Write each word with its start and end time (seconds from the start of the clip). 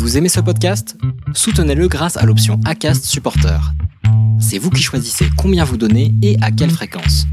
Vous 0.00 0.16
aimez 0.16 0.30
ce 0.30 0.40
podcast? 0.40 0.96
Soutenez-le 1.34 1.86
grâce 1.86 2.16
à 2.16 2.24
l'option 2.24 2.58
ACAST 2.64 3.04
Supporter. 3.04 3.60
C'est 4.40 4.56
vous 4.56 4.70
qui 4.70 4.82
choisissez 4.82 5.26
combien 5.36 5.62
vous 5.62 5.76
donnez 5.76 6.14
et 6.22 6.38
à 6.40 6.50
quelle 6.50 6.70
fréquence. 6.70 7.26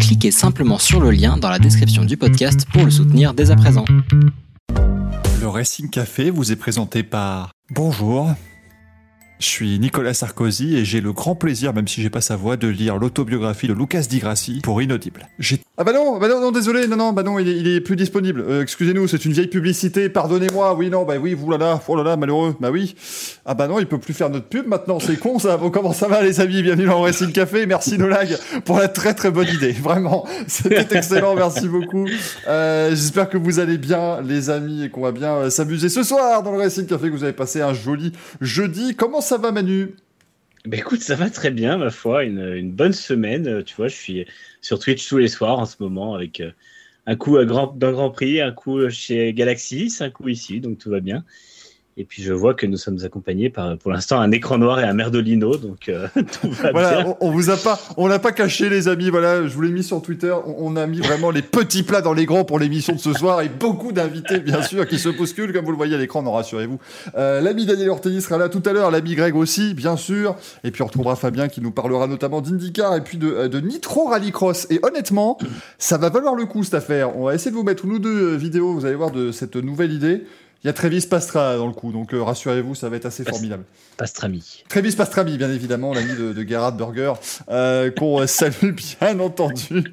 Cliquez 0.00 0.32
simplement 0.32 0.78
sur 0.78 1.00
le 1.00 1.12
lien 1.12 1.36
dans 1.36 1.48
la 1.48 1.60
description 1.60 2.04
du 2.04 2.16
podcast 2.16 2.66
pour 2.72 2.84
le 2.84 2.90
soutenir 2.90 3.32
dès 3.32 3.52
à 3.52 3.56
présent. 3.56 3.84
Le 5.40 5.46
Racing 5.46 5.88
Café 5.88 6.30
vous 6.30 6.50
est 6.50 6.56
présenté 6.56 7.04
par 7.04 7.52
Bonjour, 7.70 8.34
je 9.40 9.46
suis 9.46 9.78
Nicolas 9.78 10.12
Sarkozy 10.12 10.76
et 10.76 10.84
j'ai 10.84 11.00
le 11.00 11.14
grand 11.14 11.34
plaisir, 11.34 11.72
même 11.72 11.88
si 11.88 12.02
j'ai 12.02 12.10
pas 12.10 12.20
sa 12.20 12.36
voix, 12.36 12.58
de 12.58 12.68
lire 12.68 12.98
l'autobiographie 12.98 13.68
de 13.68 13.72
Lucas 13.72 14.02
Di 14.02 14.18
Grassi 14.18 14.60
pour 14.62 14.82
Inaudible. 14.82 15.28
Ah 15.80 15.84
bah 15.84 15.94
non, 15.94 16.18
bah 16.18 16.28
non, 16.28 16.42
non, 16.42 16.52
désolé, 16.52 16.86
non, 16.86 16.96
non, 16.98 17.14
bah 17.14 17.22
non, 17.22 17.38
il 17.38 17.66
est, 17.66 17.80
plus 17.80 17.96
disponible. 17.96 18.44
Euh, 18.46 18.60
excusez-nous, 18.60 19.08
c'est 19.08 19.24
une 19.24 19.32
vieille 19.32 19.46
publicité, 19.46 20.10
pardonnez-moi, 20.10 20.74
oui, 20.74 20.90
non, 20.90 21.06
bah 21.06 21.14
oui, 21.18 21.34
là 21.48 21.56
là, 21.56 21.82
oh 21.88 21.96
là 21.96 22.02
là, 22.02 22.18
malheureux, 22.18 22.54
bah 22.60 22.70
oui. 22.70 22.94
Ah 23.46 23.54
bah 23.54 23.66
non, 23.66 23.78
il 23.78 23.86
peut 23.86 23.96
plus 23.96 24.12
faire 24.12 24.28
notre 24.28 24.44
pub 24.44 24.66
maintenant, 24.66 25.00
c'est 25.00 25.16
con 25.18 25.38
ça. 25.38 25.56
Bon, 25.56 25.70
comment 25.70 25.94
ça 25.94 26.06
va 26.06 26.22
les 26.22 26.38
amis 26.38 26.62
Bienvenue 26.62 26.84
dans 26.84 27.00
Racing 27.00 27.32
Café, 27.32 27.64
merci 27.64 27.96
Nolag 27.96 28.36
pour 28.66 28.76
la 28.76 28.88
très 28.88 29.14
très 29.14 29.30
bonne 29.30 29.48
idée, 29.48 29.72
vraiment, 29.72 30.28
c'était 30.46 30.86
excellent, 30.94 31.34
merci 31.34 31.66
beaucoup. 31.66 32.06
Euh, 32.46 32.90
J'espère 32.90 33.30
que 33.30 33.38
vous 33.38 33.58
allez 33.58 33.78
bien 33.78 34.20
les 34.20 34.50
amis 34.50 34.84
et 34.84 34.90
qu'on 34.90 35.00
va 35.00 35.12
bien 35.12 35.34
euh, 35.34 35.48
s'amuser 35.48 35.88
ce 35.88 36.02
soir 36.02 36.42
dans 36.42 36.52
le 36.52 36.58
Racing 36.58 36.84
Café, 36.84 37.08
que 37.08 37.14
vous 37.14 37.24
avez 37.24 37.32
passé 37.32 37.62
un 37.62 37.72
joli 37.72 38.12
jeudi. 38.42 38.96
Comment 38.96 39.22
ça 39.22 39.38
va 39.38 39.50
Manu? 39.50 39.94
Bah 40.66 40.76
écoute, 40.76 41.00
ça 41.00 41.14
va 41.14 41.30
très 41.30 41.50
bien, 41.50 41.78
ma 41.78 41.88
foi. 41.88 42.24
Une, 42.24 42.52
une, 42.54 42.70
bonne 42.70 42.92
semaine. 42.92 43.62
Tu 43.64 43.74
vois, 43.76 43.88
je 43.88 43.96
suis 43.96 44.26
sur 44.60 44.78
Twitch 44.78 45.08
tous 45.08 45.18
les 45.18 45.28
soirs 45.28 45.58
en 45.58 45.66
ce 45.66 45.76
moment 45.80 46.14
avec 46.14 46.40
euh, 46.40 46.52
un 47.06 47.16
coup 47.16 47.36
d'un 47.38 47.44
grand, 47.44 47.76
grand 47.76 48.10
prix, 48.10 48.40
un 48.40 48.52
coup 48.52 48.88
chez 48.90 49.32
Galaxy, 49.32 49.94
un 50.00 50.10
coup 50.10 50.28
ici, 50.28 50.60
donc 50.60 50.78
tout 50.78 50.90
va 50.90 51.00
bien. 51.00 51.24
Et 52.00 52.04
puis 52.04 52.22
je 52.22 52.32
vois 52.32 52.54
que 52.54 52.64
nous 52.64 52.78
sommes 52.78 52.96
accompagnés 53.04 53.50
par, 53.50 53.76
pour 53.76 53.92
l'instant, 53.92 54.22
un 54.22 54.32
écran 54.32 54.56
noir 54.56 54.80
et 54.80 54.84
un 54.84 54.94
merdolino, 54.94 55.58
donc 55.58 55.90
euh, 55.90 56.08
tout 56.14 56.50
va 56.50 56.72
voilà, 56.72 57.02
bien. 57.02 57.16
On, 57.20 57.28
on, 57.28 57.30
vous 57.30 57.50
a 57.50 57.58
pas, 57.58 57.78
on 57.98 58.06
l'a 58.06 58.18
pas 58.18 58.32
caché, 58.32 58.70
les 58.70 58.88
amis. 58.88 59.10
Voilà, 59.10 59.46
je 59.46 59.52
vous 59.52 59.60
l'ai 59.60 59.70
mis 59.70 59.82
sur 59.82 60.00
Twitter. 60.00 60.34
On, 60.46 60.72
on, 60.72 60.76
a 60.76 60.86
mis 60.86 61.00
vraiment 61.00 61.30
les 61.30 61.42
petits 61.42 61.82
plats 61.82 62.00
dans 62.00 62.14
les 62.14 62.24
grands 62.24 62.44
pour 62.44 62.58
l'émission 62.58 62.94
de 62.94 62.98
ce 62.98 63.12
soir 63.12 63.42
et 63.42 63.50
beaucoup 63.50 63.92
d'invités, 63.92 64.38
bien 64.40 64.62
sûr, 64.62 64.88
qui 64.88 64.98
se 64.98 65.10
bousculent, 65.10 65.52
comme 65.52 65.66
vous 65.66 65.72
le 65.72 65.76
voyez 65.76 65.94
à 65.94 65.98
l'écran. 65.98 66.22
Non, 66.22 66.32
rassurez-vous. 66.32 66.78
Euh, 67.18 67.42
l'ami 67.42 67.66
Daniel 67.66 67.90
Ortelli 67.90 68.22
sera 68.22 68.38
là 68.38 68.48
tout 68.48 68.62
à 68.64 68.72
l'heure. 68.72 68.90
L'ami 68.90 69.14
Greg 69.14 69.36
aussi, 69.36 69.74
bien 69.74 69.98
sûr. 69.98 70.36
Et 70.64 70.70
puis 70.70 70.80
on 70.80 70.86
retrouvera 70.86 71.16
Fabien 71.16 71.48
qui 71.48 71.60
nous 71.60 71.70
parlera 71.70 72.06
notamment 72.06 72.40
d'IndyCar 72.40 72.96
et 72.96 73.02
puis 73.02 73.18
de, 73.18 73.46
de 73.46 73.60
Nitro 73.60 74.06
Rallycross. 74.06 74.68
Et 74.70 74.80
honnêtement, 74.82 75.36
ça 75.76 75.98
va 75.98 76.08
valoir 76.08 76.34
le 76.34 76.46
coup 76.46 76.64
cette 76.64 76.72
affaire. 76.72 77.14
On 77.18 77.24
va 77.24 77.34
essayer 77.34 77.50
de 77.50 77.56
vous 77.56 77.62
mettre 77.62 77.86
nous 77.86 77.98
deux 77.98 78.36
vidéos. 78.36 78.72
Vous 78.72 78.86
allez 78.86 78.94
voir 78.94 79.10
de 79.10 79.32
cette 79.32 79.56
nouvelle 79.56 79.92
idée. 79.92 80.24
Il 80.62 80.66
y 80.66 80.70
a 80.70 80.74
Travis 80.74 81.06
Pastra 81.08 81.56
dans 81.56 81.66
le 81.66 81.72
coup, 81.72 81.90
donc 81.90 82.12
euh, 82.12 82.22
rassurez-vous, 82.22 82.74
ça 82.74 82.90
va 82.90 82.96
être 82.96 83.06
assez 83.06 83.24
Past 83.24 83.34
formidable. 83.34 83.64
Pastrami. 83.96 84.62
Travis 84.68 84.94
Pastrami, 84.94 85.38
bien 85.38 85.50
évidemment, 85.50 85.94
l'ami 85.94 86.14
de, 86.14 86.34
de 86.34 86.42
Gerhard 86.46 86.76
Burger, 86.76 87.14
euh, 87.48 87.90
qu'on 87.90 88.26
salue 88.26 88.74
bien 88.74 89.18
entendu. 89.20 89.84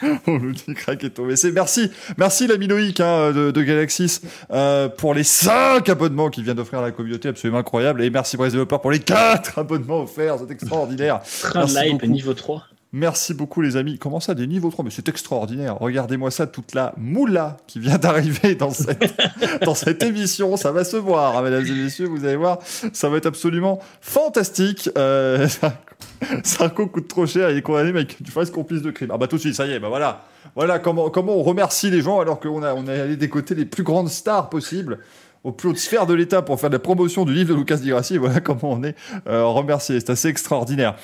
On 0.26 0.38
nous 0.38 0.52
dit 0.52 0.72
crack 0.74 1.04
est 1.04 1.10
tombé. 1.10 1.36
C'est 1.36 1.52
merci, 1.52 1.90
merci 2.16 2.46
l'ami 2.46 2.66
Loïc 2.66 2.98
hein, 3.00 3.30
de, 3.32 3.50
de 3.50 3.62
Galaxis 3.62 4.22
euh, 4.50 4.88
pour 4.88 5.12
les 5.12 5.24
5 5.24 5.86
abonnements 5.90 6.30
qu'il 6.30 6.44
vient 6.44 6.54
d'offrir 6.54 6.78
à 6.78 6.82
la 6.82 6.92
communauté, 6.92 7.28
absolument 7.28 7.58
incroyable. 7.58 8.02
Et 8.02 8.08
merci 8.08 8.38
Bryce 8.38 8.54
Developer 8.54 8.78
pour 8.80 8.92
les 8.92 9.00
4 9.00 9.58
abonnements 9.58 10.00
offerts, 10.00 10.38
c'est 10.38 10.50
extraordinaire. 10.50 11.20
Train 11.42 11.66
live 11.66 12.08
niveau 12.08 12.32
3. 12.32 12.69
Merci 12.92 13.34
beaucoup 13.34 13.60
les 13.60 13.76
amis. 13.76 13.98
Comment 13.98 14.18
ça, 14.18 14.34
des 14.34 14.48
niveaux 14.48 14.70
3 14.70 14.84
Mais 14.84 14.90
c'est 14.90 15.08
extraordinaire. 15.08 15.78
Regardez-moi 15.78 16.32
ça, 16.32 16.48
toute 16.48 16.74
la 16.74 16.92
moula 16.96 17.56
qui 17.68 17.78
vient 17.78 17.98
d'arriver 17.98 18.56
dans 18.56 18.70
cette, 18.70 20.02
émission. 20.02 20.56
Ça 20.56 20.72
va 20.72 20.82
se 20.82 20.96
voir, 20.96 21.38
hein, 21.38 21.42
mesdames 21.42 21.64
et 21.64 21.70
messieurs. 21.70 22.06
Vous 22.06 22.24
allez 22.24 22.36
voir, 22.36 22.58
ça 22.92 23.08
va 23.08 23.16
être 23.16 23.26
absolument 23.26 23.78
fantastique. 24.00 24.90
Euh, 24.98 25.46
Sarko 26.42 26.88
coûte 26.88 27.06
trop 27.06 27.26
cher. 27.26 27.50
Il 27.50 27.58
est 27.58 27.62
condamné, 27.62 27.92
mec. 27.92 28.16
Tu 28.24 28.32
fasses 28.32 28.50
complice 28.50 28.82
de 28.82 28.90
crime. 28.90 29.10
Ah 29.12 29.18
bah 29.18 29.28
tout 29.28 29.36
de 29.36 29.40
suite, 29.40 29.54
ça 29.54 29.66
y 29.66 29.72
est, 29.72 29.78
bah 29.78 29.88
voilà. 29.88 30.24
Voilà 30.56 30.80
comment, 30.80 31.10
comment 31.10 31.36
on 31.36 31.44
remercie 31.44 31.90
les 31.90 32.00
gens 32.00 32.18
alors 32.18 32.40
qu'on 32.40 32.62
a, 32.64 32.74
on 32.74 32.88
est 32.88 33.00
allé 33.00 33.16
des 33.16 33.28
côtés 33.28 33.54
les 33.54 33.66
plus 33.66 33.84
grandes 33.84 34.08
stars 34.08 34.50
possibles 34.50 34.98
aux 35.44 35.52
plus 35.52 35.70
hautes 35.70 35.78
sphères 35.78 36.06
de 36.06 36.14
l'État 36.14 36.42
pour 36.42 36.60
faire 36.60 36.70
de 36.70 36.74
la 36.74 36.80
promotion 36.80 37.24
du 37.24 37.32
livre 37.32 37.54
de 37.54 37.58
Lucas 37.58 37.76
Di 37.76 37.90
Grassi. 37.90 38.16
Et 38.16 38.18
voilà 38.18 38.40
comment 38.40 38.72
on 38.72 38.82
est 38.82 38.96
euh, 39.28 39.44
remercié. 39.44 40.00
C'est 40.00 40.10
assez 40.10 40.28
extraordinaire. 40.28 40.96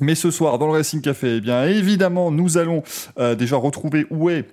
Mais 0.00 0.14
ce 0.14 0.30
soir, 0.30 0.58
dans 0.58 0.66
le 0.66 0.72
Racing 0.72 1.00
Café, 1.00 1.36
eh 1.36 1.40
bien 1.40 1.64
évidemment, 1.64 2.30
nous 2.30 2.58
allons 2.58 2.82
euh, 3.18 3.34
déjà 3.34 3.56
retrouver 3.56 4.06
où 4.10 4.30
est 4.30 4.46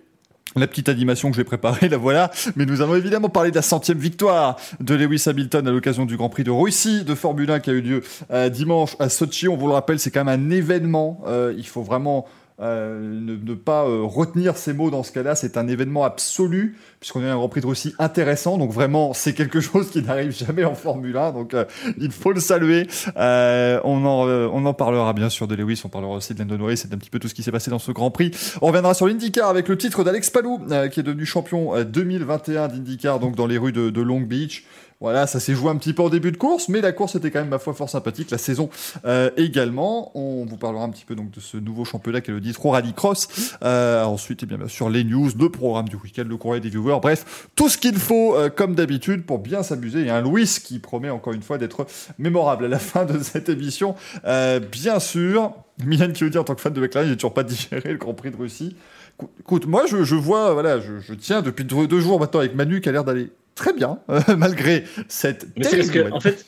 la 0.56 0.68
petite 0.68 0.90
animation 0.90 1.30
que 1.32 1.36
j'ai 1.36 1.44
préparée, 1.44 1.90
la 1.90 1.98
voilà. 1.98 2.32
Mais 2.56 2.66
nous 2.66 2.82
allons 2.82 2.96
évidemment 2.96 3.30
parler 3.30 3.52
de 3.52 3.56
la 3.56 3.62
centième 3.62 3.98
victoire 3.98 4.58
de 4.80 4.96
Lewis 4.96 5.24
Hamilton 5.28 5.68
à 5.68 5.72
l'occasion 5.72 6.06
du 6.06 6.18
Grand 6.18 6.30
Prix 6.30 6.44
de 6.44 6.52
Russie 6.52 7.04
de 7.04 7.16
Formule 7.16 7.52
1 7.52 7.60
qui 7.60 7.70
a 7.70 7.74
eu 7.74 7.82
lieu 7.82 8.04
euh, 8.32 8.50
dimanche 8.50 8.96
à 9.00 9.10
Sochi. 9.10 9.48
On 9.48 9.58
vous 9.58 9.68
le 9.68 9.74
rappelle, 9.74 10.00
c'est 10.00 10.12
quand 10.12 10.24
même 10.24 10.50
un 10.50 10.50
événement. 10.50 11.22
Euh, 11.28 11.54
il 11.58 11.68
faut 11.68 11.84
vraiment 11.84 12.26
euh, 12.62 13.02
ne, 13.02 13.36
ne, 13.36 13.54
pas 13.54 13.86
euh, 13.86 14.04
retenir 14.04 14.56
ces 14.56 14.72
mots 14.72 14.90
dans 14.90 15.04
ce 15.04 15.12
cas-là, 15.12 15.36
c'est 15.36 15.58
un 15.58 15.68
événement 15.68 16.06
absolu, 16.06 16.78
puisqu'on 17.02 17.22
a 17.22 17.28
un 17.28 17.36
Grand 17.36 17.50
Prix 17.50 17.60
de 17.60 17.68
Russie 17.68 17.94
intéressant, 18.00 18.58
donc 18.58 18.72
vraiment 18.72 19.14
c'est 19.14 19.34
quelque 19.34 19.60
chose 19.62 19.90
qui 19.90 20.02
n'arrive 20.02 20.32
jamais 20.32 20.64
en 20.64 20.74
Formule 20.74 21.18
1, 21.18 21.34
donc 21.34 21.54
euh, 21.54 21.66
il 21.98 22.12
faut 22.12 22.32
le 22.32 22.40
saluer. 22.40 22.88
Euh, 23.18 23.82
on, 23.84 24.06
en, 24.06 24.28
on 24.30 24.66
en 24.66 24.74
parlera 24.74 25.12
bien 25.12 25.30
sûr 25.30 25.48
de 25.48 25.56
Lewis, 25.56 25.82
on 25.84 25.90
parlera 25.90 26.14
aussi 26.14 26.34
de 26.34 26.40
Lando 26.40 26.58
Norris, 26.58 26.78
c'est 26.78 26.94
un 26.94 26.98
petit 26.98 27.10
peu 27.10 27.20
tout 27.20 27.28
ce 27.28 27.34
qui 27.34 27.44
s'est 27.44 27.52
passé 27.52 27.70
dans 27.70 27.80
ce 27.80 27.92
Grand 27.92 28.10
Prix. 28.10 28.32
On 28.62 28.68
reviendra 28.68 28.94
sur 28.94 29.08
l'IndyCar 29.08 29.50
avec 29.50 29.68
le 29.68 29.78
titre 29.78 30.06
d'Alex 30.06 30.30
Palou, 30.30 30.60
qui 30.92 31.02
est 31.02 31.04
devenu 31.04 31.26
champion 31.26 31.84
2021 31.84 32.70
d'IndyCar, 32.70 33.20
donc 33.20 33.36
dans 33.36 33.48
les 33.48 33.58
rues 33.58 33.74
de, 33.74 33.90
de 33.90 34.02
Long 34.02 34.22
Beach. 34.22 34.64
Voilà, 35.02 35.28
ça 35.28 35.42
s'est 35.42 35.54
joué 35.54 35.70
un 35.70 35.76
petit 35.76 35.92
peu 35.92 36.04
en 36.04 36.10
début 36.10 36.32
de 36.32 36.38
course, 36.38 36.70
mais 36.70 36.80
la 36.80 36.94
course 36.94 37.16
était 37.16 37.30
quand 37.30 37.40
même, 37.40 37.50
ma 37.50 37.60
foi, 37.60 37.74
fort 37.74 37.90
sympathique. 37.90 38.32
La 38.32 38.38
saison 38.38 38.70
euh, 39.06 39.30
également. 39.36 40.12
On 40.18 40.46
vous 40.46 40.56
parlera 40.56 40.86
un 40.86 40.90
petit 40.90 41.04
peu 41.04 41.16
donc 41.16 41.32
de 41.32 41.42
ce 41.42 41.58
nouveau 41.58 41.84
championnat 41.84 42.22
qui 42.22 42.32
est 42.32 42.34
le 42.34 42.40
Nitro 42.40 42.72
Rallycross. 42.72 43.58
Euh, 43.64 44.04
ensuite, 44.04 44.44
et 44.44 44.46
bien, 44.46 44.58
bien 44.58 44.70
sûr, 44.70 44.90
les 44.90 45.04
news, 45.04 45.30
le 45.38 45.50
programme 45.50 45.90
du 45.90 45.98
week-end, 45.98 46.24
le 46.26 46.38
courrier 46.38 46.62
des 46.62 46.70
viewers. 46.70 47.00
Bref, 47.02 47.50
tout 47.56 47.68
ce 47.68 47.78
qu'il 47.78 47.98
faut, 47.98 48.36
euh, 48.36 48.50
comme 48.50 48.74
d'habitude, 48.74 49.26
pour 49.26 49.40
bien 49.40 49.64
s'amuser. 49.64 50.06
Et 50.06 50.10
un 50.10 50.22
Louis 50.22 50.50
qui 50.64 50.80
promet 50.80 51.10
encore 51.10 51.34
une 51.34 51.44
fois 51.44 51.58
d'être 51.58 51.86
mémorable 52.18 52.66
à 52.66 52.70
la 52.70 52.80
fin 52.80 53.06
de 53.06 53.22
cette 53.22 53.50
émission. 53.50 53.96
Euh, 54.26 54.60
bien 54.60 55.00
sûr, 55.00 55.54
Milan 55.86 56.12
qui 56.14 56.24
veut 56.24 56.30
dire 56.30 56.42
en 56.42 56.46
tant 56.46 56.56
que 56.56 56.62
fan 56.62 56.72
de 56.72 56.80
McLaren, 56.80 57.10
j'ai 57.10 57.18
toujours 57.18 57.34
pas 57.34 57.44
digéré 57.44 57.92
le 57.92 57.98
Grand 57.98 58.14
Prix 58.14 58.32
de 58.32 58.38
Russie. 58.38 58.78
Écoute, 59.40 59.66
moi, 59.66 59.84
je, 59.88 60.04
je 60.04 60.16
vois, 60.16 60.54
voilà, 60.54 60.80
je, 60.80 61.00
je 61.00 61.14
tiens 61.14 61.42
depuis 61.42 61.66
deux, 61.66 61.86
deux 61.86 62.00
jours 62.00 62.20
maintenant 62.20 62.40
avec 62.40 62.56
Manu 62.56 62.80
qui 62.80 62.90
a 62.90 62.92
l'air 62.94 63.04
d'aller 63.04 63.30
très 63.56 63.74
bien, 63.74 64.00
euh, 64.10 64.20
malgré 64.38 64.84
cette. 65.08 65.48
Mais 65.58 65.64
c'est 65.64 65.78
parce 65.78 65.90
que, 65.90 66.12
en 66.12 66.20
fait, 66.20 66.46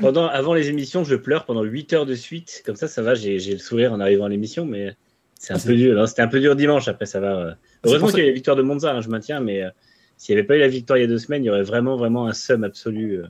pendant, 0.00 0.26
avant 0.26 0.54
les 0.54 0.68
émissions, 0.68 1.04
je 1.04 1.16
pleure 1.16 1.44
pendant 1.44 1.62
8 1.62 1.92
heures 1.92 2.06
de 2.06 2.14
suite. 2.14 2.62
Comme 2.66 2.76
ça, 2.76 2.88
ça 2.88 3.02
va, 3.02 3.14
j'ai 3.14 3.38
le 3.38 3.58
sourire 3.58 3.92
en 3.92 4.00
arrivant 4.00 4.26
à 4.26 4.28
l'émission, 4.28 4.66
mais 4.66 4.94
c'est 5.38 5.52
un 5.52 5.56
ah, 5.56 5.66
peu 5.66 5.74
dur. 5.74 6.08
C'était 6.08 6.22
un 6.22 6.28
peu 6.28 6.40
dur 6.40 6.56
dimanche, 6.56 6.88
après, 6.88 7.06
ça 7.06 7.20
va. 7.20 7.56
Heureusement 7.84 8.08
qu'il 8.08 8.18
y 8.18 8.22
a 8.22 8.24
eu 8.24 8.28
la 8.28 8.34
victoire 8.34 8.56
de 8.56 8.62
Monza, 8.62 8.92
hein, 8.92 9.00
je 9.00 9.08
maintiens, 9.08 9.40
mais 9.40 9.62
euh, 9.62 9.70
s'il 10.16 10.34
n'y 10.34 10.40
avait 10.40 10.46
pas 10.46 10.56
eu 10.56 10.60
la 10.60 10.68
victoire 10.68 10.98
il 10.98 11.02
y 11.02 11.04
a 11.04 11.08
deux 11.08 11.18
semaines, 11.18 11.44
il 11.44 11.46
y 11.46 11.50
aurait 11.50 11.62
vraiment, 11.62 11.96
vraiment 11.96 12.26
un 12.26 12.32
somme 12.32 12.64
absolu. 12.64 13.20
Euh. 13.20 13.26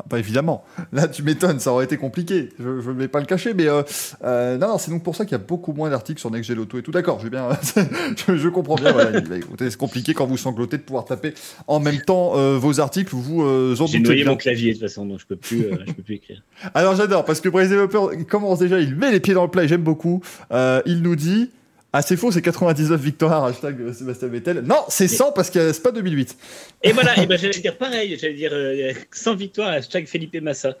Ah 0.00 0.04
bah 0.08 0.18
évidemment, 0.18 0.64
là 0.94 1.08
tu 1.08 1.22
m'étonnes, 1.22 1.60
ça 1.60 1.72
aurait 1.72 1.84
été 1.84 1.98
compliqué, 1.98 2.48
je 2.58 2.68
ne 2.68 2.92
vais 2.92 3.08
pas 3.08 3.20
le 3.20 3.26
cacher, 3.26 3.52
mais 3.52 3.66
euh, 3.66 3.82
euh, 4.24 4.56
non, 4.56 4.68
non 4.68 4.78
c'est 4.78 4.90
donc 4.90 5.02
pour 5.02 5.14
ça 5.14 5.26
qu'il 5.26 5.32
y 5.32 5.34
a 5.34 5.44
beaucoup 5.44 5.74
moins 5.74 5.90
d'articles 5.90 6.18
sur 6.18 6.30
Next 6.30 6.48
Auto 6.48 6.78
et 6.78 6.82
tout, 6.82 6.90
d'accord, 6.90 7.22
bien, 7.22 7.50
je, 8.26 8.36
je, 8.38 8.48
comprends 8.48 8.76
bien, 8.76 8.92
voilà, 8.92 9.20
c'est 9.58 9.76
compliqué 9.76 10.14
quand 10.14 10.24
vous 10.24 10.38
sanglotez 10.38 10.78
de 10.78 10.82
pouvoir 10.82 11.04
taper 11.04 11.34
en 11.66 11.80
même 11.80 12.00
temps 12.00 12.32
euh, 12.36 12.56
vos 12.56 12.80
articles, 12.80 13.14
vous 13.14 13.42
en 13.42 13.86
J'ai 13.86 13.98
noyé 13.98 14.24
mon 14.24 14.36
clavier 14.36 14.68
de 14.72 14.78
toute 14.78 14.88
façon, 14.88 15.04
donc 15.04 15.20
je 15.20 15.26
peux 15.26 15.36
plus, 15.36 15.66
je 15.86 15.92
peux 15.92 16.02
plus 16.02 16.14
écrire. 16.14 16.42
Alors 16.74 16.96
j'adore, 16.96 17.26
parce 17.26 17.42
que 17.42 17.50
Bryce 17.50 17.68
Developer 17.68 18.24
commence 18.24 18.58
déjà, 18.58 18.80
il 18.80 18.96
met 18.96 19.10
les 19.10 19.20
pieds 19.20 19.34
dans 19.34 19.44
le 19.44 19.50
plat, 19.50 19.66
j'aime 19.66 19.82
beaucoup, 19.82 20.22
il 20.50 21.02
nous 21.02 21.16
dit... 21.16 21.50
Ah, 21.92 22.02
c'est 22.02 22.16
faux, 22.16 22.30
c'est 22.30 22.42
99 22.42 23.00
victoires, 23.00 23.44
hashtag 23.44 23.92
Sébastien 23.92 24.28
Vettel. 24.28 24.60
Non, 24.60 24.84
c'est 24.88 25.08
100 25.08 25.32
parce 25.32 25.50
que 25.50 25.72
c'est 25.72 25.82
pas 25.82 25.90
2008. 25.90 26.36
Et 26.84 26.92
voilà, 26.92 27.18
et 27.20 27.26
ben 27.26 27.36
j'allais 27.40 27.58
dire 27.58 27.76
pareil, 27.76 28.16
j'allais 28.16 28.34
dire 28.34 28.52
euh, 28.52 28.92
100 29.10 29.34
victoires, 29.34 29.70
hashtag 29.70 30.06
Felipe 30.06 30.40
Massa. 30.40 30.76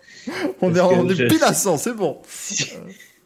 on 0.60 0.72
est, 0.72 1.14
je... 1.14 1.24
pile 1.24 1.42
à 1.42 1.52
100, 1.52 1.78
c'est 1.78 1.94
bon. 1.94 2.18
Si, 2.28 2.72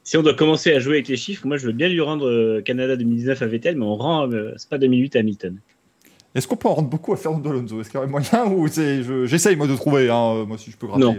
si, 0.02 0.16
on 0.16 0.22
doit 0.22 0.32
commencer 0.32 0.72
à 0.72 0.78
jouer 0.78 0.94
avec 0.94 1.08
les 1.08 1.18
chiffres, 1.18 1.46
moi 1.46 1.58
je 1.58 1.66
veux 1.66 1.72
bien 1.72 1.88
lui 1.88 2.00
rendre 2.00 2.26
euh, 2.26 2.62
Canada 2.62 2.96
2019 2.96 3.42
à 3.42 3.46
Vettel, 3.46 3.76
mais 3.76 3.84
on 3.84 3.96
rend, 3.96 4.32
euh, 4.32 4.54
pas 4.70 4.78
2008 4.78 5.16
à 5.16 5.18
Hamilton. 5.18 5.58
Est-ce 6.34 6.48
qu'on 6.48 6.56
peut 6.56 6.68
en 6.68 6.74
rendre 6.74 6.88
beaucoup 6.88 7.12
à 7.12 7.16
Fernando 7.16 7.48
Alonso? 7.48 7.80
Est-ce 7.80 7.90
qu'il 7.90 7.96
y 7.96 8.02
aurait 8.02 8.08
moyen 8.08 8.46
ou 8.46 8.66
j'essaye 8.66 9.04
je, 9.52 9.56
moi 9.56 9.68
de 9.68 9.76
trouver 9.76 10.10
hein, 10.10 10.44
moi 10.46 10.58
si 10.58 10.70
je 10.70 10.76
peux 10.76 10.88
gratter. 10.88 11.04
Non, 11.04 11.16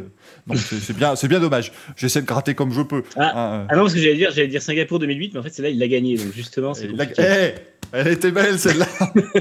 non 0.47 0.55
c'est 0.55 0.95
bien, 0.95 1.15
c'est 1.15 1.29
bien 1.29 1.39
dommage. 1.39 1.71
J'essaie 1.95 2.21
de 2.21 2.25
gratter 2.25 2.53
comme 2.53 2.71
je 2.71 2.81
peux. 2.81 3.03
Ah, 3.15 3.31
hein, 3.35 3.67
ah 3.69 3.75
non 3.75 3.83
parce 3.83 3.93
que 3.93 3.99
j'allais 3.99 4.17
dire, 4.17 4.31
j'allais 4.31 4.49
dire 4.49 4.61
Singapour 4.61 4.99
2008, 4.99 5.33
mais 5.33 5.39
en 5.39 5.43
fait 5.43 5.53
c'est 5.53 5.61
là 5.61 5.69
il 5.69 5.79
l'a 5.79 5.87
gagné 5.87 6.17
donc 6.17 6.33
justement 6.33 6.73
c'est. 6.73 6.89
Hey, 7.17 7.53
elle 7.93 8.09
était 8.09 8.31
belle 8.31 8.59
celle-là. 8.59 8.87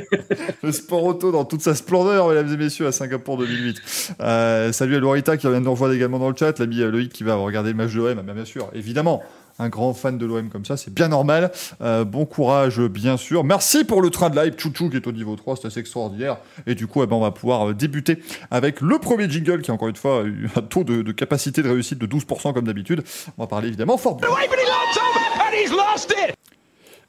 le 0.62 0.70
sport 0.70 1.02
auto 1.02 1.32
dans 1.32 1.44
toute 1.44 1.62
sa 1.62 1.74
splendeur, 1.74 2.28
mesdames 2.28 2.52
et 2.52 2.56
messieurs, 2.56 2.86
à 2.86 2.92
Singapour 2.92 3.38
2008. 3.38 4.14
Euh, 4.20 4.70
salut 4.70 4.94
à 4.94 5.00
Lorita 5.00 5.36
qui 5.36 5.48
vient 5.48 5.58
de 5.58 5.64
nous 5.64 5.72
rejoindre 5.72 5.94
également 5.94 6.20
dans 6.20 6.30
le 6.30 6.36
chat. 6.36 6.56
L'ami 6.60 6.76
Loïc 6.76 7.12
qui 7.12 7.24
va 7.24 7.34
regarder 7.34 7.70
le 7.70 7.76
match 7.76 7.92
de 7.92 8.00
OM, 8.00 8.22
bien 8.22 8.44
sûr, 8.44 8.70
évidemment. 8.74 9.22
Un 9.58 9.68
grand 9.68 9.94
fan 9.94 10.18
de 10.18 10.26
l'OM 10.26 10.48
comme 10.48 10.64
ça, 10.64 10.76
c'est 10.76 10.92
bien 10.92 11.08
normal. 11.08 11.52
Euh, 11.80 12.04
bon 12.04 12.26
courage, 12.26 12.80
bien 12.80 13.16
sûr. 13.16 13.44
Merci 13.44 13.84
pour 13.84 14.02
le 14.02 14.10
train 14.10 14.30
de 14.30 14.40
live, 14.40 14.54
Chouchou 14.56 14.90
qui 14.90 14.96
est 14.96 15.06
au 15.06 15.12
niveau 15.12 15.36
3, 15.36 15.56
c'est 15.56 15.66
assez 15.66 15.80
extraordinaire. 15.80 16.38
Et 16.66 16.74
du 16.74 16.86
coup, 16.86 17.02
eh 17.02 17.06
ben, 17.06 17.16
on 17.16 17.20
va 17.20 17.30
pouvoir 17.30 17.70
euh, 17.70 17.74
débuter 17.74 18.18
avec 18.50 18.80
le 18.80 18.98
premier 18.98 19.28
jingle 19.28 19.62
qui, 19.62 19.70
encore 19.70 19.88
une 19.88 19.96
fois, 19.96 20.22
a 20.22 20.24
eu 20.24 20.48
un 20.56 20.62
taux 20.62 20.84
de, 20.84 21.12
capacité 21.12 21.62
de 21.62 21.68
réussite 21.68 21.98
de 21.98 22.06
12% 22.06 22.52
comme 22.52 22.66
d'habitude. 22.66 23.02
On 23.38 23.42
va 23.42 23.46
parler 23.46 23.68
évidemment 23.68 23.96
fort. 23.96 24.18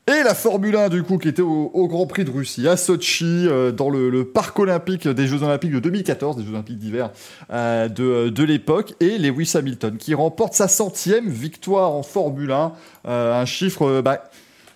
Et 0.07 0.21
la 0.21 0.35
Formule 0.35 0.75
1, 0.75 0.89
du 0.89 1.01
coup, 1.01 1.17
qui 1.17 1.29
était 1.29 1.41
au, 1.41 1.87
Grand 1.87 2.05
Prix 2.05 2.25
de 2.25 2.29
Russie, 2.29 2.67
à 2.67 2.77
Sochi, 2.77 3.47
euh, 3.47 3.71
dans 3.71 3.89
le, 3.89 4.23
parc 4.23 4.59
olympique 4.59 5.07
des 5.07 5.25
Jeux 5.25 5.41
Olympiques 5.41 5.71
de 5.71 5.79
2014, 5.79 6.37
des 6.37 6.43
Jeux 6.43 6.51
Olympiques 6.51 6.77
d'hiver 6.77 7.09
euh, 7.51 7.87
de, 7.87 8.29
de 8.29 8.43
l'époque, 8.43 8.93
et 8.99 9.17
Lewis 9.17 9.53
Hamilton, 9.55 9.97
qui 9.97 10.13
remporte 10.13 10.53
sa 10.53 10.67
centième 10.67 11.27
victoire 11.27 11.91
en 11.91 12.03
Formule 12.03 12.51
1, 12.51 12.73
euh, 13.07 13.41
un 13.41 13.45
chiffre 13.45 14.01
bah, 14.01 14.29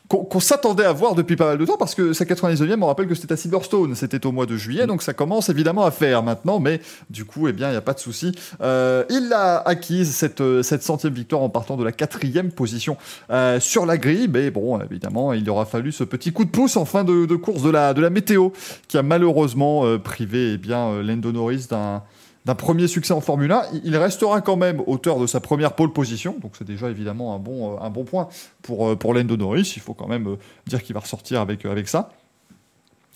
qu'on 0.09 0.39
s'attendait 0.39 0.85
à 0.85 0.91
voir 0.91 1.13
depuis 1.13 1.35
pas 1.35 1.45
mal 1.45 1.57
de 1.59 1.65
temps 1.65 1.77
parce 1.77 1.93
que 1.93 2.13
sa 2.13 2.25
99e, 2.25 2.81
on 2.81 2.87
rappelle 2.87 3.07
que 3.07 3.13
c'était 3.13 3.33
à 3.33 3.37
Silverstone, 3.37 3.93
c'était 3.93 4.25
au 4.25 4.31
mois 4.31 4.47
de 4.47 4.57
juillet, 4.57 4.87
donc 4.87 5.03
ça 5.03 5.13
commence 5.13 5.49
évidemment 5.49 5.85
à 5.85 5.91
faire 5.91 6.23
maintenant, 6.23 6.59
mais 6.59 6.81
du 7.11 7.25
coup, 7.25 7.47
eh 7.47 7.53
bien, 7.53 7.67
il 7.69 7.71
n'y 7.71 7.77
a 7.77 7.81
pas 7.81 7.93
de 7.93 7.99
souci. 7.99 8.31
Euh, 8.61 9.03
il 9.09 9.31
a 9.33 9.57
acquise 9.57 10.15
cette, 10.15 10.41
cette 10.63 10.81
centième 10.81 11.13
victoire 11.13 11.43
en 11.43 11.49
partant 11.49 11.77
de 11.77 11.83
la 11.83 11.91
quatrième 11.91 12.51
position 12.51 12.97
euh, 13.29 13.59
sur 13.59 13.85
la 13.85 13.97
grille, 13.99 14.27
mais 14.27 14.49
bon, 14.49 14.81
évidemment, 14.81 15.33
il 15.33 15.47
aura 15.49 15.65
fallu 15.65 15.91
ce 15.91 16.03
petit 16.03 16.33
coup 16.33 16.43
de 16.43 16.49
pouce 16.49 16.75
en 16.75 16.85
fin 16.85 17.03
de, 17.03 17.35
course 17.35 17.61
de 17.61 17.69
la, 17.69 17.93
de 17.93 18.01
la 18.01 18.09
météo 18.09 18.49
qui 18.87 18.97
a 18.97 19.03
malheureusement 19.03 19.85
euh, 19.85 19.99
privé 19.99 20.53
eh 20.53 20.57
bien, 20.57 21.03
Lando 21.03 21.31
Norris 21.31 21.67
d'un 21.69 22.01
d'un 22.49 22.55
premier 22.55 22.87
succès 22.87 23.13
en 23.13 23.21
Formule 23.21 23.51
1. 23.51 23.61
Il 23.83 23.95
restera 23.95 24.41
quand 24.41 24.55
même 24.55 24.81
auteur 24.87 25.19
de 25.19 25.27
sa 25.27 25.39
première 25.39 25.75
pole 25.75 25.93
position, 25.93 26.35
donc 26.41 26.53
c'est 26.57 26.65
déjà 26.65 26.89
évidemment 26.89 27.35
un 27.35 27.37
bon, 27.37 27.75
euh, 27.75 27.79
un 27.79 27.91
bon 27.91 28.05
point 28.05 28.27
pour, 28.63 28.89
euh, 28.89 28.95
pour 28.95 29.13
Lando 29.13 29.37
Norris. 29.37 29.73
Il 29.75 29.83
faut 29.83 29.93
quand 29.93 30.07
même 30.07 30.27
euh, 30.27 30.35
dire 30.65 30.81
qu'il 30.81 30.95
va 30.95 30.99
ressortir 30.99 31.41
avec, 31.41 31.63
avec 31.65 31.87
ça. 31.87 32.11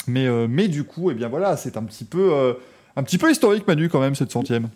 Mais, 0.06 0.28
mais 0.48 0.68
du 0.68 0.84
coup, 0.84 1.10
eh 1.10 1.14
bien 1.16 1.30
voilà, 1.30 1.56
c'est 1.56 1.78
un 1.78 1.84
petit 1.84 2.04
peu 2.04 2.58
un 2.98 3.04
petit 3.04 3.18
peu 3.18 3.32
historique, 3.32 3.66
Manu, 3.66 3.88
quand 3.88 4.02
même, 4.02 4.16
cette 4.16 4.32
centième. 4.32 4.68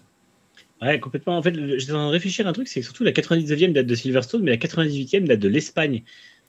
Ouais, 0.81 1.01
complètement. 1.01 1.37
En 1.37 1.43
fait, 1.43 1.53
j'étais 1.77 1.91
en 1.91 1.95
train 1.95 2.07
de 2.07 2.11
réfléchir 2.11 2.47
à 2.47 2.49
un 2.51 2.53
truc, 2.53 2.69
c'est 2.69 2.79
que 2.79 2.85
surtout 2.85 3.03
la 3.03 3.11
99e 3.11 3.73
date 3.73 3.85
de 3.85 3.95
Silverstone, 3.95 4.41
mais 4.41 4.51
la 4.51 4.57
98e 4.57 5.25
date 5.25 5.39
de 5.39 5.49
l'Espagne. 5.49 6.03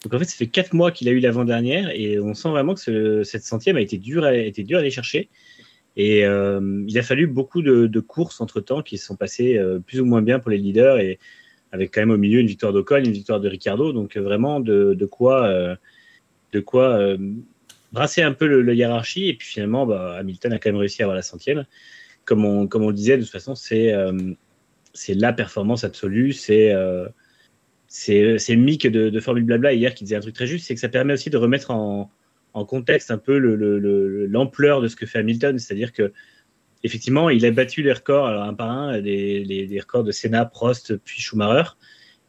Donc 0.04 0.14
en 0.14 0.18
fait, 0.20 0.26
ça 0.26 0.36
fait 0.36 0.46
4 0.46 0.74
mois 0.74 0.92
qu'il 0.92 1.08
a 1.08 1.10
eu 1.10 1.18
l'avant-dernière, 1.18 1.90
et 1.90 2.20
on 2.20 2.34
sent 2.34 2.50
vraiment 2.50 2.74
que 2.74 3.24
cette 3.24 3.42
centième 3.42 3.76
a 3.76 3.80
été 3.80 3.98
dure 3.98 4.22
à, 4.22 4.32
été 4.32 4.62
dure 4.62 4.78
à 4.78 4.80
aller 4.80 4.92
chercher. 4.92 5.28
Et 5.98 6.24
euh, 6.24 6.84
il 6.86 6.96
a 6.96 7.02
fallu 7.02 7.26
beaucoup 7.26 7.60
de, 7.60 8.00
courses 8.00 8.40
entre-temps 8.40 8.82
qui 8.82 8.98
se 8.98 9.04
sont 9.04 9.16
passées 9.16 9.58
euh, 9.58 9.80
plus 9.80 10.00
ou 10.00 10.04
moins 10.04 10.22
bien 10.22 10.38
pour 10.38 10.50
les 10.50 10.56
leaders 10.56 10.98
et 10.98 11.18
avec 11.72 11.92
quand 11.92 12.00
même 12.00 12.12
au 12.12 12.16
milieu 12.16 12.38
une 12.38 12.46
victoire 12.46 12.72
d'Ocon, 12.72 12.98
une 12.98 13.10
victoire 13.10 13.40
de 13.40 13.48
Ricardo. 13.48 13.92
Donc 13.92 14.16
euh, 14.16 14.20
vraiment 14.20 14.60
de, 14.60 14.96
quoi, 15.10 15.52
de 16.52 16.60
quoi 16.60 17.00
brasser 17.92 18.22
un 18.22 18.32
peu 18.32 18.46
le, 18.46 18.74
hiérarchie. 18.74 19.28
Et 19.28 19.34
puis 19.34 19.48
finalement, 19.48 19.86
bah, 19.86 20.14
Hamilton 20.18 20.52
a 20.52 20.60
quand 20.60 20.70
même 20.70 20.78
réussi 20.78 21.02
à 21.02 21.06
avoir 21.06 21.16
la 21.16 21.22
centième. 21.22 21.66
Comme 22.24 22.44
on, 22.44 22.68
comme 22.68 22.84
on 22.84 22.90
le 22.90 22.94
disait, 22.94 23.16
de 23.16 23.22
toute 23.22 23.32
façon, 23.32 23.56
c'est 23.56 23.92
c'est 24.92 25.14
la 25.14 25.32
performance 25.32 25.82
absolue. 25.82 26.32
C'est 26.32 26.72
c'est 27.88 28.56
Mick 28.56 28.86
de, 28.86 29.10
de 29.10 29.20
Formule 29.20 29.44
Blabla 29.44 29.72
hier 29.72 29.94
qui 29.94 30.04
disait 30.04 30.16
un 30.16 30.20
truc 30.20 30.34
très 30.36 30.46
juste, 30.46 30.66
c'est 30.66 30.74
que 30.74 30.80
ça 30.80 30.88
permet 30.88 31.14
aussi 31.14 31.28
de 31.28 31.38
remettre 31.38 31.72
en, 31.72 32.08
en 32.58 32.64
contexte 32.64 33.10
un 33.10 33.18
peu 33.18 33.38
l'ampleur 33.38 34.80
de 34.80 34.88
ce 34.88 34.96
que 34.96 35.06
fait 35.06 35.18
Hamilton, 35.18 35.58
c'est-à-dire 35.58 35.92
que 35.92 36.12
effectivement, 36.84 37.30
il 37.30 37.44
a 37.44 37.50
battu 37.50 37.82
les 37.82 37.92
records, 37.92 38.26
alors 38.26 38.44
un 38.44 38.54
par 38.54 38.70
un, 38.70 38.98
les, 38.98 39.78
records 39.80 40.04
de 40.04 40.12
Senna, 40.12 40.44
Prost, 40.44 40.96
puis 40.98 41.20
Schumacher, 41.20 41.70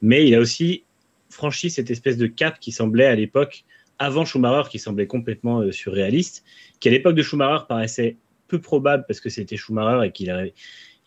mais 0.01 0.27
il 0.27 0.33
a 0.35 0.39
aussi 0.39 0.83
franchi 1.29 1.69
cette 1.69 1.91
espèce 1.91 2.17
de 2.17 2.27
cap 2.27 2.59
qui 2.59 2.71
semblait 2.71 3.05
à 3.05 3.15
l'époque, 3.15 3.63
avant 3.99 4.25
Schumacher, 4.25 4.69
qui 4.69 4.79
semblait 4.79 5.07
complètement 5.07 5.61
euh, 5.61 5.71
surréaliste, 5.71 6.43
qui 6.79 6.87
à 6.87 6.91
l'époque 6.91 7.15
de 7.15 7.21
Schumacher 7.21 7.65
paraissait 7.67 8.17
peu 8.47 8.59
probable 8.59 9.05
parce 9.07 9.19
que 9.19 9.29
c'était 9.29 9.57
Schumacher 9.57 10.07
et 10.07 10.11
qu'il 10.11 10.31
avait, 10.31 10.53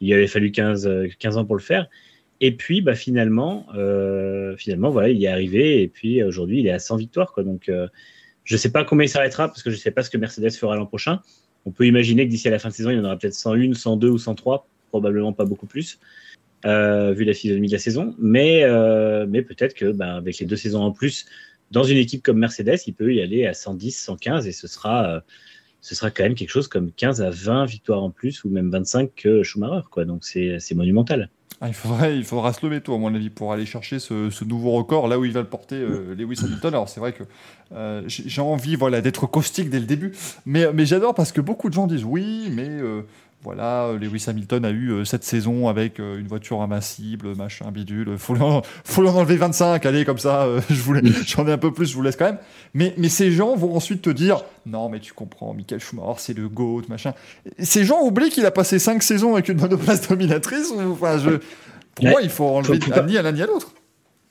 avait 0.02 0.26
fallu 0.26 0.52
15, 0.52 1.08
15 1.18 1.36
ans 1.38 1.44
pour 1.44 1.56
le 1.56 1.62
faire. 1.62 1.88
Et 2.42 2.50
puis, 2.56 2.82
bah, 2.82 2.96
finalement, 2.96 3.66
euh, 3.76 4.56
finalement, 4.56 4.90
voilà, 4.90 5.10
il 5.10 5.22
est 5.22 5.28
arrivé 5.28 5.80
et 5.80 5.86
puis 5.88 6.24
aujourd'hui, 6.24 6.58
il 6.58 6.66
est 6.66 6.72
à 6.72 6.80
100 6.80 6.96
victoires, 6.96 7.32
quoi. 7.32 7.44
Donc, 7.44 7.68
euh, 7.68 7.86
je 8.44 8.54
ne 8.54 8.58
sais 8.58 8.70
pas 8.70 8.84
combien 8.84 9.06
il 9.06 9.08
s'arrêtera 9.08 9.48
parce 9.48 9.62
que 9.62 9.70
je 9.70 9.76
ne 9.76 9.80
sais 9.80 9.90
pas 9.90 10.02
ce 10.02 10.10
que 10.10 10.18
Mercedes 10.18 10.52
fera 10.52 10.76
l'an 10.76 10.86
prochain. 10.86 11.20
On 11.64 11.70
peut 11.70 11.86
imaginer 11.86 12.26
que 12.26 12.30
d'ici 12.30 12.48
à 12.48 12.50
la 12.50 12.58
fin 12.58 12.68
de 12.68 12.74
saison, 12.74 12.90
il 12.90 12.96
y 12.96 13.00
en 13.00 13.04
aura 13.04 13.16
peut-être 13.16 13.34
101, 13.34 13.74
102 13.74 14.08
ou 14.08 14.18
103, 14.18 14.66
probablement 14.90 15.32
pas 15.32 15.44
beaucoup 15.44 15.66
plus, 15.66 16.00
euh, 16.64 17.12
vu 17.12 17.24
la 17.24 17.34
physionomie 17.34 17.68
de 17.68 17.72
la 17.72 17.78
saison. 17.78 18.14
Mais, 18.18 18.64
euh, 18.64 19.26
peut-être 19.26 19.74
que 19.74 19.92
bah, 19.92 20.16
avec 20.16 20.38
les 20.38 20.46
deux 20.46 20.56
saisons 20.56 20.82
en 20.82 20.90
plus, 20.90 21.26
dans 21.70 21.84
une 21.84 21.98
équipe 21.98 22.22
comme 22.22 22.38
Mercedes, 22.38 22.80
il 22.86 22.94
peut 22.94 23.14
y 23.14 23.22
aller 23.22 23.46
à 23.46 23.54
110, 23.54 23.92
115 23.92 24.46
et 24.46 24.52
ce 24.52 24.66
sera, 24.66 25.16
euh, 25.16 25.20
ce 25.80 25.94
sera 25.94 26.10
quand 26.10 26.24
même 26.24 26.34
quelque 26.34 26.50
chose 26.50 26.68
comme 26.68 26.92
15 26.92 27.22
à 27.22 27.30
20 27.30 27.64
victoires 27.66 28.02
en 28.02 28.10
plus 28.10 28.44
ou 28.44 28.50
même 28.50 28.70
25 28.70 29.14
que 29.14 29.42
Schumacher. 29.42 29.86
Quoi. 29.90 30.04
Donc 30.04 30.24
c'est 30.24 30.74
monumental. 30.74 31.30
Ah, 31.64 31.68
il, 31.68 32.24
faudra 32.24 32.52
se 32.52 32.66
lever 32.66 32.80
tôt, 32.80 32.92
à 32.92 32.98
mon 32.98 33.14
avis, 33.14 33.30
pour 33.30 33.52
aller 33.52 33.66
chercher 33.66 34.00
ce, 34.00 34.44
nouveau 34.44 34.72
record, 34.72 35.06
là 35.06 35.16
où 35.16 35.24
il 35.24 35.30
va 35.30 35.42
le 35.42 35.46
porter, 35.46 35.76
euh, 35.76 36.12
Lewis 36.16 36.40
Hamilton. 36.42 36.74
Alors, 36.74 36.88
c'est 36.88 36.98
vrai 36.98 37.12
que 37.12 37.22
euh, 37.72 38.02
j'ai 38.08 38.40
envie 38.40 38.74
voilà, 38.74 39.00
d'être 39.00 39.28
caustique 39.28 39.70
dès 39.70 39.78
le 39.78 39.86
début, 39.86 40.12
mais, 40.44 40.72
mais 40.72 40.84
j'adore 40.86 41.14
parce 41.14 41.30
que 41.30 41.40
beaucoup 41.40 41.68
de 41.68 41.74
gens 41.74 41.86
disent 41.86 42.04
oui, 42.04 42.48
mais 42.50 42.66
euh, 42.66 43.02
voilà, 43.42 43.86
euh, 43.86 43.98
Lewis 43.98 44.24
Hamilton 44.28 44.64
a 44.64 44.70
eu 44.70 44.90
euh, 44.90 45.04
cette 45.04 45.24
saison 45.24 45.68
avec 45.68 45.98
euh, 45.98 46.18
une 46.18 46.28
voiture 46.28 46.62
impassible, 46.62 47.34
machin, 47.34 47.72
bidule. 47.72 48.16
Faut 48.16 48.34
lui 48.34 48.42
en, 48.42 48.62
faut 48.84 49.06
enlever 49.06 49.36
25, 49.36 49.84
allez, 49.84 50.04
comme 50.04 50.18
ça, 50.18 50.46
je 50.70 50.80
voulais, 50.80 51.02
j'en 51.26 51.46
ai 51.48 51.52
un 51.52 51.58
peu 51.58 51.72
plus, 51.72 51.86
je 51.90 51.94
vous 51.94 52.02
laisse 52.02 52.16
quand 52.16 52.26
même. 52.26 52.38
Mais, 52.74 52.94
mais 52.98 53.08
ces 53.08 53.32
gens 53.32 53.56
vont 53.56 53.74
ensuite 53.74 54.02
te 54.02 54.10
dire, 54.10 54.44
non, 54.64 54.88
mais 54.88 55.00
tu 55.00 55.12
comprends, 55.12 55.54
Michael 55.54 55.80
Schumacher, 55.80 56.18
c'est 56.18 56.36
le 56.36 56.48
GOAT, 56.48 56.82
machin. 56.88 57.14
Ces 57.58 57.84
gens 57.84 58.00
oublient 58.02 58.30
qu'il 58.30 58.46
a 58.46 58.52
passé 58.52 58.78
5 58.78 59.02
saisons 59.02 59.34
avec 59.34 59.48
une 59.48 59.60
monoplace 59.60 60.08
dominatrice. 60.08 60.72
Enfin, 60.78 61.18
je, 61.18 61.30
pour 61.96 62.06
moi, 62.06 62.22
il 62.22 62.30
faut 62.30 62.46
enlever 62.46 62.78
ni 63.06 63.18
à 63.18 63.22
l'un 63.22 63.32
ni 63.32 63.42
à 63.42 63.46
l'autre 63.46 63.72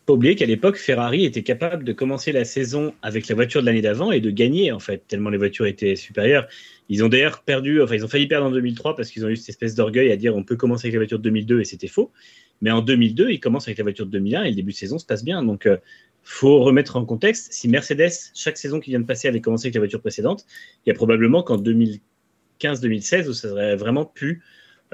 pas 0.05 0.13
oublier 0.13 0.35
qu'à 0.35 0.45
l'époque, 0.45 0.77
Ferrari 0.77 1.25
était 1.25 1.43
capable 1.43 1.83
de 1.83 1.93
commencer 1.93 2.31
la 2.31 2.43
saison 2.43 2.93
avec 3.01 3.27
la 3.27 3.35
voiture 3.35 3.61
de 3.61 3.67
l'année 3.67 3.81
d'avant 3.81 4.11
et 4.11 4.19
de 4.19 4.31
gagner, 4.31 4.71
en 4.71 4.79
fait, 4.79 5.07
tellement 5.07 5.29
les 5.29 5.37
voitures 5.37 5.67
étaient 5.67 5.95
supérieures. 5.95 6.47
Ils 6.91 7.05
ont 7.05 7.07
d'ailleurs 7.07 7.43
perdu, 7.43 7.81
enfin, 7.81 7.95
ils 7.95 8.03
ont 8.03 8.09
failli 8.09 8.27
perdre 8.27 8.47
en 8.47 8.51
2003 8.51 8.97
parce 8.97 9.09
qu'ils 9.11 9.25
ont 9.25 9.29
eu 9.29 9.38
cette 9.38 9.47
espèce 9.47 9.75
d'orgueil 9.75 10.11
à 10.11 10.17
dire 10.17 10.35
on 10.35 10.43
peut 10.43 10.57
commencer 10.57 10.88
avec 10.88 10.95
la 10.95 10.99
voiture 10.99 11.19
de 11.19 11.23
2002 11.23 11.61
et 11.61 11.63
c'était 11.63 11.88
faux. 11.88 12.11
Mais 12.59 12.69
en 12.69 12.81
2002, 12.81 13.29
ils 13.29 13.39
commencent 13.39 13.69
avec 13.69 13.77
la 13.77 13.85
voiture 13.85 14.05
de 14.05 14.11
2001 14.11 14.43
et 14.43 14.49
le 14.49 14.55
début 14.55 14.73
de 14.73 14.77
saison 14.77 14.99
se 14.99 15.05
passe 15.05 15.23
bien. 15.23 15.41
Donc, 15.41 15.67
euh, 15.67 15.77
faut 16.21 16.59
remettre 16.59 16.97
en 16.97 17.05
contexte. 17.05 17.53
Si 17.53 17.69
Mercedes, 17.69 18.11
chaque 18.35 18.57
saison 18.57 18.81
qui 18.81 18.89
vient 18.89 18.99
de 18.99 19.05
passer, 19.05 19.29
avait 19.29 19.39
commencé 19.39 19.67
avec 19.67 19.75
la 19.75 19.79
voiture 19.79 20.01
précédente, 20.01 20.45
il 20.85 20.89
y 20.89 20.91
a 20.91 20.93
probablement 20.93 21.43
qu'en 21.43 21.55
2015-2016 21.55 23.29
où 23.29 23.33
ça 23.33 23.49
aurait 23.49 23.77
vraiment 23.77 24.03
pu 24.03 24.43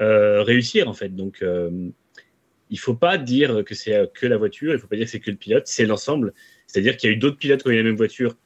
euh, 0.00 0.44
réussir, 0.44 0.88
en 0.88 0.94
fait. 0.94 1.16
Donc, 1.16 1.42
euh, 1.42 1.90
il 2.70 2.78
faut 2.78 2.94
pas 2.94 3.18
dire 3.18 3.64
que 3.66 3.74
c'est 3.74 4.08
que 4.14 4.28
la 4.28 4.36
voiture, 4.36 4.72
il 4.72 4.78
faut 4.78 4.86
pas 4.86 4.94
dire 4.94 5.06
que 5.06 5.10
c'est 5.10 5.18
que 5.18 5.32
le 5.32 5.36
pilote, 5.36 5.66
c'est 5.66 5.84
l'ensemble. 5.84 6.32
C'est-à-dire 6.68 6.96
qu'il 6.96 7.10
y 7.10 7.12
a 7.12 7.16
eu 7.16 7.18
d'autres 7.18 7.38
pilotes 7.38 7.64
qui 7.64 7.68
ont 7.68 7.72
eu 7.72 7.76
la 7.76 7.82
même 7.82 7.96
voiture, 7.96 8.36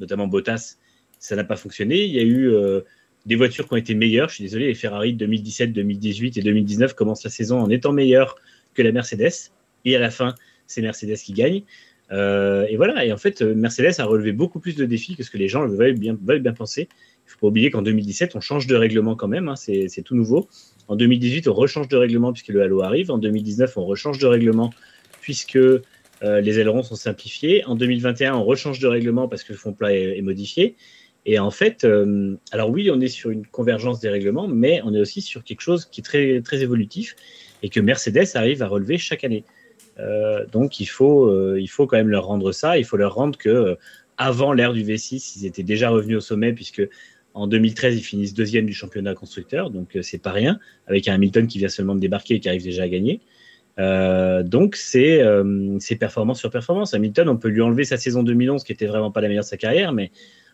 notamment 0.00 0.26
Bottas, 0.28 0.78
ça 1.22 1.36
n'a 1.36 1.44
pas 1.44 1.56
fonctionné. 1.56 2.04
Il 2.04 2.10
y 2.10 2.18
a 2.18 2.22
eu 2.22 2.48
euh, 2.48 2.80
des 3.26 3.36
voitures 3.36 3.66
qui 3.66 3.74
ont 3.74 3.76
été 3.76 3.94
meilleures. 3.94 4.28
Je 4.28 4.36
suis 4.36 4.44
désolé, 4.44 4.66
les 4.66 4.74
Ferrari 4.74 5.14
2017, 5.14 5.72
2018 5.72 6.36
et 6.36 6.42
2019 6.42 6.94
commencent 6.94 7.24
la 7.24 7.30
saison 7.30 7.60
en 7.60 7.70
étant 7.70 7.92
meilleures 7.92 8.36
que 8.74 8.82
la 8.82 8.92
Mercedes. 8.92 9.50
Et 9.84 9.96
à 9.96 9.98
la 9.98 10.10
fin, 10.10 10.34
c'est 10.66 10.82
Mercedes 10.82 11.16
qui 11.16 11.32
gagne. 11.32 11.62
Euh, 12.10 12.66
et 12.68 12.76
voilà. 12.76 13.04
Et 13.04 13.12
en 13.12 13.16
fait, 13.16 13.42
Mercedes 13.42 13.94
a 13.98 14.04
relevé 14.04 14.32
beaucoup 14.32 14.60
plus 14.60 14.76
de 14.76 14.84
défis 14.84 15.16
que 15.16 15.22
ce 15.22 15.30
que 15.30 15.38
les 15.38 15.48
gens 15.48 15.66
veulent 15.66 15.98
bien, 15.98 16.16
veulent 16.22 16.42
bien 16.42 16.52
penser. 16.52 16.88
Il 16.90 17.28
ne 17.28 17.30
faut 17.32 17.38
pas 17.40 17.46
oublier 17.48 17.70
qu'en 17.70 17.82
2017, 17.82 18.36
on 18.36 18.40
change 18.40 18.66
de 18.66 18.74
règlement 18.74 19.14
quand 19.14 19.28
même. 19.28 19.48
Hein, 19.48 19.56
c'est 19.56 20.02
tout 20.04 20.14
nouveau. 20.14 20.48
En 20.88 20.96
2018, 20.96 21.48
on 21.48 21.54
rechange 21.54 21.88
de 21.88 21.96
règlement 21.96 22.32
puisque 22.32 22.48
le 22.48 22.62
halo 22.62 22.82
arrive. 22.82 23.10
En 23.10 23.18
2019, 23.18 23.76
on 23.76 23.84
rechange 23.84 24.18
de 24.18 24.26
règlement 24.26 24.72
puisque 25.20 25.56
euh, 25.56 26.40
les 26.40 26.58
ailerons 26.58 26.82
sont 26.82 26.94
simplifiés. 26.94 27.64
En 27.64 27.74
2021, 27.74 28.34
on 28.34 28.44
rechange 28.44 28.78
de 28.78 28.86
règlement 28.86 29.28
parce 29.28 29.44
que 29.44 29.52
le 29.52 29.58
fond 29.58 29.72
plat 29.72 29.94
est, 29.94 30.20
modifié. 30.20 30.76
Et 31.24 31.38
en 31.38 31.50
fait, 31.50 31.84
euh, 31.84 32.36
alors 32.50 32.70
oui, 32.70 32.90
on 32.90 33.00
est 33.00 33.08
sur 33.08 33.30
une 33.30 33.46
convergence 33.46 34.00
des 34.00 34.08
règlements, 34.08 34.48
mais 34.48 34.80
on 34.84 34.92
est 34.92 35.00
aussi 35.00 35.20
sur 35.20 35.44
quelque 35.44 35.60
chose 35.60 35.84
qui 35.84 36.00
est 36.00 36.42
très, 36.44 36.62
évolutif 36.62 37.14
et 37.62 37.68
que 37.68 37.80
Mercedes 37.80 38.26
arrive 38.34 38.62
à 38.62 38.66
relever 38.66 38.98
chaque 38.98 39.22
année. 39.22 39.44
Euh, 39.98 40.44
donc 40.46 40.80
il 40.80 40.86
faut, 40.86 41.56
il 41.56 41.68
faut 41.68 41.86
quand 41.86 41.96
même 41.96 42.08
leur 42.08 42.26
rendre 42.26 42.50
ça. 42.50 42.76
Il 42.76 42.84
faut 42.84 42.96
leur 42.96 43.14
rendre 43.14 43.38
que 43.38 43.76
avant 44.18 44.52
l'ère 44.52 44.72
du 44.72 44.82
V6, 44.82 45.38
ils 45.38 45.46
étaient 45.46 45.62
déjà 45.62 45.90
revenus 45.90 46.16
au 46.16 46.20
sommet 46.20 46.52
puisque 46.52 46.82
en 47.34 47.46
2013, 47.46 47.96
ils 47.96 48.02
finissent 48.02 48.34
deuxième 48.34 48.66
du 48.66 48.74
championnat 48.74 49.14
constructeur, 49.14 49.70
donc 49.70 49.96
euh, 49.96 50.02
c'est 50.02 50.18
pas 50.18 50.32
rien, 50.32 50.58
avec 50.86 51.08
un 51.08 51.14
Hamilton 51.14 51.46
qui 51.46 51.58
vient 51.58 51.68
seulement 51.68 51.94
de 51.94 52.00
débarquer 52.00 52.34
et 52.34 52.40
qui 52.40 52.48
arrive 52.48 52.62
déjà 52.62 52.82
à 52.82 52.88
gagner. 52.88 53.20
Euh, 53.78 54.42
donc 54.42 54.76
c'est 54.76 55.22
euh, 55.22 55.78
performance 55.98 56.38
sur 56.40 56.50
performance. 56.50 56.92
Hamilton, 56.92 57.30
on 57.30 57.38
peut 57.38 57.48
lui 57.48 57.62
enlever 57.62 57.84
sa 57.84 57.96
saison 57.96 58.22
2011 58.22 58.64
qui 58.64 58.72
était 58.72 58.86
vraiment 58.86 59.10
pas 59.10 59.22
la 59.22 59.28
meilleure 59.28 59.44
de 59.44 59.48
sa 59.48 59.56
carrière, 59.56 59.92
mais 59.92 60.10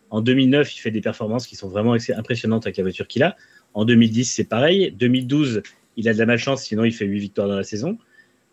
en 0.09 0.21
2009, 0.21 0.75
il 0.75 0.79
fait 0.79 0.91
des 0.91 1.01
performances 1.01 1.47
qui 1.47 1.55
sont 1.55 1.69
vraiment 1.69 1.95
impressionnantes 2.15 2.65
avec 2.65 2.77
la 2.77 2.83
voiture 2.83 3.07
qu'il 3.07 3.23
a. 3.23 3.35
En 3.73 3.85
2010, 3.85 4.25
c'est 4.25 4.43
pareil. 4.43 4.91
2012, 4.91 5.61
il 5.97 6.09
a 6.09 6.13
de 6.13 6.19
la 6.19 6.25
malchance, 6.25 6.63
sinon 6.63 6.83
il 6.83 6.93
fait 6.93 7.05
8 7.05 7.19
victoires 7.19 7.47
dans 7.47 7.55
la 7.55 7.63
saison. 7.63 7.97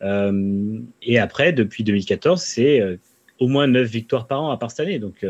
et 0.02 1.18
après, 1.18 1.52
depuis 1.52 1.84
2014, 1.84 2.40
c'est 2.40 2.98
au 3.38 3.48
moins 3.48 3.66
9 3.66 3.88
victoires 3.88 4.26
par 4.26 4.42
an 4.42 4.50
à 4.50 4.58
part 4.58 4.70
cette 4.70 4.80
année. 4.80 4.98
Donc, 4.98 5.24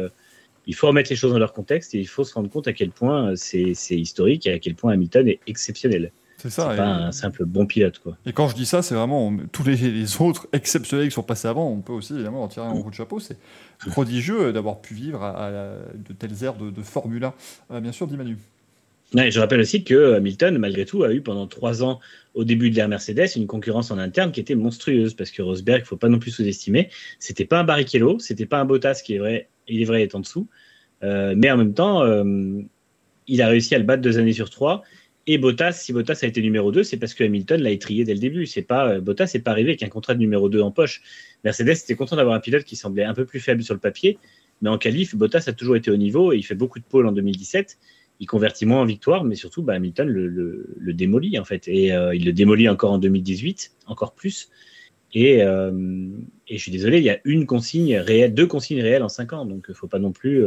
il 0.67 0.75
faut 0.75 0.89
remettre 0.89 1.11
les 1.11 1.17
choses 1.17 1.33
dans 1.33 1.39
leur 1.39 1.53
contexte 1.53 1.95
et 1.95 1.99
il 1.99 2.09
faut 2.09 2.25
se 2.25 2.35
rendre 2.35 2.51
compte 2.51 2.67
à 2.67 2.73
quel 2.73 2.91
point 2.91 3.37
c'est 3.37 3.75
historique 3.91 4.47
et 4.47 4.53
à 4.53 4.59
quel 4.59 4.75
point 4.75 4.93
Hamilton 4.93 5.29
est 5.29 5.41
exceptionnel. 5.47 6.11
C'est 6.39 6.51
ça. 6.51 6.69
C'est 6.71 6.77
pas 6.77 6.87
un 6.87 7.13
simple 7.13 7.45
bon 7.45 7.67
pilote, 7.67 7.99
quoi. 7.99 8.17
Et 8.27 8.33
quand 8.33 8.49
je 8.49 8.55
dis 8.55 8.67
ça, 8.67 8.83
c'est 8.83 8.95
vraiment 8.95 9.35
tous 9.53 9.65
les, 9.65 10.21
autres 10.21 10.49
exceptionnels 10.53 11.09
qui 11.09 11.15
sont 11.15 11.23
passés 11.23 11.49
avant. 11.49 11.69
On 11.69 11.81
peut 11.81 11.93
aussi 11.93 12.15
évidemment 12.15 12.43
en 12.43 12.49
tirer 12.49 12.67
un 12.67 12.81
coup 12.81 12.91
de 12.91 12.95
chapeau. 12.95 13.21
C'est 13.21 13.39
prodigieux 13.89 14.53
d'avoir 14.53 14.81
pu 14.81 14.95
vivre 14.95 15.23
à, 15.23 15.51
de 15.95 16.13
telles 16.13 16.45
aires 16.45 16.55
de, 16.55 16.83
Formule 16.83 17.25
1. 17.25 17.35
Euh, 17.73 17.81
bien 17.81 17.93
sûr, 17.93 18.07
dit 18.07 18.17
Manu. 18.17 18.37
je 19.15 19.41
rappelle 19.41 19.61
aussi 19.61 19.83
que 19.83 20.15
Hamilton, 20.15 20.59
malgré 20.59 20.85
tout, 20.85 21.05
a 21.05 21.13
eu 21.13 21.23
pendant 21.23 21.47
trois 21.47 21.83
ans, 21.83 22.01
au 22.35 22.45
début 22.45 22.71
de 22.71 22.77
l'ère 22.77 22.89
Mercedes, 22.89 23.29
une 23.35 23.47
concurrence 23.47 23.91
en 23.91 23.99
interne 23.99 24.31
qui 24.31 24.41
était 24.41 24.55
monstrueuse 24.55 25.15
parce 25.15 25.31
que 25.31 25.41
Rosberg, 25.41 25.83
il 25.83 25.87
faut 25.87 25.97
pas 25.97 26.11
non 26.11 26.19
plus 26.19 26.31
sous-estimer, 26.31 26.91
c'était 27.19 27.47
pas 27.47 27.61
un 27.61 27.65
Barrichello, 27.65 28.19
c'était 28.19 28.45
pas 28.45 28.61
un 28.61 28.67
Bottas 28.67 29.01
qui 29.03 29.15
est 29.15 29.19
vrai, 29.19 29.49
il 29.69 29.81
est 29.81 29.87
vrai, 29.87 30.03
est 30.03 30.15
en 30.15 30.21
dessous, 30.21 30.47
euh, 31.03 31.35
mais 31.35 31.51
en 31.51 31.57
même 31.57 31.73
temps, 31.73 32.03
euh, 32.03 32.61
il 33.27 33.41
a 33.41 33.49
réussi 33.49 33.75
à 33.75 33.79
le 33.79 33.85
battre 33.85 34.03
deux 34.03 34.19
années 34.19 34.35
sur 34.35 34.51
trois 34.51 34.85
et 35.27 35.39
Bottas, 35.39 35.73
si 35.73 35.93
Bottas 35.93 36.21
a 36.23 36.27
été 36.27 36.41
numéro 36.41 36.71
2, 36.71 36.85
c'est 36.85 36.97
parce 36.99 37.13
que 37.13 37.25
Hamilton 37.25 37.61
l'a 37.61 37.71
étrié 37.71 38.05
dès 38.05 38.15
le 38.15 38.21
début. 38.21 38.47
C'est 38.47 38.63
pas 38.63 38.89
euh, 38.89 39.01
Bottas 39.01 39.33
n'est 39.35 39.41
pas 39.41 39.51
arrivé 39.51 39.71
avec 39.71 39.83
un 39.83 39.89
contrat 39.89 40.15
de 40.15 40.21
numéro 40.21 40.49
2 40.49 40.61
en 40.61 40.71
poche. 40.71 41.03
Mercedes 41.45 41.71
était 41.71 41.97
content 41.97 42.17
d'avoir 42.17 42.37
un 42.37 42.41
pilote 42.41 42.65
qui 42.65 42.77
semblait 42.77 43.05
un 43.05 43.15
peu 43.15 43.25
plus 43.25 43.41
faible 43.41 43.63
sur 43.63 43.75
le 43.75 43.81
papier, 43.81 44.19
mais 44.63 44.71
en 44.71 44.79
qualif, 44.79 45.17
Bottas 45.17 45.45
a 45.49 45.53
toujours 45.53 45.77
été 45.77 45.91
au 45.91 45.97
niveau 45.97 46.33
et 46.33 46.37
il 46.37 46.43
fait 46.45 46.55
beaucoup 46.55 46.79
de 46.79 46.85
pôles 46.85 47.07
en 47.07 47.13
2017. 47.13 47.77
Il 48.21 48.27
convertit 48.27 48.67
moins 48.67 48.81
en 48.81 48.85
victoire, 48.85 49.25
mais 49.25 49.35
surtout, 49.35 49.63
bah, 49.63 49.75
Hamilton 49.75 50.09
le, 50.09 50.93
démolit 50.95 51.39
en 51.39 51.45
fait, 51.45 51.69
et 51.69 51.93
euh, 51.93 52.15
il 52.15 52.25
le 52.25 52.33
démolit 52.33 52.69
encore 52.69 52.93
en 52.93 52.99
2018, 52.99 53.73
encore 53.87 54.15
plus. 54.15 54.49
Et, 55.13 55.43
euh, 55.43 56.09
et, 56.49 56.57
je 56.57 56.63
suis 56.63 56.73
désolé, 56.73 56.99
il 56.99 57.05
y 57.05 57.11
a 57.11 57.19
une 57.25 57.47
consigne 57.47 57.97
réelle, 57.99 58.33
deux 58.33 58.47
consignes 58.47 58.81
réelles 58.81 59.03
en 59.03 59.09
cinq 59.09 59.33
ans, 59.33 59.45
donc 59.45 59.67
il 59.69 59.75
faut 59.75 59.87
pas 59.87 59.99
non 59.99 60.13
plus 60.13 60.43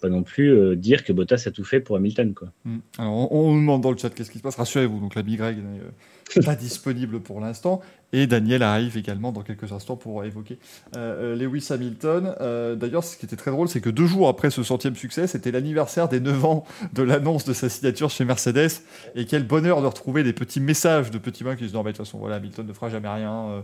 pas 0.00 0.08
non 0.08 0.22
plus 0.22 0.52
euh, 0.52 0.76
dire 0.76 1.04
que 1.04 1.12
Bottas 1.12 1.44
a 1.46 1.50
tout 1.50 1.64
fait 1.64 1.80
pour 1.80 1.96
Hamilton. 1.96 2.34
Quoi. 2.34 2.52
Hmm. 2.64 2.78
Alors, 2.98 3.32
on, 3.32 3.52
nous 3.52 3.60
demande 3.60 3.82
dans 3.82 3.90
le 3.90 3.98
chat 3.98 4.10
qu'est-ce 4.10 4.30
qui 4.30 4.38
se 4.38 4.42
passe. 4.42 4.56
Rassurez-vous, 4.56 5.00
donc 5.00 5.14
la 5.14 5.22
Greg 5.22 5.58
n'est 5.58 5.80
euh, 5.80 5.90
pas 6.44 6.54
disponible 6.54 7.20
pour 7.20 7.40
l'instant. 7.40 7.80
Et 8.14 8.26
Daniel 8.26 8.62
arrive 8.62 8.96
également 8.96 9.32
dans 9.32 9.42
quelques 9.42 9.70
instants 9.70 9.96
pour 9.96 10.24
évoquer 10.24 10.58
euh, 10.96 11.36
Lewis 11.36 11.66
Hamilton. 11.68 12.34
D'ailleurs, 12.78 13.04
ce 13.04 13.18
qui 13.18 13.26
était 13.26 13.36
très 13.36 13.50
drôle, 13.50 13.68
c'est 13.68 13.82
que 13.82 13.90
deux 13.90 14.06
jours 14.06 14.28
après 14.28 14.48
ce 14.48 14.62
centième 14.62 14.96
succès, 14.96 15.26
c'était 15.26 15.50
l'anniversaire 15.50 16.08
des 16.08 16.18
9 16.18 16.44
ans 16.46 16.64
de 16.94 17.02
l'annonce 17.02 17.44
de 17.44 17.52
sa 17.52 17.68
signature 17.68 18.08
chez 18.08 18.24
Mercedes. 18.24 18.80
Et 19.14 19.26
quel 19.26 19.46
bonheur 19.46 19.82
de 19.82 19.86
retrouver 19.86 20.22
des 20.22 20.32
petits 20.32 20.60
messages 20.60 21.10
de 21.10 21.18
petits 21.18 21.44
mains 21.44 21.54
qui 21.54 21.60
se 21.60 21.64
disent 21.64 21.74
Non, 21.74 21.82
mais 21.82 21.92
de 21.92 21.98
toute 21.98 22.06
façon, 22.06 22.16
voilà, 22.16 22.36
Hamilton 22.36 22.66
ne 22.66 22.72
fera 22.72 22.88
jamais 22.88 23.08
rien. 23.08 23.62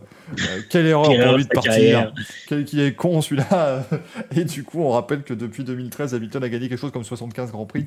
quelle 0.68 0.86
erreur 0.86 1.04
pour 1.04 1.36
lui 1.36 1.44
de 1.44 1.48
partir. 1.48 2.12
Quel, 2.46 2.66
qui 2.66 2.82
est 2.82 2.94
con 2.94 3.22
celui-là. 3.22 3.86
et 4.36 4.44
du 4.44 4.62
coup, 4.62 4.80
on 4.80 4.90
rappelle 4.90 5.22
que 5.22 5.32
depuis 5.32 5.64
2013, 5.64 6.14
Hamilton 6.14 6.44
a 6.44 6.48
gagné 6.50 6.68
quelque 6.68 6.80
chose 6.80 6.92
comme 6.92 7.04
75 7.04 7.50
Grands 7.50 7.64
Prix. 7.66 7.86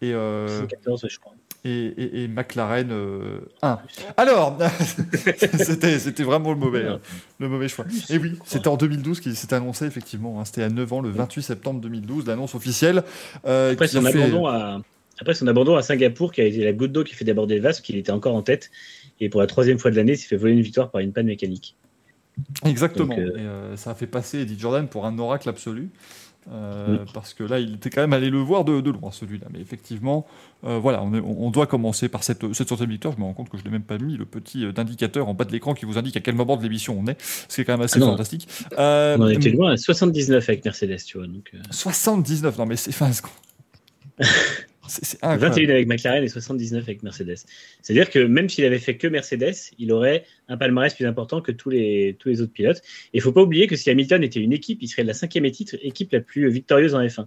Et, 0.00 0.14
euh, 0.14 0.66
je 0.66 1.18
crois. 1.18 1.34
Et, 1.64 2.22
et, 2.22 2.28
McLaren 2.28 2.90
1. 2.90 2.92
Euh, 2.92 3.40
Alors, 4.16 4.56
c'était 5.58 6.22
vraiment 6.22 6.52
le 6.52 6.56
mauvais, 6.56 6.86
le 7.38 7.48
mauvais 7.48 7.68
choix. 7.68 7.84
Et 8.10 8.18
oui, 8.18 8.38
c'était 8.44 8.68
en 8.68 8.76
2012 8.76 9.20
qu'il 9.20 9.34
s'est 9.34 9.52
annoncé, 9.52 9.84
effectivement. 9.84 10.40
Hein. 10.40 10.44
c'était 10.44 10.62
à 10.62 10.68
9 10.68 10.92
ans, 10.92 11.00
le 11.00 11.10
28 11.10 11.42
septembre 11.42 11.80
2012, 11.80 12.26
l'annonce 12.26 12.54
officielle. 12.54 13.02
Euh, 13.44 13.72
après, 13.72 13.88
son 13.88 14.04
abandon 14.04 14.46
à, 14.46 14.80
après 15.20 15.34
son 15.34 15.48
abandon 15.48 15.74
à 15.74 15.82
Singapour, 15.82 16.32
qui 16.32 16.40
a 16.40 16.44
été 16.44 16.62
la 16.62 16.72
goutte 16.72 16.92
d'eau 16.92 17.02
qui 17.02 17.14
fait 17.14 17.24
déborder 17.24 17.56
le 17.56 17.62
vase, 17.62 17.80
qu'il 17.80 17.96
était 17.96 18.12
encore 18.12 18.36
en 18.36 18.42
tête. 18.42 18.70
Et 19.20 19.28
pour 19.28 19.40
la 19.40 19.48
troisième 19.48 19.80
fois 19.80 19.90
de 19.90 19.96
l'année, 19.96 20.12
il 20.12 20.16
s'est 20.16 20.28
fait 20.28 20.36
voler 20.36 20.52
une 20.52 20.62
victoire 20.62 20.90
par 20.90 21.00
une 21.00 21.12
panne 21.12 21.26
mécanique. 21.26 21.76
Exactement. 22.64 23.16
et, 23.16 23.26
ça 23.74 23.90
a 23.90 23.94
fait 23.96 24.06
passer 24.06 24.42
Eddie 24.42 24.58
Jordan 24.58 24.86
pour 24.86 25.06
un 25.06 25.18
oracle 25.18 25.48
absolu. 25.48 25.90
Euh, 26.50 26.98
parce 27.12 27.34
que 27.34 27.44
là, 27.44 27.58
il 27.58 27.74
était 27.74 27.90
quand 27.90 28.00
même 28.00 28.12
allé 28.12 28.30
le 28.30 28.38
voir 28.38 28.64
de, 28.64 28.90
loin, 28.90 29.10
celui-là. 29.10 29.46
Mais 29.52 29.60
effectivement, 29.60 30.26
euh, 30.64 30.78
voilà, 30.78 31.02
on, 31.02 31.50
doit 31.50 31.66
commencer 31.66 32.08
par 32.08 32.24
cette, 32.24 32.52
cette 32.54 32.68
centième 32.68 32.90
victoire. 32.90 33.14
Je 33.14 33.20
me 33.20 33.24
rends 33.24 33.34
compte 33.34 33.50
que 33.50 33.58
je 33.58 33.64
n'ai 33.64 33.70
même 33.70 33.82
pas 33.82 33.98
mis 33.98 34.16
le 34.16 34.24
petit 34.24 34.64
euh, 34.64 34.72
indicateur 34.76 35.28
en 35.28 35.34
bas 35.34 35.44
de 35.44 35.52
l'écran 35.52 35.74
qui 35.74 35.84
vous 35.84 35.98
indique 35.98 36.16
à 36.16 36.20
quel 36.20 36.34
moment 36.34 36.56
de 36.56 36.62
l'émission 36.62 36.98
on 36.98 37.06
est, 37.06 37.20
ce 37.20 37.56
qui 37.56 37.60
est 37.60 37.64
quand 37.64 37.74
même 37.74 37.82
assez 37.82 38.00
ah 38.02 38.06
fantastique. 38.06 38.48
on 38.76 39.20
en 39.20 39.28
était 39.28 39.50
loin 39.50 39.72
à 39.72 39.76
79 39.76 40.48
avec 40.48 40.64
Mercedes, 40.64 40.98
tu 41.06 41.18
vois. 41.18 41.26
Donc, 41.26 41.52
79, 41.70 42.58
non 42.58 42.66
mais 42.66 42.76
c'est... 42.76 42.92
Enfin, 45.22 45.36
21 45.36 45.70
avec 45.70 45.86
McLaren 45.86 46.24
et 46.24 46.28
79 46.28 46.82
avec 46.82 47.02
Mercedes. 47.02 47.36
C'est-à-dire 47.82 48.10
que 48.10 48.18
même 48.18 48.48
s'il 48.48 48.64
avait 48.64 48.78
fait 48.78 48.96
que 48.96 49.06
Mercedes, 49.06 49.54
il 49.78 49.92
aurait 49.92 50.24
un 50.48 50.56
palmarès 50.56 50.94
plus 50.94 51.06
important 51.06 51.40
que 51.40 51.52
tous 51.52 51.70
les, 51.70 52.16
tous 52.18 52.28
les 52.28 52.40
autres 52.40 52.52
pilotes. 52.52 52.78
Et 53.12 53.18
il 53.18 53.20
faut 53.20 53.32
pas 53.32 53.42
oublier 53.42 53.66
que 53.66 53.76
si 53.76 53.90
Hamilton 53.90 54.22
était 54.24 54.40
une 54.40 54.52
équipe, 54.52 54.78
il 54.82 54.88
serait 54.88 55.04
la 55.04 55.14
cinquième 55.14 55.44
équipe 55.44 56.12
la 56.12 56.20
plus 56.20 56.50
victorieuse 56.50 56.94
en 56.94 57.02
F1. 57.02 57.26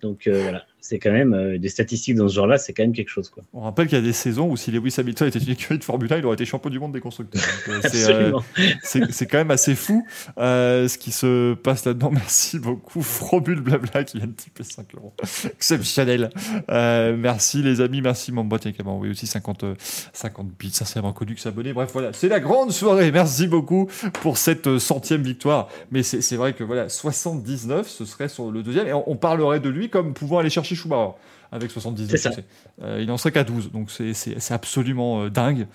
Donc 0.00 0.26
euh, 0.26 0.42
voilà, 0.42 0.66
c'est 0.84 0.98
quand 0.98 1.12
même 1.12 1.32
euh, 1.32 1.56
des 1.56 1.70
statistiques 1.70 2.14
dans 2.14 2.28
ce 2.28 2.34
genre-là, 2.34 2.58
c'est 2.58 2.74
quand 2.74 2.82
même 2.82 2.92
quelque 2.92 3.08
chose. 3.08 3.30
Quoi. 3.30 3.42
On 3.54 3.62
rappelle 3.62 3.86
qu'il 3.86 3.96
y 3.96 4.00
a 4.00 4.04
des 4.04 4.12
saisons 4.12 4.50
où 4.50 4.56
si 4.58 4.70
Lewis 4.70 4.94
Hamilton 4.98 5.28
était 5.28 5.38
une 5.38 5.48
écurie 5.48 5.78
de 5.78 5.84
Formule 5.84 6.12
1, 6.12 6.18
il 6.18 6.26
aurait 6.26 6.34
été 6.34 6.44
champion 6.44 6.68
du 6.68 6.78
monde 6.78 6.92
des 6.92 7.00
constructeurs. 7.00 7.42
Euh, 7.70 8.38
c'est 8.82 9.26
quand 9.26 9.38
même 9.38 9.50
assez 9.50 9.74
fou 9.74 10.06
ce 10.36 10.98
qui 10.98 11.10
se 11.10 11.54
passe 11.54 11.86
là-dedans. 11.86 12.10
Merci 12.12 12.58
beaucoup, 12.58 13.00
Frobul 13.00 13.62
Blabla 13.62 14.04
qui 14.04 14.18
vient 14.18 14.26
de 14.26 14.32
typer 14.32 14.62
5 14.62 14.94
euros. 14.94 15.14
Exceptionnel. 15.44 16.28
merci 16.68 17.62
les 17.62 17.80
amis, 17.80 18.02
merci 18.02 18.30
mon 18.30 18.44
bot 18.44 18.58
qui 18.58 18.82
m'a 18.84 18.90
envoyé 18.90 19.12
aussi 19.12 19.26
50, 19.26 19.64
50 20.12 20.48
bits, 20.58 20.72
vraiment 20.94 21.14
connu 21.14 21.34
que 21.34 21.40
s'abonner. 21.40 21.72
Bref, 21.72 21.88
voilà, 21.94 22.12
c'est 22.12 22.28
la 22.28 22.40
grande 22.40 22.72
soirée. 22.72 23.10
Merci 23.10 23.46
beaucoup 23.46 23.88
pour 24.20 24.36
cette 24.36 24.78
centième 24.78 25.22
victoire. 25.22 25.70
Mais 25.90 26.02
c'est 26.02 26.36
vrai 26.36 26.52
que 26.52 26.62
voilà, 26.62 26.90
79, 26.90 27.88
ce 27.88 28.04
serait 28.04 28.28
sur 28.28 28.50
le 28.50 28.62
deuxième, 28.62 28.86
et 28.86 28.92
on 28.92 29.16
parlerait 29.16 29.60
de 29.60 29.70
lui 29.70 29.88
comme 29.88 30.12
pouvant 30.12 30.38
aller 30.38 30.50
chercher 30.50 30.73
Schumacher 30.74 31.12
avec 31.54 31.70
79 31.70 32.40
euh, 32.82 32.98
il 33.00 33.10
en 33.12 33.16
serait 33.16 33.30
qu'à 33.30 33.44
12, 33.44 33.70
donc 33.70 33.88
c'est 33.90 34.52
absolument 34.52 35.22
euh, 35.22 35.30
dingue 35.30 35.68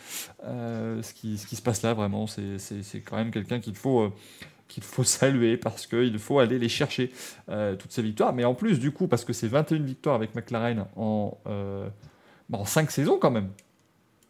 euh, 0.43 1.01
ce, 1.01 1.13
qui, 1.13 1.37
ce, 1.37 1.47
qui, 1.47 1.55
se 1.55 1.61
passe 1.61 1.81
là, 1.83 1.93
vraiment. 1.93 2.27
C'est 2.27 2.99
quand 3.05 3.15
même 3.15 3.31
quelqu'un 3.31 3.61
qu'il 3.61 3.75
faut, 3.75 4.13
qu'il 4.67 4.83
faut 4.83 5.03
saluer 5.05 5.55
parce 5.55 5.87
qu'il 5.87 6.19
faut 6.19 6.39
aller 6.39 6.59
les 6.59 6.67
chercher, 6.67 7.11
toutes 7.47 7.91
ces 7.91 8.01
victoires. 8.01 8.33
Mais 8.33 8.43
en 8.43 8.55
plus, 8.55 8.79
du 8.79 8.91
coup, 8.91 9.07
parce 9.07 9.23
que 9.23 9.31
c'est 9.31 9.47
21 9.47 9.79
victoires 9.79 10.15
avec 10.15 10.35
McLaren 10.35 10.85
en, 10.97 11.37
bah, 11.45 12.57
en 12.57 12.65
5 12.65 12.91
saisons 12.91 13.17
quand 13.17 13.31
même. 13.31 13.49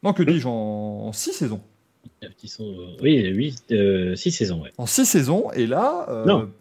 Non, 0.04 0.14
que 0.14 0.22
dis-je, 0.22 0.48
en, 0.48 1.12
6 1.12 1.34
saisons. 1.34 1.62
Oui, 3.02 3.34
oui, 3.36 4.16
6 4.16 4.32
saisons, 4.32 4.62
ouais. 4.62 4.72
En 4.78 4.86
6 4.86 5.06
saisons, 5.06 5.52
et 5.54 5.66
là. 5.66 6.24
non, 6.28 6.52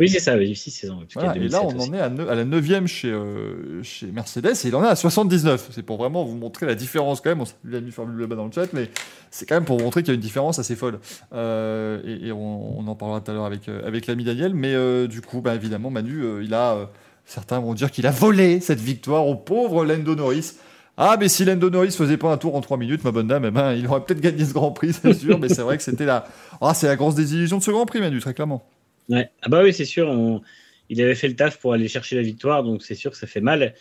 oui, 0.00 0.08
c'est 0.08 0.18
ça, 0.18 0.36
oui, 0.36 0.56
6 0.56 0.70
saisons. 0.72 1.00
et 1.36 1.48
là, 1.48 1.62
on 1.62 1.78
en 1.78 1.92
est 1.92 2.00
à, 2.00 2.08
la 2.08 2.44
9 2.44 2.86
chez, 2.86 3.12
euh, 3.12 3.80
chez 3.84 4.06
Mercedes 4.06 4.54
et 4.64 4.68
il 4.68 4.74
en 4.74 4.82
est 4.82 4.88
à 4.88 4.96
79. 4.96 5.68
C'est 5.70 5.84
pour 5.84 5.98
vraiment 5.98 6.24
vous 6.24 6.36
montrer 6.36 6.66
la 6.66 6.74
différence 6.74 7.20
quand 7.20 7.30
même. 7.30 7.40
On 7.40 7.44
s'est 7.44 7.54
mis 7.64 7.92
Formule 7.92 8.26
bas 8.26 8.34
dans 8.34 8.46
le 8.46 8.52
chat, 8.52 8.72
mais 8.72 8.90
c'est 9.30 9.46
quand 9.46 9.54
même 9.54 9.64
pour 9.64 9.80
montrer 9.80 10.02
qu'il 10.02 10.08
y 10.08 10.12
a 10.12 10.14
une 10.16 10.20
différence 10.20 10.58
assez 10.58 10.74
folle. 10.74 10.98
Euh, 11.32 12.00
et, 12.04 12.32
on, 12.32 12.86
en 12.88 12.94
parlera 12.96 13.20
tout 13.20 13.30
à 13.30 13.34
l'heure 13.34 13.44
avec, 13.44 13.68
euh, 13.68 13.86
avec 13.86 14.08
l'ami 14.08 14.24
Daniel. 14.24 14.52
Mais 14.54 14.74
du 15.06 15.20
coup, 15.20 15.40
bah, 15.40 15.54
évidemment, 15.54 15.90
Manu, 15.90 16.42
il 16.42 16.54
a. 16.54 16.90
certains 17.24 17.60
vont 17.60 17.74
dire 17.74 17.92
qu'il 17.92 18.06
a 18.08 18.10
volé 18.10 18.58
cette 18.60 18.80
victoire 18.80 19.28
au 19.28 19.36
pauvre 19.36 19.84
Lando 19.84 20.16
Norris. 20.16 20.54
Ah, 20.96 21.16
mais 21.18 21.28
si 21.28 21.44
Lando 21.44 21.70
Norris 21.70 21.92
faisait 21.92 22.16
pas 22.16 22.32
un 22.32 22.36
tour 22.36 22.54
en 22.54 22.60
3 22.60 22.76
minutes, 22.78 23.02
ma 23.04 23.10
bonne 23.10 23.26
dame, 23.26 23.44
eh 23.46 23.50
ben, 23.50 23.72
il 23.72 23.86
aurait 23.86 24.04
peut-être 24.04 24.20
gagné 24.20 24.44
ce 24.44 24.52
Grand 24.52 24.70
Prix, 24.70 24.92
c'est 24.92 25.12
sûr. 25.12 25.38
mais 25.40 25.48
c'est 25.48 25.62
vrai 25.62 25.76
que 25.76 25.82
c'était 25.82 26.04
la, 26.04 26.26
ah, 26.60 26.72
c'est 26.74 26.86
la 26.86 26.94
grosse 26.94 27.16
désillusion 27.16 27.58
de 27.58 27.62
ce 27.62 27.70
Grand 27.72 27.86
Prix, 27.86 28.00
Manu, 28.00 28.20
très 28.20 28.34
clairement. 28.34 28.64
Ah 29.12 29.48
bah 29.48 29.62
oui, 29.62 29.72
c'est 29.72 29.84
sûr. 29.84 30.42
Il 30.88 31.00
avait 31.00 31.14
fait 31.14 31.28
le 31.28 31.36
taf 31.36 31.58
pour 31.58 31.72
aller 31.72 31.88
chercher 31.88 32.16
la 32.16 32.22
victoire, 32.22 32.62
donc 32.62 32.82
c'est 32.82 32.94
sûr 32.94 33.10
que 33.10 33.16
ça 33.16 33.26
fait 33.26 33.40
mal. 33.40 33.74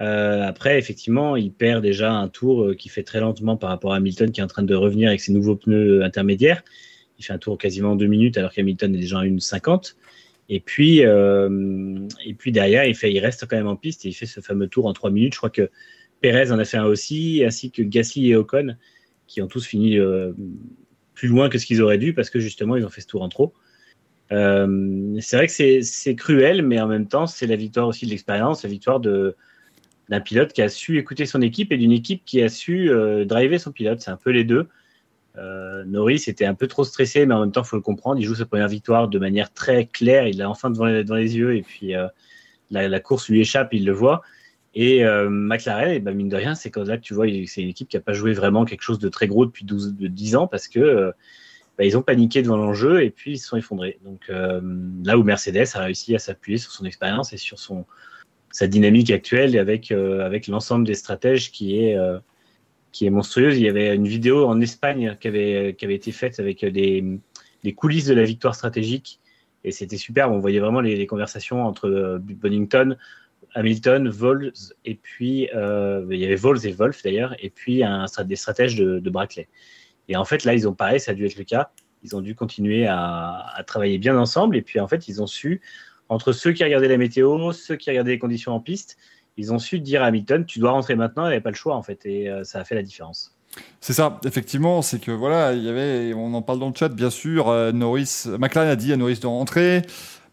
Euh, 0.00 0.42
après, 0.42 0.78
effectivement, 0.78 1.36
il 1.36 1.52
perd 1.52 1.82
déjà 1.82 2.12
un 2.12 2.28
tour 2.28 2.64
euh, 2.64 2.74
qui 2.74 2.88
fait 2.88 3.02
très 3.02 3.20
lentement 3.20 3.56
par 3.56 3.70
rapport 3.70 3.92
à 3.94 3.96
Hamilton 3.96 4.30
qui 4.30 4.40
est 4.40 4.44
en 4.44 4.48
train 4.48 4.62
de 4.62 4.74
revenir 4.74 5.08
avec 5.08 5.20
ses 5.20 5.32
nouveaux 5.32 5.56
pneus 5.56 6.04
intermédiaires. 6.04 6.62
Il 7.18 7.24
fait 7.24 7.32
un 7.32 7.38
tour 7.38 7.58
quasiment 7.58 7.92
en 7.92 7.96
deux 7.96 8.06
minutes 8.06 8.38
alors 8.38 8.52
qu'Hamilton 8.52 8.94
est 8.94 8.98
déjà 8.98 9.20
à 9.20 9.24
une 9.24 9.40
50. 9.40 9.96
Et 10.50 10.60
puis, 10.60 11.04
euh, 11.04 11.98
et 12.24 12.34
puis 12.34 12.52
derrière, 12.52 12.84
il, 12.84 12.94
fait, 12.94 13.12
il 13.12 13.18
reste 13.18 13.46
quand 13.46 13.56
même 13.56 13.66
en 13.66 13.76
piste 13.76 14.06
et 14.06 14.08
il 14.08 14.14
fait 14.14 14.26
ce 14.26 14.40
fameux 14.40 14.68
tour 14.68 14.86
en 14.86 14.92
trois 14.92 15.10
minutes. 15.10 15.34
Je 15.34 15.38
crois 15.38 15.50
que 15.50 15.68
Perez 16.20 16.52
en 16.52 16.58
a 16.58 16.64
fait 16.64 16.78
un 16.78 16.84
aussi, 16.84 17.42
ainsi 17.44 17.70
que 17.70 17.82
Gasly 17.82 18.30
et 18.30 18.36
Ocon, 18.36 18.76
qui 19.26 19.42
ont 19.42 19.48
tous 19.48 19.66
fini 19.66 19.98
plus 21.14 21.28
loin 21.28 21.48
que 21.48 21.58
ce 21.58 21.66
qu'ils 21.66 21.82
auraient 21.82 21.98
dû 21.98 22.14
parce 22.14 22.30
que 22.30 22.38
justement, 22.38 22.76
ils 22.76 22.84
ont 22.86 22.88
fait 22.88 23.02
ce 23.02 23.08
tour 23.08 23.22
en 23.22 23.28
trop. 23.28 23.52
Euh, 24.32 25.16
c'est 25.20 25.36
vrai 25.36 25.46
que 25.46 25.82
c'est 25.82 26.14
cruel, 26.14 26.62
mais 26.62 26.80
en 26.80 26.86
même 26.86 27.06
temps, 27.06 27.26
c'est 27.26 27.46
la 27.46 27.56
victoire 27.56 27.88
aussi 27.88 28.04
de 28.04 28.10
l'expérience, 28.10 28.62
la 28.62 28.68
victoire 28.68 29.00
d'un 29.00 30.20
pilote 30.20 30.52
qui 30.52 30.62
a 30.62 30.68
su 30.68 30.98
écouter 30.98 31.26
son 31.26 31.40
équipe 31.40 31.72
et 31.72 31.76
d'une 31.76 31.92
équipe 31.92 32.22
qui 32.24 32.42
a 32.42 32.48
su 32.48 32.90
euh, 32.90 33.24
driver 33.24 33.58
son 33.58 33.72
pilote. 33.72 34.00
C'est 34.00 34.10
un 34.10 34.16
peu 34.16 34.30
les 34.30 34.44
deux. 34.44 34.68
Euh, 35.36 35.84
Norris 35.84 36.24
était 36.26 36.44
un 36.44 36.54
peu 36.54 36.66
trop 36.66 36.84
stressé, 36.84 37.24
mais 37.24 37.34
en 37.34 37.40
même 37.40 37.52
temps, 37.52 37.62
il 37.62 37.68
faut 37.68 37.76
le 37.76 37.82
comprendre. 37.82 38.20
Il 38.20 38.24
joue 38.24 38.34
sa 38.34 38.46
première 38.46 38.68
victoire 38.68 39.08
de 39.08 39.18
manière 39.18 39.52
très 39.52 39.86
claire. 39.86 40.26
Il 40.26 40.38
l'a 40.38 40.50
enfin 40.50 40.70
devant 40.70 40.86
les, 40.86 41.36
yeux 41.36 41.56
et 41.56 41.62
puis 41.62 41.92
la, 42.70 43.00
course 43.00 43.28
lui 43.28 43.40
échappe, 43.40 43.72
il 43.72 43.86
le 43.86 43.92
voit. 43.92 44.22
Et 44.74 45.02
McLaren, 45.28 45.90
et 45.90 45.96
eh 45.96 46.00
ben, 46.00 46.14
mine 46.14 46.28
de 46.28 46.36
rien, 46.36 46.54
c'est 46.54 46.70
comme 46.70 46.86
là 46.86 46.98
que 46.98 47.02
tu 47.02 47.14
vois, 47.14 47.26
c'est 47.46 47.62
une 47.62 47.68
équipe 47.68 47.88
qui 47.88 47.96
n'a 47.96 48.02
pas 48.02 48.12
joué 48.12 48.32
vraiment 48.32 48.64
quelque 48.64 48.82
chose 48.82 48.98
de 48.98 49.08
très 49.08 49.26
gros 49.26 49.46
depuis 49.46 49.64
12, 49.64 49.94
10 49.96 50.36
ans 50.36 50.46
parce 50.46 50.68
que 50.68 51.12
bah, 51.78 51.84
ils 51.84 51.96
ont 51.96 52.02
paniqué 52.02 52.42
devant 52.42 52.56
l'enjeu 52.56 53.02
et 53.02 53.10
puis 53.10 53.32
ils 53.32 53.38
se 53.38 53.48
sont 53.48 53.56
effondrés. 53.56 53.98
Donc 54.04 54.28
là 54.28 55.16
où 55.16 55.22
Mercedes 55.22 55.66
a 55.74 55.80
réussi 55.80 56.14
à 56.14 56.18
s'appuyer 56.18 56.58
sur 56.58 56.72
son 56.72 56.84
expérience 56.84 57.32
et 57.32 57.36
sur 57.36 57.58
son, 57.58 57.86
sa 58.50 58.66
dynamique 58.66 59.10
actuelle 59.10 59.56
avec, 59.56 59.92
avec 59.92 60.48
l'ensemble 60.48 60.86
des 60.86 60.94
stratèges 60.94 61.52
qui 61.52 61.78
est, 61.78 61.96
qui 62.90 63.06
est 63.06 63.10
monstrueuse. 63.10 63.56
Il 63.58 63.62
y 63.62 63.68
avait 63.68 63.94
une 63.94 64.08
vidéo 64.08 64.46
en 64.46 64.60
Espagne 64.60 65.16
qui 65.20 65.28
avait, 65.28 65.76
qui 65.78 65.84
avait 65.84 65.94
été 65.94 66.10
faite 66.10 66.40
avec 66.40 66.64
des, 66.64 67.04
des 67.62 67.72
coulisses 67.74 68.06
de 68.06 68.14
la 68.14 68.24
victoire 68.24 68.56
stratégique 68.56 69.20
et 69.64 69.72
c'était 69.72 69.96
super. 69.96 70.30
On 70.32 70.38
voyait 70.38 70.60
vraiment 70.60 70.80
les, 70.80 71.06
conversations 71.06 71.64
entre 71.64 72.18
Bonington, 72.20 72.96
Hamilton, 73.54 74.08
Vols, 74.08 74.52
et 74.84 74.94
puis 74.94 75.48
euh, 75.54 76.06
il 76.10 76.18
y 76.18 76.24
avait 76.24 76.36
Vols 76.36 76.64
et 76.66 76.72
Wolf 76.72 77.02
d'ailleurs, 77.02 77.34
et 77.40 77.50
puis 77.50 77.82
des 78.24 78.36
stratèges 78.36 78.76
de, 78.76 78.98
de, 78.98 79.10
Brackley. 79.10 79.48
Et 80.08 80.16
en 80.16 80.24
fait, 80.24 80.44
là, 80.44 80.54
ils 80.54 80.66
ont 80.66 80.74
pareil, 80.74 81.00
ça 81.00 81.12
a 81.12 81.14
dû 81.14 81.26
être 81.26 81.36
le 81.36 81.44
cas. 81.44 81.70
Ils 82.02 82.16
ont 82.16 82.20
dû 82.20 82.34
continuer 82.34 82.86
à, 82.86 83.62
travailler 83.66 83.98
bien 83.98 84.16
ensemble, 84.16 84.56
et 84.56 84.62
puis 84.62 84.80
en 84.80 84.88
fait, 84.88 85.08
ils 85.08 85.20
ont 85.20 85.26
su, 85.26 85.60
entre 86.08 86.32
ceux 86.32 86.52
qui 86.52 86.64
regardaient 86.64 86.88
la 86.88 86.96
météo, 86.96 87.52
ceux 87.52 87.76
qui 87.76 87.90
regardaient 87.90 88.12
les 88.12 88.18
conditions 88.18 88.52
en 88.52 88.60
piste, 88.60 88.96
ils 89.36 89.52
ont 89.52 89.58
su 89.58 89.80
dire 89.80 90.02
à 90.02 90.06
Hamilton, 90.06 90.44
tu 90.44 90.58
dois 90.58 90.70
rentrer 90.72 90.96
maintenant, 90.96 91.24
il 91.24 91.28
n'y 91.28 91.34
avait 91.34 91.42
pas 91.42 91.50
le 91.50 91.56
choix 91.56 91.76
en 91.76 91.82
fait, 91.82 92.06
et 92.06 92.28
euh, 92.28 92.44
ça 92.44 92.60
a 92.60 92.64
fait 92.64 92.74
la 92.74 92.82
différence. 92.82 93.36
C'est 93.80 93.92
ça, 93.92 94.20
effectivement, 94.24 94.82
c'est 94.82 95.00
que 95.00 95.10
voilà, 95.10 95.52
il 95.52 95.62
y 95.62 95.68
avait, 95.68 96.12
on 96.14 96.34
en 96.34 96.42
parle 96.42 96.60
dans 96.60 96.68
le 96.68 96.74
chat, 96.74 96.88
bien 96.88 97.10
sûr, 97.10 97.48
euh, 97.48 97.72
Norris, 97.72 98.24
McLaren 98.38 98.68
a 98.68 98.76
dit 98.76 98.92
à 98.92 98.96
Norris 98.96 99.18
de 99.20 99.26
rentrer. 99.26 99.82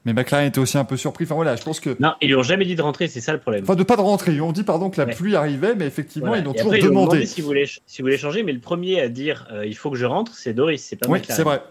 Mais 0.06 0.14
McLaren 0.14 0.48
était 0.48 0.60
aussi 0.60 0.78
un 0.78 0.86
peu 0.86 0.98
surpris. 0.98 1.26
Enfin 1.26 1.36
voilà, 1.36 1.56
je 1.56 1.64
pense 1.64 1.80
que. 1.80 1.96
Non, 2.00 2.14
ils 2.22 2.28
lui 2.28 2.36
ont 2.36 2.44
jamais 2.44 2.66
dit 2.66 2.76
de 2.76 2.82
rentrer, 2.82 3.08
c'est 3.08 3.22
ça 3.22 3.34
le 3.34 3.40
problème. 3.40 3.64
Enfin, 3.64 3.76
de 3.76 3.84
pas 3.84 3.96
de 3.96 4.02
rentrer. 4.02 4.34
Ils 4.34 4.42
ont 4.42 4.52
dit, 4.52 4.64
pardon, 4.64 4.90
que 4.90 5.02
la 5.02 5.08
pluie 5.08 5.36
arrivait, 5.36 5.76
mais 5.76 5.86
effectivement, 5.86 6.36
ils 6.36 6.48
ont 6.48 6.54
toujours 6.54 6.72
demandé. 6.72 7.24
Ont 7.24 7.26
si 7.26 8.02
voulaient 8.02 8.18
changer, 8.18 8.44
mais 8.44 8.54
le 8.54 8.60
premier 8.60 9.02
à 9.02 9.10
dire 9.10 9.48
euh, 9.52 9.66
il 9.66 9.76
faut 9.76 9.90
que 9.90 9.98
je 9.98 10.06
rentre, 10.06 10.36
c'est 10.36 10.54
Doris, 10.54 10.84
c'est 10.84 10.96
pas 10.96 11.08
oui, 11.10 11.20
c'est 11.28 11.44
vrai. 11.44 11.62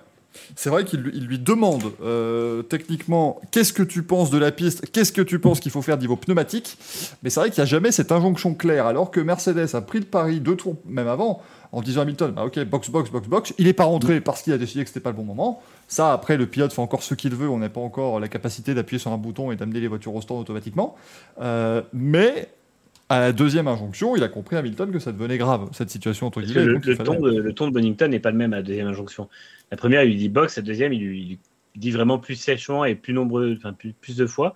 C'est 0.56 0.68
vrai 0.68 0.84
qu'il 0.84 1.00
lui 1.00 1.38
demande 1.38 1.92
euh, 2.02 2.62
techniquement 2.62 3.40
qu'est-ce 3.52 3.72
que 3.72 3.84
tu 3.84 4.02
penses 4.02 4.30
de 4.30 4.38
la 4.38 4.50
piste, 4.50 4.90
qu'est-ce 4.90 5.12
que 5.12 5.22
tu 5.22 5.38
penses 5.38 5.60
qu'il 5.60 5.70
faut 5.70 5.82
faire 5.82 5.96
niveau 5.96 6.16
pneumatique, 6.16 6.76
mais 7.22 7.30
c'est 7.30 7.38
vrai 7.38 7.50
qu'il 7.50 7.62
n'y 7.62 7.68
a 7.68 7.70
jamais 7.70 7.92
cette 7.92 8.10
injonction 8.10 8.54
claire, 8.54 8.86
alors 8.86 9.12
que 9.12 9.20
Mercedes 9.20 9.74
a 9.74 9.80
pris 9.80 10.00
le 10.00 10.06
pari 10.06 10.40
deux 10.40 10.56
tours 10.56 10.74
même 10.86 11.06
avant 11.06 11.40
en 11.74 11.82
disant 11.82 12.00
à 12.00 12.02
Hamilton, 12.04 12.30
bah, 12.30 12.44
ok, 12.44 12.64
box, 12.64 12.88
box, 12.88 13.10
box, 13.10 13.28
box. 13.28 13.54
Il 13.58 13.66
n'est 13.66 13.72
pas 13.72 13.84
rentré 13.84 14.20
parce 14.20 14.42
qu'il 14.42 14.52
a 14.52 14.58
décidé 14.58 14.84
que 14.84 14.88
c'était 14.88 15.00
pas 15.00 15.10
le 15.10 15.16
bon 15.16 15.24
moment. 15.24 15.60
Ça, 15.88 16.12
après, 16.12 16.36
le 16.36 16.46
pilote 16.46 16.72
fait 16.72 16.80
encore 16.80 17.02
ce 17.02 17.14
qu'il 17.14 17.34
veut. 17.34 17.48
On 17.48 17.58
n'a 17.58 17.68
pas 17.68 17.80
encore 17.80 18.20
la 18.20 18.28
capacité 18.28 18.74
d'appuyer 18.74 19.00
sur 19.00 19.10
un 19.10 19.18
bouton 19.18 19.50
et 19.50 19.56
d'amener 19.56 19.80
les 19.80 19.88
voitures 19.88 20.14
au 20.14 20.20
stand 20.20 20.40
automatiquement. 20.40 20.96
Euh, 21.40 21.82
mais 21.92 22.48
à 23.08 23.18
la 23.18 23.32
deuxième 23.32 23.66
injonction, 23.66 24.14
il 24.14 24.22
a 24.22 24.28
compris 24.28 24.56
Hamilton 24.56 24.92
que 24.92 25.00
ça 25.00 25.10
devenait 25.10 25.36
grave, 25.36 25.68
cette 25.72 25.90
situation. 25.90 26.28
Entre 26.28 26.42
guillemets, 26.42 26.64
le, 26.64 26.96
ton 26.96 27.20
de, 27.20 27.40
le, 27.40 27.52
ton 27.52 27.66
de, 27.66 27.72
Bonington 27.72 28.08
n'est 28.08 28.20
pas 28.20 28.30
le 28.30 28.36
même 28.36 28.52
à 28.52 28.56
la 28.56 28.62
deuxième 28.62 28.86
injonction. 28.86 29.28
La 29.72 29.76
première, 29.76 30.04
il 30.04 30.10
lui 30.10 30.16
dit 30.16 30.28
box, 30.28 30.56
la 30.56 30.62
deuxième, 30.62 30.92
il 30.92 31.00
lui, 31.00 31.38
dit 31.74 31.90
vraiment 31.90 32.18
plus 32.18 32.36
sèchement 32.36 32.84
et 32.84 32.94
plus 32.94 33.12
nombreux, 33.12 33.56
enfin 33.58 33.72
plus, 33.72 33.92
plus 33.92 34.16
de 34.16 34.26
fois. 34.26 34.54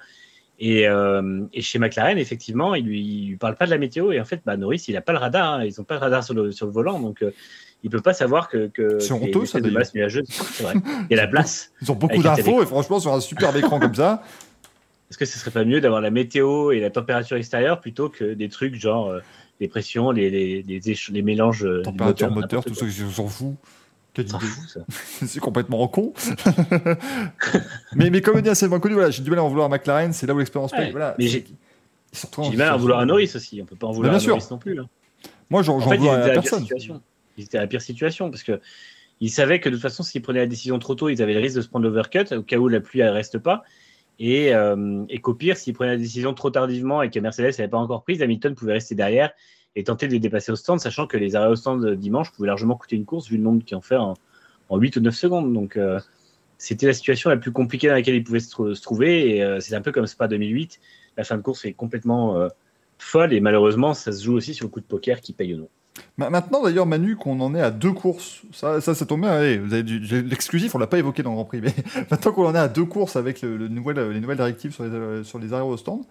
Euh, 0.60 1.46
et, 1.52 1.62
chez 1.62 1.78
McLaren, 1.78 2.18
effectivement, 2.18 2.74
il 2.74 2.84
lui, 2.84 3.26
lui 3.26 3.36
parle 3.36 3.56
pas 3.56 3.66
de 3.66 3.70
la 3.70 3.78
météo. 3.78 4.12
Et 4.12 4.20
en 4.20 4.24
fait, 4.24 4.40
bah, 4.44 4.56
Norris, 4.56 4.84
il 4.88 4.94
n'a 4.94 5.00
pas 5.00 5.12
le 5.12 5.18
radar. 5.18 5.54
Hein. 5.54 5.64
Ils 5.64 5.74
n'ont 5.78 5.84
pas 5.84 5.94
le 5.94 6.00
radar 6.00 6.24
sur 6.24 6.34
le, 6.34 6.50
sur 6.50 6.66
le 6.66 6.72
volant. 6.72 6.98
Donc, 7.00 7.22
euh, 7.22 7.32
il 7.84 7.90
peut 7.90 8.00
pas 8.00 8.14
savoir 8.14 8.48
que. 8.48 8.66
que 8.68 8.98
c'est 8.98 9.12
honteux, 9.12 9.46
ça, 9.46 9.60
de 9.60 9.70
masse 9.70 9.94
nuageuse. 9.94 10.28
Vrai. 10.60 10.74
Il 11.10 11.16
y 11.16 11.18
a 11.18 11.22
la 11.22 11.28
place. 11.28 11.72
Ils 11.82 11.92
ont 11.92 11.94
beaucoup 11.94 12.22
d'infos. 12.22 12.62
Et 12.62 12.66
franchement, 12.66 12.98
sur 12.98 13.12
un 13.12 13.20
super 13.20 13.54
écran 13.56 13.78
comme 13.78 13.94
ça. 13.94 14.22
Est-ce 15.10 15.16
que 15.16 15.24
ce 15.24 15.38
serait 15.38 15.50
pas 15.50 15.64
mieux 15.64 15.80
d'avoir 15.80 16.02
la 16.02 16.10
météo 16.10 16.70
et 16.70 16.80
la 16.80 16.90
température 16.90 17.38
extérieure 17.38 17.80
plutôt 17.80 18.10
que 18.10 18.34
des 18.34 18.50
trucs 18.50 18.74
genre 18.74 19.08
euh, 19.08 19.20
les 19.58 19.66
pressions, 19.66 20.10
les, 20.10 20.28
les, 20.28 20.62
les, 20.62 20.80
les 21.10 21.22
mélanges. 21.22 21.66
Température, 21.82 22.30
moteur, 22.30 22.62
tout 22.62 22.74
ça, 22.74 22.84
on 22.84 23.10
s'en 23.10 23.28
c'est 25.26 25.40
complètement 25.40 25.86
con. 25.88 26.12
mais, 27.94 28.10
mais 28.10 28.20
comme 28.20 28.40
dit 28.40 28.48
assez 28.48 28.68
connu, 28.68 28.94
voilà, 28.94 29.10
j'ai 29.10 29.22
du 29.22 29.30
mal 29.30 29.38
à 29.38 29.44
en 29.44 29.48
vouloir 29.48 29.66
à 29.66 29.68
McLaren, 29.68 30.12
c'est 30.12 30.26
là 30.26 30.34
où 30.34 30.38
l'expérience 30.38 30.72
paye. 30.72 30.90
Voilà, 30.90 31.14
mais 31.18 31.28
j'ai 31.28 31.44
du 32.50 32.56
mal 32.56 32.68
à 32.68 32.74
en 32.74 32.78
vouloir 32.78 33.00
à 33.00 33.06
Norris 33.06 33.32
aussi. 33.34 33.60
On 33.62 33.66
peut 33.66 33.76
pas 33.76 33.86
en 33.86 33.92
vouloir 33.92 34.14
à 34.14 34.18
Norris 34.18 34.46
non 34.50 34.58
plus. 34.58 34.74
Là. 34.74 34.84
Moi, 35.50 35.62
j'en 35.62 35.76
en 35.76 35.88
fait, 35.88 35.96
veux 35.96 36.08
à 36.08 36.28
personne. 36.30 36.66
Ils 37.36 37.44
étaient 37.44 37.58
à 37.58 37.62
la 37.62 37.66
pire 37.66 37.82
situation 37.82 38.30
parce 38.30 38.42
que 38.42 38.60
ils 39.20 39.30
savaient 39.30 39.60
que 39.60 39.68
de 39.68 39.74
toute 39.74 39.82
façon, 39.82 40.02
s'ils 40.02 40.22
prenaient 40.22 40.40
la 40.40 40.46
décision 40.46 40.78
trop 40.78 40.94
tôt, 40.94 41.08
ils 41.08 41.22
avaient 41.22 41.34
le 41.34 41.40
risque 41.40 41.56
de 41.56 41.60
se 41.60 41.68
prendre 41.68 41.84
l'overcut 41.84 42.32
au 42.32 42.42
cas 42.42 42.56
où 42.56 42.68
la 42.68 42.80
pluie 42.80 43.00
ne 43.00 43.08
reste 43.08 43.38
pas. 43.38 43.62
Et, 44.20 44.54
euh, 44.54 45.04
et 45.08 45.20
qu'au 45.20 45.34
pire, 45.34 45.56
s'ils 45.56 45.74
prenaient 45.74 45.92
la 45.92 45.98
décision 45.98 46.34
trop 46.34 46.50
tardivement 46.50 47.02
et 47.02 47.10
que 47.10 47.20
Mercedes 47.20 47.50
n'avait 47.58 47.68
pas 47.68 47.78
encore 47.78 48.02
prise, 48.02 48.20
Hamilton 48.22 48.54
pouvait 48.54 48.72
rester 48.72 48.94
derrière 48.94 49.30
et 49.76 49.84
tenter 49.84 50.08
de 50.08 50.12
les 50.12 50.18
dépasser 50.18 50.52
au 50.52 50.56
stand, 50.56 50.80
sachant 50.80 51.06
que 51.06 51.16
les 51.16 51.36
arrêts 51.36 51.48
au 51.48 51.56
stand 51.56 51.94
dimanche 51.94 52.32
pouvaient 52.32 52.48
largement 52.48 52.76
coûter 52.76 52.96
une 52.96 53.04
course 53.04 53.28
vu 53.28 53.36
le 53.36 53.42
nombre 53.42 53.64
qu'ils 53.64 53.76
en 53.76 53.80
fait 53.80 53.96
en, 53.96 54.14
en 54.68 54.78
8 54.78 54.96
ou 54.96 55.00
9 55.00 55.14
secondes. 55.14 55.52
Donc, 55.52 55.76
euh, 55.76 56.00
c'était 56.58 56.86
la 56.86 56.92
situation 56.92 57.30
la 57.30 57.36
plus 57.36 57.52
compliquée 57.52 57.88
dans 57.88 57.94
laquelle 57.94 58.14
ils 58.14 58.24
pouvaient 58.24 58.40
se, 58.40 58.80
trouver. 58.80 59.36
Et 59.36 59.42
euh, 59.42 59.60
c'est 59.60 59.74
un 59.74 59.80
peu 59.80 59.92
comme 59.92 60.06
Spa 60.06 60.28
2008. 60.28 60.80
La 61.16 61.24
fin 61.24 61.36
de 61.36 61.42
course 61.42 61.64
est 61.64 61.72
complètement 61.72 62.36
euh, 62.36 62.48
folle 62.98 63.32
et 63.32 63.40
malheureusement, 63.40 63.94
ça 63.94 64.12
se 64.12 64.24
joue 64.24 64.34
aussi 64.34 64.54
sur 64.54 64.66
le 64.66 64.70
coup 64.70 64.80
de 64.80 64.86
poker 64.86 65.20
qui 65.20 65.32
paye 65.32 65.54
ou 65.54 65.58
non. 65.58 65.68
Maintenant, 66.16 66.62
d'ailleurs, 66.62 66.86
Manu, 66.86 67.16
qu'on 67.16 67.40
en 67.40 67.54
est 67.56 67.60
à 67.60 67.72
deux 67.72 67.92
courses, 67.92 68.42
ça, 68.52 68.80
ça, 68.80 69.06
tombe 69.06 69.22
bien. 69.22 69.30
Allez, 69.30 69.58
l'exclusif, 70.22 70.74
on 70.74 70.78
l'a 70.78 70.86
pas 70.86 70.98
évoqué 70.98 71.24
dans 71.24 71.30
le 71.30 71.36
Grand 71.36 71.44
Prix, 71.44 71.60
mais 71.60 71.74
maintenant 72.10 72.32
qu'on 72.32 72.46
en 72.46 72.54
est 72.54 72.58
à 72.58 72.68
deux 72.68 72.84
courses 72.84 73.16
avec 73.16 73.42
le, 73.42 73.56
les 73.56 73.68
nouvelles 73.68 74.36
directives 74.36 74.72
sur 74.72 74.84
les, 74.84 75.24
sur 75.24 75.40
les 75.40 75.52
arrêts 75.52 75.62
au 75.62 75.76
stand, 75.76 76.04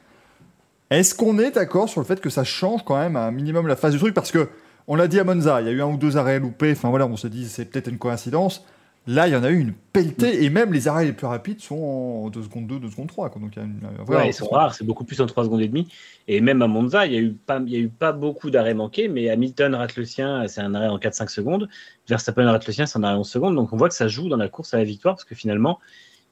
est-ce 0.90 1.16
qu'on 1.16 1.38
est 1.40 1.52
d'accord 1.52 1.90
sur 1.90 2.02
le 2.02 2.06
fait 2.06 2.22
que 2.22 2.30
ça 2.30 2.44
change 2.44 2.84
quand 2.86 2.98
même 2.98 3.16
un 3.16 3.32
minimum 3.32 3.68
la 3.68 3.76
phase 3.76 3.94
du 3.94 4.00
truc? 4.00 4.14
Parce 4.14 4.32
que, 4.32 4.50
on 4.88 4.96
l'a 4.96 5.08
dit 5.08 5.20
à 5.20 5.24
Monza, 5.24 5.62
il 5.62 5.68
y 5.68 5.70
a 5.70 5.74
eu 5.74 5.82
un 5.82 5.88
ou 5.88 5.98
deux 5.98 6.16
arrêts 6.16 6.40
loupés, 6.40 6.72
enfin 6.72 6.90
voilà, 6.90 7.08
on 7.08 7.18
se 7.18 7.28
dit 7.28 7.46
c'est 7.48 7.66
peut-être 7.66 7.90
une 7.90 7.98
coïncidence. 7.98 8.66
Là, 9.10 9.26
il 9.26 9.32
y 9.32 9.36
en 9.38 9.44
a 9.44 9.50
eu 9.50 9.60
une 9.60 9.74
pelletée, 9.94 10.44
et 10.44 10.50
même 10.50 10.74
les 10.74 10.90
arrêts 10.90 11.06
les 11.06 11.14
plus 11.14 11.28
rapides 11.28 11.62
sont 11.62 11.78
en 11.78 12.30
2 12.30 12.44
secondes 12.44 12.68
2, 12.68 12.80
2 12.80 12.90
secondes 12.90 13.08
3. 13.08 13.30
Donc, 13.40 13.56
il 13.56 13.60
y 13.60 13.62
a 13.62 13.66
une, 13.66 13.80
ouais, 14.06 14.28
ils 14.28 14.34
sont 14.34 14.48
rares, 14.48 14.76
c'est 14.76 14.84
beaucoup 14.84 15.06
plus 15.06 15.22
en 15.22 15.26
3 15.26 15.46
secondes 15.46 15.62
et 15.62 15.68
demie. 15.70 15.88
Et 16.28 16.42
même 16.42 16.62
à 16.62 16.68
Monza, 16.68 17.06
il 17.06 17.12
n'y 17.14 17.18
a, 17.18 17.22
eu 17.22 17.32
pas, 17.32 17.62
il 17.66 17.72
y 17.72 17.78
a 17.78 17.80
eu 17.80 17.88
pas 17.88 18.12
beaucoup 18.12 18.50
d'arrêts 18.50 18.74
manqués, 18.74 19.08
mais 19.08 19.30
Hamilton 19.30 19.76
rate 19.76 19.96
le 19.96 20.04
sien, 20.04 20.46
c'est 20.50 20.60
un 20.60 20.76
arrêt 20.76 20.90
en 20.90 20.98
4-5 20.98 21.30
secondes. 21.30 21.70
Verstappen 22.10 22.52
rate 22.52 22.68
le 22.68 22.74
sien, 22.74 22.86
c'est 22.86 23.00
un 23.00 23.04
arrêt 23.04 23.16
en 23.16 23.20
11 23.20 23.30
secondes. 23.30 23.56
Donc 23.56 23.72
on 23.72 23.78
voit 23.78 23.88
que 23.88 23.96
ça 23.96 24.10
joue 24.10 24.28
dans 24.28 24.36
la 24.36 24.50
course 24.50 24.74
à 24.74 24.78
la 24.78 24.84
victoire, 24.84 25.16
parce 25.16 25.24
que 25.24 25.36
finalement, 25.36 25.80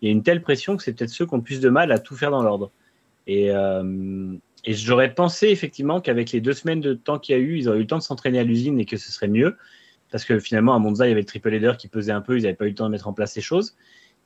il 0.02 0.10
y 0.10 0.10
a 0.10 0.12
une 0.12 0.24
telle 0.24 0.41
pression 0.41 0.76
que 0.76 0.84
c'est 0.84 0.91
peut-être 0.91 1.12
ceux 1.12 1.26
qui 1.26 1.34
ont 1.34 1.38
le 1.38 1.44
plus 1.44 1.62
de 1.62 1.70
mal 1.70 1.94
à 1.94 2.00
tout 2.00 2.18
faire 2.18 2.32
dans 2.32 2.44
l'ordre. 2.44 2.72
Et, 3.28 3.52
euh, 3.52 4.36
et 4.66 4.74
j'aurais 4.74 5.14
pensé 5.14 5.48
effectivement 5.48 6.02
qu'avec 6.02 6.32
les 6.32 6.42
deux 6.42 6.54
semaines 6.54 6.82
de 6.82 6.94
temps 6.94 7.20
qu'il 7.20 7.36
y 7.36 7.40
a 7.40 7.42
eu, 7.42 7.58
ils 7.58 7.68
auraient 7.68 7.78
eu 7.78 7.82
le 7.82 7.88
temps 7.88 7.98
de 7.98 8.04
s'entraîner 8.04 8.40
à 8.40 8.44
l'usine 8.44 8.80
et 8.80 8.86
que 8.86 8.98
ce 8.98 9.12
serait 9.12 9.28
mieux. 9.28 9.58
Parce 10.12 10.26
que 10.26 10.40
finalement, 10.40 10.76
à 10.76 10.80
Monza, 10.80 11.06
il 11.06 11.10
y 11.10 11.12
avait 11.12 11.22
le 11.22 11.26
triple 11.26 11.54
header 11.54 11.74
qui 11.78 11.88
pesait 11.88 12.12
un 12.12 12.22
peu, 12.22 12.38
ils 12.38 12.44
n'avaient 12.44 12.56
pas 12.56 12.66
eu 12.66 12.70
le 12.70 12.76
temps 12.76 12.86
de 12.86 12.92
mettre 12.92 13.08
en 13.08 13.14
place 13.14 13.34
ces 13.34 13.42
choses. 13.42 13.76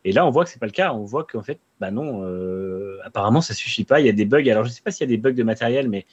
Et 0.05 0.11
là, 0.11 0.25
on 0.25 0.29
voit 0.29 0.45
que 0.45 0.49
c'est 0.49 0.59
pas 0.59 0.65
le 0.65 0.71
cas. 0.71 0.93
On 0.93 1.03
voit 1.03 1.25
qu'en 1.25 1.43
fait, 1.43 1.59
bah 1.79 1.91
non, 1.91 2.23
euh, 2.23 2.97
apparemment, 3.03 3.41
ça 3.41 3.53
suffit 3.53 3.83
pas. 3.83 3.99
Il 3.99 4.05
y 4.05 4.09
a 4.09 4.13
des 4.13 4.25
bugs. 4.25 4.47
Alors, 4.49 4.63
je 4.63 4.69
ne 4.69 4.73
sais 4.73 4.81
pas 4.81 4.91
s'il 4.91 5.09
y 5.09 5.11
a 5.11 5.15
des 5.15 5.17
bugs 5.17 5.33
de 5.33 5.43
matériel, 5.43 5.89
mais 5.89 6.05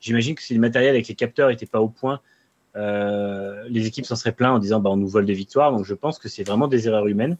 j'imagine 0.00 0.34
que 0.34 0.42
si 0.42 0.54
le 0.54 0.60
matériel 0.60 0.90
avec 0.90 1.08
les 1.08 1.14
capteurs 1.14 1.48
n'était 1.50 1.66
pas 1.66 1.80
au 1.80 1.88
point, 1.88 2.20
euh, 2.76 3.64
les 3.68 3.86
équipes 3.86 4.06
s'en 4.06 4.16
seraient 4.16 4.32
plaintes 4.32 4.56
en 4.56 4.58
disant 4.58 4.80
bah, 4.80 4.90
on 4.90 4.96
nous 4.96 5.08
vole 5.08 5.26
des 5.26 5.34
victoires. 5.34 5.72
Donc, 5.72 5.84
je 5.84 5.94
pense 5.94 6.18
que 6.18 6.28
c'est 6.28 6.44
vraiment 6.44 6.68
des 6.68 6.88
erreurs 6.88 7.06
humaines. 7.06 7.36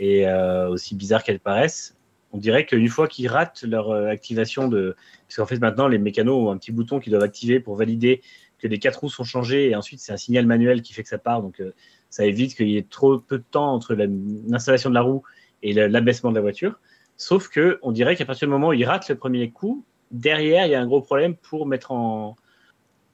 Et 0.00 0.30
aussi 0.70 0.94
bizarre 0.94 1.24
qu'elles 1.24 1.40
paraissent, 1.40 1.96
on 2.32 2.38
dirait 2.38 2.66
qu'une 2.66 2.88
fois 2.88 3.08
qu'ils 3.08 3.28
ratent 3.28 3.62
leur 3.62 3.90
euh, 3.90 4.08
activation 4.08 4.68
de. 4.68 4.96
Parce 5.26 5.36
qu'en 5.36 5.46
fait, 5.46 5.58
maintenant, 5.58 5.88
les 5.88 5.98
mécanos 5.98 6.48
ont 6.48 6.50
un 6.50 6.58
petit 6.58 6.72
bouton 6.72 7.00
qu'ils 7.00 7.12
doivent 7.12 7.24
activer 7.24 7.60
pour 7.60 7.76
valider 7.76 8.20
que 8.58 8.66
les 8.66 8.78
quatre 8.78 9.00
roues 9.00 9.08
sont 9.08 9.24
changées 9.24 9.70
et 9.70 9.76
ensuite, 9.76 10.00
c'est 10.00 10.12
un 10.12 10.16
signal 10.16 10.46
manuel 10.46 10.82
qui 10.82 10.92
fait 10.92 11.02
que 11.02 11.08
ça 11.08 11.18
part. 11.18 11.42
Donc, 11.42 11.60
euh, 11.60 11.72
ça 12.10 12.26
évite 12.26 12.54
qu'il 12.54 12.68
y 12.68 12.76
ait 12.76 12.86
trop 12.88 13.18
peu 13.18 13.38
de 13.38 13.44
temps 13.50 13.72
entre 13.72 13.94
l'installation 13.94 14.90
de 14.90 14.94
la 14.94 15.02
roue 15.02 15.22
et 15.62 15.72
l'abaissement 15.72 16.30
de 16.30 16.36
la 16.36 16.40
voiture. 16.40 16.78
Sauf 17.16 17.48
que 17.48 17.78
on 17.82 17.92
dirait 17.92 18.16
qu'à 18.16 18.24
partir 18.24 18.48
du 18.48 18.52
moment 18.52 18.68
où 18.68 18.72
ils 18.72 18.84
ratent 18.84 19.08
le 19.08 19.16
premier 19.16 19.50
coup, 19.50 19.84
derrière, 20.10 20.66
il 20.66 20.70
y 20.70 20.74
a 20.74 20.80
un 20.80 20.86
gros 20.86 21.02
problème 21.02 21.34
pour 21.36 21.66
mettre 21.66 21.92
en. 21.92 22.36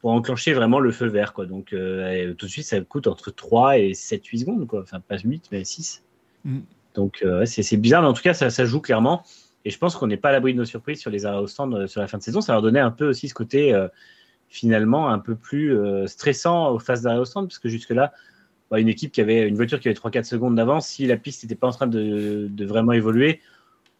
pour 0.01 0.11
enclencher 0.11 0.53
vraiment 0.53 0.81
le 0.81 0.93
feu 0.93 1.07
vert. 1.07 1.33
Quoi. 1.33 1.47
Donc, 1.47 1.73
euh, 1.73 2.35
tout 2.35 2.47
de 2.47 2.51
suite, 2.51 2.67
ça 2.67 2.81
coûte 2.81 3.07
entre 3.07 3.31
3 3.31 3.79
et 3.79 3.93
7-8 3.93 4.41
secondes. 4.41 4.67
Quoi. 4.67 4.83
Enfin, 4.83 5.01
pas 5.01 5.19
8, 5.19 5.49
mais 5.53 5.65
6. 5.65 6.05
Donc 6.95 7.23
euh, 7.23 7.45
c'est 7.45 7.77
bizarre, 7.77 8.03
mais 8.03 8.09
en 8.09 8.13
tout 8.13 8.23
cas, 8.23 8.35
ça, 8.35 8.65
joue 8.65 8.81
clairement. 8.81 9.23
Et 9.65 9.71
je 9.71 9.79
pense 9.79 9.97
qu'on 9.97 10.07
n'est 10.07 10.17
pas 10.17 10.29
à 10.29 10.33
l'abri 10.33 10.53
de 10.53 10.59
nos 10.59 10.65
surprises 10.65 11.01
sur 11.01 11.11
les 11.11 11.27
arrêts 11.27 11.39
au 11.39 11.47
stand 11.47 11.75
euh, 11.75 11.87
sur 11.87 12.01
la 12.01 12.07
fin 12.07 12.19
de 12.19 12.23
saison. 12.23 12.41
Ça 12.41 12.53
leur 12.53 12.63
donnait 12.63 12.81
un 12.81 12.91
peu 12.91 13.09
aussi 13.09 13.29
ce 13.29 13.35
côté 13.35 13.75
euh, 13.75 13.89
finalement 14.49 15.09
un 15.09 15.19
peu 15.19 15.35
plus 15.35 15.77
stressant 16.07 16.71
aux 16.71 16.79
phases 16.79 17.03
d'arrêt 17.03 17.19
au 17.19 17.25
stand, 17.25 17.49
parce 17.49 17.59
que 17.59 17.69
jusque-là, 17.69 18.13
bah, 18.71 18.79
une 18.79 18.89
équipe 18.89 19.11
qui 19.11 19.21
avait 19.21 19.49
une 19.49 19.57
voiture 19.57 19.81
qui 19.81 19.89
avait 19.89 19.99
3-4 19.99 20.25
secondes 20.25 20.55
d'avance, 20.55 20.87
si 20.87 21.07
la 21.07 21.17
piste 21.17 21.43
n'était 21.43 21.57
pas 21.57 21.67
en 21.67 21.73
train 21.73 21.89
de, 21.89 22.49
vraiment 22.65 22.93
évoluer, 22.93 23.41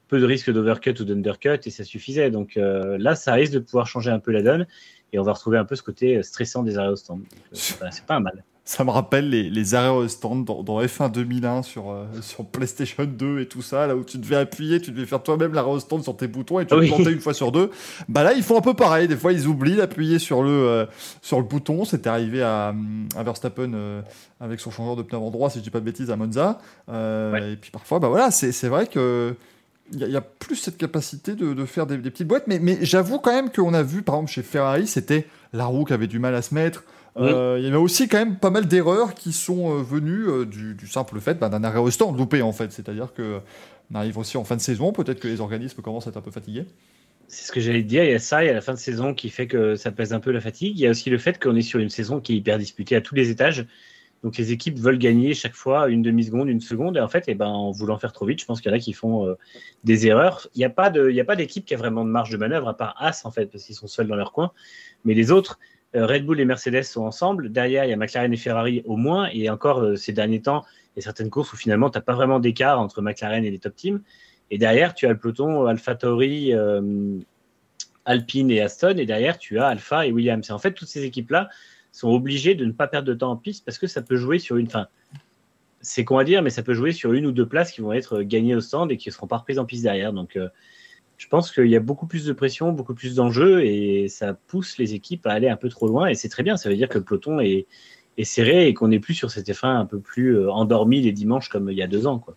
peu 0.07 0.21
de 0.21 0.27
risque 0.27 0.53
d'overcut 0.53 0.95
ou 1.01 1.05
d'undercut 1.05 1.59
et 1.67 1.71
ça 1.71 1.83
suffisait. 1.83 2.31
Donc 2.31 2.55
là, 2.55 3.17
ça 3.17 3.33
risque 3.33 3.53
de 3.53 3.59
pouvoir 3.59 3.89
changer 3.89 4.13
un 4.13 4.21
peu 4.21 4.31
la 4.31 4.43
donne 4.43 4.67
et 5.13 5.19
on 5.19 5.25
va 5.25 5.33
retrouver 5.33 5.59
un 5.59 5.65
peu 5.65 5.75
ce 5.75 5.83
côté 5.83 6.23
stressant 6.23 6.63
des 6.63 6.79
arrêts 6.79 6.91
au 6.91 6.97
stand. 6.97 7.25
C'est 7.51 8.07
pas 8.07 8.15
un 8.15 8.21
mal. 8.21 8.45
Ça 8.67 8.83
me 8.83 8.91
rappelle 8.91 9.29
les, 9.29 9.51
les 9.51 9.75
arrêts 9.75 9.91
au 9.91 10.09
stand 10.09 10.47
dans, 10.47 10.63
dans 10.63 10.81
F1 10.81 11.11
2001 11.13 11.63
sur, 11.63 11.91
euh, 11.91 12.07
sur 12.23 12.47
PlayStation 12.47 13.05
2 13.05 13.41
et 13.41 13.47
tout 13.47 13.61
ça, 13.61 13.87
là 13.87 13.95
où 13.95 14.03
tu 14.05 14.17
devais 14.17 14.37
appuyer, 14.37 14.81
tu 14.81 14.91
devais 14.91 15.05
faire 15.05 15.23
toi-même 15.23 15.53
l'arrêt 15.53 15.71
au 15.73 15.81
stand 15.81 16.03
sur 16.03 16.17
tes 16.17 16.29
boutons 16.29 16.61
et 16.61 16.67
tu 16.67 16.75
Oui. 16.75 16.89
le 16.89 16.95
plantais 16.95 17.13
une 17.13 17.21
fois 17.21 17.35
sur 17.35 17.53
deux. 17.53 17.71
Bah 18.09 18.23
là, 18.23 18.33
ils 18.33 18.43
font 18.43 18.57
un 18.57 18.63
peu 18.63 18.73
pareil. 18.73 19.07
Des 19.07 19.17
fois, 19.19 19.35
ils 19.35 19.47
oublient 19.47 19.77
d'appuyer 19.77 20.19
sur 20.19 20.43
le, 20.43 20.49
euh, 20.51 20.87
sur 21.21 21.37
le 21.39 21.45
bouton. 21.45 21.85
C'était 21.85 22.09
arrivé 22.09 22.43
à, 22.43 22.75
à 23.17 23.23
Verstappen 23.23 23.73
euh, 23.75 24.01
avec 24.41 24.61
son 24.61 24.71
changeur 24.71 24.97
de 24.97 25.03
pneu 25.03 25.19
avant 25.19 25.31
droit, 25.31 25.51
si 25.51 25.59
je 25.59 25.65
dis 25.65 25.69
pas 25.71 25.81
de 25.81 25.85
bêtises, 25.85 26.11
à 26.11 26.17
Monza. 26.17 26.59
Ouais. 26.89 27.53
Et 27.53 27.57
puis 27.57 27.71
parfois, 27.71 27.99
bah 27.99 28.09
voilà, 28.09 28.31
c'est 28.31 28.69
vrai 28.69 28.87
que. 28.87 29.35
Il 29.93 29.99
y, 29.99 30.05
a- 30.05 30.07
il 30.07 30.13
y 30.15 30.17
a 30.17 30.23
plus 30.23 30.57
cette 30.57 30.79
capacité 30.79 31.35
de, 31.35 31.53
de 31.53 31.65
faire 31.67 31.87
des, 31.87 31.99
des 31.99 32.11
petites 32.11 32.27
boîtes, 32.27 32.47
mais, 32.47 32.59
mais 32.59 32.79
j'avoue 32.81 33.19
quand 33.19 33.33
même 33.35 33.51
qu'on 33.51 33.75
a 33.75 33.83
vu, 33.83 34.01
par 34.01 34.15
exemple, 34.15 34.31
chez 34.31 34.43
Ferrari, 34.43 34.87
c'était 34.87 35.27
la 35.53 35.67
roue 35.67 35.85
qui 35.85 35.93
avait 35.93 36.07
du 36.07 36.19
mal 36.19 36.35
à 36.35 36.41
se 36.41 36.55
mettre. 36.55 36.85
Euh, 37.17 37.57
Il 37.59 37.65
y 37.65 37.69
avait 37.69 37.77
aussi 37.77 38.09
quand 38.09 38.19
même 38.19 38.37
pas 38.37 38.51
mal 38.51 38.67
d'erreurs 38.67 39.15
qui 39.15 39.33
sont 39.33 39.79
euh, 39.79 39.83
venues 39.83 40.29
euh, 40.29 40.45
du, 40.45 40.75
du 40.75 40.87
simple 40.87 41.21
fait 41.21 41.35
bah, 41.35 41.49
d'un 41.49 41.63
arrêt 41.63 41.79
au 41.79 41.91
stand 41.91 42.17
loupé, 42.17 42.43
en 42.43 42.53
fait. 42.53 42.73
C'est-à-dire 42.73 43.13
que 43.15 43.41
on 43.93 43.97
arrive 43.97 44.19
aussi 44.19 44.37
en 44.37 44.45
fin 44.45 44.57
de 44.57 44.61
saison, 44.61 44.93
peut-être 44.93 45.21
que 45.21 45.29
les 45.29 45.41
organismes 45.41 45.83
commencent 45.83 46.07
à 46.07 46.11
être 46.11 46.17
un 46.17 46.23
peu 46.23 46.31
fatigués. 46.31 46.65
C'est 47.29 47.47
ce 47.47 47.53
que 47.53 47.61
j'allais 47.61 47.83
dire. 47.83 48.05
Il 48.05 48.11
y 48.11 48.15
a 48.15 48.19
ça, 48.19 48.43
il 48.43 48.47
y 48.47 48.51
a 48.51 48.53
la 48.53 48.61
fin 48.61 48.73
de 48.73 48.79
saison 48.79 49.15
qui 49.15 49.29
fait 49.29 49.47
que 49.47 49.77
ça 49.77 49.93
pèse 49.93 50.13
un 50.13 50.21
peu 50.21 50.31
la 50.31 50.41
fatigue. 50.41 50.79
Il 50.79 50.83
y 50.83 50.87
a 50.87 50.91
aussi 50.91 51.11
le 51.11 51.19
fait 51.19 51.43
qu'on 51.43 51.55
est 51.57 51.63
sur 51.63 51.81
une 51.81 51.91
saison 51.91 52.21
qui 52.21 52.33
est 52.33 52.37
hyper 52.37 52.59
disputée 52.59 52.97
à 52.97 53.01
tous 53.01 53.15
les 53.15 53.31
étages. 53.31 53.67
Donc 54.23 54.39
les 54.39 54.53
équipes 54.53 54.79
veulent 54.79 54.99
gagner 54.99 55.35
chaque 55.35 55.55
fois 55.55 55.89
une 55.89 56.01
demi-seconde, 56.01 56.49
une 56.49 56.63
seconde. 56.63 56.97
Et 56.97 57.01
en 57.01 57.09
fait, 57.09 57.25
eh 57.29 57.35
ben, 57.35 57.47
en 57.47 57.71
voulant 57.73 57.99
faire 57.99 58.13
trop 58.13 58.25
vite, 58.25 58.41
je 58.41 58.47
pense 58.47 58.63
qu'il 58.63 58.71
y 58.71 58.75
en 58.75 58.77
a 58.77 58.81
qui 58.81 58.95
font 58.95 59.29
euh, 59.29 59.35
des 59.85 60.07
erreurs. 60.07 60.49
Il 60.55 60.59
n'y 60.61 60.65
a 60.65 60.71
pas 60.71 60.91
d'équipe 60.91 61.67
qui 61.67 61.75
a 61.75 61.77
vraiment 61.77 62.07
de 62.07 62.11
marge 62.11 62.31
de 62.31 62.39
manœuvre, 62.39 62.69
à 62.69 62.75
part 62.75 62.95
As, 62.99 63.27
en 63.27 63.31
fait, 63.31 63.47
parce 63.47 63.65
qu'ils 63.65 63.75
sont 63.75 63.87
seuls 63.87 64.07
dans 64.07 64.17
leur 64.17 64.33
coin. 64.33 64.53
Mais 65.05 65.13
les 65.13 65.31
autres, 65.31 65.59
euh, 65.61 65.74
Red 65.95 66.27
Bull 66.27 66.41
et 66.41 66.45
Mercedes 66.45 66.83
sont 66.83 67.03
ensemble. 67.03 67.51
Derrière, 67.51 67.85
il 67.85 67.91
y 67.91 67.93
a 67.93 67.97
McLaren 67.97 68.33
et 68.33 68.37
Ferrari 68.37 68.83
au 68.85 68.97
moins. 68.97 69.29
Et 69.33 69.49
encore, 69.49 69.81
euh, 69.81 69.97
ces 69.97 70.13
derniers 70.13 70.43
temps, 70.43 70.65
il 70.95 71.01
y 71.01 71.03
a 71.03 71.03
certaines 71.03 71.31
courses 71.31 71.53
où 71.53 71.57
finalement, 71.57 71.91
tu 71.91 71.99
n'as 71.99 72.03
pas 72.03 72.15
vraiment 72.15 72.41
d'écart 72.41 72.81
entre 72.81 73.01
McLaren 73.01 73.45
et 73.45 73.51
les 73.51 73.59
top 73.59 73.77
teams. 73.77 74.01
Et 74.51 74.59
derrière, 74.59 74.95
tu 74.95 75.07
as 75.07 75.11
le 75.11 75.19
peloton 75.19 75.67
Alpha 75.67 75.95
Tauri, 75.95 76.53
euh, 76.53 77.19
Alpine 78.05 78.51
et 78.51 78.61
Aston, 78.61 78.97
et 78.99 79.07
derrière, 79.07 79.39
tu 79.39 79.59
as 79.59 79.67
Alpha 79.69 80.07
et 80.07 80.13
Williams. 80.13 80.49
Et 80.49 80.53
en 80.53 80.59
fait, 80.59 80.73
toutes 80.73 80.89
ces 80.89 81.05
équipes-là 81.05 81.49
sont 81.93 82.09
obligées 82.11 82.55
de 82.55 82.65
ne 82.65 82.73
pas 82.73 82.89
perdre 82.89 83.09
de 83.09 83.15
temps 83.15 83.31
en 83.31 83.37
piste 83.37 83.65
parce 83.65 83.79
que 83.79 83.87
ça 83.87 84.03
peut 84.03 84.17
jouer 84.17 84.39
sur 84.39 84.57
une. 84.57 84.69
Fin, 84.69 84.89
c'est 85.81 86.05
con 86.05 86.19
à 86.19 86.25
dire, 86.25 86.43
mais 86.43 86.51
ça 86.51 86.63
peut 86.63 86.75
jouer 86.75 86.93
sur 86.93 87.13
une 87.13 87.27
ou 87.27 87.33
deux 87.33 87.47
places 87.47 87.71
qui 87.71 87.81
vont 87.81 87.93
être 87.93 88.23
gagnées 88.23 88.55
au 88.55 88.61
stand 88.61 88.91
et 88.91 88.97
qui 88.97 89.09
ne 89.09 89.13
seront 89.13 89.27
pas 89.27 89.37
reprises 89.37 89.59
en 89.59 89.65
piste 89.65 89.83
derrière. 89.83 90.13
Donc, 90.13 90.37
euh, 90.37 90.49
je 91.19 91.29
pense 91.29 91.51
qu'il 91.53 91.67
y 91.67 91.77
a 91.77 91.81
beaucoup 91.81 92.07
plus 92.07 92.25
de 92.25 92.33
pression, 92.33 92.73
beaucoup 92.73 92.95
plus 92.95 93.15
d'enjeux, 93.15 93.65
et 93.65 94.09
ça 94.09 94.35
pousse 94.35 94.79
les 94.79 94.95
équipes 94.95 95.27
à 95.27 95.33
aller 95.33 95.49
un 95.49 95.57
peu 95.57 95.69
trop 95.69 95.87
loin. 95.89 96.09
Et 96.09 96.15
c'est 96.15 96.29
très 96.29 96.43
bien. 96.43 96.57
Ça 96.57 96.69
veut 96.69 96.77
dire 96.77 96.89
que 96.89 96.99
le 96.99 97.05
peloton 97.05 97.41
est, 97.41 97.67
est 98.19 98.25
serré 98.25 98.67
et 98.69 98.75
qu'on 98.75 98.89
n'est 98.89 99.01
plus 99.01 99.15
sur 99.15 99.31
cette 99.31 99.49
F1 99.49 99.67
un 99.69 99.87
peu 99.87 99.99
plus 99.99 100.37
euh, 100.37 100.51
endormi 100.51 101.01
les 101.01 101.13
dimanches 101.13 101.49
comme 101.49 101.71
il 101.71 101.77
y 101.79 101.83
a 101.83 101.87
deux 101.87 102.07
ans. 102.07 102.19
Quoi. 102.19 102.35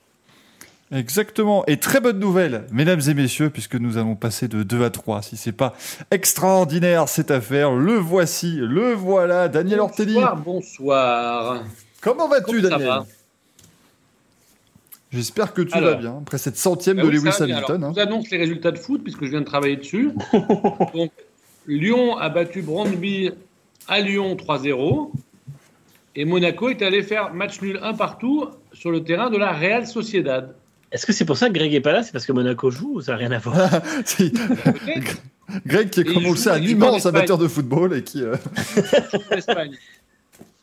Exactement. 0.91 1.65
Et 1.67 1.77
très 1.77 1.99
bonne 1.99 2.19
nouvelle, 2.19 2.65
mesdames 2.71 3.01
et 3.07 3.13
messieurs, 3.13 3.49
puisque 3.49 3.75
nous 3.75 3.97
allons 3.97 4.15
passer 4.15 4.47
de 4.47 4.63
2 4.63 4.85
à 4.85 4.89
3. 4.89 5.21
Si 5.21 5.35
c'est 5.35 5.51
pas 5.51 5.73
extraordinaire 6.11 7.09
cette 7.09 7.31
affaire, 7.31 7.73
le 7.73 7.95
voici, 7.95 8.55
le 8.55 8.93
voilà, 8.93 9.49
Daniel 9.49 9.81
Ortelli. 9.81 10.13
Bonsoir, 10.13 10.37
bonsoir. 10.37 11.63
Comment 12.01 12.29
vas-tu, 12.29 12.61
Comment 12.61 12.63
ça 12.63 12.69
Daniel? 12.69 12.87
va? 12.87 13.05
J'espère 15.11 15.53
que 15.53 15.61
tu 15.61 15.73
Alors. 15.73 15.91
vas 15.91 15.95
bien. 15.95 16.17
Après 16.21 16.37
cette 16.37 16.57
centième 16.57 16.97
Bah 16.97 17.03
de 17.03 17.07
oui, 17.07 17.15
Lewis. 17.15 17.29
Hamilton. 17.39 17.53
Alors, 17.53 17.71
hein. 17.71 17.93
Je 17.95 18.01
vous 18.01 18.07
annonce 18.07 18.29
les 18.29 18.37
résultats 18.37 18.71
de 18.71 18.77
foot 18.77 19.01
puisque 19.03 19.23
je 19.23 19.29
viens 19.29 19.41
de 19.41 19.45
travailler 19.45 19.77
dessus. 19.77 20.11
Donc, 20.93 21.11
Lyon 21.67 22.17
a 22.17 22.29
battu 22.29 22.61
Brandby 22.61 23.31
à 23.87 23.99
Lyon 24.01 24.35
3-0. 24.35 25.11
Et 26.15 26.25
Monaco 26.25 26.69
est 26.69 26.81
allé 26.81 27.03
faire 27.03 27.33
match 27.33 27.61
nul 27.61 27.79
un 27.83 27.93
partout 27.93 28.47
sur 28.73 28.91
le 28.91 29.03
terrain 29.03 29.29
de 29.29 29.37
la 29.37 29.51
Real 29.53 29.85
Sociedad. 29.85 30.55
Est-ce 30.91 31.05
que 31.05 31.13
c'est 31.13 31.25
pour 31.25 31.37
ça 31.37 31.47
que 31.49 31.53
Greg 31.53 31.73
est 31.73 31.81
pas 31.81 31.91
là? 31.91 32.01
C'est 32.01 32.11
parce 32.11 32.25
que 32.25 32.31
Monaco 32.31 32.71
joue 32.71 32.95
ou 32.95 33.01
ça 33.01 33.11
n'a 33.13 33.17
rien 33.17 33.31
à 33.31 33.39
voir? 33.39 33.69
Si. 34.05 34.33
Greg, 35.65 35.89
qui 35.89 35.99
est 36.01 36.09
Et 36.09 36.13
comme 36.13 36.25
on 36.25 36.31
le 36.31 36.37
sait, 36.37 36.49
un 36.49 36.61
immense 36.61 37.05
amateur 37.05 37.37
de 37.37 37.47
football 37.47 37.95
et 37.95 38.03
qui, 38.03 38.21
euh. 38.23 38.35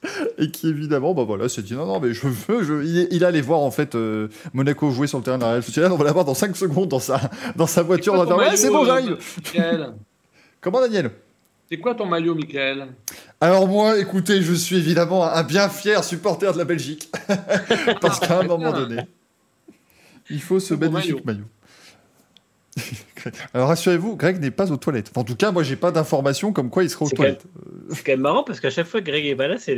et 0.38 0.51
qui 0.51 0.69
évidemment, 0.69 1.14
bah 1.14 1.25
voilà, 1.25 1.49
s'est 1.49 1.62
dit 1.62 1.75
non, 1.75 1.87
non, 1.87 2.01
mais 2.01 2.12
je 2.12 2.27
veux, 2.27 2.62
je... 2.62 3.09
il, 3.11 3.25
allé 3.25 3.40
voir 3.40 3.61
en 3.61 3.71
fait 3.71 3.95
euh, 3.95 4.29
Monaco 4.53 4.90
jouer 4.90 5.07
sur 5.07 5.19
le 5.19 5.25
terrain 5.25 5.38
de 5.38 5.43
la 5.43 5.51
Real 5.51 5.62
Sociedad. 5.62 5.90
On 5.93 5.97
va 5.97 6.05
l'avoir 6.05 6.25
dans 6.25 6.35
5 6.35 6.57
secondes 6.57 6.88
dans 6.88 6.99
sa, 6.99 7.21
dans 7.57 7.67
sa 7.67 7.83
voiture. 7.83 8.14
C'est 8.55 8.71
bon, 8.71 8.83
euh, 8.83 8.87
j'arrive. 8.87 9.19
Michael 9.55 9.95
Comment, 10.61 10.81
Daniel? 10.81 11.11
C'est 11.71 11.79
quoi 11.79 11.95
ton 11.95 12.07
maillot, 12.07 12.35
Michael? 12.35 12.88
Alors 13.40 13.67
moi, 13.67 13.99
écoutez, 13.99 14.43
je 14.43 14.53
suis 14.53 14.77
évidemment 14.77 15.25
un 15.25 15.43
bien 15.43 15.69
fier 15.69 16.05
supporter 16.05 16.53
de 16.53 16.59
la 16.59 16.64
Belgique. 16.64 17.11
Parce 18.01 18.21
qu'à 18.21 18.40
un 18.40 18.45
moment 18.45 18.73
donné, 18.73 19.03
il 20.31 20.40
faut 20.40 20.61
ce 20.61 20.75
magnifique 20.75 21.25
maillot. 21.25 21.45
Alors 23.55 23.69
rassurez-vous, 23.69 24.17
Greg 24.17 24.41
n'est 24.41 24.51
pas 24.51 24.71
aux 24.73 24.77
toilettes. 24.77 25.11
Enfin, 25.11 25.21
en 25.23 25.25
tout 25.25 25.37
cas, 25.37 25.53
moi, 25.53 25.63
j'ai 25.63 25.77
pas 25.77 25.93
d'informations 25.93 26.53
comme 26.53 26.71
quoi 26.71 26.83
il 26.83 26.91
sera 26.91 27.05
aux 27.05 27.11
toilettes. 27.11 27.45
C'est 27.91 28.05
quand 28.05 28.13
même 28.13 28.21
marrant 28.21 28.45
parce 28.45 28.61
qu'à 28.61 28.71
chaque 28.71 28.87
fois 28.87 29.01
que 29.01 29.07
Greg 29.07 29.27
est 29.27 29.37
pas 29.37 29.49
là, 29.49 29.59
c'est 29.59 29.77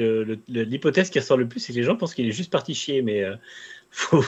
l'hypothèse 0.49 1.11
qui 1.11 1.19
ressort 1.19 1.37
le 1.37 1.47
plus, 1.49 1.61
c'est 1.61 1.73
que 1.73 1.79
les 1.79 1.85
gens 1.85 1.97
pensent 1.97 2.15
qu'il 2.15 2.27
est 2.27 2.33
juste 2.33 2.51
parti 2.51 2.75
chier, 2.75 3.03
mais 3.03 3.23
euh, 3.23 3.37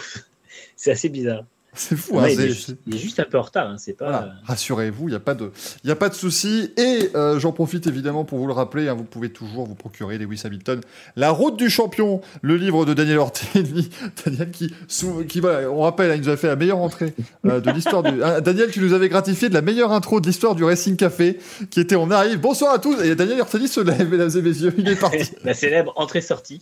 c'est 0.76 0.90
assez 0.90 1.08
bizarre. 1.08 1.44
C'est 1.88 1.96
fou. 1.96 2.18
Hein, 2.18 2.28
il, 2.28 2.40
est 2.40 2.48
juste, 2.48 2.74
il 2.88 2.96
est 2.96 2.98
juste 2.98 3.20
un 3.20 3.24
peu 3.24 3.38
en 3.38 3.42
retard, 3.42 3.68
hein, 3.68 3.76
c'est 3.78 3.92
pas. 3.92 4.10
Voilà, 4.10 4.32
rassurez-vous, 4.44 5.08
il 5.08 5.10
n'y 5.12 5.16
a 5.16 5.20
pas 5.20 5.34
de, 5.34 5.52
il 5.84 5.88
y 5.88 5.92
a 5.92 5.96
pas 5.96 6.08
de 6.08 6.14
souci. 6.14 6.72
Et 6.76 7.10
euh, 7.14 7.38
j'en 7.38 7.52
profite 7.52 7.86
évidemment 7.86 8.24
pour 8.24 8.38
vous 8.38 8.48
le 8.48 8.52
rappeler, 8.52 8.88
hein, 8.88 8.94
vous 8.94 9.04
pouvez 9.04 9.30
toujours 9.30 9.64
vous 9.64 9.76
procurer 9.76 10.18
Lewis 10.18 10.42
Hamilton, 10.44 10.80
La 11.14 11.30
route 11.30 11.56
du 11.56 11.70
champion, 11.70 12.20
le 12.42 12.56
livre 12.56 12.84
de 12.84 12.94
Daniel 12.94 13.18
Ortelli. 13.18 13.90
Daniel 14.24 14.50
qui, 14.50 15.40
voilà, 15.40 15.70
on 15.70 15.82
rappelle, 15.82 16.16
il 16.16 16.22
nous 16.22 16.28
a 16.28 16.36
fait 16.36 16.48
la 16.48 16.56
meilleure 16.56 16.78
entrée 16.78 17.14
euh, 17.46 17.60
de 17.60 17.70
l'histoire 17.70 18.02
du. 18.02 18.18
Daniel, 18.42 18.70
tu 18.72 18.80
nous 18.80 18.92
avais 18.92 19.08
gratifié 19.08 19.48
de 19.48 19.54
la 19.54 19.62
meilleure 19.62 19.92
intro 19.92 20.20
de 20.20 20.26
l'histoire 20.26 20.56
du 20.56 20.64
Racing 20.64 20.96
Café, 20.96 21.38
qui 21.70 21.78
était 21.78 21.96
on 21.96 22.10
arrive. 22.10 22.40
Bonsoir 22.40 22.74
à 22.74 22.80
tous. 22.80 23.00
Et 23.02 23.14
Daniel 23.14 23.40
Ortelli 23.40 23.68
se 23.68 23.80
lève, 23.80 24.10
mesdames 24.10 24.30
et 24.36 24.42
messieurs, 24.42 24.74
il 24.76 24.88
est 24.88 24.96
parti. 24.96 25.30
La 25.44 25.54
célèbre 25.54 25.92
entrée-sortie. 25.94 26.60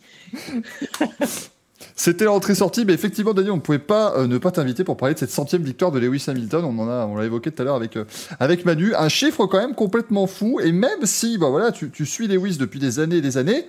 C'était 1.98 2.26
l'entrée-sortie, 2.26 2.84
mais 2.84 2.92
effectivement, 2.92 3.32
Daniel, 3.32 3.52
on 3.52 3.56
ne 3.56 3.62
pouvait 3.62 3.78
pas 3.78 4.14
euh, 4.18 4.26
ne 4.26 4.36
pas 4.36 4.50
t'inviter 4.50 4.84
pour 4.84 4.98
parler 4.98 5.14
de 5.14 5.18
cette 5.18 5.30
centième 5.30 5.62
victoire 5.62 5.90
de 5.90 5.98
Lewis 5.98 6.26
Hamilton. 6.28 6.62
On 6.66 7.16
l'a 7.16 7.24
évoqué 7.24 7.50
tout 7.50 7.62
à 7.62 7.64
l'heure 7.64 7.74
avec 7.74 7.96
euh, 7.96 8.04
avec 8.38 8.66
Manu, 8.66 8.94
un 8.94 9.08
chiffre 9.08 9.46
quand 9.46 9.58
même 9.58 9.74
complètement 9.74 10.26
fou. 10.26 10.60
Et 10.62 10.72
même 10.72 11.04
si, 11.04 11.38
bah 11.38 11.48
voilà, 11.48 11.72
tu, 11.72 11.90
tu 11.90 12.04
suis 12.04 12.28
Lewis 12.28 12.58
depuis 12.58 12.78
des 12.78 13.00
années 13.00 13.16
et 13.16 13.20
des 13.22 13.38
années, 13.38 13.64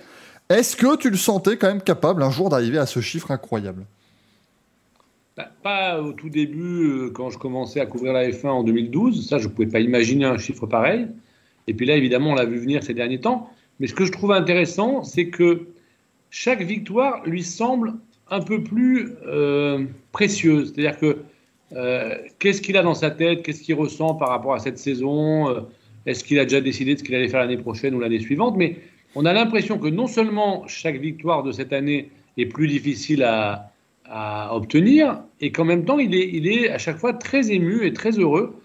est-ce 0.50 0.76
que 0.76 0.96
tu 0.96 1.08
le 1.08 1.16
sentais 1.16 1.56
quand 1.56 1.68
même 1.68 1.80
capable 1.80 2.22
un 2.22 2.30
jour 2.30 2.50
d'arriver 2.50 2.76
à 2.76 2.84
ce 2.84 3.00
chiffre 3.00 3.30
incroyable? 3.30 3.86
Bah, 5.34 5.50
Pas 5.62 6.02
au 6.02 6.12
tout 6.12 6.28
début, 6.28 6.84
euh, 6.84 7.10
quand 7.10 7.30
je 7.30 7.38
commençais 7.38 7.80
à 7.80 7.86
couvrir 7.86 8.12
la 8.12 8.28
F1 8.28 8.48
en 8.48 8.62
2012. 8.62 9.26
Ça, 9.26 9.38
je 9.38 9.48
ne 9.48 9.52
pouvais 9.52 9.68
pas 9.68 9.80
imaginer 9.80 10.26
un 10.26 10.36
chiffre 10.36 10.66
pareil. 10.66 11.08
Et 11.66 11.72
puis 11.72 11.86
là, 11.86 11.96
évidemment, 11.96 12.32
on 12.32 12.34
l'a 12.34 12.44
vu 12.44 12.58
venir 12.58 12.82
ces 12.82 12.92
derniers 12.92 13.20
temps. 13.20 13.50
Mais 13.80 13.86
ce 13.86 13.94
que 13.94 14.04
je 14.04 14.12
trouve 14.12 14.32
intéressant, 14.32 15.02
c'est 15.02 15.28
que 15.28 15.68
chaque 16.30 16.62
victoire 16.62 17.22
lui 17.24 17.42
semble 17.42 17.94
un 18.30 18.40
peu 18.40 18.62
plus 18.62 19.12
euh, 19.26 19.84
précieuse. 20.12 20.72
C'est-à-dire 20.74 20.98
que 20.98 21.18
euh, 21.74 22.16
qu'est-ce 22.38 22.62
qu'il 22.62 22.76
a 22.76 22.82
dans 22.82 22.94
sa 22.94 23.10
tête, 23.10 23.42
qu'est-ce 23.42 23.62
qu'il 23.62 23.74
ressent 23.74 24.14
par 24.14 24.28
rapport 24.28 24.54
à 24.54 24.58
cette 24.58 24.78
saison? 24.78 25.48
Euh, 25.48 25.60
Est-ce 26.06 26.24
qu'il 26.24 26.38
a 26.38 26.44
déjà 26.44 26.60
décidé 26.60 26.94
de 26.94 26.98
ce 26.98 27.04
qu'il 27.04 27.14
allait 27.14 27.28
faire 27.28 27.40
l'année 27.40 27.58
prochaine 27.58 27.94
ou 27.94 28.00
l'année 28.00 28.20
suivante? 28.20 28.56
Mais 28.56 28.76
on 29.14 29.24
a 29.24 29.32
l'impression 29.32 29.78
que 29.78 29.88
non 29.88 30.06
seulement 30.06 30.66
chaque 30.66 30.96
victoire 30.96 31.42
de 31.42 31.52
cette 31.52 31.72
année 31.72 32.10
est 32.36 32.46
plus 32.46 32.68
difficile 32.68 33.22
à, 33.22 33.72
obtenir, 34.52 35.20
et 35.42 35.52
qu'en 35.52 35.66
même 35.66 35.84
temps, 35.84 35.98
il 35.98 36.14
est, 36.14 36.30
il 36.32 36.48
est 36.48 36.70
à 36.70 36.78
chaque 36.78 36.96
fois 36.96 37.12
très 37.12 37.52
ému 37.52 37.84
et 37.84 37.92
très 37.92 38.12
heureux, 38.12 38.56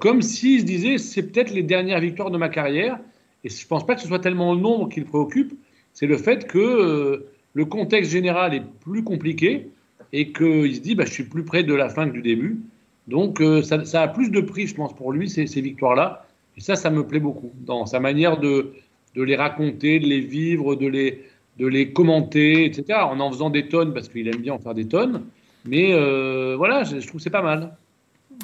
comme 0.00 0.20
s'il 0.20 0.62
se 0.62 0.64
disait 0.64 0.98
c'est 0.98 1.22
peut-être 1.22 1.52
les 1.52 1.62
dernières 1.62 2.00
victoires 2.00 2.32
de 2.32 2.38
ma 2.38 2.48
carrière. 2.48 2.98
Et 3.44 3.50
je 3.50 3.62
ne 3.62 3.68
pense 3.68 3.86
pas 3.86 3.94
que 3.94 4.00
ce 4.00 4.08
soit 4.08 4.18
tellement 4.18 4.52
le 4.52 4.60
nombre 4.60 4.88
qui 4.88 4.98
le 4.98 5.06
préoccupe, 5.06 5.52
c'est 5.92 6.08
le 6.08 6.16
fait 6.16 6.48
que 6.48 7.24
le 7.54 7.64
contexte 7.64 8.10
général 8.10 8.54
est 8.54 8.62
plus 8.80 9.02
compliqué 9.02 9.68
et 10.12 10.32
qu'il 10.32 10.74
se 10.74 10.80
dit 10.80 10.94
bah, 10.94 11.04
je 11.06 11.12
suis 11.12 11.24
plus 11.24 11.44
près 11.44 11.62
de 11.62 11.74
la 11.74 11.88
fin 11.88 12.06
que 12.08 12.12
du 12.12 12.22
début. 12.22 12.60
Donc 13.08 13.40
euh, 13.40 13.62
ça, 13.62 13.84
ça 13.84 14.02
a 14.02 14.08
plus 14.08 14.30
de 14.30 14.40
prix, 14.40 14.66
je 14.66 14.74
pense, 14.74 14.94
pour 14.94 15.12
lui, 15.12 15.28
ces, 15.28 15.46
ces 15.46 15.60
victoires-là. 15.60 16.26
Et 16.56 16.60
ça, 16.60 16.76
ça 16.76 16.90
me 16.90 17.06
plaît 17.06 17.20
beaucoup 17.20 17.52
dans 17.66 17.86
sa 17.86 18.00
manière 18.00 18.38
de, 18.38 18.72
de 19.14 19.22
les 19.22 19.36
raconter, 19.36 19.98
de 19.98 20.06
les 20.06 20.20
vivre, 20.20 20.74
de 20.76 20.86
les, 20.86 21.24
de 21.58 21.66
les 21.66 21.92
commenter, 21.92 22.64
etc. 22.66 23.00
En 23.02 23.18
en 23.20 23.30
faisant 23.32 23.50
des 23.50 23.68
tonnes, 23.68 23.92
parce 23.94 24.08
qu'il 24.08 24.28
aime 24.28 24.40
bien 24.40 24.54
en 24.54 24.58
faire 24.58 24.74
des 24.74 24.86
tonnes. 24.86 25.24
Mais 25.64 25.92
euh, 25.92 26.54
voilà, 26.56 26.84
je, 26.84 27.00
je 27.00 27.06
trouve 27.06 27.18
que 27.18 27.24
c'est 27.24 27.30
pas 27.30 27.42
mal. 27.42 27.76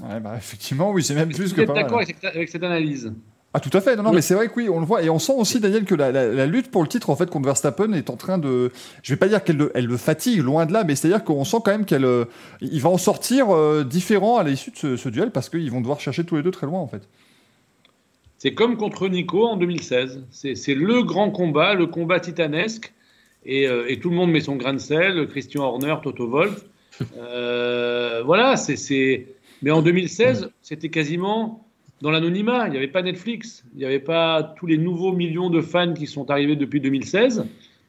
ouais, 0.02 0.20
bah, 0.20 0.34
Effectivement, 0.36 0.90
oui, 0.92 1.02
c'est 1.02 1.14
même 1.14 1.32
plus 1.32 1.52
que 1.52 1.62
pas 1.62 1.74
mal. 1.74 1.82
d'accord 1.84 2.00
avec 2.22 2.48
cette 2.48 2.62
analyse? 2.62 3.12
Ah 3.56 3.60
tout 3.60 3.70
à 3.72 3.80
fait, 3.80 3.96
non, 3.96 4.02
non 4.02 4.10
Oui. 4.10 4.16
mais 4.16 4.20
c'est 4.22 4.34
vrai 4.34 4.48
que 4.48 4.52
oui, 4.56 4.68
on 4.68 4.80
le 4.80 4.84
voit, 4.84 5.02
et 5.02 5.08
on 5.08 5.18
sent 5.18 5.32
aussi 5.34 5.60
Daniel 5.60 5.84
que 5.86 5.94
la, 5.94 6.12
la- 6.12 6.26
la 6.28 6.44
lutte 6.44 6.70
pour 6.70 6.82
le 6.82 6.88
titre 6.88 7.08
en 7.08 7.16
fait 7.16 7.30
contre 7.30 7.46
Verstappen 7.46 7.92
est 7.94 8.10
en 8.10 8.16
train 8.16 8.36
de, 8.36 8.70
je 9.02 9.12
vais 9.14 9.16
pas 9.16 9.28
dire 9.28 9.42
qu'elle 9.42 9.56
le, 9.56 9.70
elle 9.74 9.86
le 9.86 9.96
fatigue, 9.96 10.42
loin 10.42 10.66
de 10.66 10.74
là, 10.74 10.84
mais 10.84 10.94
c'est-à-dire 10.94 11.24
qu'on 11.24 11.44
sent 11.44 11.56
quand 11.64 11.70
même 11.70 11.86
qu'elle, 11.86 12.04
euh, 12.04 12.26
il 12.60 12.80
va 12.82 12.90
en 12.90 12.98
sortir 12.98 13.48
euh, 13.54 13.82
différent 13.82 14.36
à 14.36 14.44
l'issue 14.44 14.72
de 14.72 14.76
ce, 14.76 14.96
ce 14.98 15.08
duel 15.08 15.30
parce 15.30 15.48
qu'ils 15.48 15.70
vont 15.70 15.80
devoir 15.80 16.00
chercher 16.00 16.24
tous 16.24 16.36
les 16.36 16.42
deux 16.42 16.50
très 16.50 16.66
loin 16.66 16.80
en 16.80 16.86
fait. 16.86 17.08
C'est 18.38 18.52
comme 18.52 18.76
contre 18.76 19.08
Nico 19.08 19.46
en 19.46 19.56
2016. 19.56 20.24
C'est 20.30 20.54
c'est 20.54 20.74
le 20.74 21.02
grand 21.02 21.30
combat, 21.30 21.72
le 21.72 21.86
combat 21.86 22.20
titanesque. 22.20 22.92
et, 23.46 23.66
euh, 23.66 23.86
et, 23.88 23.98
tout 24.00 24.10
le 24.10 24.16
monde 24.16 24.30
met 24.30 24.40
son 24.42 24.56
grain 24.56 24.74
de 24.74 24.78
sel, 24.78 25.26
Christian 25.28 25.62
Horner, 25.64 25.96
Toto 26.02 26.28
Wolff. 26.28 26.64
Euh, 27.16 28.22
voilà, 28.24 28.56
c'est. 28.56 29.26
Mais 29.62 29.70
en 29.70 29.80
2016, 29.82 30.50
c'était 30.62 30.90
quasiment 30.90 31.65
dans 32.00 32.10
l'anonymat. 32.10 32.66
Il 32.66 32.72
n'y 32.72 32.76
avait 32.76 32.88
pas 32.88 33.02
Netflix, 33.02 33.64
il 33.74 33.78
n'y 33.78 33.84
avait 33.84 34.00
pas 34.00 34.54
tous 34.56 34.66
les 34.66 34.78
nouveaux 34.78 35.12
millions 35.12 35.50
de 35.50 35.60
fans 35.60 35.94
qui 35.94 36.06
sont 36.06 36.30
arrivés 36.30 36.56
depuis 36.56 36.80
2016. 36.80 37.46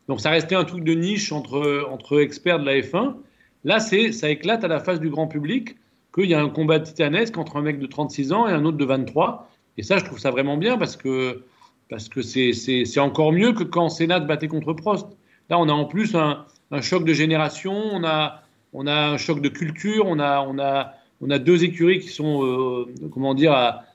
Donc 0.07 0.21
ça 0.21 0.29
restait 0.29 0.55
un 0.55 0.63
truc 0.63 0.83
de 0.83 0.93
niche 0.93 1.31
entre, 1.31 1.87
entre 1.91 2.21
experts 2.21 2.59
de 2.59 2.65
la 2.65 2.79
F1. 2.79 3.15
Là, 3.63 3.79
ça 3.79 4.29
éclate 4.29 4.63
à 4.63 4.67
la 4.67 4.79
face 4.79 4.99
du 4.99 5.09
grand 5.09 5.27
public 5.27 5.75
qu'il 6.15 6.29
y 6.29 6.33
a 6.33 6.41
un 6.41 6.49
combat 6.49 6.79
titanesque 6.79 7.37
entre 7.37 7.57
un 7.57 7.61
mec 7.61 7.79
de 7.79 7.85
36 7.85 8.31
ans 8.31 8.47
et 8.47 8.51
un 8.51 8.63
autre 8.65 8.77
de 8.77 8.85
23. 8.85 9.49
Et 9.77 9.83
ça, 9.83 9.97
je 9.97 10.05
trouve 10.05 10.19
ça 10.19 10.31
vraiment 10.31 10.57
bien 10.57 10.77
parce 10.77 10.95
que 10.95 11.43
parce 11.89 12.09
que 12.09 12.21
c'est 12.21 12.99
encore 12.99 13.31
mieux 13.31 13.53
que 13.53 13.63
quand 13.63 13.89
Sénat 13.89 14.19
battait 14.19 14.47
contre 14.47 14.73
Prost. 14.73 15.07
Là, 15.49 15.57
on 15.57 15.69
a 15.69 15.71
en 15.71 15.85
plus 15.85 16.15
un, 16.15 16.45
choc 16.81 17.05
de 17.05 17.13
génération, 17.13 17.73
on 17.73 18.03
a, 18.03 18.41
on 18.73 18.87
a 18.87 19.07
un 19.11 19.17
choc 19.17 19.41
de 19.41 19.47
culture, 19.47 20.05
on 20.05 20.19
a, 20.19 20.41
on 20.41 20.59
a, 20.59 20.95
on 21.21 21.29
a 21.29 21.39
deux 21.39 21.63
écuries 21.63 21.99
qui 21.99 22.09
sont, 22.09 22.45
euh, 22.45 22.93
comment 23.13 23.33
dire, 23.33 23.53
à, 23.53 23.85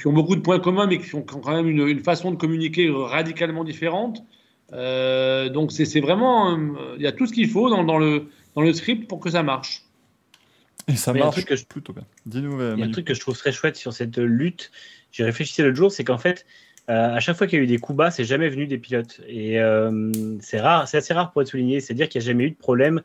qui 0.00 0.06
ont 0.06 0.12
beaucoup 0.12 0.36
de 0.36 0.40
points 0.40 0.60
communs, 0.60 0.86
mais 0.86 0.98
qui 0.98 1.14
ont 1.14 1.22
quand 1.22 1.54
même 1.54 1.68
une, 1.68 1.86
une 1.86 2.00
façon 2.00 2.30
de 2.30 2.36
communiquer 2.36 2.90
radicalement 2.90 3.64
différente. 3.64 4.22
Euh, 4.72 5.48
donc 5.48 5.72
c'est 5.72 6.00
vraiment, 6.00 6.52
euh, 6.52 6.96
il 6.96 7.02
y 7.02 7.06
a 7.06 7.12
tout 7.12 7.26
ce 7.26 7.32
qu'il 7.32 7.48
faut 7.48 7.70
dans, 7.70 7.84
dans, 7.84 7.98
le, 7.98 8.28
dans 8.54 8.62
le 8.62 8.72
script 8.72 9.08
pour 9.08 9.20
que 9.20 9.30
ça 9.30 9.42
marche. 9.42 9.84
Et 10.88 10.96
ça 10.96 11.12
marche 11.12 11.44
que 11.44 11.56
je... 11.56 11.64
plutôt 11.64 11.92
bien. 11.92 12.04
Dis-nous. 12.26 12.60
il 12.74 12.80
y 12.80 12.82
a 12.82 12.86
un 12.86 12.90
truc 12.90 13.06
que 13.06 13.14
je 13.14 13.20
trouve 13.20 13.36
très 13.36 13.52
chouette 13.52 13.76
sur 13.76 13.92
cette 13.92 14.16
lutte. 14.18 14.70
J'y 15.12 15.22
réfléchissais 15.22 15.62
l'autre 15.62 15.76
jour, 15.76 15.92
c'est 15.92 16.04
qu'en 16.04 16.18
fait, 16.18 16.44
euh, 16.88 17.14
à 17.14 17.20
chaque 17.20 17.36
fois 17.36 17.46
qu'il 17.46 17.58
y 17.58 17.60
a 17.60 17.64
eu 17.64 17.68
des 17.68 17.78
coups 17.78 17.96
bas, 17.96 18.10
c'est 18.10 18.24
jamais 18.24 18.48
venu 18.48 18.66
des 18.66 18.78
pilotes. 18.78 19.20
Et 19.28 19.60
euh, 19.60 20.10
c'est 20.40 20.60
rare, 20.60 20.88
c'est 20.88 20.96
assez 20.96 21.12
rare 21.12 21.32
pour 21.32 21.42
être 21.42 21.48
souligné. 21.48 21.80
C'est-à-dire 21.80 22.08
qu'il 22.08 22.20
n'y 22.20 22.24
a 22.24 22.28
jamais 22.28 22.44
eu 22.44 22.50
de 22.50 22.56
problème 22.56 23.02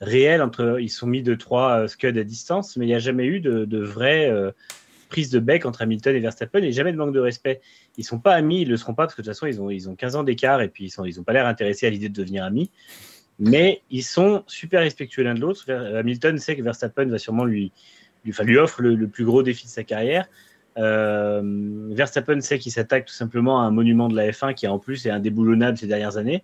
réel 0.00 0.40
entre. 0.40 0.78
Ils 0.80 0.88
sont 0.88 1.06
mis 1.06 1.22
de 1.22 1.34
trois 1.34 1.80
euh, 1.80 1.88
scuds 1.88 2.18
à 2.18 2.24
distance, 2.24 2.76
mais 2.76 2.86
il 2.86 2.88
n'y 2.88 2.94
a 2.94 2.98
jamais 2.98 3.26
eu 3.26 3.40
de, 3.40 3.66
de 3.66 3.78
vraie 3.78 4.32
prise 5.08 5.30
de 5.30 5.38
bec 5.38 5.66
entre 5.66 5.82
Hamilton 5.82 6.14
et 6.14 6.20
Verstappen 6.20 6.62
et 6.62 6.72
jamais 6.72 6.92
de 6.92 6.96
manque 6.96 7.14
de 7.14 7.20
respect. 7.20 7.60
Ils 7.96 8.04
sont 8.04 8.18
pas 8.18 8.34
amis, 8.34 8.62
ils 8.62 8.68
le 8.68 8.76
seront 8.76 8.94
pas 8.94 9.04
parce 9.04 9.14
que 9.14 9.22
de 9.22 9.26
toute 9.26 9.34
façon 9.34 9.46
ils 9.46 9.60
ont, 9.60 9.70
ils 9.70 9.88
ont 9.88 9.94
15 9.94 10.16
ans 10.16 10.24
d'écart 10.24 10.60
et 10.60 10.68
puis 10.68 10.84
ils 10.84 10.90
sont, 10.90 11.04
ils 11.04 11.18
ont 11.20 11.24
pas 11.24 11.32
l'air 11.32 11.46
intéressés 11.46 11.86
à 11.86 11.90
l'idée 11.90 12.08
de 12.08 12.14
devenir 12.14 12.44
amis. 12.44 12.70
Mais 13.38 13.82
ils 13.90 14.02
sont 14.02 14.42
super 14.46 14.80
respectueux 14.80 15.22
l'un 15.22 15.34
de 15.34 15.40
l'autre. 15.40 15.70
Hamilton 15.70 16.38
sait 16.38 16.56
que 16.56 16.62
Verstappen 16.62 17.06
va 17.06 17.18
sûrement 17.18 17.44
lui, 17.44 17.72
lui, 18.24 18.34
lui 18.40 18.58
offre 18.58 18.82
le, 18.82 19.06
plus 19.06 19.24
gros 19.24 19.42
défi 19.42 19.64
de 19.66 19.70
sa 19.70 19.84
carrière. 19.84 20.26
Euh, 20.76 21.40
Verstappen 21.90 22.40
sait 22.40 22.58
qu'il 22.58 22.72
s'attaque 22.72 23.06
tout 23.06 23.14
simplement 23.14 23.60
à 23.60 23.64
un 23.64 23.70
monument 23.70 24.08
de 24.08 24.16
la 24.16 24.30
F1 24.30 24.54
qui 24.54 24.66
en 24.66 24.78
plus 24.78 25.06
est 25.06 25.10
indéboulonnable 25.10 25.78
ces 25.78 25.86
dernières 25.86 26.16
années. 26.16 26.42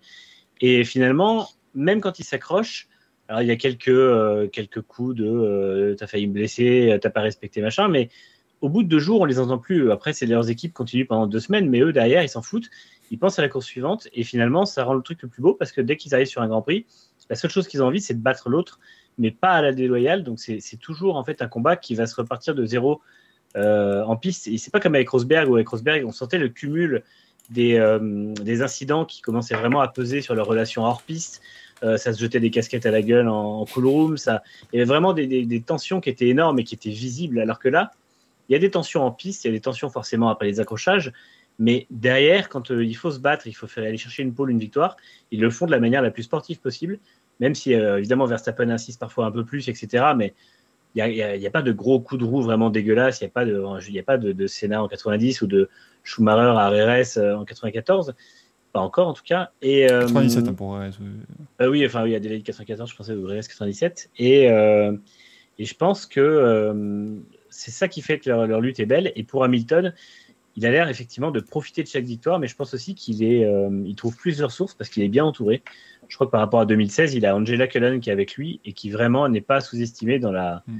Et 0.60 0.84
finalement, 0.84 1.48
même 1.74 2.00
quand 2.00 2.18
il 2.20 2.24
s'accroche, 2.24 2.88
alors 3.28 3.42
il 3.42 3.48
y 3.48 3.50
a 3.50 3.56
quelques, 3.56 3.88
euh, 3.88 4.48
quelques 4.48 4.82
coups 4.82 5.16
de 5.16 5.26
euh, 5.26 5.94
t'as 5.96 6.06
failli 6.06 6.26
me 6.26 6.32
blesser, 6.32 6.96
t'as 7.00 7.10
pas 7.10 7.22
respecté 7.22 7.60
machin, 7.60 7.88
mais 7.88 8.08
au 8.64 8.70
bout 8.70 8.82
de 8.82 8.88
deux 8.88 8.98
jours, 8.98 9.20
on 9.20 9.26
les 9.26 9.38
entend 9.38 9.58
plus. 9.58 9.92
Après, 9.92 10.14
c'est 10.14 10.24
leurs 10.24 10.48
équipes 10.48 10.72
continuent 10.72 11.04
pendant 11.06 11.26
deux 11.26 11.38
semaines, 11.38 11.68
mais 11.68 11.80
eux 11.80 11.92
derrière, 11.92 12.22
ils 12.22 12.30
s'en 12.30 12.40
foutent. 12.40 12.70
Ils 13.10 13.18
pensent 13.18 13.38
à 13.38 13.42
la 13.42 13.50
course 13.50 13.66
suivante 13.66 14.08
et 14.14 14.24
finalement, 14.24 14.64
ça 14.64 14.84
rend 14.84 14.94
le 14.94 15.02
truc 15.02 15.20
le 15.20 15.28
plus 15.28 15.42
beau 15.42 15.52
parce 15.52 15.70
que 15.70 15.82
dès 15.82 15.98
qu'ils 15.98 16.14
arrivent 16.14 16.28
sur 16.28 16.40
un 16.40 16.48
Grand 16.48 16.62
Prix, 16.62 16.86
la 17.28 17.36
seule 17.36 17.50
chose 17.50 17.68
qu'ils 17.68 17.82
ont 17.82 17.86
envie, 17.88 18.00
c'est 18.00 18.14
de 18.14 18.22
battre 18.22 18.48
l'autre, 18.48 18.80
mais 19.18 19.30
pas 19.30 19.50
à 19.50 19.60
la 19.60 19.72
déloyale. 19.72 20.24
Donc 20.24 20.38
c'est 20.40 20.78
toujours 20.80 21.16
en 21.16 21.24
fait 21.24 21.42
un 21.42 21.46
combat 21.46 21.76
qui 21.76 21.94
va 21.94 22.06
se 22.06 22.16
repartir 22.16 22.54
de 22.54 22.64
zéro 22.64 23.02
euh, 23.58 24.02
en 24.04 24.16
piste. 24.16 24.46
Et 24.48 24.56
c'est 24.56 24.72
pas 24.72 24.80
comme 24.80 24.94
avec 24.94 25.10
Rosberg 25.10 25.50
ou 25.50 25.56
avec 25.56 25.68
Rosberg, 25.68 26.06
on 26.06 26.12
sentait 26.12 26.38
le 26.38 26.48
cumul 26.48 27.02
des, 27.50 27.74
euh, 27.74 28.32
des 28.32 28.62
incidents 28.62 29.04
qui 29.04 29.20
commençaient 29.20 29.56
vraiment 29.56 29.82
à 29.82 29.88
peser 29.88 30.22
sur 30.22 30.34
leur 30.34 30.46
relation 30.46 30.84
hors 30.84 31.02
piste. 31.02 31.42
Euh, 31.82 31.98
ça 31.98 32.14
se 32.14 32.20
jetait 32.20 32.40
des 32.40 32.50
casquettes 32.50 32.86
à 32.86 32.90
la 32.90 33.02
gueule 33.02 33.28
en, 33.28 33.60
en 33.60 33.66
cool 33.66 33.86
room. 33.86 34.16
Ça, 34.16 34.42
il 34.72 34.76
y 34.76 34.80
avait 34.80 34.88
vraiment 34.88 35.12
des, 35.12 35.62
tensions 35.66 36.00
qui 36.00 36.08
étaient 36.08 36.28
énormes 36.28 36.58
et 36.58 36.64
qui 36.64 36.74
étaient 36.74 36.88
visibles. 36.90 37.38
Alors 37.40 37.58
que 37.58 37.68
là, 37.68 37.92
il 38.48 38.52
y 38.52 38.56
a 38.56 38.58
des 38.58 38.70
tensions 38.70 39.02
en 39.02 39.10
piste, 39.10 39.44
il 39.44 39.48
y 39.48 39.50
a 39.50 39.52
des 39.52 39.60
tensions 39.60 39.90
forcément 39.90 40.28
après 40.28 40.46
les 40.46 40.60
accrochages. 40.60 41.12
Mais 41.58 41.86
derrière, 41.90 42.48
quand 42.48 42.70
il 42.70 42.96
faut 42.96 43.12
se 43.12 43.20
battre, 43.20 43.46
il 43.46 43.52
faut 43.52 43.68
faire 43.68 43.84
aller 43.84 43.96
chercher 43.96 44.22
une 44.22 44.34
pole, 44.34 44.50
une 44.50 44.58
victoire, 44.58 44.96
ils 45.30 45.40
le 45.40 45.50
font 45.50 45.66
de 45.66 45.70
la 45.70 45.78
manière 45.78 46.02
la 46.02 46.10
plus 46.10 46.24
sportive 46.24 46.60
possible. 46.60 46.98
Même 47.40 47.54
si 47.54 47.72
évidemment 47.72 48.26
Verstappen 48.26 48.70
insiste 48.70 49.00
parfois 49.00 49.26
un 49.26 49.30
peu 49.30 49.44
plus, 49.44 49.68
etc. 49.68 50.04
Mais 50.16 50.34
il 50.94 51.04
n'y 51.04 51.22
a, 51.22 51.48
a, 51.48 51.50
pas 51.50 51.62
de 51.62 51.72
gros 51.72 52.00
coups 52.00 52.20
de 52.20 52.24
roue 52.24 52.42
vraiment 52.42 52.70
dégueulasses. 52.70 53.20
Il 53.20 53.24
n'y 53.24 53.28
a 53.28 53.32
pas, 53.32 53.44
de, 53.44 53.90
y 53.90 53.98
a 53.98 54.02
pas 54.02 54.18
de, 54.18 54.32
de 54.32 54.46
Senna 54.46 54.82
en 54.82 54.88
90 54.88 55.42
ou 55.42 55.46
de 55.46 55.68
Schumacher 56.04 56.56
à 56.56 56.68
RRS 56.68 57.18
euh, 57.18 57.36
en 57.36 57.44
94. 57.44 58.14
Pas 58.72 58.80
encore, 58.80 59.08
en 59.08 59.12
tout 59.12 59.24
cas. 59.24 59.50
Et, 59.60 59.86
97 59.86 60.46
euh, 60.46 60.50
hein, 60.50 60.54
pour 60.54 60.74
RRS. 60.74 60.92
Oui. 61.00 61.06
Euh, 61.60 61.68
oui, 61.68 61.84
enfin, 61.84 62.04
oui, 62.04 62.10
il 62.10 62.12
y 62.12 62.16
a 62.16 62.20
des 62.20 62.42
94, 62.42 62.90
je 62.90 62.96
pensais, 62.96 63.12
ou 63.12 63.26
RRS 63.26 63.48
97. 63.48 64.10
Et, 64.18 64.50
euh, 64.50 64.96
et 65.58 65.64
je 65.64 65.74
pense 65.74 66.06
que 66.06 66.20
euh, 66.20 67.16
c'est 67.54 67.70
ça 67.70 67.88
qui 67.88 68.02
fait 68.02 68.18
que 68.18 68.28
leur, 68.28 68.46
leur, 68.46 68.60
lutte 68.60 68.80
est 68.80 68.86
belle. 68.86 69.12
Et 69.16 69.22
pour 69.22 69.44
Hamilton, 69.44 69.92
il 70.56 70.66
a 70.66 70.70
l'air 70.70 70.88
effectivement 70.88 71.30
de 71.30 71.40
profiter 71.40 71.82
de 71.82 71.88
chaque 71.88 72.04
victoire, 72.04 72.38
mais 72.38 72.46
je 72.46 72.56
pense 72.56 72.74
aussi 72.74 72.94
qu'il 72.94 73.22
est, 73.22 73.48
il 73.84 73.94
trouve 73.96 74.16
plusieurs 74.16 74.52
sources 74.52 74.74
parce 74.74 74.88
qu'il 74.88 75.02
est 75.02 75.08
bien 75.08 75.24
entouré. 75.24 75.62
Je 76.08 76.16
crois 76.16 76.26
que 76.26 76.30
par 76.30 76.40
rapport 76.40 76.60
à 76.60 76.66
2016, 76.66 77.14
il 77.14 77.26
a 77.26 77.34
Angela 77.34 77.66
Cullen 77.66 78.00
qui 78.00 78.10
est 78.10 78.12
avec 78.12 78.36
lui 78.36 78.60
et 78.64 78.72
qui 78.72 78.90
vraiment 78.90 79.28
n'est 79.28 79.40
pas 79.40 79.60
sous-estimé 79.60 80.18
dans, 80.18 80.32
la, 80.32 80.62
mm. 80.66 80.78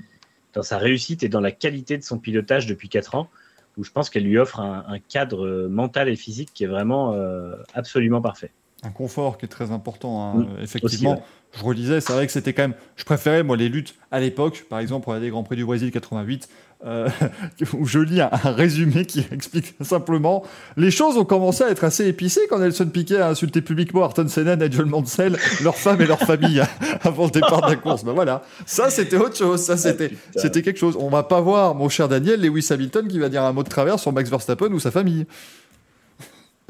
dans 0.52 0.62
sa 0.62 0.78
réussite 0.78 1.22
et 1.22 1.28
dans 1.28 1.40
la 1.40 1.50
qualité 1.50 1.98
de 1.98 2.02
son 2.02 2.18
pilotage 2.18 2.66
depuis 2.66 2.88
4 2.88 3.14
ans, 3.16 3.28
où 3.76 3.84
je 3.84 3.90
pense 3.90 4.10
qu'elle 4.10 4.24
lui 4.24 4.38
offre 4.38 4.60
un, 4.60 4.84
un, 4.87 4.98
cadre 5.00 5.66
mental 5.68 6.08
et 6.08 6.16
physique 6.16 6.50
qui 6.54 6.64
est 6.64 6.68
vraiment 6.68 7.14
euh, 7.14 7.56
absolument 7.74 8.20
parfait. 8.20 8.52
Un 8.85 8.90
confort 8.90 9.38
qui 9.38 9.47
est 9.47 9.49
très 9.49 9.70
important, 9.70 10.23
hein. 10.23 10.35
mm. 10.35 10.62
effectivement. 10.62 11.12
Aussi, 11.12 11.20
ouais. 11.20 11.27
Je 11.57 11.64
relisais, 11.64 12.01
c'est 12.01 12.12
vrai 12.12 12.27
que 12.27 12.33
c'était 12.33 12.53
quand 12.53 12.62
même. 12.62 12.75
Je 12.97 13.05
préférais, 13.05 13.42
moi, 13.44 13.57
les 13.57 13.68
luttes 13.68 13.94
à 14.11 14.18
l'époque, 14.18 14.66
par 14.68 14.81
exemple, 14.81 15.05
pour 15.05 15.14
les 15.14 15.31
Grands 15.31 15.44
Prix 15.44 15.57
du 15.57 15.64
Brésil 15.64 15.92
88, 15.92 16.49
euh, 16.85 17.09
où 17.79 17.87
je 17.87 17.99
lis 17.99 18.20
un, 18.20 18.29
un, 18.31 18.51
résumé 18.51 19.07
qui 19.07 19.25
explique 19.33 19.75
simplement 19.81 20.42
les 20.77 20.90
choses 20.90 21.16
ont 21.16 21.25
commencé 21.25 21.64
à 21.64 21.70
être 21.70 21.85
assez 21.85 22.07
épicées 22.07 22.42
quand 22.51 22.59
Nelson 22.59 22.87
Piquet 22.87 23.16
a 23.16 23.29
insulté 23.29 23.62
publiquement 23.62 24.03
Ayrton 24.03 24.29
Senna, 24.29 24.57
Nigel 24.57 24.85
Mansell, 24.85 25.38
leur 25.62 25.77
femme 25.77 26.03
et 26.03 26.07
leur 26.07 26.18
famille 26.18 26.61
avant 27.03 27.25
le 27.25 27.31
départ 27.31 27.62
de 27.62 27.70
la 27.70 27.77
course. 27.77 28.05
Ben 28.05 28.12
voilà, 28.12 28.42
ça 28.66 28.90
c'était 28.90 29.16
autre 29.16 29.37
chose, 29.37 29.62
ça 29.62 29.79
c'était 29.79 30.11
oh, 30.12 30.18
c'était 30.37 30.61
quelque 30.61 30.79
chose. 30.79 30.97
On 30.99 31.09
va 31.09 31.23
pas 31.23 31.40
voir 31.40 31.75
mon 31.75 31.88
cher 31.88 32.09
Daniel 32.09 32.42
Lewis 32.42 32.66
Hamilton 32.70 33.09
qui 33.09 33.18
va 33.18 33.31
dire 33.31 33.44
un 33.44 33.53
mot 33.53 33.62
de 33.62 33.68
travers 33.68 33.99
sur 33.99 34.12
Max 34.12 34.29
Verstappen 34.29 34.70
ou 34.73 34.81
sa 34.81 34.90
famille. 34.90 35.27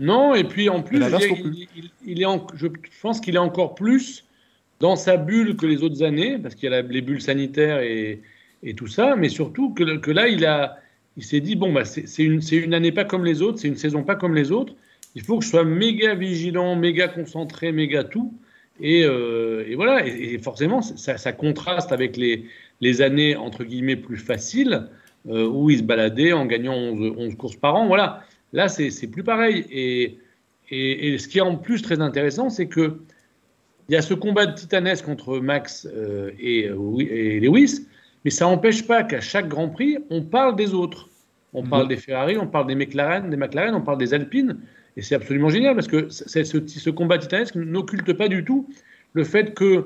Non, 0.00 0.34
et 0.34 0.44
puis 0.44 0.68
en 0.68 0.82
plus, 0.82 0.98
il 0.98 1.02
est, 1.02 1.30
il, 1.30 1.68
il, 1.76 1.90
il 2.04 2.22
est 2.22 2.24
en, 2.24 2.46
je 2.54 2.66
pense 3.00 3.20
qu'il 3.20 3.36
est 3.36 3.38
encore 3.38 3.74
plus 3.74 4.24
dans 4.80 4.96
sa 4.96 5.16
bulle 5.16 5.56
que 5.56 5.66
les 5.66 5.82
autres 5.82 6.02
années, 6.02 6.38
parce 6.38 6.54
qu'il 6.54 6.64
y 6.70 6.72
a 6.72 6.82
la, 6.82 6.88
les 6.88 7.00
bulles 7.00 7.22
sanitaires 7.22 7.80
et, 7.80 8.20
et 8.62 8.74
tout 8.74 8.88
ça, 8.88 9.14
mais 9.16 9.28
surtout 9.28 9.72
que, 9.72 9.96
que 9.98 10.10
là, 10.10 10.28
il, 10.28 10.44
a, 10.44 10.78
il 11.16 11.24
s'est 11.24 11.40
dit, 11.40 11.54
bon, 11.54 11.72
bah, 11.72 11.84
c'est 11.84 12.22
une, 12.22 12.40
une 12.52 12.74
année 12.74 12.92
pas 12.92 13.04
comme 13.04 13.24
les 13.24 13.40
autres, 13.40 13.58
c'est 13.58 13.68
une 13.68 13.76
saison 13.76 14.02
pas 14.02 14.16
comme 14.16 14.34
les 14.34 14.50
autres, 14.50 14.74
il 15.14 15.22
faut 15.22 15.38
que 15.38 15.44
je 15.44 15.50
sois 15.50 15.64
méga 15.64 16.14
vigilant, 16.14 16.74
méga 16.74 17.08
concentré, 17.08 17.70
méga 17.70 18.02
tout. 18.02 18.34
Et, 18.80 19.04
euh, 19.04 19.64
et 19.68 19.76
voilà, 19.76 20.04
et, 20.06 20.34
et 20.34 20.38
forcément, 20.38 20.82
ça, 20.82 21.16
ça, 21.16 21.32
contraste 21.32 21.92
avec 21.92 22.16
les, 22.16 22.46
les 22.80 23.02
années, 23.02 23.36
entre 23.36 23.62
guillemets, 23.62 23.94
plus 23.94 24.16
faciles, 24.16 24.88
euh, 25.28 25.46
où 25.46 25.70
il 25.70 25.78
se 25.78 25.82
baladait 25.84 26.32
en 26.32 26.46
gagnant 26.46 26.74
11, 26.74 27.14
11 27.16 27.34
courses 27.36 27.56
par 27.56 27.76
an. 27.76 27.86
Voilà, 27.86 28.24
là, 28.54 28.68
c'est 28.68 29.06
plus 29.08 29.22
pareil. 29.22 29.66
Et, 29.70 30.18
et, 30.70 31.12
et, 31.12 31.18
ce 31.18 31.28
qui 31.28 31.38
est 31.38 31.42
en 31.42 31.56
plus 31.56 31.82
très 31.82 32.00
intéressant, 32.00 32.48
c'est 32.48 32.66
que 32.66 33.00
il 33.88 33.92
y 33.92 33.96
a 33.96 34.02
ce 34.02 34.14
combat 34.14 34.46
de 34.46 34.54
titanesque 34.54 35.06
entre 35.08 35.38
Max 35.40 35.86
euh, 35.94 36.30
et, 36.38 36.70
et 37.00 37.40
Lewis, 37.40 37.86
mais 38.24 38.30
ça 38.30 38.46
n'empêche 38.46 38.86
pas 38.86 39.02
qu'à 39.02 39.20
chaque 39.20 39.48
Grand 39.48 39.68
Prix, 39.68 39.98
on 40.08 40.22
parle 40.22 40.56
des 40.56 40.72
autres. 40.72 41.10
On 41.52 41.62
mmh. 41.62 41.68
parle 41.68 41.88
des 41.88 41.96
Ferrari, 41.96 42.38
on 42.38 42.46
parle 42.46 42.66
des 42.66 42.74
McLaren, 42.74 43.28
des 43.28 43.36
McLaren, 43.36 43.74
on 43.74 43.82
parle 43.82 43.98
des 43.98 44.14
Alpines. 44.14 44.58
Et 44.96 45.02
c'est 45.02 45.14
absolument 45.14 45.50
génial 45.50 45.74
parce 45.74 45.88
que 45.88 46.08
ce, 46.08 46.44
ce, 46.44 46.90
combat 46.90 47.18
titanesque 47.18 47.56
n'occulte 47.56 48.12
pas 48.14 48.28
du 48.28 48.44
tout 48.44 48.68
le 49.12 49.24
fait 49.24 49.56
qu'il 49.56 49.84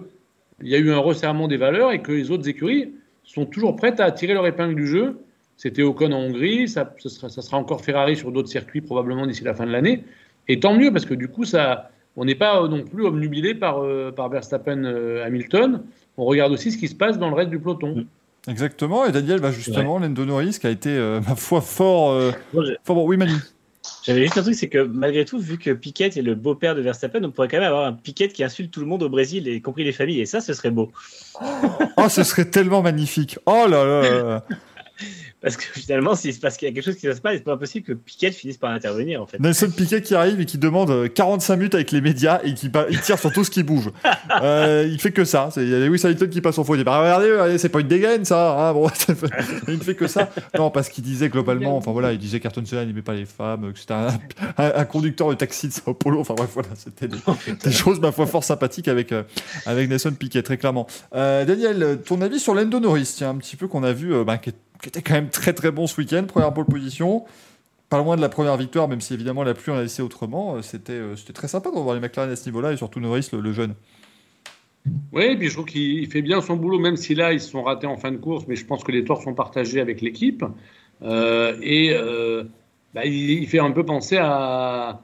y 0.62 0.74
a 0.74 0.78
eu 0.78 0.92
un 0.92 0.98
resserrement 0.98 1.48
des 1.48 1.57
valeurs 1.57 1.92
et 1.92 2.00
que 2.00 2.12
les 2.12 2.31
autres 2.31 2.48
écuries 2.48 2.92
sont 3.24 3.46
toujours 3.46 3.74
prêtes 3.74 4.00
à 4.00 4.11
tirer 4.12 4.35
leur 4.35 4.46
épingle 4.46 4.74
du 4.74 4.87
jeu. 4.87 5.18
C'était 5.59 5.83
Ocon 5.83 6.12
en 6.12 6.21
Hongrie, 6.21 6.68
ça, 6.68 6.94
ça, 6.99 7.11
sera, 7.11 7.29
ça, 7.29 7.42
sera, 7.42 7.59
encore 7.59 7.85
Ferrari 7.85 8.16
sur 8.16 8.33
d'autres 8.33 8.49
circuits 8.49 8.81
probablement 8.81 9.27
d'ici 9.27 9.44
la 9.44 9.55
fin 9.55 9.66
de 9.66 9.73
l'année. 9.73 10.05
Et 10.47 10.61
tant 10.61 10.75
mieux 10.75 10.90
parce 10.90 11.05
que 11.05 11.14
du 11.14 11.29
coup, 11.29 11.44
ça, 11.44 11.90
on 12.16 12.25
n'est 12.25 12.37
pas 12.37 12.66
non 12.68 12.85
plus 12.85 13.05
obnubilé 13.05 13.55
par, 13.55 13.85
euh, 13.85 14.11
par 14.11 14.31
Verstappen 14.31 14.85
euh, 14.85 15.27
Hamilton. 15.27 15.83
On 16.16 16.25
regarde 16.25 16.53
aussi 16.53 16.73
ce 16.73 16.79
qui 16.79 16.88
se 16.88 16.94
passe 16.94 17.18
dans 17.18 17.29
le 17.29 17.35
reste 17.35 17.51
du 17.51 17.59
peloton. 17.59 17.97
Mmh. 17.97 18.07
Exactement, 18.49 19.05
et 19.05 19.12
Daniel, 19.12 19.40
bah 19.40 19.51
justement, 19.51 19.97
ouais. 19.97 20.03
Lando 20.03 20.25
Norris 20.25 20.59
qui 20.59 20.66
a 20.66 20.71
été, 20.71 20.90
euh, 20.90 21.21
ma 21.21 21.35
foi, 21.35 21.61
fort, 21.61 22.12
euh, 22.12 22.31
fort 22.83 22.97
bon. 22.97 23.07
Oui, 23.07 23.18
Manu 23.18 23.35
J'avais 24.05 24.23
juste 24.23 24.38
un 24.38 24.42
truc, 24.42 24.55
c'est 24.55 24.68
que 24.68 24.79
malgré 24.79 25.27
tout, 25.27 25.38
vu 25.38 25.59
que 25.59 25.71
Piquet 25.71 26.07
est 26.07 26.23
le 26.23 26.35
beau-père 26.35 26.75
de 26.75 26.81
Verstappen, 26.81 27.23
on 27.25 27.31
pourrait 27.31 27.49
quand 27.49 27.59
même 27.59 27.66
avoir 27.66 27.87
un 27.87 27.92
Piquet 27.92 28.29
qui 28.29 28.42
insulte 28.42 28.71
tout 28.71 28.81
le 28.81 28.87
monde 28.87 29.03
au 29.03 29.11
Brésil, 29.11 29.47
y 29.49 29.61
compris 29.61 29.85
les 29.85 29.92
familles, 29.92 30.21
et 30.21 30.27
ça, 30.27 30.40
ce 30.40 30.55
serait 30.55 30.71
beau. 30.71 30.90
oh, 31.97 32.09
ce 32.09 32.23
serait 32.23 32.47
tellement 32.47 32.81
magnifique. 32.81 33.38
Oh 33.44 33.66
là 33.68 33.85
là 33.85 34.44
Parce 35.40 35.57
que 35.57 35.62
finalement, 35.62 36.14
s'il 36.14 36.35
se 36.35 36.40
passe 36.40 36.57
qu'il 36.57 36.68
y 36.68 36.70
a 36.70 36.74
quelque 36.74 36.85
chose 36.85 36.96
qui 36.96 37.07
ne 37.07 37.12
se 37.12 37.16
passe 37.16 37.33
pas, 37.33 37.37
c'est 37.37 37.44
pas 37.44 37.53
impossible 37.53 37.87
que 37.87 37.92
Piquet 37.92 38.33
finisse 38.33 38.57
par 38.57 38.70
intervenir 38.70 39.22
en 39.22 39.27
fait. 39.27 39.38
Nelson 39.38 39.70
Piquet 39.70 40.03
qui 40.03 40.14
arrive 40.14 40.40
et 40.40 40.46
qui 40.46 40.59
demande 40.59 41.12
45 41.12 41.57
minutes 41.57 41.74
avec 41.74 41.92
les 41.92 42.01
médias 42.01 42.40
et 42.44 42.55
qui 42.55 42.70
il 42.90 43.01
tire 43.01 43.18
sur 43.18 43.33
tout 43.33 43.44
ce 43.44 43.51
qui 43.51 43.62
bouge. 43.62 43.90
euh, 44.42 44.88
il 44.90 45.01
fait 45.01 45.12
que 45.12 45.24
ça. 45.24 45.51
Il 45.57 45.68
y 45.68 45.74
a 45.74 45.79
Lewis 45.79 46.01
Hamilton 46.05 46.29
qui 46.29 46.40
passe 46.40 46.59
en 46.59 46.64
faux. 46.64 46.74
Il 46.74 46.79
dit 46.79 46.85
bah, 46.85 47.01
regardez, 47.01 47.59
c'est 47.59 47.68
pas 47.68 47.81
une 47.81 47.88
dégaine 47.88 48.24
ça. 48.24 48.68
Hein, 48.68 48.72
bon, 48.72 48.88
il 49.68 49.74
ne 49.74 49.83
fait 49.83 49.94
que 49.94 50.07
ça. 50.07 50.31
Non, 50.57 50.70
parce 50.70 50.88
qu'il 50.88 51.05
disait 51.05 51.29
globalement, 51.29 51.77
enfin 51.77 51.92
voilà, 51.92 52.12
il 52.12 52.18
disait 52.18 52.40
qu'Ayrton 52.40 52.64
Senna 52.64 52.85
n'aimait 52.85 53.03
pas 53.03 53.14
les 53.14 53.27
femmes, 53.27 53.72
que 53.72 53.79
c'était 53.79 53.94
un, 53.94 54.18
un, 54.57 54.85
conducteur 54.85 55.29
de 55.29 55.35
taxi 55.35 55.68
de 55.68 55.72
Sao 55.72 55.94
Paulo. 55.94 56.20
Enfin 56.20 56.35
bref, 56.35 56.51
voilà, 56.53 56.70
c'était 56.74 57.09
des, 57.09 57.18
des, 57.64 57.72
choses, 57.72 58.01
ma 58.01 58.12
foi, 58.12 58.27
fort 58.27 58.44
sympathiques 58.44 58.88
avec, 58.88 59.12
euh, 59.12 59.22
avec 59.66 59.88
Nelson 59.88 60.12
Piquet, 60.12 60.42
très 60.42 60.59
clairement. 60.59 60.87
Euh, 61.14 61.44
Daniel, 61.44 62.01
ton 62.05 62.20
avis 62.20 62.38
sur 62.38 62.55
Lando 62.55 62.81
Norris, 62.81 63.14
tiens, 63.16 63.31
un 63.31 63.37
petit 63.37 63.57
peu 63.57 63.68
qu'on 63.68 63.83
a 63.83 63.92
vu, 63.92 64.14
euh, 64.14 64.24
bah, 64.24 64.38
qui, 64.38 64.53
qui, 64.81 64.88
était 64.88 65.03
quand 65.03 65.14
même 65.14 65.31
très 65.31 65.53
très 65.53 65.71
bon 65.71 65.87
ce 65.87 66.01
week-end, 66.01 66.25
première 66.27 66.53
pole 66.53 66.67
position. 66.67 67.25
Pas 67.88 67.99
loin 67.99 68.17
de 68.17 68.21
la 68.21 68.29
première 68.29 68.57
victoire, 68.57 68.87
même 68.87 69.01
si 69.01 69.14
évidemment 69.14 69.45
la 69.45 69.55
pluie 69.55 69.73
en 69.73 69.77
a 69.77 69.83
laissé 69.83 70.03
autrement. 70.03 70.57
euh, 70.57 70.62
C'était 70.62 71.01
c'était 71.17 71.33
très 71.33 71.49
sympa 71.49 71.71
de 71.71 71.77
revoir 71.77 71.95
les 71.95 72.01
McLaren 72.01 72.31
à 72.31 72.37
ce 72.37 72.47
niveau-là 72.47 72.73
et 72.73 72.77
surtout 72.77 73.01
Norris, 73.01 73.29
le, 73.33 73.53
jeune. 73.53 73.75
Oui, 75.12 75.25
et 75.25 75.37
puis 75.37 75.49
je 75.49 75.55
trouve 75.55 75.67
qu'il 75.67 76.07
fait 76.11 76.23
bien 76.23 76.41
son 76.41 76.57
boulot, 76.57 76.79
même 76.79 76.97
si 76.97 77.14
là, 77.14 77.33
ils 77.33 77.41
se 77.41 77.51
sont 77.51 77.62
ratés 77.62 77.87
en 77.87 77.97
fin 77.97 78.12
de 78.12 78.17
course, 78.19 78.45
mais 78.47 78.57
je 78.57 78.64
pense 78.64 78.85
que 78.85 78.93
les 78.93 79.05
torts 79.05 79.23
sont 79.23 79.35
partagés 79.35 79.81
avec 79.81 80.01
l'équipe. 80.01 80.45
Euh, 81.03 81.57
et 81.62 81.91
euh, 81.93 82.45
bah, 82.95 83.05
il, 83.05 83.47
fait 83.47 83.61
un 83.61 83.71
peu 83.71 83.85
penser 83.85 84.17
à, 84.19 85.01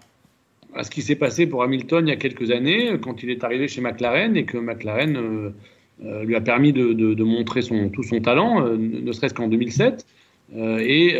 à 0.74 0.82
ce 0.84 0.90
qui 0.90 1.02
s'est 1.02 1.16
passé 1.16 1.46
pour 1.46 1.62
Hamilton 1.62 2.06
il 2.06 2.10
y 2.10 2.12
a 2.12 2.16
quelques 2.16 2.50
années, 2.50 2.98
quand 3.00 3.22
il 3.22 3.30
est 3.30 3.44
arrivé 3.44 3.68
chez 3.68 3.80
McLaren 3.80 4.36
et 4.36 4.44
que 4.44 4.58
McLaren 4.58 5.16
euh, 5.16 5.20
euh, 5.20 5.50
lui 6.24 6.36
a 6.36 6.40
permis 6.40 6.72
de, 6.72 7.24
montrer 7.24 7.60
tout 7.62 8.02
son 8.02 8.20
talent, 8.20 8.64
euh, 8.64 8.76
ne 8.76 9.12
serait-ce 9.12 9.34
qu'en 9.34 9.48
2007. 9.48 10.06
Euh, 10.56 10.78
et 10.78 11.16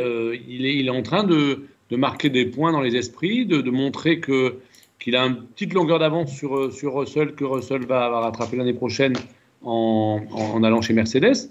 il 0.49 0.67
est, 0.67 0.91
en 0.91 1.03
train 1.03 1.25
de, 1.25 1.63
marquer 1.91 2.29
des 2.29 2.47
points 2.47 2.73
dans 2.73 2.81
les 2.81 2.97
esprits, 2.97 3.47
de, 3.47 3.71
montrer 3.71 4.21
qu'il 4.21 5.17
a 5.17 5.23
une 5.23 5.37
petite 5.37 5.75
longueur 5.75 5.99
d'avance 5.99 6.35
sur, 6.35 6.95
Russell, 6.95 7.35
que 7.35 7.45
Russell 7.45 7.87
va, 7.87 8.09
rattraper 8.21 8.57
l'année 8.57 8.75
prochaine 8.75 9.15
en, 9.63 10.63
allant 10.63 10.83
chez 10.83 10.93
Mercedes. 10.93 11.51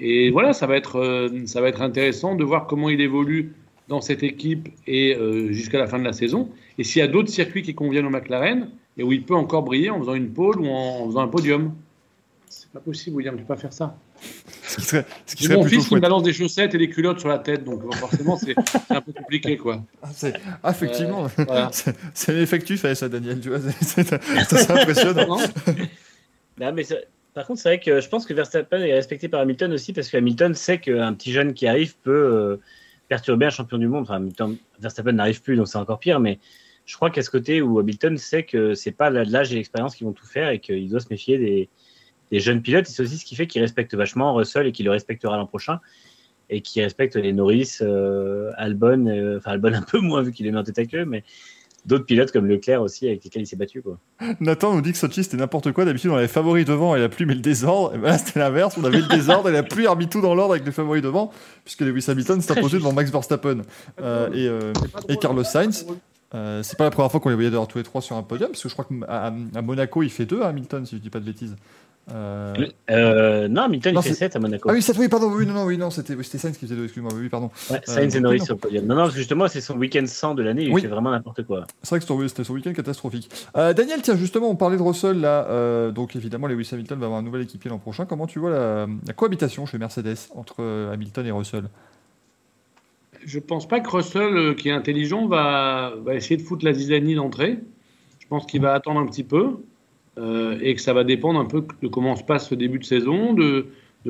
Et 0.00 0.30
voilà, 0.30 0.52
ça 0.52 0.66
va, 0.66 0.76
être, 0.76 1.30
intéressant 1.80 2.34
de 2.36 2.44
voir 2.44 2.66
comment 2.66 2.88
il 2.88 3.00
évolue 3.00 3.52
dans 3.88 4.00
cette 4.02 4.22
équipe 4.22 4.68
et 4.86 5.16
euh, 5.16 5.50
jusqu'à 5.50 5.78
la 5.78 5.86
fin 5.86 5.98
de 5.98 6.04
la 6.04 6.12
saison. 6.12 6.50
Et 6.76 6.84
s'il 6.84 7.00
y 7.00 7.02
a 7.02 7.08
d'autres 7.08 7.30
circuits 7.30 7.62
qui 7.62 7.74
conviennent 7.74 8.06
au 8.06 8.10
McLaren 8.10 8.68
et 8.98 9.02
où 9.02 9.12
il 9.12 9.22
peut 9.22 9.34
encore 9.34 9.62
briller 9.62 9.90
en 9.90 10.00
faisant 10.00 10.14
une 10.14 10.30
pole 10.30 10.60
ou 10.60 10.66
en 10.66 11.06
faisant 11.06 11.20
un 11.20 11.28
podium. 11.28 11.72
C'est 12.68 12.80
pas 12.80 12.84
possible, 12.84 13.16
William, 13.16 13.34
tu 13.34 13.44
peux 13.44 13.54
pas 13.54 13.56
faire 13.56 13.72
ça. 13.72 13.96
Ce 14.62 14.76
qui 14.76 14.82
serait, 14.82 15.06
ce 15.24 15.34
qui 15.34 15.44
serait 15.44 15.56
mon 15.56 15.64
fils 15.64 15.90
me 15.90 16.00
balance 16.00 16.22
des 16.22 16.34
chaussettes 16.34 16.74
et 16.74 16.78
des 16.78 16.90
culottes 16.90 17.18
sur 17.18 17.30
la 17.30 17.38
tête, 17.38 17.64
donc 17.64 17.94
forcément 17.94 18.36
c'est 18.36 18.54
un 18.90 19.00
peu 19.00 19.12
compliqué, 19.12 19.56
quoi. 19.56 19.82
Ah, 20.02 20.08
ah 20.62 20.70
effectivement, 20.70 21.24
euh, 21.24 21.44
voilà. 21.46 21.70
c'est 22.12 22.76
fais, 22.76 22.94
ça, 22.94 23.08
Daniel. 23.08 23.40
Tu 23.40 23.48
vois, 23.48 23.60
c'est 23.80 24.70
impressionnant. 24.70 25.38
non, 26.60 26.72
mais 26.74 26.84
par 27.32 27.46
contre, 27.46 27.60
c'est 27.60 27.70
vrai 27.70 27.80
que 27.80 28.02
je 28.02 28.08
pense 28.10 28.26
que 28.26 28.34
Verstappen 28.34 28.80
est 28.80 28.92
respecté 28.92 29.28
par 29.28 29.40
Hamilton 29.40 29.72
aussi 29.72 29.94
parce 29.94 30.10
que 30.10 30.18
Hamilton 30.18 30.52
sait 30.52 30.78
qu'un 30.78 31.14
petit 31.14 31.32
jeune 31.32 31.54
qui 31.54 31.66
arrive 31.66 31.96
peut 32.02 32.10
euh, 32.12 32.56
perturber 33.08 33.46
un 33.46 33.50
champion 33.50 33.78
du 33.78 33.88
monde. 33.88 34.02
Enfin, 34.02 34.16
Hamilton, 34.16 34.58
Verstappen 34.78 35.12
n'arrive 35.12 35.40
plus, 35.40 35.56
donc 35.56 35.68
c'est 35.68 35.78
encore 35.78 36.00
pire. 36.00 36.20
Mais 36.20 36.38
je 36.84 36.94
crois 36.96 37.08
qu'à 37.08 37.22
ce 37.22 37.30
côté 37.30 37.62
où 37.62 37.78
Hamilton 37.78 38.18
sait 38.18 38.42
que 38.42 38.74
c'est 38.74 38.92
pas 38.92 39.08
l'âge 39.08 39.52
et 39.52 39.54
l'expérience 39.54 39.96
qui 39.96 40.04
vont 40.04 40.12
tout 40.12 40.26
faire 40.26 40.50
et 40.50 40.58
qu'il 40.58 40.90
doit 40.90 41.00
se 41.00 41.08
méfier 41.10 41.38
des, 41.38 41.68
des 42.30 42.40
jeunes 42.40 42.62
pilotes. 42.62 42.86
C'est 42.86 43.02
aussi 43.02 43.18
ce 43.18 43.24
qui 43.24 43.36
fait 43.36 43.46
qu'il 43.46 43.62
respecte 43.62 43.94
vachement 43.94 44.34
Russell 44.34 44.66
et 44.66 44.72
qu'il 44.72 44.86
le 44.86 44.92
respectera 44.92 45.36
l'an 45.36 45.46
prochain 45.46 45.80
et 46.50 46.62
qui 46.62 46.80
respecte 46.82 47.16
les 47.16 47.32
Norris, 47.32 47.78
euh, 47.82 48.52
Albon, 48.56 49.06
euh, 49.06 49.38
enfin 49.38 49.52
Albon 49.52 49.74
un 49.74 49.82
peu 49.82 50.00
moins 50.00 50.22
vu 50.22 50.32
qu'il 50.32 50.46
est 50.46 50.50
mis 50.50 50.56
en 50.56 50.64
tête 50.64 50.78
à 50.78 50.86
queue, 50.86 51.04
mais 51.04 51.24
d'autres 51.84 52.04
pilotes 52.04 52.32
comme 52.32 52.46
Leclerc 52.46 52.82
aussi 52.82 53.06
avec 53.06 53.24
lesquels 53.24 53.42
il 53.42 53.46
s'est 53.46 53.56
battu. 53.56 53.82
Quoi. 53.82 53.98
Nathan 54.40 54.74
nous 54.74 54.80
dit 54.80 54.92
que 54.92 54.98
Sochi 54.98 55.24
c'était 55.24 55.36
n'importe 55.36 55.72
quoi. 55.72 55.84
D'habitude 55.84 56.10
on 56.10 56.16
avait 56.16 56.28
favoris 56.28 56.64
devant 56.64 56.94
et 56.94 57.00
la 57.00 57.08
pluie 57.08 57.26
met 57.26 57.34
le 57.34 57.40
désordre. 57.40 57.94
Et 57.94 57.98
ben 57.98 58.08
là 58.08 58.18
c'était 58.18 58.40
l'inverse. 58.40 58.76
On 58.78 58.84
avait 58.84 59.00
le 59.00 59.08
désordre 59.08 59.48
et 59.48 59.52
la 59.52 59.62
pluie 59.62 59.86
a 59.86 59.90
remis 59.90 60.08
tout 60.08 60.20
dans 60.20 60.34
l'ordre 60.34 60.54
avec 60.54 60.66
les 60.66 60.72
favoris 60.72 61.02
devant, 61.02 61.32
puisque 61.64 61.80
Lewis 61.80 62.04
Hamilton 62.08 62.40
s'est 62.40 62.56
imposé 62.56 62.78
devant 62.78 62.92
Max 62.92 63.10
Verstappen 63.10 63.62
euh, 64.00 64.30
et, 64.32 64.48
euh, 64.48 64.72
et, 65.08 65.16
Carlos 65.16 65.44
Sainz. 65.44 65.86
Euh, 66.34 66.62
c'est 66.62 66.76
pas 66.76 66.84
la 66.84 66.90
première 66.90 67.10
fois 67.10 67.20
qu'on 67.20 67.30
les 67.30 67.34
voyait 67.34 67.50
d'ailleurs 67.50 67.68
tous 67.68 67.78
les 67.78 67.84
trois 67.84 68.02
sur 68.02 68.16
un 68.16 68.22
podium, 68.22 68.50
parce 68.50 68.62
que 68.62 68.68
je 68.68 68.74
crois 68.74 68.84
qu'à 68.84 69.32
à 69.54 69.62
Monaco 69.62 70.02
il 70.02 70.10
fait 70.10 70.26
deux, 70.26 70.42
Hamilton, 70.42 70.84
si 70.84 70.96
je 70.96 71.00
dis 71.00 71.10
pas 71.10 71.20
de 71.20 71.24
bêtises. 71.24 71.56
Euh... 72.12 72.54
Euh, 72.90 73.48
non, 73.48 73.62
Hamilton 73.62 73.94
non, 73.94 74.00
il 74.00 74.08
fait 74.08 74.14
7 74.14 74.36
à 74.36 74.38
Monaco. 74.38 74.68
Ah 74.68 74.72
oui, 74.72 74.82
7, 74.82 74.96
oui, 74.98 75.08
pardon, 75.08 75.30
oui, 75.30 75.46
non, 75.46 75.52
non, 75.54 75.64
oui, 75.64 75.76
non, 75.76 75.90
c'était 75.90 76.14
oui, 76.14 76.24
Sainz 76.24 76.56
qui 76.56 76.66
faisait 76.66 76.76
2, 76.76 76.84
excuse-moi, 76.84 77.12
oui, 77.14 77.28
pardon. 77.28 77.50
Ouais, 77.70 77.80
Sainz 77.84 78.16
et 78.16 78.20
Norris 78.20 78.40
sur 78.40 78.54
le 78.54 78.60
podium. 78.60 78.86
Non, 78.86 78.94
non, 78.94 79.10
justement, 79.10 79.46
c'est 79.48 79.60
son 79.60 79.76
week-end 79.76 80.06
100 80.06 80.34
de 80.34 80.42
l'année, 80.42 80.64
il 80.64 80.72
oui. 80.72 80.82
fait 80.82 80.88
vraiment 80.88 81.10
n'importe 81.10 81.44
quoi. 81.44 81.66
C'est 81.82 81.90
vrai 81.90 82.00
que 82.00 82.28
c'était 82.28 82.44
son 82.44 82.54
week-end 82.54 82.72
catastrophique. 82.72 83.30
Euh, 83.56 83.72
Daniel, 83.72 84.02
tiens, 84.02 84.16
justement, 84.16 84.50
on 84.50 84.56
parlait 84.56 84.76
de 84.76 84.82
Russell 84.82 85.20
là, 85.20 85.46
euh, 85.48 85.90
donc 85.90 86.16
évidemment, 86.16 86.46
Lewis 86.46 86.68
Hamilton 86.72 86.98
va 86.98 87.06
avoir 87.06 87.20
un 87.20 87.24
nouvel 87.24 87.42
équipier 87.42 87.70
l'an 87.70 87.78
prochain. 87.78 88.06
Comment 88.06 88.26
tu 88.26 88.38
vois 88.38 88.50
la, 88.50 88.86
la 89.06 89.12
cohabitation 89.12 89.66
chez 89.66 89.78
Mercedes 89.78 90.16
entre 90.34 90.90
Hamilton 90.92 91.26
et 91.26 91.30
Russell? 91.30 91.64
Je 93.24 93.38
pense 93.38 93.66
pas 93.66 93.80
que 93.80 93.90
Russell, 93.90 94.54
qui 94.56 94.68
est 94.68 94.72
intelligent, 94.72 95.26
va, 95.26 95.92
va 96.04 96.14
essayer 96.14 96.36
de 96.36 96.42
foutre 96.42 96.64
la 96.64 96.72
zizanie 96.72 97.14
d'entrée. 97.14 97.58
Je 98.18 98.26
pense 98.28 98.46
qu'il 98.46 98.60
va 98.60 98.74
attendre 98.74 99.00
un 99.00 99.06
petit 99.06 99.24
peu. 99.24 99.58
Euh, 100.18 100.58
et 100.60 100.74
que 100.74 100.80
ça 100.80 100.92
va 100.92 101.04
dépendre 101.04 101.38
un 101.38 101.44
peu 101.44 101.64
de 101.80 101.88
comment 101.88 102.16
se 102.16 102.24
passe 102.24 102.48
ce 102.48 102.54
début 102.54 102.78
de 102.78 102.84
saison, 102.84 103.34
de, 103.34 103.66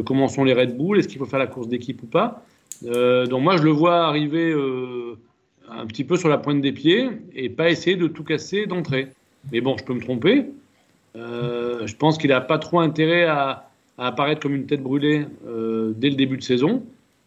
comment 0.07 0.29
sont 0.29 0.45
les 0.45 0.55
Red 0.55 0.77
Bull, 0.77 0.99
est-ce 0.99 1.09
qu'il 1.09 1.19
faut 1.19 1.27
faire 1.27 1.39
la 1.39 1.47
course 1.47 1.69
d'équipe 1.69 2.03
ou 2.03 2.07
pas. 2.07 2.45
Euh, 2.87 3.27
donc 3.27 3.43
moi, 3.43 3.57
je 3.57 3.63
le 3.63 3.71
vois 3.71 4.07
arriver 4.07 4.51
euh, 4.51 5.19
un 5.69 5.87
petit 5.87 6.05
peu 6.05 6.17
sur 6.17 6.29
la 6.29 6.39
pointe 6.39 6.63
des 6.63 6.73
pieds 6.73 7.09
et 7.35 7.51
pas 7.51 7.69
essayer 7.69 7.97
de 7.97 8.07
tout 8.07 8.25
casser 8.25 8.67
d'entrée. 8.67 9.09
Mais 9.53 9.61
bon, 9.61 9.77
je 9.77 9.85
peux 9.85 9.95
me 9.95 10.01
tromper. 10.01 10.47
Je 11.15 11.97
pense 11.97 12.17
qu'il 12.17 12.31
n'a 12.31 12.41
pas 12.41 12.59
trop 12.59 12.81
intérêt 12.81 13.25
à, 13.25 13.69
apparaître 13.99 14.41
comme 14.41 14.55
une 14.55 14.67
tête 14.67 14.83
brûlée 14.83 15.27
dès 15.45 16.11
le 16.11 16.15
début 16.15 16.37
de 16.37 16.43
saison. 16.43 16.85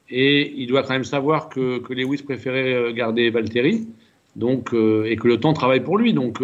Et 0.10 0.54
il 0.56 0.68
doit 0.68 0.84
quand 0.84 0.94
même 0.94 1.04
savoir 1.04 1.50
que, 1.50 1.80
que 1.80 1.94
Lewis 1.94 2.24
préférait 2.24 2.94
garder 2.94 3.30
Valtteri 3.30 3.88
donc, 4.36 4.74
et 4.74 5.16
que 5.18 5.28
le 5.28 5.40
temps 5.40 5.54
travaille 5.54 5.82
pour 5.82 5.98
lui. 5.98 6.14
Donc 6.14 6.42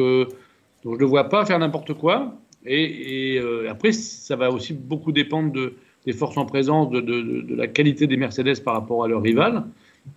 donc 0.88 0.96
je 0.96 1.00
ne 1.00 1.06
le 1.06 1.10
vois 1.10 1.26
pas 1.26 1.46
faire 1.46 1.60
n'importe 1.60 1.94
quoi. 1.96 2.34
Et, 2.66 3.38
euh, 3.42 3.70
après, 3.70 3.92
ça 3.92 4.38
va 4.38 4.52
aussi 4.52 4.74
beaucoup 4.74 5.12
dépendre 5.12 5.52
de, 5.52 5.74
des 6.06 6.14
forces 6.14 6.38
en 6.38 6.46
présence, 6.46 6.90
de, 6.92 7.46
la 7.54 7.68
qualité 7.68 8.08
des 8.08 8.16
Mercedes 8.16 8.64
par 8.64 8.74
rapport 8.74 9.04
à 9.04 9.10
leur 9.10 9.22
rival. 9.22 9.66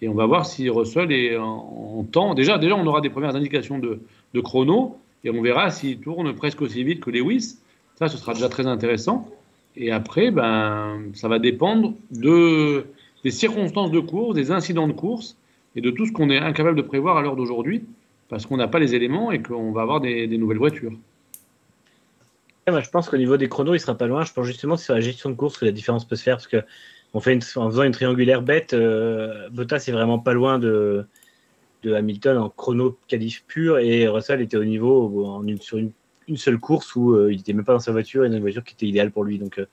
Et 0.01 0.07
on 0.07 0.15
va 0.15 0.27
voir 0.27 0.47
si 0.47 0.71
Russell 0.71 1.11
est 1.11 1.37
en, 1.37 2.07
temps. 2.13 2.35
Déjà, 2.35 2.57
déjà, 2.57 2.77
on 2.77 2.87
aura 2.87 3.01
des 3.01 3.11
premières 3.11 3.35
indications 3.35 3.81
de, 3.81 4.01
chrono 4.43 4.97
et 5.25 5.31
on 5.31 5.43
verra 5.43 5.73
s'il 5.73 5.99
tourne 5.99 6.33
presque 6.37 6.63
aussi 6.63 6.85
vite 6.85 7.01
que 7.01 7.11
Lewis. 7.11 7.59
Ça, 7.97 8.07
ce 8.07 8.17
sera 8.17 8.33
déjà 8.35 8.49
très 8.49 8.69
intéressant. 8.69 9.29
Et 9.75 9.91
après, 9.91 10.31
ben, 10.31 11.01
ça 11.15 11.27
va 11.27 11.41
dépendre 11.41 11.95
de, 12.13 12.87
des 13.25 13.33
circonstances 13.33 13.91
de 13.91 13.99
course, 13.99 14.37
des 14.37 14.53
incidents 14.53 14.87
de 14.87 14.93
course 14.93 15.37
et 15.75 15.81
de 15.81 15.91
tout 15.91 16.07
ce 16.07 16.13
qu'on 16.13 16.31
est 16.31 16.39
incapable 16.39 16.77
de 16.77 16.83
prévoir 16.83 17.17
à 17.17 17.23
l'heure 17.23 17.35
d'aujourd'hui 17.35 17.83
parce 18.31 18.47
qu'on 18.47 18.57
n'a 18.57 18.69
pas 18.69 18.79
les 18.79 18.95
éléments 18.95 19.33
et 19.33 19.43
qu'on 19.43 19.73
va 19.73 19.83
avoir 19.83 20.01
des, 20.01 20.27
nouvelles 20.39 20.59
voitures. 20.59 20.93
Je 22.69 22.91
pense 22.91 23.09
qu'au 23.09 23.17
niveau 23.17 23.37
des 23.37 23.49
chronos, 23.49 23.75
il 23.75 23.81
sera 23.81 23.97
pas 23.97 24.07
loin. 24.07 24.25
Je 24.25 24.33
pense 24.33 24.47
justement 24.47 24.77
que 24.77 24.83
sur 24.83 24.95
la 24.95 25.01
gestion 25.01 25.29
de 25.29 25.35
course 25.35 25.59
que 25.59 25.65
la 25.65 25.73
différence 25.73 26.07
peut 26.07 26.15
se 26.15 26.23
faire 26.23 26.37
parce 26.37 26.47
que 26.47 26.63
on 27.13 27.19
fait 27.19 27.33
une, 27.33 27.41
en 27.57 27.69
faisant 27.69 27.83
une 27.83 27.91
triangulaire 27.91 28.43
bête, 28.43 28.73
euh, 28.73 29.49
Bottas 29.51 29.85
est 29.89 29.91
vraiment 29.91 30.21
pas 30.21 30.33
loin 30.33 30.61
de, 30.61 31.05
de 31.83 31.93
Hamilton 31.93 32.39
en 32.39 32.49
chrono 32.49 32.97
qualif 33.09 33.45
pur 33.49 33.81
et 33.81 34.07
Russell 34.07 34.41
était 34.41 34.57
au 34.57 34.65
niveau 34.65 35.27
en 35.27 35.45
une, 35.45 35.61
sur 35.61 35.79
une, 35.79 35.91
une, 36.29 36.37
seule 36.37 36.61
course 36.61 36.95
où 36.95 37.15
euh, 37.15 37.33
il 37.33 37.39
n'était 37.39 37.53
même 37.53 37.65
pas 37.65 37.73
dans 37.73 37.81
sa 37.81 37.91
voiture 37.91 38.25
et 38.25 38.29
dans 38.29 38.37
une 38.37 38.43
voiture 38.43 38.63
qui 38.63 38.75
était 38.75 38.87
idéale 38.87 39.11
pour 39.11 39.25
lui. 39.25 39.41
Donc 39.41 39.59
euh, 39.59 39.67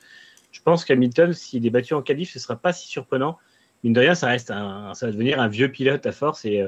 je 0.51 0.59
pense 0.63 0.83
qu'Hamilton, 0.83 1.31
s'il 1.33 1.63
est 1.67 1.69
battu 1.69 1.93
en 1.93 2.01
qualif, 2.01 2.31
ce 2.31 2.39
sera 2.39 2.55
pas 2.55 2.73
si 2.73 2.87
surprenant. 2.87 3.37
Mine 3.83 3.93
de 3.93 3.99
rien, 3.99 4.15
ça 4.15 4.25
reste 4.25 4.47
ça 4.47 4.95
va 4.99 5.11
devenir 5.11 5.39
un 5.39 5.47
vieux 5.47 5.69
pilote 5.69 6.03
à 6.07 6.11
force 6.11 6.43
et 6.45 6.65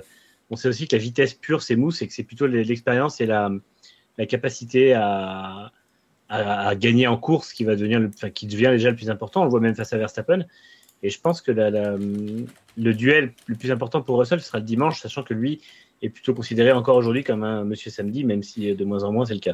on 0.49 0.55
sait 0.55 0.67
aussi 0.67 0.87
que 0.87 0.95
la 0.95 1.01
vitesse 1.01 1.33
pure, 1.33 1.61
c'est 1.61 1.75
mousse 1.75 2.01
et 2.01 2.07
que 2.07 2.13
c'est 2.13 2.23
plutôt 2.23 2.47
l'expérience 2.47 3.21
et 3.21 3.25
la, 3.25 3.51
capacité 4.27 4.93
à, 4.93 5.71
gagner 6.75 7.07
en 7.07 7.17
course 7.17 7.53
qui 7.53 7.63
va 7.63 7.75
devenir, 7.75 7.99
le, 7.99 8.09
qui 8.29 8.47
devient 8.47 8.69
déjà 8.71 8.89
le 8.89 8.95
plus 8.95 9.09
important. 9.09 9.41
On 9.41 9.45
le 9.45 9.49
voit 9.49 9.59
même 9.59 9.75
face 9.75 9.93
à 9.93 9.97
Verstappen. 9.97 10.45
Et 11.01 11.09
je 11.09 11.19
pense 11.19 11.41
que 11.41 11.51
le 11.51 12.93
duel 12.93 13.33
le 13.47 13.55
plus 13.55 13.71
important 13.71 14.01
pour 14.01 14.19
Russell 14.19 14.41
sera 14.41 14.59
le 14.59 14.65
dimanche, 14.65 14.99
sachant 14.99 15.23
que 15.23 15.33
lui 15.33 15.61
est 16.01 16.09
plutôt 16.09 16.33
considéré 16.33 16.71
encore 16.71 16.97
aujourd'hui 16.97 17.23
comme 17.23 17.43
un 17.43 17.63
monsieur 17.63 17.91
samedi, 17.91 18.23
même 18.23 18.43
si 18.43 18.75
de 18.75 18.85
moins 18.85 19.03
en 19.03 19.11
moins 19.11 19.25
c'est 19.25 19.33
le 19.33 19.39
cas. 19.39 19.53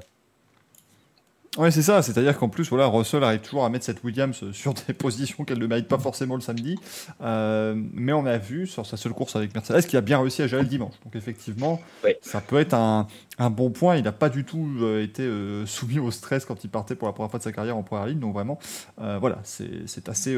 Ouais, 1.57 1.71
c'est 1.71 1.81
ça. 1.81 2.01
C'est-à-dire 2.01 2.37
qu'en 2.37 2.49
plus, 2.49 2.69
voilà, 2.69 2.87
Russell 2.87 3.23
arrive 3.23 3.39
toujours 3.39 3.63
à 3.63 3.69
mettre 3.69 3.85
cette 3.85 4.03
Williams 4.03 4.51
sur 4.51 4.73
des 4.73 4.93
positions 4.97 5.45
qu'elle 5.45 5.59
ne 5.59 5.67
mérite 5.67 5.87
pas 5.87 5.97
forcément 5.97 6.35
le 6.35 6.41
samedi. 6.41 6.77
Euh, 7.21 7.75
mais 7.93 8.13
on 8.13 8.25
a 8.25 8.37
vu 8.37 8.67
sur 8.67 8.85
sa 8.85 8.97
seule 8.97 9.13
course 9.13 9.35
avec 9.35 9.53
Mercedes 9.53 9.85
qu'il 9.85 9.97
a 9.97 10.01
bien 10.01 10.19
réussi 10.19 10.41
à 10.41 10.47
gérer 10.47 10.63
le 10.63 10.67
dimanche. 10.67 10.93
Donc 11.03 11.15
effectivement, 11.15 11.81
ouais. 12.03 12.17
ça 12.21 12.41
peut 12.41 12.59
être 12.59 12.73
un, 12.73 13.07
un, 13.37 13.49
bon 13.49 13.69
point. 13.69 13.95
Il 13.95 14.03
n'a 14.03 14.11
pas 14.11 14.29
du 14.29 14.43
tout 14.43 14.69
euh, 14.81 15.01
été 15.01 15.23
euh, 15.23 15.65
soumis 15.65 15.99
au 15.99 16.11
stress 16.11 16.43
quand 16.43 16.63
il 16.63 16.69
partait 16.69 16.95
pour 16.95 17.07
la 17.07 17.13
première 17.13 17.31
fois 17.31 17.39
de 17.39 17.43
sa 17.43 17.53
carrière 17.53 17.77
en 17.77 17.83
première 17.83 18.07
ligne. 18.07 18.19
Donc 18.19 18.33
vraiment, 18.33 18.59
euh, 18.99 19.17
voilà, 19.19 19.39
c'est 19.43 20.09
assez 20.09 20.37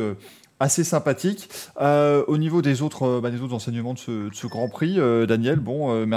assez 0.59 0.83
sympathique. 0.83 1.49
Euh, 1.79 2.23
au 2.27 2.37
niveau 2.37 2.61
des 2.61 2.81
autres, 2.81 3.03
euh, 3.03 3.21
bah, 3.21 3.29
des 3.29 3.41
autres 3.41 3.53
enseignements 3.53 3.93
de 3.93 3.99
ce, 3.99 4.47
Grand 4.47 4.69
Prix, 4.69 4.95
euh, 4.97 5.25
Daniel, 5.25 5.59
bon, 5.59 6.07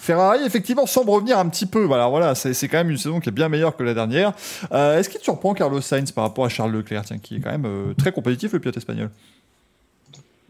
Ferrari, 0.00 0.40
effectivement, 0.44 0.86
semble 0.86 1.10
revenir 1.10 1.38
un 1.38 1.48
petit 1.48 1.66
peu. 1.66 1.84
Voilà, 1.84 2.08
voilà, 2.08 2.34
c'est 2.34 2.68
quand 2.68 2.78
même 2.78 2.90
une 2.90 2.96
saison 2.96 3.20
qui 3.20 3.28
est 3.28 3.32
bien 3.32 3.48
meilleure 3.48 3.76
que 3.76 3.82
la 3.82 3.94
dernière. 3.94 4.32
Est-ce 4.72 5.08
qu'il 5.08 5.18
te 5.18 5.24
surprend 5.24 5.54
Carlos 5.54 5.80
Sainz 5.80 6.12
par 6.12 6.24
rapport 6.24 6.44
à 6.44 6.48
Charles 6.48 6.72
Leclerc, 6.72 7.04
qui 7.22 7.36
est 7.36 7.40
quand 7.40 7.56
même 7.56 7.94
très 7.96 8.12
compétitif, 8.12 8.52
le 8.52 8.60
pilote 8.60 8.76
espagnol? 8.76 9.10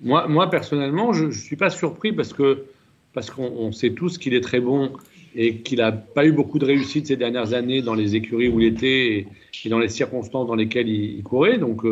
Moi, 0.03 0.27
moi 0.29 0.51
personnellement, 0.51 1.13
je 1.13 1.27
ne 1.27 1.33
suis 1.33 1.57
pas 1.57 1.71
surpris 1.71 2.13
parce 2.13 2.33
que 2.33 2.65
parce 3.15 3.31
qu'on 3.31 3.45
on 3.45 3.73
sait 3.73 3.91
tous 3.91 4.19
qu'il 4.19 4.35
est 4.35 4.43
très 4.43 4.61
bon 4.61 4.93
et 5.35 5.57
qu'il 5.59 5.79
n'a 5.79 5.91
pas 5.91 6.27
eu 6.27 6.33
beaucoup 6.33 6.59
de 6.59 6.67
réussite 6.67 7.07
ces 7.07 7.17
dernières 7.17 7.55
années 7.55 7.81
dans 7.81 7.95
les 7.95 8.15
écuries 8.15 8.49
où 8.49 8.61
il 8.61 8.67
était 8.67 9.27
et, 9.65 9.69
dans 9.71 9.79
les 9.79 9.89
circonstances 9.89 10.47
dans 10.47 10.55
lesquelles 10.55 10.89
il, 10.89 11.23
courait. 11.23 11.57
Donc, 11.57 11.85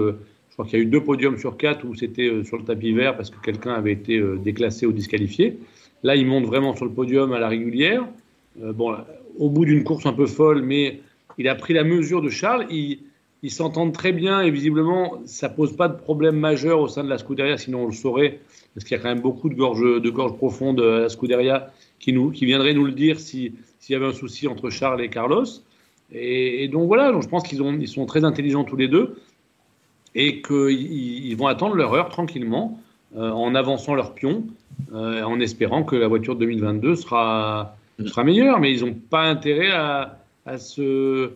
je 0.55 0.57
crois 0.57 0.71
qu'il 0.71 0.79
y 0.79 0.83
a 0.83 0.85
eu 0.85 0.89
deux 0.89 1.03
podiums 1.03 1.37
sur 1.37 1.57
quatre 1.57 1.85
où 1.85 1.97
c'était 1.97 2.29
euh, 2.29 2.45
sur 2.45 2.57
le 2.57 2.63
tapis 2.63 2.93
vert 2.93 3.17
parce 3.17 3.29
que 3.29 3.41
quelqu'un 3.43 3.75
avait 3.75 3.91
été 3.91 4.19
euh, 4.19 4.37
déclassé 4.37 4.87
ou 4.87 4.93
disqualifié. 4.93 5.59
Là, 6.05 6.15
il 6.15 6.29
monte 6.29 6.45
vraiment 6.45 6.77
sur 6.77 6.85
le 6.85 6.93
podium 6.93 7.33
à 7.33 7.41
la 7.41 7.49
régulière. 7.49 8.07
Euh, 8.63 8.73
bon, 8.73 8.95
au 9.37 9.51
bout 9.51 9.65
d'une 9.65 9.83
course 9.83 10.07
un 10.07 10.13
peu 10.13 10.27
folle, 10.27 10.63
mais 10.63 11.01
il 11.39 11.49
a 11.49 11.57
pris 11.57 11.75
la 11.75 11.83
mesure 11.83 12.23
de 12.23 12.29
Charles. 12.29 12.67
Il, 12.71 13.01
ils 13.43 13.51
s'entendent 13.51 13.93
très 13.93 14.13
bien 14.13 14.43
et 14.43 14.53
visiblement, 14.53 15.21
ça 15.25 15.49
pose 15.49 15.75
pas 15.77 15.89
de 15.89 15.97
problème 15.97 16.37
majeur 16.37 16.79
au 16.79 16.87
sein 16.87 17.03
de 17.03 17.09
la 17.09 17.19
Scuderia, 17.19 17.59
sinon 17.59 17.83
on 17.83 17.87
le 17.87 17.93
saurait, 17.93 18.39
parce 18.75 18.85
qu'il 18.85 18.97
y 18.97 19.01
a 19.01 19.03
quand 19.03 19.09
même 19.09 19.23
beaucoup 19.23 19.49
de 19.49 19.57
gorges 19.57 20.01
de 20.01 20.11
gorge 20.11 20.37
profondes 20.37 20.81
à 20.81 21.01
la 21.01 21.09
Scuderia 21.09 21.73
qui, 21.99 22.13
nous, 22.13 22.31
qui 22.31 22.47
viendraient 22.47 22.75
nous 22.75 22.85
le 22.85 22.93
dire 22.93 23.19
si- 23.19 23.55
s'il 23.81 23.93
y 23.93 23.97
avait 23.97 24.07
un 24.07 24.13
souci 24.13 24.47
entre 24.47 24.71
Charles 24.71 25.03
et 25.03 25.09
Carlos. 25.09 25.47
Et, 26.13 26.69
donc 26.69 26.87
voilà, 26.87 27.11
donc 27.11 27.25
je 27.25 27.29
pense 27.29 27.43
qu'ils 27.43 27.61
ils 27.81 27.89
sont 27.89 28.07
très 28.07 28.23
intelligents 28.23 28.63
tous 28.63 28.77
les 28.77 28.87
deux 28.87 29.17
et 30.15 30.43
qu'ils 30.43 31.27
ils 31.27 31.37
vont 31.37 31.47
attendre 31.47 31.75
leur 31.75 31.93
heure 31.95 32.09
tranquillement 32.09 32.81
euh, 33.17 33.31
en 33.31 33.55
avançant 33.55 33.95
leur 33.95 34.13
pion, 34.13 34.43
euh, 34.93 35.23
en 35.23 35.39
espérant 35.39 35.85
que 35.85 35.95
la 35.95 36.09
voiture 36.09 36.35
de 36.35 36.41
2022 36.41 36.97
sera, 36.97 37.77
meilleure. 38.25 38.59
Mais 38.59 38.73
ils 38.73 38.85
n'ont 38.85 38.95
pas 38.95 39.23
intérêt 39.23 39.71
à, 39.71 40.19
se 40.59 41.31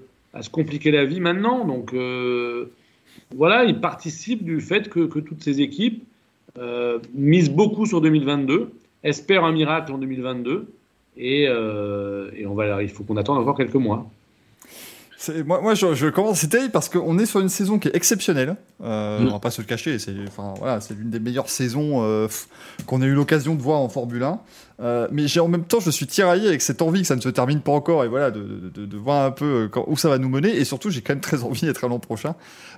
compliquer 0.51 0.91
la 0.91 1.05
vie 1.05 1.21
maintenant. 1.21 1.65
Donc 1.65 1.95
euh, 1.95 2.73
voilà, 3.35 3.65
ils 3.65 3.81
participent 3.81 4.45
du 4.45 4.61
fait 4.61 4.89
que, 4.89 5.07
toutes 5.21 5.43
ces 5.43 5.61
équipes 5.61 6.05
misent 7.15 7.53
beaucoup 7.53 7.87
sur 7.87 8.01
2022, 8.01 8.73
espèrent 9.05 9.45
un 9.45 9.53
miracle 9.53 9.93
en 9.93 9.99
2022, 9.99 10.67
et, 11.17 11.45
il 11.45 12.89
faut 12.93 13.05
qu'on 13.05 13.17
attende 13.17 13.39
encore 13.39 13.57
quelques 13.57 13.75
mois. 13.75 14.11
Moi, 15.45 15.61
moi 15.61 15.75
je, 15.75 15.95
je 15.95 16.07
commence, 16.07 16.49
terrible 16.49 16.71
parce 16.71 16.89
qu'on 16.89 17.19
est 17.19 17.27
sur 17.27 17.41
une 17.41 17.49
saison 17.49 17.79
qui 17.79 17.89
est 17.89 17.97
exceptionnelle. 17.97 18.57
Euh, 18.83 19.19
Mm. 19.19 19.27
On 19.29 19.33
va 19.33 19.39
pas 19.41 19.51
se 19.51 19.61
le 19.61 19.67
cacher, 19.67 19.99
c'est 19.99 20.15
enfin, 20.29 20.55
voilà, 20.59 20.81
c'est 20.81 20.95
l'une 20.95 21.11
des 21.11 21.19
meilleures 21.19 21.49
saisons 21.51 22.05
euh, 22.05 22.29
qu'on 22.87 23.03
a 23.03 23.07
eu 23.07 23.15
l'occasion 23.15 23.57
de 23.57 23.63
voir 23.63 23.81
en 23.81 23.89
Formule 23.89 24.23
1. 24.23 24.41
Euh, 24.81 25.09
mais 25.11 25.27
j'ai 25.27 25.41
en 25.41 25.49
même 25.49 25.65
temps, 25.65 25.81
je 25.81 25.91
suis 25.91 26.07
tiraillé 26.07 26.47
avec 26.47 26.63
cette 26.63 26.83
envie 26.83 27.01
que 27.01 27.07
ça 27.09 27.17
ne 27.17 27.21
se 27.21 27.29
termine 27.31 27.61
pas 27.61 27.73
encore 27.73 28.05
et 28.05 28.09
voilà, 28.09 28.31
de, 28.31 28.41
de, 28.41 28.69
de- 28.69 28.87
de 28.87 28.97
voir 28.97 29.25
un 29.27 29.33
peu 29.33 29.45
euh, 29.65 29.69
quand- 29.69 29.85
où 29.89 29.97
ça 29.97 30.09
va 30.09 30.19
nous 30.19 30.29
mener. 30.29 30.57
Et 30.57 30.65
surtout, 30.65 30.89
j'ai 30.91 31.01
quand 31.01 31.15
même 31.15 31.21
très 31.21 31.43
envie 31.43 31.63
d'être 31.67 31.83
à 31.83 31.89
l'an 31.89 31.99
prochain 31.99 32.37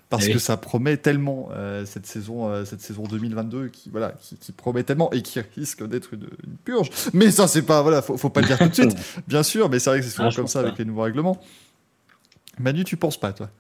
parce 0.09 0.25
Eh 0.25 0.29
oui. 0.29 0.33
que 0.33 0.39
ça 0.39 0.57
promet 0.57 0.97
tellement 0.97 1.51
euh, 1.55 1.85
cette 1.85 2.07
saison, 2.07 2.49
euh, 2.49 2.65
cette 2.65 2.81
saison 2.81 3.03
2022 3.03 3.69
qui 3.69 3.91
voilà, 3.91 4.13
qui, 4.19 4.37
qui 4.37 4.53
promet 4.53 4.83
tellement 4.83 5.11
et 5.13 5.21
qui 5.21 5.41
risque 5.57 5.87
d'être 5.87 6.15
une, 6.15 6.23
une 6.47 6.57
purge. 6.65 6.89
Mais 7.13 7.31
ça, 7.31 7.47
c'est 7.49 7.63
pas 7.63 7.83
voilà, 7.83 8.01
faut, 8.01 8.17
faut 8.17 8.31
pas 8.31 8.41
le 8.41 8.47
dire 8.47 8.59
tout 8.59 8.69
de 8.69 8.75
suite, 8.75 8.97
bien 9.29 9.43
sûr. 9.43 9.69
Mais 9.69 9.79
c'est 9.79 9.91
vrai 9.91 9.99
que 10.01 10.07
c'est 10.07 10.11
souvent 10.13 10.31
Ah, 10.33 10.35
comme 10.35 10.47
ça 10.49 10.61
pas. 10.63 10.69
avec 10.69 10.79
les 10.79 10.87
nouveaux 10.87 11.03
règlements. 11.03 11.39
Manu, 12.61 12.85
tu 12.85 12.97
penses 12.97 13.19
pas, 13.19 13.33
toi? 13.33 13.51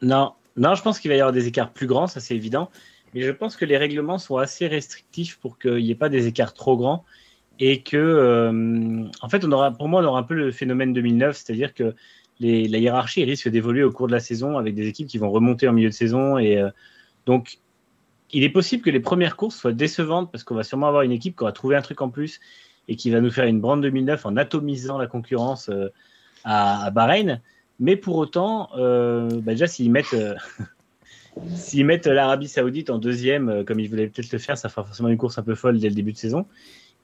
Non, 0.00 0.32
non, 0.56 0.74
je 0.74 0.82
pense 0.82 0.98
qu'il 0.98 1.10
va 1.10 1.16
y 1.16 1.20
avoir 1.20 1.32
des 1.32 1.46
écarts 1.46 1.70
plus 1.70 1.86
grands, 1.86 2.06
ça 2.06 2.20
c'est 2.20 2.34
évident. 2.34 2.70
Mais 3.14 3.22
je 3.22 3.30
pense 3.30 3.56
que 3.56 3.64
les 3.64 3.76
règlements 3.76 4.18
sont 4.18 4.36
assez 4.36 4.66
restrictifs 4.66 5.38
pour 5.38 5.58
qu'il 5.58 5.76
n'y 5.76 5.90
ait 5.90 5.96
pas 5.96 6.08
des 6.08 6.26
écarts 6.26 6.54
trop 6.54 6.76
grands 6.76 7.04
et 7.58 7.82
que, 7.82 7.96
euh, 7.96 9.04
en 9.20 9.28
fait, 9.28 9.44
on 9.44 9.52
aura, 9.52 9.70
pour 9.70 9.88
moi, 9.88 10.02
on 10.02 10.04
aura 10.04 10.20
un 10.20 10.22
peu 10.22 10.34
le 10.34 10.50
phénomène 10.50 10.92
2009, 10.92 11.36
c'est-à-dire 11.36 11.74
que 11.74 11.94
les, 12.40 12.66
la 12.68 12.78
hiérarchie 12.78 13.24
risque 13.24 13.48
d'évoluer 13.48 13.84
au 13.84 13.92
cours 13.92 14.06
de 14.06 14.12
la 14.12 14.20
saison 14.20 14.58
avec 14.58 14.74
des 14.74 14.88
équipes 14.88 15.06
qui 15.06 15.18
vont 15.18 15.30
remonter 15.30 15.68
en 15.68 15.72
milieu 15.72 15.90
de 15.90 15.94
saison 15.94 16.38
et 16.38 16.56
euh, 16.56 16.70
donc 17.26 17.58
il 18.32 18.42
est 18.42 18.48
possible 18.48 18.82
que 18.82 18.90
les 18.90 19.00
premières 19.00 19.36
courses 19.36 19.56
soient 19.56 19.72
décevantes 19.72 20.32
parce 20.32 20.42
qu'on 20.42 20.54
va 20.54 20.64
sûrement 20.64 20.88
avoir 20.88 21.02
une 21.02 21.12
équipe 21.12 21.36
qui 21.36 21.42
aura 21.42 21.52
trouvé 21.52 21.76
un 21.76 21.82
truc 21.82 22.00
en 22.00 22.08
plus 22.08 22.40
et 22.88 22.96
qui 22.96 23.10
va 23.10 23.20
nous 23.20 23.30
faire 23.30 23.44
une 23.44 23.60
brande 23.60 23.82
2009 23.82 24.26
en 24.26 24.36
atomisant 24.36 24.98
la 24.98 25.06
concurrence 25.06 25.68
euh, 25.68 25.88
à, 26.42 26.86
à 26.86 26.90
Bahreïn. 26.90 27.40
Mais 27.80 27.96
pour 27.96 28.16
autant, 28.16 28.70
euh, 28.76 29.28
bah 29.40 29.52
déjà, 29.52 29.66
s'ils 29.66 29.90
mettent, 29.90 30.14
euh, 30.14 30.34
mettent 31.84 32.06
l'Arabie 32.06 32.48
Saoudite 32.48 32.90
en 32.90 32.98
deuxième, 32.98 33.48
euh, 33.48 33.64
comme 33.64 33.80
ils 33.80 33.88
voulaient 33.88 34.08
peut-être 34.08 34.32
le 34.32 34.38
faire, 34.38 34.56
ça 34.56 34.68
fera 34.68 34.84
forcément 34.84 35.08
une 35.08 35.16
course 35.16 35.38
un 35.38 35.42
peu 35.42 35.54
folle 35.54 35.78
dès 35.78 35.88
le 35.88 35.94
début 35.94 36.12
de 36.12 36.18
saison. 36.18 36.46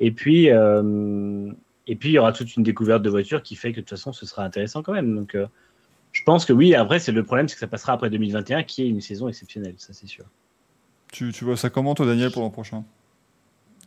Et 0.01 0.13
puis, 0.13 0.47
et 0.47 1.97
puis 1.97 2.11
il 2.11 2.13
y 2.13 2.19
aura 2.19 2.33
toute 2.33 2.55
une 2.55 2.63
découverte 2.63 3.03
de 3.03 3.11
voitures 3.11 3.43
qui 3.43 3.57
fait 3.57 3.73
que 3.73 3.77
de 3.77 3.81
toute 3.81 3.91
façon, 3.91 4.13
ce 4.13 4.27
sera 4.27 4.45
intéressant 4.45 4.83
quand 4.85 4.93
même. 4.93 5.13
Donc, 5.13 5.37
je 6.13 6.23
pense 6.23 6.45
que 6.45 6.53
oui. 6.53 6.77
Après, 6.77 7.01
c'est 7.01 7.11
le 7.11 7.25
problème, 7.25 7.49
c'est 7.49 7.55
que 7.55 7.61
ça 7.61 7.67
passera 7.67 7.95
après 7.95 8.09
2021, 8.09 8.63
qui 8.63 8.83
est 8.83 8.89
une 8.89 9.01
saison 9.01 9.29
exceptionnelle, 9.29 9.75
ça 9.79 9.93
c'est 9.93 10.07
sûr. 10.07 10.25
tu, 11.11 11.33
tu 11.33 11.45
vois 11.45 11.57
ça 11.57 11.69
comment, 11.69 11.97
toi, 11.97 12.07
Daniel, 12.07 12.31
pour 12.31 12.43
l'an 12.43 12.51
prochain? 12.51 12.85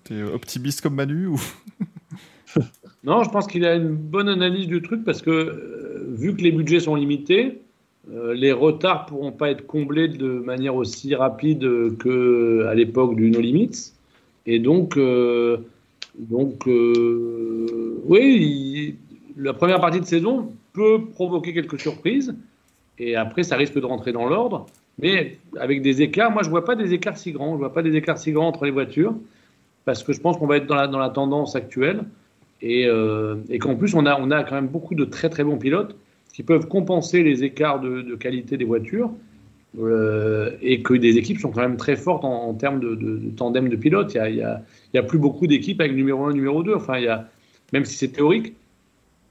T'es 0.03 0.21
optimiste 0.21 0.81
comme 0.81 0.95
Manu 0.95 1.27
ou? 1.27 1.41
Non, 3.03 3.23
je 3.23 3.31
pense 3.31 3.47
qu'il 3.47 3.65
a 3.65 3.75
une 3.75 3.95
bonne 3.95 4.29
analyse 4.29 4.67
du 4.67 4.81
truc 4.81 5.03
parce 5.03 5.23
que 5.23 5.31
euh, 5.31 6.05
vu 6.09 6.35
que 6.35 6.41
les 6.41 6.51
budgets 6.51 6.79
sont 6.79 6.93
limités, 6.95 7.59
euh, 8.13 8.33
les 8.35 8.51
retards 8.51 9.07
pourront 9.07 9.31
pas 9.31 9.49
être 9.49 9.65
comblés 9.65 10.07
de 10.07 10.27
manière 10.27 10.75
aussi 10.75 11.15
rapide 11.15 11.61
que 11.97 12.65
à 12.67 12.75
l'époque 12.75 13.15
du 13.15 13.31
No 13.31 13.39
Limits. 13.39 13.93
Et 14.45 14.59
donc, 14.59 14.97
euh, 14.97 15.57
donc 16.17 16.67
oui, 18.05 18.95
la 19.35 19.53
première 19.53 19.79
partie 19.79 19.99
de 19.99 20.05
saison 20.05 20.51
peut 20.73 21.05
provoquer 21.13 21.53
quelques 21.53 21.79
surprises 21.79 22.35
et 22.99 23.15
après 23.15 23.43
ça 23.43 23.55
risque 23.55 23.79
de 23.79 23.85
rentrer 23.85 24.11
dans 24.11 24.27
l'ordre. 24.27 24.67
Mais 24.99 25.37
avec 25.59 25.81
des 25.81 26.03
écarts, 26.03 26.31
moi 26.31 26.43
je 26.43 26.49
vois 26.49 26.65
pas 26.65 26.75
des 26.75 26.93
écarts 26.93 27.17
si 27.17 27.31
grands. 27.31 27.53
Je 27.53 27.57
vois 27.57 27.73
pas 27.73 27.81
des 27.81 27.95
écarts 27.95 28.19
si 28.19 28.31
grands 28.31 28.47
entre 28.47 28.65
les 28.65 28.71
voitures 28.71 29.15
parce 29.85 30.03
que 30.03 30.13
je 30.13 30.21
pense 30.21 30.37
qu'on 30.37 30.47
va 30.47 30.57
être 30.57 30.67
dans 30.67 30.75
la, 30.75 30.87
dans 30.87 30.99
la 30.99 31.09
tendance 31.09 31.55
actuelle 31.55 32.03
et, 32.61 32.85
euh, 32.87 33.35
et 33.49 33.59
qu'en 33.59 33.75
plus 33.75 33.93
on 33.95 34.05
a, 34.05 34.19
on 34.19 34.31
a 34.31 34.43
quand 34.43 34.55
même 34.55 34.67
beaucoup 34.67 34.95
de 34.95 35.05
très 35.05 35.29
très 35.29 35.43
bons 35.43 35.57
pilotes 35.57 35.95
qui 36.33 36.43
peuvent 36.43 36.67
compenser 36.67 37.23
les 37.23 37.43
écarts 37.43 37.79
de, 37.81 38.01
de 38.01 38.15
qualité 38.15 38.57
des 38.57 38.65
voitures 38.65 39.11
euh, 39.79 40.51
et 40.61 40.81
que 40.81 40.93
des 40.93 41.17
équipes 41.17 41.39
sont 41.39 41.51
quand 41.51 41.61
même 41.61 41.77
très 41.77 41.95
fortes 41.95 42.23
en, 42.25 42.49
en 42.49 42.53
termes 42.53 42.79
de, 42.79 42.95
de- 42.95 43.17
de 43.17 43.29
tandem 43.35 43.69
de 43.69 43.75
pilotes. 43.75 44.13
Il 44.13 44.17
y 44.17 44.19
a, 44.19 44.29
y 44.29 44.41
a- 44.41 44.61
il 44.93 44.97
y 44.97 44.99
a 44.99 45.03
plus 45.03 45.19
beaucoup 45.19 45.47
d'équipes 45.47 45.79
avec 45.79 45.93
numéro 45.95 46.25
1 46.25 46.33
numéro 46.33 46.63
2. 46.63 46.73
Enfin, 46.75 46.97
il 46.97 47.05
y 47.05 47.07
a, 47.07 47.27
même 47.73 47.85
si 47.85 47.95
c'est 47.95 48.09
théorique, 48.09 48.53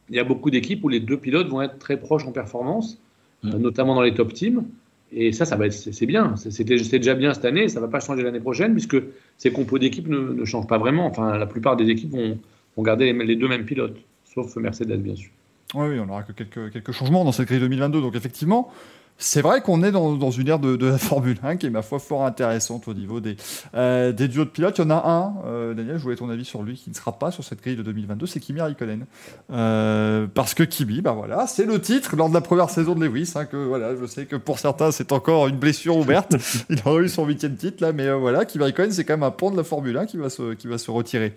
il 0.09 0.17
y 0.17 0.19
a 0.19 0.25
beaucoup 0.25 0.51
d'équipes 0.51 0.83
où 0.85 0.89
les 0.89 1.01
deux 1.01 1.17
pilotes 1.19 1.49
vont 1.49 1.63
être 1.63 1.79
très 1.79 1.99
proches 1.99 2.27
en 2.27 2.33
performance, 2.33 2.99
euh, 3.45 3.59
notamment 3.59 3.95
dans 3.95 4.03
les 4.03 4.15
top 4.15 4.33
teams. 4.33 4.65
Et 5.13 5.33
ça, 5.33 5.45
ça 5.45 5.57
va 5.57 5.67
être, 5.67 5.73
c'est 5.73 6.07
bien. 6.07 6.35
C'est- 6.37 6.65
déjà 6.65 7.15
bien 7.15 7.35
cette 7.35 7.45
année. 7.45 7.69
Ça 7.69 7.81
va 7.81 7.89
pas 7.89 8.01
changer 8.01 8.23
l'année 8.23 8.41
prochaine 8.41 8.73
puisque 8.73 8.97
ces 9.39 9.51
compos 9.53 9.79
d'équipes 9.79 10.09
ne, 10.09 10.19
ne 10.33 10.45
changent 10.45 10.67
pas 10.69 10.79
vraiment. 10.79 11.07
Enfin, 11.07 11.37
la 11.37 11.47
plupart 11.47 11.77
des 11.77 11.89
équipes 11.91 12.13
vont, 12.13 12.39
vont 12.81 12.85
garder 12.85 13.13
les, 13.13 13.25
les 13.25 13.37
deux 13.37 13.49
mêmes 13.49 13.67
pilotes, 13.67 13.99
sauf 14.25 14.57
Mercedes, 14.57 15.03
bien 15.03 15.15
sûr. 15.15 15.31
Oui, 15.75 15.89
oui, 15.91 16.01
on 16.01 16.09
aura 16.09 16.23
que 16.23 16.33
quelques, 16.33 16.73
quelques 16.73 16.93
changements 16.93 17.25
dans 17.25 17.33
cette 17.33 17.47
grille 17.47 17.61
2022. 17.61 18.01
Donc, 18.01 18.17
effectivement, 18.17 18.73
c'est 19.19 19.43
vrai 19.43 19.61
qu'on 19.61 19.83
est 19.83 19.93
dans, 19.93 20.15
dans 20.17 20.31
une 20.31 20.49
ère 20.49 20.59
de, 20.59 20.77
de 20.77 20.87
la 20.87 20.99
Formule 20.99 21.37
1 21.43 21.57
qui 21.59 21.67
est, 21.67 21.71
ma 21.71 21.83
foi, 21.83 21.99
fort 21.99 22.25
intéressante 22.25 22.89
au 22.89 22.95
niveau 22.95 23.21
des, 23.21 23.37
euh, 23.75 24.11
des 24.13 24.27
duos 24.29 24.47
de 24.47 24.51
pilotes. 24.51 24.79
Il 24.79 24.81
y 24.83 24.85
en 24.87 24.91
a 24.91 25.09
un, 25.09 25.35
euh, 25.47 25.75
Daniel, 25.75 25.99
je 25.99 26.03
voulais 26.03 26.17
ton 26.17 26.31
avis 26.31 26.45
sur 26.45 26.63
lui, 26.63 26.75
qui 26.75 26.91
ne 26.91 26.95
sera 26.95 27.17
pas 27.19 27.31
sur 27.31 27.45
cette 27.45 27.61
grille 27.61 27.77
de 27.77 27.83
2022, 27.83 28.27
c'est 28.27 28.41
Kimi 28.41 28.63
Raikkonen. 28.63 29.05
Euh, 29.53 30.27
parce 30.35 30.55
que 30.55 30.63
Kimi, 30.63 31.03
bah 31.03 31.13
voilà, 31.13 31.47
c'est 31.47 31.67
le 31.67 31.81
titre 31.81 32.17
lors 32.17 32.31
de 32.31 32.35
la 32.35 32.41
première 32.41 32.71
saison 32.71 32.95
de 32.95 33.05
Lewis. 33.05 33.33
hein, 33.37 33.45
que 33.45 33.59
voilà, 33.59 33.95
je 33.95 34.07
sais 34.07 34.25
que 34.25 34.37
pour 34.37 34.59
certains, 34.59 34.91
c'est 34.91 35.13
encore 35.13 35.47
une 35.49 35.57
blessure 35.57 35.99
ouverte. 35.99 36.35
Il 36.71 36.79
aurait 36.87 37.05
eu 37.05 37.09
son 37.09 37.27
huitième 37.27 37.55
titre, 37.57 37.85
là, 37.85 37.93
mais 37.93 38.07
euh, 38.07 38.17
voilà, 38.17 38.45
Kimi 38.47 38.65
Raikkonen, 38.65 38.91
c'est 38.91 39.05
quand 39.05 39.15
même 39.15 39.23
un 39.23 39.31
pont 39.31 39.51
de 39.53 39.57
la 39.57 39.65
Formule 39.65 39.99
1 39.99 40.07
qui 40.07 40.17
va 40.17 40.31
se, 40.31 40.55
qui 40.55 40.67
va 40.67 40.79
se 40.79 40.91
retirer. 40.91 41.35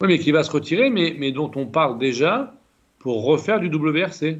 Oui, 0.00 0.08
mais 0.08 0.18
qui 0.18 0.32
va 0.32 0.42
se 0.42 0.50
retirer, 0.50 0.90
mais, 0.90 1.14
mais 1.18 1.30
dont 1.32 1.50
on 1.56 1.66
parle 1.66 1.98
déjà 1.98 2.54
pour 2.98 3.24
refaire 3.24 3.60
du 3.60 3.68
WRC. 3.68 4.38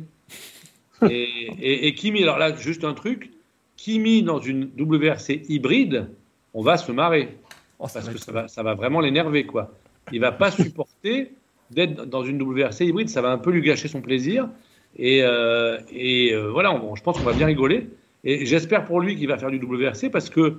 Et, 1.11 1.49
et, 1.59 1.87
et 1.87 1.95
Kimi, 1.95 2.23
alors 2.23 2.37
là, 2.37 2.55
juste 2.55 2.85
un 2.85 2.93
truc, 2.93 3.31
Kimi 3.79 4.23
dans 4.23 4.39
une 4.39 4.69
WRC 4.79 5.47
hybride, 5.49 6.11
on 6.53 6.61
va 6.61 6.77
se 6.77 6.93
marrer. 6.93 7.39
Oh, 7.79 7.87
Parce 7.93 8.07
que 8.07 8.19
ça 8.19 8.33
va, 8.33 8.49
ça 8.49 8.63
va 8.63 8.75
vraiment 8.75 9.01
l'énerver, 9.01 9.45
quoi. 9.45 9.73
Il 10.13 10.21
va 10.21 10.31
pas 10.31 10.51
supporter 10.63 11.33
d'être 11.71 12.05
dans 12.05 12.23
une 12.23 12.43
WRC 12.43 12.83
hybride, 12.85 13.09
ça 13.09 13.23
va 13.23 13.31
un 13.31 13.39
peu 13.39 13.51
lui 13.51 13.63
gâcher 13.63 13.89
son 13.89 14.03
plaisir. 14.03 14.51
Et, 14.99 15.23
euh, 15.23 15.79
et 15.91 16.35
euh, 16.35 16.51
voilà, 16.51 16.71
on- 16.75 16.95
je 16.97 17.03
pense 17.03 17.17
qu'on 17.17 17.25
va 17.25 17.33
bien 17.33 17.47
rigoler. 17.47 17.89
Et 18.23 18.45
j'espère 18.45 18.85
pour 18.85 19.01
lui 19.01 19.17
qu'il 19.17 19.29
va 19.29 19.39
faire 19.39 19.51
du 19.51 19.59
WRC 19.59 20.11
parce 20.11 20.29
que 20.29 20.41
euh, 20.41 20.59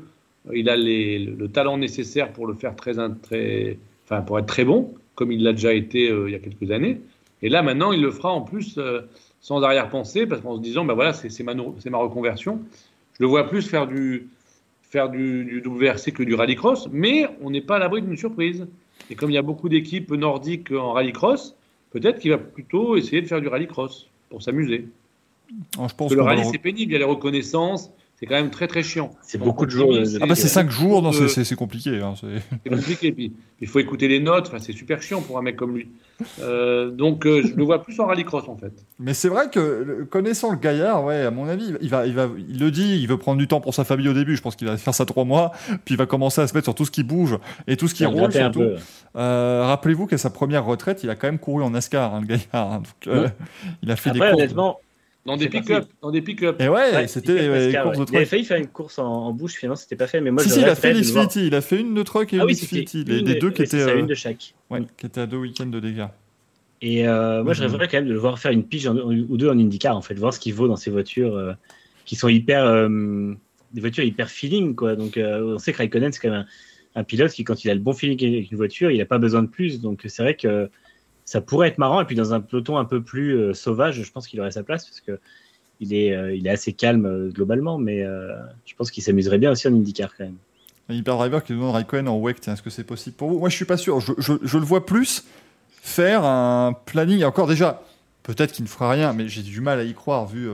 il 0.56 0.70
a 0.70 0.76
les- 0.76 1.20
le, 1.20 1.36
le 1.36 1.48
talent 1.50 1.78
nécessaire 1.78 2.34
pour 2.34 2.48
le 2.48 2.56
faire 2.56 2.76
très, 2.76 2.94
très, 3.22 3.78
enfin 4.06 4.22
pour 4.22 4.40
être 4.40 4.46
très 4.46 4.66
bon, 4.66 4.94
comme 5.16 5.32
il 5.32 5.44
l'a 5.44 5.54
déjà 5.54 5.74
été 5.74 6.10
euh, 6.10 6.30
il 6.30 6.34
y 6.34 6.36
a 6.36 6.40
quelques 6.40 6.72
années. 6.72 7.02
Et 7.42 7.50
là, 7.50 7.64
maintenant, 7.64 7.92
il 7.92 8.02
le 8.02 8.12
fera 8.12 8.32
en 8.32 8.42
plus 8.42 8.78
euh, 8.78 9.02
sans 9.40 9.64
arrière-pensée, 9.64 10.28
parce 10.28 10.42
qu'en 10.42 10.58
se 10.58 10.62
disant, 10.62 10.86
ben 10.86 10.94
voilà, 10.94 11.14
c'est 11.14 11.44
ma, 11.44 11.54
reconversion. 11.98 12.62
Je 13.14 13.24
le 13.24 13.28
vois 13.28 13.48
plus 13.48 13.68
faire 13.68 13.88
du, 13.88 14.30
faire 14.84 15.10
du, 15.10 15.46
du 15.46 15.68
WRC 15.68 16.12
que 16.12 16.24
du 16.24 16.36
rallycross, 16.36 16.88
mais 16.92 17.28
on 17.42 17.50
n'est 17.50 17.62
pas 17.62 17.78
à 17.78 17.80
l'abri 17.80 18.02
d'une 18.02 18.18
surprise. 18.18 18.68
Et 19.10 19.16
comme 19.16 19.32
il 19.32 19.34
y 19.34 19.40
a 19.40 19.42
beaucoup 19.42 19.70
d'équipes 19.70 20.12
nordiques 20.12 20.72
en 20.72 20.94
rallycross, 20.94 21.56
peut-être 21.92 22.20
qu'il 22.20 22.32
va 22.32 22.38
plutôt 22.38 22.96
essayer 22.96 23.22
de 23.22 23.28
faire 23.28 23.42
du 23.42 23.48
rallycross 23.48 24.08
pour 24.30 24.42
s'amuser. 24.42 24.86
Alors, 25.76 25.90
je 25.90 25.96
pense 25.96 26.10
Parce 26.10 26.12
que 26.12 26.16
le 26.16 26.22
rallye, 26.22 26.46
c'est 26.46 26.60
pénible, 26.60 26.92
il 26.92 26.94
y 26.94 26.96
a 26.96 27.00
les 27.00 27.04
reconnaissances, 27.04 27.92
c'est 28.22 28.28
quand 28.28 28.36
même 28.36 28.52
très 28.52 28.68
très 28.68 28.84
chiant. 28.84 29.10
C'est 29.24 29.40
beaucoup 29.40 29.66
de 29.66 29.72
jours. 29.72 29.92
de- 29.94 30.04
Ah 30.22 30.28
bah 30.28 30.36
c'est 30.36 30.46
euh, 30.46 30.48
5 30.48 30.70
jours, 30.70 31.02
non, 31.02 31.12
euh, 31.12 31.28
c'est- 31.28 31.56
compliqué. 31.56 32.00
hein, 32.02 32.14
c'est- 32.22 32.70
compliqué. 32.70 33.12
Puis 33.12 33.34
il 33.60 33.68
faut 33.68 33.80
écouter 33.80 34.08
les 34.08 34.20
notes. 34.20 34.46
Enfin, 34.48 34.60
c'est 34.60 34.72
super 34.74 35.02
chiant 35.02 35.22
pour 35.22 35.38
un 35.40 35.42
mec 35.42 35.56
comme 35.56 35.76
lui. 35.76 35.90
Euh, 36.40 36.92
donc 36.92 37.26
euh, 37.26 37.42
je 37.44 37.56
le 37.56 37.64
vois 37.64 37.84
plus 37.84 38.00
en 38.00 38.06
rallycross 38.06 38.48
en 38.48 38.56
fait. 38.56 38.72
Mais 39.00 39.16
c'est 39.16 39.28
vrai 39.28 39.50
que 39.50 40.04
connaissant 40.10 40.52
le 40.52 40.58
gaillard, 40.58 41.04
ouais, 41.04 41.22
à 41.26 41.32
mon 41.32 41.48
avis, 41.48 41.74
il 41.82 41.90
va, 41.90 42.06
il 42.06 42.14
va, 42.14 42.30
il 42.48 42.60
le 42.60 42.70
dit, 42.70 43.00
il 43.02 43.08
veut 43.08 43.18
prendre 43.18 43.40
du 43.40 43.48
temps 43.48 43.60
pour 43.60 43.74
sa 43.74 43.84
famille 43.84 44.08
au 44.08 44.14
début. 44.14 44.36
Je 44.36 44.42
pense 44.44 44.56
qu'il 44.56 44.68
va 44.68 44.78
faire 44.78 44.94
ça 44.94 45.06
trois 45.06 45.26
mois, 45.26 45.52
puis 45.84 45.96
il 45.96 45.98
va 45.98 46.06
commencer 46.06 46.42
à 46.42 46.48
se 46.48 46.54
mettre 46.54 46.66
sur 46.66 46.76
tout 46.76 46.86
ce 46.86 46.92
qui 46.92 47.02
bouge 47.04 47.38
et 47.68 47.76
tout 47.76 47.88
ce 47.88 47.96
qui 47.96 48.04
Ça 48.04 48.10
roule 48.10 48.32
surtout. 48.32 48.64
Euh, 49.16 49.64
Rappelez-vous 49.66 50.06
qu'à 50.06 50.18
sa 50.20 50.30
première 50.30 50.64
retraite, 50.66 51.04
il 51.04 51.10
a 51.10 51.16
quand 51.16 51.28
même 51.28 51.40
couru 51.40 51.64
en 51.64 51.72
NASCAR, 51.72 52.14
hein, 52.14 52.22
le 52.22 52.28
gaillard. 52.28 52.72
hein. 52.72 52.78
Donc, 52.78 53.08
euh, 53.08 53.28
il 53.82 53.90
a 53.92 53.96
fait 53.96 54.12
Après, 54.12 54.20
des 54.20 54.26
courses. 54.32 54.42
honnêtement, 54.44 54.80
Dans 55.26 55.38
des 55.38 55.50
pick-up. 55.50 55.86
Dans 56.02 56.10
des 56.12 56.22
pick-up. 56.22 56.60
Et 56.60 56.68
ouais, 56.68 56.94
ouais, 56.94 57.08
c'était 57.08 57.34
Pick-up 57.36 57.54
les 57.54 57.66
NASCAR, 57.66 57.84
courses 57.84 57.98
de 57.98 58.02
ouais. 58.02 58.08
Il 58.12 58.16
avait 58.16 58.26
truck. 58.26 58.30
failli 58.30 58.44
faire 58.46 58.58
une 58.58 58.68
course 58.68 59.00
en, 59.00 59.06
en 59.06 59.32
bouche, 59.34 59.54
finalement, 59.54 59.76
c'était 59.76 59.96
pas 59.96 60.08
fait. 60.08 60.20
Mais 60.20 60.32
moi, 60.32 60.42
Si, 60.44 60.50
je 60.50 60.54
si, 60.56 60.62
il 60.62 60.66
a 60.70 60.76
fait 60.76 60.94
l'Xfinity, 60.94 61.48
il 61.48 61.56
a 61.56 61.62
fait 61.62 61.80
une 61.80 61.94
de 61.94 62.02
truck 62.04 62.34
et 62.34 62.40
Ah 62.40 62.44
une 62.44 62.50
Xfinity, 62.50 63.04
les, 63.04 63.20
une- 63.20 63.26
les 63.28 63.36
deux 63.36 63.52
qui 63.52 63.62
étaient, 63.62 63.80
ça, 63.80 63.90
euh, 63.90 64.00
une 64.00 64.08
de 64.08 64.16
chaque. 64.16 64.56
ouais, 64.72 64.82
qui 64.98 65.06
étaient 65.06 65.22
à 65.22 65.28
deux 65.28 65.38
week-ends 65.38 65.68
de 65.68 65.80
dégâts. 65.80 66.08
Et 66.82 67.08
euh, 67.08 67.44
moi, 67.44 67.54
je 67.54 67.64
Mhm. 67.64 67.70
rêverais 67.70 67.88
quand 67.88 67.98
même 67.98 68.08
de 68.08 68.14
le 68.14 68.20
voir 68.20 68.40
faire 68.40 68.52
une 68.52 68.64
pige 68.64 68.88
en- 68.88 68.96
ou 68.98 69.38
deux 69.38 69.50
en 69.50 69.60
IndyCar, 69.60 69.96
en 69.96 70.02
fait, 70.02 70.16
voir 70.16 70.34
ce 70.34 70.40
qu'il 70.40 70.56
vaut 70.56 70.68
dans 70.68 70.76
ces 70.76 70.90
voitures 70.90 71.36
euh, 71.36 71.54
qui 72.06 72.16
sont 72.16 72.28
hyper. 72.28 72.66
euh, 72.66 73.34
des 73.74 73.80
voitures 73.80 74.04
hyper 74.04 74.30
feeling, 74.30 74.76
quoi. 74.76 74.96
Donc, 74.98 75.16
euh, 75.18 75.56
on 75.56 75.58
sait 75.60 75.72
que 75.72 75.78
Raikkonen, 75.78 76.12
c'est 76.12 76.20
quand 76.20 76.30
même 76.32 76.46
un, 76.96 77.00
un 77.00 77.04
pilote 77.06 77.32
qui, 77.32 77.44
quand 77.46 77.64
il 77.64 77.70
a 77.70 77.74
le 77.74 77.80
bon 77.80 77.94
feeling 77.94 78.20
avec 78.36 78.52
une 78.52 78.58
voiture, 78.58 78.92
il 78.92 78.98
n'a 78.98 79.06
pas 79.06 79.18
besoin 79.20 79.44
de 79.44 79.48
plus. 79.48 79.80
Donc, 79.80 80.02
c'est 80.08 80.24
vrai 80.24 80.36
que 80.36 80.70
ça 81.32 81.40
pourrait 81.40 81.70
être 81.70 81.78
marrant. 81.78 82.02
Et 82.02 82.06
puis, 82.06 82.16
dans 82.18 82.34
un 82.34 82.42
peloton 82.42 82.78
un 82.78 82.84
peu 82.84 83.02
plus 83.02 83.38
euh, 83.38 83.54
sauvage, 83.54 84.02
je 84.04 84.12
pense 84.12 84.28
qu'il 84.28 84.40
aurait 84.42 84.52
sa 84.52 84.64
place 84.64 84.86
parce 84.86 85.00
que 85.00 85.18
il 85.80 85.94
est, 85.94 86.14
euh, 86.14 86.36
il 86.36 86.46
est 86.46 86.50
assez 86.50 86.74
calme 86.74 87.06
euh, 87.06 87.30
globalement, 87.30 87.78
mais 87.78 88.04
je 88.04 88.76
pense 88.76 88.92
qu'il 88.92 89.02
s'amuserait 89.02 89.38
bien 89.38 89.52
aussi 89.52 89.68
en 89.68 89.72
IndyCar 89.74 90.10
quand 90.18 90.26
même. 90.26 90.36
Hyperdriver 90.90 91.40
qui 91.46 91.54
nous 91.54 91.62
donne 91.62 91.70
Raikkonen 91.72 92.10
en 92.10 92.20
WEC, 92.20 92.46
est-ce 92.50 92.62
que 92.62 92.70
c'est 92.70 92.84
possible 92.84 93.16
pour 93.16 93.30
vous? 93.30 93.40
Moi, 93.40 93.48
je 93.48 93.56
suis 93.56 93.66
pas 93.66 93.78
sûr. 93.78 94.02
Je, 94.02 94.12
je- 94.18 94.34
je 94.44 94.58
le 94.58 94.66
vois 94.66 94.86
plus 94.86 95.24
faire 95.82 96.26
un 96.26 96.74
planning. 96.86 97.20
Et 97.22 97.24
encore 97.26 97.48
déjà, 97.48 97.82
peut-être 98.24 98.52
qu'il 98.52 98.66
ne 98.66 98.70
fera 98.70 98.92
rien, 98.92 99.14
mais 99.14 99.30
j'ai 99.30 99.42
du 99.42 99.62
mal 99.62 99.80
à 99.80 99.84
y 99.84 99.94
croire 99.94 100.26
vu, 100.28 100.50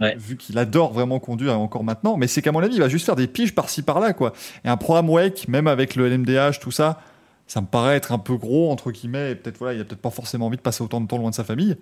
Ouais. 0.00 0.14
vu 0.18 0.36
qu'il 0.36 0.58
adore 0.58 0.92
vraiment 0.92 1.18
conduire 1.20 1.58
encore 1.58 1.82
maintenant. 1.84 2.16
Mais 2.18 2.26
c'est 2.26 2.42
qu'à 2.42 2.52
mon 2.52 2.60
avis, 2.60 2.74
il 2.74 2.80
va 2.80 2.88
juste 2.90 3.06
faire 3.06 3.16
des 3.16 3.26
piges 3.26 3.54
par-ci 3.54 3.80
par-là, 3.82 4.12
quoi. 4.12 4.32
Et 4.64 4.68
un 4.68 4.76
programme 4.76 5.08
WEC, 5.08 5.48
même 5.48 5.66
avec 5.66 5.96
le 5.96 6.06
LMDH, 6.08 6.60
tout 6.60 6.70
ça, 6.70 7.00
ça 7.48 7.62
me 7.62 7.66
paraît 7.66 7.96
être 7.96 8.12
un 8.12 8.18
peu 8.18 8.36
gros 8.36 8.70
entre 8.70 8.92
guillemets. 8.92 9.32
Et 9.32 9.34
peut-être 9.34 9.58
voilà, 9.58 9.74
il 9.74 9.80
a 9.80 9.84
peut-être 9.84 10.00
pas 10.00 10.10
forcément 10.10 10.46
envie 10.46 10.58
de 10.58 10.62
passer 10.62 10.84
autant 10.84 11.00
de 11.00 11.08
temps 11.08 11.18
loin 11.18 11.30
de 11.30 11.34
sa 11.34 11.44
famille. 11.44 11.76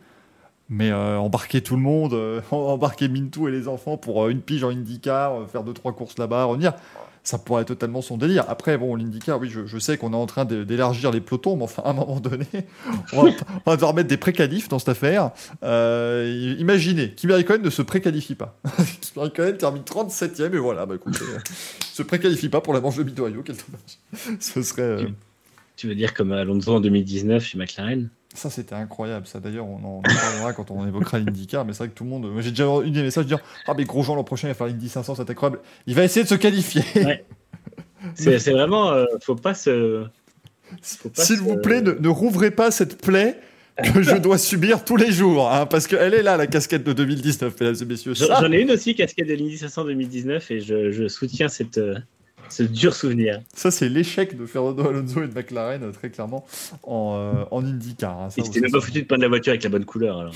Mais 0.68 0.90
euh, 0.90 1.18
embarquer 1.18 1.60
tout 1.60 1.76
le 1.76 1.82
monde, 1.82 2.14
euh, 2.14 2.40
embarquer 2.50 3.08
Mintou 3.08 3.46
et 3.48 3.52
les 3.52 3.68
enfants 3.68 3.96
pour 3.96 4.24
euh, 4.24 4.30
une 4.30 4.40
pige 4.40 4.64
en 4.64 4.70
IndyCar, 4.70 5.48
faire 5.50 5.62
deux 5.62 5.74
trois 5.74 5.92
courses 5.92 6.18
là-bas, 6.18 6.44
revenir, 6.44 6.72
ça 7.22 7.38
pourrait 7.38 7.62
être 7.62 7.68
totalement 7.68 8.02
son 8.02 8.16
délire. 8.16 8.44
Après, 8.48 8.76
bon, 8.78 8.94
l'IndyCar, 8.96 9.40
oui, 9.40 9.48
je, 9.48 9.78
sais 9.78 9.96
qu'on 9.96 10.12
est 10.12 10.16
en 10.16 10.26
train 10.26 10.44
d'élargir 10.44 11.10
les 11.10 11.20
pelotons, 11.20 11.56
mais 11.56 11.64
enfin, 11.64 11.82
à 11.84 11.90
un 11.90 11.92
moment 11.92 12.20
donné, 12.20 12.46
on 13.12 13.24
va, 13.24 13.30
on 13.64 13.74
devoir 13.74 13.94
mettre 13.94 14.08
des 14.08 14.16
préqualifs 14.16 14.68
dans 14.68 14.78
cette 14.78 14.90
affaire. 14.90 15.30
Imaginez, 15.62 17.12
Kimi 17.14 17.32
Raikkonen 17.32 17.62
ne 17.62 17.70
se 17.70 17.82
préqualifie 17.82 18.36
pas. 18.36 18.56
Kimi 19.00 19.24
Raikkonen 19.24 19.56
termine 19.56 19.82
37ème, 19.82 20.54
et 20.54 20.58
voilà, 20.58 20.86
bah 20.86 20.94
écoutez, 20.96 21.24
se 21.80 22.02
préqualifie 22.02 22.48
pas 22.48 22.60
pour 22.60 22.74
la 22.74 22.80
manche 22.80 22.96
de 22.96 23.02
Midoriyo, 23.02 23.42
quel 23.44 23.56
dommage. 23.56 24.38
Ce 24.40 24.62
serait. 24.62 25.06
Tu 25.76 25.86
veux 25.88 25.94
dire 25.94 26.14
comme 26.14 26.32
Alonso 26.32 26.74
en 26.74 26.80
2019 26.80 27.44
chez 27.44 27.58
McLaren? 27.58 28.08
Ça, 28.34 28.50
c'était 28.50 28.74
incroyable. 28.74 29.26
Ça, 29.26 29.40
d'ailleurs, 29.40 29.66
on 29.66 29.82
en 29.84 30.02
parlera 30.02 30.52
quand 30.52 30.70
on 30.70 30.86
évoquera 30.86 31.18
l'IndyCar. 31.18 31.64
Mais 31.64 31.72
c'est 31.72 31.78
vrai 31.78 31.88
que 31.88 31.94
tout 31.94 32.04
le 32.04 32.10
monde. 32.10 32.30
Moi, 32.30 32.42
j'ai 32.42 32.50
déjà 32.50 32.66
eu 32.84 32.90
des 32.90 33.02
messages 33.02 33.26
dire 33.26 33.38
Ah, 33.66 33.72
mais 33.76 33.84
Grosjean 33.84 34.14
l'an 34.14 34.24
prochain, 34.24 34.48
il 34.48 34.50
va 34.50 34.54
faire 34.54 34.66
l'Indy 34.66 34.88
500, 34.88 35.14
c'est 35.14 35.30
incroyable. 35.30 35.60
Il 35.86 35.94
va 35.94 36.04
essayer 36.04 36.24
de 36.24 36.28
se 36.28 36.34
qualifier. 36.34 36.82
Ouais. 36.96 37.24
C'est 38.14 38.52
vraiment. 38.52 38.90
euh, 38.90 39.04
faut 39.22 39.36
pas 39.36 39.54
se. 39.54 40.04
S'il 40.82 41.36
se- 41.38 41.42
vous 41.42 41.56
plaît, 41.56 41.80
ne, 41.80 41.92
ne 41.92 42.08
rouvrez 42.08 42.50
pas 42.50 42.70
cette 42.70 43.00
plaie 43.00 43.38
que 43.94 44.02
je 44.02 44.16
dois 44.16 44.38
subir 44.38 44.84
tous 44.84 44.96
les 44.96 45.12
jours. 45.12 45.50
hein, 45.52 45.66
parce 45.66 45.86
qu'elle 45.86 46.14
est 46.14 46.22
là, 46.22 46.36
la 46.36 46.46
casquette 46.46 46.84
de 46.84 46.92
2019, 46.92 47.54
mesdames 47.60 47.76
et 47.80 47.84
messieurs. 47.84 48.14
J'en 48.14 48.50
ai 48.52 48.60
une 48.60 48.70
aussi, 48.70 48.94
casquette 48.94 49.28
de 49.28 49.34
l'Indy 49.34 49.58
500 49.58 49.84
2019, 49.84 50.50
et 50.50 50.60
je, 50.60 50.90
je 50.92 51.08
soutiens 51.08 51.48
cette, 51.48 51.78
euh, 51.78 51.94
ce 52.48 52.62
dur 52.62 52.94
souvenir. 52.94 53.40
ça, 53.54 53.70
c'est 53.70 53.88
l'échec 53.88 54.36
de 54.36 54.46
Fernando 54.46 54.88
Alonso 54.88 55.22
et 55.22 55.28
de 55.28 55.34
McLaren, 55.34 55.82
euh, 55.82 55.92
très 55.92 56.10
clairement, 56.10 56.46
en, 56.82 57.16
euh, 57.16 57.44
en 57.50 57.64
IndyCar. 57.64 58.20
hein, 58.20 58.30
ça, 58.30 58.36
Et 58.38 58.40
vous 58.42 58.46
c'était 58.46 58.60
même 58.60 58.70
pas 58.72 58.80
foutu 58.80 59.02
de 59.02 59.06
peindre 59.06 59.22
la 59.22 59.28
voiture 59.28 59.50
avec 59.50 59.62
la 59.62 59.70
bonne 59.70 59.84
couleur. 59.84 60.18
Alors. 60.20 60.34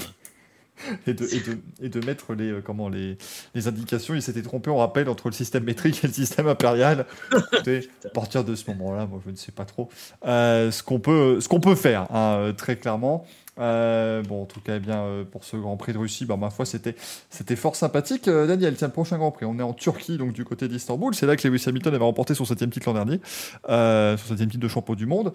et 1.06 1.14
de, 1.14 1.24
et 1.24 1.40
de, 1.40 1.58
et 1.82 1.88
de 1.88 2.06
mettre 2.06 2.34
les, 2.34 2.50
euh, 2.50 2.62
comment, 2.64 2.88
les, 2.88 3.16
les 3.54 3.68
indications. 3.68 4.14
Il 4.14 4.22
s'était 4.22 4.42
trompé, 4.42 4.70
on 4.70 4.76
rappelle, 4.76 5.08
entre 5.08 5.28
le 5.28 5.34
système 5.34 5.64
métrique 5.64 6.02
et 6.04 6.06
le 6.06 6.12
système 6.12 6.48
impérial. 6.48 7.06
Écoutez, 7.52 7.88
à 8.04 8.08
partir 8.08 8.44
de 8.44 8.54
ce 8.54 8.70
moment-là, 8.70 9.06
moi 9.06 9.20
je 9.24 9.30
ne 9.30 9.36
sais 9.36 9.52
pas 9.52 9.64
trop 9.64 9.88
euh, 10.26 10.70
ce 10.70 10.82
qu'on 10.82 11.00
peut, 11.00 11.40
ce 11.40 11.48
qu'on 11.48 11.60
peut 11.60 11.74
faire, 11.74 12.02
hein, 12.12 12.36
euh, 12.38 12.52
très 12.52 12.76
clairement. 12.76 13.26
Euh, 13.60 14.22
bon, 14.22 14.42
en 14.42 14.46
tout 14.46 14.60
cas, 14.60 14.76
eh 14.76 14.80
bien, 14.80 15.02
euh, 15.02 15.24
pour 15.24 15.44
ce 15.44 15.56
Grand 15.56 15.76
Prix 15.76 15.92
de 15.92 15.98
Russie, 15.98 16.24
bah, 16.24 16.36
ma 16.36 16.50
foi, 16.50 16.64
c'était, 16.64 16.94
c'était 17.28 17.56
fort 17.56 17.76
sympathique. 17.76 18.26
Euh, 18.28 18.46
Daniel, 18.46 18.74
tiens, 18.74 18.88
le 18.88 18.92
prochain 18.92 19.18
Grand 19.18 19.30
Prix, 19.30 19.44
on 19.44 19.58
est 19.58 19.62
en 19.62 19.74
Turquie, 19.74 20.16
donc 20.16 20.32
du 20.32 20.44
côté 20.44 20.66
d'Istanbul. 20.68 21.14
C'est 21.14 21.26
là 21.26 21.36
que 21.36 21.46
Lewis 21.46 21.64
Hamilton 21.66 21.94
avait 21.94 22.04
remporté 22.04 22.34
son 22.34 22.44
septième 22.44 22.70
titre 22.70 22.88
l'an 22.88 23.04
dernier, 23.04 23.20
son 23.66 24.28
septième 24.28 24.50
titre 24.50 24.62
de 24.62 24.68
champion 24.68 24.94
du 24.94 25.06
monde. 25.06 25.32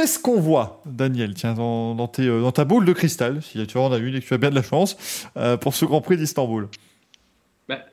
Qu'est-ce 0.00 0.18
qu'on 0.18 0.40
voit, 0.40 0.80
Daniel, 0.86 1.34
tiens, 1.34 1.52
dans, 1.52 1.94
dans, 1.94 2.08
tes, 2.08 2.26
euh, 2.26 2.40
dans 2.40 2.52
ta 2.52 2.64
boule 2.64 2.86
de 2.86 2.92
cristal, 2.94 3.42
si 3.42 3.66
tu 3.66 3.76
en 3.76 3.92
as 3.92 3.98
une 3.98 4.14
et 4.14 4.20
que 4.20 4.24
tu 4.24 4.32
as 4.32 4.38
bien 4.38 4.48
de 4.48 4.54
la 4.54 4.62
chance, 4.62 5.28
euh, 5.36 5.58
pour 5.58 5.74
ce 5.74 5.84
Grand 5.84 6.00
Prix 6.00 6.16
d'Istanbul 6.16 6.68
Bah, 7.68 7.84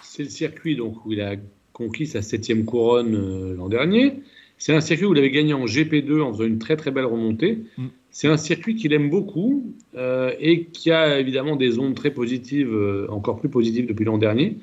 c'est 0.00 0.22
le 0.22 0.28
circuit 0.28 0.76
donc, 0.76 1.04
où 1.04 1.12
il 1.12 1.20
a 1.20 1.34
conquis 1.72 2.06
sa 2.06 2.22
septième 2.22 2.64
couronne 2.64 3.16
euh, 3.16 3.56
l'an 3.56 3.68
dernier. 3.68 4.20
C'est 4.58 4.72
un 4.72 4.80
circuit 4.80 5.06
où 5.06 5.12
il 5.12 5.18
avait 5.18 5.32
gagné 5.32 5.52
en 5.52 5.64
GP2 5.64 6.22
en 6.22 6.32
faisant 6.32 6.44
une 6.44 6.60
très 6.60 6.76
très 6.76 6.92
belle 6.92 7.06
remontée. 7.06 7.64
Mm. 7.76 7.86
C'est 8.12 8.28
un 8.28 8.36
circuit 8.36 8.76
qu'il 8.76 8.92
aime 8.92 9.10
beaucoup 9.10 9.74
euh, 9.96 10.32
et 10.38 10.66
qui 10.66 10.92
a 10.92 11.18
évidemment 11.18 11.56
des 11.56 11.80
ondes 11.80 11.96
très 11.96 12.12
positives, 12.12 12.72
euh, 12.72 13.08
encore 13.10 13.40
plus 13.40 13.48
positives 13.48 13.88
depuis 13.88 14.04
l'an 14.04 14.18
dernier. 14.18 14.58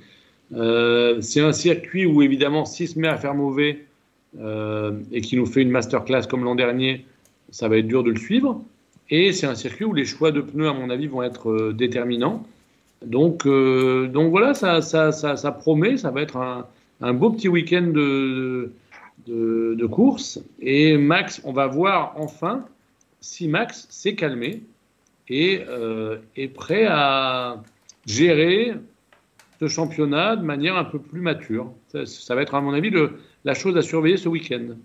Euh, 0.54 1.20
c'est 1.20 1.42
un 1.42 1.52
circuit 1.52 2.06
où 2.06 2.22
évidemment 2.22 2.64
s'il 2.64 2.88
se 2.88 2.98
met 2.98 3.10
à 3.10 3.18
faire 3.18 3.36
mauvais 3.36 3.80
euh, 3.82 3.87
et 4.36 5.22
qu'il 5.22 5.40
nous 5.40 5.46
fait 5.46 5.62
une 5.62 5.72
masterclass 5.72 6.24
comme 6.30 6.44
l'an 6.44 6.56
dernier, 6.56 7.06
ça 7.50 7.68
va 7.68 7.78
être 7.78 7.88
dur 7.88 8.04
de 8.04 8.12
le 8.12 8.18
suivre. 8.18 8.62
Et 9.10 9.32
c'est 9.32 9.48
un 9.48 9.56
circuit 9.56 9.86
où 9.86 9.94
les 9.94 10.06
choix 10.06 10.32
de 10.32 10.42
pneus, 10.42 10.68
à 10.68 10.74
mon 10.74 10.90
avis, 10.90 11.08
vont 11.08 11.24
être 11.24 11.50
euh, 11.50 11.74
déterminants. 11.74 12.46
Donc, 13.06 13.46
euh, 13.46 14.08
donc 14.08 14.32
voilà, 14.32 14.54
ça, 14.54 14.82
ça, 14.82 15.12
ça, 15.12 15.52
promet, 15.52 15.98
ça 15.98 16.12
va 16.12 16.22
être 16.22 16.66
un, 17.02 17.14
beau 17.14 17.30
petit 17.30 17.48
week-end 17.48 17.88
de, 17.94 18.72
de, 19.28 19.86
course. 19.86 20.40
Et 20.60 20.98
Max, 20.98 21.42
on 21.44 21.54
va 21.54 21.68
voir 21.68 22.14
enfin 22.18 22.66
si 23.22 23.48
Max 23.48 23.88
s'est 23.90 24.16
calmé 24.16 24.64
et 25.30 25.62
euh, 25.70 26.18
est 26.36 26.48
prêt 26.48 26.86
à 26.90 27.62
gérer 28.06 28.74
ce 29.60 29.68
championnat 29.68 30.36
de 30.36 30.44
manière 30.44 30.76
un 30.76 30.84
peu 30.84 31.00
plus 31.00 31.22
mature. 31.22 31.72
Ça 32.06 32.36
va 32.36 32.42
être, 32.42 32.56
à 32.56 32.62
mon 32.62 32.74
avis, 32.74 32.90
le, 32.90 33.20
la 33.48 33.54
chose 33.54 33.78
à 33.78 33.82
surveiller 33.82 34.18
ce 34.18 34.28
week-end. 34.28 34.76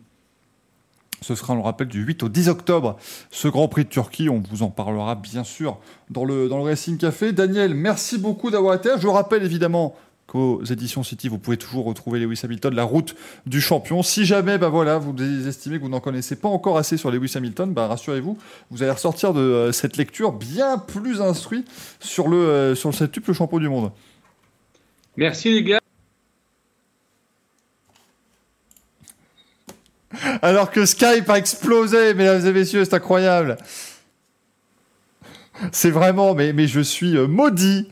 Ce 1.21 1.35
sera, 1.35 1.53
on 1.53 1.57
le 1.57 1.63
rappelle, 1.63 1.89
du 1.89 2.03
8 2.03 2.23
au 2.23 2.29
10 2.29 2.49
octobre, 2.49 2.97
ce 3.31 3.49
Grand 3.49 3.67
Prix 3.67 3.85
de 3.85 3.89
Turquie. 3.89 4.29
On 4.29 4.41
vous 4.51 4.63
en 4.63 4.71
parlera 4.71 5.17
bien 5.17 5.43
sûr 5.43 5.79
dans 6.11 6.25
le, 6.25 6.49
dans 6.49 6.59
le 6.59 6.65
Racing 6.65 6.97
Café. 6.97 7.33
Daniel, 7.33 7.75
merci 7.75 8.19
beaucoup 8.19 8.51
d'avoir 8.51 8.75
été 8.75 8.89
là. 8.89 8.97
Je 8.99 9.09
rappelle 9.09 9.43
évidemment 9.43 9.97
qu'aux 10.29 10.63
éditions 10.63 11.03
City, 11.03 11.29
vous 11.29 11.39
pouvez 11.39 11.57
toujours 11.57 11.85
retrouver 11.85 12.21
Lewis 12.21 12.41
Hamilton, 12.45 12.73
la 12.73 12.85
route 12.85 13.17
du 13.47 13.61
champion. 13.61 14.05
Si 14.05 14.25
jamais, 14.25 14.59
bah 14.59 14.69
voilà, 14.69 14.99
vous 14.99 15.13
estimez 15.49 15.79
que 15.79 15.83
vous 15.83 15.89
n'en 15.89 16.01
connaissez 16.01 16.37
pas 16.37 16.49
encore 16.49 16.79
assez 16.79 16.97
sur 16.97 17.11
Lewis 17.11 17.33
Hamilton, 17.35 17.73
bah 17.73 17.89
rassurez-vous, 17.89 18.39
vous 18.71 18.83
allez 18.85 18.93
ressortir 18.93 19.35
de 19.35 19.41
euh, 19.41 19.73
cette 19.73 19.97
lecture 19.97 20.33
bien 20.33 20.79
plus 20.79 21.21
instruit 21.21 21.65
sur 21.99 22.29
le, 22.29 22.37
euh, 22.37 22.75
sur 22.77 22.91
le 22.91 22.95
septuple 22.95 23.33
champion 23.33 23.59
du 23.59 23.69
monde. 23.69 23.91
Merci 25.17 25.51
les 25.51 25.65
gars. 25.65 25.82
Alors 30.43 30.71
que 30.71 30.85
Skype 30.87 31.29
a 31.29 31.39
explosé, 31.39 32.15
mesdames 32.15 32.47
et 32.47 32.53
messieurs, 32.53 32.85
c'est 32.85 32.95
incroyable. 32.95 33.57
C'est 35.71 35.91
vraiment, 35.91 36.35
mais, 36.35 36.53
mais 36.53 36.67
je 36.67 36.81
suis 36.81 37.17
euh, 37.17 37.27
maudit. 37.27 37.89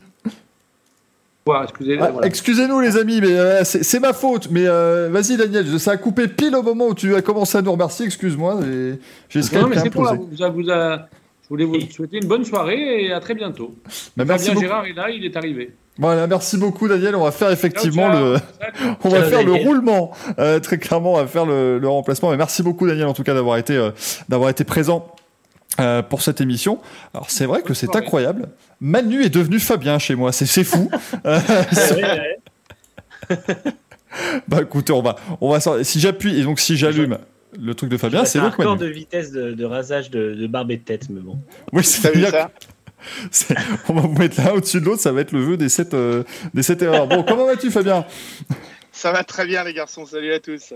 Excusez, 1.63 1.97
Ah, 1.99 2.11
voilà. 2.11 2.27
Excusez-nous 2.27 2.79
les 2.79 2.97
amis, 2.97 3.19
mais 3.19 3.37
euh, 3.37 3.63
c'est 3.63 3.99
ma 3.99 4.13
faute. 4.13 4.49
Mais 4.51 4.65
euh, 4.67 5.09
vas-y 5.11 5.37
Daniel, 5.37 5.79
ça 5.79 5.91
a 5.91 5.97
coupé 5.97 6.27
pile 6.27 6.55
au 6.55 6.61
moment 6.63 6.87
où 6.87 6.93
tu 6.93 7.15
as 7.15 7.21
commencé 7.21 7.57
à 7.57 7.61
nous 7.61 7.71
remercier. 7.71 8.05
Excuse-moi, 8.05 8.59
j'ai- 9.29 9.41
Skype 9.41 9.59
Non, 9.59 9.67
mais 9.67 9.79
c'est 9.79 9.89
pour 9.89 10.03
vous 10.03 10.43
a- 10.43 10.49
vous 10.49 10.69
a- 10.69 11.07
voulais 11.51 11.65
vous 11.65 11.79
souhaiter 11.91 12.17
une 12.17 12.27
bonne 12.27 12.43
soirée 12.45 13.05
et 13.05 13.11
à 13.13 13.19
très 13.19 13.35
bientôt. 13.35 13.75
Bah, 14.17 14.25
merci 14.25 14.45
Fabien 14.47 14.53
beaucoup. 14.55 14.65
Gérard 14.67 14.85
est 14.85 14.93
là, 14.93 15.09
il 15.09 15.23
est 15.25 15.35
arrivé. 15.37 15.71
Voilà, 15.97 16.25
merci 16.25 16.57
beaucoup 16.57 16.87
Daniel. 16.87 17.15
On 17.15 17.23
va 17.25 17.31
faire 17.31 17.51
effectivement 17.51 18.09
Ciao, 18.11 18.37
ciao. 18.37 18.41
le, 18.85 18.95
on 19.03 19.09
va 19.09 19.19
Ciao, 19.21 19.29
faire 19.29 19.43
le 19.43 19.53
roulement. 19.53 20.11
Euh, 20.39 20.59
très 20.59 20.77
clairement, 20.79 21.13
on 21.13 21.17
va 21.17 21.27
faire 21.27 21.45
le, 21.45 21.77
le 21.79 21.87
remplacement. 21.87 22.31
Mais 22.31 22.37
merci 22.37 22.63
beaucoup 22.63 22.87
Daniel 22.87 23.05
en 23.07 23.13
tout 23.13 23.23
cas 23.23 23.33
d'avoir 23.33 23.57
été 23.57 23.75
euh, 23.75 23.91
d'avoir 24.29 24.49
été 24.49 24.63
présent. 24.63 25.13
euh, 25.79 26.01
pour 26.01 26.21
cette 26.21 26.41
émission. 26.41 26.79
Alors 27.13 27.29
c'est 27.29 27.45
vrai 27.45 27.61
que 27.61 27.73
c'est 27.73 27.95
incroyable. 27.95 28.49
Manu 28.81 29.23
est 29.23 29.29
devenu 29.29 29.59
Fabien 29.59 29.99
chez 29.99 30.15
moi, 30.15 30.31
c'est 30.31 30.45
c'est 30.45 30.63
fou. 30.63 30.89
Bah 34.47 34.59
écoutez, 34.61 34.91
on 34.91 35.01
va 35.01 35.15
on 35.39 35.49
va 35.51 35.59
sortir- 35.61 35.85
si 35.85 35.99
j'appuie 36.01 36.37
et 36.39 36.43
donc 36.43 36.59
si 36.59 36.75
j'allume 36.75 37.17
le 37.59 37.73
truc 37.75 37.89
de 37.89 37.97
Fabien, 37.97 38.25
c'est 38.25 38.39
un 38.39 38.49
record 38.49 38.75
Manu. 38.77 38.89
de 38.89 38.93
vitesse 38.93 39.31
de, 39.31 39.51
de 39.51 39.65
rasage 39.65 40.09
de, 40.11 40.33
de 40.35 40.47
barbe 40.47 40.71
et 40.71 40.77
de 40.77 40.83
tête, 40.83 41.09
mais 41.09 41.19
bon. 41.21 41.37
Oui, 41.73 41.79
vu 41.81 41.83
c'est-à-dire 41.83 42.29
ça 42.29 42.51
C'est- 43.31 43.55
On 43.89 43.93
va 43.93 44.01
vous 44.01 44.17
mettre 44.17 44.39
l'un 44.41 44.51
au-dessus 44.53 44.79
de 44.79 44.85
l'autre, 44.85 45.01
ça 45.01 45.11
va 45.11 45.21
être 45.21 45.31
le 45.31 45.43
jeu 45.43 45.57
des 45.57 45.69
7 45.69 45.95
des 46.53 46.61
sept 46.63 46.81
erreurs. 46.83 47.07
Bon, 47.07 47.23
comment 47.23 47.45
vas-tu 47.45 47.71
Fabien? 47.71 48.05
Ça 48.91 49.11
va 49.11 49.23
très 49.23 49.45
bien, 49.47 49.63
les 49.63 49.73
garçons. 49.73 50.05
Salut 50.05 50.31
à 50.33 50.39
tous. 50.39 50.73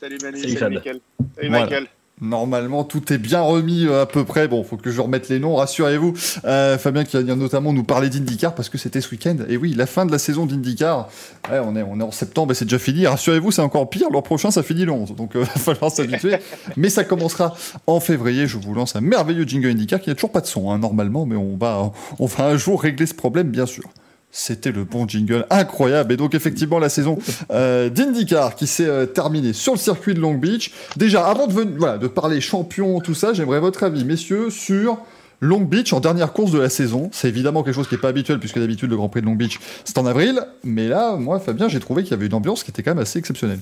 Salut 0.00 0.18
Manu, 0.22 0.38
Salut. 0.56 0.76
Mickaël. 0.76 1.00
Salut 1.36 1.48
Voilà. 1.48 1.64
Michael. 1.66 1.86
Normalement, 2.20 2.84
tout 2.84 3.12
est 3.12 3.18
bien 3.18 3.40
remis 3.40 3.86
euh, 3.86 4.02
à 4.02 4.06
peu 4.06 4.24
près. 4.24 4.48
Bon, 4.48 4.64
faut 4.64 4.76
que 4.76 4.90
je 4.90 5.00
remette 5.00 5.28
les 5.28 5.38
noms, 5.38 5.54
rassurez-vous. 5.54 6.14
Euh, 6.44 6.78
Fabien 6.78 7.04
qui 7.04 7.16
venir 7.16 7.36
notamment 7.36 7.72
nous 7.72 7.84
parler 7.84 8.08
d'IndyCar 8.08 8.54
parce 8.54 8.68
que 8.68 8.78
c'était 8.78 9.00
ce 9.00 9.10
week-end. 9.10 9.36
Et 9.48 9.56
oui, 9.56 9.74
la 9.74 9.86
fin 9.86 10.04
de 10.04 10.12
la 10.12 10.18
saison 10.18 10.46
d'IndyCar. 10.46 11.08
Ouais, 11.50 11.60
on 11.62 11.76
est, 11.76 11.82
on 11.82 12.00
est 12.00 12.02
en 12.02 12.10
septembre 12.10 12.52
et 12.52 12.54
c'est 12.54 12.64
déjà 12.64 12.78
fini. 12.78 13.06
Rassurez-vous, 13.06 13.52
c'est 13.52 13.62
encore 13.62 13.88
pire. 13.88 14.08
L'an 14.10 14.22
prochain, 14.22 14.50
ça 14.50 14.62
finit 14.62 14.84
le 14.84 14.92
11. 14.92 15.14
Donc, 15.14 15.32
il 15.34 15.40
va 15.42 15.46
falloir 15.46 15.90
s'habituer. 15.90 16.36
Mais 16.76 16.90
ça 16.90 17.04
commencera 17.04 17.54
en 17.86 18.00
février. 18.00 18.46
Je 18.46 18.58
vous 18.58 18.74
lance 18.74 18.96
un 18.96 19.00
merveilleux 19.00 19.44
jingle 19.44 19.68
IndyCar 19.68 20.00
qui 20.00 20.08
n'a 20.08 20.14
toujours 20.14 20.32
pas 20.32 20.40
de 20.40 20.46
son, 20.46 20.70
hein, 20.70 20.78
normalement. 20.78 21.24
Mais 21.24 21.36
on 21.36 21.56
va, 21.56 21.92
on 22.18 22.26
va 22.26 22.46
un 22.46 22.56
jour 22.56 22.82
régler 22.82 23.06
ce 23.06 23.14
problème, 23.14 23.48
bien 23.48 23.66
sûr. 23.66 23.84
C'était 24.30 24.72
le 24.72 24.84
bon 24.84 25.08
jingle, 25.08 25.46
incroyable. 25.50 26.12
Et 26.12 26.16
donc 26.16 26.34
effectivement 26.34 26.78
la 26.78 26.88
saison 26.88 27.18
euh, 27.50 27.88
d'IndyCar 27.88 28.54
qui 28.56 28.66
s'est 28.66 28.86
euh, 28.86 29.06
terminée 29.06 29.52
sur 29.52 29.72
le 29.72 29.78
circuit 29.78 30.14
de 30.14 30.20
Long 30.20 30.34
Beach. 30.34 30.72
Déjà, 30.96 31.26
avant 31.26 31.46
de, 31.46 32.06
parler 32.08 32.40
champion, 32.40 33.00
tout 33.00 33.14
ça, 33.14 33.32
j'aimerais 33.32 33.60
votre 33.60 33.82
avis, 33.84 34.04
messieurs, 34.04 34.50
sur 34.50 34.98
Long 35.40 35.60
Beach 35.60 35.92
en 35.92 36.00
dernière 36.00 36.32
course 36.32 36.50
de 36.50 36.58
la 36.58 36.68
saison. 36.68 37.08
C'est 37.12 37.28
évidemment 37.28 37.62
quelque 37.62 37.74
chose 37.74 37.88
qui 37.88 37.94
n'est 37.94 38.00
pas 38.00 38.08
habituel 38.08 38.38
puisque 38.38 38.58
d'habitude 38.58 38.90
le 38.90 38.96
Grand 38.96 39.08
Prix 39.08 39.22
de 39.22 39.26
Long 39.26 39.34
Beach 39.34 39.58
c'est 39.84 39.96
en 39.96 40.04
avril. 40.04 40.40
Mais 40.62 40.88
là, 40.88 41.16
moi, 41.16 41.40
Fabien, 41.40 41.68
j'ai 41.68 41.80
trouvé 41.80 42.02
qu'il 42.02 42.10
y 42.10 42.14
avait 42.14 42.26
une 42.26 42.34
ambiance 42.34 42.64
qui 42.64 42.70
était 42.70 42.82
quand 42.82 42.90
même 42.90 43.02
assez 43.02 43.18
exceptionnelle. 43.18 43.60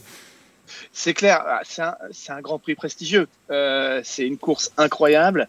C'est 0.92 1.14
clair, 1.14 1.44
ah, 1.46 1.60
c'est 2.10 2.32
un, 2.32 2.40
grand 2.40 2.58
prix 2.58 2.74
prestigieux. 2.74 3.28
Euh, 3.50 4.00
c'est 4.02 4.26
une 4.26 4.38
course 4.38 4.72
incroyable. 4.76 5.46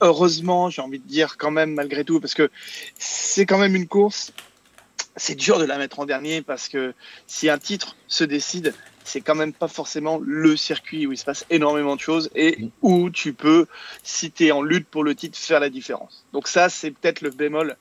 Heureusement, 0.00 0.70
j'ai 0.70 0.82
envie 0.82 0.98
de 0.98 1.06
dire 1.06 1.36
quand 1.36 1.50
même 1.50 1.74
malgré 1.74 2.04
tout, 2.04 2.20
parce 2.20 2.34
que 2.34 2.50
c'est 2.98 3.46
quand 3.46 3.58
même 3.58 3.74
une 3.74 3.88
course. 3.88 4.32
C'est 5.16 5.36
dur 5.36 5.60
de 5.60 5.64
la 5.64 5.78
mettre 5.78 6.00
en 6.00 6.06
dernier 6.06 6.42
parce 6.42 6.68
que 6.68 6.92
si 7.28 7.48
un 7.48 7.58
titre 7.58 7.96
se 8.08 8.24
décide, 8.24 8.74
c'est 9.04 9.20
quand 9.20 9.36
même 9.36 9.52
pas 9.52 9.68
forcément 9.68 10.18
le 10.20 10.56
circuit 10.56 11.06
où 11.06 11.12
il 11.12 11.18
se 11.18 11.24
passe 11.24 11.44
énormément 11.50 11.94
de 11.94 12.00
choses 12.00 12.30
et 12.34 12.70
où 12.82 13.10
tu 13.10 13.32
peux, 13.32 13.66
si 14.02 14.32
tu 14.32 14.46
es 14.46 14.50
en 14.50 14.62
lutte 14.62 14.88
pour 14.88 15.04
le 15.04 15.14
titre, 15.14 15.38
faire 15.38 15.60
la 15.60 15.70
différence. 15.70 16.26
Donc 16.32 16.48
ça, 16.48 16.68
c'est 16.68 16.90
peut-être 16.90 17.20
le 17.20 17.30
bémol 17.30 17.76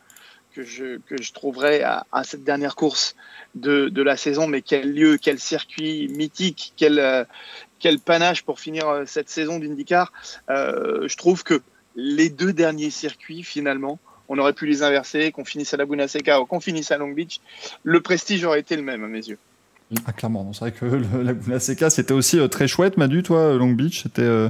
que 0.53 0.63
je, 0.63 0.99
que 1.07 1.19
je 1.19 1.33
trouverais 1.33 1.81
à, 1.81 2.05
à 2.11 2.23
cette 2.23 2.43
dernière 2.43 2.75
course 2.75 3.15
de, 3.55 3.89
de 3.89 4.01
la 4.03 4.17
saison. 4.17 4.45
Mais 4.45 4.61
quel 4.61 4.93
lieu, 4.93 5.17
quel 5.17 5.39
circuit 5.39 6.09
mythique, 6.09 6.73
quel, 6.77 6.99
euh, 6.99 7.25
quel 7.79 7.99
panache 7.99 8.43
pour 8.43 8.59
finir 8.59 8.87
euh, 8.87 9.05
cette 9.07 9.29
saison 9.29 9.57
d'IndyCar. 9.57 10.13
Euh, 10.49 11.07
je 11.07 11.17
trouve 11.17 11.43
que 11.43 11.61
les 11.95 12.29
deux 12.29 12.53
derniers 12.53 12.89
circuits, 12.89 13.43
finalement, 13.43 13.99
on 14.29 14.37
aurait 14.37 14.53
pu 14.53 14.65
les 14.65 14.83
inverser, 14.83 15.31
qu'on 15.31 15.45
finisse 15.45 15.73
à 15.73 15.77
Laguna 15.77 16.07
Seca 16.07 16.41
ou 16.41 16.45
qu'on 16.45 16.59
finisse 16.59 16.91
à 16.91 16.97
Long 16.97 17.11
Beach. 17.11 17.39
Le 17.83 18.01
prestige 18.01 18.43
aurait 18.45 18.61
été 18.61 18.75
le 18.75 18.81
même 18.81 19.03
à 19.03 19.07
mes 19.07 19.27
yeux. 19.27 19.37
Ah, 20.05 20.13
clairement, 20.13 20.43
non, 20.43 20.53
c'est 20.53 20.61
vrai 20.61 20.71
que 20.71 20.85
le, 20.85 21.23
la, 21.23 21.33
la 21.47 21.59
CK 21.59 21.91
c'était 21.91 22.13
aussi 22.13 22.39
euh, 22.39 22.47
très 22.47 22.67
chouette. 22.67 22.97
Manu, 22.97 23.21
toi, 23.21 23.53
Long 23.53 23.71
Beach, 23.71 24.03
c'était. 24.03 24.21
euh, 24.23 24.49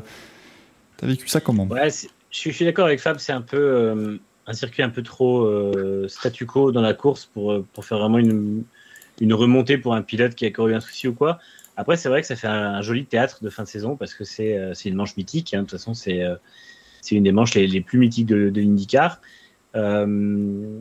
T'as 0.97 1.07
vécu 1.07 1.27
ça 1.27 1.41
comment? 1.41 1.65
Ouais, 1.67 1.89
je 1.89 2.49
suis, 2.51 2.65
d'accord 2.65 2.85
avec 2.85 2.99
Fab, 3.01 3.17
c'est 3.19 3.33
un 3.33 3.41
peu 3.41 3.57
euh, 3.57 4.17
un 4.47 4.53
circuit 4.53 4.83
un 4.83 4.89
peu 4.89 5.01
trop 5.03 5.41
euh, 5.43 6.07
statu 6.07 6.45
quo 6.45 6.71
dans 6.71 6.81
la 6.81 6.93
course 6.93 7.25
pour, 7.25 7.51
euh, 7.51 7.65
pour 7.73 7.83
faire 7.83 7.97
vraiment 7.97 8.19
une, 8.19 8.63
une 9.19 9.33
remontée 9.33 9.77
pour 9.77 9.95
un 9.95 10.01
pilote 10.01 10.35
qui 10.35 10.45
a 10.45 10.49
encore 10.49 10.67
eu 10.69 10.75
un 10.75 10.79
souci 10.79 11.07
ou 11.07 11.13
quoi. 11.13 11.39
Après, 11.75 11.97
c'est 11.97 12.07
vrai 12.09 12.21
que 12.21 12.27
ça 12.27 12.35
fait 12.35 12.47
un, 12.47 12.75
un 12.75 12.81
joli 12.81 13.05
théâtre 13.05 13.39
de 13.43 13.49
fin 13.49 13.63
de 13.63 13.67
saison 13.67 13.97
parce 13.97 14.13
que 14.13 14.23
c'est 14.23 14.55
euh, 14.57 14.73
c'est 14.75 14.87
une 14.89 14.95
manche 14.95 15.17
mythique. 15.17 15.53
hein. 15.53 15.63
De 15.63 15.63
toute 15.63 15.71
façon, 15.71 15.93
c'est 15.93 16.21
euh, 16.23 16.35
c'est 17.03 17.15
une 17.15 17.23
des 17.23 17.33
manches 17.33 17.53
les, 17.53 17.81
plus 17.81 17.99
mythiques 17.99 18.27
de, 18.27 18.49
de 18.49 18.61
l'IndyCar. 18.61 19.19
Euh, 19.75 20.79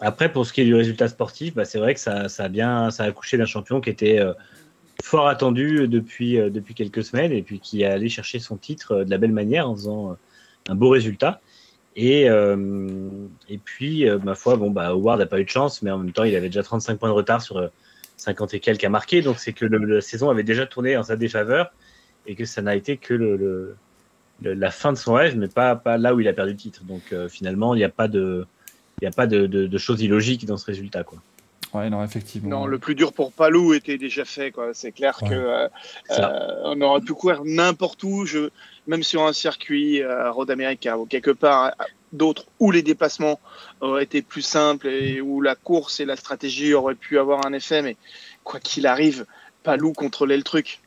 après, 0.00 0.32
pour 0.32 0.44
ce 0.44 0.52
qui 0.52 0.62
est 0.62 0.64
du 0.64 0.74
résultat 0.74 1.06
sportif, 1.06 1.54
bah, 1.54 1.64
c'est 1.64 1.78
vrai 1.78 1.94
que 1.94 2.00
ça, 2.00 2.26
a 2.38 2.48
bien 2.48 2.90
ça 2.90 3.04
a 3.04 3.06
accouché 3.06 3.36
d'un 3.36 3.44
champion 3.44 3.80
qui 3.80 3.88
était 3.88 4.18
euh, 4.18 4.32
fort 5.02 5.28
attendu 5.28 5.86
depuis, 5.86 6.40
euh, 6.40 6.50
depuis 6.50 6.74
quelques 6.74 7.04
semaines 7.04 7.30
et 7.30 7.42
puis 7.42 7.60
qui 7.60 7.82
est 7.82 7.86
allé 7.86 8.08
chercher 8.08 8.40
son 8.40 8.56
titre 8.56 9.04
de 9.04 9.10
la 9.10 9.18
belle 9.18 9.32
manière 9.32 9.70
en 9.70 9.76
faisant 9.76 10.16
un 10.68 10.74
beau 10.74 10.88
résultat. 10.88 11.40
Et, 11.96 12.22
et 12.26 13.58
puis, 13.58 14.06
ma 14.24 14.34
foi, 14.34 14.56
bon, 14.56 14.70
bah, 14.70 14.88
Howard 14.88 15.18
n'a 15.18 15.26
pas 15.26 15.40
eu 15.40 15.44
de 15.44 15.50
chance, 15.50 15.82
mais 15.82 15.90
en 15.90 15.98
même 15.98 16.12
temps, 16.12 16.24
il 16.24 16.34
avait 16.34 16.48
déjà 16.48 16.62
35 16.62 16.98
points 16.98 17.08
de 17.08 17.14
retard 17.14 17.42
sur 17.42 17.58
euh, 17.58 17.68
50 18.16 18.54
et 18.54 18.60
quelques 18.60 18.84
à 18.84 18.88
marquer. 18.88 19.22
Donc, 19.22 19.38
c'est 19.38 19.52
que 19.52 19.66
le- 19.66 19.78
la 19.96 20.00
saison 20.00 20.30
avait 20.30 20.42
déjà 20.44 20.66
tourné 20.66 20.96
en 20.96 21.02
sa 21.02 21.16
défaveur 21.16 21.72
et 22.26 22.34
que 22.36 22.44
ça 22.44 22.62
n'a 22.62 22.76
été 22.76 22.96
que 22.96 23.12
le- 23.14 23.76
le- 24.42 24.54
la 24.54 24.70
fin 24.70 24.92
de 24.92 24.98
son 24.98 25.14
rêve, 25.14 25.36
mais 25.36 25.48
pas, 25.48 25.76
pas 25.76 25.96
là 25.98 26.14
où 26.14 26.20
il 26.20 26.28
a 26.28 26.32
perdu 26.32 26.52
le 26.52 26.56
titre. 26.58 26.82
Donc, 26.84 27.02
euh, 27.12 27.28
finalement, 27.28 27.74
il 27.74 27.78
n'y 27.78 27.84
a 27.84 27.88
pas 27.90 28.08
de. 28.08 28.46
Il 29.00 29.04
n'y 29.04 29.08
a 29.08 29.12
pas 29.12 29.26
de, 29.26 29.46
de, 29.46 29.66
de 29.66 29.78
choses 29.78 30.02
illogiques 30.02 30.44
dans 30.44 30.58
ce 30.58 30.66
résultat. 30.66 31.04
Quoi. 31.04 31.18
Ouais, 31.72 31.88
non, 31.88 32.04
effectivement. 32.04 32.50
Non, 32.50 32.66
le 32.66 32.78
plus 32.78 32.94
dur 32.94 33.12
pour 33.14 33.32
Palou 33.32 33.72
était 33.72 33.96
déjà 33.96 34.24
fait. 34.26 34.50
quoi. 34.50 34.70
C'est 34.74 34.92
clair 34.92 35.18
Ouais. 35.22 35.28
que 35.30 35.34
euh, 35.34 35.68
euh, 36.18 36.60
on 36.64 36.80
aurait 36.82 37.00
pu 37.00 37.14
courir 37.14 37.40
n'importe 37.44 38.02
où, 38.02 38.26
je, 38.26 38.50
même 38.86 39.02
sur 39.02 39.22
un 39.22 39.32
circuit 39.32 40.02
euh, 40.02 40.30
Road 40.32 40.50
America 40.50 40.98
ou 40.98 41.06
quelque 41.06 41.30
part 41.30 41.66
euh, 41.66 41.84
d'autre 42.12 42.44
où 42.58 42.70
les 42.72 42.82
déplacements 42.82 43.40
auraient 43.80 44.02
été 44.04 44.20
plus 44.20 44.42
simples 44.42 44.88
et 44.88 45.20
où 45.22 45.40
la 45.40 45.54
course 45.54 46.00
et 46.00 46.04
la 46.04 46.16
stratégie 46.16 46.74
auraient 46.74 46.94
pu 46.96 47.18
avoir 47.18 47.46
un 47.46 47.52
effet. 47.54 47.80
Mais 47.80 47.96
quoi 48.44 48.60
qu'il 48.60 48.86
arrive, 48.86 49.24
Palou 49.62 49.92
contrôlait 49.94 50.36
le 50.36 50.42
truc. 50.42 50.80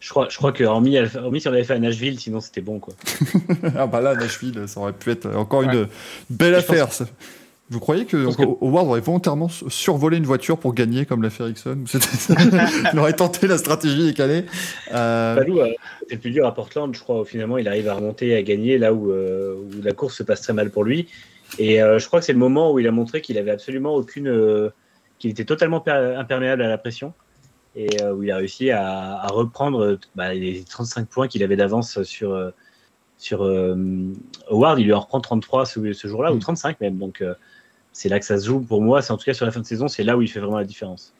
Je 0.00 0.08
crois, 0.10 0.28
je 0.30 0.36
crois 0.36 0.52
que, 0.52 0.64
hormis, 0.64 0.98
hormis 1.16 1.40
si 1.40 1.48
on 1.48 1.52
l'avait 1.52 1.64
fait 1.64 1.74
à 1.74 1.78
Nashville, 1.78 2.18
sinon 2.18 2.40
c'était 2.40 2.60
bon. 2.60 2.78
Quoi. 2.80 2.94
ah 3.76 3.86
bah 3.86 4.00
là, 4.00 4.14
Nashville, 4.14 4.64
ça 4.66 4.80
aurait 4.80 4.92
pu 4.92 5.10
être 5.10 5.26
encore 5.34 5.62
une 5.62 5.88
belle 6.30 6.54
Je 6.54 6.58
affaire. 6.58 6.88
Vous 7.70 7.80
croyez 7.80 8.06
que, 8.06 8.16
Howard 8.64 8.86
aurait 8.88 9.00
volontairement 9.00 9.48
survolé 9.48 10.16
une 10.16 10.24
voiture 10.24 10.56
pour 10.56 10.72
gagner 10.72 11.04
comme 11.04 11.22
l'a 11.22 11.28
fait 11.28 11.42
Ericsson? 11.42 11.76
Il 12.92 12.98
aurait 12.98 13.12
tenté 13.12 13.46
la 13.46 13.58
stratégie 13.58 14.06
décalée. 14.06 14.44
Euh, 14.94 15.34
Palou, 15.36 15.60
euh, 15.60 15.68
c'est 16.08 16.14
le 16.14 16.20
plus 16.20 16.30
dur 16.30 16.46
à 16.46 16.54
Portland, 16.54 16.94
je 16.94 17.00
crois. 17.00 17.26
Finalement, 17.26 17.58
il 17.58 17.68
arrive 17.68 17.86
à 17.88 17.94
remonter 17.94 18.28
et 18.28 18.36
à 18.36 18.42
gagner 18.42 18.78
là 18.78 18.94
où, 18.94 19.12
euh, 19.12 19.54
où 19.54 19.82
la 19.82 19.92
course 19.92 20.16
se 20.16 20.22
passe 20.22 20.40
très 20.40 20.54
mal 20.54 20.70
pour 20.70 20.82
lui. 20.82 21.08
Et 21.58 21.82
euh, 21.82 21.98
je 21.98 22.06
crois 22.06 22.20
que 22.20 22.24
c'est 22.26 22.32
le 22.32 22.38
moment 22.38 22.72
où 22.72 22.78
il 22.78 22.86
a 22.86 22.90
montré 22.90 23.20
qu'il 23.20 23.36
avait 23.36 23.50
absolument 23.50 23.94
aucune. 23.94 24.28
euh, 24.28 24.70
qu'il 25.18 25.30
était 25.30 25.44
totalement 25.44 25.80
per- 25.80 26.14
imperméable 26.16 26.62
à 26.62 26.68
la 26.68 26.78
pression. 26.78 27.12
Et 27.78 28.02
euh, 28.02 28.12
où 28.12 28.24
il 28.24 28.30
a 28.32 28.36
réussi 28.38 28.70
à, 28.72 29.20
à 29.20 29.28
reprendre 29.28 29.98
bah, 30.16 30.34
les 30.34 30.64
35 30.64 31.08
points 31.08 31.28
qu'il 31.28 31.44
avait 31.44 31.54
d'avance 31.54 32.02
sur, 32.02 32.32
euh, 32.32 32.50
sur 33.18 33.44
euh, 33.44 33.76
Howard. 34.50 34.80
Il 34.80 34.86
lui 34.86 34.92
en 34.92 35.00
reprend 35.00 35.20
33 35.20 35.64
ce, 35.64 35.92
ce 35.92 36.08
jour-là, 36.08 36.32
ou 36.32 36.36
Mm. 36.36 36.40
35 36.40 36.80
même. 36.80 36.98
Donc 36.98 37.22
c'est 37.92 38.08
là 38.08 38.18
que 38.18 38.26
ça 38.26 38.36
se 38.38 38.46
joue 38.46 38.60
pour 38.60 38.82
moi. 38.82 39.00
C'est 39.00 39.12
en 39.12 39.16
tout 39.16 39.24
cas 39.24 39.34
sur 39.34 39.46
la 39.46 39.52
fin 39.52 39.60
de 39.60 39.66
saison, 39.66 39.86
c'est 39.86 40.02
là 40.02 40.16
où 40.16 40.22
il 40.22 40.28
fait 40.28 40.40
vraiment 40.40 40.58
la 40.58 40.64
différence. 40.64 41.14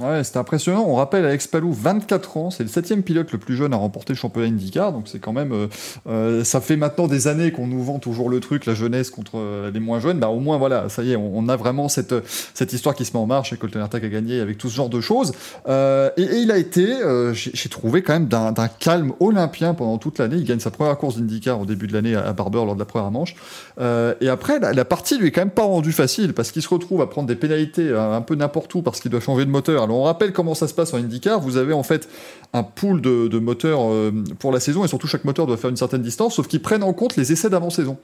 Ouais, 0.00 0.22
c'était 0.22 0.38
impressionnant. 0.38 0.84
On 0.86 0.94
rappelle 0.94 1.24
Alex 1.24 1.46
Palou, 1.48 1.72
24 1.72 2.36
ans, 2.36 2.50
c'est 2.50 2.62
le 2.62 2.68
septième 2.68 3.02
pilote 3.02 3.32
le 3.32 3.38
plus 3.38 3.56
jeune 3.56 3.74
à 3.74 3.76
remporter 3.76 4.12
le 4.12 4.18
championnat 4.18 4.48
IndyCar, 4.48 4.92
donc 4.92 5.08
c'est 5.08 5.18
quand 5.18 5.32
même, 5.32 5.52
euh, 5.52 5.66
euh, 6.08 6.44
ça 6.44 6.60
fait 6.60 6.76
maintenant 6.76 7.08
des 7.08 7.26
années 7.26 7.50
qu'on 7.50 7.66
nous 7.66 7.82
vend 7.82 7.98
toujours 7.98 8.30
le 8.30 8.40
truc, 8.40 8.66
la 8.66 8.74
jeunesse 8.74 9.10
contre 9.10 9.32
euh, 9.36 9.70
les 9.70 9.80
moins 9.80 10.00
jeunes. 10.00 10.18
Bah 10.20 10.28
au 10.28 10.40
moins 10.40 10.56
voilà, 10.56 10.88
ça 10.88 11.02
y 11.02 11.12
est, 11.12 11.16
on, 11.16 11.48
a 11.48 11.56
vraiment 11.56 11.88
cette 11.88 12.14
cette 12.54 12.72
histoire 12.72 12.94
qui 12.94 13.04
se 13.04 13.12
met 13.12 13.18
en 13.18 13.26
marche 13.26 13.52
et 13.52 13.56
Colton 13.56 13.80
Herta 13.80 13.98
a 13.98 14.00
gagné 14.00 14.40
avec 14.40 14.58
tout 14.58 14.68
ce 14.68 14.76
genre 14.76 14.88
de 14.88 15.00
choses. 15.00 15.32
Euh, 15.68 16.10
et, 16.16 16.22
il 16.22 16.50
a 16.50 16.58
été, 16.58 16.92
euh, 17.02 17.32
j'ai 17.34 17.68
trouvé 17.68 18.02
quand 18.02 18.12
même 18.12 18.26
d'un 18.26 18.68
calme 18.78 19.12
olympien 19.20 19.74
pendant 19.74 19.98
toute 19.98 20.18
l'année. 20.18 20.36
Il 20.36 20.44
gagne 20.44 20.60
sa 20.60 20.70
première 20.70 20.96
course 20.98 21.16
d'IndyCar 21.16 21.60
au 21.60 21.66
début 21.66 21.86
de 21.86 21.92
l'année 21.92 22.14
à 22.14 22.32
Barber 22.32 22.64
lors 22.64 22.74
de 22.74 22.78
la 22.78 22.84
première 22.84 23.10
manche. 23.10 23.34
Euh, 23.80 24.14
et 24.20 24.28
après, 24.28 24.58
la, 24.58 24.72
la 24.72 24.84
partie 24.84 25.18
lui 25.18 25.28
est 25.28 25.30
quand 25.30 25.40
même 25.40 25.50
pas 25.50 25.62
rendue 25.62 25.92
facile 25.92 26.34
parce 26.34 26.52
qu'il 26.52 26.62
se 26.62 26.68
retrouve 26.68 27.00
à 27.00 27.06
prendre 27.06 27.28
des 27.28 27.36
pénalités 27.36 27.92
un 27.94 28.20
peu 28.20 28.34
n'importe 28.34 28.74
où 28.74 28.82
parce 28.82 29.00
qu'il 29.00 29.10
doit 29.10 29.20
changer 29.20 29.44
de 29.44 29.50
moteur. 29.50 29.87
On 29.94 30.02
rappelle 30.04 30.32
comment 30.32 30.54
ça 30.54 30.68
se 30.68 30.74
passe 30.74 30.92
en 30.94 30.98
IndyCar. 30.98 31.40
Vous 31.40 31.56
avez 31.56 31.72
en 31.72 31.82
fait 31.82 32.08
un 32.52 32.62
pool 32.62 33.00
de, 33.00 33.38
moteurs 33.38 33.80
euh, 33.82 34.12
pour 34.38 34.52
la 34.52 34.60
saison 34.60 34.84
et 34.84 34.88
surtout 34.88 35.06
chaque 35.06 35.24
moteur 35.24 35.46
doit 35.46 35.56
faire 35.56 35.70
une 35.70 35.76
certaine 35.76 36.02
distance, 36.02 36.34
sauf 36.34 36.48
qu'ils 36.48 36.62
prennent 36.62 36.82
en 36.82 36.92
compte 36.92 37.16
les 37.16 37.32
essais 37.32 37.50
d'avant-saison. 37.50 37.98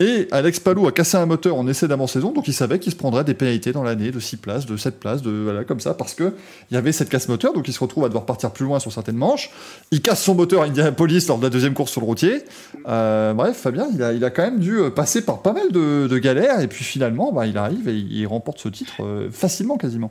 Et 0.00 0.28
Alex 0.30 0.60
Palou 0.60 0.86
a 0.86 0.92
cassé 0.92 1.18
un 1.18 1.26
moteur 1.26 1.56
en 1.56 1.68
essai 1.68 1.86
d'avant-saison, 1.86 2.32
donc 2.32 2.48
il 2.48 2.54
savait 2.54 2.78
qu'il 2.78 2.90
se 2.90 2.96
prendrait 2.96 3.22
des 3.22 3.34
pénalités 3.34 3.70
dans 3.70 3.82
l'année 3.82 4.10
de 4.10 4.18
6 4.18 4.38
places, 4.38 4.64
de 4.64 4.78
7 4.78 4.98
places, 4.98 5.20
de 5.20 5.30
voilà, 5.30 5.64
comme 5.64 5.78
ça, 5.78 5.92
parce 5.92 6.14
que 6.14 6.32
il 6.70 6.74
y 6.74 6.78
avait 6.78 6.92
cette 6.92 7.10
casse 7.10 7.28
moteur, 7.28 7.52
donc 7.52 7.68
il 7.68 7.74
se 7.74 7.80
retrouve 7.80 8.06
à 8.06 8.08
devoir 8.08 8.24
partir 8.24 8.50
plus 8.50 8.64
loin 8.64 8.78
sur 8.78 8.90
certaines 8.90 9.18
manches. 9.18 9.50
Il 9.90 10.00
casse 10.00 10.22
son 10.22 10.34
moteur 10.34 10.62
à 10.62 10.64
Indianapolis 10.64 11.26
lors 11.28 11.36
de 11.36 11.42
la 11.42 11.50
deuxième 11.50 11.74
course 11.74 11.92
sur 11.92 12.00
le 12.00 12.06
routier. 12.06 12.44
Euh, 12.88 13.34
bref, 13.34 13.58
Fabien, 13.58 13.88
il 13.92 14.24
a, 14.24 14.30
quand 14.30 14.42
même 14.42 14.58
dû 14.58 14.78
euh, 14.78 14.88
passer 14.88 15.20
par 15.20 15.42
pas 15.42 15.52
mal 15.52 15.70
de, 15.70 16.18
galères, 16.18 16.60
et 16.60 16.66
puis 16.66 16.82
finalement, 16.82 17.30
bah, 17.30 17.46
il 17.46 17.58
arrive 17.58 17.86
et 17.86 17.94
il 17.94 18.26
remporte 18.26 18.58
ce 18.58 18.70
titre 18.70 19.02
facilement 19.30 19.76
quasiment. 19.76 20.10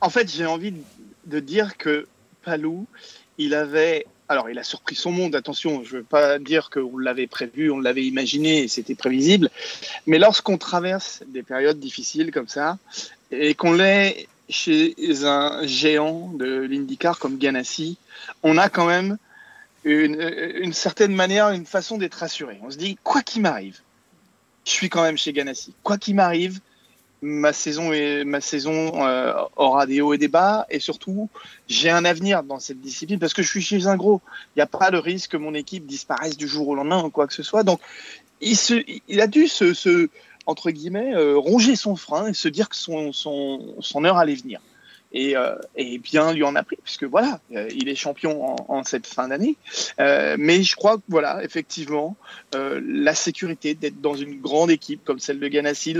En 0.00 0.10
fait, 0.10 0.30
j'ai 0.30 0.46
envie 0.46 0.74
de 1.26 1.40
dire 1.40 1.76
que 1.76 2.06
Palou, 2.44 2.86
il 3.38 3.54
avait 3.54 4.06
alors, 4.28 4.50
il 4.50 4.58
a 4.58 4.64
surpris 4.64 4.96
son 4.96 5.12
monde, 5.12 5.36
attention, 5.36 5.84
je 5.84 5.94
ne 5.94 5.98
veux 5.98 6.04
pas 6.04 6.38
dire 6.38 6.68
qu'on 6.70 6.98
l'avait 6.98 7.28
prévu, 7.28 7.70
on 7.70 7.78
l'avait 7.78 8.04
imaginé 8.04 8.66
c'était 8.66 8.94
prévisible, 8.94 9.50
mais 10.06 10.18
lorsqu'on 10.18 10.58
traverse 10.58 11.22
des 11.28 11.42
périodes 11.42 11.78
difficiles 11.78 12.32
comme 12.32 12.48
ça, 12.48 12.78
et 13.30 13.54
qu'on 13.54 13.78
est 13.78 14.26
chez 14.48 14.94
un 15.24 15.66
géant 15.66 16.32
de 16.34 16.60
l'IndyCar 16.62 17.18
comme 17.18 17.38
Ganassi, 17.38 17.98
on 18.42 18.58
a 18.58 18.68
quand 18.68 18.86
même 18.86 19.16
une, 19.84 20.20
une 20.56 20.72
certaine 20.72 21.14
manière, 21.14 21.50
une 21.50 21.66
façon 21.66 21.96
d'être 21.96 22.14
rassuré. 22.14 22.58
On 22.62 22.70
se 22.70 22.76
dit, 22.76 22.98
quoi 23.02 23.22
qu'il 23.22 23.42
m'arrive, 23.42 23.80
je 24.64 24.70
suis 24.70 24.88
quand 24.88 25.02
même 25.02 25.18
chez 25.18 25.32
Ganassi. 25.32 25.72
Quoi 25.82 25.98
qu'il 25.98 26.16
m'arrive, 26.16 26.60
ma 27.22 27.52
saison, 27.52 27.92
est, 27.92 28.24
ma 28.24 28.40
saison 28.40 29.06
euh, 29.06 29.32
aura 29.56 29.86
des 29.86 30.00
hauts 30.00 30.14
et 30.14 30.18
des 30.18 30.28
bas 30.28 30.66
et 30.70 30.80
surtout 30.80 31.28
j'ai 31.66 31.90
un 31.90 32.04
avenir 32.04 32.42
dans 32.42 32.58
cette 32.58 32.80
discipline 32.80 33.18
parce 33.18 33.34
que 33.34 33.42
je 33.42 33.48
suis 33.48 33.62
chez 33.62 33.86
un 33.86 33.96
gros. 33.96 34.20
Il 34.54 34.58
n'y 34.58 34.62
a 34.62 34.66
pas 34.66 34.90
le 34.90 34.98
risque 34.98 35.32
que 35.32 35.36
mon 35.36 35.54
équipe 35.54 35.86
disparaisse 35.86 36.36
du 36.36 36.46
jour 36.46 36.68
au 36.68 36.74
lendemain 36.74 37.02
ou 37.02 37.10
quoi 37.10 37.26
que 37.26 37.34
ce 37.34 37.42
soit. 37.42 37.62
Donc 37.62 37.80
il, 38.40 38.56
se, 38.56 38.74
il 39.08 39.20
a 39.20 39.26
dû 39.26 39.48
se, 39.48 39.72
se 39.74 40.08
entre 40.46 40.70
guillemets 40.70 41.14
euh, 41.14 41.36
ronger 41.36 41.76
son 41.76 41.96
frein 41.96 42.28
et 42.28 42.34
se 42.34 42.48
dire 42.48 42.68
que 42.68 42.76
son, 42.76 43.12
son, 43.12 43.74
son 43.80 44.04
heure 44.04 44.18
allait 44.18 44.34
venir. 44.34 44.60
Et, 45.18 45.34
euh, 45.34 45.56
et, 45.76 45.96
bien 45.96 46.34
lui 46.34 46.44
en 46.44 46.54
a 46.56 46.62
pris, 46.62 46.76
puisque 46.84 47.04
voilà, 47.04 47.40
euh, 47.54 47.70
il 47.74 47.88
est 47.88 47.94
champion 47.94 48.54
en, 48.70 48.84
cette 48.84 49.06
fin 49.06 49.28
d'année. 49.28 49.56
Euh, 49.98 50.36
mais 50.38 50.62
je 50.62 50.76
crois 50.76 50.98
que 50.98 51.02
voilà, 51.08 51.42
effectivement, 51.42 52.16
la 52.52 53.14
sécurité 53.14 53.74
d'être 53.74 54.00
dans 54.02 54.14
une 54.14 54.38
grande 54.40 54.70
équipe 54.70 55.02
comme 55.04 55.18
celle 55.18 55.40
de 55.40 55.48
Ganassi, 55.48 55.94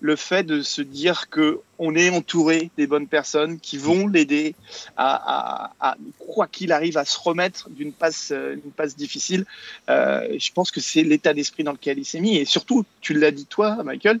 le, 0.00 0.16
fait 0.16 0.44
de 0.44 0.62
se 0.62 0.80
dire 0.80 1.28
que 1.28 1.60
on 1.78 1.94
est 1.94 2.08
entouré 2.08 2.70
des 2.78 2.86
bonnes 2.86 3.06
personnes 3.06 3.60
qui 3.60 3.76
vont 3.76 4.08
l'aider 4.08 4.54
à, 4.96 5.96
quoi 6.18 6.46
qu'il 6.46 6.72
arrive, 6.72 6.96
à 6.96 7.04
se 7.04 7.18
remettre 7.18 7.68
d'une 7.68 7.92
passe, 7.92 8.32
passe 8.76 8.96
difficile. 8.96 9.44
je 9.88 10.52
pense 10.54 10.70
que 10.70 10.80
c'est 10.80 11.02
l'état 11.02 11.34
d'esprit 11.34 11.64
dans 11.64 11.72
lequel 11.72 11.98
il 11.98 12.06
s'est 12.06 12.20
mis. 12.20 12.38
Et 12.38 12.46
surtout, 12.46 12.86
tu 13.02 13.12
l'as 13.12 13.30
dit 13.30 13.44
toi, 13.44 13.82
Michael, 13.84 14.20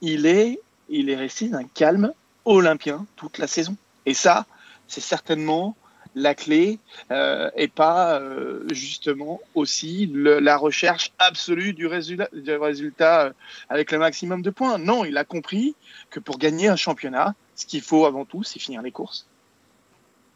il 0.00 0.26
est, 0.26 0.60
il 0.88 1.10
est 1.10 1.16
resté 1.16 1.48
d'un 1.48 1.64
calme 1.64 2.12
olympien 2.48 3.06
toute 3.16 3.38
la 3.38 3.46
saison. 3.46 3.76
Et 4.06 4.14
ça, 4.14 4.46
c'est 4.88 5.02
certainement 5.02 5.76
la 6.14 6.34
clé 6.34 6.78
euh, 7.10 7.50
et 7.54 7.68
pas 7.68 8.18
euh, 8.18 8.64
justement 8.70 9.40
aussi 9.54 10.10
la 10.12 10.56
recherche 10.56 11.12
absolue 11.18 11.74
du 11.74 11.86
résultat, 11.86 12.28
du 12.32 12.54
résultat 12.56 13.26
euh, 13.26 13.32
avec 13.68 13.92
le 13.92 13.98
maximum 13.98 14.42
de 14.42 14.50
points. 14.50 14.78
Non, 14.78 15.04
il 15.04 15.16
a 15.18 15.24
compris 15.24 15.74
que 16.10 16.18
pour 16.18 16.38
gagner 16.38 16.68
un 16.68 16.76
championnat, 16.76 17.34
ce 17.54 17.66
qu'il 17.66 17.82
faut 17.82 18.06
avant 18.06 18.24
tout, 18.24 18.42
c'est 18.42 18.58
finir 18.58 18.82
les 18.82 18.90
courses. 18.90 19.26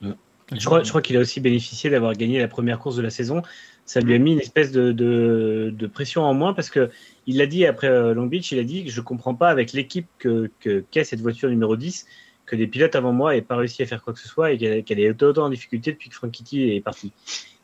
Je 0.02 0.66
crois, 0.66 0.82
crois 0.82 1.00
qu'il 1.00 1.16
a 1.16 1.20
aussi 1.20 1.40
bénéficié 1.40 1.88
d'avoir 1.88 2.12
gagné 2.12 2.38
la 2.38 2.48
première 2.48 2.78
course 2.78 2.96
de 2.96 3.02
la 3.02 3.10
saison. 3.10 3.42
Ça 3.86 4.00
lui 4.00 4.14
a 4.14 4.18
mis 4.18 4.32
une 4.32 4.40
espèce 4.40 4.70
de, 4.70 4.92
de, 4.92 5.72
de 5.74 5.86
pression 5.86 6.22
en 6.22 6.34
moins 6.34 6.52
parce 6.52 6.68
que 6.68 6.90
il 7.26 7.38
l'a 7.38 7.46
dit 7.46 7.66
après 7.66 7.88
euh, 7.88 8.14
Long 8.14 8.26
Beach, 8.26 8.52
il 8.52 8.58
a 8.58 8.64
dit 8.64 8.84
que 8.84 8.90
je 8.90 9.00
comprends 9.00 9.34
pas 9.34 9.48
avec 9.48 9.72
l'équipe 9.72 10.06
que 10.18 10.50
qu'est 10.60 10.84
qu 10.90 11.04
cette 11.04 11.20
voiture 11.20 11.48
numéro 11.48 11.76
10 11.76 12.06
que 12.46 12.56
des 12.56 12.66
pilotes 12.66 12.96
avant 12.96 13.12
moi 13.12 13.34
n'aient 13.34 13.42
pas 13.42 13.56
réussi 13.56 13.82
à 13.82 13.86
faire 13.86 14.02
quoi 14.02 14.12
que 14.12 14.18
ce 14.18 14.28
soit 14.28 14.52
et 14.52 14.58
qu'elle 14.58 14.84
qu 14.84 14.92
est 15.00 15.22
autant 15.22 15.44
en 15.44 15.50
difficulté 15.50 15.92
depuis 15.92 16.08
que 16.08 16.14
Frank 16.14 16.30
Kitty 16.30 16.74
est 16.74 16.80
parti. 16.80 17.12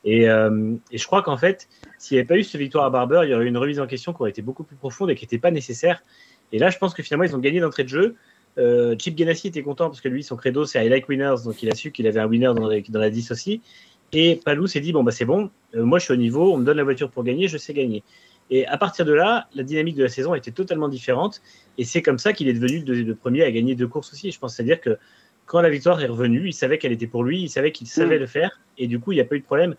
Et, 0.05 0.29
euh, 0.29 0.75
et 0.93 0.99
je 0.99 1.07
crois 1.07 1.23
qu'en 1.23 1.37
fait, 1.37 1.69
s'il 1.99 2.15
n'y 2.15 2.21
avait 2.21 2.27
pas 2.27 2.37
eu 2.37 2.45
cette 2.45 2.61
victoire 2.61 2.85
à 2.85 2.91
Barber, 2.91 3.23
il 3.25 3.31
y 3.31 3.35
aurait 3.35 3.45
eu 3.45 3.49
une 3.49 3.59
remise 3.59 3.81
en 3.81 3.87
question 3.87 4.13
qui 4.13 4.23
aurait 4.23 4.31
été 4.31 4.43
beaucoup 4.43 4.63
plus 4.63 4.77
profonde 4.77 5.11
et 5.11 5.17
qui 5.17 5.25
n'était 5.25 5.39
pas 5.39 5.51
nécessaire. 5.51 6.03
Et 6.53 6.59
là, 6.59 6.71
je 6.71 6.79
pense 6.79 6.95
que 6.95 7.03
finalement, 7.03 7.25
ils 7.25 7.35
ont 7.35 7.41
gagné 7.41 7.61
d'entrée 7.61 7.85
de 7.85 7.89
jeu. 7.89 8.15
Euh, 8.57 8.97
Chip 8.99 9.17
Ganassi 9.17 9.49
était 9.49 9.63
content 9.63 9.89
parce 9.89 10.01
que 10.01 10.09
lui, 10.09 10.23
son 10.23 10.37
credo, 10.37 10.65
c'est 10.65 10.85
I 10.85 10.89
like 10.89 11.09
winners, 11.09 11.43
donc 11.45 11.63
il 11.63 11.71
a 11.71 11.75
su 11.75 11.91
qu'il 11.93 12.07
avait 12.07 12.21
un 12.21 12.27
winner 12.27 12.53
dans, 12.55 12.69
dans 12.69 13.01
la 13.01 13.11
10 13.11 13.33
aussi. 13.33 13.61
Et 14.13 14.41
Palou 14.43 14.67
s'est 14.67 14.81
dit 14.81 14.93
bon 14.93 15.03
bah 15.05 15.13
c'est 15.13 15.27
bon, 15.27 15.51
moi 15.75 15.99
je 15.99 16.05
suis 16.05 16.15
au 16.15 16.17
niveau, 16.17 16.55
on 16.55 16.57
me 16.57 16.65
donne 16.65 16.79
la 16.79 16.85
voiture 16.85 17.11
pour 17.11 17.25
gagner, 17.25 17.47
je 17.47 17.59
sais 17.59 17.75
gagner. 17.75 18.03
Et 18.51 18.67
à 18.67 18.79
partir 18.79 19.05
de 19.05 19.13
là, 19.13 19.49
la 19.55 19.63
dynamique 19.63 19.97
de 19.97 20.03
la 20.03 20.09
saison 20.09 20.35
était 20.35 20.51
totalement 20.51 20.89
différente. 20.89 21.43
Et 21.77 21.85
c'est 21.85 22.03
comme 22.03 22.19
ça 22.19 22.33
qu'il 22.33 22.49
est 22.49 22.55
devenu 22.55 22.85
le, 22.85 23.03
le, 23.03 23.15
premier 23.15 23.43
à 23.43 23.51
gagner 23.51 23.75
deux 23.75 23.89
courses 23.89 24.13
aussi. 24.13 24.31
Je 24.31 24.39
pense, 24.39 24.57
c'est-à-dire 24.57 24.81
que 24.81 24.99
quand 25.47 25.61
la 25.61 25.71
victoire 25.71 26.01
est 26.01 26.07
revenue, 26.07 26.49
il 26.49 26.53
savait 26.53 26.79
qu'elle 26.79 26.93
était 26.93 27.07
pour 27.07 27.25
lui, 27.25 27.43
il 27.43 27.49
savait 27.49 27.73
qu'il 27.73 27.87
savait 27.87 28.17
mmh. 28.17 28.21
le 28.21 28.27
faire, 28.27 28.61
et 28.77 28.87
du 28.87 29.01
coup 29.01 29.13
il 29.13 29.17
n'y 29.17 29.21
a 29.21 29.25
pas 29.25 29.35
eu 29.35 29.41
de 29.41 29.45
problème. 29.45 29.75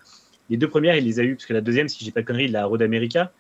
Les 0.49 0.57
deux 0.57 0.67
premières, 0.67 0.95
il 0.95 1.05
les 1.05 1.19
a 1.19 1.23
eues 1.23 1.35
parce 1.35 1.45
que 1.45 1.53
la 1.53 1.61
deuxième, 1.61 1.87
si 1.87 2.03
j'ai 2.03 2.11
pas 2.11 2.21
de 2.21 2.25
conneries, 2.25 2.47
la 2.47 2.65
Road 2.65 2.81
America. 2.81 3.31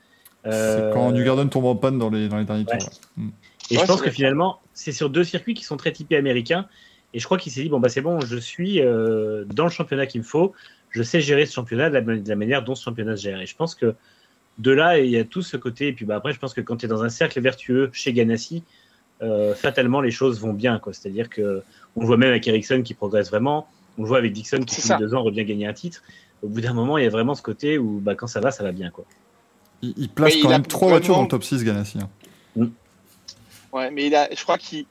Euh... 0.45 0.89
C'est 0.89 0.93
quand 0.93 1.11
New 1.11 1.25
Garden 1.25 1.49
tombe 1.49 1.65
en 1.65 1.75
panne 1.75 1.97
dans 1.97 2.11
les, 2.11 2.29
dans 2.29 2.37
les 2.37 2.45
derniers 2.45 2.65
ouais. 2.65 2.77
tours. 2.77 2.89
Ouais. 3.17 3.23
Mmh. 3.23 3.29
Et 3.71 3.75
ouais, 3.75 3.81
je 3.81 3.87
pense 3.87 4.01
que 4.01 4.11
finalement, 4.11 4.59
c'est 4.73 4.91
sur 4.91 5.09
deux 5.09 5.23
circuits 5.23 5.55
qui 5.55 5.63
sont 5.63 5.77
très 5.77 5.91
typés 5.91 6.17
américains. 6.17 6.67
Et 7.13 7.19
je 7.19 7.25
crois 7.25 7.39
qu'il 7.39 7.51
s'est 7.51 7.63
dit 7.63 7.69
bon 7.69 7.79
bah 7.79 7.89
c'est 7.89 8.01
bon, 8.01 8.19
je 8.19 8.37
suis 8.37 8.79
euh, 8.81 9.43
dans 9.45 9.63
le 9.63 9.71
championnat 9.71 10.05
qu'il 10.05 10.21
me 10.21 10.25
faut 10.25 10.53
je 10.91 11.03
sais 11.03 11.21
gérer 11.21 11.45
ce 11.45 11.53
championnat 11.53 11.89
de 11.89 11.95
la, 11.95 12.01
de 12.01 12.29
la, 12.29 12.35
manière 12.35 12.63
dont 12.63 12.75
ce 12.75 12.83
championnat 12.83 13.15
se 13.15 13.23
gère. 13.23 13.39
Et 13.41 13.45
je 13.45 13.55
pense 13.55 13.75
que 13.75 13.95
de 14.59 14.71
là, 14.71 14.99
il 14.99 15.09
y 15.09 15.17
a 15.17 15.23
tout 15.23 15.41
ce 15.41 15.57
côté. 15.57 15.87
Et 15.87 15.93
puis 15.93 16.05
bah, 16.05 16.17
après, 16.17 16.33
je 16.33 16.39
pense 16.39 16.53
que 16.53 16.61
quand 16.61 16.77
tu 16.77 16.85
es 16.85 16.89
dans 16.89 17.03
un 17.03 17.09
cercle 17.09 17.39
vertueux 17.41 17.89
chez 17.93 18.13
Ganassi, 18.13 18.63
euh, 19.21 19.55
fatalement, 19.55 20.01
les 20.01 20.11
choses 20.11 20.39
vont 20.39 20.53
bien. 20.53 20.79
C'est-à-dire 20.91 21.29
que 21.29 21.63
on 21.95 22.01
le 22.01 22.07
voit 22.07 22.17
même 22.17 22.29
avec 22.29 22.47
Ericsson 22.47 22.81
qui 22.83 22.93
progresse 22.93 23.29
vraiment. 23.29 23.67
On 23.97 24.03
le 24.03 24.07
voit 24.07 24.19
avec 24.19 24.31
Dixon 24.31 24.59
qui, 24.59 24.81
depuis 24.81 24.97
deux 24.99 25.13
ans, 25.15 25.23
revient 25.23 25.43
gagner 25.43 25.67
un 25.67 25.73
titre. 25.73 26.03
Au 26.41 26.47
bout 26.47 26.61
d'un 26.61 26.73
moment, 26.73 26.97
il 26.97 27.03
y 27.03 27.07
a 27.07 27.09
vraiment 27.09 27.35
ce 27.35 27.41
côté 27.41 27.77
où 27.77 27.99
bah, 27.99 28.15
quand 28.15 28.27
ça 28.27 28.39
va, 28.39 28.51
ça 28.51 28.63
va 28.63 28.71
bien. 28.71 28.91
Quoi. 28.91 29.05
Il, 29.81 29.93
il 29.97 30.09
place 30.09 30.35
mais 30.35 30.41
quand 30.41 30.49
il 30.49 30.51
même 30.51 30.65
trois 30.65 30.89
voitures 30.89 31.15
dans 31.15 31.23
le 31.23 31.27
top 31.27 31.43
6, 31.43 31.63
Ganassi. 31.63 31.97
Hein. 31.99 32.09
Mm. 32.55 32.67
Ouais, 33.73 33.91
mais 33.91 34.07
il 34.07 34.15
a, 34.15 34.29
je 34.33 34.41
crois 34.43 34.57
qu'il 34.57 34.85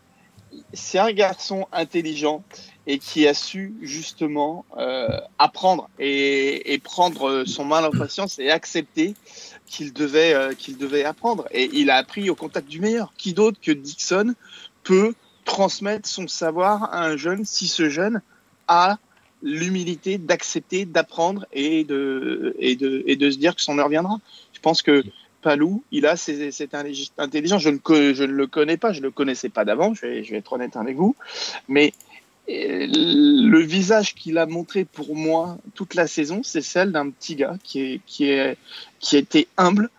c'est 0.72 0.99
un 0.99 1.12
garçon 1.12 1.66
intelligent 1.72 2.42
et 2.86 2.99
qui 2.99 3.26
a 3.28 3.34
su 3.34 3.74
justement 3.82 4.64
euh, 4.78 5.09
apprendre 5.38 5.90
et, 5.99 6.72
et, 6.72 6.78
prendre 6.78 7.44
son 7.44 7.64
mal 7.64 7.84
en 7.84 7.90
patience 7.90 8.38
et 8.38 8.51
accepter 8.51 9.14
qu'il 9.66 9.92
devait, 9.92 10.32
euh, 10.34 10.55
qu'il 10.55 10.78
devait 10.78 11.05
apprendre. 11.05 11.46
Et 11.51 11.68
il 11.74 11.90
a 11.90 11.96
appris 11.96 12.30
au 12.30 12.34
contact 12.34 12.68
du 12.68 12.80
meilleur. 12.80 13.12
Qui 13.16 13.34
d'autre 13.34 13.59
que 13.61 13.72
Dixon 13.72 14.34
peut 14.84 15.14
transmettre 15.44 16.09
son 16.09 16.28
savoir 16.28 16.94
à 16.94 17.05
un 17.05 17.16
jeune 17.16 17.44
si 17.44 17.68
ce 17.68 17.90
jeune 17.90 18.22
a 18.68 18.99
l'humilité 19.42 20.18
d'accepter, 20.18 20.84
d'apprendre 20.84 21.46
et 21.53 21.84
de, 21.84 22.57
et, 22.59 22.74
de, 22.74 23.03
et 23.07 23.16
de 23.16 23.30
se 23.30 23.38
dire 23.38 23.55
que 23.55 23.62
son 23.62 23.78
heure 23.78 23.88
viendra. 23.88 24.18
Je 24.53 24.61
pense 24.61 24.82
que 24.82 25.05
Palou, 25.43 25.84
il 25.93 26.07
a 26.07 26.16
cette 26.16 26.74
intelligence. 26.74 27.62
Je 27.62 27.68
ne, 27.70 27.78
je 28.14 28.24
ne 28.24 28.32
le 28.32 28.47
connais 28.47 28.76
pas, 28.76 28.93
je 28.93 29.01
ne 29.01 29.07
le 29.07 29.11
connaissais 29.11 29.49
pas 29.49 29.64
d'avant, 29.64 29.95
je 29.95 30.03
vais, 30.03 30.24
je 30.24 30.32
vais 30.32 30.39
être 30.39 30.53
honnête 30.53 30.76
avec 30.76 30.97
vous. 30.97 31.14
Mais 31.68 31.93
le 32.49 33.59
visage 33.61 34.14
qu'il 34.14 34.39
a 34.39 34.47
montré 34.47 34.84
pour 34.84 35.14
moi 35.14 35.59
toute 35.74 35.95
la 35.95 36.07
saison, 36.07 36.41
c'est 36.43 36.62
celle 36.62 36.93
d'un 36.93 37.11
petit 37.11 37.36
gars 37.36 37.57
qui, 37.62 37.80
est, 37.80 38.01
qui, 38.07 38.30
est, 38.30 38.57
qui 39.01 39.16
était 39.16 39.49
humble, 39.57 39.91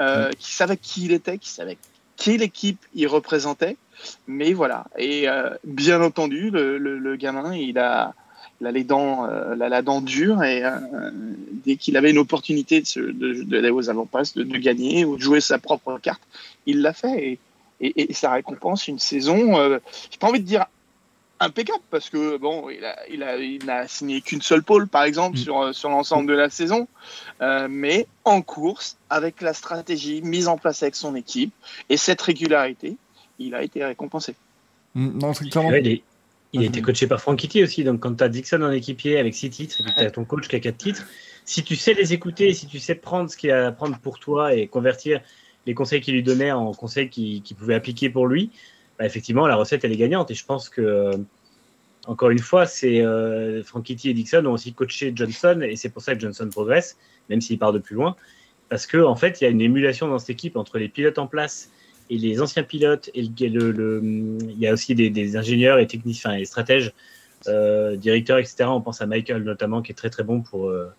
euh, 0.00 0.30
qui 0.38 0.52
savait 0.52 0.76
qui 0.76 1.04
il 1.04 1.12
était, 1.12 1.38
qui 1.38 1.50
savait 1.50 1.76
quelle 2.16 2.42
équipe 2.42 2.84
il 2.94 3.06
représentait. 3.06 3.76
Mais 4.26 4.52
voilà. 4.52 4.86
Et 4.96 5.28
euh, 5.28 5.50
bien 5.64 6.00
entendu, 6.00 6.50
le, 6.50 6.78
le, 6.78 6.98
le, 6.98 7.16
gamin, 7.16 7.54
il 7.54 7.78
a, 7.78 8.14
il 8.60 8.66
a 8.66 8.72
les 8.72 8.84
dents, 8.84 9.26
euh, 9.26 9.54
la, 9.54 9.68
la 9.68 9.82
dent 9.82 10.00
dure 10.00 10.42
et 10.42 10.64
euh, 10.64 10.70
dès 11.64 11.76
qu'il 11.76 11.96
avait 11.96 12.10
une 12.10 12.18
opportunité 12.18 12.82
d'aller 12.82 13.12
de, 13.12 13.44
de, 13.44 13.60
de, 13.60 13.70
aux 13.70 13.88
avant-passes, 13.88 14.34
de, 14.34 14.42
de, 14.42 14.58
gagner 14.58 15.04
ou 15.04 15.16
de 15.16 15.22
jouer 15.22 15.40
sa 15.40 15.58
propre 15.58 15.98
carte, 15.98 16.22
il 16.66 16.82
l'a 16.82 16.92
fait. 16.92 17.24
Et, 17.24 17.38
et, 17.80 18.10
et, 18.10 18.14
ça 18.14 18.32
récompense 18.32 18.88
une 18.88 18.98
saison, 18.98 19.58
euh, 19.58 19.78
j'ai 20.10 20.18
pas 20.18 20.28
envie 20.28 20.40
de 20.40 20.46
dire 20.46 20.66
impeccable 21.40 21.82
parce 21.92 22.10
que 22.10 22.36
bon, 22.36 22.68
il 22.68 22.84
a, 22.84 23.08
il 23.08 23.22
a, 23.22 23.36
il 23.36 23.64
n'a 23.64 23.86
signé 23.86 24.20
qu'une 24.20 24.42
seule 24.42 24.64
pole 24.64 24.88
par 24.88 25.04
exemple 25.04 25.36
mmh. 25.36 25.42
sur, 25.42 25.74
sur 25.74 25.88
l'ensemble 25.88 26.26
de 26.26 26.36
la 26.36 26.50
saison, 26.50 26.88
euh, 27.40 27.68
mais 27.70 28.08
en 28.24 28.42
course 28.42 28.96
avec 29.08 29.40
la 29.40 29.54
stratégie 29.54 30.20
mise 30.22 30.48
en 30.48 30.58
place 30.58 30.82
avec 30.82 30.96
son 30.96 31.14
équipe 31.14 31.52
et 31.88 31.96
cette 31.96 32.20
régularité, 32.20 32.96
il 33.38 33.54
a 33.54 33.62
été 33.62 33.84
récompensé. 33.84 34.34
Mmh, 34.96 35.18
non, 35.18 35.32
c'est 35.32 35.48
clairement. 35.48 35.70
Il, 36.52 36.62
est, 36.62 36.64
il 36.64 36.66
a 36.66 36.68
été 36.68 36.82
coaché 36.82 37.06
par 37.06 37.20
Frank 37.20 37.38
Kitty 37.38 37.62
aussi, 37.62 37.84
donc 37.84 38.00
quand 38.00 38.14
tu 38.14 38.24
as 38.24 38.28
Dixon 38.28 38.62
en 38.62 38.70
équipier 38.70 39.18
avec 39.18 39.34
six 39.34 39.50
titres, 39.50 39.80
et 39.80 39.84
puis 39.84 39.92
tu 39.96 40.00
as 40.00 40.10
ton 40.10 40.24
coach 40.24 40.48
qui 40.48 40.56
a 40.56 40.60
quatre 40.60 40.78
titres, 40.78 41.06
si 41.44 41.62
tu 41.62 41.76
sais 41.76 41.94
les 41.94 42.12
écouter, 42.12 42.52
si 42.52 42.66
tu 42.66 42.78
sais 42.78 42.94
prendre 42.94 43.30
ce 43.30 43.36
qu'il 43.36 43.50
a 43.50 43.68
à 43.68 43.72
prendre 43.72 43.98
pour 43.98 44.18
toi 44.18 44.54
et 44.54 44.66
convertir 44.66 45.20
les 45.66 45.74
conseils 45.74 46.00
qu'il 46.00 46.14
lui 46.14 46.22
donnait 46.22 46.52
en 46.52 46.72
conseils 46.72 47.10
qu'il 47.10 47.42
qu 47.42 47.54
pouvait 47.54 47.74
appliquer 47.74 48.10
pour 48.10 48.26
lui, 48.26 48.50
bah, 48.98 49.06
effectivement, 49.06 49.46
la 49.46 49.56
recette, 49.56 49.84
elle 49.84 49.92
est 49.92 49.96
gagnante. 49.96 50.30
Et 50.30 50.34
je 50.34 50.44
pense 50.44 50.68
que, 50.68 50.80
euh, 50.80 51.12
encore 52.06 52.30
une 52.30 52.38
fois, 52.38 52.66
c'est 52.66 53.00
euh, 53.00 53.62
Frank 53.62 53.84
Kitty 53.84 54.10
et 54.10 54.14
Dixon 54.14 54.44
ont 54.46 54.52
aussi 54.52 54.72
coaché 54.72 55.12
Johnson, 55.14 55.60
et 55.62 55.76
c'est 55.76 55.90
pour 55.90 56.02
ça 56.02 56.14
que 56.14 56.20
Johnson 56.20 56.48
progresse, 56.50 56.96
même 57.28 57.40
s'il 57.40 57.58
part 57.58 57.72
de 57.72 57.78
plus 57.78 57.94
loin. 57.94 58.16
parce 58.68 58.86
que 58.86 58.98
en 58.98 59.16
fait, 59.16 59.40
il 59.40 59.44
y 59.44 59.46
a 59.46 59.50
une 59.50 59.60
émulation 59.60 60.08
dans 60.08 60.18
cette 60.18 60.30
équipe 60.30 60.56
entre 60.56 60.78
les 60.78 60.88
pilotes 60.88 61.18
en 61.18 61.26
place 61.26 61.70
et 62.10 62.18
les 62.18 62.40
anciens 62.40 62.62
pilotes. 62.62 63.10
Et 63.14 63.22
il 63.22 64.56
y 64.58 64.66
a 64.66 64.72
aussi 64.72 64.94
des, 64.94 65.36
ingénieurs 65.36 65.78
et 65.78 65.86
techniciens, 65.86 66.36
et 66.36 66.44
stratèges, 66.44 66.92
euh, 67.46 67.96
directeurs, 67.96 68.38
etc. 68.38 68.64
On 68.64 68.80
pense 68.80 69.00
à 69.00 69.06
Michael 69.06 69.42
notamment, 69.42 69.82
qui 69.82 69.92
est 69.92 69.94
très 69.94 70.10
très 70.10 70.24
bon 70.24 70.42
pour, 70.42 70.68
euh, 70.68 70.92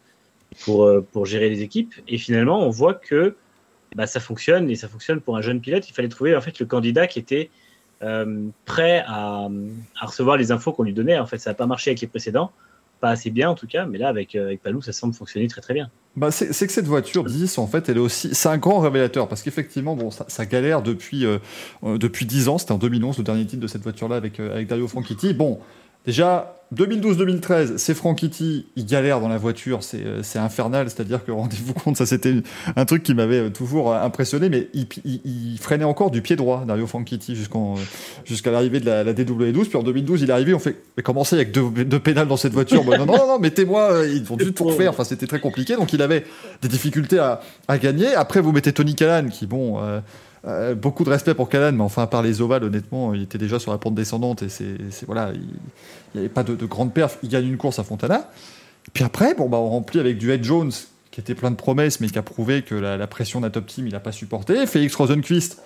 pour, 0.64 0.86
euh, 0.86 1.06
pour 1.12 1.26
gérer 1.26 1.50
les 1.50 1.62
équipes. 1.62 1.94
Et 2.08 2.18
finalement, 2.18 2.66
on 2.66 2.70
voit 2.70 2.94
que 2.94 3.36
bah, 3.96 4.08
ça 4.08 4.20
fonctionne 4.20 4.70
et 4.70 4.76
ça 4.76 4.88
fonctionne 4.88 5.22
pour 5.22 5.38
un 5.38 5.42
jeune 5.42 5.62
pilote. 5.62 5.90
Il 5.90 5.94
fallait 5.94 6.10
trouver 6.10 6.36
en 6.36 6.42
fait 6.42 6.60
le 6.60 6.66
candidat 6.66 7.08
qui 7.08 7.20
était 7.20 7.50
prêt 8.64 9.04
à, 9.06 9.50
à, 10.00 10.06
recevoir 10.06 10.38
les 10.38 10.54
infos 10.54 10.72
qu'on 10.72 10.84
lui 10.84 10.94
donnait. 10.94 11.20
En 11.20 11.26
fait, 11.26 11.38
ça 11.38 11.50
n'a 11.50 11.54
pas 11.54 11.66
marché 11.66 11.90
avec 11.90 12.00
les 12.00 12.08
précédents 12.08 12.54
pas 13.00 13.10
assez 13.10 13.30
bien 13.30 13.50
en 13.50 13.56
tout 13.56 13.68
cas, 13.68 13.86
mais 13.86 13.98
là 13.98 14.10
avec, 14.10 14.36
avec 14.36 14.62
Palou, 14.62 14.82
ça 14.82 14.92
semble 14.92 15.14
fonctionner 15.14 15.48
très 15.48 15.62
très 15.62 15.74
bien. 15.74 15.90
Bah 16.20 16.32
c'est 16.32 16.68
que 16.68 16.74
cette 16.74 16.86
voiture 16.86 17.24
10, 17.24 17.60
en 17.60 17.68
fait, 17.68 17.88
elle 17.88 17.96
est 17.96 18.02
aussi. 18.02 18.32
C'est 18.34 18.50
un 18.50 18.58
grand 18.58 18.80
révélateur 18.80 19.30
parce 19.30 19.42
qu'effectivement, 19.42 19.96
bon, 19.96 20.12
ça, 20.12 20.46
galère 20.46 20.82
depuis, 20.82 21.26
euh, 21.26 21.40
depuis 21.82 22.26
10 22.26 22.50
ans. 22.50 22.58
C'était 22.58 22.74
en 22.74 22.78
2011 22.78 23.18
le 23.20 23.24
dernier 23.24 23.46
titre 23.46 23.62
de 23.62 23.68
cette 23.68 23.84
voiture-là 23.84 24.18
avec, 24.18 24.38
avec 24.42 24.68
Dario 24.68 24.90
Franchitti. 24.90 25.34
Bon, 25.34 25.60
Déjà, 26.06 26.60
2012-2013, 26.76 27.78
c'est 27.78 27.96
Franchitti, 27.96 28.68
il 28.76 28.86
galère 28.86 29.20
dans 29.20 29.28
la 29.28 29.40
voiture, 29.40 29.84
c'est 29.84 30.06
euh, 30.06 30.22
infernal, 30.36 30.88
c'est-à-dire 30.90 31.26
que 31.26 31.32
rendez-vous 31.34 31.74
compte, 31.74 31.98
ça 31.98 32.06
c'était 32.06 32.36
un 32.76 32.86
truc 32.86 33.02
qui 33.02 33.16
m'avait 33.16 33.40
euh, 33.40 33.50
toujours 33.50 33.92
euh, 33.92 34.02
impressionné, 34.02 34.50
mais 34.50 34.70
il, 34.74 35.58
freinait 35.60 35.84
encore 35.84 36.12
du 36.12 36.22
pied 36.22 36.36
droit, 36.36 36.64
Dario 36.68 36.86
Franchitti, 36.86 37.36
jusqu'à 38.24 38.52
l'arrivée 38.52 38.80
de 38.80 38.86
la, 38.86 39.04
la, 39.04 39.14
DW12, 39.14 39.66
puis 39.66 39.78
en 39.78 39.84
2012 39.84 40.22
il 40.22 40.30
est 40.30 40.34
arrivé, 40.34 40.54
on 40.54 40.60
fait, 40.60 40.78
mais 40.96 41.02
comment 41.02 41.24
a 41.24 41.46
que 41.46 41.52
deux, 41.52 41.86
deux 41.86 42.00
pédales 42.00 42.28
dans 42.28 42.38
cette 42.38 42.54
voiture? 42.54 42.86
Non, 42.86 42.98
non, 43.00 43.06
non, 43.06 43.28
non 43.28 43.40
mettez-moi, 43.40 44.06
ils 44.06 44.32
ont 44.32 44.38
dû 44.38 44.54
tout 44.54 44.66
refaire, 44.66 44.92
enfin 44.92 45.04
c'était 45.04 45.28
très 45.28 45.40
compliqué, 45.40 45.76
donc 45.76 45.92
il 45.94 46.02
avait 46.04 46.24
des 46.62 46.68
difficultés 46.68 47.18
à, 47.18 47.42
gagner. 47.80 48.14
Après 48.14 48.42
vous 48.42 48.52
mettez 48.52 48.74
Tony 48.74 48.94
Callan, 48.94 49.30
qui 49.30 49.48
bon... 49.48 49.80
beaucoup 50.76 51.04
de 51.04 51.10
respect 51.10 51.34
pour 51.34 51.50
Callan, 51.50 51.74
mais 51.74 51.84
enfin, 51.84 52.04
à 52.04 52.08
part 52.08 52.22
les 52.22 52.42
ovales, 52.42 52.64
honnêtement, 52.64 53.14
il 53.14 53.24
était 53.24 53.38
déjà 53.38 53.60
sur 53.60 53.72
la 53.72 53.78
pente 53.78 53.96
descendante 53.96 54.42
et 54.42 54.50
c'est, 54.50 54.78
voilà, 55.06 55.32
il 55.34 55.42
n'y 56.16 56.20
avait 56.20 56.30
pas 56.30 56.44
de, 56.44 56.56
de, 56.56 56.66
grande 56.66 56.94
perf. 56.94 57.18
Il 57.24 57.30
gagne 57.30 57.48
une 57.48 57.58
course 57.58 57.80
à 57.80 57.84
Fontana. 57.84 58.30
Puis 58.94 59.04
après, 59.04 59.34
bon, 59.36 59.50
bah, 59.50 59.58
on 59.58 59.70
remplit 59.70 60.00
avec 60.00 60.18
du 60.18 60.32
Ed 60.32 60.44
Jones, 60.44 60.72
qui 61.12 61.20
était 61.20 61.36
plein 61.36 61.52
de 61.52 61.56
promesses, 61.56 62.00
mais 62.00 62.08
qui 62.08 62.18
a 62.18 62.22
prouvé 62.22 62.62
que 62.62 62.76
la, 62.76 63.08
pression 63.08 63.42
d'un 63.42 63.50
top 63.50 63.66
team, 63.68 63.88
il 63.88 63.94
n'a 63.94 64.00
pas 64.00 64.12
supporté. 64.12 64.66
Félix 64.66 64.96
Rosenquist, 64.96 65.62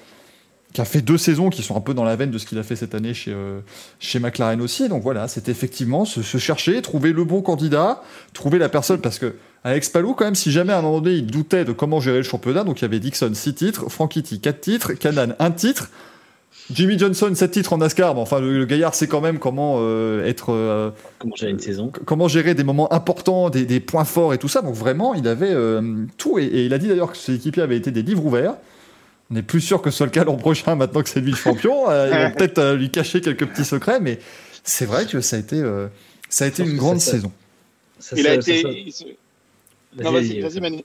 qui 0.73 0.81
a 0.81 0.85
fait 0.85 1.01
deux 1.01 1.17
saisons 1.17 1.49
qui 1.49 1.61
sont 1.61 1.77
un 1.77 1.81
peu 1.81 1.93
dans 1.93 2.03
la 2.03 2.15
veine 2.15 2.31
de 2.31 2.37
ce 2.37 2.45
qu'il 2.45 2.57
a 2.57 2.63
fait 2.63 2.75
cette 2.75 2.95
année 2.95 3.13
chez, 3.13 3.31
euh, 3.33 3.59
chez 3.99 4.19
McLaren 4.19 4.61
aussi. 4.61 4.89
Donc 4.89 5.03
voilà, 5.03 5.27
c'était 5.27 5.51
effectivement 5.51 6.05
se, 6.05 6.21
chercher, 6.37 6.81
trouver 6.81 7.13
le 7.13 7.23
bon 7.23 7.41
candidat, 7.41 8.01
trouver 8.33 8.57
la 8.57 8.69
personne, 8.69 8.99
parce 8.99 9.19
que 9.19 9.35
Alex 9.63 9.89
Palou, 9.89 10.13
quand 10.13 10.25
même, 10.25 10.35
si 10.35 10.51
jamais 10.51 10.73
à 10.73 10.79
un 10.79 10.81
moment 10.81 10.99
donné 10.99 11.15
il 11.17 11.25
doutait 11.25 11.63
de 11.63 11.71
comment 11.71 12.01
gérer 12.01 12.17
le 12.17 12.23
championnat, 12.23 12.63
donc 12.63 12.81
il 12.81 12.81
y 12.81 12.85
avait 12.85 12.99
Dixon 12.99 13.31
6 13.33 13.53
titres, 13.53 13.89
Franchitti 13.89 14.39
4 14.41 14.59
titres, 14.59 14.93
Canan 14.93 15.35
1 15.39 15.51
titre, 15.51 15.89
Jimmy 16.71 16.99
Johnson 16.99 17.31
7 17.33 17.49
titres 17.49 17.71
en 17.71 17.77
NASCAR, 17.77 18.13
mais 18.13 18.21
enfin 18.21 18.41
le, 18.41 18.65
gaillard 18.65 18.93
sait 18.93 19.07
quand 19.07 19.21
même 19.21 19.39
comment 19.39 19.77
euh, 19.79 20.25
être... 20.25 20.51
Euh, 20.51 20.91
comment 21.17 21.35
gérer 21.35 21.51
une 21.51 21.59
saison. 21.59 21.91
Comment 22.05 22.27
gérer 22.27 22.55
des 22.55 22.63
moments 22.65 22.91
importants, 22.91 23.49
des, 23.49 23.65
des, 23.65 23.79
points 23.79 24.03
forts 24.03 24.33
et 24.33 24.37
tout 24.37 24.49
ça, 24.49 24.61
donc 24.61 24.75
vraiment 24.75 25.13
il 25.13 25.27
avait 25.29 25.51
euh, 25.51 26.05
tout, 26.17 26.39
et, 26.39 26.65
il 26.65 26.73
a 26.73 26.77
dit 26.77 26.89
d'ailleurs 26.89 27.13
que 27.13 27.17
ses 27.17 27.35
équipiers 27.35 27.63
avaient 27.63 27.77
été 27.77 27.91
des 27.91 28.01
livres 28.01 28.25
ouverts. 28.25 28.55
On 29.31 29.35
n'est 29.35 29.43
plus 29.43 29.61
sûr 29.61 29.81
que 29.81 29.91
ce 29.91 29.97
soit 29.97 30.05
le 30.07 30.11
cas 30.11 30.25
l'an 30.25 30.35
prochain 30.35 30.75
maintenant 30.75 31.01
que 31.01 31.09
c'est 31.09 31.21
lui 31.21 31.31
le 31.31 31.37
champion. 31.37 31.89
ils 31.89 32.11
vont 32.23 32.31
peut-être 32.31 32.73
lui 32.73 32.89
cacher 32.89 33.21
quelques 33.21 33.45
petits 33.45 33.65
secrets, 33.65 34.01
mais 34.01 34.19
c'est 34.65 34.85
vrai 34.85 35.05
que 35.05 35.21
ça 35.21 35.37
a 35.37 35.39
été, 35.39 35.63
ça 36.27 36.43
a 36.43 36.47
été 36.49 36.63
une 36.63 36.75
grande 36.75 36.99
saison. 36.99 37.31
il 38.15 38.27
a 38.27 38.35
été... 38.35 38.83
Non, 40.01 40.11
vas-y, 40.11 40.39
vas-y, 40.39 40.59
Manu. 40.59 40.83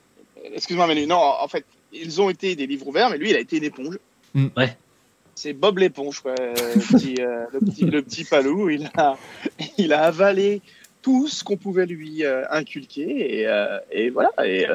Excuse-moi, 0.55 0.87
Manu. 0.87 1.07
Non, 1.07 1.21
en 1.41 1.49
fait, 1.49 1.65
ils 1.93 2.21
ont 2.21 2.31
été 2.31 2.55
des 2.57 2.67
livres 2.67 2.89
ouverts, 2.89 3.11
mais 3.11 3.19
lui, 3.19 3.31
il 3.31 3.37
a 3.37 3.41
été 3.41 3.57
une 3.57 3.65
éponge. 3.65 3.99
Mm. 4.35 4.47
Ouais. 4.57 4.77
C'est 5.35 5.53
Bob 5.53 5.79
l'éponge, 5.79 6.21
quoi. 6.21 6.35
le, 6.37 6.81
petit, 6.81 7.17
euh, 7.21 7.45
le, 7.53 7.61
petit, 7.61 7.85
le 7.85 8.03
petit 8.03 8.25
palou. 8.25 8.71
Il 8.71 8.91
a, 8.97 9.17
il 9.79 9.93
a 9.93 10.05
avalé 10.05 10.61
tout 11.01 11.29
ce 11.29 11.45
qu'on 11.45 11.57
pouvait 11.57 11.87
lui 11.87 12.25
euh, 12.25 12.43
inculquer. 12.51 13.41
Et, 13.41 13.47
euh, 13.47 13.79
et, 13.91 14.11
voilà. 14.11 14.31
Et 14.45 14.67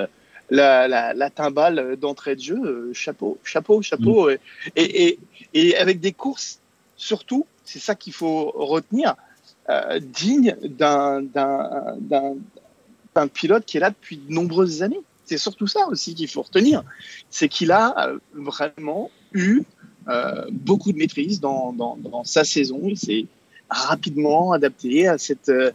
la, 0.49 0.87
la, 0.87 1.13
la, 1.13 1.29
timbale 1.29 1.97
d'entrée 1.97 2.35
de 2.35 2.41
jeu, 2.41 2.93
chapeau, 2.93 3.37
chapeau, 3.43 3.81
chapeau. 3.81 4.29
Mm. 4.29 4.37
Et, 4.75 5.07
et, 5.07 5.19
et, 5.53 5.75
avec 5.75 5.99
des 5.99 6.13
courses, 6.13 6.59
surtout, 6.95 7.45
c'est 7.65 7.79
ça 7.79 7.95
qu'il 7.95 8.13
faut 8.13 8.51
retenir, 8.51 9.15
digne 10.01 10.55
d'un 10.63 11.23
un 13.15 13.27
pilote 13.27 13.65
qui 13.65 13.77
est 13.77 13.79
là 13.79 13.89
depuis 13.89 14.17
de 14.17 14.31
nombreuses 14.31 14.83
années. 14.83 15.01
C'est 15.25 15.37
surtout 15.37 15.67
ça 15.67 15.87
aussi 15.87 16.15
qu'il 16.15 16.27
faut 16.27 16.41
retenir. 16.41 16.83
C'est 17.29 17.47
qu'il 17.47 17.71
a 17.71 18.07
euh, 18.07 18.19
vraiment 18.33 19.09
eu 19.33 19.63
euh, 20.09 20.45
beaucoup 20.51 20.91
de 20.91 20.97
maîtrise 20.97 21.39
dans, 21.39 21.97
sa 22.25 22.43
saison. 22.43 22.81
Il 22.85 22.97
s'est 22.97 23.25
rapidement 23.69 24.51
adapté 24.51 25.07
à 25.07 25.17
cette, 25.17 25.49
euh, 25.49 25.71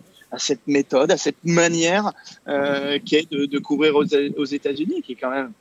méthode, 0.66 1.10
à 1.10 1.16
cette 1.16 1.42
manière 1.44 2.12
euh, 2.46 2.98
qui 2.98 3.16
est 3.16 3.30
de, 3.30 3.58
courir 3.58 3.96
aux, 3.96 4.04
aux 4.04 4.44
États-Unis, 4.44 5.02
qui 5.02 5.12
est 5.12 5.16
quand 5.16 5.30
même 5.30 5.52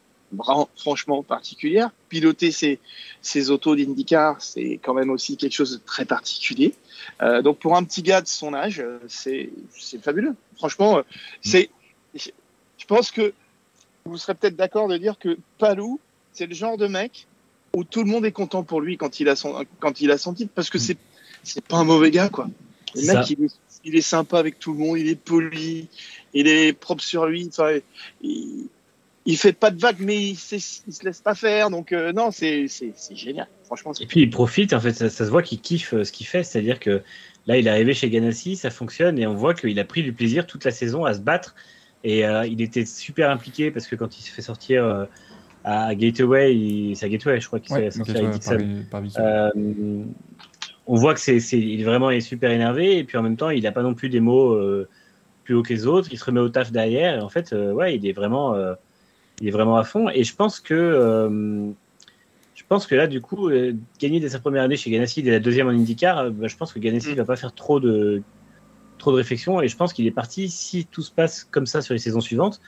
franchement 0.76 1.24
particulière. 1.24 1.90
Piloter 2.10 2.52
ces, 2.52 2.80
ces 3.22 3.50
autos 3.50 3.76
d'IndyCar, 3.76 4.42
c'est 4.42 4.80
quand 4.84 4.94
même 4.94 5.10
aussi 5.10 5.38
quelque 5.38 5.54
chose 5.54 5.72
de 5.72 5.86
très 5.86 6.06
particulier. 6.06 6.74
Euh, 7.22 7.42
donc 7.42 7.60
pour 7.60 7.76
un 7.76 7.84
petit 7.84 8.02
gars 8.02 8.22
de 8.22 8.28
son 8.28 8.54
âge, 8.54 8.84
c'est 9.08 9.50
fabuleux. 10.02 10.36
Franchement, 10.58 11.02
c'est 11.42 11.70
je 12.16 12.86
pense 12.86 13.12
que 13.12 13.34
vous 14.06 14.18
serez 14.18 14.36
peut-être 14.36 14.56
d'accord 14.56 14.88
de 14.88 14.98
dire 14.98 15.18
que 15.20 15.38
Palou, 15.58 16.00
c'est 16.34 16.46
le 16.46 16.56
genre 16.56 16.78
de 16.78 16.88
mec 16.88 17.28
où 17.76 17.84
tout 17.84 18.04
le 18.04 18.10
monde 18.10 18.26
est 18.26 18.32
content 18.32 18.64
pour 18.64 18.82
lui 18.82 18.98
quand 18.98 19.20
il 19.20 19.30
a 19.30 19.36
son, 19.36 19.66
quand 19.80 20.02
il 20.02 20.12
a 20.12 20.18
son 20.18 20.34
titre, 20.34 20.52
parce 20.56 20.70
que 20.70 20.78
c'est, 20.78 20.98
c'est 21.44 21.64
pas 21.64 21.78
un 21.78 21.84
mauvais 21.84 22.12
gars, 22.12 22.30
quoi. 22.30 22.48
Le 22.96 23.02
mec, 23.06 23.30
il 23.30 23.44
est, 23.44 23.52
il 23.84 23.96
est, 23.96 24.02
sympa 24.02 24.40
avec 24.40 24.58
tout 24.58 24.72
le 24.74 24.80
monde, 24.80 24.98
il 24.98 25.08
est 25.10 25.16
poli, 25.16 25.88
il 26.34 26.48
est 26.48 26.74
propre 26.74 27.04
sur 27.04 27.26
lui, 27.26 27.48
enfin, 27.48 27.78
il, 28.22 28.68
il 29.28 29.38
fait 29.38 29.52
pas 29.52 29.72
de 29.72 29.80
vagues, 29.80 30.00
mais 30.00 30.16
il, 30.16 30.32
il 30.32 30.62
se 30.62 31.04
laisse 31.04 31.20
pas 31.20 31.36
faire, 31.36 31.70
donc 31.70 31.92
euh, 31.92 32.14
non, 32.14 32.32
c'est, 32.32 32.68
génial, 33.12 33.48
franchement. 33.66 33.92
Et 34.00 34.06
puis 34.06 34.22
il 34.22 34.30
profite, 34.30 34.72
en 34.72 34.80
fait, 34.80 34.94
ça, 34.94 35.10
ça 35.10 35.26
se 35.26 35.30
voit 35.30 35.44
qu'il 35.44 35.60
kiffe 35.60 35.94
euh, 35.94 36.06
ce 36.06 36.14
qu'il 36.14 36.26
fait, 36.26 36.44
c'est-à-dire 36.44 36.80
que 36.80 37.02
là, 37.46 37.58
il 37.58 37.68
est 37.68 37.70
arrivé 37.70 37.94
chez 37.94 38.10
Ganassi, 38.10 38.56
ça 38.56 38.70
fonctionne, 38.70 39.20
et 39.20 39.28
on 39.28 39.36
voit 39.36 39.54
qu'il 39.54 39.78
a 39.82 39.84
pris 39.84 40.02
du 40.02 40.14
plaisir 40.14 40.48
toute 40.48 40.64
la 40.64 40.72
saison 40.72 41.04
à 41.04 41.14
se 41.14 41.20
battre 41.20 41.56
et 42.06 42.26
euh, 42.26 42.46
il 42.46 42.62
était 42.62 42.86
super 42.86 43.30
impliqué 43.30 43.70
parce 43.70 43.86
que 43.86 43.98
quand 43.98 44.18
il 44.18 44.22
s'est 44.22 44.32
fait 44.32 44.42
sortir 44.42 44.86
euh, 44.86 45.06
à 45.66 45.94
Gateway, 45.94 46.94
c'est 46.96 47.06
à 47.06 47.10
Gateway, 47.10 47.42
je 47.42 47.48
crois 47.48 47.60
qu'il 47.60 47.76
s'est 47.76 47.92
sorti 47.92 48.12
avec 48.12 48.30
Dixon. 48.30 50.06
On 50.90 50.96
voit 50.96 51.14
que 51.14 51.20
c'est, 51.20 51.40
il 51.52 51.82
est 51.82 51.84
vraiment 51.84 52.12
est 52.12 52.22
super 52.22 52.50
énervé 52.50 52.98
et 52.98 53.04
puis 53.04 53.18
en 53.18 53.24
même 53.24 53.36
temps, 53.36 53.50
il 53.50 53.64
n'a 53.64 53.74
pas 53.74 53.82
non 53.84 53.94
plus 53.94 54.08
des 54.08 54.22
mots 54.22 54.58
plus 55.44 55.54
haut 55.54 55.64
que 55.64 55.74
les 55.74 55.86
autres. 55.86 56.08
Il 56.14 56.18
se 56.18 56.24
remet 56.24 56.40
au 56.40 56.48
taf 56.48 56.72
derrière 56.72 57.18
et 57.18 57.20
en 57.20 57.28
fait, 57.28 57.52
ouais, 57.52 57.98
il 57.98 58.08
est 58.08 58.14
vraiment, 58.14 58.56
il 59.42 59.48
est 59.48 59.52
vraiment 59.52 59.78
à 59.78 59.84
fond. 59.84 60.10
Et 60.10 60.24
je 60.24 60.36
pense 60.36 60.60
que 60.60 61.74
je 62.56 62.64
pense 62.68 62.88
que 62.88 62.96
là, 62.96 63.08
du 63.08 63.22
coup, 63.22 63.50
gagner 64.00 64.20
dès 64.20 64.30
sa 64.30 64.40
première 64.40 64.64
année 64.64 64.76
chez 64.76 64.90
Ganassi, 64.90 65.24
dès 65.24 65.32
la 65.32 65.40
deuxième 65.40 65.68
en 65.68 65.72
IndyCar, 65.72 66.32
bah, 66.32 66.48
je 66.48 66.58
pense 66.58 66.74
que 66.74 66.80
Ganassi 66.80 67.10
ne 67.10 67.14
mm. 67.14 67.18
va 67.18 67.26
pas 67.26 67.36
faire 67.36 67.54
trop 67.54 67.80
de, 67.80 68.22
trop 68.98 69.12
de 69.12 69.18
réflexion 69.18 69.62
et 69.62 69.68
je 69.68 69.78
pense 69.78 69.94
qu'il 69.94 70.06
est 70.06 70.12
parti, 70.12 70.50
si 70.50 70.86
tout 70.86 71.02
se 71.02 71.12
passe 71.12 71.46
comme 71.46 71.66
ça 71.66 71.82
sur 71.82 71.94
les 71.94 72.00
saisons 72.00 72.20
suivantes, 72.20 72.60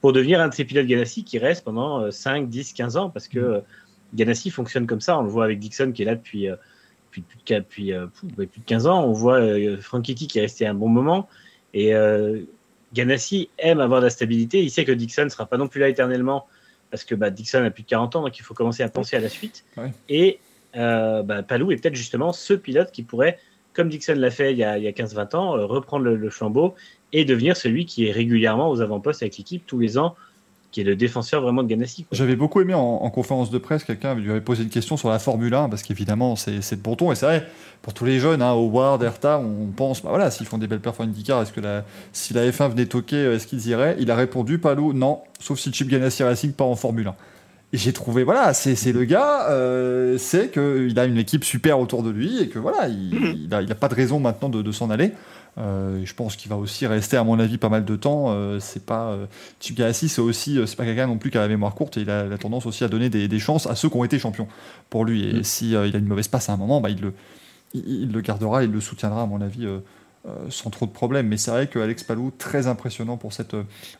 pour 0.00 0.12
devenir 0.12 0.40
un 0.40 0.48
de 0.48 0.54
ces 0.54 0.64
pilotes 0.64 0.86
Ganassi 0.86 1.24
qui 1.24 1.38
reste 1.38 1.64
pendant 1.64 2.10
5, 2.10 2.48
10, 2.48 2.72
15 2.72 2.96
ans 2.96 3.10
parce 3.10 3.28
que 3.28 3.58
mm. 3.58 3.62
Ganassi 4.14 4.50
fonctionne 4.50 4.86
comme 4.86 5.00
ça. 5.00 5.18
On 5.18 5.22
le 5.22 5.28
voit 5.28 5.44
avec 5.44 5.58
Dixon 5.58 5.92
qui 5.92 6.02
est 6.02 6.06
là 6.06 6.14
depuis, 6.14 6.48
euh, 6.48 6.56
depuis, 7.12 7.24
depuis, 7.48 7.92
euh, 7.92 8.06
plus 8.06 8.28
de 8.28 8.64
15 8.66 8.86
ans. 8.86 9.04
On 9.04 9.12
voit 9.12 9.40
euh, 9.40 9.76
qui 10.04 10.38
est 10.38 10.40
resté 10.40 10.66
un 10.66 10.74
bon 10.74 10.88
moment 10.88 11.28
et 11.74 11.92
Ganassi 12.94 13.50
aime 13.58 13.80
avoir 13.80 14.00
de 14.00 14.06
la 14.06 14.10
stabilité. 14.10 14.62
Il 14.62 14.70
sait 14.70 14.84
que 14.84 14.92
Dixon 14.92 15.24
ne 15.24 15.28
sera 15.28 15.46
pas 15.46 15.56
non 15.56 15.68
plus 15.68 15.80
là 15.80 15.88
éternellement 15.88 16.46
parce 16.90 17.04
que 17.04 17.14
bah, 17.14 17.30
Dixon 17.30 17.64
a 17.64 17.70
plus 17.70 17.82
de 17.82 17.88
40 17.88 18.16
ans 18.16 18.22
donc 18.22 18.38
il 18.38 18.42
faut 18.42 18.54
commencer 18.54 18.82
à 18.82 18.88
penser 18.88 19.16
à 19.16 19.20
la 19.20 19.28
suite. 19.28 19.64
Et 20.08 20.38
bah, 20.74 21.42
Palou 21.46 21.72
est 21.72 21.76
peut-être 21.76 21.94
justement 21.96 22.32
ce 22.32 22.54
pilote 22.54 22.90
qui 22.92 23.02
pourrait 23.02 23.38
comme 23.74 23.88
Dixon 23.88 24.14
l'a 24.14 24.30
fait 24.30 24.52
il 24.52 24.58
y 24.58 24.64
a, 24.64 24.78
15-20 24.78 25.36
ans, 25.36 25.56
euh, 25.56 25.66
reprendre 25.66 26.06
le, 26.06 26.30
flambeau 26.30 26.74
et 27.12 27.24
devenir 27.24 27.56
celui 27.56 27.84
qui 27.84 28.06
est 28.06 28.12
régulièrement 28.12 28.70
aux 28.70 28.80
avant-postes 28.80 29.22
avec 29.22 29.36
l'équipe 29.36 29.66
tous 29.66 29.78
les 29.78 29.98
ans, 29.98 30.16
qui 30.74 30.80
est 30.80 30.84
le 30.84 30.96
défenseur 30.96 31.40
vraiment 31.40 31.62
de 31.62 31.68
Ganassi. 31.68 32.04
J'avais 32.10 32.34
beaucoup 32.34 32.60
aimé 32.60 32.74
en, 32.74 33.08
conférence 33.10 33.48
de 33.48 33.58
presse, 33.58 33.84
quelqu'un 33.84 34.16
lui 34.16 34.28
avait 34.28 34.40
posé 34.40 34.64
une 34.64 34.70
question 34.70 34.96
sur 34.96 35.08
la 35.08 35.20
Formule 35.20 35.54
1, 35.54 35.68
parce 35.68 35.84
qu'évidemment 35.84 36.34
c'est 36.34 36.58
de 36.58 36.82
bon 36.82 36.96
ton, 36.96 37.12
et 37.12 37.14
c'est 37.14 37.26
vrai, 37.26 37.46
pour 37.80 37.94
tous 37.94 38.04
les 38.04 38.18
jeunes, 38.18 38.42
hein, 38.42 38.50
Howard, 38.50 39.00
Erta, 39.04 39.38
on 39.38 39.66
pense, 39.66 40.02
bah 40.02 40.08
voilà, 40.08 40.32
s'ils 40.32 40.46
font 40.46 40.58
des 40.58 40.66
belles 40.66 40.80
performances 40.80 41.14
IndyCar, 41.14 41.42
est-ce 41.42 41.52
que 41.52 41.60
la, 41.60 41.84
si 42.12 42.34
la 42.34 42.50
F1 42.50 42.70
venait 42.70 42.86
toquer, 42.86 43.14
euh, 43.14 43.36
est-ce 43.36 43.46
qu'ils 43.46 43.68
iraient? 43.68 43.94
Il 44.00 44.10
a 44.10 44.16
répondu, 44.16 44.58
Palou, 44.58 44.92
non, 44.92 45.20
sauf 45.38 45.60
si 45.60 45.72
Chip 45.72 45.86
Ganassi 45.86 46.24
Racing 46.24 46.52
pas 46.52 46.64
en 46.64 46.74
Formule 46.74 47.06
1. 47.06 47.14
Et 47.72 47.76
j'ai 47.76 47.92
trouvé, 47.92 48.24
voilà, 48.24 48.52
c'est 48.52 48.92
le 48.92 49.04
gars, 49.04 49.48
euh, 49.50 50.18
c'est 50.18 50.50
qu'il 50.52 50.98
a 50.98 51.04
une 51.04 51.18
équipe 51.18 51.44
super 51.44 51.78
autour 51.78 52.02
de 52.02 52.10
lui 52.10 52.40
et 52.40 52.48
que 52.48 52.58
voilà, 52.58 52.88
il 52.88 53.48
n'a 53.48 53.60
mhm. 53.60 53.66
il 53.66 53.72
a, 53.72 53.74
pas 53.76 53.88
de 53.88 53.94
raison 53.94 54.18
maintenant 54.18 54.48
de, 54.48 54.60
de 54.60 54.72
s'en 54.72 54.90
aller. 54.90 55.12
Euh, 55.56 56.00
je 56.04 56.14
pense 56.14 56.36
qu'il 56.36 56.50
va 56.50 56.56
aussi 56.56 56.86
rester, 56.86 57.16
à 57.16 57.24
mon 57.24 57.38
avis, 57.38 57.58
pas 57.58 57.68
mal 57.68 57.84
de 57.84 57.96
temps. 57.96 58.26
Euh, 58.28 58.58
c'est 58.60 58.84
pas 58.84 59.12
euh, 59.12 59.26
c'est 59.60 60.18
aussi, 60.18 60.58
c'est 60.66 60.76
pas 60.76 60.84
quelqu'un 60.84 61.06
non 61.06 61.18
plus 61.18 61.30
qui 61.30 61.38
a 61.38 61.42
la 61.42 61.48
mémoire 61.48 61.74
courte. 61.74 61.96
Et 61.96 62.00
il 62.00 62.10
a 62.10 62.24
la 62.24 62.38
tendance 62.38 62.66
aussi 62.66 62.84
à 62.84 62.88
donner 62.88 63.08
des, 63.08 63.38
chances 63.38 63.66
à 63.66 63.74
ceux 63.74 63.88
qui 63.88 63.96
ont 63.96 64.04
été 64.04 64.18
champions 64.18 64.48
pour 64.90 65.04
lui. 65.04 65.28
Et 65.28 65.40
mm. 65.40 65.44
si 65.44 65.70
il 65.70 65.76
a 65.76 65.98
une 65.98 66.06
mauvaise 66.06 66.28
passe 66.28 66.48
à 66.48 66.52
un 66.52 66.56
moment, 66.56 66.80
bah, 66.80 66.90
il 66.90 67.00
le, 67.00 67.14
il, 67.74 68.12
le 68.12 68.20
gardera, 68.20 68.64
il 68.64 68.70
le 68.70 68.80
soutiendra, 68.80 69.22
à 69.22 69.26
mon 69.26 69.40
avis. 69.40 69.66
sans 70.48 70.70
trop 70.70 70.86
de 70.86 70.90
problèmes. 70.90 71.28
Mais 71.28 71.36
c'est 71.36 71.50
vrai 71.50 71.66
que 71.66 71.78
Alex 71.78 72.02
Palou, 72.02 72.32
très 72.36 72.66
impressionnant 72.66 73.16
pour 73.16 73.32
cette, 73.32 73.56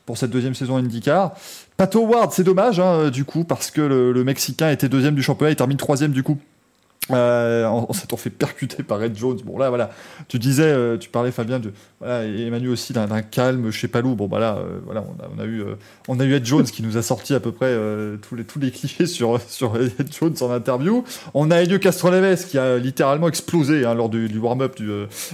pour 0.07 0.19
cette 0.19 0.31
deuxième 0.31 0.55
saison 0.55 0.77
IndyCar. 0.77 1.35
Pat 1.77 1.95
Howard, 1.95 2.33
c'est 2.33 2.45
dommage, 2.45 2.81
hein, 2.81 3.11
du 3.11 3.25
coup, 3.25 3.45
parce 3.45 3.71
que 3.71 3.81
le, 3.81 4.13
le, 4.13 4.25
Mexicain 4.25 4.71
était 4.71 4.89
deuxième 4.89 5.15
du 5.15 5.23
championnat, 5.23 5.51
il 5.51 5.57
termine 5.57 5.77
troisième, 5.77 6.13
du 6.13 6.23
coup, 6.23 6.39
euh, 7.11 7.67
on, 7.67 7.93
s'est 7.93 8.07
fait 8.17 8.31
percuter 8.31 8.83
par 8.83 8.99
Red 8.99 9.17
Jones. 9.17 9.39
Bon 9.45 9.59
là 9.59 9.69
voilà, 9.69 9.91
tu 10.29 10.39
disais, 10.39 10.65
euh, 10.65 10.97
tu 10.97 11.11
parlais 11.11 11.33
Fabien 11.33 11.59
de 11.59 11.73
voilà, 12.01 12.25
Emmanuel 12.25 12.71
aussi 12.71 12.93
d'un 12.95 13.23
calme 13.23 13.71
chez 13.71 13.89
Palou. 13.89 14.15
Bon 14.15 14.27
bah 14.27 14.39
là, 14.39 14.57
euh, 14.57 14.79
voilà, 14.85 15.05
on 15.37 15.41
a, 15.41 15.45
eu 15.45 15.63
on 16.09 16.19
a 16.19 16.25
eu 16.25 16.35
Ed 16.35 16.47
Jones 16.47 16.65
qui 16.65 16.83
nous 16.83 16.97
a 16.97 17.03
sorti 17.03 17.35
à 17.35 17.41
peu 17.41 17.53
près 17.53 17.77
tous 18.23 18.37
les 18.37 18.45
tous 18.45 18.59
les 18.59 18.71
clichés 18.71 19.07
sur 19.07 19.39
sur 19.49 19.77
Ed 19.77 20.09
Jones 20.19 20.35
en 20.41 20.51
interview. 20.51 21.05
On 21.35 21.51
a 21.51 21.57
Elio 21.57 21.79
Castroneves 21.79 22.47
qui 22.47 22.57
a 22.57 22.79
littéralement 22.79 23.29
explosé 23.29 23.85
hein, 23.85 23.95
lors 23.95 24.09
du, 24.09 24.39
warm-up 24.39 24.77
du, 24.77 24.91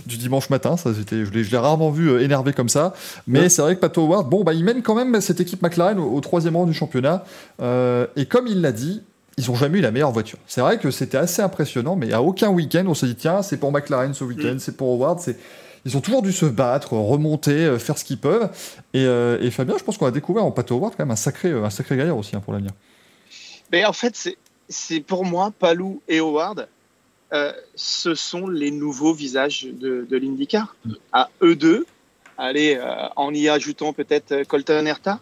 du, 0.07 0.17
dimanche 0.17 0.51
matin. 0.51 0.77
Ça 0.77 0.93
c'était, 0.93 1.25
je 1.25 1.31
l'ai 1.31 1.59
rarement 1.59 1.91
vu 1.91 2.21
énervé 2.21 2.53
comme 2.53 2.69
ça. 2.69 2.95
Mais 3.29 3.49
c'est 3.49 3.63
vrai 3.63 3.77
que 3.77 3.81
Pato 3.81 4.03
Howard, 4.03 4.29
bon 4.29 4.43
bah 4.43 4.55
il 4.55 4.65
mène 4.65 4.83
quand 4.83 4.97
même 4.97 5.21
cette 5.21 5.41
équipe 5.41 5.63
McLaren 5.63 5.99
au, 6.01 6.11
au 6.11 6.21
troisième 6.21 6.57
rang 6.57 6.67
du 6.67 6.75
championnat. 6.75 7.25
et 7.61 8.27
comme 8.27 8.49
il 8.49 8.61
l'a 8.61 8.73
dit, 8.73 9.03
ils 9.41 9.51
n'ont 9.51 9.57
jamais 9.57 9.79
eu 9.79 9.83
la 9.83 9.91
meilleure 9.91 10.13
voiture. 10.13 10.39
C'est 10.47 10.61
vrai 10.61 10.79
que 10.79 10.91
c'était 10.91 11.19
assez 11.19 11.43
impressionnant, 11.43 11.97
mais 11.97 12.13
à 12.13 12.23
aucun 12.23 12.49
week-end, 12.49 12.85
on 12.87 12.95
se 12.95 13.07
dit, 13.07 13.17
tiens, 13.17 13.43
c'est 13.43 13.57
pour 13.57 13.73
McLaren 13.73 14.15
ce 14.15 14.25
week-end, 14.25 14.55
mm. 14.55 14.59
c'est 14.59 14.77
pour 14.77 14.93
Howard, 14.93 15.21
c'est... 15.21 15.37
Ils 15.87 15.97
ont 15.97 16.03
toujours 16.03 16.21
dû 16.21 16.33
se 16.33 16.45
battre, 16.45 16.93
remonter, 16.93 17.53
euh, 17.53 17.79
faire 17.79 17.97
ce 17.97 18.05
qu'ils 18.05 18.19
peuvent. 18.19 18.51
Euh, 18.95 19.41
et, 19.41 19.51
Fabien, 19.51 19.79
je 19.79 19.85
pense 19.85 19.97
qu'on 19.97 20.05
a 20.05 20.11
découvert 20.11 20.45
en 20.45 20.51
Pato 20.51 20.75
Howard 20.75 20.93
quand 20.95 21.05
même 21.05 21.11
un 21.11 21.17
sacré, 21.17 21.49
euh, 21.49 21.65
un 21.65 21.71
sacré 21.71 21.97
gaillard 21.97 22.19
aussi 22.19 22.37
hein, 22.37 22.41
pour 22.41 22.53
l'avenir. 22.53 22.73
Mais 23.73 23.87
en 23.87 23.95
fait, 23.95 24.37
c'est 24.69 25.01
pour 25.01 25.25
moi, 25.25 25.53
Palou 25.59 26.03
et 26.07 26.19
Howard, 26.19 26.69
ce 27.77 28.15
sont 28.15 28.47
les 28.47 28.71
nouveaux 28.71 29.15
visages 29.15 29.67
de, 29.73 30.07
de 30.09 30.17
l'IndyCar. 30.19 30.77
Mm. 30.85 30.93
À 31.13 31.31
eux 31.43 31.57
deux, 31.57 31.87
allez, 32.37 32.79
en 33.17 33.33
y 33.33 33.49
ajoutant 33.49 33.95
peut-être 33.95 34.43
Colton 34.47 34.85
Herta, 34.85 35.21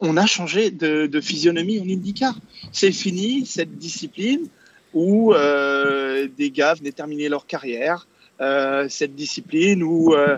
on 0.00 0.16
a 0.16 0.26
changé 0.26 0.70
de, 0.70 1.20
physionomie 1.20 1.80
en 1.80 1.84
IndyCar. 1.84 2.34
C'est 2.72 2.92
fini 2.92 3.46
cette 3.46 3.76
discipline 3.78 4.48
où 4.94 5.34
euh, 5.34 6.28
des 6.36 6.50
gars 6.50 6.74
venaient 6.74 6.92
terminer 6.92 7.28
leur 7.28 7.46
carrière. 7.46 8.06
Euh, 8.42 8.86
cette 8.90 9.14
discipline 9.14 9.82
où 9.82 10.14
euh, 10.14 10.36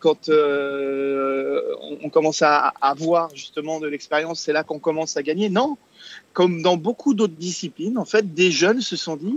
quand 0.00 0.28
on, 0.28 2.10
commence 2.10 2.42
à 2.42 2.74
avoir 2.80 3.34
justement 3.34 3.78
de 3.78 3.86
l'expérience, 3.86 4.40
c'est 4.40 4.52
là 4.52 4.64
qu'on 4.64 4.80
commence 4.80 5.16
à 5.16 5.22
gagner. 5.22 5.48
Non, 5.50 5.76
comme 6.32 6.62
dans 6.62 6.76
beaucoup 6.76 7.14
d'autres 7.14 7.36
disciplines, 7.36 7.96
en 7.96 8.04
fait, 8.04 8.34
des 8.34 8.50
jeunes 8.50 8.80
se 8.80 8.96
sont 8.96 9.16
dit, 9.16 9.36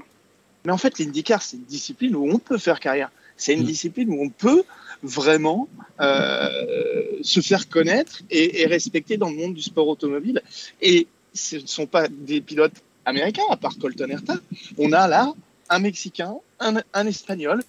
mais 0.65 0.71
en 0.71 0.77
fait, 0.77 0.99
l'IndyCar, 0.99 1.41
c'est 1.41 1.57
une 1.57 1.63
discipline 1.63 2.15
où 2.15 2.29
on 2.29 2.39
peut 2.39 2.57
faire 2.57 2.79
carrière. 2.79 3.11
C'est 3.37 3.53
une 3.53 3.61
mm. 3.61 3.67
discipline 3.67 4.09
où 4.09 4.21
on 4.21 4.29
peut 4.29 4.63
vraiment 5.03 5.69
euh, 6.01 7.19
se 7.21 7.39
faire 7.39 7.69
connaître 7.69 8.21
et, 8.29 8.65
respecter 8.65 9.17
dans 9.17 9.29
le 9.29 9.35
monde 9.35 9.53
du 9.53 9.61
sport 9.61 9.87
automobile. 9.87 10.41
Et 10.81 11.07
ce 11.37 11.57
ne 11.57 11.67
sont 11.67 11.85
pas 11.85 12.07
des 12.07 12.41
pilotes 12.41 12.73
américains, 13.05 13.43
à 13.49 13.57
part 13.57 13.77
Colton 13.79 14.09
Herta. 14.09 14.35
On 14.77 14.91
a 14.91 15.07
là 15.07 15.33
un 15.69 15.79
Mexicain, 15.79 16.35
un, 16.59 17.07
Espagnol 17.07 17.63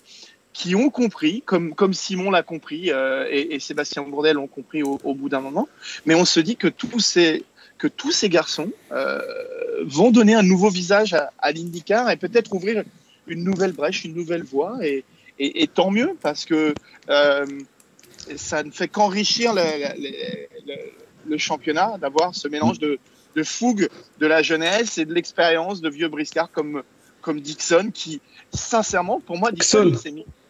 qui 0.52 0.74
ont 0.74 0.90
compris, 0.90 1.42
comme, 1.44 1.74
comme 1.74 1.94
Simon 1.94 2.30
l'a 2.30 2.42
compris 2.42 2.90
euh, 2.90 3.28
et, 3.30 3.60
Sébastien 3.60 4.02
Bourdel 4.02 4.34
l'ont 4.34 4.46
compris 4.48 4.82
au, 4.82 5.14
bout 5.14 5.28
d'un 5.28 5.40
moment. 5.40 5.68
Mais 6.06 6.14
on 6.14 6.24
se 6.24 6.40
dit 6.40 6.56
que 6.56 6.68
tous 6.68 7.00
ces, 7.00 7.44
que 7.76 7.86
tous 7.86 8.10
ces 8.10 8.28
garçons 8.28 8.72
euh, 8.90 9.20
vont 9.84 10.10
donner 10.10 10.34
un 10.34 10.42
nouveau 10.42 10.70
visage 10.70 11.14
à, 11.14 11.32
à 11.38 11.52
l'IndyCar 11.52 12.10
et 12.10 12.16
peut-être 12.16 12.52
ouvrir 12.52 12.82
une 13.28 13.44
nouvelle 13.44 13.72
brèche, 13.72 14.04
une 14.04 14.14
nouvelle 14.14 14.42
voie. 14.42 14.78
Et, 14.82 15.04
et, 15.38 15.66
tant 15.68 15.90
mieux 15.90 16.16
parce 16.20 16.44
que 16.44 16.74
euh, 17.10 17.46
ça 18.36 18.62
ne 18.62 18.70
fait 18.70 18.88
qu'enrichir 18.88 19.54
le, 19.54 21.38
championnat 21.38 21.96
d'avoir 21.98 22.34
ce 22.34 22.48
mélange 22.48 22.78
de, 22.78 22.98
fougue 23.42 23.88
de 24.18 24.26
la 24.26 24.42
jeunesse 24.42 24.98
et 24.98 25.04
de 25.04 25.14
l'expérience 25.14 25.80
de 25.80 25.88
vieux 25.88 26.08
briscards 26.08 26.50
comme, 26.50 26.82
comme 27.20 27.40
Dixon 27.40 27.90
qui, 27.92 28.20
sincèrement, 28.52 29.20
pour 29.20 29.38
moi, 29.38 29.52
Dixon, 29.52 29.92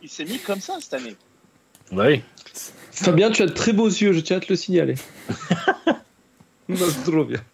il 0.03 0.09
s'est 0.09 0.25
mis, 0.25 0.39
comme 0.39 0.61
ça 0.61 0.77
cette 0.81 0.95
année. 0.95 1.17
Oui. 1.93 2.23
Fabien, 2.93 3.31
tu 3.31 3.43
as 3.43 3.47
de 3.47 3.53
très 3.53 3.73
beaux 3.73 3.89
yeux, 3.89 4.13
je 4.13 4.21
tiens 4.21 4.39
à 4.39 4.41
te 4.41 4.51
le 4.51 4.57
signaler. 4.57 4.95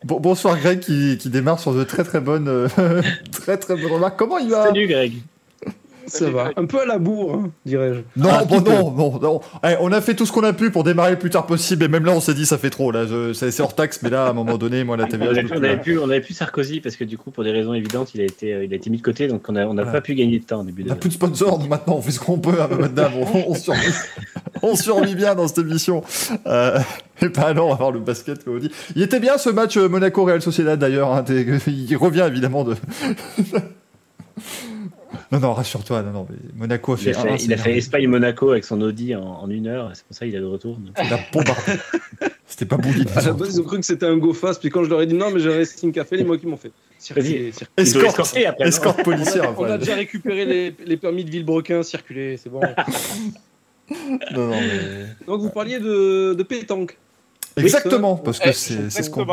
Bon, 0.02 0.18
bonsoir 0.18 0.58
Greg 0.58 0.80
qui, 0.80 1.16
démarre 1.26 1.60
sur 1.60 1.72
de 1.72 1.84
très 1.84 2.02
très 2.02 2.20
bonnes, 2.20 2.48
euh, 2.48 2.68
très 3.30 3.56
très 3.58 3.76
bonnes 3.76 3.92
remarques. 3.92 4.18
Comment 4.18 4.38
il 4.38 4.50
va? 4.50 4.64
Salut 4.64 4.88
Greg. 4.88 5.22
Ça 6.06 6.30
va. 6.30 6.50
Un 6.56 6.66
peu 6.66 6.80
à 6.80 6.86
la 6.86 6.98
bourre, 6.98 7.34
hein, 7.34 7.50
dirais-je. 7.64 8.00
Non, 8.20 8.30
ah, 8.32 8.44
bon, 8.44 8.60
non, 8.60 8.90
non, 8.90 9.18
non. 9.20 9.40
Eh, 9.64 9.74
on 9.80 9.92
a 9.92 10.00
fait 10.00 10.14
tout 10.14 10.26
ce 10.26 10.32
qu'on 10.32 10.44
a 10.44 10.52
pu 10.52 10.70
pour 10.70 10.84
démarrer 10.84 11.12
le 11.12 11.18
plus 11.18 11.30
tard 11.30 11.46
possible. 11.46 11.84
Et 11.84 11.88
même 11.88 12.04
là, 12.04 12.12
on 12.12 12.20
s'est 12.20 12.34
dit, 12.34 12.46
ça 12.46 12.58
fait 12.58 12.70
trop. 12.70 12.90
Là, 12.90 13.04
c'est 13.32 13.60
hors 13.60 13.74
taxe. 13.74 14.00
Mais 14.02 14.10
là, 14.10 14.26
à 14.26 14.30
un 14.30 14.32
moment 14.32 14.58
donné, 14.58 14.84
moi, 14.84 14.96
la 14.96 15.06
TVA. 15.06 15.30
On 15.52 15.56
avait, 15.56 15.80
pu, 15.80 15.98
on 15.98 16.04
avait 16.04 16.20
pu 16.20 16.32
Sarkozy 16.32 16.80
parce 16.80 16.96
que 16.96 17.04
du 17.04 17.18
coup, 17.18 17.30
pour 17.30 17.44
des 17.44 17.50
raisons 17.50 17.74
évidentes, 17.74 18.14
il 18.14 18.20
a 18.20 18.24
été, 18.24 18.52
euh, 18.52 18.64
il 18.64 18.72
a 18.72 18.76
été 18.76 18.90
mis 18.90 18.98
de 18.98 19.02
côté. 19.02 19.28
Donc, 19.28 19.48
on 19.48 19.52
n'a 19.52 19.68
on 19.68 19.76
a 19.78 19.84
pas 19.84 20.00
pu 20.00 20.14
gagner 20.14 20.38
de 20.38 20.44
temps 20.44 20.60
au 20.60 20.64
début. 20.64 20.84
On 20.84 20.88
n'a 20.88 20.96
plus 20.96 21.08
de 21.08 21.14
sponsors. 21.14 21.60
maintenant, 21.68 21.96
on 21.96 22.02
fait 22.02 22.12
ce 22.12 22.20
qu'on 22.20 22.38
peut. 22.38 22.60
Hein, 22.60 22.68
madame. 22.78 23.12
On, 23.16 23.52
on, 23.52 23.54
survit, 23.54 23.92
on, 24.62 24.76
survit, 24.76 25.14
bien 25.14 25.34
dans 25.34 25.48
cette 25.48 25.58
émission. 25.58 26.02
Euh, 26.46 26.78
et 27.22 27.28
pas 27.28 27.54
non, 27.54 27.66
on 27.66 27.70
va 27.70 27.76
voir 27.76 27.92
le 27.92 28.00
basket, 28.00 28.44
comme 28.44 28.56
on 28.56 28.58
dit. 28.58 28.70
Il 28.96 29.02
était 29.02 29.20
bien 29.20 29.38
ce 29.38 29.50
match 29.50 29.76
euh, 29.76 29.88
Monaco-Real 29.88 30.42
Sociedad 30.42 30.78
d'ailleurs. 30.78 31.12
Hein, 31.12 31.24
il 31.66 31.96
revient 31.96 32.24
évidemment 32.26 32.64
de. 32.64 32.74
Non, 35.34 35.40
non, 35.40 35.52
rassure-toi. 35.52 36.02
Non, 36.02 36.12
non, 36.12 36.26
Monaco 36.54 36.92
a 36.92 36.96
fait. 36.96 37.10
Il 37.10 37.16
a 37.16 37.36
fait, 37.36 37.44
il 37.44 37.52
a 37.52 37.56
fait 37.56 37.76
Espagne-Monaco 37.76 38.50
avec 38.50 38.64
son 38.64 38.80
Audi 38.80 39.16
en, 39.16 39.50
une 39.50 39.66
heure. 39.66 39.90
C'est 39.94 40.04
pour 40.04 40.16
ça 40.16 40.26
qu'il 40.26 40.34
est 40.36 40.40
de 40.40 40.44
retour. 40.44 40.78
C'était 42.46 42.66
pas 42.66 42.76
Bouli. 42.76 43.04
À 43.16 43.20
la 43.20 43.32
base, 43.32 43.56
ils 43.56 43.60
ont 43.60 43.64
cru 43.64 43.80
que 43.80 43.86
c'était 43.86 44.06
un 44.06 44.16
go 44.16 44.32
fast. 44.32 44.60
Puis 44.60 44.70
quand 44.70 44.84
je 44.84 44.90
leur 44.90 45.02
ai 45.02 45.06
dit 45.06 45.14
non, 45.14 45.32
mais 45.32 45.40
j'ai 45.40 45.50
resté 45.50 45.88
une 45.88 45.92
café, 45.92 46.18
les 46.18 46.24
mots 46.24 46.38
qui 46.38 46.46
m'ont 46.46 46.56
fait. 46.56 46.70
Circuler, 46.98 47.52
Escorte, 47.76 48.36
escorte 48.60 49.02
policière. 49.02 49.52
On, 49.58 49.64
a, 49.64 49.76
déjà 49.76 49.96
récupéré 49.96 50.44
les, 50.44 50.74
les, 50.86 50.96
permis 50.96 51.24
de 51.24 51.30
Villebrequin, 51.30 51.82
circuler, 51.82 52.36
c'est 52.36 52.48
bon. 52.48 52.60
non, 53.90 54.46
non, 54.46 54.50
mais... 54.50 55.06
Donc 55.26 55.40
vous 55.40 55.50
parliez 55.50 55.80
de, 55.80 56.34
de 56.34 56.42
pétanque. 56.44 56.96
Exactement, 57.56 58.16
parce 58.16 58.38
que 58.38 58.52
c'est 58.52 58.88
ce 58.90 59.10
qu'on. 59.10 59.26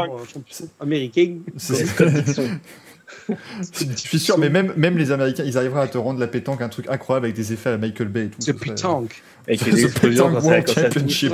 Américain. 0.80 1.38
C'est 1.58 1.86
je 3.74 3.96
suis 3.96 4.20
sûr, 4.20 4.38
mais 4.38 4.50
même, 4.50 4.74
même 4.76 4.98
les 4.98 5.12
Américains, 5.12 5.44
ils 5.46 5.58
arriveraient 5.58 5.82
à 5.82 5.88
te 5.88 5.98
rendre 5.98 6.20
la 6.20 6.28
pétanque 6.28 6.62
un 6.62 6.70
truc 6.70 6.88
incroyable 6.90 7.28
avec 7.28 7.36
des 7.36 7.54
effets 7.54 7.72
à 7.72 7.78
Michael 7.78 8.08
Bay 8.08 8.26
et 8.26 8.30
tout. 8.30 8.38
C'est 8.40 8.54
pétanque. 8.54 9.22
Avec 9.48 9.66
les 9.66 9.86
explosions 9.86 10.32
World 10.32 10.70
Championship. 10.70 11.34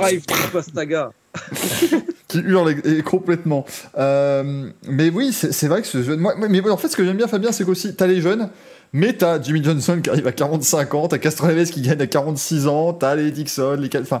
qui 2.28 2.38
hurle 2.38 3.02
complètement. 3.02 3.64
Euh, 3.96 4.70
mais 4.86 5.10
oui, 5.10 5.32
c'est 5.32 5.68
vrai 5.68 5.82
que 5.82 5.88
ce 5.88 6.02
jeune. 6.02 6.20
Moi, 6.20 6.34
mais 6.36 6.60
en 6.68 6.76
fait, 6.76 6.88
ce 6.88 6.96
que 6.96 7.04
j'aime 7.04 7.16
bien, 7.16 7.26
Fabien, 7.26 7.52
c'est 7.52 7.64
qu'aussi, 7.64 7.94
t'as 7.94 8.06
les 8.06 8.20
jeunes, 8.20 8.50
mais 8.92 9.14
t'as 9.14 9.40
Jimmy 9.40 9.62
Johnson 9.62 10.00
qui 10.02 10.10
arrive 10.10 10.26
à 10.26 10.32
45 10.32 10.94
ans, 10.94 11.08
t'as 11.08 11.18
Castroneves 11.18 11.70
qui 11.70 11.82
gagne 11.82 12.00
à 12.00 12.06
46 12.06 12.66
ans, 12.66 12.92
t'as 12.92 13.14
les 13.14 13.30
Dixon, 13.30 13.76
les. 13.78 13.90
Enfin, 14.00 14.20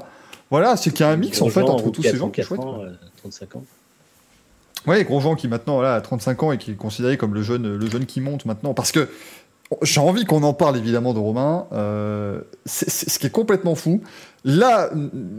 voilà, 0.50 0.76
c'est 0.76 0.90
qu'il 0.90 1.00
y 1.00 1.08
a 1.08 1.10
un 1.12 1.16
mix 1.16 1.40
en 1.42 1.48
fait 1.48 1.62
entre 1.62 1.90
tous 1.90 2.02
ces 2.02 2.16
gens 2.16 2.30
qui 2.30 2.42
35 2.42 3.56
ans. 3.56 3.64
Ouais, 4.88 5.04
Grosjean 5.04 5.34
qui 5.34 5.48
maintenant 5.48 5.80
a 5.82 6.00
35 6.00 6.42
ans 6.42 6.52
et 6.52 6.58
qui 6.58 6.70
est 6.70 6.74
considéré 6.74 7.18
comme 7.18 7.34
le 7.34 7.42
jeune, 7.42 7.76
le 7.76 7.90
jeune 7.90 8.06
qui 8.06 8.22
monte 8.22 8.46
maintenant. 8.46 8.72
Parce 8.72 8.90
que 8.90 9.08
j'ai 9.82 10.00
envie 10.00 10.24
qu'on 10.24 10.42
en 10.44 10.54
parle 10.54 10.78
évidemment 10.78 11.12
de 11.12 11.18
Romain. 11.18 11.66
Euh, 11.72 12.40
c'est 12.64 12.88
ce 12.90 13.18
qui 13.18 13.26
est 13.26 13.30
complètement 13.30 13.74
fou. 13.74 14.00
Là, 14.44 14.88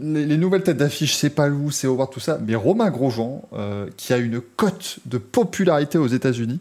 les, 0.02 0.36
nouvelles 0.36 0.62
têtes 0.62 0.76
d'affiche, 0.76 1.16
c'est 1.16 1.30
pas 1.30 1.48
Lou, 1.48 1.72
c'est 1.72 1.88
Howard, 1.88 2.12
tout 2.12 2.20
ça. 2.20 2.38
Mais 2.46 2.54
Romain 2.54 2.90
Grosjean, 2.90 3.42
euh, 3.54 3.88
qui 3.96 4.12
a 4.12 4.18
une 4.18 4.40
cote 4.40 4.98
de 5.06 5.18
popularité 5.18 5.98
aux 5.98 6.06
États-Unis, 6.06 6.60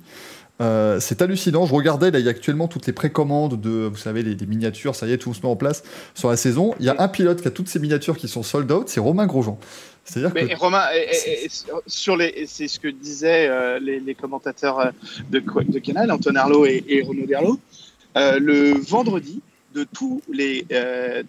euh, 0.61 0.99
c'est 0.99 1.21
hallucinant. 1.21 1.65
Je 1.65 1.73
regardais, 1.73 2.09
là, 2.09 2.19
il 2.19 2.25
y 2.25 2.27
a 2.27 2.31
actuellement 2.31 2.67
toutes 2.67 2.87
les 2.87 2.93
précommandes 2.93 3.61
de, 3.61 3.87
vous 3.87 3.97
savez, 3.97 4.23
les, 4.23 4.35
miniatures, 4.45 4.95
ça 4.95 5.05
y 5.05 5.13
est, 5.13 5.17
tout 5.17 5.33
se 5.33 5.41
met 5.41 5.47
en 5.47 5.55
place 5.55 5.83
sur 6.15 6.29
la 6.29 6.37
saison. 6.37 6.73
Il 6.79 6.85
y 6.85 6.89
a 6.89 6.95
un 6.97 7.07
pilote 7.07 7.41
qui 7.41 7.47
a 7.47 7.51
toutes 7.51 7.69
ces 7.69 7.79
miniatures 7.79 8.17
qui 8.17 8.27
sont 8.27 8.43
sold 8.43 8.71
out, 8.71 8.89
c'est 8.89 8.99
Romain 8.99 9.27
Grosjean. 9.27 9.59
C'est-à-dire 10.09 10.33
que... 10.33 10.55
Romain, 10.55 10.85
sur 11.87 12.17
les, 12.17 12.45
c'est 12.47 12.67
ce 12.67 12.79
que 12.79 12.87
disaient 12.87 13.47
euh, 13.47 13.79
les, 13.79 14.15
commentateurs 14.15 14.79
euh, 14.79 14.91
de, 15.29 15.39
de 15.39 15.79
Canal, 15.79 16.11
Anton 16.11 16.35
Arlo 16.35 16.65
et, 16.65 17.03
Renaud 17.07 17.25
Derlo. 17.25 17.59
le 18.15 18.73
vendredi, 18.79 19.41
de 19.73 19.83
tous 19.83 20.21
les, 20.31 20.65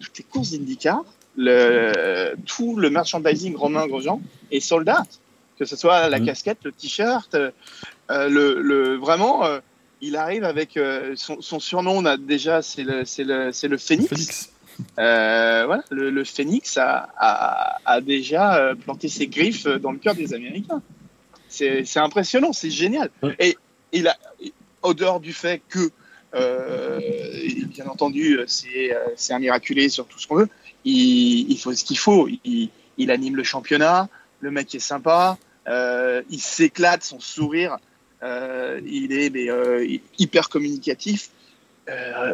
toutes 0.00 0.18
les 0.18 0.24
courses 0.24 0.50
d'IndyCar, 0.50 1.04
le, 1.36 2.34
tout 2.46 2.76
le 2.76 2.90
merchandising 2.90 3.54
Romain 3.54 3.86
Grosjean 3.86 4.20
est 4.50 4.60
sold 4.60 4.88
out 4.88 5.20
que 5.60 5.66
ce 5.66 5.76
soit 5.76 6.08
la 6.08 6.18
mmh. 6.18 6.24
casquette, 6.24 6.58
le 6.64 6.72
t-shirt, 6.72 7.36
euh, 8.10 8.28
le, 8.28 8.96
vraiment, 8.96 9.44
euh, 9.44 9.60
il 10.00 10.16
arrive 10.16 10.42
avec 10.42 10.78
euh, 10.78 11.14
son, 11.16 11.60
surnom, 11.60 11.98
on 11.98 12.06
a 12.06 12.16
déjà, 12.16 12.62
c'est 12.62 12.82
le, 12.82 13.04
c'est 13.04 13.24
le, 13.24 13.52
c'est 13.52 13.68
le 13.68 13.76
Phoenix. 13.76 14.49
Euh, 14.98 15.64
voilà, 15.66 15.82
le, 15.90 16.10
le 16.10 16.24
Phoenix 16.24 16.76
a, 16.76 17.08
a, 17.16 17.78
a 17.84 18.00
déjà 18.00 18.56
euh, 18.56 18.74
planté 18.74 19.08
ses 19.08 19.26
griffes 19.26 19.66
dans 19.66 19.92
le 19.92 19.98
cœur 19.98 20.14
des 20.14 20.34
Américains. 20.34 20.82
C'est 21.48 21.96
impressionnant, 21.96 22.52
c'est 22.52 22.70
génial. 22.70 23.10
Et 23.38 23.56
il 23.92 24.06
a, 24.06 24.16
au 24.82 24.94
dehors 24.94 25.18
du 25.20 25.32
fait 25.32 25.60
que, 25.68 25.90
euh, 26.34 27.00
bien 27.66 27.86
entendu, 27.86 28.38
c'est 28.46 28.92
un 29.30 29.38
miraculé 29.38 29.88
sur 29.88 30.06
tout 30.06 30.18
ce 30.18 30.28
qu'on 30.28 30.36
veut, 30.36 30.48
il, 30.84 31.50
il 31.50 31.58
faut 31.58 31.74
ce 31.74 31.84
qu'il 31.84 31.98
faut. 31.98 32.28
Il, 32.44 32.70
il 32.98 33.10
anime 33.10 33.34
le 33.34 33.42
championnat, 33.42 34.08
le 34.40 34.50
mec 34.52 34.74
est 34.74 34.78
sympa, 34.78 35.38
euh, 35.66 36.22
il 36.30 36.40
s'éclate, 36.40 37.02
son 37.02 37.18
sourire, 37.18 37.78
il 38.22 39.12
est 39.12 39.30
mais, 39.30 40.00
hyper 40.18 40.48
communicatif. 40.48 41.30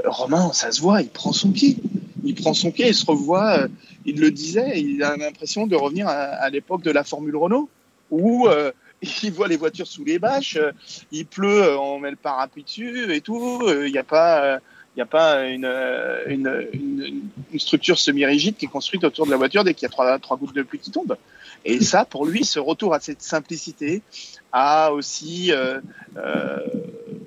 Romain, 0.05 0.53
ça 0.53 0.73
se 0.73 0.83
voit, 0.83 1.01
il 1.01 1.09
prend 1.09 1.33
son 1.33 1.53
pied. 1.53 1.79
Il 2.27 2.35
prend 2.35 2.55
son 2.55 2.71
pied, 2.71 2.89
il 2.89 2.95
se 2.95 3.07
revoit, 3.07 3.61
euh, 3.61 3.69
il 4.05 4.21
le 4.21 4.31
disait, 4.31 4.81
il 4.81 5.03
a 5.03 5.17
l'impression 5.17 5.67
de 5.67 5.77
revenir 5.77 6.09
à, 6.09 6.13
à 6.13 6.51
l'époque 6.51 6.83
de 6.83 6.91
la 6.91 7.05
Formule 7.05 7.37
Renault, 7.37 7.69
où 8.11 8.49
euh, 8.49 8.73
il 9.23 9.33
voit 9.33 9.49
les 9.49 9.57
voitures 9.57 9.87
sous 9.87 10.05
les 10.05 10.19
bâches, 10.19 10.57
euh, 10.57 10.73
il 11.13 11.27
pleut, 11.27 11.79
on 11.79 11.99
met 11.99 12.11
le 12.11 12.17
parapluie 12.17 12.65
dessus 12.65 13.13
et 13.13 13.21
tout. 13.21 13.63
Il 13.85 13.93
n'y 13.93 13.99
a 13.99 14.05
pas, 14.05 14.59
il 14.97 14.99
y 14.99 15.03
a 15.03 15.07
pas 15.07 15.45
une, 15.47 15.71
une, 16.27 16.69
une, 16.73 17.59
structure 17.59 17.99
semi-rigide 17.99 18.57
qui 18.57 18.67
est 18.67 18.69
construite 18.69 19.05
autour 19.05 19.27
de 19.27 19.31
la 19.31 19.37
voiture 19.37 19.65
dès 19.65 19.75
qu'il 19.75 19.85
y 19.85 19.87
a 19.87 19.91
trois, 19.91 20.19
trois 20.19 20.37
gouttes 20.37 20.55
de 20.55 20.63
pluie 20.63 20.79
qui 20.79 20.91
tombent. 20.91 21.17
Et 21.65 21.83
ça, 21.83 22.05
pour 22.05 22.27
lui, 22.27 22.45
ce 22.45 22.59
retour 22.59 22.95
à 22.95 23.01
cette 23.01 23.23
simplicité, 23.23 24.03
a 24.53 24.93
aussi 24.93 25.53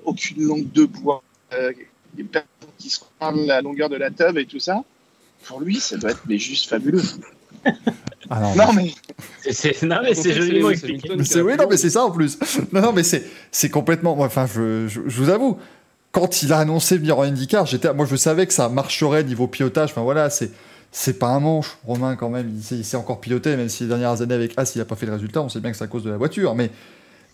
aucune 0.04 0.42
langue 0.42 0.70
de 0.72 0.84
bois, 0.84 1.22
euh, 1.52 1.72
des 2.14 2.24
personnes 2.24 2.48
qui 2.78 2.90
se 2.90 3.00
parlent 3.18 3.46
la 3.46 3.60
longueur 3.60 3.88
de 3.88 3.96
la 3.96 4.10
tube 4.10 4.38
et 4.38 4.46
tout 4.46 4.58
ça. 4.58 4.82
Pour 5.46 5.60
lui, 5.60 5.80
ça 5.80 5.96
doit 5.96 6.10
être 6.10 6.22
mais 6.28 6.38
juste 6.38 6.68
fabuleux. 6.68 7.02
Ah 8.30 8.52
non, 8.56 8.72
mais 8.72 8.92
C'est- 9.42 9.52
c'est- 9.52 9.82
non, 9.86 9.96
mais 10.02 10.14
c'est 10.14 10.32
joliment 10.32 10.70
expliqué. 10.70 11.10
Mais 11.16 11.24
c'est 11.24 11.40
oui, 11.40 11.54
non, 11.58 11.66
mais 11.68 11.76
c'est 11.76 11.90
ça 11.90 12.04
en 12.04 12.10
plus. 12.10 12.38
Non, 12.72 12.80
non, 12.80 12.92
mais 12.92 13.02
c'est 13.02 13.24
c'est 13.50 13.68
complètement. 13.70 14.18
Enfin, 14.20 14.46
je, 14.46 14.86
je, 14.86 15.00
je 15.06 15.22
vous 15.22 15.30
avoue, 15.30 15.58
quand 16.12 16.42
il 16.42 16.52
a 16.52 16.58
annoncé 16.58 16.96
venir 16.96 17.18
en 17.18 17.22
IndyCar, 17.24 17.66
j'étais, 17.66 17.92
moi, 17.92 18.06
je 18.06 18.16
savais 18.16 18.46
que 18.46 18.52
ça 18.52 18.68
marcherait 18.68 19.24
niveau 19.24 19.46
pilotage. 19.48 19.90
Enfin 19.90 20.02
voilà, 20.02 20.30
c'est 20.30 20.50
c'est 20.92 21.18
pas 21.18 21.28
un 21.28 21.40
manche, 21.40 21.78
Romain 21.84 22.16
quand 22.16 22.30
même. 22.30 22.50
Il 22.56 22.62
sait, 22.62 22.76
il 22.76 22.84
sait 22.84 22.96
encore 22.96 23.20
piloter, 23.20 23.56
même 23.56 23.68
si 23.68 23.82
les 23.84 23.88
dernières 23.88 24.22
années 24.22 24.34
avec 24.34 24.54
As, 24.56 24.74
il 24.76 24.80
a 24.80 24.84
pas 24.84 24.96
fait 24.96 25.06
le 25.06 25.12
résultat. 25.12 25.42
On 25.42 25.48
sait 25.48 25.60
bien 25.60 25.70
que 25.72 25.76
c'est 25.76 25.84
à 25.84 25.88
cause 25.88 26.04
de 26.04 26.10
la 26.10 26.16
voiture, 26.16 26.54
mais 26.54 26.70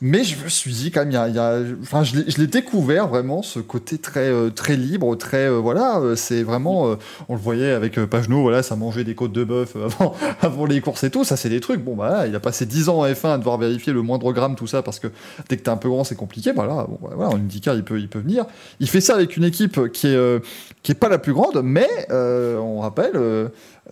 mais 0.03 0.25
je 0.25 0.43
me 0.45 0.49
suis 0.49 0.73
dit 0.73 0.91
quand 0.91 1.01
même, 1.01 1.11
il 1.11 1.15
y 1.15 1.17
a, 1.17 1.29
y 1.29 1.39
a- 1.39 1.61
enfin, 1.83 2.05
je 2.05 2.17
l'ai 2.39 2.47
découvert 2.47 3.09
vraiment 3.09 3.43
ce 3.43 3.61
côté 3.61 3.97
très 3.99 4.29
euh, 4.29 4.51
très 4.51 4.77
libre, 4.77 5.15
très 5.17 5.49
euh, 5.49 5.59
voilà, 5.59 5.99
euh, 6.01 6.17
c'est 6.17 6.43
vraiment, 6.43 6.97
on 7.29 7.35
le 7.35 7.41
voyait 7.41 7.73
avec 7.73 7.99
Pagenaud, 8.05 8.43
voilà, 8.43 8.63
ça 8.63 8.77
mangeait 8.77 9.05
des 9.05 9.15
côtes 9.15 9.33
de 9.33 9.45
bœuf 9.45 9.75
avant, 9.85 10.15
avant 10.43 10.67
les 10.67 10.81
courses 10.81 11.05
et 11.05 11.11
tout, 11.11 11.25
ça 11.25 11.37
c'est 11.37 11.49
des 11.49 11.61
trucs. 11.61 11.83
Bon 11.83 11.95
bah, 11.97 12.11
là, 12.11 12.27
il 12.27 12.35
a 12.35 12.41
passé 12.41 12.67
10 12.67 12.89
ans 12.91 13.01
en 13.01 13.07
F1 13.07 13.35
à 13.35 13.39
devoir 13.39 13.57
vérifier 13.59 13.93
le 13.93 14.03
moindre 14.03 14.33
gramme, 14.33 14.55
tout 14.55 14.67
ça, 14.67 14.83
parce 14.83 14.99
que 14.99 15.09
dès 15.49 15.57
que 15.57 15.63
t'es 15.63 15.71
un 15.71 15.77
peu 15.77 15.89
grand, 15.89 16.05
c'est 16.05 16.15
compliqué. 16.15 16.53
Voilà, 16.53 16.87
bon, 16.89 16.99
bah, 17.03 17.11
voilà, 17.15 17.31
en 17.31 17.37
IndyCar, 17.37 17.75
il 17.75 17.85
peut, 17.85 17.99
il 17.99 18.09
peut 18.09 18.21
venir. 18.21 18.45
Il 18.81 18.89
fait 18.89 19.01
ça 19.01 19.15
avec 19.15 19.37
une 19.37 19.45
équipe 19.45 19.91
qui 19.93 20.09
est 20.09 20.17
euh, 20.17 20.41
qui 20.83 20.93
est 20.93 20.97
pas 20.97 21.09
la 21.09 21.19
plus 21.19 21.33
grande, 21.33 21.63
mais 21.65 21.89
on 22.11 22.81
rappelle. 22.81 23.19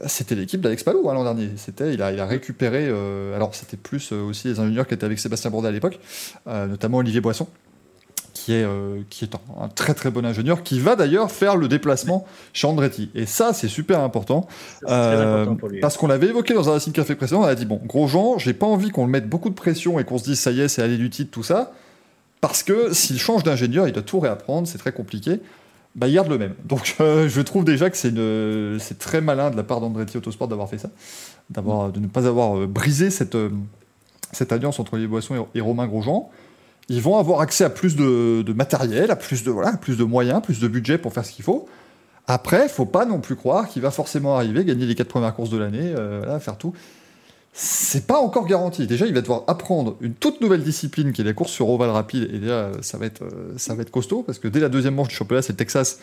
C'était 0.07 0.35
l'équipe 0.35 0.61
d'Alex 0.61 0.83
Palou 0.83 1.09
hein, 1.09 1.15
l'an 1.15 1.25
dernier. 1.25 1.51
C'était, 1.57 1.95
il 1.95 2.03
a, 2.03 2.13
il 2.13 2.21
a 2.21 2.27
récupéré. 2.27 2.87
euh, 2.89 3.35
alors 3.37 3.55
c'était 3.55 3.77
plus 3.77 4.13
euh, 4.13 4.23
aussi 4.23 4.49
les 4.49 4.59
ingénieurs 4.59 4.87
qui 4.87 4.95
étaient 4.95 5.05
avec 5.05 5.19
Sébastien 5.19 5.51
Bourdet 5.51 5.69
à 5.69 5.73
l'époque, 5.73 6.01
euh, 6.49 6.67
notamment 6.67 6.99
Olivier 6.99 7.21
Boisson, 7.21 7.47
qui 8.33 8.53
est, 8.53 8.67
qui 9.09 9.25
est 9.25 9.35
un, 9.35 9.65
un 9.65 9.69
très 9.69 9.95
très 9.95 10.11
bon 10.11 10.27
ingénieur, 10.27 10.63
qui 10.65 10.81
va 10.81 10.97
d'ailleurs 10.97 11.31
faire 11.31 11.57
le 11.57 11.69
déplacement 11.69 12.27
chez 12.53 12.67
Andretti. 12.67 13.11
Et 13.15 13.27
ça, 13.27 13.53
c'est 13.53 13.69
super 13.69 14.01
important. 14.01 14.49
C'est 14.81 14.87
très 14.87 15.17
important 15.21 15.55
pour 15.57 15.69
lui. 15.69 15.81
parce 15.81 15.97
qu'on 15.97 16.09
l'avait 16.09 16.27
évoqué 16.27 16.53
dans 16.55 16.69
un 16.69 16.73
Racing 16.73 16.93
Café 16.93 17.15
précédent, 17.15 17.43
on 17.43 17.45
a 17.45 17.55
dit 17.55 17.65
bon, 17.65 17.81
Grosjean, 17.85 18.39
j'ai 18.39 18.53
pas 18.53 18.67
envie 18.67 18.91
qu'on 18.91 19.07
le 19.07 19.13
mette 19.13 19.29
beaucoup 19.29 19.49
de 19.49 19.55
pression 19.55 20.01
et 20.01 20.05
qu'on 20.05 20.19
se 20.19 20.25
dise 20.25 20.41
ça 20.41 20.51
y 20.51 20.61
est, 20.61 20.69
c'est 20.69 20.83
aller 20.83 20.99
du 20.99 21.09
titre, 21.09 21.31
tout 21.31 21.45
ça, 21.45 21.73
parce 22.41 22.63
que 22.65 22.93
s'il 22.93 23.19
change 23.19 23.45
d'ingénieur, 23.45 23.87
il 23.87 23.93
doit 23.93 24.03
tout 24.03 24.19
réapprendre, 24.19 24.67
c'est 24.67 24.79
très 24.79 24.93
compliqué. 24.93 25.41
Bah, 25.95 26.09
il 26.09 26.15
garde 26.15 26.29
le 26.29 26.39
même. 26.39 26.55
Donc, 26.65 26.97
euh, 27.01 27.29
je 27.29 27.41
trouve 27.41 27.65
déjà 27.65 27.89
que 27.89 27.97
c'est 27.97 28.09
une, 28.09 28.79
très 28.99 29.21
malin 29.21 29.51
de 29.51 29.57
la 29.57 29.63
part 29.63 29.81
d'Andretti 29.81 30.17
Autosport 30.17 30.49
d'avoir 30.49 30.69
fait 30.69 30.79
ça, 30.79 30.91
d'avoir, 31.51 31.93
de 31.93 32.01
ne 32.01 32.09
pas 32.09 32.27
avoir 32.27 32.59
euh, 32.59 32.67
brisé 32.67 33.11
cette, 33.11 33.37
euh, 33.37 33.51
cette 34.33 34.51
alliance 34.51 34.81
entre 34.81 34.97
les 34.97 35.07
Boissons 35.07 35.47
et, 35.55 35.61
Romain 35.61 35.87
Grosjean. 35.87 36.31
Ils 36.89 37.01
vont 37.01 37.17
avoir 37.17 37.41
accès 37.41 37.65
à 37.65 37.71
plus 37.71 37.95
de, 37.95 38.53
matériel, 38.53 39.11
à 39.11 39.17
plus 39.17 39.45
de, 39.45 39.51
voilà, 39.51 39.77
plus 39.77 39.97
de 39.97 40.05
moyens, 40.05 40.43
plus 40.43 40.61
de 40.61 40.69
budget 40.69 40.99
pour 40.99 41.13
faire 41.13 41.25
ce 41.25 41.33
qu'il 41.33 41.45
faut. 41.45 41.69
Après, 42.27 42.69
faut 42.69 42.87
pas 42.87 43.07
non 43.07 43.21
plus 43.21 43.37
croire 43.37 43.69
qu'il 43.69 43.81
va 43.81 43.91
forcément 43.91 44.35
arriver, 44.35 44.65
gagner 44.65 44.87
les 44.87 44.95
quatre 44.95 45.09
premières 45.09 45.35
courses 45.35 45.51
de 45.51 45.59
l'année, 45.59 45.95
faire 46.41 46.59
tout. 46.59 46.75
C'est 47.57 48.09
pas 48.09 48.19
encore 48.19 48.47
garanti. 48.47 48.89
Déjà, 48.89 49.07
il 49.07 49.15
va 49.15 49.21
devoir 49.21 49.45
apprendre 49.47 49.97
une 50.01 50.15
toute 50.15 50.41
nouvelle 50.41 50.65
discipline 50.65 51.13
qui 51.13 51.21
est 51.21 51.25
la 51.25 51.35
course 51.35 51.53
sur 51.53 51.69
ovale 51.69 51.91
rapide. 51.91 52.29
Et 52.35 52.41
déjà, 52.41 52.73
ça 52.83 52.99
va 52.99 53.07
être, 53.07 53.23
euh, 53.23 53.55
ça 53.57 53.77
va 53.77 53.83
être 53.83 53.93
costaud 53.93 54.25
parce 54.25 54.41
que 54.41 54.49
dès 54.49 54.59
la 54.59 54.69
deuxième 54.69 54.97
manche 54.97 55.07
du 55.07 55.15
championnat, 55.15 55.41
c'est 55.41 55.53
le 55.53 55.57
Texas. 55.57 56.01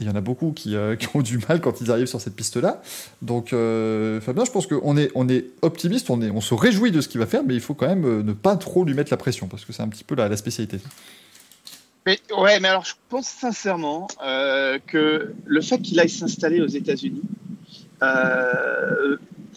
Il 0.00 0.06
y 0.06 0.08
en 0.10 0.16
a 0.16 0.22
beaucoup 0.22 0.52
qui, 0.52 0.74
euh, 0.74 0.96
qui 0.96 1.08
ont 1.14 1.20
du 1.20 1.40
mal 1.46 1.60
quand 1.60 1.82
ils 1.82 1.90
arrivent 1.90 2.06
sur 2.06 2.22
cette 2.22 2.34
piste-là. 2.34 2.80
Donc, 3.20 3.52
euh, 3.52 4.18
Fabien, 4.22 4.46
je 4.46 4.50
pense 4.50 4.66
qu'on 4.66 4.96
est, 4.96 5.10
on 5.14 5.28
est 5.28 5.44
optimiste, 5.60 6.08
on, 6.08 6.22
est, 6.22 6.30
on 6.30 6.40
se 6.40 6.54
réjouit 6.54 6.90
de 6.90 7.02
ce 7.02 7.08
qu'il 7.08 7.20
va 7.20 7.26
faire, 7.26 7.42
mais 7.44 7.54
il 7.54 7.60
faut 7.60 7.74
quand 7.74 7.88
même 7.88 8.22
ne 8.22 8.32
pas 8.32 8.56
trop 8.56 8.86
lui 8.86 8.94
mettre 8.94 9.12
la 9.12 9.18
pression 9.18 9.46
parce 9.46 9.66
que 9.66 9.74
c'est 9.74 9.82
un 9.82 9.88
petit 9.88 10.04
peu 10.04 10.14
la, 10.14 10.30
la 10.30 10.38
spécialité. 10.38 10.78
Mais 12.06 12.18
ouais, 12.34 12.60
mais 12.60 12.68
alors 12.68 12.86
je 12.86 12.94
pense 13.10 13.26
sincèrement 13.26 14.08
que 14.86 15.34
le 15.44 15.60
fait 15.60 15.82
qu'il 15.82 16.00
aille 16.00 16.08
s'installer 16.08 16.62
aux 16.62 16.66
États-Unis, 16.66 17.20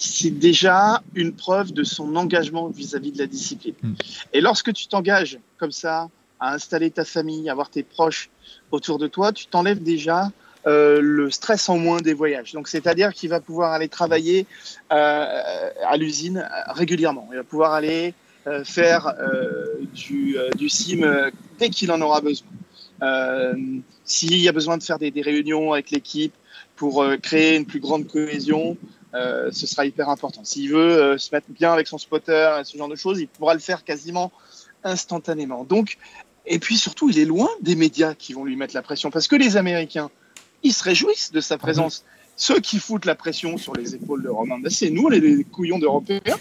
c'est 0.02 0.32
déjà 0.32 1.02
une 1.14 1.34
preuve 1.34 1.74
de 1.74 1.84
son 1.84 2.16
engagement 2.16 2.68
vis-à-vis 2.70 3.12
de 3.12 3.20
la 3.20 3.28
discipline. 3.28 3.76
Mm. 3.82 3.94
Et 4.34 4.42
lorsque 4.42 4.74
tu 4.74 4.88
t'engages 4.88 5.38
comme 5.58 5.72
ça 5.72 6.10
à 6.40 6.54
installer 6.54 6.90
ta 6.90 7.06
famille, 7.06 7.50
à 7.50 7.52
avoir 7.52 7.70
tes 7.70 7.84
proches 7.84 8.30
autour 8.72 8.98
de 8.98 9.08
toi, 9.08 9.32
tu 9.32 9.46
t'enlèves 9.46 9.84
déjà 9.84 10.32
euh, 10.66 11.00
le 11.02 11.30
stress 11.30 11.70
en 11.70 11.78
moins 11.78 12.02
des 12.02 12.14
voyages. 12.14 12.54
Donc 12.54 12.68
c'est-à-dire 12.68 13.14
qu'il 13.14 13.30
va 13.30 13.40
pouvoir 13.40 13.74
aller 13.74 13.90
travailler 13.90 14.48
euh, 14.92 15.70
à 15.88 15.98
l'usine 15.98 16.38
euh, 16.38 16.74
régulièrement. 16.74 17.28
Il 17.32 17.38
va 17.38 17.44
pouvoir 17.44 17.74
aller 17.74 18.14
euh, 18.48 18.64
faire 18.64 19.08
euh, 19.08 19.66
du, 19.94 20.38
euh, 20.38 20.50
du 20.58 20.68
sim 20.68 21.02
dès 21.60 21.70
qu'il 21.70 21.92
en 21.92 22.02
aura 22.02 22.22
besoin. 22.22 22.48
Euh, 23.04 23.54
S'il 24.06 24.38
y 24.38 24.50
a 24.50 24.52
besoin 24.52 24.78
de 24.78 24.84
faire 24.84 24.98
des, 24.98 25.12
des 25.12 25.22
réunions 25.22 25.74
avec 25.74 25.92
l'équipe 25.92 26.34
pour 26.76 27.06
créer 27.22 27.56
une 27.56 27.66
plus 27.66 27.80
grande 27.80 28.08
cohésion, 28.08 28.78
euh, 29.14 29.50
ce 29.52 29.68
sera 29.68 29.86
hyper 29.86 30.10
important. 30.10 30.44
S'il 30.44 30.72
veut 30.72 30.78
euh, 30.78 31.18
se 31.18 31.34
mettre 31.34 31.48
bien 31.50 31.74
avec 31.74 31.88
son 31.88 31.98
spotter 31.98 32.58
et 32.60 32.64
ce 32.64 32.78
genre 32.78 32.88
de 32.88 32.96
choses, 32.96 33.20
il 33.20 33.28
pourra 33.28 33.54
le 33.54 33.60
faire 33.60 33.84
quasiment 33.84 34.32
instantanément. 34.84 35.64
Donc, 35.64 35.98
et 36.46 36.60
puis 36.60 36.78
surtout, 36.78 37.10
il 37.10 37.20
est 37.20 37.26
loin 37.26 37.50
des 37.62 37.76
médias 37.76 38.14
qui 38.16 38.34
vont 38.34 38.46
lui 38.46 38.56
mettre 38.56 38.74
la 38.74 38.82
pression 38.82 39.12
parce 39.12 39.28
que 39.28 39.36
les 39.36 39.58
Américains, 39.58 40.10
ils 40.64 40.74
se 40.74 40.84
réjouissent 40.84 41.32
de 41.32 41.42
sa 41.42 41.58
présence. 41.58 42.06
Ceux 42.36 42.60
qui 42.60 42.80
foutent 42.80 43.06
la 43.06 43.16
pression 43.16 43.58
sur 43.58 43.76
les 43.76 43.94
épaules 43.94 44.24
de 44.24 44.30
Romain, 44.30 44.58
ben, 44.60 44.70
c'est 44.70 44.90
nous, 44.90 45.10
les, 45.10 45.20
les 45.20 45.44
couillons 45.44 45.78
d'Européens. 45.78 46.38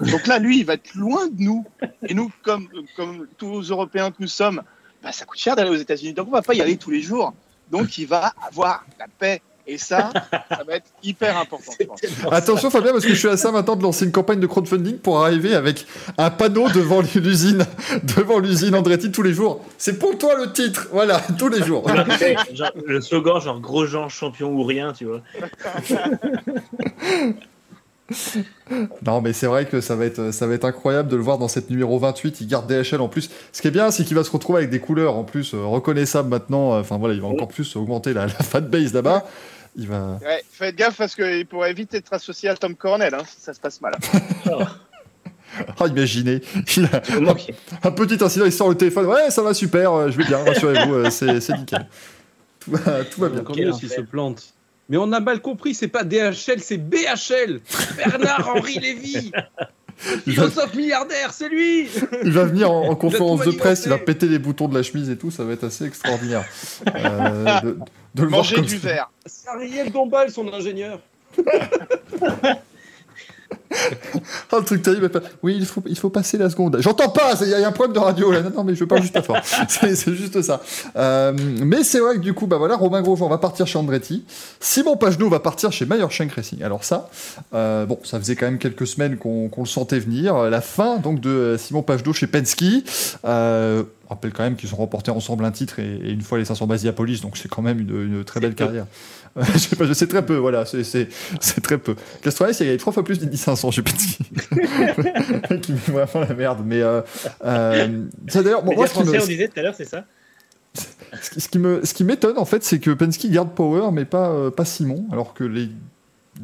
Donc 0.00 0.26
là, 0.26 0.38
lui, 0.38 0.60
il 0.60 0.64
va 0.64 0.74
être 0.74 0.94
loin 0.94 1.26
de 1.26 1.42
nous. 1.42 1.66
Et 2.06 2.14
nous, 2.14 2.30
comme, 2.42 2.68
comme 2.96 3.26
tous 3.36 3.70
Européens 3.70 4.10
que 4.10 4.16
nous 4.20 4.28
sommes, 4.28 4.62
bah, 5.02 5.12
ça 5.12 5.24
coûte 5.24 5.38
cher 5.38 5.56
d'aller 5.56 5.70
aux 5.70 5.76
États-Unis. 5.76 6.12
Donc 6.12 6.28
on 6.28 6.32
va 6.32 6.42
pas 6.42 6.54
y 6.54 6.60
aller 6.60 6.76
tous 6.76 6.90
les 6.90 7.00
jours. 7.00 7.32
Donc 7.70 7.98
il 7.98 8.06
va 8.06 8.32
avoir 8.46 8.84
la 8.98 9.06
paix. 9.08 9.42
Et 9.70 9.78
ça, 9.78 10.10
ça 10.32 10.64
va 10.66 10.74
être 10.74 10.90
hyper 11.00 11.38
important. 11.38 11.70
je 11.78 11.86
pense. 11.86 12.00
Attention 12.32 12.70
Fabien, 12.70 12.90
parce 12.90 13.04
que 13.04 13.10
je 13.10 13.18
suis 13.18 13.28
à 13.28 13.36
ça 13.36 13.52
maintenant 13.52 13.76
de 13.76 13.84
lancer 13.84 14.04
une 14.04 14.10
campagne 14.10 14.40
de 14.40 14.46
crowdfunding 14.48 14.98
pour 14.98 15.24
arriver 15.24 15.54
avec 15.54 15.86
un 16.18 16.28
panneau 16.30 16.68
devant 16.70 17.02
l'usine, 17.14 17.64
devant 18.16 18.40
l'usine 18.40 18.74
Andretti 18.74 19.12
tous 19.12 19.22
les 19.22 19.32
jours. 19.32 19.64
C'est 19.78 20.00
pour 20.00 20.18
toi 20.18 20.34
le 20.36 20.52
titre, 20.52 20.88
voilà, 20.90 21.20
tous 21.38 21.46
les 21.46 21.62
jours. 21.62 21.86
Genre, 22.52 22.72
le 22.84 23.00
slogan, 23.00 23.40
genre 23.40 23.60
gros 23.60 23.86
Jean 23.86 24.08
champion 24.08 24.50
ou 24.50 24.64
rien, 24.64 24.92
tu 24.92 25.04
vois. 25.04 25.20
Non, 29.06 29.20
mais 29.20 29.32
c'est 29.32 29.46
vrai 29.46 29.66
que 29.66 29.80
ça 29.80 29.94
va 29.94 30.04
être, 30.04 30.32
ça 30.32 30.46
va 30.46 30.54
être 30.54 30.64
incroyable 30.64 31.08
de 31.08 31.16
le 31.16 31.22
voir 31.22 31.38
dans 31.38 31.48
cette 31.48 31.70
numéro 31.70 31.98
28. 31.98 32.40
Il 32.40 32.46
garde 32.48 32.66
DHL 32.66 33.00
en 33.00 33.08
plus. 33.08 33.30
Ce 33.52 33.62
qui 33.62 33.68
est 33.68 33.70
bien, 33.70 33.90
c'est 33.90 34.04
qu'il 34.04 34.16
va 34.16 34.24
se 34.24 34.30
retrouver 34.30 34.58
avec 34.58 34.70
des 34.70 34.80
couleurs 34.80 35.16
en 35.16 35.24
plus 35.24 35.54
euh, 35.54 35.64
reconnaissables 35.64 36.28
maintenant. 36.28 36.78
Enfin 36.78 36.98
voilà, 36.98 37.14
il 37.14 37.20
va 37.20 37.28
encore 37.28 37.48
plus 37.48 37.76
augmenter 37.76 38.12
la, 38.12 38.26
la 38.26 38.32
fanbase 38.32 38.92
là-bas. 38.94 39.24
Il 39.76 39.86
va. 39.86 40.18
Ouais, 40.22 40.42
faites 40.50 40.74
gaffe 40.76 40.96
parce 40.96 41.14
qu'il 41.14 41.46
pourrait 41.46 41.72
vite 41.72 41.94
être 41.94 42.12
associé 42.12 42.48
à 42.48 42.56
Tom 42.56 42.74
Cornell 42.74 43.14
hein, 43.14 43.22
si 43.24 43.40
ça 43.40 43.54
se 43.54 43.60
passe 43.60 43.80
mal. 43.80 43.96
Ah, 45.78 45.86
imaginez, 45.86 46.42
il 46.76 46.84
a 46.86 47.02
un 47.82 47.90
petit 47.92 48.22
incident, 48.22 48.44
il 48.46 48.52
sort 48.52 48.68
le 48.68 48.76
téléphone. 48.76 49.06
Ouais, 49.06 49.30
ça 49.30 49.42
va 49.42 49.54
super, 49.54 49.92
euh, 49.92 50.10
je 50.10 50.18
vais 50.18 50.24
bien, 50.24 50.38
rassurez-vous, 50.44 50.94
euh, 50.94 51.10
c'est 51.10 51.56
nickel. 51.56 51.86
Tout 52.60 52.72
va, 52.72 53.04
tout 53.04 53.20
va 53.20 53.28
bien. 53.28 53.40
Encore 53.40 53.56
mieux 53.56 53.72
s'il 53.72 53.88
se 53.88 54.00
plante. 54.00 54.52
Mais 54.88 54.96
on 54.96 55.12
a 55.12 55.20
mal 55.20 55.40
compris, 55.40 55.74
c'est 55.74 55.88
pas 55.88 56.02
DHL, 56.02 56.60
c'est 56.60 56.78
BHL. 56.78 57.60
Bernard-Henri 57.96 58.80
Lévy. 58.80 59.30
Philosophe 60.24 60.74
milliardaire, 60.74 61.32
c'est 61.32 61.48
lui. 61.48 61.88
il 62.24 62.32
va 62.32 62.44
venir 62.44 62.70
en, 62.70 62.88
en 62.88 62.96
conférence 62.96 63.44
de 63.44 63.50
presse, 63.50 63.82
il 63.84 63.90
va 63.90 63.98
péter 63.98 64.26
les 64.26 64.38
boutons 64.38 64.66
de 64.66 64.74
la 64.74 64.82
chemise 64.82 65.10
et 65.10 65.16
tout, 65.16 65.30
ça 65.30 65.44
va 65.44 65.52
être 65.52 65.64
assez 65.64 65.84
extraordinaire. 65.84 66.44
Euh, 66.94 67.60
de, 67.60 67.78
de 68.14 68.22
le 68.22 68.28
voir 68.28 68.40
Manger 68.40 68.56
comme 68.56 68.64
du 68.66 68.78
ça. 68.78 68.88
verre. 68.88 69.10
C'est 69.26 69.48
Ariel 69.48 69.90
Dombal, 69.92 70.30
son 70.30 70.52
ingénieur. 70.52 71.00
Ah, 74.52 74.56
le 74.58 74.64
truc 74.64 74.82
terrible. 74.82 75.10
Oui, 75.42 75.56
il 75.58 75.64
faut, 75.64 75.82
il 75.86 75.96
faut 75.96 76.10
passer 76.10 76.36
la 76.36 76.50
seconde. 76.50 76.78
J'entends 76.80 77.08
pas, 77.08 77.34
il 77.40 77.48
y 77.48 77.54
a 77.54 77.66
un 77.66 77.72
problème 77.72 77.94
de 77.94 78.00
radio 78.00 78.30
là. 78.32 78.42
Non, 78.42 78.50
non, 78.50 78.64
mais 78.64 78.74
je 78.74 78.84
parle 78.84 79.02
juste 79.02 79.20
fort. 79.22 79.38
C'est 79.68 80.14
juste 80.14 80.42
ça. 80.42 80.60
Euh, 80.96 81.32
mais 81.64 81.84
c'est 81.84 82.00
vrai 82.00 82.16
que 82.16 82.20
du 82.20 82.34
coup, 82.34 82.46
bah 82.46 82.58
voilà, 82.58 82.76
Romain 82.76 83.00
Grosjean 83.00 83.28
va 83.28 83.38
partir 83.38 83.66
chez 83.66 83.78
Andretti. 83.78 84.24
Simon 84.58 84.96
Pagenaud 84.96 85.28
va 85.28 85.40
partir 85.40 85.70
chez 85.72 85.86
Meyer 85.86 86.06
Shank 86.10 86.32
Racing. 86.32 86.62
Alors 86.62 86.84
ça, 86.84 87.10
euh, 87.54 87.86
bon, 87.86 87.98
ça 88.02 88.18
faisait 88.18 88.36
quand 88.36 88.46
même 88.46 88.58
quelques 88.58 88.86
semaines 88.86 89.16
qu'on 89.16 89.50
le 89.56 89.66
sentait 89.66 89.98
venir. 89.98 90.36
La 90.50 90.60
fin 90.60 90.98
donc 90.98 91.20
de 91.20 91.30
euh, 91.30 91.58
Simon 91.58 91.82
Pagenaud 91.82 92.12
chez 92.12 92.26
Penske. 92.26 92.64
Euh, 93.24 93.84
on 94.06 94.14
rappelle 94.14 94.32
quand 94.32 94.42
même 94.42 94.56
qu'ils 94.56 94.74
ont 94.74 94.78
remporté 94.78 95.10
ensemble 95.10 95.44
un 95.44 95.52
titre 95.52 95.78
et, 95.78 96.00
et 96.02 96.10
une 96.10 96.22
fois 96.22 96.38
les 96.38 96.44
500 96.44 96.66
Basiapolis, 96.66 97.20
donc 97.20 97.36
c'est 97.36 97.48
quand 97.48 97.62
même 97.62 97.78
une, 97.78 98.14
une 98.14 98.24
très 98.24 98.40
belle 98.40 98.56
carrière. 98.56 98.82
Euh, 98.82 99.19
je 99.54 99.58
sais 99.58 99.76
pas, 99.76 99.86
je 99.86 99.92
sais 99.92 100.06
très 100.06 100.24
peu, 100.26 100.36
voilà, 100.36 100.64
c'est- 100.66 100.84
très 101.62 101.78
peu. 101.78 101.94
Castrolès, 102.22 102.58
il 102.60 102.66
y 102.66 102.70
a 102.70 102.76
trois 102.76 102.92
fois 102.92 103.04
plus 103.04 103.18
d'Indy 103.18 103.36
500 103.36 103.70
chez 103.70 103.82
Penske. 103.82 104.18
qui 105.62 105.72
met 105.72 105.78
vraiment 106.04 106.26
la 106.28 106.34
merde. 106.34 106.62
Mais 106.64 106.82
euh, 106.82 107.00
euh, 107.44 108.04
d'ailleurs, 108.34 108.62
bon, 108.62 108.74
moi, 108.74 108.86
ce 108.86 108.94
qui 108.94 109.04
me- 109.04 109.20
on 109.22 109.26
disait 109.26 109.48
tout 109.48 109.58
à 109.58 109.62
l'heure, 109.62 109.74
c'est 109.76 109.84
ça 109.88 110.04
ce 111.22 111.30
qui- 111.30 111.40
qui 111.48 111.58
me, 111.58 111.84
ce 111.84 111.94
qui 111.94 112.04
m'étonne 112.04 112.38
en 112.38 112.44
fait, 112.44 112.62
c'est 112.64 112.78
que 112.78 112.90
Penske 112.90 113.26
garde 113.26 113.54
Power, 113.54 113.90
mais 113.92 114.04
pas, 114.04 114.30
euh, 114.30 114.50
pas 114.50 114.64
Simon, 114.64 115.04
alors 115.12 115.34
que 115.34 115.44
les, 115.44 115.68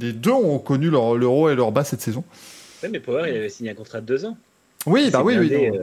les 0.01 0.13
deux 0.13 0.33
ont 0.33 0.59
connu 0.59 0.91
leur, 0.91 1.17
leur 1.17 1.33
haut 1.33 1.49
et 1.51 1.55
leur 1.55 1.73
bas 1.73 1.85
cette 1.85 2.01
saison. 2.01 2.25
Ouais, 2.83 2.89
mais 2.89 3.01
Power, 3.01 3.25
il 3.31 3.37
avait 3.37 3.49
signé 3.49 3.71
un 3.71 3.75
contrat 3.75 4.01
de 4.01 4.07
deux 4.07 4.25
ans. 4.25 4.37
Oui, 4.87 5.11
bah 5.11 5.23
oui, 5.25 5.37
oui. 5.39 5.49
blindé, 5.49 5.71
euh, 5.77 5.83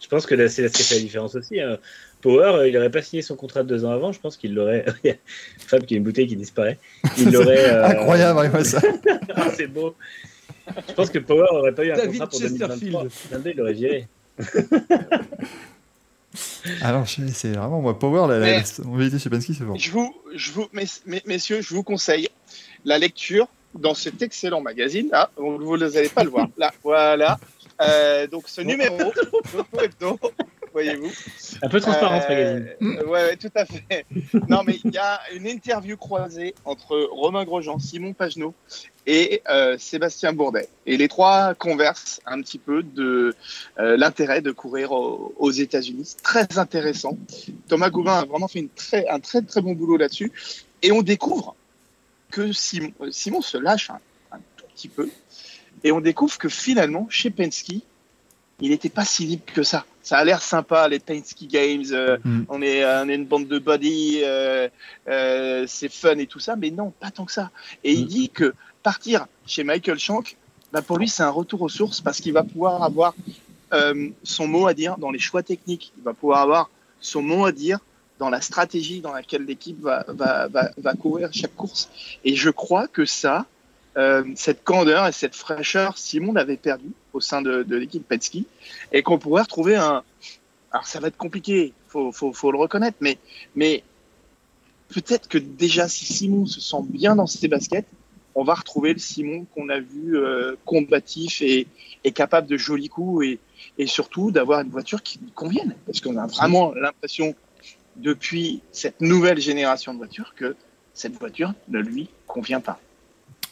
je 0.00 0.06
pense 0.08 0.26
que 0.26 0.34
là, 0.34 0.48
c'est 0.48 0.62
là 0.62 0.68
ce 0.68 0.74
qui 0.74 0.82
fait 0.82 0.94
la 0.96 1.00
différence 1.00 1.34
aussi. 1.34 1.60
hein. 1.60 1.78
Power, 2.24 2.54
euh, 2.56 2.68
il 2.68 2.72
n'aurait 2.74 2.90
pas 2.90 3.02
signé 3.02 3.20
son 3.22 3.36
contrat 3.36 3.62
de 3.62 3.68
deux 3.68 3.84
ans 3.84 3.90
avant. 3.90 4.10
Je 4.12 4.18
pense 4.18 4.36
qu'il 4.38 4.54
l'aurait. 4.54 4.86
Il 5.04 5.08
y 5.08 5.10
a 5.10 5.14
une 5.14 5.18
femme 5.68 5.82
qui 5.84 5.92
a 5.94 5.98
une 5.98 6.02
bouteille 6.04 6.26
qui 6.26 6.36
disparaît. 6.36 6.78
Il 7.18 7.30
l'aurait. 7.30 7.70
euh, 7.70 7.84
Incroyable, 7.86 8.64
ça. 8.64 8.80
Ah, 9.36 9.48
c'est 9.54 9.66
beau. 9.66 9.94
Je 10.88 10.92
pense 10.94 11.10
que 11.10 11.18
Power 11.18 11.46
n'aurait 11.52 11.74
pas 11.74 11.84
eu 11.84 11.90
un 11.92 11.96
David 11.96 12.12
contrat 12.12 12.26
pour 12.28 12.40
Chesterfield. 12.40 12.80
2023. 12.80 13.02
2022, 13.30 13.50
il 13.50 13.56
l'aurait 13.58 13.72
viré. 13.74 14.08
Alors, 16.80 17.06
c'est 17.06 17.52
vraiment 17.52 17.80
moi, 17.80 17.98
Power, 17.98 18.26
la, 18.28 18.38
la, 18.38 18.46
Mais- 18.46 18.62
la 18.78 18.84
mobilité 18.84 19.18
chez 19.18 19.30
Penske, 19.30 19.48
c'est 19.56 19.64
fort. 19.64 19.76
Je 19.78 19.90
vous, 19.90 20.14
je 20.34 20.50
vous, 20.52 20.66
mess- 20.72 21.02
mes- 21.06 21.22
messieurs, 21.26 21.60
je 21.60 21.74
vous 21.74 21.82
conseille 21.82 22.28
la 22.84 22.98
lecture 22.98 23.46
dans 23.74 23.94
cet 23.94 24.22
excellent 24.22 24.60
magazine. 24.60 25.08
Ah, 25.12 25.30
vous 25.36 25.58
vous 25.58 25.76
n'allez 25.76 26.08
pas 26.08 26.24
le 26.24 26.30
voir. 26.30 26.48
Là, 26.58 26.72
voilà. 26.82 27.38
Euh, 27.82 28.26
donc 28.26 28.44
ce 28.48 28.60
numéro, 28.62 28.96
Loco 29.54 29.80
Hebdo, 29.82 30.18
voyez-vous. 30.74 31.10
Un 31.62 31.68
peu 31.68 31.80
transparent, 31.80 32.20
ce 32.20 32.26
Euh, 32.26 32.58
magazine. 32.58 33.00
ouais, 33.08 33.22
ouais, 33.22 33.36
tout 33.36 33.50
à 33.54 33.64
fait. 33.64 34.04
Non, 34.48 34.62
mais 34.66 34.78
il 34.84 34.92
y 34.92 34.98
a 34.98 35.20
une 35.34 35.46
interview 35.46 35.96
croisée 35.96 36.54
entre 36.66 37.08
Romain 37.10 37.44
Grosjean, 37.44 37.78
Simon 37.78 38.12
Pagenaud 38.12 38.52
et 39.06 39.40
euh, 39.48 39.78
Sébastien 39.78 40.32
Bourdet. 40.32 40.68
Et 40.86 40.96
les 40.96 41.08
trois 41.08 41.54
conversent 41.54 42.20
un 42.26 42.40
petit 42.42 42.58
peu 42.58 42.82
de 42.82 43.34
euh, 43.78 43.96
l'intérêt 43.96 44.40
de 44.42 44.50
courir 44.52 44.92
au- 44.92 45.34
aux 45.38 45.50
États-Unis. 45.50 46.16
Très 46.22 46.58
intéressant. 46.58 47.16
Thomas 47.68 47.90
Goubin 47.90 48.18
a 48.18 48.24
vraiment 48.24 48.48
fait 48.48 48.58
une 48.60 48.68
très, 48.68 49.06
un 49.08 49.20
très 49.20 49.40
très 49.42 49.62
bon 49.62 49.72
boulot 49.72 49.96
là-dessus. 49.96 50.32
Et 50.82 50.92
on 50.92 51.02
découvre 51.02 51.54
que 52.30 52.52
Simon, 52.52 52.92
Simon 53.10 53.40
se 53.40 53.56
lâche 53.56 53.90
un, 53.90 54.00
un 54.32 54.38
tout 54.56 54.66
petit 54.74 54.88
peu. 54.88 55.08
Et 55.84 55.92
on 55.92 56.00
découvre 56.00 56.36
que 56.38 56.48
finalement, 56.48 57.06
chez 57.10 57.30
Penske, 57.30 57.74
il 58.60 58.70
n'était 58.70 58.88
pas 58.88 59.04
si 59.04 59.26
libre 59.26 59.44
que 59.52 59.62
ça. 59.62 59.84
Ça 60.04 60.18
a 60.18 60.24
l'air 60.24 60.40
sympa, 60.42 60.86
les 60.86 61.00
Penske 61.00 61.46
Games. 61.48 61.84
euh, 61.90 62.18
Mm. 62.24 62.42
on, 62.48 62.62
est, 62.62 62.84
on 62.84 63.08
est 63.08 63.14
une 63.16 63.24
bande 63.26 63.48
de 63.48 63.58
buddies, 63.58 64.20
euh, 64.22 64.68
euh, 65.08 65.64
c'est 65.66 65.90
fun 65.90 66.16
et 66.18 66.26
tout 66.26 66.38
ça. 66.40 66.54
Mais 66.56 66.70
non, 66.70 66.92
pas 67.00 67.10
tant 67.10 67.24
que 67.24 67.32
ça. 67.32 67.50
Et 67.82 67.92
il 67.94 68.04
Mm. 68.04 68.08
dit 68.08 68.28
que 68.28 68.54
partir 68.82 69.26
chez 69.46 69.64
Michael 69.64 69.98
Shank, 69.98 70.36
bah 70.72 70.82
pour 70.82 70.98
lui, 70.98 71.08
c'est 71.08 71.22
un 71.22 71.30
retour 71.30 71.62
aux 71.62 71.68
sources 71.68 72.00
parce 72.00 72.20
qu'il 72.20 72.32
va 72.34 72.42
pouvoir 72.44 72.82
avoir 72.82 73.14
euh, 73.72 74.10
son 74.22 74.46
mot 74.46 74.66
à 74.66 74.74
dire 74.74 74.98
dans 74.98 75.10
les 75.10 75.18
choix 75.18 75.42
techniques. 75.42 75.92
Il 75.96 76.04
va 76.04 76.12
pouvoir 76.14 76.40
avoir 76.42 76.70
son 77.00 77.22
mot 77.22 77.44
à 77.46 77.52
dire 77.52 77.78
dans 78.18 78.28
la 78.30 78.40
stratégie 78.40 79.00
dans 79.00 79.12
laquelle 79.12 79.44
l'équipe 79.44 79.80
va, 79.80 80.04
va, 80.08 80.46
va, 80.48 80.70
va 80.76 80.94
courir 80.94 81.30
chaque 81.32 81.56
course. 81.56 81.88
Et 82.24 82.36
je 82.36 82.50
crois 82.50 82.86
que 82.88 83.04
ça, 83.06 83.46
euh, 83.96 84.24
cette 84.34 84.64
candeur 84.64 85.06
et 85.06 85.12
cette 85.12 85.34
fraîcheur, 85.34 85.98
Simon 85.98 86.32
l'avait 86.32 86.56
perdu 86.56 86.90
au 87.12 87.20
sein 87.20 87.42
de, 87.42 87.64
l'équipe 87.76 88.06
Penske 88.06 88.38
et 88.92 89.02
qu'on 89.02 89.18
pourrait 89.18 89.42
retrouver 89.42 89.76
un. 89.76 90.02
Alors 90.72 90.86
ça 90.86 90.98
va 90.98 91.08
être 91.08 91.16
compliqué, 91.16 91.72
faut, 91.88 92.10
faut, 92.10 92.50
le 92.50 92.58
reconnaître, 92.58 92.96
mais, 93.00 93.18
mais 93.54 93.84
peut-être 94.88 95.28
que 95.28 95.38
déjà 95.38 95.88
si 95.88 96.04
Simon 96.04 96.46
se 96.46 96.60
sent 96.60 96.82
bien 96.88 97.14
dans 97.14 97.28
ses 97.28 97.46
baskets, 97.46 97.86
on 98.34 98.42
va 98.42 98.54
retrouver 98.54 98.92
le 98.92 98.98
Simon 98.98 99.46
qu'on 99.54 99.68
a 99.68 99.78
vu 99.78 100.16
euh, 100.16 100.56
combatif 100.64 101.40
et, 101.40 101.68
et 102.02 102.10
capable 102.10 102.48
de 102.48 102.56
jolis 102.56 102.88
coups 102.88 103.26
et, 103.26 103.38
et 103.78 103.86
surtout 103.86 104.32
d'avoir 104.32 104.60
une 104.60 104.70
voiture 104.70 105.02
qui 105.02 105.20
lui 105.20 105.30
convienne. 105.30 105.76
Parce 105.86 106.00
qu'on 106.00 106.16
a 106.16 106.26
vraiment 106.26 106.74
l'impression 106.74 107.36
depuis 107.96 108.60
cette 108.72 109.00
nouvelle 109.00 109.40
génération 109.40 109.92
de 109.92 109.98
voitures 109.98 110.34
que 110.34 110.56
cette 110.94 111.14
voiture 111.14 111.52
ne 111.68 111.78
lui 111.78 112.08
convient 112.26 112.60
pas. 112.60 112.80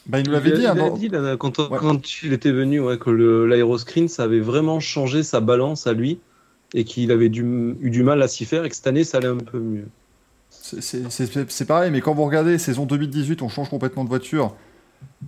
Bah, 0.07 0.19
il 0.19 0.25
nous 0.27 0.33
l'avait 0.33 0.51
dit, 0.51 0.61
il 0.61 0.67
hein, 0.67 0.75
dans- 0.75 0.97
dit, 0.97 1.07
là, 1.09 1.37
quand, 1.37 1.59
Ouais. 1.59 1.77
quand 1.79 2.23
il 2.23 2.33
était 2.33 2.51
venu, 2.51 2.79
ouais, 2.81 2.97
que 2.97 3.09
l'aéroscreen, 3.09 4.07
ça 4.09 4.23
avait 4.23 4.41
vraiment 4.41 4.79
changé 4.79 5.23
sa 5.23 5.39
balance 5.39 5.87
à 5.87 5.93
lui 5.93 6.19
et 6.73 6.83
qu'il 6.83 7.11
avait 7.11 7.29
du- 7.29 7.75
eu 7.79 7.89
du 7.89 8.03
mal 8.03 8.21
à 8.21 8.27
s'y 8.27 8.45
faire 8.45 8.65
et 8.65 8.69
que 8.69 8.75
cette 8.75 8.87
année, 8.87 9.03
ça 9.05 9.19
allait 9.19 9.27
un 9.27 9.37
peu 9.37 9.59
mieux. 9.59 9.87
C'est- 10.49 11.65
pareil, 11.65 11.91
mais 11.91 12.01
quand 12.01 12.13
vous 12.13 12.25
regardez 12.25 12.57
saison 12.57 12.85
2018, 12.85 13.41
on 13.41 13.49
change 13.49 13.69
complètement 13.69 14.03
de 14.03 14.09
voiture. 14.09 14.55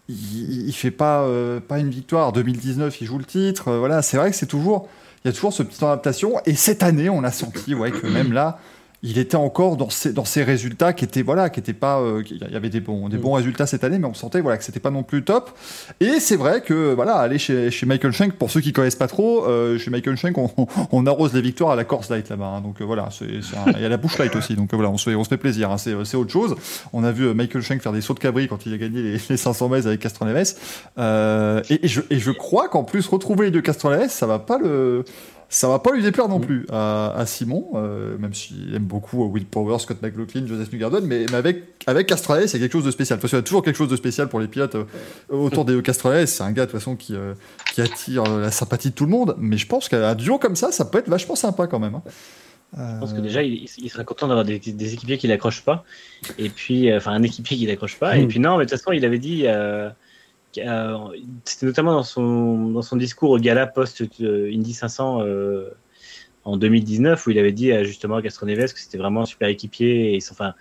Il, 0.10 0.16
il- 0.16 0.68
il 0.68 0.74
fait 0.74 0.92
pas, 0.92 1.24
euh, 1.24 1.60
pas 1.60 1.80
une 1.80 1.90
victoire. 1.90 2.32
2019, 2.34 3.00
il 3.02 3.08
joue 3.08 3.18
le 3.18 3.26
titre. 3.26 3.70
Euh, 3.70 3.80
voilà, 3.80 4.02
c'est 4.02 4.18
vrai 4.18 4.30
que 4.30 4.36
c'est 4.36 4.46
toujours, 4.46 4.88
il 5.24 5.28
y 5.28 5.30
a 5.30 5.34
toujours 5.34 5.54
ce 5.54 5.64
petit 5.64 5.80
temps 5.80 5.88
d'adaptation. 5.88 6.34
Et 6.46 6.54
cette 6.56 6.84
année, 6.84 7.10
on 7.10 7.24
a 7.24 7.32
senti, 7.32 7.74
ouais, 7.76 7.92
que 7.92 8.08
même 8.08 8.32
là, 8.34 8.60
il 9.08 9.20
était 9.20 9.36
encore 9.38 9.78
dans 9.78 9.90
ses, 9.92 10.14
dans 10.14 10.26
ses 10.26 10.44
résultats 10.44 10.92
qui 10.94 11.06
étaient, 11.06 11.22
voilà, 11.22 11.50
qui 11.52 11.60
étaient 11.60 11.74
pas, 11.74 12.00
euh, 12.00 12.24
il 12.30 12.52
y 12.52 12.56
avait 12.56 12.70
des 12.70 12.80
bons, 12.82 13.08
des 13.08 13.18
Mm. 13.18 13.22
bons 13.22 13.34
résultats 13.34 13.68
cette 13.68 13.84
année, 13.84 14.00
mais 14.00 14.08
on 14.08 14.16
sentait, 14.16 14.42
voilà, 14.42 14.58
que 14.58 14.64
c'était 14.64 14.80
pas 14.80 14.90
non 14.90 15.04
plus 15.04 15.24
top. 15.24 15.52
Et 16.00 16.20
c'est 16.20 16.36
vrai 16.38 16.62
que, 16.62 16.94
voilà, 16.96 17.14
aller 17.18 17.38
chez, 17.38 17.70
chez 17.70 17.86
Michael 17.86 18.12
Shank, 18.12 18.34
pour 18.34 18.50
ceux 18.50 18.62
qui 18.62 18.74
connaissent 18.74 18.96
pas 18.96 19.08
trop, 19.08 19.46
euh, 19.46 19.78
chez 19.78 19.92
Michael 19.92 20.18
Shank, 20.18 20.38
on, 20.40 20.50
on 20.92 21.06
arrose 21.06 21.34
les 21.34 21.42
victoires 21.42 21.72
à 21.72 21.76
la 21.76 21.84
Course 21.84 22.10
Light 22.10 22.28
là-bas. 22.30 22.46
hein. 22.58 22.62
donc 22.62 22.82
euh, 22.82 22.84
voilà, 22.86 23.10
il 23.22 23.82
y 23.82 23.86
a 23.86 23.90
la 23.90 23.98
Bush 23.98 24.18
Light 24.18 24.36
aussi. 24.36 24.56
Donc 24.56 24.74
euh, 24.74 24.76
voilà, 24.76 24.90
on 24.90 24.98
se 24.98 25.08
fait, 25.10 25.16
on 25.16 25.24
se 25.24 25.30
fait 25.30 25.38
plaisir. 25.38 25.70
hein. 25.72 25.78
c'est, 25.78 25.94
autre 25.94 26.32
chose. 26.32 26.56
On 26.92 27.04
a 27.04 27.12
vu 27.12 27.26
euh, 27.28 27.34
Michael 27.36 27.62
Shank 27.62 27.82
faire 27.82 27.94
des 27.94 28.02
sauts 28.02 28.16
de 28.16 28.20
cabri 28.20 28.48
quand 28.48 28.66
il 28.66 28.74
a 28.74 28.78
gagné 28.78 29.02
les, 29.04 29.18
les 29.30 29.38
500 29.38 29.70
mètres 29.70 29.88
avec 29.88 30.00
Castroneves. 30.00 30.54
Euh, 30.98 31.62
et, 31.70 31.86
et 31.86 31.88
je, 31.88 32.02
et 32.10 32.18
je 32.20 32.32
crois 32.32 32.70
qu'en 32.70 32.84
plus 32.84 33.06
retrouver 33.08 33.46
les 33.46 33.52
deux 33.52 33.62
Castroneves, 33.62 34.10
ça 34.10 34.26
va 34.26 34.40
pas 34.40 34.58
le, 34.58 35.04
ça 35.50 35.68
va 35.68 35.80
pas 35.80 35.92
lui 35.94 36.02
déplaire 36.04 36.28
non 36.28 36.40
plus 36.40 36.66
à, 36.72 37.14
à 37.16 37.26
Simon, 37.26 37.70
euh, 37.76 38.18
même 38.18 38.34
s'il 38.34 38.74
aime 38.76 38.84
beaucoup 38.84 39.24
euh, 39.24 39.28
Will 39.28 39.46
Power, 39.46 39.80
Scott 39.80 40.02
McLaughlin, 40.02 40.46
Joseph 40.48 40.72
Newgarden, 40.74 41.06
mais, 41.06 41.26
mais 41.30 41.36
avec 41.38 41.64
avec 41.88 42.08
Castroneves, 42.08 42.48
c'est 42.48 42.60
quelque 42.60 42.74
chose 42.74 42.84
de 42.86 42.92
spécial. 42.92 43.20
Parce 43.20 43.30
qu'il 43.32 43.38
y 43.38 43.40
a 43.40 43.44
toujours 43.44 43.62
quelque 43.64 43.76
chose 43.78 43.90
de 43.90 43.96
spécial 43.96 44.28
pour 44.28 44.40
les 44.40 44.48
pilotes 44.48 44.76
euh, 44.76 44.86
autour 45.30 45.66
des 45.66 45.80
Castroneves. 45.82 46.26
C'est 46.28 46.44
un 46.44 46.52
gars 46.52 46.66
de 46.66 46.72
toute 46.72 46.80
façon 46.80 46.96
qui 46.96 47.16
euh, 47.16 47.34
qui 47.74 47.82
attire 47.82 48.24
la 48.24 48.50
sympathie 48.52 48.90
de 48.90 48.96
tout 48.96 49.06
le 49.06 49.12
monde. 49.12 49.36
Mais 49.38 49.58
je 49.58 49.68
pense 49.68 49.88
qu'un 49.88 50.16
duo 50.16 50.40
comme 50.40 50.56
ça, 50.56 50.72
ça 50.72 50.86
peut 50.86 50.98
être 50.98 51.10
vachement 51.10 51.36
sympa 51.36 51.68
quand 51.68 51.80
même. 51.80 51.96
hein. 51.96 52.02
Je 52.78 53.00
pense 53.00 53.14
que 53.14 53.22
déjà, 53.22 53.42
il, 53.42 53.70
il 53.78 53.90
sera 53.90 54.04
content 54.04 54.28
d'avoir 54.28 54.44
des, 54.44 54.60
des 54.60 54.94
équipiers 54.94 55.18
qui 55.18 55.28
l'accrochent 55.28 55.64
pas. 55.64 55.86
Et 56.38 56.50
puis, 56.50 56.92
euh, 56.92 56.98
enfin, 56.98 57.12
un 57.12 57.24
équipier 57.24 57.56
qui 57.56 57.66
l'accroche 57.68 57.98
pas. 57.98 58.18
Et 58.18 58.26
Mm. 58.26 58.28
puis, 58.28 58.40
non, 58.40 58.58
mais 58.58 58.66
de 58.66 58.70
toute 58.70 58.80
façon, 58.80 58.92
il 58.92 59.06
avait 59.06 59.20
dit, 59.20 59.46
c'était 61.44 61.66
notamment 61.66 61.94
dans 61.94 62.04
son, 62.04 62.72
dans 62.72 62.82
son 62.82 62.96
discours 62.96 63.32
au 63.32 63.40
gala 63.40 63.68
post-Indy 63.68 64.74
500 64.74 65.22
euh, 65.22 65.70
en 66.44 66.58
2019, 66.58 67.26
où 67.26 67.32
il 67.32 67.40
avait 67.40 67.52
dit 67.52 67.72
euh, 67.72 67.84
justement 67.84 68.16
à 68.16 68.22
Castroneves 68.22 68.74
que 68.74 68.80
c'était 68.80 68.98
vraiment 68.98 69.22
un 69.22 69.26
super 69.26 69.48
équipier. 69.48 70.16
Et, 70.16 70.20
enfin, 70.32 70.54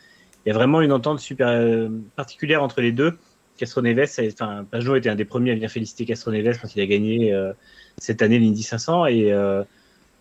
il 0.45 0.51
y 0.51 0.53
a 0.53 0.55
vraiment 0.55 0.81
une 0.81 0.93
entente 0.93 1.21
super 1.21 1.49
euh, 1.49 1.89
particulière 2.17 2.63
entre 2.63 2.81
les 2.81 2.93
deux. 2.93 3.17
Castroneves, 3.57 4.11
enfin, 4.33 4.67
Pajot 4.69 4.97
était 4.97 5.09
un 5.09 5.15
des 5.15 5.25
premiers 5.25 5.53
à 5.53 5.55
venir 5.55 5.71
féliciter 5.71 6.05
Castroneves 6.05 6.59
quand 6.61 6.75
il 6.75 6.83
a 6.83 6.87
gagné 6.87 7.33
euh, 7.33 7.53
cette 7.99 8.23
année 8.23 8.39
l'Indy 8.39 8.63
500. 8.63 9.07
Et 9.07 9.33
euh, 9.33 9.63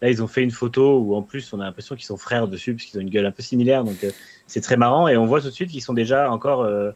là, 0.02 0.10
ils 0.10 0.22
ont 0.22 0.28
fait 0.28 0.44
une 0.44 0.52
photo 0.52 1.00
où 1.00 1.16
en 1.16 1.22
plus, 1.22 1.52
on 1.54 1.60
a 1.60 1.66
l'impression 1.66 1.96
qu'ils 1.96 2.06
sont 2.06 2.18
frères 2.18 2.48
dessus, 2.48 2.74
parce 2.74 2.86
qu'ils 2.86 3.00
ont 3.00 3.02
une 3.02 3.10
gueule 3.10 3.26
un 3.26 3.32
peu 3.32 3.42
similaire. 3.42 3.84
Donc, 3.84 4.04
euh, 4.04 4.12
c'est 4.48 4.62
très 4.62 4.78
marrant. 4.78 5.08
Et 5.08 5.18
on 5.18 5.26
voit 5.26 5.42
tout 5.42 5.48
de 5.48 5.54
suite 5.54 5.72
qu'ils 5.72 5.82
sont 5.82 5.94
déjà 5.94 6.32
encore, 6.32 6.62
euh, 6.62 6.92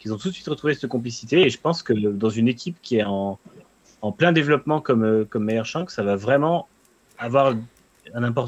qu'ils 0.00 0.12
ont 0.12 0.16
tout 0.16 0.28
de 0.28 0.34
suite 0.34 0.48
retrouvé 0.48 0.74
cette 0.74 0.88
complicité. 0.88 1.42
Et 1.42 1.50
je 1.50 1.60
pense 1.60 1.82
que 1.82 1.92
dans 1.92 2.30
une 2.30 2.48
équipe 2.48 2.76
qui 2.82 2.96
est 2.96 3.04
en, 3.04 3.38
plein 4.16 4.32
développement 4.32 4.80
comme, 4.80 5.04
euh, 5.04 5.24
comme 5.28 5.44
Meyer 5.44 5.64
Shank, 5.64 5.90
ça 5.90 6.02
va 6.02 6.16
vraiment 6.16 6.66
avoir 7.18 7.54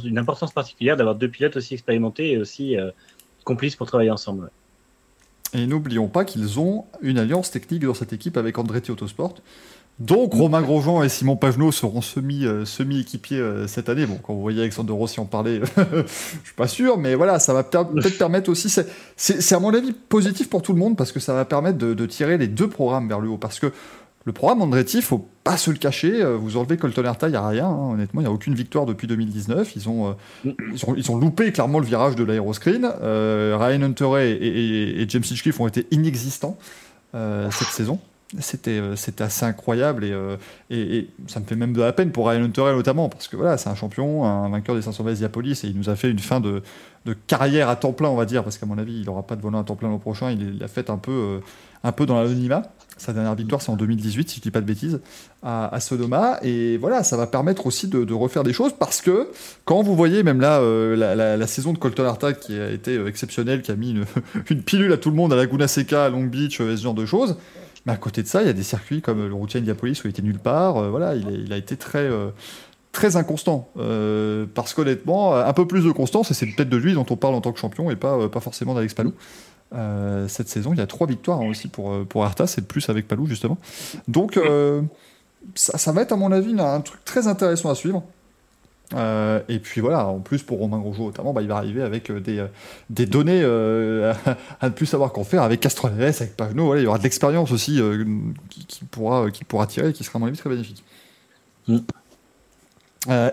une 0.05 0.19
importance 0.19 0.51
particulière 0.51 0.97
d'avoir 0.97 1.15
deux 1.15 1.29
pilotes 1.29 1.57
aussi 1.57 1.75
expérimentés 1.75 2.33
et 2.33 2.39
aussi 2.39 2.77
euh, 2.77 2.91
complices 3.45 3.77
pour 3.77 3.87
travailler 3.87 4.11
ensemble. 4.11 4.51
Et 5.55 5.67
n'oublions 5.67 6.09
pas 6.09 6.25
qu'ils 6.25 6.59
ont 6.59 6.87
une 7.03 7.19
alliance 7.19 7.51
technique 7.51 7.85
dans 7.85 7.95
cette 7.95 8.15
équipe 8.15 8.39
avec 8.39 8.57
Andretti 8.59 8.91
Autosport. 8.91 9.35
Donc 9.99 10.33
Romain 10.35 10.63
Grosjean 10.63 11.03
et 11.05 11.09
Simon 11.09 11.37
Pagenaud 11.37 11.71
seront 11.71 12.01
euh, 12.17 12.65
semi-équipiers 12.65 13.39
euh, 13.39 13.67
cette 13.69 13.89
année. 13.89 14.07
Bon, 14.07 14.19
quand 14.23 14.35
vous 14.35 14.41
voyez 14.41 14.61
Alexandre 14.61 14.93
Rossi 14.95 15.21
en 15.21 15.27
parler, 15.27 15.61
je 15.77 16.03
suis 16.45 16.55
pas 16.57 16.67
sûr, 16.67 16.99
mais 16.99 17.15
voilà, 17.15 17.39
ça 17.39 17.53
va 17.53 17.63
peut- 17.63 17.85
peut-être 17.85 18.19
permettre 18.19 18.51
aussi. 18.51 18.69
c'est- 18.69 19.53
à 19.53 19.61
mon 19.61 19.73
avis 19.73 19.93
positif 19.93 20.49
pour 20.51 20.63
tout 20.63 20.73
le 20.73 20.79
monde 20.81 20.97
parce 20.97 21.13
que 21.13 21.21
ça 21.21 21.35
va 21.35 21.45
permettre 21.45 21.79
de, 21.79 22.07
tirer 22.07 22.37
les 22.39 22.49
deux 22.49 22.69
programmes 22.69 23.07
vers 23.07 23.21
le 23.21 23.29
haut. 23.29 23.37
Parce 23.39 23.61
que 23.61 23.71
le 24.25 24.33
programme 24.33 24.63
Andretti, 24.63 25.03
faut 25.03 25.27
pas 25.45 25.57
se 25.57 25.71
le 25.71 25.77
cacher, 25.77 26.21
euh, 26.23 26.37
vous 26.37 26.57
enlevez 26.57 26.79
Colton 26.79 27.05
Herta, 27.05 27.29
il 27.29 27.33
n'y 27.33 27.37
a 27.37 27.47
rien. 27.47 27.67
hein, 27.69 27.91
honnêtement, 27.93 28.21
il 28.23 28.25
n'y 28.25 28.31
a 28.31 28.33
aucune 28.33 28.55
victoire 28.55 28.87
depuis 28.87 29.07
2019. 29.07 29.77
Ils 29.77 29.89
ont, 29.89 30.17
ils 30.45 31.11
ont, 31.11 31.17
loupé 31.17 31.53
clairement 31.53 31.79
le 31.79 31.87
virage 31.87 32.17
de 32.17 32.25
l'aéroscreen. 32.25 32.87
Ryan 32.87 33.83
Hunter 33.83 34.11
et, 34.21 35.03
et- 35.03 35.09
James 35.09 35.23
Hitchcliffe 35.25 35.61
ont 35.61 35.69
été 35.69 35.87
inexistants 35.93 36.57
cette 37.15 37.69
saison. 37.69 38.01
C'était 38.41 38.79
euh, 38.79 38.97
c'était 38.97 39.25
assez 39.25 39.45
incroyable 39.45 40.05
et, 40.05 40.13
euh, 40.13 40.37
et, 40.71 40.97
et 40.97 41.11
ça 41.27 41.39
me 41.39 41.45
fait 41.45 41.55
même 41.55 41.75
de 41.75 41.83
la 41.83 41.93
peine 41.93 42.13
pour 42.13 42.29
Ryan 42.29 42.45
Hunter 42.45 42.73
notamment 42.75 43.11
parce 43.11 43.29
que 43.29 43.37
voilà 43.37 43.59
c'est 43.59 43.69
un 43.69 43.75
champion, 43.75 44.25
un 44.25 44.49
vainqueur 44.49 44.75
des 44.75 44.81
500 44.81 45.05
miles 45.05 45.17
Diapolis 45.17 45.65
et 45.65 45.67
il 45.67 45.77
nous 45.77 45.91
a 45.91 45.97
fait 45.97 46.11
une 46.11 46.19
fin 46.19 46.41
de, 46.41 46.63
de 47.05 47.13
carrière 47.13 47.69
à 47.69 47.77
temps 47.77 47.93
plein 47.93 48.09
on 48.09 48.17
va 48.17 48.25
dire 48.25 48.43
parce 48.43 48.57
qu'à 48.57 48.65
mon 48.65 48.79
avis 48.79 49.01
il 49.01 49.05
n'aura 49.05 49.23
pas 49.23 49.37
de 49.37 49.43
volant 49.43 49.61
à 49.61 49.65
temps 49.65 49.77
plein 49.77 49.91
l'an 49.91 49.99
prochain 49.99 50.31
il 50.31 50.59
l'a 50.59 50.69
fait 50.69 50.89
un 50.89 50.97
peu, 50.97 51.13
euh, 51.13 51.39
un 51.85 51.93
peu 51.93 52.07
dans 52.07 52.19
l'anonymat. 52.19 52.73
Sa 52.97 53.13
dernière 53.13 53.35
victoire 53.35 53.61
c'est 53.61 53.71
en 53.71 53.77
2018 53.77 54.31
si 54.31 54.37
je 54.37 54.41
dis 54.41 54.51
pas 54.51 54.63
de 54.63 54.67
bêtises 54.67 55.01
à, 55.43 55.79
Sodoma 55.81 56.39
et 56.43 56.79
voilà 56.79 57.03
ça 57.03 57.19
va 57.19 57.27
permettre 57.27 57.67
aussi 57.67 57.89
de, 57.89 58.15
refaire 58.15 58.45
des 58.45 58.53
choses 58.55 58.73
parce 58.79 59.03
que 59.03 59.29
quand 59.65 59.83
vous 59.83 59.97
voyez 59.97 60.23
même 60.23 60.41
là 60.41 60.61
la, 60.97 61.47
saison 61.47 61.73
de 61.73 61.79
Colton 61.79 62.05
Herta 62.05 62.33
qui 62.33 62.59
a 62.59 62.71
été 62.71 63.05
exceptionnelle 63.07 63.61
qui 63.61 63.73
a 63.73 63.77
mis 63.77 63.91
une, 63.91 64.05
une 64.51 64.63
pilule 64.63 64.93
à 64.93 64.99
tout 64.99 65.11
le 65.11 65.17
monde 65.17 65.33
à 65.33 65.37
Laguna 65.37 65.69
Seca 65.69 66.05
à 66.05 66.09
Long 66.11 66.25
Beach 66.25 66.59
ce 66.59 66.77
genre 66.77 66.95
de 66.95 67.05
choses 67.05 67.37
mais 67.87 67.93
à 67.93 67.97
côté 67.97 68.23
de 68.23 68.29
ça, 68.29 68.43
il 68.43 68.47
y 68.47 68.51
a 68.51 68.55
des 68.55 68.63
circuits 68.63 69.03
comme 69.03 69.27
le 69.27 69.35
routier 69.35 69.59
Indianapolis 69.59 70.03
où 70.03 70.07
il 70.07 70.11
était 70.11 70.23
nulle 70.23 70.39
part. 70.39 70.77
euh, 70.77 70.91
voilà, 70.91 71.15
il, 71.15 71.53
a 71.53 71.57
été 71.57 71.77
très, 71.77 71.99
euh, 71.99 72.31
très 72.93 73.17
inconstant. 73.17 73.69
Euh, 73.77 74.47
parce 74.55 74.75
qu'honnêtement, 74.75 75.35
un 75.35 75.53
peu 75.53 75.67
plus 75.67 75.85
de 75.85 75.91
constance, 75.91 76.31
et 76.31 76.35
c'est 76.35 76.47
peut-être 76.47 76.69
de 76.69 76.77
lui 76.77 76.95
dont 76.95 77.07
on 77.11 77.17
parle 77.17 77.35
en 77.35 77.41
tant 77.41 77.53
que 77.53 77.59
champion 77.59 77.91
et 77.91 77.97
pas, 77.97 78.29
pas 78.29 78.41
forcément 78.41 78.75
d'Alex 78.75 78.95
Palou. 78.95 79.15
Cette 80.29 80.49
saison, 80.49 80.75
il 80.75 80.79
y 80.79 80.83
a 80.83 80.87
trois 80.87 81.07
victoires 81.07 81.41
hein, 81.41 81.49
aussi 81.49 81.69
pour, 81.69 82.05
pour 82.07 82.25
Arta, 82.25 82.47
c'est 82.47 82.67
plus 82.67 82.89
avec 82.91 83.09
Palou 83.09 83.27
justement. 83.27 83.59
Donc, 84.07 84.39
ça 85.55 85.93
va 85.93 86.03
être 86.03 86.13
à 86.13 86.17
mon 86.17 86.31
avis 86.31 86.55
un 86.61 86.81
truc 86.83 87.05
très 87.05 87.27
intéressant 87.27 87.71
à 87.71 87.75
suivre. 87.75 88.05
Euh, 88.95 89.41
et 89.49 89.59
puis 89.59 89.81
voilà, 89.81 90.07
en 90.07 90.21
plus 90.21 90.43
pour 90.43 90.59
Romain 90.59 90.79
Grosjean 90.79 91.07
notamment, 91.07 91.33
bah, 91.33 91.43
il 91.43 91.49
va 91.49 91.57
arriver 91.57 91.83
avec 91.83 92.11
euh, 92.11 92.21
des, 92.21 92.39
euh, 92.39 92.47
des 92.91 93.07
données 93.07 93.41
euh, 93.43 94.13
à 94.61 94.69
ne 94.69 94.75
plus 94.75 94.87
savoir 94.87 95.13
qu'en 95.13 95.25
faire 95.25 95.43
avec 95.43 95.61
Castroneves, 95.61 96.17
avec 96.21 96.37
Pagno. 96.37 96.67
Voilà, 96.67 96.81
il 96.81 96.85
y 96.85 96.87
aura 96.87 96.99
de 96.99 97.03
l'expérience 97.03 97.53
aussi 97.53 97.81
euh, 97.81 98.05
qui, 98.51 98.67
qui 98.67 98.85
pourra, 98.85 99.31
qui 99.31 99.45
pourra 99.45 99.67
tirer 99.67 99.91
et 99.91 99.93
qui 99.93 100.05
sera 100.05 100.19
à 100.19 100.21
mon 100.21 100.27
avis 100.27 100.37
très 100.37 100.51
bénéfique. 100.51 100.85
Mm. 101.69 101.79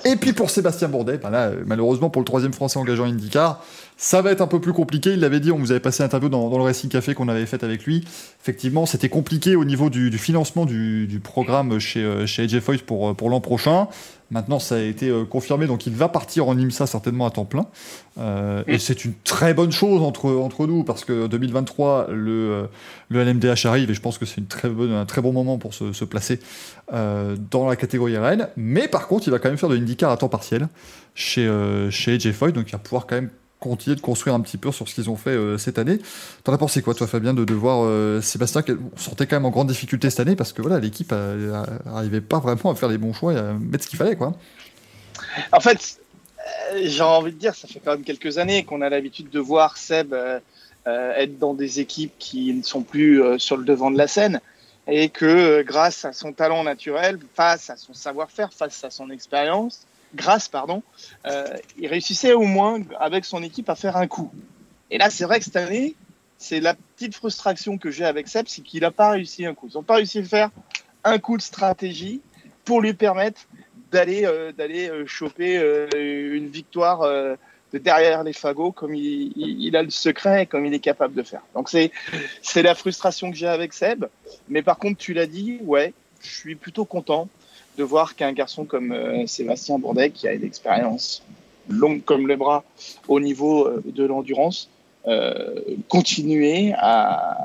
Et 0.03 0.15
puis 0.15 0.33
pour 0.33 0.49
Sébastien 0.49 0.87
Bourdet, 0.87 1.19
bah 1.19 1.29
là, 1.29 1.51
malheureusement 1.67 2.09
pour 2.09 2.23
le 2.23 2.25
troisième 2.25 2.53
français 2.53 2.79
engagé 2.79 3.03
en 3.03 3.05
IndyCar, 3.05 3.63
ça 3.97 4.19
va 4.23 4.31
être 4.31 4.41
un 4.41 4.47
peu 4.47 4.59
plus 4.59 4.73
compliqué. 4.73 5.11
Il 5.11 5.19
l'avait 5.19 5.39
dit, 5.39 5.51
on 5.51 5.59
vous 5.59 5.69
avait 5.69 5.79
passé 5.79 6.01
l'interview 6.01 6.27
dans, 6.27 6.49
dans 6.49 6.57
le 6.57 6.63
Racing 6.63 6.89
Café 6.89 7.13
qu'on 7.13 7.27
avait 7.27 7.45
fait 7.45 7.63
avec 7.63 7.83
lui. 7.83 8.03
Effectivement, 8.41 8.87
c'était 8.87 9.09
compliqué 9.09 9.55
au 9.55 9.65
niveau 9.65 9.91
du, 9.91 10.09
du 10.09 10.17
financement 10.17 10.65
du, 10.65 11.05
du 11.05 11.19
programme 11.19 11.77
chez, 11.77 12.25
chez 12.25 12.45
AJ 12.45 12.61
Foyt 12.61 12.79
pour, 12.83 13.15
pour 13.15 13.29
l'an 13.29 13.41
prochain. 13.41 13.87
Maintenant, 14.31 14.59
ça 14.59 14.75
a 14.75 14.79
été 14.79 15.09
euh, 15.09 15.25
confirmé, 15.25 15.65
donc 15.65 15.87
il 15.87 15.93
va 15.93 16.07
partir 16.07 16.47
en 16.47 16.57
IMSA 16.57 16.85
certainement 16.85 17.25
à 17.25 17.31
temps 17.31 17.45
plein. 17.45 17.65
Euh, 18.19 18.63
Et 18.67 18.77
c'est 18.77 19.05
une 19.05 19.13
très 19.23 19.53
bonne 19.53 19.71
chose 19.71 20.01
entre, 20.03 20.29
entre 20.31 20.67
nous, 20.67 20.83
parce 20.83 21.03
que 21.03 21.25
2023, 21.27 22.07
le, 22.11 22.31
euh, 22.31 22.63
le 23.09 23.23
LMDH 23.23 23.65
arrive, 23.65 23.89
et 23.89 23.93
je 23.93 24.01
pense 24.01 24.17
que 24.17 24.25
c'est 24.25 24.37
une 24.37 24.47
très 24.47 24.69
bonne, 24.69 24.91
un 24.91 25.05
très 25.05 25.21
bon 25.21 25.33
moment 25.33 25.57
pour 25.57 25.73
se, 25.73 25.93
se 25.93 26.05
placer 26.05 26.39
euh, 26.93 27.35
dans 27.49 27.67
la 27.67 27.75
catégorie 27.75 28.17
RN. 28.17 28.49
Mais 28.55 28.87
par 28.87 29.07
contre, 29.07 29.27
il 29.27 29.31
va 29.31 29.39
quand 29.39 29.49
même 29.49 29.57
faire 29.57 29.69
de 29.69 29.75
l'IndyCar 29.75 30.11
à 30.11 30.17
temps 30.17 30.29
partiel 30.29 30.67
chez, 31.15 31.47
euh, 31.47 31.89
chez 31.89 32.13
AJ 32.13 32.31
Foyt, 32.33 32.51
donc 32.51 32.69
il 32.69 32.71
va 32.73 32.77
pouvoir 32.79 33.07
quand 33.07 33.15
même 33.15 33.29
continuer 33.59 33.95
de 33.95 34.01
construire 34.01 34.35
un 34.35 34.39
petit 34.41 34.57
peu 34.57 34.71
sur 34.71 34.87
ce 34.87 34.95
qu'ils 34.95 35.09
ont 35.09 35.15
fait 35.15 35.31
euh, 35.31 35.57
cette 35.57 35.77
année. 35.77 35.99
T'en 36.43 36.53
as 36.53 36.57
pensé 36.57 36.81
quoi, 36.81 36.93
toi, 36.93 37.07
Fabien, 37.07 37.33
de, 37.33 37.43
de 37.43 37.53
voir 37.53 37.81
euh, 37.83 38.21
Sébastien 38.21 38.61
qui 38.61 38.73
sortait 38.95 39.27
quand 39.27 39.35
même 39.35 39.45
en 39.45 39.49
grande 39.49 39.67
difficulté 39.67 40.09
cette 40.09 40.21
année 40.21 40.35
parce 40.35 40.53
que 40.53 40.61
voilà, 40.61 40.79
l'équipe 40.79 41.11
n'arrivait 41.11 42.21
pas 42.21 42.39
vraiment 42.39 42.71
à 42.71 42.75
faire 42.75 42.89
les 42.89 42.97
bons 42.97 43.13
choix 43.13 43.33
et 43.33 43.37
à 43.37 43.53
mettre 43.53 43.83
ce 43.83 43.89
qu'il 43.89 43.99
fallait, 43.99 44.15
quoi. 44.15 44.33
En 45.51 45.59
fait, 45.59 45.99
euh, 46.39 46.81
j'ai 46.83 47.01
envie 47.03 47.31
de 47.31 47.37
dire, 47.37 47.55
ça 47.55 47.67
fait 47.67 47.81
quand 47.83 47.91
même 47.91 48.03
quelques 48.03 48.37
années 48.37 48.63
qu'on 48.63 48.81
a 48.81 48.89
l'habitude 48.89 49.29
de 49.29 49.39
voir 49.39 49.77
Seb 49.77 50.13
euh, 50.13 50.39
euh, 50.87 51.13
être 51.15 51.37
dans 51.37 51.53
des 51.53 51.79
équipes 51.79 52.13
qui 52.19 52.53
ne 52.53 52.63
sont 52.63 52.81
plus 52.81 53.21
euh, 53.21 53.37
sur 53.37 53.57
le 53.57 53.65
devant 53.65 53.91
de 53.91 53.97
la 53.97 54.07
scène 54.07 54.39
et 54.87 55.09
que 55.09 55.25
euh, 55.25 55.63
grâce 55.63 56.05
à 56.05 56.13
son 56.13 56.33
talent 56.33 56.63
naturel, 56.63 57.19
face 57.35 57.69
à 57.69 57.75
son 57.75 57.93
savoir-faire, 57.93 58.53
face 58.53 58.83
à 58.83 58.89
son 58.89 59.09
expérience, 59.09 59.81
grâce, 60.15 60.47
pardon, 60.47 60.83
euh, 61.25 61.45
il 61.77 61.87
réussissait 61.87 62.33
au 62.33 62.43
moins 62.43 62.79
avec 62.99 63.25
son 63.25 63.43
équipe 63.43 63.69
à 63.69 63.75
faire 63.75 63.97
un 63.97 64.07
coup. 64.07 64.31
Et 64.91 64.97
là, 64.97 65.09
c'est 65.09 65.25
vrai 65.25 65.39
que 65.39 65.45
cette 65.45 65.55
année, 65.55 65.95
c'est 66.37 66.59
la 66.59 66.73
petite 66.73 67.15
frustration 67.15 67.77
que 67.77 67.91
j'ai 67.91 68.05
avec 68.05 68.27
Seb, 68.27 68.45
c'est 68.47 68.61
qu'il 68.61 68.81
n'a 68.81 68.91
pas 68.91 69.11
réussi 69.11 69.45
un 69.45 69.53
coup. 69.53 69.67
Ils 69.69 69.75
n'ont 69.75 69.83
pas 69.83 69.95
réussi 69.95 70.19
à 70.19 70.23
faire 70.23 70.49
un 71.03 71.19
coup 71.19 71.37
de 71.37 71.41
stratégie 71.41 72.21
pour 72.65 72.81
lui 72.81 72.93
permettre 72.93 73.41
d'aller 73.91 74.25
euh, 74.25 74.51
euh, 74.59 75.05
choper 75.05 75.55
une 75.95 76.47
victoire 76.47 77.01
de 77.01 77.77
derrière 77.77 78.23
les 78.23 78.33
fagots 78.33 78.71
comme 78.71 78.95
il, 78.95 79.31
il, 79.35 79.75
a 79.75 79.83
le 79.83 79.91
secret 79.91 80.43
et 80.43 80.45
comme 80.47 80.65
il 80.65 80.73
est 80.73 80.79
capable 80.79 81.13
de 81.13 81.23
faire. 81.23 81.41
Donc 81.53 81.69
c'est 81.69 81.91
c'est 82.41 82.63
la 82.63 82.73
frustration 82.73 83.29
que 83.29 83.37
j'ai 83.37 83.47
avec 83.47 83.73
Seb. 83.73 84.05
Mais 84.47 84.63
par 84.63 84.77
contre, 84.77 84.97
tu 84.97 85.13
l'as 85.13 85.27
dit, 85.27 85.59
ouais, 85.61 85.93
je 86.21 86.29
suis 86.29 86.55
plutôt 86.55 86.85
content 86.85 87.29
de 87.77 87.83
voir 87.83 88.15
qu'un 88.15 88.33
garçon 88.33 88.65
comme 88.65 88.91
euh, 88.91 89.25
Sébastien 89.25 89.79
Bourdet, 89.79 90.11
qui 90.11 90.27
a 90.27 90.33
une 90.33 90.43
expérience 90.43 91.23
longue 91.69 92.03
comme 92.03 92.27
les 92.27 92.35
bras 92.35 92.63
au 93.07 93.19
niveau 93.19 93.67
euh, 93.67 93.81
de 93.85 94.03
l'endurance, 94.05 94.69
euh, 95.07 95.55
continuer 95.87 96.73
à, 96.75 97.37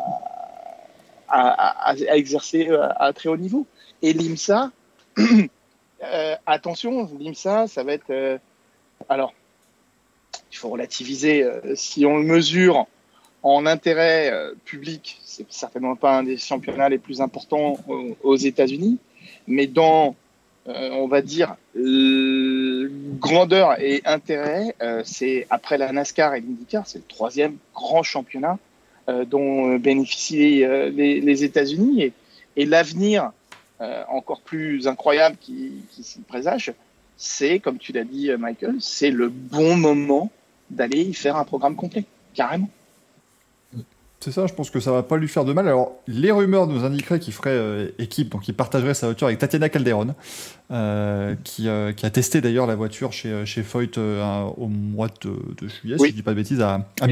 à, 1.28 1.90
à, 1.90 1.94
à 2.10 2.16
exercer 2.16 2.68
à, 2.96 3.12
très 3.12 3.28
haut 3.28 3.36
niveau. 3.36 3.66
Et 4.02 4.12
l'IMSA, 4.12 4.72
attention, 6.46 7.09
l'IMSA, 7.18 7.68
ça 7.68 7.84
va 7.84 7.92
être. 7.92 8.40
alors, 9.09 9.32
il 10.51 10.56
faut 10.56 10.68
relativiser. 10.68 11.46
si 11.74 12.05
on 12.05 12.18
le 12.18 12.24
mesure 12.24 12.86
en 13.42 13.66
intérêt 13.66 14.32
public, 14.64 15.20
c'est 15.24 15.51
certainement 15.51 15.96
pas 15.96 16.18
un 16.18 16.24
des 16.24 16.36
championnats 16.36 16.88
les 16.88 16.98
plus 16.98 17.20
importants 17.20 17.76
aux 18.22 18.36
États-Unis, 18.36 18.98
mais 19.47 19.66
dans, 19.66 20.15
euh, 20.69 20.91
on 20.93 21.07
va 21.07 21.23
dire, 21.23 21.57
euh, 21.77 22.91
grandeur 23.19 23.81
et 23.81 24.03
intérêt, 24.05 24.75
euh, 24.83 25.03
c'est 25.05 25.47
après 25.51 25.79
la 25.79 25.93
NASCAR 25.93 26.35
et 26.35 26.41
l'IndyCar, 26.41 26.87
c'est 26.87 26.99
le 26.99 27.05
troisième 27.05 27.57
grand 27.75 28.03
championnat 28.03 28.59
dont 29.27 29.77
bénéficient 29.77 30.65
les, 30.65 31.45
États-Unis 31.45 32.11
et, 32.57 32.65
l'avenir 32.65 33.33
encore 34.09 34.41
plus 34.41 34.89
incroyable 34.89 35.37
qui, 35.39 35.73
qui 35.91 36.03
s'y 36.03 36.21
présage, 36.21 36.73
c'est, 37.19 37.59
comme 37.59 37.77
tu 37.77 37.93
l'as 37.93 38.05
dit, 38.05 38.31
Michael, 38.39 38.77
c'est 38.81 39.11
le 39.11 39.29
bon 39.29 39.77
moment 39.77 40.31
d'aller 40.71 41.03
y 41.03 41.12
faire 41.12 41.37
un 41.37 41.45
programme 41.45 41.77
complet, 41.77 42.05
carrément. 42.33 42.71
C'est 44.24 44.32
ça, 44.32 44.46
je 44.46 44.55
pense 44.55 44.70
que 44.70 44.80
ça 44.80 44.90
va 44.90 45.02
pas 45.02 45.18
lui 45.18 45.28
faire 45.28 45.44
de 45.44 45.52
mal. 45.52 45.68
Alors, 45.68 45.92
les 46.06 46.32
rumeurs 46.32 46.66
nous 46.66 46.82
indiqueraient 46.82 47.20
qu'il 47.20 47.34
ferait 47.34 47.51
euh, 47.51 47.90
équipe, 47.98 48.30
donc 48.30 48.48
il 48.48 48.55
partagerait 48.55 48.94
sa 48.94 49.06
voiture 49.09 49.26
avec 49.26 49.38
Tatiana 49.38 49.68
Calderon, 49.68 50.14
euh, 50.70 51.34
qui, 51.44 51.68
euh, 51.68 51.92
qui 51.92 52.06
a 52.06 52.10
testé 52.10 52.40
d'ailleurs 52.40 52.66
la 52.66 52.74
voiture 52.74 53.12
chez, 53.12 53.44
chez 53.44 53.62
Foyt 53.62 53.98
au 53.98 54.66
mois 54.66 55.09
de, 55.20 55.28
de 55.60 55.68
juillet, 55.68 55.96
Oui. 55.98 56.06
si 56.09 56.12
je 56.12 56.16
dis 56.16 56.22
pas 56.22 56.30
de 56.30 56.36
bêtises, 56.36 56.62
à, 56.62 56.86
à. 57.02 57.06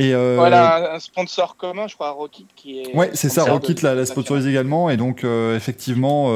Et, 0.00 0.12
Voilà, 0.12 0.96
un, 0.96 0.98
sponsor 0.98 1.56
commun, 1.56 1.86
je 1.86 1.94
crois, 1.94 2.10
Rockit, 2.10 2.48
qui 2.56 2.80
est. 2.80 2.96
Ouais, 2.96 3.10
c'est 3.14 3.28
ça, 3.28 3.44
Rockit 3.44 3.74
de- 3.74 3.84
la, 3.84 3.94
la 3.94 4.04
sponsorise 4.04 4.48
également, 4.48 4.90
et 4.90 4.96
donc 4.96 5.24
effectivement, 5.54 6.32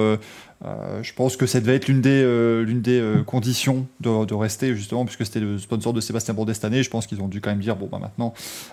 euh, 0.65 1.03
je 1.03 1.13
pense 1.13 1.37
que 1.37 1.47
ça 1.47 1.61
devait 1.61 1.75
être 1.75 1.89
l'une 1.89 2.01
des, 2.01 2.23
euh, 2.23 2.65
euh, 2.87 3.23
conditions 3.25 3.87
de, 4.01 4.35
rester, 4.35 4.75
justement, 4.75 5.05
puisque 5.05 5.27
c'était 5.27 5.41
le 5.41 5.59
sponsor 5.59 5.93
de 5.93 6.01
Sébastien 6.01 6.35
Bourdet 6.35 6.55
cette. 6.55 6.83
Je 6.83 6.91
pense 6.91 7.07
qu'ils 7.07 7.21
ont 7.21 7.29
dû 7.29 7.41
quand 7.41 7.51
même 7.51 7.61
dire, 7.61 7.77
bon, 7.77 7.89
bah 7.91 7.99
maintenant, 7.99 8.33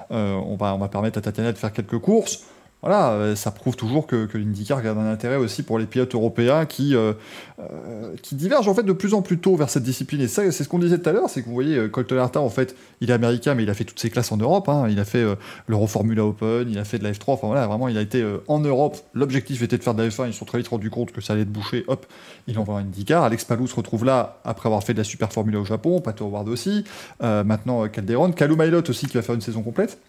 on, 0.09 0.55
va, 0.55 0.75
on 0.75 0.77
va 0.77 0.87
permettre 0.87 1.17
à 1.17 1.21
Tatiana 1.21 1.51
de 1.51 1.57
faire 1.57 1.73
quelques 1.73 1.99
courses. 1.99 2.43
Voilà, 2.81 3.11
euh, 3.11 3.35
ça 3.35 3.51
prouve 3.51 3.75
toujours 3.75 4.07
que, 4.07 4.29
l'IndyCar 4.33 4.81
garde 4.81 4.97
un 4.97 5.11
intérêt 5.11 5.35
aussi 5.35 5.63
pour 5.63 5.77
les 5.79 5.85
pilotes 5.85 6.15
européens 6.15 6.65
qui, 6.65 6.95
euh, 6.95 7.11
euh, 7.59 8.15
qui 8.21 8.35
divergent 8.35 8.69
en 8.69 8.73
fait 8.73 8.83
de 8.83 8.93
plus 8.93 9.13
en 9.13 9.21
plus 9.21 9.37
tôt 9.37 9.57
vers 9.57 9.69
cette 9.69 9.83
discipline. 9.83 10.21
Et 10.21 10.29
ça, 10.29 10.49
c'est 10.51 10.63
ce 10.63 10.69
qu'on 10.69 10.79
disait 10.79 10.97
tout 10.97 11.09
à 11.09 11.11
l'heure, 11.11 11.29
c'est 11.29 11.41
que 11.41 11.47
vous 11.47 11.53
voyez, 11.53 11.89
Colton 11.89 12.29
en 12.35 12.49
fait, 12.49 12.77
il 13.01 13.09
est 13.09 13.13
américain, 13.13 13.53
mais 13.53 13.63
il 13.63 13.69
a 13.69 13.73
fait 13.73 13.83
toutes 13.83 13.99
ses 13.99 14.09
classes 14.09 14.31
en 14.31 14.37
Europe. 14.37 14.69
hein. 14.69 14.87
Il 14.89 14.97
a 14.99 15.05
fait 15.05 15.25
l'Euroformula 15.67 16.25
Open, 16.25 16.69
il 16.69 16.77
a 16.77 16.85
fait 16.85 16.99
de 16.99 17.03
la 17.03 17.11
F3, 17.11 17.33
enfin 17.33 17.47
voilà, 17.47 17.67
vraiment, 17.67 17.89
il 17.89 17.97
a 17.97 18.01
été 18.01 18.25
en 18.47 18.59
Europe. 18.59 18.97
L'objectif 19.13 19.61
était 19.61 19.77
de 19.77 19.83
faire 19.83 19.93
de 19.93 20.03
la 20.03 20.09
F1, 20.09 20.27
ils 20.27 20.33
se 20.33 20.39
sont 20.39 20.45
très 20.45 20.59
vite 20.59 20.69
rendu 20.69 20.89
compte 20.89 21.11
que 21.11 21.19
ça 21.19 21.33
allait 21.33 21.41
être 21.41 21.51
bouché, 21.51 21.83
hop, 21.87 22.05
il 22.47 22.57
envoie 22.59 22.75
un 22.75 22.81
IndyCar. 22.81 23.23
Alex 23.23 23.43
Palou 23.43 23.67
se 23.67 23.75
retrouve 23.75 24.05
là 24.05 24.39
après 24.45 24.67
avoir 24.67 24.83
fait 24.83 24.93
de 24.93 24.99
la 24.99 25.03
Super 25.03 25.33
Formula 25.33 25.59
au 25.59 25.65
Japon, 25.65 25.99
Pato 25.99 26.25
Howard 26.25 26.47
aussi, 26.47 26.85
maintenant 27.19 27.87
Calderon, 27.89 28.31
Calum 28.31 28.57
Mailot 28.57 28.89
aussi 28.89 29.07
qui 29.07 29.15
va 29.15 29.21
faire 29.21 29.35
une 29.35 29.41
saison 29.41 29.63
complète. 29.63 29.99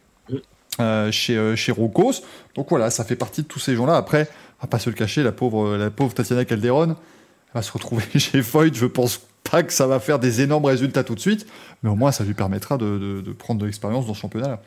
Euh, 0.78 1.10
chez, 1.10 1.36
euh, 1.36 1.56
chez 1.56 1.72
Rocos. 1.72 2.22
Donc 2.54 2.68
voilà, 2.70 2.90
ça 2.90 3.04
fait 3.04 3.16
partie 3.16 3.42
de 3.42 3.46
tous 3.48 3.58
ces 3.58 3.74
gens-là. 3.74 3.96
Après, 3.96 4.28
va 4.62 4.68
pas 4.68 4.78
se 4.78 4.88
le 4.90 4.94
cacher, 4.96 5.22
la 5.22 5.32
pauvre, 5.32 5.76
la 5.76 5.90
pauvre 5.90 6.14
Tatiana 6.14 6.44
Calderon 6.44 6.90
elle 6.90 7.54
va 7.54 7.62
se 7.62 7.72
retrouver 7.72 8.04
chez 8.18 8.42
Foyt. 8.42 8.74
Je 8.74 8.86
pense 8.86 9.20
pas 9.50 9.62
que 9.64 9.72
ça 9.72 9.86
va 9.86 9.98
faire 9.98 10.18
des 10.20 10.40
énormes 10.42 10.66
résultats 10.66 11.02
tout 11.02 11.14
de 11.16 11.20
suite, 11.20 11.46
mais 11.82 11.90
au 11.90 11.96
moins 11.96 12.12
ça 12.12 12.22
lui 12.24 12.34
permettra 12.34 12.76
de, 12.78 12.98
de- 12.98 13.20
de 13.22 13.32
prendre 13.32 13.60
de 13.60 13.66
l'expérience 13.66 14.06
dans 14.06 14.14
ce 14.14 14.20
championnat-là. 14.20 14.60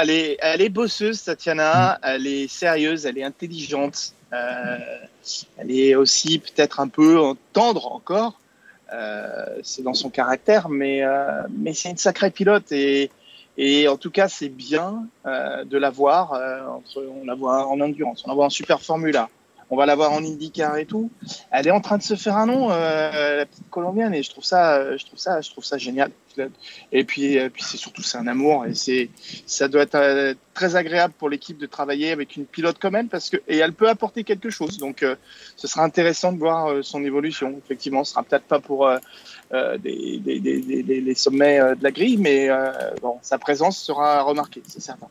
Elle 0.00 0.10
est, 0.10 0.36
elle 0.40 0.62
est 0.62 0.68
bosseuse, 0.68 1.22
Tatiana. 1.22 1.98
Elle 2.02 2.26
est 2.26 2.48
sérieuse, 2.50 3.06
elle 3.06 3.18
est 3.18 3.24
intelligente. 3.24 4.12
Euh, 4.32 4.78
elle 5.58 5.70
est 5.70 5.94
aussi 5.94 6.38
peut-être 6.38 6.80
un 6.80 6.88
peu 6.88 7.20
tendre 7.52 7.92
encore. 7.92 8.40
C'est 9.62 9.82
dans 9.82 9.94
son 9.94 10.10
caractère, 10.10 10.68
mais, 10.68 11.02
mais 11.50 11.74
c'est 11.74 11.90
une 11.90 11.96
sacrée 11.96 12.30
pilote. 12.30 12.70
Et, 12.72 13.10
et 13.56 13.88
en 13.88 13.96
tout 13.96 14.10
cas, 14.10 14.28
c'est 14.28 14.48
bien 14.48 15.06
euh, 15.26 15.64
de 15.64 15.78
la 15.78 15.90
voir. 15.90 16.32
euh, 16.32 16.60
on 16.96 17.24
la 17.24 17.34
voit 17.34 17.66
en 17.66 17.80
endurance, 17.80 18.22
on 18.24 18.28
la 18.28 18.34
voit 18.34 18.46
en 18.46 18.50
super 18.50 18.80
Formula. 18.80 19.28
On 19.70 19.76
va 19.76 19.86
la 19.86 19.94
voir 19.94 20.12
en 20.12 20.18
IndyCar 20.18 20.76
et 20.76 20.84
tout. 20.84 21.10
Elle 21.50 21.66
est 21.66 21.70
en 21.70 21.80
train 21.80 21.96
de 21.96 22.02
se 22.02 22.14
faire 22.16 22.36
un 22.36 22.46
nom, 22.46 22.70
euh, 22.70 23.38
la 23.38 23.46
petite 23.46 23.68
colombienne, 23.70 24.14
et 24.14 24.22
je 24.22 24.30
trouve 24.30 24.44
ça, 24.44 24.76
euh, 24.76 24.98
je 24.98 25.06
trouve 25.06 25.18
ça, 25.18 25.40
je 25.40 25.50
trouve 25.50 25.64
ça 25.64 25.78
génial. 25.78 26.10
Et 26.92 27.04
puis, 27.04 27.38
euh, 27.38 27.48
puis 27.48 27.62
c'est 27.62 27.76
surtout 27.76 28.02
c'est 28.02 28.18
un 28.18 28.26
amour 28.26 28.66
et 28.66 28.74
c'est 28.74 29.08
ça 29.46 29.68
doit 29.68 29.82
être 29.82 29.94
euh, 29.94 30.34
très 30.52 30.76
agréable 30.76 31.14
pour 31.16 31.28
l'équipe 31.28 31.56
de 31.58 31.66
travailler 31.66 32.10
avec 32.10 32.36
une 32.36 32.44
pilote 32.44 32.78
comme 32.78 32.96
elle 32.96 33.06
parce 33.06 33.30
que 33.30 33.36
et 33.46 33.58
elle 33.58 33.72
peut 33.72 33.88
apporter 33.88 34.22
quelque 34.24 34.50
chose. 34.50 34.78
Donc 34.78 35.04
ce 35.56 35.66
sera 35.68 35.84
intéressant 35.84 36.32
de 36.32 36.38
voir 36.38 36.84
son 36.84 37.04
évolution. 37.04 37.54
Effectivement, 37.64 38.04
ce 38.04 38.12
sera 38.12 38.24
peut-être 38.24 38.44
pas 38.44 38.58
pour 38.58 38.88
des, 39.78 40.18
des, 40.18 40.40
des, 40.40 40.60
des- 40.60 40.82
des- 40.82 41.00
les 41.00 41.14
sommets 41.14 41.60
euh, 41.60 41.74
de 41.74 41.82
la 41.84 41.90
grille, 41.90 42.16
mais 42.18 42.48
euh, 42.50 42.70
bon, 43.02 43.16
sa 43.22 43.38
présence 43.38 43.78
sera 43.78 44.22
remarquée, 44.22 44.62
c'est 44.66 44.82
certain. 44.82 45.06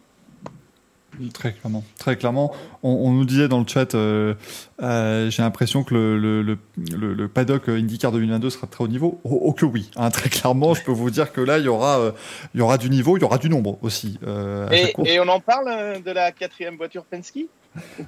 Très 1.31 1.53
clairement. 1.53 1.83
Très 1.99 2.15
clairement. 2.17 2.51
On, 2.81 2.89
on 2.89 3.11
nous 3.11 3.23
disait 3.23 3.47
dans 3.47 3.59
le 3.59 3.67
chat, 3.67 3.93
euh, 3.93 4.33
euh, 4.81 5.29
j'ai 5.29 5.43
l'impression 5.43 5.83
que 5.83 5.93
le, 5.93 6.17
le, 6.17 6.41
le, 6.41 6.57
le- 6.97 7.13
le 7.13 7.27
paddock 7.27 7.69
IndyCar 7.69 8.11
2022 8.11 8.49
sera 8.49 8.65
de 8.65 8.71
très 8.71 8.83
haut 8.83 8.87
niveau. 8.87 9.21
Oh, 9.23 9.39
oh 9.43 9.53
que 9.53 9.63
oui. 9.65 9.91
hein, 9.95 10.09
très 10.09 10.29
clairement, 10.29 10.73
je 10.73 10.83
peux 10.83 10.91
vous 10.91 11.11
dire 11.11 11.31
que 11.31 11.39
là, 11.39 11.59
il 11.59 11.65
y 11.65 11.67
aura, 11.67 11.99
euh, 11.99 12.11
il 12.55 12.59
y 12.59 12.61
aura 12.63 12.79
du 12.79 12.89
niveau, 12.89 13.15
il 13.15 13.21
y 13.21 13.23
aura 13.25 13.37
du 13.37 13.47
nombre 13.47 13.77
aussi. 13.83 14.17
euh, 14.25 14.67
Et, 14.71 14.91
et 15.05 15.19
on 15.19 15.27
en 15.27 15.39
parle 15.39 15.67
euh, 15.69 15.99
de 15.99 16.09
la 16.09 16.31
quatrième 16.31 16.77
voiture 16.77 17.03
Penske 17.03 17.41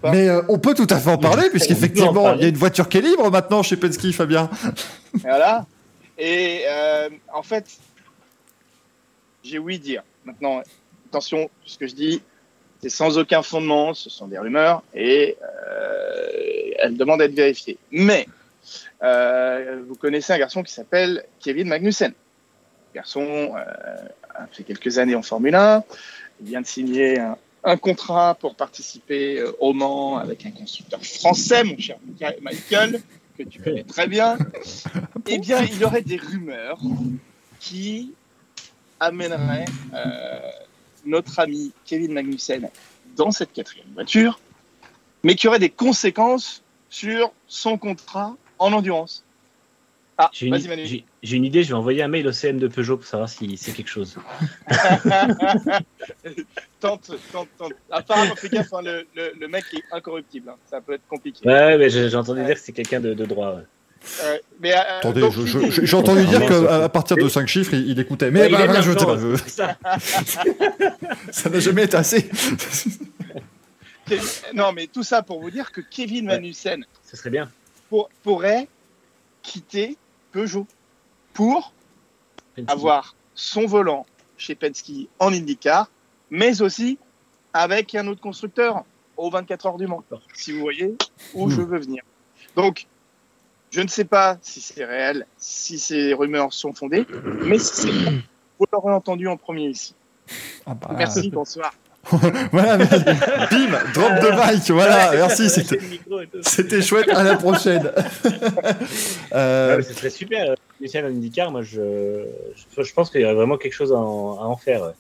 Mais 0.04 0.28
euh, 0.28 0.42
on 0.50 0.58
peut 0.58 0.74
tout 0.74 0.88
à 0.90 0.98
fait 0.98 1.12
en 1.12 1.20
parler, 1.20 1.50
puisqu'effectivement, 1.52 2.34
il 2.34 2.42
y 2.42 2.46
a 2.46 2.48
une 2.48 2.58
voiture 2.58 2.90
qui 2.90 2.98
est 2.98 3.02
libre 3.02 3.30
maintenant 3.30 3.62
chez 3.62 3.78
Penske, 3.78 4.12
Fabien. 4.14 4.50
Voilà. 5.22 5.68
Et 6.18 6.64
euh, 6.68 7.10
en 7.34 7.44
fait, 7.44 7.78
j'ai 9.44 9.60
ouï 9.60 9.80
dire. 9.80 10.04
Maintenant, 10.24 10.62
attention, 11.10 11.50
ce 11.66 11.78
que 11.78 11.88
je 11.88 11.96
dis, 11.96 12.22
c'est 12.82 12.90
sans 12.90 13.18
aucun 13.18 13.42
fondement, 13.42 13.94
ce 13.94 14.10
sont 14.10 14.28
des 14.28 14.38
rumeurs 14.38 14.84
et 14.94 15.38
euh, 15.42 16.28
elles 16.80 16.98
demandent 16.98 17.22
à 17.22 17.26
être 17.26 17.36
vérifiées. 17.36 17.78
Mais 17.92 18.28
euh, 19.04 19.82
vous 19.88 19.96
connaissez 19.96 20.34
un 20.34 20.40
garçon 20.40 20.64
qui 20.64 20.72
s'appelle 20.72 21.26
Kevin 21.40 21.68
Magnussen. 21.68 22.14
Garçon 22.94 23.54
a 23.56 24.48
fait 24.48 24.64
quelques 24.64 24.98
années 24.98 25.16
en 25.16 25.22
Formule 25.22 25.56
1. 25.56 25.84
Il 26.40 26.48
vient 26.48 26.62
de 26.62 26.66
signer 26.66 27.20
un, 27.64 27.78
contrat 27.78 28.36
pour 28.36 28.56
participer 28.56 29.44
au 29.60 29.74
Mans 29.74 30.18
avec 30.18 30.46
un 30.46 30.52
constructeur 30.52 31.04
français, 31.04 31.64
mon 31.66 31.78
cher 31.78 31.98
Michael, 32.42 33.02
que 33.38 33.44
tu 33.44 33.62
connais 33.62 33.84
très 33.84 34.08
bien. 34.08 34.38
Eh 35.28 35.40
bien, 35.40 35.64
il 35.64 35.80
y 35.80 35.84
aurait 35.84 36.04
des 36.04 36.18
rumeurs 36.18 36.80
qui 37.60 38.14
amèneraient 39.00 39.66
euh, 39.96 40.40
notre 41.04 41.40
ami 41.40 41.72
Kevin 41.84 42.14
Magnussen 42.14 42.70
dans 43.16 43.32
cette 43.32 43.52
quatrième 43.52 43.88
voiture, 43.96 44.40
mais 45.24 45.34
qui 45.34 45.48
auraient 45.48 45.58
des 45.58 45.72
conséquences 45.72 46.62
sur 46.90 47.32
son 47.48 47.80
contrat 47.80 48.36
en 48.60 48.72
endurance. 48.72 49.25
Ah, 50.18 50.30
J'ai 50.32 50.48
une, 50.48 51.44
idée, 51.44 51.64
je 51.64 51.68
vais 51.70 51.74
envoyer 51.74 52.02
un 52.02 52.08
mail 52.08 52.26
au 52.28 52.32
CM 52.32 52.58
de 52.58 52.70
Peugeot 52.70 52.96
pour 52.96 53.06
savoir 53.06 53.28
si 53.28 53.58
c'est 53.58 53.74
quelque 53.74 53.90
chose. 53.90 54.18
tente, 56.80 57.12
tente, 57.32 57.50
tente. 57.58 57.74
Apparemment, 57.92 58.36
fais 58.36 58.48
gaffe, 58.50 58.74
hein, 58.74 58.82
le, 58.84 59.06
le, 59.16 59.34
le 59.40 59.48
mec 59.48 59.66
est 59.74 59.84
incorruptible. 59.92 60.50
hein. 60.50 60.56
Ça 60.70 60.80
peut 60.82 60.94
être 60.94 61.06
compliqué. 61.10 61.46
Ouais, 61.48 61.78
mais 61.78 61.90
j'ai 61.90 62.10
j'ai 62.10 62.16
entendu 62.16 62.44
dire 62.46 62.56
que 62.56 62.62
c'est 62.62 62.72
quelqu'un 62.72 63.00
de, 63.02 63.14
de 63.14 63.26
droit. 63.26 63.56
ouais. 63.56 63.64
Euh, 64.24 64.38
mais, 64.62 64.72
euh, 64.74 65.00
Attendez, 65.00 65.20
donc, 65.22 65.34
je- 65.34 65.46
je- 65.46 65.58
l'idée- 65.58 65.72
je- 65.72 65.86
j'ai 65.86 65.98
entendu 65.98 66.22
Ah, 66.28 66.38
dire 66.38 66.46
qu'à 66.48 66.84
à 66.86 66.90
partir 66.90 67.18
de 67.18 67.28
5 67.28 67.48
chiffres, 67.48 67.74
il, 67.74 67.90
il 67.90 68.00
écoutait. 68.00 68.30
Mais 68.32 68.42
Ouais, 68.42 68.46
il 68.48 68.52
bah, 68.52 68.60
aime 68.60 68.66
voilà, 68.68 68.82
je, 68.82 68.92
c'est 69.38 69.50
ça. 69.50 69.78
ça 71.32 71.50
n'a 71.50 71.60
jamais 71.60 71.84
été 71.86 71.98
assez. 71.98 72.30
Kevin- 74.08 74.20
Non, 74.54 74.72
mais 74.74 74.88
tout 74.88 75.04
ça 75.04 75.24
pour 75.24 75.42
vous 75.42 75.50
dire 75.50 75.72
que 75.72 75.82
Kevin 75.82 76.26
Magnussen 76.28 76.86
Ce 77.04 77.18
serait 77.18 77.32
bien. 77.32 77.50
pour- 77.90 78.10
pourrait 78.24 78.68
quitter 79.42 79.98
Peugeot 80.36 80.68
pour 81.34 81.74
Penske. 82.58 82.70
avoir 82.70 83.16
son 83.36 83.66
volant 83.66 84.06
chez 84.38 84.54
Penske 84.54 85.08
en 85.18 85.32
IndyCar, 85.32 85.90
mais 86.30 86.62
aussi 86.62 87.00
avec 87.54 87.96
un 87.96 88.06
autre 88.08 88.20
constructeur 88.20 88.84
aux 89.16 89.30
24 89.30 89.66
heures 89.66 89.78
du 89.78 89.88
Mans, 89.88 90.04
si 90.34 90.52
vous 90.52 90.60
voyez 90.60 90.98
où 91.34 91.50
je 91.50 91.62
veux 91.62 91.80
venir. 91.80 92.04
Donc, 92.58 92.86
je 93.72 93.80
ne 93.80 93.88
sais 93.88 94.04
pas 94.04 94.38
si 94.42 94.60
c'est 94.60 94.84
réel, 94.84 95.26
si 95.38 95.80
ces 95.80 96.14
rumeurs 96.14 96.52
sont 96.52 96.74
fondées, 96.74 97.08
mais 97.46 97.58
si 97.58 97.74
c'est 97.74 97.92
vrai, 97.92 98.22
vous 98.60 98.66
l'aurez 98.74 98.92
entendu 98.92 99.30
en 99.30 99.38
premier 99.38 99.70
ici. 99.70 99.96
Ah 100.66 100.74
bah, 100.74 100.96
Merci, 100.98 101.30
bonsoir. 101.30 101.74
Voilà, 102.52 102.78
mais- 102.78 102.86
bim, 102.86 103.78
drop 103.94 104.12
de 104.22 104.54
mic, 104.54 104.70
voilà, 104.72 105.12
merci, 105.14 105.50
c'était. 105.50 105.80
Chouette, 106.82 107.10
à 107.10 107.24
la 107.24 107.36
prochaine. 107.36 107.92
Euh, 109.34 109.82
ce 109.82 109.94
serait 109.94 110.10
super. 110.10 110.52
euh, 110.52 110.56
Michel 110.80 111.06
en 111.06 111.10
IndyCar, 111.10 111.52
moi, 111.52 111.62
je, 111.62 112.26
je, 112.78 112.84
je 112.84 112.94
pense 112.94 113.10
qu'il 113.10 113.22
y 113.22 113.26
aurait 113.26 113.34
vraiment 113.34 113.58
quelque 113.58 113.74
chose 113.74 113.92
à 113.92 113.98
en, 113.98 114.40
à 114.40 114.46
en 114.46 114.56
faire. 114.56 114.94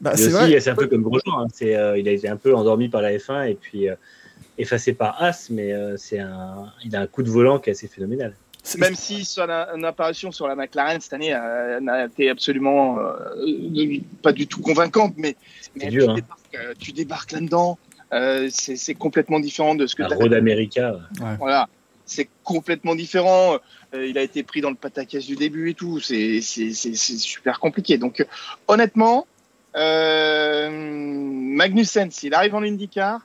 bah, 0.00 0.12
c'est 0.16 0.24
aussi, 0.26 0.32
vrai. 0.32 0.60
c'est 0.60 0.70
un 0.70 0.74
peu 0.74 0.86
comme 0.88 1.02
Grosjean. 1.02 1.44
hein, 1.44 1.46
euh, 1.62 1.96
il 1.98 2.08
a 2.08 2.12
été 2.12 2.28
un 2.28 2.36
peu 2.36 2.54
endormi 2.54 2.88
par 2.88 3.02
la 3.02 3.12
F1 3.16 3.48
et 3.48 3.54
puis 3.54 3.88
euh, 3.88 3.94
effacé 4.58 4.92
par 4.92 5.22
As, 5.22 5.50
mais 5.50 5.72
euh, 5.72 5.96
c'est 5.96 6.18
un, 6.18 6.66
il 6.84 6.96
a 6.96 7.00
un 7.00 7.06
coup 7.06 7.22
de 7.22 7.30
volant 7.30 7.58
qui 7.58 7.70
est 7.70 7.74
assez 7.74 7.86
phénoménal. 7.86 8.34
Même 8.78 8.94
si 8.94 9.24
son 9.24 9.48
apparition 9.84 10.32
sur 10.32 10.46
la 10.46 10.54
McLaren 10.54 11.00
cette 11.00 11.12
année 11.12 11.34
euh, 11.34 11.80
n'a 11.80 12.04
été 12.04 12.30
absolument 12.30 12.98
euh, 12.98 13.98
pas 14.22 14.32
du 14.32 14.46
tout 14.46 14.60
convaincante, 14.60 15.14
mais, 15.16 15.36
mais 15.74 15.88
dur, 15.88 16.04
tu, 16.04 16.10
hein. 16.10 16.14
débarques, 16.14 16.54
euh, 16.54 16.74
tu 16.78 16.92
débarques 16.92 17.32
là-dedans, 17.32 17.78
euh, 18.12 18.48
c'est 18.50 18.94
complètement 18.94 19.40
différent 19.40 19.74
de 19.74 19.86
ce 19.86 19.94
que 19.94 20.02
Un 20.02 20.08
tu 20.08 20.14
Road 20.14 20.34
America. 20.34 20.92
ouais. 21.20 21.36
Voilà, 21.38 21.68
c'est 22.06 22.28
complètement 22.42 22.94
différent. 22.94 23.58
Euh, 23.94 24.06
il 24.06 24.18
a 24.18 24.22
été 24.22 24.42
pris 24.42 24.60
dans 24.60 24.70
le 24.70 24.76
pataquès 24.76 25.24
du 25.24 25.36
début 25.36 25.70
et 25.70 25.74
tout. 25.74 26.00
C'est 26.00 26.40
super 26.40 27.60
compliqué. 27.60 27.98
Donc, 27.98 28.20
euh, 28.20 28.24
honnêtement, 28.68 29.26
euh, 29.76 30.68
Magnussen, 30.70 32.10
s'il 32.10 32.34
arrive 32.34 32.54
en 32.54 32.62
IndyCar, 32.62 33.20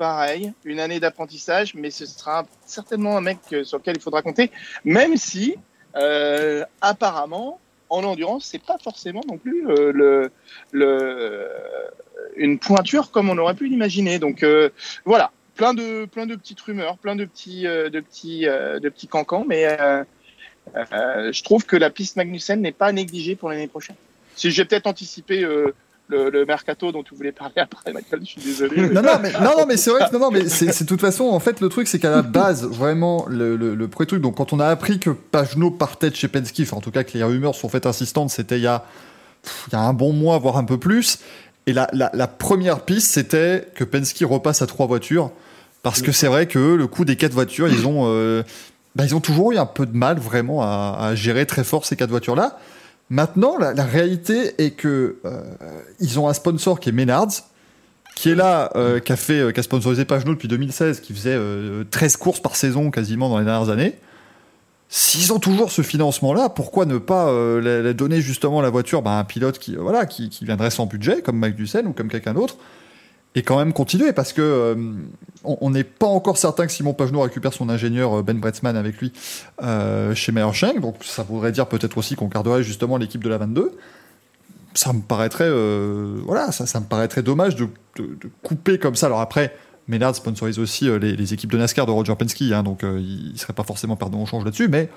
pareil, 0.00 0.54
une 0.64 0.80
année 0.80 0.98
d'apprentissage, 0.98 1.74
mais 1.74 1.90
ce 1.90 2.06
sera 2.06 2.46
certainement 2.64 3.18
un 3.18 3.20
mec 3.20 3.36
sur 3.64 3.76
lequel 3.76 3.96
il 3.96 4.00
faudra 4.00 4.22
compter, 4.22 4.50
même 4.82 5.18
si, 5.18 5.56
euh, 5.94 6.64
apparemment, 6.80 7.60
en 7.90 8.02
endurance, 8.04 8.46
c'est 8.46 8.64
pas 8.64 8.78
forcément 8.82 9.20
non 9.28 9.36
plus 9.36 9.66
euh, 9.68 10.30
une 12.34 12.58
pointure 12.58 13.10
comme 13.10 13.28
on 13.28 13.36
aurait 13.36 13.52
pu 13.52 13.66
l'imaginer. 13.66 14.18
Donc, 14.18 14.42
euh, 14.42 14.70
voilà 15.04 15.32
plein 15.54 15.74
de 15.74 16.06
plein 16.06 16.26
petites 16.26 16.62
rumeurs, 16.62 16.96
plein 16.96 17.14
de 17.14 17.26
petits 17.26 17.64
de 17.64 17.90
de 17.90 18.88
petits 18.88 19.06
cancans, 19.06 19.44
mais 19.46 19.66
je 20.74 21.42
trouve 21.42 21.66
que 21.66 21.76
la 21.76 21.90
piste 21.90 22.16
Magnussen 22.16 22.62
n'est 22.62 22.72
pas 22.72 22.90
négligée 22.92 23.36
pour 23.36 23.50
l'année 23.50 23.68
prochaine. 23.68 23.96
Si 24.34 24.50
j'ai 24.50 24.64
peut-être 24.64 24.86
anticipé 24.86 25.44
le, 26.10 26.30
le 26.30 26.44
mercato 26.44 26.92
dont 26.92 27.02
tu 27.02 27.14
voulais 27.14 27.32
parler 27.32 27.54
après, 27.56 27.92
Michael, 27.92 28.20
je 28.20 28.26
suis 28.26 28.40
désolé. 28.40 28.88
Non, 28.90 29.02
non, 29.02 29.18
mais, 29.22 29.32
non, 29.40 29.52
non, 29.58 29.66
mais 29.66 29.76
c'est 29.76 29.90
vrai 29.90 30.06
que 30.08 30.12
non, 30.12 30.20
non, 30.20 30.30
mais 30.30 30.48
c'est 30.48 30.66
de 30.82 30.86
toute 30.86 31.00
façon, 31.00 31.24
en 31.24 31.40
fait, 31.40 31.60
le 31.60 31.68
truc, 31.68 31.88
c'est 31.88 31.98
qu'à 31.98 32.10
la 32.10 32.22
base, 32.22 32.64
vraiment, 32.66 33.24
le, 33.28 33.56
le, 33.56 33.74
le 33.74 33.88
premier 33.88 34.06
truc, 34.06 34.22
donc 34.22 34.36
quand 34.36 34.52
on 34.52 34.60
a 34.60 34.66
appris 34.66 34.98
que 34.98 35.10
Pagno 35.10 35.70
partait 35.70 36.10
de 36.10 36.16
chez 36.16 36.28
Penske, 36.28 36.60
enfin, 36.62 36.76
en 36.76 36.80
tout 36.80 36.90
cas 36.90 37.04
que 37.04 37.16
les 37.16 37.24
rumeurs 37.24 37.54
sont 37.54 37.68
faites 37.68 37.86
insistantes, 37.86 38.30
c'était 38.30 38.58
il 38.58 38.62
y 38.62 38.66
a, 38.66 38.84
pff, 39.42 39.66
il 39.68 39.72
y 39.74 39.76
a 39.76 39.80
un 39.80 39.92
bon 39.92 40.12
mois, 40.12 40.38
voire 40.38 40.56
un 40.56 40.64
peu 40.64 40.78
plus. 40.78 41.20
Et 41.66 41.72
la, 41.72 41.88
la, 41.92 42.10
la 42.12 42.26
première 42.26 42.80
piste, 42.80 43.12
c'était 43.12 43.68
que 43.74 43.84
Penske 43.84 44.22
repasse 44.22 44.62
à 44.62 44.66
trois 44.66 44.86
voitures. 44.86 45.30
Parce 45.82 46.02
que 46.02 46.12
c'est 46.12 46.26
vrai 46.26 46.46
que 46.46 46.58
le 46.58 46.86
coup 46.86 47.06
des 47.06 47.16
quatre 47.16 47.32
voitures, 47.32 47.66
ils 47.68 47.86
ont, 47.86 48.02
euh, 48.04 48.42
bah, 48.96 49.04
ils 49.06 49.14
ont 49.14 49.20
toujours 49.20 49.52
eu 49.52 49.56
un 49.56 49.64
peu 49.64 49.86
de 49.86 49.96
mal 49.96 50.18
vraiment 50.18 50.62
à, 50.62 50.96
à 51.00 51.14
gérer 51.14 51.46
très 51.46 51.64
fort 51.64 51.86
ces 51.86 51.96
quatre 51.96 52.10
voitures-là. 52.10 52.58
Maintenant, 53.10 53.58
la, 53.58 53.84
réalité 53.84 54.54
est 54.58 54.70
que 54.70 55.18
euh, 55.24 55.42
ils 55.98 56.18
ont 56.20 56.28
un 56.28 56.32
sponsor 56.32 56.78
qui 56.78 56.90
est 56.90 56.92
Menards, 56.92 57.42
qui 58.20 58.28
est 58.28 58.34
là, 58.34 58.70
euh, 58.76 59.00
qui 59.00 59.12
a 59.12 59.16
fait, 59.16 59.40
euh, 59.40 59.50
qui 59.50 59.60
a 59.60 59.62
sponsorisé 59.62 60.04
Pagano 60.04 60.32
depuis 60.32 60.46
2016, 60.46 61.00
qui 61.00 61.14
faisait 61.14 61.34
euh, 61.34 61.84
13 61.90 62.18
courses 62.18 62.40
par 62.40 62.54
saison 62.54 62.90
quasiment 62.90 63.30
dans 63.30 63.38
les 63.38 63.46
dernières 63.46 63.70
années. 63.70 63.94
S'ils 64.90 65.32
ont 65.32 65.38
toujours 65.38 65.70
ce 65.70 65.80
financement-là, 65.80 66.50
pourquoi 66.50 66.84
ne 66.84 66.98
pas 66.98 67.32
la, 67.60 67.92
donner 67.92 68.20
justement 68.20 68.60
la 68.60 68.70
voiture 68.70 69.00
bah, 69.02 69.12
à 69.12 69.20
un 69.20 69.24
pilote 69.24 69.58
qui, 69.58 69.76
viendrait 70.42 70.70
sans 70.70 70.84
budget, 70.86 71.22
comme 71.22 71.38
Magnussen 71.38 71.86
ou 71.86 71.92
comme 71.92 72.08
quelqu'un 72.08 72.34
d'autre, 72.34 72.56
et 73.34 73.42
quand 73.42 73.58
même 73.58 73.72
continuer 73.72 74.12
parce 74.12 74.32
que 74.32 74.42
euh, 74.42 74.74
on 75.44 75.70
n'est 75.70 75.84
pas 75.84 76.06
encore 76.06 76.36
certain 76.36 76.66
que 76.66 76.72
Simon 76.72 76.92
Pagenaud 76.92 77.22
récupère 77.22 77.52
son 77.52 77.68
ingénieur 77.68 78.18
euh, 78.18 78.22
Ben 78.22 78.38
Bretzman 78.38 78.76
avec 78.76 78.98
lui 78.98 79.12
euh, 79.62 80.14
chez 80.14 80.32
Meyershank, 80.32 80.80
donc 80.80 80.96
ça 81.02 81.22
voudrait 81.22 81.52
dire 81.52 81.66
peut-être 81.66 81.96
aussi 81.98 82.14
qu'on 82.14 82.26
garderait 82.26 82.62
justement 82.62 82.96
l'équipe 82.96 83.22
de 83.22 83.28
la 83.28 83.38
22. 83.38 83.72
Ça 84.74 84.92
me 84.92 85.00
paraîtrait, 85.00 85.48
euh, 85.48 86.20
voilà, 86.24 86.52
ça, 86.52 86.80
me 86.80 86.84
paraîtrait 86.84 87.22
dommage 87.22 87.56
de, 87.56 87.68
couper 88.42 88.78
comme 88.78 88.94
ça. 88.94 89.06
Alors 89.06 89.20
après, 89.20 89.56
Ménard 89.88 90.14
sponsorise 90.14 90.60
aussi 90.60 90.88
les, 91.00 91.34
équipes 91.34 91.50
de 91.50 91.58
NASCAR 91.58 91.86
de 91.86 91.90
Roger 91.90 92.14
Penske, 92.14 92.42
hein, 92.52 92.62
donc 92.62 92.82
il, 92.82 93.32
il 93.32 93.38
serait 93.38 93.52
pas 93.52 93.64
forcément 93.64 93.96
perdant 93.96 94.22
au 94.22 94.26
change 94.26 94.44
là-dessus, 94.44 94.68
mais 94.68 94.88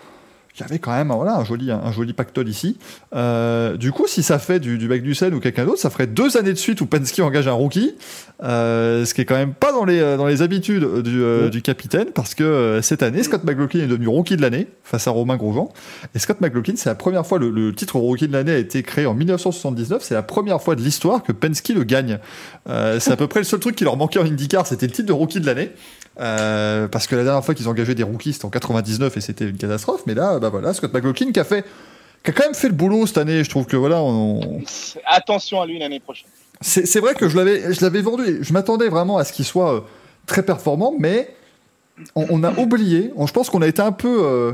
il 0.55 0.61
y 0.61 0.63
avait 0.63 0.77
quand 0.77 0.91
même 0.91 1.11
voilà, 1.11 1.37
un, 1.37 1.43
joli, 1.43 1.71
un, 1.71 1.91
joli 1.91 2.13
pactole 2.13 2.47
ici. 2.47 2.77
Euh, 3.15 3.75
du 3.75 3.91
coup, 3.91 4.05
si 4.07 4.21
ça 4.21 4.37
fait 4.37 4.59
du, 4.59 4.77
du 4.77 4.87
Magnussen 4.87 5.33
ou 5.33 5.39
quelqu'un 5.39 5.65
d'autre, 5.65 5.79
ça 5.79 5.89
ferait 5.89 6.05
deux 6.05 6.37
années 6.37 6.53
de 6.53 6.57
suite 6.57 6.79
où 6.81 6.85
Penske 6.85 7.19
engage 7.19 7.47
un 7.47 7.53
rookie, 7.53 7.95
euh, 8.43 9.03
ce 9.03 9.15
qui 9.15 9.21
est 9.21 9.25
quand 9.25 9.35
même 9.35 9.55
pas 9.55 9.71
dans 9.71 9.83
les, 9.83 9.99
euh, 9.99 10.15
dans 10.15 10.27
les 10.27 10.43
habitudes 10.43 11.01
du, 11.01 11.23
euh, 11.23 11.49
du 11.49 11.63
capitaine, 11.63 12.07
parce 12.13 12.35
que 12.35 12.79
cette 12.83 13.01
année, 13.01 13.23
Scott 13.23 13.43
McLaughlin 13.43 13.81
est 13.81 13.87
devenu 13.87 14.07
rookie 14.07 14.37
de 14.37 14.43
l'année 14.43 14.67
face 14.83 15.07
à 15.07 15.11
Romain 15.11 15.37
Grosjean. 15.37 15.69
Et 16.13 16.19
Scott 16.19 16.39
McLaughlin, 16.39 16.75
c'est 16.75 16.89
la 16.89 16.95
première 16.95 17.25
fois, 17.25 17.39
le, 17.39 17.49
le 17.49 17.73
titre 17.73 17.97
rookie 17.97 18.27
de 18.27 18.33
l'année 18.33 18.51
a 18.51 18.57
été 18.57 18.83
créé 18.83 19.07
en 19.07 19.15
1979, 19.15 20.03
c'est 20.03 20.13
la 20.13 20.23
première 20.23 20.61
fois 20.61 20.75
de 20.75 20.81
l'histoire 20.81 21.23
que 21.23 21.31
Penske 21.31 21.69
le 21.69 21.83
gagne. 21.83 22.19
C'est 22.67 23.11
à 23.11 23.15
peu 23.15 23.27
près 23.27 23.39
le 23.39 23.45
seul 23.45 23.59
truc 23.59 23.75
qui 23.75 23.85
leur 23.85 23.97
manquait 23.97 24.19
en 24.19 24.25
IndyCar, 24.25 24.67
c'était 24.67 24.85
le 24.85 24.91
titre 24.91 25.07
de 25.07 25.13
rookie 25.13 25.39
de 25.39 25.47
l'année. 25.47 25.71
Parce 26.15 27.07
que 27.07 27.15
la 27.15 27.23
dernière 27.23 27.43
fois 27.43 27.55
qu'ils 27.55 27.67
engagé 27.67 27.95
des 27.95 28.03
rookies, 28.03 28.33
c'était 28.33 28.45
en 28.45 28.49
99 28.49 29.17
et 29.17 29.21
c'était 29.21 29.45
une 29.45 29.57
catastrophe. 29.57 30.03
Mais 30.05 30.13
là, 30.13 30.39
bah 30.43 30.49
voilà, 30.49 30.73
Scott 30.73 30.93
McLaughlin 30.93 31.31
qui 31.31 31.39
a 31.39 31.43
fait, 31.43 31.65
qui 32.23 32.31
a 32.31 32.33
quand 32.33 32.43
même 32.43 32.53
fait 32.53 32.67
le 32.67 32.73
boulot 32.73 33.05
cette 33.07 33.17
année. 33.17 33.43
Je 33.43 33.49
trouve 33.49 33.65
que 33.65 33.77
voilà, 33.77 34.01
on, 34.01 34.61
Attention 35.05 35.61
à 35.61 35.65
lui 35.65 35.79
l'année 35.79 35.99
prochaine. 35.99 36.27
c'est 36.61 36.99
vrai 36.99 37.13
que 37.15 37.27
je 37.29 37.35
l'avais, 37.37 37.73
je 37.73 37.81
l'avais 37.81 38.01
vendu. 38.01 38.39
Je 38.41 38.53
m'attendais 38.53 38.89
vraiment 38.89 39.17
à 39.17 39.23
ce 39.23 39.33
qu'il 39.33 39.45
soit 39.45 39.73
euh, 39.75 39.79
très 40.25 40.43
performant, 40.43 40.93
mais 40.99 41.33
on, 42.15 42.25
on 42.29 42.43
a 42.43 42.51
oublié. 42.59 43.11
on- 43.15 43.25
je 43.27 43.33
pense 43.33 43.49
qu'on 43.49 43.61
a 43.61 43.67
été 43.67 43.81
un 43.81 43.91
peu, 43.91 44.19
euh, 44.23 44.51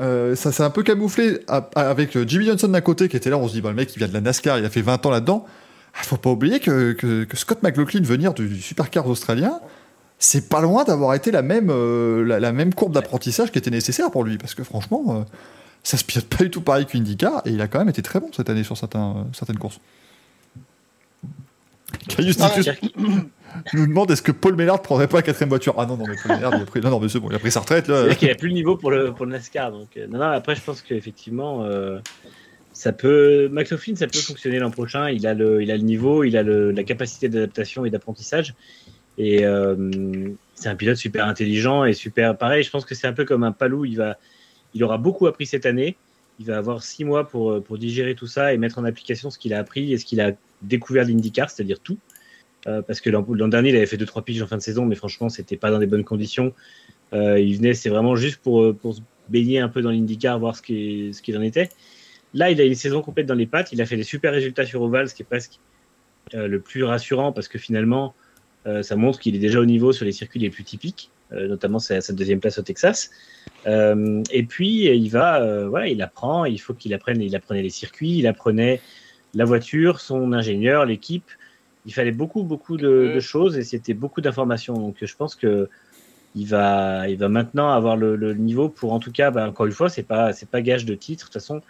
euh, 0.00 0.34
ça 0.36 0.52
s'est 0.52 0.62
un 0.62 0.70
peu 0.70 0.82
camouflé 0.82 1.40
à- 1.48 1.68
à- 1.74 1.90
avec 1.90 2.16
Jimmy 2.28 2.46
Johnson 2.46 2.68
d'un 2.68 2.80
côté 2.80 3.08
qui 3.08 3.16
était 3.16 3.30
là. 3.30 3.38
On 3.38 3.48
se 3.48 3.52
dit, 3.52 3.60
bah, 3.60 3.70
le 3.70 3.74
mec, 3.76 3.94
il 3.94 3.98
vient 3.98 4.08
de 4.08 4.14
la 4.14 4.20
NASCAR, 4.20 4.58
il 4.58 4.64
a 4.64 4.70
fait 4.70 4.82
20 4.82 5.04
ans 5.06 5.10
là-dedans. 5.10 5.44
Il 6.00 6.06
faut 6.06 6.16
pas 6.16 6.30
oublier 6.30 6.58
que, 6.58 6.92
que, 6.92 7.24
que 7.24 7.36
Scott 7.36 7.62
McLaughlin 7.62 8.00
venir 8.02 8.32
du, 8.32 8.48
du 8.48 8.62
supercar 8.62 9.06
australien, 9.06 9.60
c'est 10.22 10.48
pas 10.48 10.60
loin 10.60 10.84
d'avoir 10.84 11.14
été 11.14 11.30
la 11.30 11.42
même, 11.42 11.70
euh, 11.70 12.24
la, 12.24 12.38
la 12.40 12.52
même 12.52 12.72
courbe 12.72 12.94
d'apprentissage 12.94 13.50
qui 13.50 13.58
était 13.58 13.70
nécessaire 13.70 14.10
pour 14.10 14.24
lui, 14.24 14.38
parce 14.38 14.54
que 14.54 14.64
franchement. 14.64 15.02
euh, 15.08 15.24
ça 15.84 15.96
se 15.96 16.04
pilote 16.04 16.26
pas 16.26 16.44
du 16.44 16.48
tout 16.48 16.60
pareil 16.60 16.86
qu'IndyCar 16.86 17.42
et 17.44 17.50
il 17.50 17.60
a 17.60 17.66
quand 17.66 17.80
même 17.80 17.88
été 17.88 18.02
très 18.02 18.20
bon 18.20 18.30
cette 18.32 18.48
année 18.48 18.62
sur 18.62 18.76
certains, 18.78 19.16
euh, 19.16 19.22
certaines 19.32 19.58
courses. 19.58 19.80
Caius 22.06 22.38
nous 23.74 23.86
demande 23.88 24.08
est-ce 24.12 24.22
que 24.22 24.30
Paul 24.30 24.54
Mellard 24.54 24.80
prendrait 24.80 25.08
pas 25.08 25.16
la 25.16 25.22
quatrième 25.22 25.48
voiture? 25.48 25.74
Ah 25.78 25.86
non, 25.86 25.96
non, 25.96 26.04
mais 26.06 26.14
Paul 26.22 26.36
Mellard, 26.36 26.54
il 26.54 26.62
a 26.62 26.66
pris, 26.66 26.80
non, 26.80 26.90
non, 26.90 27.00
mais 27.00 27.08
c'est 27.08 27.18
bon, 27.18 27.30
il 27.30 27.34
a 27.34 27.40
pris 27.40 27.50
sa 27.50 27.58
retraite 27.58 27.88
là. 27.88 27.96
C'est-à-dire 27.96 28.16
qu'il 28.16 28.30
a 28.30 28.36
plus 28.36 28.46
le 28.46 28.54
niveau 28.54 28.76
pour 28.76 28.92
le, 28.92 29.12
pour 29.12 29.26
le 29.26 29.32
NASCAR. 29.32 29.72
Donc, 29.72 29.96
euh, 29.96 30.06
non, 30.06 30.18
non, 30.18 30.26
après, 30.26 30.54
je 30.54 30.60
pense 30.60 30.82
qu'effectivement, 30.82 31.64
euh, 31.64 31.98
ça 32.72 32.92
peut. 32.92 33.48
McLaughlin, 33.50 33.96
ça 33.96 34.06
peut 34.06 34.20
fonctionner 34.20 34.60
l'an 34.60 34.70
prochain. 34.70 35.10
Il 35.10 35.26
a 35.26 35.34
le, 35.34 35.64
il 35.64 35.70
a 35.72 35.76
le 35.76 35.82
niveau, 35.82 36.22
il 36.22 36.36
a 36.36 36.44
le, 36.44 36.70
la 36.70 36.84
capacité 36.84 37.28
d'adaptation 37.28 37.84
et 37.84 37.90
d'apprentissage. 37.90 38.54
Et 39.18 39.44
euh, 39.44 39.76
c'est 40.54 40.68
un 40.68 40.76
pilote 40.76 40.96
super 40.96 41.26
intelligent 41.26 41.84
et 41.84 41.92
super. 41.92 42.36
Pareil, 42.36 42.62
je 42.62 42.70
pense 42.70 42.84
que 42.84 42.94
c'est 42.94 43.06
un 43.06 43.12
peu 43.12 43.24
comme 43.24 43.44
un 43.44 43.52
palou. 43.52 43.84
Il, 43.84 43.96
va, 43.96 44.18
il 44.74 44.82
aura 44.84 44.98
beaucoup 44.98 45.26
appris 45.26 45.46
cette 45.46 45.66
année. 45.66 45.96
Il 46.38 46.46
va 46.46 46.56
avoir 46.56 46.82
six 46.82 47.04
mois 47.04 47.28
pour, 47.28 47.62
pour 47.62 47.78
digérer 47.78 48.14
tout 48.14 48.26
ça 48.26 48.54
et 48.54 48.58
mettre 48.58 48.78
en 48.78 48.84
application 48.84 49.30
ce 49.30 49.38
qu'il 49.38 49.52
a 49.54 49.58
appris 49.58 49.92
et 49.92 49.98
ce 49.98 50.04
qu'il 50.04 50.20
a 50.20 50.32
découvert 50.62 51.04
de 51.04 51.10
l'IndyCar, 51.10 51.50
c'est-à-dire 51.50 51.78
tout. 51.80 51.98
Euh, 52.66 52.80
parce 52.80 53.00
que 53.00 53.10
l'an 53.10 53.48
dernier, 53.48 53.70
il 53.70 53.76
avait 53.76 53.86
fait 53.86 53.96
deux 53.96 54.06
trois 54.06 54.24
piges 54.24 54.40
en 54.40 54.46
fin 54.46 54.56
de 54.56 54.62
saison, 54.62 54.86
mais 54.86 54.94
franchement, 54.94 55.28
c'était 55.28 55.56
pas 55.56 55.70
dans 55.70 55.78
des 55.78 55.86
bonnes 55.86 56.04
conditions. 56.04 56.54
Euh, 57.12 57.38
il 57.38 57.56
venait, 57.56 57.74
c'est 57.74 57.90
vraiment 57.90 58.16
juste 58.16 58.38
pour, 58.38 58.62
euh, 58.62 58.72
pour 58.72 58.94
se 58.94 59.00
baigner 59.28 59.58
un 59.58 59.68
peu 59.68 59.82
dans 59.82 59.90
l'IndyCar, 59.90 60.38
voir 60.38 60.56
ce 60.56 60.62
qu'il 60.62 61.14
ce 61.14 61.20
qu'il 61.22 61.36
en 61.36 61.42
était. 61.42 61.68
Là, 62.34 62.50
il 62.50 62.60
a 62.60 62.64
une 62.64 62.74
saison 62.74 63.02
complète 63.02 63.26
dans 63.26 63.34
les 63.34 63.46
pattes. 63.46 63.72
Il 63.72 63.82
a 63.82 63.86
fait 63.86 63.96
des 63.96 64.04
super 64.04 64.32
résultats 64.32 64.64
sur 64.64 64.82
Oval, 64.82 65.08
ce 65.08 65.14
qui 65.14 65.22
est 65.22 65.26
presque 65.26 65.58
euh, 66.34 66.46
le 66.46 66.60
plus 66.60 66.84
rassurant 66.84 67.32
parce 67.32 67.48
que 67.48 67.58
finalement, 67.58 68.06
euh, 68.06 68.21
ça 68.64 68.96
montre 68.96 69.18
qu'il 69.18 69.34
est 69.34 69.40
déjà 69.40 69.58
au 69.60 69.64
niveau 69.64 69.92
sur 69.92 70.04
les 70.04 70.12
circuits 70.12 70.40
les 70.40 70.50
plus 70.50 70.64
typiques, 70.64 71.10
euh, 71.32 71.48
notamment 71.48 71.78
sa, 71.78 72.00
sa 72.00 72.12
deuxième 72.12 72.40
place 72.40 72.58
au 72.58 72.62
Texas. 72.62 73.10
Euh, 73.66 74.22
et 74.30 74.44
puis, 74.44 74.84
il 74.86 75.08
va, 75.08 75.42
euh, 75.42 75.68
voilà, 75.68 75.88
il 75.88 76.00
apprend. 76.02 76.44
Il 76.44 76.60
faut 76.60 76.74
qu'il 76.74 76.94
apprenne. 76.94 77.20
Il 77.20 77.34
apprenait 77.34 77.62
les 77.62 77.70
circuits, 77.70 78.18
il 78.18 78.26
apprenait 78.26 78.80
la 79.34 79.44
voiture, 79.44 80.00
son 80.00 80.32
ingénieur, 80.32 80.84
l'équipe. 80.86 81.30
Il 81.86 81.92
fallait 81.92 82.12
beaucoup, 82.12 82.44
beaucoup 82.44 82.76
de, 82.76 83.12
de 83.14 83.20
choses 83.20 83.58
et 83.58 83.64
c'était 83.64 83.94
beaucoup 83.94 84.20
d'informations. 84.20 84.74
Donc, 84.74 84.96
je 85.00 85.16
pense 85.16 85.34
que 85.34 85.68
il 86.34 86.46
va, 86.46 87.08
il 87.08 87.18
va 87.18 87.28
maintenant 87.28 87.70
avoir 87.70 87.96
le, 87.96 88.16
le 88.16 88.34
niveau 88.34 88.68
pour, 88.68 88.92
en 88.92 89.00
tout 89.00 89.12
cas, 89.12 89.30
bah, 89.30 89.46
encore 89.48 89.66
une 89.66 89.72
fois, 89.72 89.88
c'est 89.88 90.02
pas, 90.02 90.32
c'est 90.32 90.48
pas 90.48 90.62
gage 90.62 90.84
de 90.84 90.94
titre. 90.94 91.24
De 91.24 91.26
toute 91.26 91.34
façon, 91.34 91.60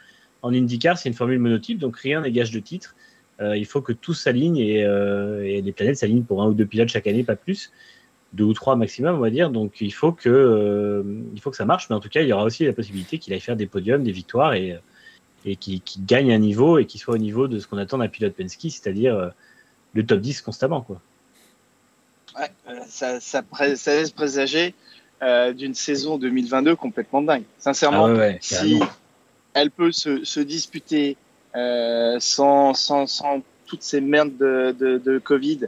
en 0.42 0.52
IndyCar, 0.52 0.98
c'est 0.98 1.08
une 1.08 1.14
formule 1.14 1.38
monotype, 1.38 1.78
donc 1.78 1.96
rien 1.96 2.20
n'est 2.20 2.30
gage 2.30 2.50
de 2.52 2.60
titre. 2.60 2.94
Euh, 3.42 3.56
il 3.56 3.66
faut 3.66 3.82
que 3.82 3.92
tout 3.92 4.14
s'aligne 4.14 4.56
et, 4.58 4.84
euh, 4.84 5.42
et 5.44 5.60
les 5.62 5.72
planètes 5.72 5.96
s'alignent 5.96 6.22
pour 6.22 6.42
un 6.42 6.46
ou 6.46 6.54
deux 6.54 6.64
pilotes 6.66 6.88
chaque 6.88 7.06
année, 7.08 7.24
pas 7.24 7.36
plus, 7.36 7.72
deux 8.32 8.44
ou 8.44 8.52
trois 8.54 8.76
maximum, 8.76 9.16
on 9.16 9.20
va 9.20 9.30
dire. 9.30 9.50
Donc 9.50 9.80
il 9.80 9.92
faut 9.92 10.12
que, 10.12 10.28
euh, 10.28 11.02
il 11.34 11.40
faut 11.40 11.50
que 11.50 11.56
ça 11.56 11.64
marche, 11.64 11.90
mais 11.90 11.96
en 11.96 12.00
tout 12.00 12.08
cas, 12.08 12.20
il 12.22 12.28
y 12.28 12.32
aura 12.32 12.44
aussi 12.44 12.64
la 12.64 12.72
possibilité 12.72 13.18
qu'il 13.18 13.32
aille 13.34 13.40
faire 13.40 13.56
des 13.56 13.66
podiums, 13.66 14.04
des 14.04 14.12
victoires 14.12 14.54
et, 14.54 14.78
et 15.44 15.56
qu'il 15.56 15.82
gagne 16.06 16.32
un 16.32 16.38
niveau 16.38 16.78
et 16.78 16.86
qu'il 16.86 17.00
soit 17.00 17.14
au 17.14 17.18
niveau 17.18 17.48
de 17.48 17.58
ce 17.58 17.66
qu'on 17.66 17.78
attend 17.78 17.98
d'un 17.98 18.08
pilote 18.08 18.34
Penske, 18.34 18.60
c'est-à-dire 18.70 19.16
euh, 19.16 19.28
le 19.94 20.06
top 20.06 20.20
10 20.20 20.40
constamment, 20.42 20.82
quoi. 20.82 21.00
Ouais, 22.38 22.50
euh, 22.68 22.78
ça, 22.86 23.20
ça, 23.20 23.42
pré- 23.42 23.76
ça 23.76 23.94
laisse 23.94 24.10
présager 24.10 24.74
euh, 25.22 25.52
d'une 25.52 25.74
saison 25.74 26.16
2022 26.16 26.76
complètement 26.76 27.22
dingue. 27.22 27.42
Sincèrement, 27.58 28.06
Ah 28.06 28.12
ouais, 28.12 28.18
ouais, 28.18 28.38
si 28.40 28.78
elle 29.54 29.70
peut 29.70 29.92
se, 29.92 30.24
se 30.24 30.40
disputer 30.40 31.16
euh, 31.56 32.16
sans, 32.20 32.74
sans, 32.74 33.06
sans 33.06 33.42
toutes 33.66 33.82
ces 33.82 34.00
merdes 34.00 34.36
de, 34.36 34.74
de, 34.78 34.98
de 34.98 35.18
Covid, 35.18 35.60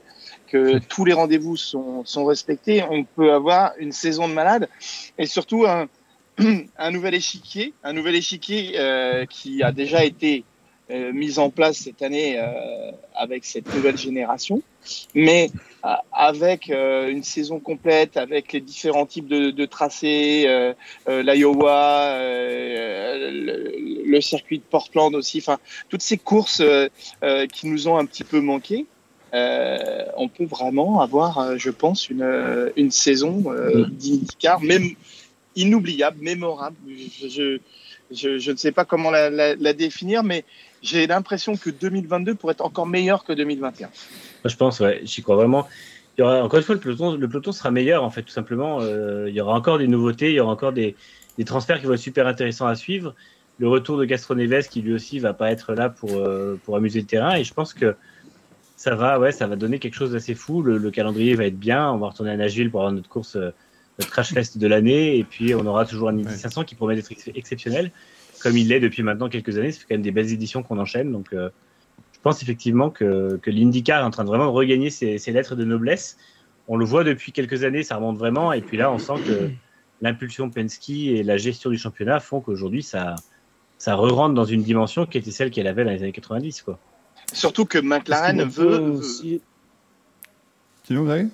que 0.46 0.78
tous 0.78 1.04
les 1.04 1.12
rendez-vous 1.12 1.56
sont, 1.56 2.04
sont 2.04 2.24
respectés, 2.24 2.84
on 2.88 3.04
peut 3.04 3.32
avoir 3.32 3.72
une 3.78 3.92
saison 3.92 4.28
de 4.28 4.34
malade. 4.34 4.68
Et 5.18 5.26
surtout 5.26 5.64
un, 5.66 5.88
un 6.78 6.90
nouvel 6.90 7.14
échiquier, 7.14 7.74
un 7.82 7.92
nouvel 7.92 8.16
échiquier 8.16 8.74
euh, 8.76 9.24
qui 9.26 9.62
a 9.62 9.72
déjà 9.72 10.04
été 10.04 10.44
euh, 10.90 11.12
mis 11.12 11.38
en 11.38 11.50
place 11.50 11.78
cette 11.78 12.02
année 12.02 12.38
euh, 12.38 12.90
avec 13.14 13.44
cette 13.44 13.72
nouvelle 13.74 13.96
génération, 13.96 14.62
mais 15.14 15.50
euh, 15.84 15.88
avec 16.12 16.70
euh, 16.70 17.08
une 17.08 17.22
saison 17.22 17.60
complète, 17.60 18.16
avec 18.16 18.52
les 18.52 18.60
différents 18.60 19.06
types 19.06 19.28
de, 19.28 19.50
de 19.50 19.66
tracés, 19.66 20.44
euh, 20.46 20.72
euh, 21.08 21.22
l'Iowa, 21.22 22.18
le, 22.20 24.04
le 24.06 24.20
circuit 24.20 24.58
de 24.58 24.64
Portland 24.64 25.14
aussi, 25.14 25.38
enfin 25.38 25.58
toutes 25.88 26.02
ces 26.02 26.18
courses 26.18 26.62
qui 27.52 27.66
nous 27.66 27.88
ont 27.88 27.96
un 27.96 28.06
petit 28.06 28.24
peu 28.24 28.40
manqué. 28.40 28.86
On 30.16 30.28
peut 30.28 30.44
vraiment 30.44 31.00
avoir, 31.00 31.58
je 31.58 31.70
pense, 31.70 32.08
une, 32.08 32.72
une 32.76 32.92
saison 32.92 33.42
euh, 33.48 33.86
d'IndyCar, 33.90 34.60
même 34.60 34.90
inoubliable, 35.56 36.18
mémorable. 36.20 36.76
Je, 36.86 37.28
je, 37.28 37.58
je, 38.12 38.38
je 38.38 38.52
ne 38.52 38.56
sais 38.56 38.70
pas 38.70 38.84
comment 38.84 39.10
la, 39.10 39.30
la, 39.30 39.56
la 39.56 39.72
définir, 39.72 40.22
mais 40.22 40.44
j'ai 40.84 41.06
l'impression 41.08 41.56
que 41.56 41.70
2022 41.70 42.34
pourrait 42.36 42.52
être 42.52 42.64
encore 42.64 42.86
meilleur 42.86 43.24
que 43.24 43.32
2021. 43.32 43.86
Moi, 43.88 43.92
je 44.44 44.56
pense, 44.56 44.78
ouais, 44.80 45.00
j'y 45.04 45.22
crois 45.22 45.34
vraiment. 45.36 45.66
Il 46.16 46.20
y 46.20 46.24
aura, 46.24 46.44
encore 46.44 46.58
une 46.58 46.64
fois, 46.64 46.74
le 46.76 46.80
peloton, 46.80 47.16
le 47.16 47.28
peloton 47.28 47.50
sera 47.50 47.70
meilleur, 47.72 48.04
en 48.04 48.10
fait, 48.10 48.22
tout 48.22 48.30
simplement. 48.32 48.78
Euh, 48.82 49.28
il 49.28 49.34
y 49.34 49.40
aura 49.40 49.54
encore 49.54 49.78
des 49.78 49.88
nouveautés, 49.88 50.30
il 50.30 50.34
y 50.34 50.40
aura 50.40 50.52
encore 50.52 50.72
des, 50.72 50.94
des 51.38 51.44
transferts 51.44 51.80
qui 51.80 51.86
vont 51.86 51.94
être 51.94 52.00
super 52.00 52.26
intéressants 52.28 52.66
à 52.68 52.76
suivre. 52.76 53.14
Le 53.58 53.68
retour 53.68 53.98
de 53.98 54.04
Castro 54.04 54.34
Neves, 54.36 54.68
qui 54.68 54.82
lui 54.82 54.92
aussi 54.94 55.18
va 55.18 55.32
pas 55.32 55.50
être 55.50 55.74
là 55.74 55.88
pour, 55.88 56.10
euh, 56.16 56.60
pour 56.64 56.76
amuser 56.76 57.00
le 57.00 57.06
terrain. 57.06 57.34
Et 57.36 57.42
je 57.44 57.54
pense 57.54 57.72
que 57.74 57.96
ça 58.76 58.94
va, 58.94 59.18
ouais, 59.18 59.32
ça 59.32 59.46
va 59.46 59.56
donner 59.56 59.78
quelque 59.78 59.94
chose 59.94 60.12
d'assez 60.12 60.34
fou. 60.34 60.60
Le, 60.62 60.76
le 60.76 60.90
calendrier 60.90 61.34
va 61.34 61.46
être 61.46 61.58
bien. 61.58 61.90
On 61.90 61.98
va 61.98 62.08
retourner 62.08 62.32
à 62.32 62.36
Nashville 62.36 62.70
pour 62.70 62.80
avoir 62.80 62.92
notre 62.92 63.08
course, 63.08 63.36
euh, 63.36 63.50
notre 63.98 64.10
crash 64.10 64.32
fest 64.34 64.58
de 64.58 64.66
l'année. 64.66 65.18
Et 65.18 65.24
puis, 65.24 65.54
on 65.54 65.64
aura 65.66 65.84
toujours 65.86 66.08
un 66.10 66.14
Indy 66.14 66.26
Ouais. 66.26 66.34
500 66.34 66.64
qui 66.64 66.74
promet 66.74 66.96
d'être 66.96 67.10
ex- 67.12 67.30
exceptionnel, 67.34 67.90
comme 68.44 68.56
il 68.56 68.68
l'est 68.68 68.78
depuis 68.80 69.02
maintenant 69.02 69.28
quelques 69.28 69.58
années. 69.58 69.72
Ça 69.72 69.80
fait 69.80 69.86
quand 69.88 69.94
même 69.94 70.02
des 70.02 70.12
belles 70.12 70.32
éditions 70.32 70.62
qu'on 70.62 70.78
enchaîne. 70.78 71.10
Donc, 71.10 71.32
euh, 71.32 71.48
je 72.12 72.18
pense 72.22 72.42
effectivement 72.42 72.90
que, 72.90 73.38
que 73.42 73.50
l'IndyCar 73.50 74.00
est 74.02 74.04
en 74.04 74.10
train 74.10 74.22
de 74.24 74.28
vraiment 74.28 74.52
regagner 74.52 74.90
ses, 74.90 75.18
ses 75.18 75.32
lettres 75.32 75.56
de 75.56 75.64
noblesse. 75.64 76.16
On 76.68 76.76
le 76.76 76.84
voit 76.84 77.02
depuis 77.04 77.32
quelques 77.32 77.64
années, 77.64 77.82
ça 77.82 77.96
remonte 77.96 78.18
vraiment. 78.18 78.52
Et 78.52 78.60
puis 78.60 78.76
là, 78.76 78.92
on 78.92 78.98
sent 78.98 79.14
que 79.26 79.50
l'impulsion 80.02 80.50
Penske 80.50 80.90
et 80.90 81.22
la 81.22 81.36
gestion 81.38 81.70
du 81.70 81.78
championnat 81.78 82.20
font 82.20 82.40
qu'aujourd'hui, 82.40 82.82
ça, 82.82 83.16
ça 83.78 83.94
re-rentre 83.96 84.34
dans 84.34 84.44
une 84.44 84.62
dimension 84.62 85.06
qui 85.06 85.18
était 85.18 85.30
celle 85.30 85.50
qu'elle 85.50 85.66
avait 85.66 85.84
dans 85.84 85.90
les 85.90 86.02
années 86.02 86.12
90. 86.12 86.62
Quoi. 86.62 86.78
Surtout 87.32 87.64
que 87.64 87.78
McLaren 87.78 88.42
veut, 88.44 88.78
aussi- 88.78 89.40
vous 90.88 91.10
avez 91.10 91.26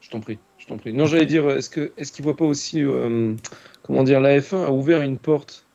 Je 0.00 0.10
t'en 0.10 0.20
prie, 0.20 0.38
je 0.58 0.66
t'en 0.66 0.78
prie. 0.78 0.92
Non, 0.92 1.06
j'allais 1.06 1.26
dire, 1.26 1.48
est-ce 1.50 1.68
que 1.70 1.92
est-ce 1.96 2.12
qu'il 2.12 2.24
voit 2.24 2.36
pas 2.36 2.44
aussi, 2.44 2.82
euh, 2.82 3.34
comment 3.82 4.04
dire, 4.04 4.20
la 4.20 4.38
F1 4.40 4.64
a 4.64 4.70
ouvert 4.70 5.02
une 5.02 5.18
porte 5.18 5.65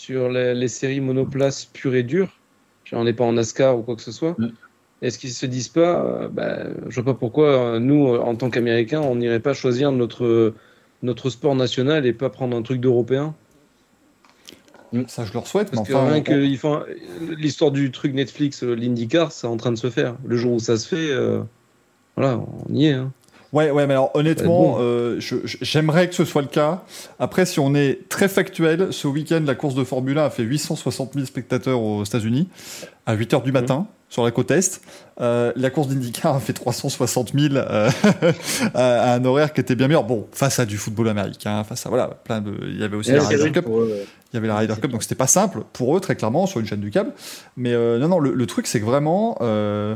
sur 0.00 0.30
les, 0.30 0.54
les 0.54 0.68
séries 0.68 1.00
monoplaces 1.00 1.66
pures 1.66 1.94
et 1.94 2.02
dures. 2.02 2.32
Genre, 2.84 3.00
on 3.00 3.04
n'est 3.04 3.12
pas 3.12 3.24
en 3.24 3.34
NASCAR 3.34 3.78
ou 3.78 3.82
quoi 3.82 3.96
que 3.96 4.02
ce 4.02 4.12
soit. 4.12 4.34
Mm. 4.38 4.48
Est-ce 5.02 5.18
qu'ils 5.18 5.32
se 5.32 5.44
disent 5.46 5.68
pas, 5.68 6.02
euh, 6.04 6.28
bah, 6.28 6.64
je 6.88 7.00
vois 7.00 7.12
pas 7.12 7.18
pourquoi 7.18 7.48
euh, 7.48 7.78
nous, 7.78 8.08
euh, 8.08 8.18
en 8.18 8.34
tant 8.34 8.48
qu'Américains, 8.48 9.00
on 9.02 9.16
n'irait 9.16 9.40
pas 9.40 9.52
choisir 9.52 9.92
notre 9.92 10.54
notre 11.02 11.30
sport 11.30 11.54
national 11.54 12.04
et 12.06 12.12
pas 12.12 12.28
prendre 12.30 12.56
un 12.56 12.62
truc 12.62 12.80
d'européen? 12.80 13.34
Ça, 15.06 15.24
je 15.24 15.32
leur 15.32 15.46
souhaite, 15.46 15.68
mais 15.70 15.76
Parce 15.76 15.88
que 15.88 15.94
enfin. 15.94 16.06
rien 16.12 16.20
on- 16.20 16.22
que 16.24 16.44
ils 16.44 16.58
font- 16.58 16.82
l'histoire 17.38 17.70
du 17.70 17.90
truc 17.90 18.12
Netflix, 18.14 18.64
euh, 18.64 18.74
l'IndyCar, 18.74 19.32
c'est 19.32 19.46
en 19.46 19.56
train 19.56 19.70
de 19.72 19.76
se 19.78 19.88
faire. 19.90 20.16
Le 20.26 20.36
jour 20.36 20.52
où 20.54 20.58
ça 20.58 20.76
se 20.76 20.88
fait, 20.88 21.10
euh, 21.10 21.42
voilà, 22.16 22.38
on 22.38 22.74
y 22.74 22.86
est. 22.86 22.92
hein. 22.92 23.12
Ouais, 23.52 23.70
ouais, 23.70 23.86
mais 23.86 23.94
alors 23.94 24.10
honnêtement, 24.14 24.74
bon. 24.74 24.76
euh, 24.80 25.20
j'aimerais 25.44 26.08
que 26.08 26.14
ce 26.14 26.24
soit 26.24 26.42
le 26.42 26.48
cas. 26.48 26.82
Après, 27.18 27.44
si 27.46 27.58
on 27.58 27.74
est 27.74 28.08
très 28.08 28.28
factuel, 28.28 28.92
ce 28.92 29.08
week-end, 29.08 29.42
la 29.44 29.54
course 29.56 29.74
de 29.74 29.82
Formule 29.82 30.18
1 30.18 30.24
a 30.26 30.30
fait 30.30 30.44
860 30.44 31.14
000 31.14 31.26
spectateurs 31.26 31.80
aux 31.80 32.04
États-Unis 32.04 32.48
à 33.06 33.14
8 33.14 33.34
heures 33.34 33.42
du 33.42 33.50
matin 33.50 33.86
sur 34.08 34.24
la 34.24 34.30
côte 34.30 34.50
Est. 34.50 34.82
Euh, 35.20 35.52
la 35.56 35.70
course 35.70 35.88
d'IndyCar 35.88 36.34
a 36.34 36.40
fait 36.40 36.52
360 36.52 37.32
000 37.32 37.54
euh, 37.54 37.90
à, 38.74 39.14
un 39.14 39.24
horaire 39.24 39.52
qui 39.52 39.60
était 39.60 39.74
bien 39.74 39.88
meilleur. 39.88 40.04
Bon, 40.04 40.26
face 40.32 40.58
à 40.58 40.66
du 40.66 40.76
football 40.76 41.08
américain, 41.08 41.64
face 41.64 41.86
à 41.86 41.88
voilà, 41.88 42.08
plein 42.08 42.40
de. 42.40 42.52
Il 42.62 42.78
y 42.78 42.84
avait 42.84 42.96
aussi 42.96 43.12
la 43.12 43.26
Ryder 43.26 43.52
Cup. 43.52 43.66
eux, 43.68 44.04
Il 44.32 44.36
y 44.36 44.38
avait 44.38 44.48
la 44.48 44.58
Ryder 44.58 44.74
Cup, 44.80 44.90
donc 44.90 45.02
c'était 45.02 45.14
pas 45.14 45.28
simple 45.28 45.62
pour 45.72 45.96
eux, 45.96 46.00
très 46.00 46.16
clairement, 46.16 46.46
sur 46.46 46.60
une 46.60 46.66
chaîne 46.66 46.80
du 46.80 46.90
câble. 46.90 47.12
Mais 47.56 47.72
euh, 47.72 47.98
non, 47.98 48.08
non, 48.08 48.18
le, 48.18 48.32
le 48.32 48.46
truc, 48.46 48.66
c'est 48.66 48.80
que 48.80 48.84
vraiment, 48.84 49.38
euh, 49.40 49.94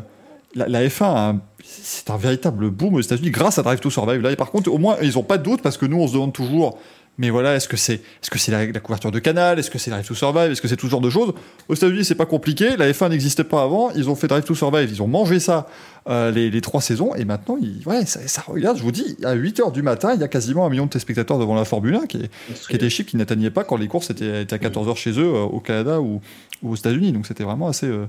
la, 0.54 0.68
la 0.68 0.86
F1, 0.86 1.04
a 1.04 1.28
un- 1.30 1.40
c'est 1.64 2.10
un 2.10 2.16
véritable 2.16 2.70
boom 2.70 2.94
aux 2.94 3.00
États-Unis 3.00 3.30
grâce 3.30 3.58
à 3.58 3.62
Drive 3.62 3.80
to 3.80 3.90
Survive. 3.90 4.20
Là, 4.20 4.30
et 4.32 4.36
par 4.36 4.50
contre, 4.50 4.70
au 4.70 4.78
moins, 4.78 4.96
ils 5.02 5.18
ont 5.18 5.22
pas 5.22 5.38
de 5.38 5.42
doute 5.42 5.62
parce 5.62 5.76
que 5.78 5.86
nous, 5.86 5.98
on 6.00 6.06
se 6.08 6.12
demande 6.14 6.32
toujours. 6.32 6.78
Mais 7.16 7.30
voilà, 7.30 7.54
est-ce 7.54 7.68
que 7.68 7.76
c'est 7.76 7.94
est-ce 7.94 8.28
que 8.28 8.40
c'est 8.40 8.50
la, 8.50 8.66
la 8.66 8.80
couverture 8.80 9.12
de 9.12 9.20
canal? 9.20 9.56
Est-ce 9.60 9.70
que 9.70 9.78
c'est 9.78 9.90
Drive 9.92 10.04
to 10.06 10.14
Survive? 10.16 10.50
Est-ce 10.50 10.60
que 10.60 10.66
c'est 10.66 10.76
tout 10.76 10.86
ce 10.86 10.90
genre 10.90 11.00
de 11.00 11.10
choses? 11.10 11.32
Aux 11.68 11.74
États-Unis, 11.74 12.04
c'est 12.04 12.16
pas 12.16 12.26
compliqué. 12.26 12.76
La 12.76 12.90
F1 12.90 13.08
n'existait 13.10 13.44
pas 13.44 13.62
avant. 13.62 13.92
Ils 13.92 14.10
ont 14.10 14.16
fait 14.16 14.26
Drive 14.26 14.42
to 14.42 14.56
Survive. 14.56 14.88
Ils 14.90 15.00
ont 15.00 15.06
mangé 15.06 15.38
ça 15.38 15.68
euh, 16.08 16.32
les, 16.32 16.50
les 16.50 16.60
trois 16.60 16.80
saisons. 16.80 17.14
Et 17.14 17.24
maintenant, 17.24 17.56
ils, 17.62 17.86
ouais, 17.86 18.04
ça, 18.04 18.18
ça 18.26 18.42
regarde. 18.44 18.78
Je 18.78 18.82
vous 18.82 18.90
dis, 18.90 19.16
à 19.22 19.34
8 19.34 19.60
h 19.60 19.70
du 19.72 19.82
matin, 19.82 20.12
il 20.12 20.20
y 20.20 20.24
a 20.24 20.28
quasiment 20.28 20.66
un 20.66 20.70
million 20.70 20.86
de 20.86 20.90
téléspectateurs 20.90 21.38
devant 21.38 21.54
la 21.54 21.64
Formule 21.64 21.94
1 21.94 22.06
qui 22.06 22.16
est, 22.16 22.78
qui 22.78 22.90
chiffres 22.90 23.08
qui 23.10 23.16
n'atteignaient 23.16 23.50
pas 23.50 23.62
quand 23.62 23.76
les 23.76 23.86
courses 23.86 24.10
étaient, 24.10 24.42
étaient 24.42 24.56
à 24.56 24.58
14h 24.58 24.96
chez 24.96 25.12
eux 25.12 25.34
euh, 25.36 25.42
au 25.44 25.60
Canada 25.60 26.00
ou, 26.00 26.20
ou 26.64 26.72
aux 26.72 26.76
États-Unis. 26.76 27.12
Donc 27.12 27.28
c'était 27.28 27.44
vraiment 27.44 27.68
assez, 27.68 27.86
euh, 27.86 28.06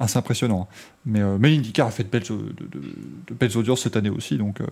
assez 0.00 0.18
impressionnant. 0.18 0.68
Mais, 1.04 1.20
euh, 1.20 1.36
mais 1.38 1.50
l'IndyCar 1.50 1.86
a 1.86 1.90
fait 1.90 2.04
de 2.04 2.08
belles, 2.08 2.22
de, 2.22 2.34
de- 2.34 2.80
de 3.28 3.34
belles 3.34 3.56
audiences 3.56 3.82
cette 3.82 3.96
année 3.96 4.10
aussi. 4.10 4.36
Donc 4.36 4.60
euh, 4.60 4.66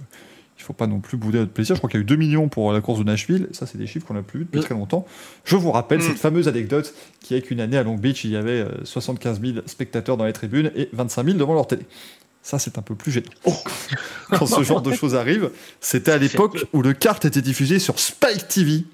il 0.56 0.60
ne 0.60 0.64
faut 0.66 0.72
pas 0.72 0.86
non 0.86 1.00
plus 1.00 1.16
bouder 1.16 1.38
notre 1.38 1.50
plaisir. 1.52 1.74
Je 1.74 1.80
crois 1.80 1.90
qu'il 1.90 1.98
y 1.98 2.02
a 2.02 2.04
eu 2.04 2.06
2 2.06 2.16
millions 2.16 2.48
pour 2.48 2.72
la 2.72 2.80
course 2.80 3.00
de 3.00 3.04
Nashville. 3.04 3.48
Ça, 3.52 3.66
c'est 3.66 3.76
des 3.78 3.86
chiffres 3.88 4.06
qu'on 4.06 4.14
n'a 4.14 4.22
plus 4.22 4.40
vus 4.40 4.44
depuis 4.44 4.60
Mm. 4.60 4.64
très 4.64 4.74
longtemps. 4.74 5.04
Je 5.44 5.56
vous 5.56 5.72
rappelle 5.72 5.98
Mm. 5.98 6.02
cette 6.02 6.18
fameuse 6.18 6.46
anecdote 6.46 6.94
qui 7.20 7.34
est 7.34 7.42
qu'une 7.42 7.60
année 7.60 7.76
à 7.76 7.82
Long 7.82 7.96
Beach, 7.96 8.24
il 8.24 8.30
y 8.30 8.36
avait 8.36 8.60
euh, 8.60 8.84
75 8.84 9.40
000 9.40 9.58
spectateurs 9.66 10.16
dans 10.16 10.26
les 10.26 10.32
tribunes 10.32 10.70
et 10.76 10.88
25 10.92 11.24
000 11.26 11.38
devant 11.38 11.54
leur 11.54 11.66
télé. 11.66 11.82
Ça, 12.42 12.58
c'est 12.58 12.76
un 12.78 12.82
peu 12.82 12.94
plus 12.94 13.10
gênant. 13.10 13.30
Quand 14.30 14.46
ce 14.46 14.62
genre 14.62 14.82
de 14.82 14.92
choses 14.92 15.14
arrive, 15.14 15.50
c'était 15.80 16.12
à 16.12 16.18
l'époque 16.18 16.66
où 16.74 16.82
le 16.82 16.92
kart 16.92 17.24
était 17.24 17.40
diffusé 17.42 17.78
sur 17.78 17.98
Spike 17.98 18.46
TV. 18.48 18.84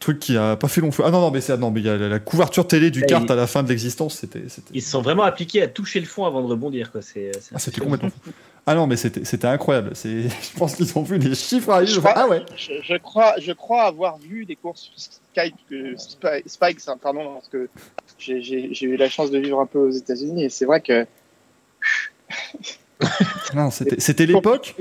Truc 0.00 0.18
qui 0.18 0.36
a 0.38 0.56
pas 0.56 0.66
fait 0.68 0.80
long 0.80 0.90
feu. 0.92 1.02
Ah 1.06 1.10
non, 1.10 1.20
non, 1.20 1.30
mais 1.30 1.42
c'est, 1.42 1.52
ah 1.52 1.56
non, 1.58 1.70
mais 1.70 1.80
il 1.80 1.86
y 1.86 1.90
a 1.90 1.96
la, 1.96 2.08
la 2.08 2.18
couverture 2.18 2.66
télé 2.66 2.90
du 2.90 3.02
kart 3.02 3.30
à 3.30 3.34
la 3.34 3.46
fin 3.46 3.62
de 3.62 3.68
l'existence, 3.68 4.14
c'était, 4.16 4.42
Ils 4.72 4.80
se 4.82 4.90
sont 4.90 5.02
vraiment 5.02 5.24
appliqués 5.24 5.60
à 5.62 5.68
toucher 5.68 6.00
le 6.00 6.06
fond 6.06 6.24
avant 6.24 6.40
de 6.40 6.46
rebondir. 6.46 6.90
Quoi. 6.90 7.02
C'est, 7.02 7.30
ah, 7.54 7.58
c'était 7.58 7.82
complètement 7.82 8.08
fou. 8.08 8.30
Ah 8.66 8.74
non, 8.74 8.86
mais 8.86 8.96
c'était, 8.96 9.24
c'était 9.26 9.46
incroyable. 9.46 9.90
C'est, 9.94 10.22
je 10.28 10.58
pense 10.58 10.74
qu'ils 10.76 10.96
ont 10.96 11.02
vu 11.02 11.18
les 11.18 11.34
chiffres 11.34 11.68
arriver. 11.70 11.92
Je 11.92 11.98
crois- 12.00 12.14
ah 12.16 12.28
ouais. 12.28 12.42
Je, 12.56 12.72
je 12.82 12.96
crois, 12.96 13.34
je 13.38 13.52
crois 13.52 13.82
avoir 13.82 14.16
vu 14.18 14.46
des 14.46 14.56
courses 14.56 14.90
Skype, 15.34 15.54
euh, 15.72 15.94
hein, 16.24 16.96
pardon, 17.00 17.34
parce 17.34 17.48
que 17.48 17.68
j'ai- 18.18 18.72
eu 18.84 18.96
la 18.96 19.08
chance 19.10 19.30
de 19.30 19.38
vivre 19.38 19.60
un 19.60 19.66
peu 19.66 19.78
aux 19.80 19.90
États-Unis 19.90 20.44
et 20.44 20.48
c'est 20.48 20.64
vrai 20.64 20.80
que 20.80 21.06
Non, 23.54 23.70
c'était, 23.70 24.00
c'était 24.00 24.26
l'époque. 24.26 24.74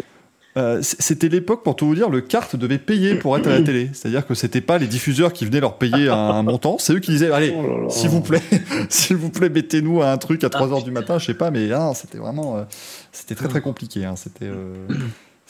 Euh, 0.57 0.79
c'était 0.81 1.29
l'époque, 1.29 1.63
pour 1.63 1.75
tout 1.75 1.85
vous 1.85 1.95
dire, 1.95 2.09
le 2.09 2.21
kart 2.21 2.55
devait 2.55 2.79
payer 2.79 3.15
pour 3.15 3.37
être 3.37 3.47
à 3.47 3.51
la 3.51 3.61
télé. 3.61 3.89
C'est-à-dire 3.93 4.25
que 4.25 4.33
c'était 4.33 4.61
pas 4.61 4.77
les 4.77 4.87
diffuseurs 4.87 5.31
qui 5.31 5.45
venaient 5.45 5.59
leur 5.59 5.77
payer 5.77 6.09
un, 6.09 6.43
montant, 6.43 6.77
c'est 6.79 6.93
eux 6.93 6.99
qui 6.99 7.11
disaient 7.11 7.31
Allez, 7.31 7.53
Oh. 7.55 7.87
S'il 7.89 8.09
vous 8.09 8.21
plaît, 8.21 8.41
s'il 8.89 9.15
vous 9.15 9.29
plaît, 9.29 9.49
mettez-nous 9.49 10.01
à 10.01 10.11
un 10.11 10.17
truc 10.17 10.43
à 10.43 10.47
3h 10.47 10.83
du 10.83 10.91
matin, 10.91 11.19
je 11.19 11.25
sais 11.27 11.33
pas, 11.33 11.51
mais 11.51 11.69
c'était 11.93 12.17
vraiment. 12.17 12.57
euh, 12.57 12.63
c'était 13.11 13.35
très 13.35 13.47
très 13.47 13.61
compliqué. 13.61 14.05
hein, 14.05 14.15
C'était. 14.15 14.45
euh, 14.45 14.73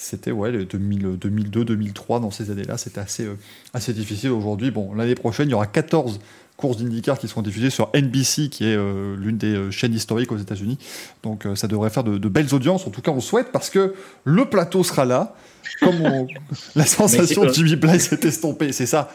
c'était 0.01 0.31
ouais, 0.31 0.49
le 0.51 0.63
2000, 0.63 1.17
2002, 1.17 1.65
2003, 1.65 2.21
dans 2.21 2.31
ces 2.31 2.51
années-là, 2.51 2.77
c'était 2.77 3.01
assez, 3.01 3.27
assez 3.73 3.91
difficile. 3.91 4.29
Aujourd'hui, 4.29 4.71
bon, 4.71 4.93
l'année 4.95 5.15
prochaine, 5.15 5.49
il 5.49 5.51
y 5.51 5.55
aura 5.55 5.67
14 5.67 6.21
courses 6.59 6.77
d'IndyCar 6.77 7.17
qui 7.17 7.27
seront 7.27 7.41
diffusées 7.41 7.69
sur 7.71 7.89
NBC, 7.95 8.49
qui 8.49 8.65
est 8.65 8.75
euh, 8.75 9.15
l'une 9.17 9.37
des 9.37 9.55
euh, 9.55 9.71
chaînes 9.71 9.93
historiques 9.93 10.31
aux 10.31 10.37
États-Unis. 10.37 10.77
Donc 11.23 11.45
euh, 11.45 11.55
ça 11.55 11.67
devrait 11.67 11.89
faire 11.89 12.03
de, 12.03 12.17
de 12.17 12.29
belles 12.29 12.53
audiences. 12.53 12.85
En 12.85 12.91
tout 12.91 13.01
cas, 13.01 13.11
on 13.11 13.21
souhaite 13.21 13.51
parce 13.51 13.69
que 13.69 13.93
le 14.25 14.45
plateau 14.45 14.83
sera 14.83 15.05
là. 15.05 15.33
Comme 15.81 16.01
on- 16.01 16.27
la 16.75 16.85
sensation 16.85 17.43
de 17.45 17.49
Jimmy 17.53 17.75
Bly 17.75 17.99
s'est 17.99 18.19
estompée, 18.23 18.71
c'est 18.73 18.85
ça. 18.85 19.11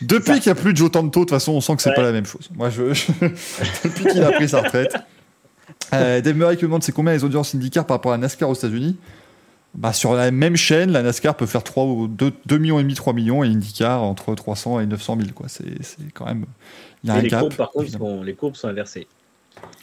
Depuis 0.00 0.34
qu'il 0.40 0.52
n'y 0.52 0.58
a 0.58 0.62
plus 0.62 0.72
de 0.72 0.78
Joe 0.78 0.90
Tanto, 0.92 1.08
de 1.20 1.24
toute 1.24 1.30
façon, 1.30 1.52
on 1.52 1.60
sent 1.60 1.74
que 1.76 1.82
c'est 1.82 1.88
Ouais. 1.90 1.96
pas 1.96 2.02
la 2.02 2.12
même 2.12 2.26
chose. 2.26 2.48
Moi, 2.54 2.70
je, 2.70 2.94
je- 2.94 3.06
depuis 3.84 4.04
qu'il 4.06 4.22
a 4.22 4.30
pris 4.32 4.48
sa 4.48 4.62
retraite. 4.62 4.94
Euh, 5.92 6.20
Dave 6.20 6.36
Murray 6.36 6.56
qui 6.56 6.62
me 6.64 6.68
demande 6.68 6.82
c'est 6.82 6.92
combien 6.92 7.12
les 7.12 7.24
audiences 7.24 7.54
IndyCar 7.54 7.84
par 7.86 7.96
rapport 7.96 8.12
à 8.12 8.18
NASCAR 8.18 8.48
aux 8.48 8.54
États-Unis? 8.54 8.96
Bah, 9.74 9.92
Sur 9.92 10.14
la 10.14 10.30
même 10.30 10.56
chaîne, 10.56 10.92
la 10.92 11.02
NASCAR 11.02 11.36
peut 11.36 11.46
faire 11.46 11.62
3 11.64 11.84
ou 11.84 12.08
2, 12.08 12.32
2 12.46 12.58
millions 12.58 12.78
et 12.78 12.82
demi, 12.82 12.94
3 12.94 13.12
millions 13.12 13.44
et 13.44 13.48
IndyCar 13.48 14.02
entre 14.02 14.34
300 14.34 14.80
et 14.80 14.86
900 14.86 15.16
000. 15.20 15.32
Quoi. 15.34 15.48
C'est, 15.48 15.82
c'est 15.82 16.10
quand 16.12 16.26
même. 16.26 16.46
Il 17.04 17.10
y 17.10 17.12
a 17.12 17.16
Et 17.16 17.18
un 17.18 17.22
les 17.22 17.28
gap. 17.28 17.40
courbes, 17.40 17.54
par 17.54 17.70
contre, 17.70 17.90
sont, 17.90 18.22
les 18.22 18.34
courbes 18.34 18.56
sont 18.56 18.68
inversées. 18.68 19.06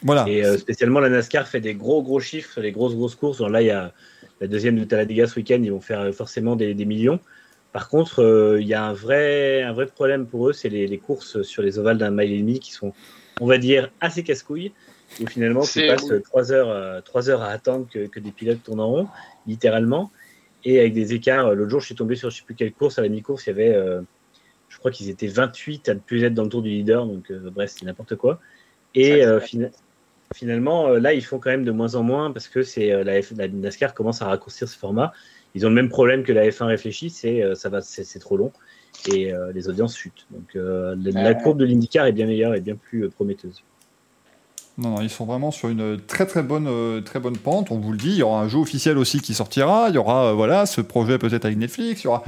Voilà. 0.02 0.24
Et 0.28 0.44
euh, 0.44 0.58
spécialement, 0.58 1.00
la 1.00 1.08
NASCAR 1.08 1.46
fait 1.46 1.60
des 1.60 1.74
gros, 1.74 2.02
gros 2.02 2.20
chiffres, 2.20 2.60
les 2.60 2.72
grosses, 2.72 2.94
grosses 2.94 3.14
courses. 3.14 3.38
Alors 3.38 3.50
là, 3.50 3.62
il 3.62 3.66
y 3.66 3.70
a 3.70 3.92
la 4.40 4.46
deuxième 4.46 4.78
de 4.78 4.84
Talladega 4.84 5.26
ce 5.26 5.36
week-end, 5.36 5.60
ils 5.62 5.72
vont 5.72 5.80
faire 5.80 6.00
euh, 6.00 6.12
forcément 6.12 6.56
des, 6.56 6.74
des 6.74 6.84
millions. 6.84 7.20
Par 7.72 7.88
contre, 7.88 8.22
euh, 8.22 8.58
il 8.60 8.66
y 8.66 8.74
a 8.74 8.84
un 8.84 8.92
vrai, 8.92 9.62
un 9.62 9.72
vrai 9.72 9.86
problème 9.86 10.26
pour 10.26 10.48
eux, 10.48 10.52
c'est 10.52 10.68
les, 10.68 10.86
les 10.86 10.98
courses 10.98 11.42
sur 11.42 11.62
les 11.62 11.78
ovales 11.78 11.98
d'un 11.98 12.10
mile 12.10 12.32
et 12.32 12.38
demi 12.38 12.58
qui 12.60 12.72
sont, 12.72 12.92
on 13.40 13.46
va 13.46 13.58
dire, 13.58 13.90
assez 14.00 14.22
casse-couilles. 14.22 14.72
Où 15.20 15.26
finalement, 15.26 15.60
tu 15.60 15.86
passes 15.86 16.10
trois 16.24 16.52
heures, 16.52 16.68
euh, 16.68 17.00
trois 17.00 17.30
heures 17.30 17.42
à 17.42 17.48
attendre 17.50 17.86
que, 17.92 18.06
que 18.06 18.18
des 18.18 18.32
pilotes 18.32 18.62
tournent 18.64 18.80
en 18.80 18.88
rond, 18.88 19.08
littéralement. 19.46 20.10
Et 20.64 20.80
avec 20.80 20.94
des 20.94 21.14
écarts, 21.14 21.46
euh, 21.48 21.54
l'autre 21.54 21.70
jour, 21.70 21.80
je 21.80 21.86
suis 21.86 21.94
tombé 21.94 22.16
sur 22.16 22.30
je 22.30 22.38
sais 22.38 22.42
plus 22.44 22.54
quelle 22.54 22.72
course, 22.72 22.98
à 22.98 23.02
la 23.02 23.08
mi-course, 23.08 23.46
il 23.46 23.50
y 23.50 23.52
avait, 23.52 23.74
euh, 23.74 24.00
je 24.68 24.78
crois 24.78 24.90
qu'ils 24.90 25.08
étaient 25.10 25.28
28 25.28 25.88
à 25.88 25.94
ne 25.94 26.00
plus 26.00 26.24
être 26.24 26.34
dans 26.34 26.42
le 26.42 26.48
tour 26.48 26.62
du 26.62 26.70
leader, 26.70 27.06
donc 27.06 27.30
euh, 27.30 27.50
bref, 27.50 27.72
c'est 27.78 27.84
n'importe 27.86 28.16
quoi. 28.16 28.40
Et 28.94 29.24
euh, 29.24 29.38
fina- 29.40 29.70
finalement, 30.34 30.88
là, 30.90 31.12
ils 31.14 31.24
font 31.24 31.38
quand 31.38 31.50
même 31.50 31.64
de 31.64 31.70
moins 31.70 31.94
en 31.94 32.02
moins 32.02 32.32
parce 32.32 32.48
que 32.48 32.62
c'est 32.62 33.04
la, 33.04 33.20
NASCAR 33.48 33.94
commence 33.94 34.22
à 34.22 34.26
raccourcir 34.26 34.68
ce 34.68 34.76
format. 34.76 35.12
Ils 35.54 35.64
ont 35.66 35.68
le 35.68 35.74
même 35.74 35.88
problème 35.88 36.24
que 36.24 36.32
la 36.32 36.48
F1 36.48 36.64
réfléchit, 36.64 37.10
c'est 37.10 37.54
ça 37.54 37.68
va, 37.68 37.80
c'est 37.80 38.18
trop 38.18 38.36
long 38.36 38.52
et 39.10 39.32
les 39.54 39.68
audiences 39.68 39.96
chutent. 39.96 40.26
Donc 40.30 40.54
la, 40.54 40.94
la 40.96 41.34
courbe 41.34 41.58
de 41.58 41.64
l'IndyCar 41.64 42.06
est 42.06 42.12
bien 42.12 42.26
meilleure 42.26 42.54
et 42.54 42.60
bien 42.60 42.74
plus 42.76 43.08
prometteuse. 43.08 43.62
Non, 44.78 44.90
non, 44.90 45.00
ils 45.00 45.08
sont 45.08 45.24
vraiment 45.24 45.50
sur 45.50 45.70
une 45.70 45.98
très 46.06 46.26
très 46.26 46.42
bonne, 46.42 46.66
euh, 46.68 47.00
très 47.00 47.18
bonne 47.18 47.38
pente. 47.38 47.70
On 47.70 47.78
vous 47.78 47.92
le 47.92 47.96
dit, 47.96 48.10
il 48.10 48.16
y 48.16 48.22
aura 48.22 48.42
un 48.42 48.48
jeu 48.48 48.58
officiel 48.58 48.98
aussi 48.98 49.20
qui 49.20 49.32
sortira. 49.32 49.86
Il 49.88 49.94
y 49.94 49.98
aura 49.98 50.26
euh, 50.26 50.32
voilà 50.34 50.66
ce 50.66 50.82
projet 50.82 51.16
peut-être 51.16 51.46
avec 51.46 51.56
Netflix. 51.56 52.02
Il 52.02 52.08
y 52.08 52.08
aura, 52.08 52.22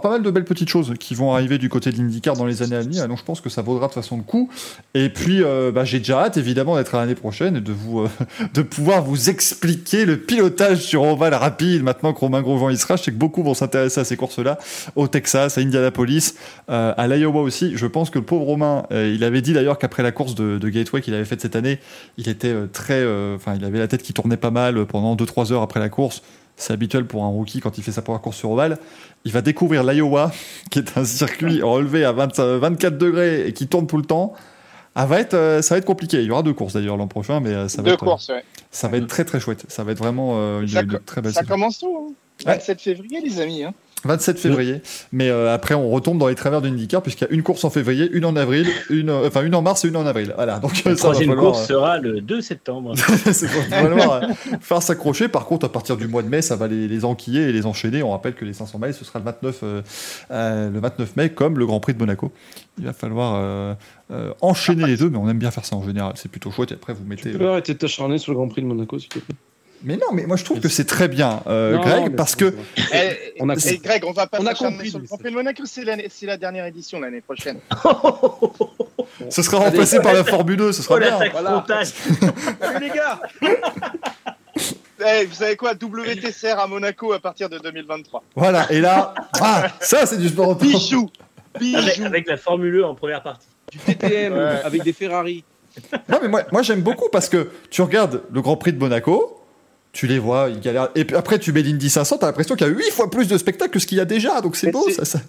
pas 0.00 0.08
mal 0.08 0.22
de 0.22 0.30
belles 0.30 0.46
petites 0.46 0.70
choses 0.70 0.94
qui 0.98 1.14
vont 1.14 1.34
arriver 1.34 1.58
du 1.58 1.68
côté 1.68 1.92
de 1.92 1.98
l'IndyCar 1.98 2.36
dans 2.36 2.46
les 2.46 2.62
années 2.62 2.76
à 2.76 2.80
venir. 2.80 3.06
Donc 3.06 3.18
je 3.18 3.22
pense 3.22 3.42
que 3.42 3.50
ça 3.50 3.60
vaudra 3.60 3.86
de 3.86 3.92
toute 3.92 4.02
façon 4.02 4.16
le 4.16 4.22
coup. 4.22 4.48
Et 4.94 5.10
puis 5.10 5.42
euh, 5.42 5.72
bah, 5.72 5.84
j'ai 5.84 5.98
déjà 5.98 6.22
hâte 6.22 6.38
évidemment 6.38 6.76
d'être 6.76 6.94
à 6.94 7.00
l'année 7.00 7.14
prochaine 7.14 7.56
et 7.56 7.60
de 7.60 7.72
vous, 7.72 8.06
de 8.54 8.62
pouvoir 8.62 9.02
vous 9.02 9.28
expliquer 9.28 10.06
le 10.06 10.16
pilotage 10.16 10.78
sur 10.78 11.02
ovale 11.02 11.34
rapide. 11.34 11.82
Maintenant 11.82 12.14
que 12.14 12.20
Romain 12.20 12.40
Grosjean 12.40 12.70
y 12.70 12.78
sera, 12.78 12.96
je 12.96 13.02
sais 13.02 13.10
que 13.10 13.18
beaucoup 13.18 13.42
vont 13.42 13.52
s'intéresser 13.52 14.00
à 14.00 14.04
ces 14.04 14.16
courses-là, 14.16 14.58
au 14.96 15.06
Texas, 15.06 15.58
à 15.58 15.60
Indianapolis, 15.60 16.34
à 16.68 17.06
l'Iowa 17.08 17.42
aussi. 17.42 17.72
Je 17.76 17.86
pense 17.86 18.08
que 18.08 18.18
le 18.18 18.24
pauvre 18.24 18.46
Romain, 18.46 18.84
il 18.90 19.22
avait 19.22 19.42
dit 19.42 19.52
d'ailleurs 19.52 19.78
qu'après 19.78 20.02
la 20.02 20.12
course 20.12 20.34
de 20.34 20.68
Gateway 20.68 21.02
qu'il 21.02 21.12
avait 21.12 21.26
faite 21.26 21.42
cette 21.42 21.56
année, 21.56 21.78
il 22.16 22.28
était 22.28 22.48
euh, 22.48 22.66
très, 22.66 23.00
euh, 23.00 23.36
enfin, 23.36 23.54
il 23.56 23.64
avait 23.64 23.78
la 23.78 23.88
tête 23.88 24.02
qui 24.02 24.12
tournait 24.12 24.36
pas 24.36 24.50
mal 24.50 24.78
euh, 24.78 24.84
pendant 24.84 25.16
2-3 25.16 25.52
heures 25.52 25.62
après 25.62 25.80
la 25.80 25.88
course. 25.88 26.22
C'est 26.56 26.72
habituel 26.72 27.06
pour 27.06 27.24
un 27.24 27.28
rookie 27.28 27.60
quand 27.60 27.78
il 27.78 27.84
fait 27.84 27.92
sa 27.92 28.02
première 28.02 28.20
course 28.20 28.36
sur 28.36 28.50
ovale. 28.50 28.78
Il 29.24 29.32
va 29.32 29.40
découvrir 29.40 29.82
l'Iowa, 29.84 30.30
qui 30.70 30.78
est 30.80 30.98
un 30.98 31.04
circuit 31.04 31.62
relevé 31.62 32.04
à 32.04 32.12
20 32.12 32.38
euh, 32.38 32.58
24 32.58 32.98
degrés 32.98 33.46
et 33.48 33.52
qui 33.52 33.66
tourne 33.66 33.86
tout 33.86 33.96
le 33.96 34.04
temps. 34.04 34.34
Ah, 34.94 35.06
va 35.06 35.20
être, 35.20 35.60
ça 35.62 35.74
va 35.74 35.78
être 35.78 35.84
compliqué. 35.84 36.18
Il 36.18 36.26
y 36.26 36.30
aura 36.30 36.42
deux 36.42 36.52
courses 36.52 36.72
d'ailleurs 36.74 36.96
l'an 36.96 37.06
prochain, 37.06 37.38
mais 37.40 37.68
ça 37.68 37.78
va 37.80 37.84
deux 37.88 37.94
être, 37.94 38.04
courses, 38.04 38.28
ouais. 38.28 38.42
ça 38.72 38.88
va 38.88 38.96
être 38.96 39.06
très 39.06 39.24
très 39.24 39.38
chouette. 39.38 39.64
Ça 39.68 39.84
va 39.84 39.92
être 39.92 39.98
vraiment 39.98 40.60
une, 40.60 40.66
Ça 40.68 40.82
une 40.82 40.88
co- 40.90 40.98
très 41.06 41.22
belle 41.22 41.32
Ça 41.32 41.40
saison. 41.40 41.52
commence 41.52 41.78
tôt. 41.78 42.08
Hein. 42.10 42.12
Ouais. 42.46 42.54
27 42.54 42.80
février, 42.80 43.20
les 43.20 43.40
amis. 43.40 43.62
Hein. 43.62 43.72
27 44.04 44.38
février. 44.38 44.80
Mais 45.12 45.28
euh, 45.28 45.54
après, 45.54 45.74
on 45.74 45.90
retombe 45.90 46.18
dans 46.18 46.28
les 46.28 46.34
travers 46.34 46.62
d'une 46.62 46.74
IndyCar 46.74 47.02
puisqu'il 47.02 47.24
y 47.24 47.28
a 47.28 47.32
une 47.32 47.42
course 47.42 47.64
en 47.64 47.70
février, 47.70 48.08
une 48.12 48.24
en 48.24 48.36
avril, 48.36 48.66
une, 48.88 49.10
euh, 49.10 49.26
enfin 49.28 49.42
une 49.42 49.54
en 49.54 49.62
mars 49.62 49.84
et 49.84 49.88
une 49.88 49.96
en 49.96 50.06
avril. 50.06 50.32
Voilà. 50.36 50.58
Donc 50.58 50.82
La 50.84 50.94
troisième 50.96 51.30
falloir, 51.30 51.52
course 51.52 51.66
sera 51.66 51.98
le 51.98 52.20
2 52.20 52.40
septembre. 52.40 52.94
c'est 53.32 53.46
falloir 53.48 54.12
euh, 54.12 54.28
faire 54.60 54.82
s'accrocher. 54.82 55.28
Par 55.28 55.46
contre, 55.46 55.66
à 55.66 55.68
partir 55.72 55.96
du 55.96 56.08
mois 56.08 56.22
de 56.22 56.28
mai, 56.28 56.42
ça 56.42 56.56
va 56.56 56.66
les, 56.66 56.88
les 56.88 57.04
enquiller 57.04 57.42
et 57.42 57.52
les 57.52 57.66
enchaîner. 57.66 58.02
On 58.02 58.10
rappelle 58.10 58.34
que 58.34 58.44
les 58.44 58.52
500 58.52 58.78
miles, 58.78 58.94
ce 58.94 59.04
sera 59.04 59.18
le 59.18 59.24
29, 59.26 59.60
euh, 59.62 59.82
euh, 60.30 60.70
le 60.70 60.80
29 60.80 61.16
mai, 61.16 61.30
comme 61.30 61.58
le 61.58 61.66
Grand 61.66 61.80
Prix 61.80 61.94
de 61.94 61.98
Monaco. 61.98 62.32
Il 62.78 62.86
va 62.86 62.92
falloir 62.92 63.34
euh, 63.36 63.74
euh, 64.10 64.32
enchaîner 64.40 64.86
les 64.86 64.96
deux, 64.96 65.10
mais 65.10 65.18
on 65.18 65.28
aime 65.28 65.38
bien 65.38 65.50
faire 65.50 65.64
ça 65.64 65.76
en 65.76 65.82
général. 65.82 66.14
C'est 66.16 66.30
plutôt 66.30 66.50
chouette. 66.50 66.72
Et 66.72 66.74
après, 66.74 66.94
vous 66.94 67.04
mettez. 67.04 67.32
Tu 67.32 67.38
peux 67.38 67.48
arrêter 67.48 67.74
de 67.74 67.78
t'acharner 67.78 68.18
sur 68.18 68.32
le 68.32 68.38
Grand 68.38 68.48
Prix 68.48 68.62
de 68.62 68.66
Monaco, 68.66 68.98
s'il 68.98 69.08
te 69.08 69.18
plaît. 69.18 69.34
Mais 69.82 69.96
non, 69.96 70.08
mais 70.12 70.26
moi 70.26 70.36
je 70.36 70.44
trouve 70.44 70.60
que 70.60 70.68
c'est 70.68 70.84
très 70.84 71.08
bien, 71.08 71.42
euh, 71.46 71.76
Non, 71.76 71.80
Greg, 71.80 72.16
parce 72.16 72.36
que. 72.36 72.54
Eh, 72.92 73.34
On 73.40 73.48
a 73.48 73.54
eh. 73.54 73.78
Greg, 73.78 74.04
on 74.04 74.12
va 74.12 74.26
pas 74.26 74.38
On 74.40 74.46
a 74.46 74.54
compris, 74.54 74.90
sur 74.90 74.98
le 74.98 75.06
Grand 75.06 75.16
c'est- 75.16 75.22
Prix 75.22 75.30
de 75.32 75.36
Monaco, 75.36 75.62
c'est 75.64 76.26
la 76.26 76.36
dernière 76.36 76.66
édition 76.66 77.00
l'année 77.00 77.22
prochaine. 77.22 77.58
ce 79.30 79.42
sera 79.42 79.58
remplacé 79.58 80.00
par 80.00 80.12
la 80.12 80.24
Formule 80.24 80.56
2, 80.56 80.72
ce 80.72 80.82
sera 80.82 80.96
Oh 80.96 80.98
bien. 80.98 81.18
voilà. 81.32 81.64
les 82.80 82.88
gars 82.90 83.20
Eh, 85.02 85.24
vous 85.24 85.34
savez 85.34 85.56
quoi 85.56 85.72
WTCR 85.72 86.58
à 86.58 86.66
Monaco 86.66 87.12
à 87.14 87.20
partir 87.20 87.48
de 87.48 87.58
2023. 87.58 88.22
Voilà, 88.36 88.70
et 88.70 88.80
là, 88.80 89.14
ah, 89.40 89.68
ça 89.80 90.04
c'est 90.04 90.18
du 90.18 90.28
sport 90.28 90.48
auto. 90.50 90.60
Bijou 90.66 91.08
avec, 91.54 91.68
Bijou 91.96 92.04
avec 92.04 92.28
la 92.28 92.36
Formule 92.36 92.76
E 92.80 92.84
en 92.84 92.94
première 92.94 93.22
partie. 93.22 93.46
Du 93.72 93.78
TTM 93.78 94.34
Ouais. 94.34 94.60
avec 94.62 94.82
des 94.82 94.92
Ferrari. 94.92 95.42
Non, 96.08 96.18
mais 96.20 96.28
moi, 96.28 96.42
moi 96.52 96.60
j'aime 96.62 96.82
beaucoup 96.82 97.08
parce 97.10 97.30
que 97.30 97.48
tu 97.70 97.80
regardes 97.80 98.22
le 98.30 98.42
Grand 98.42 98.56
Prix 98.58 98.74
de 98.74 98.78
Monaco, 98.78 99.39
tu 99.92 100.06
les 100.06 100.18
vois, 100.18 100.48
ils 100.50 100.60
galèrent. 100.60 100.90
Et 100.94 101.04
puis 101.04 101.16
après, 101.16 101.38
tu 101.38 101.52
mets 101.52 101.62
l'Indy 101.62 101.90
500, 101.90 102.18
t'as 102.18 102.26
l'impression 102.26 102.54
qu'il 102.54 102.66
y 102.66 102.70
a 102.70 102.72
8 102.72 102.90
fois 102.90 103.10
plus 103.10 103.26
de 103.26 103.36
spectacles 103.36 103.72
que 103.72 103.78
ce 103.78 103.86
qu'il 103.86 103.98
y 103.98 104.00
a 104.00 104.04
déjà, 104.04 104.40
donc 104.40 104.56
c'est 104.56 104.70
beau 104.70 104.88
ça. 104.90 105.04
ça. 105.04 105.20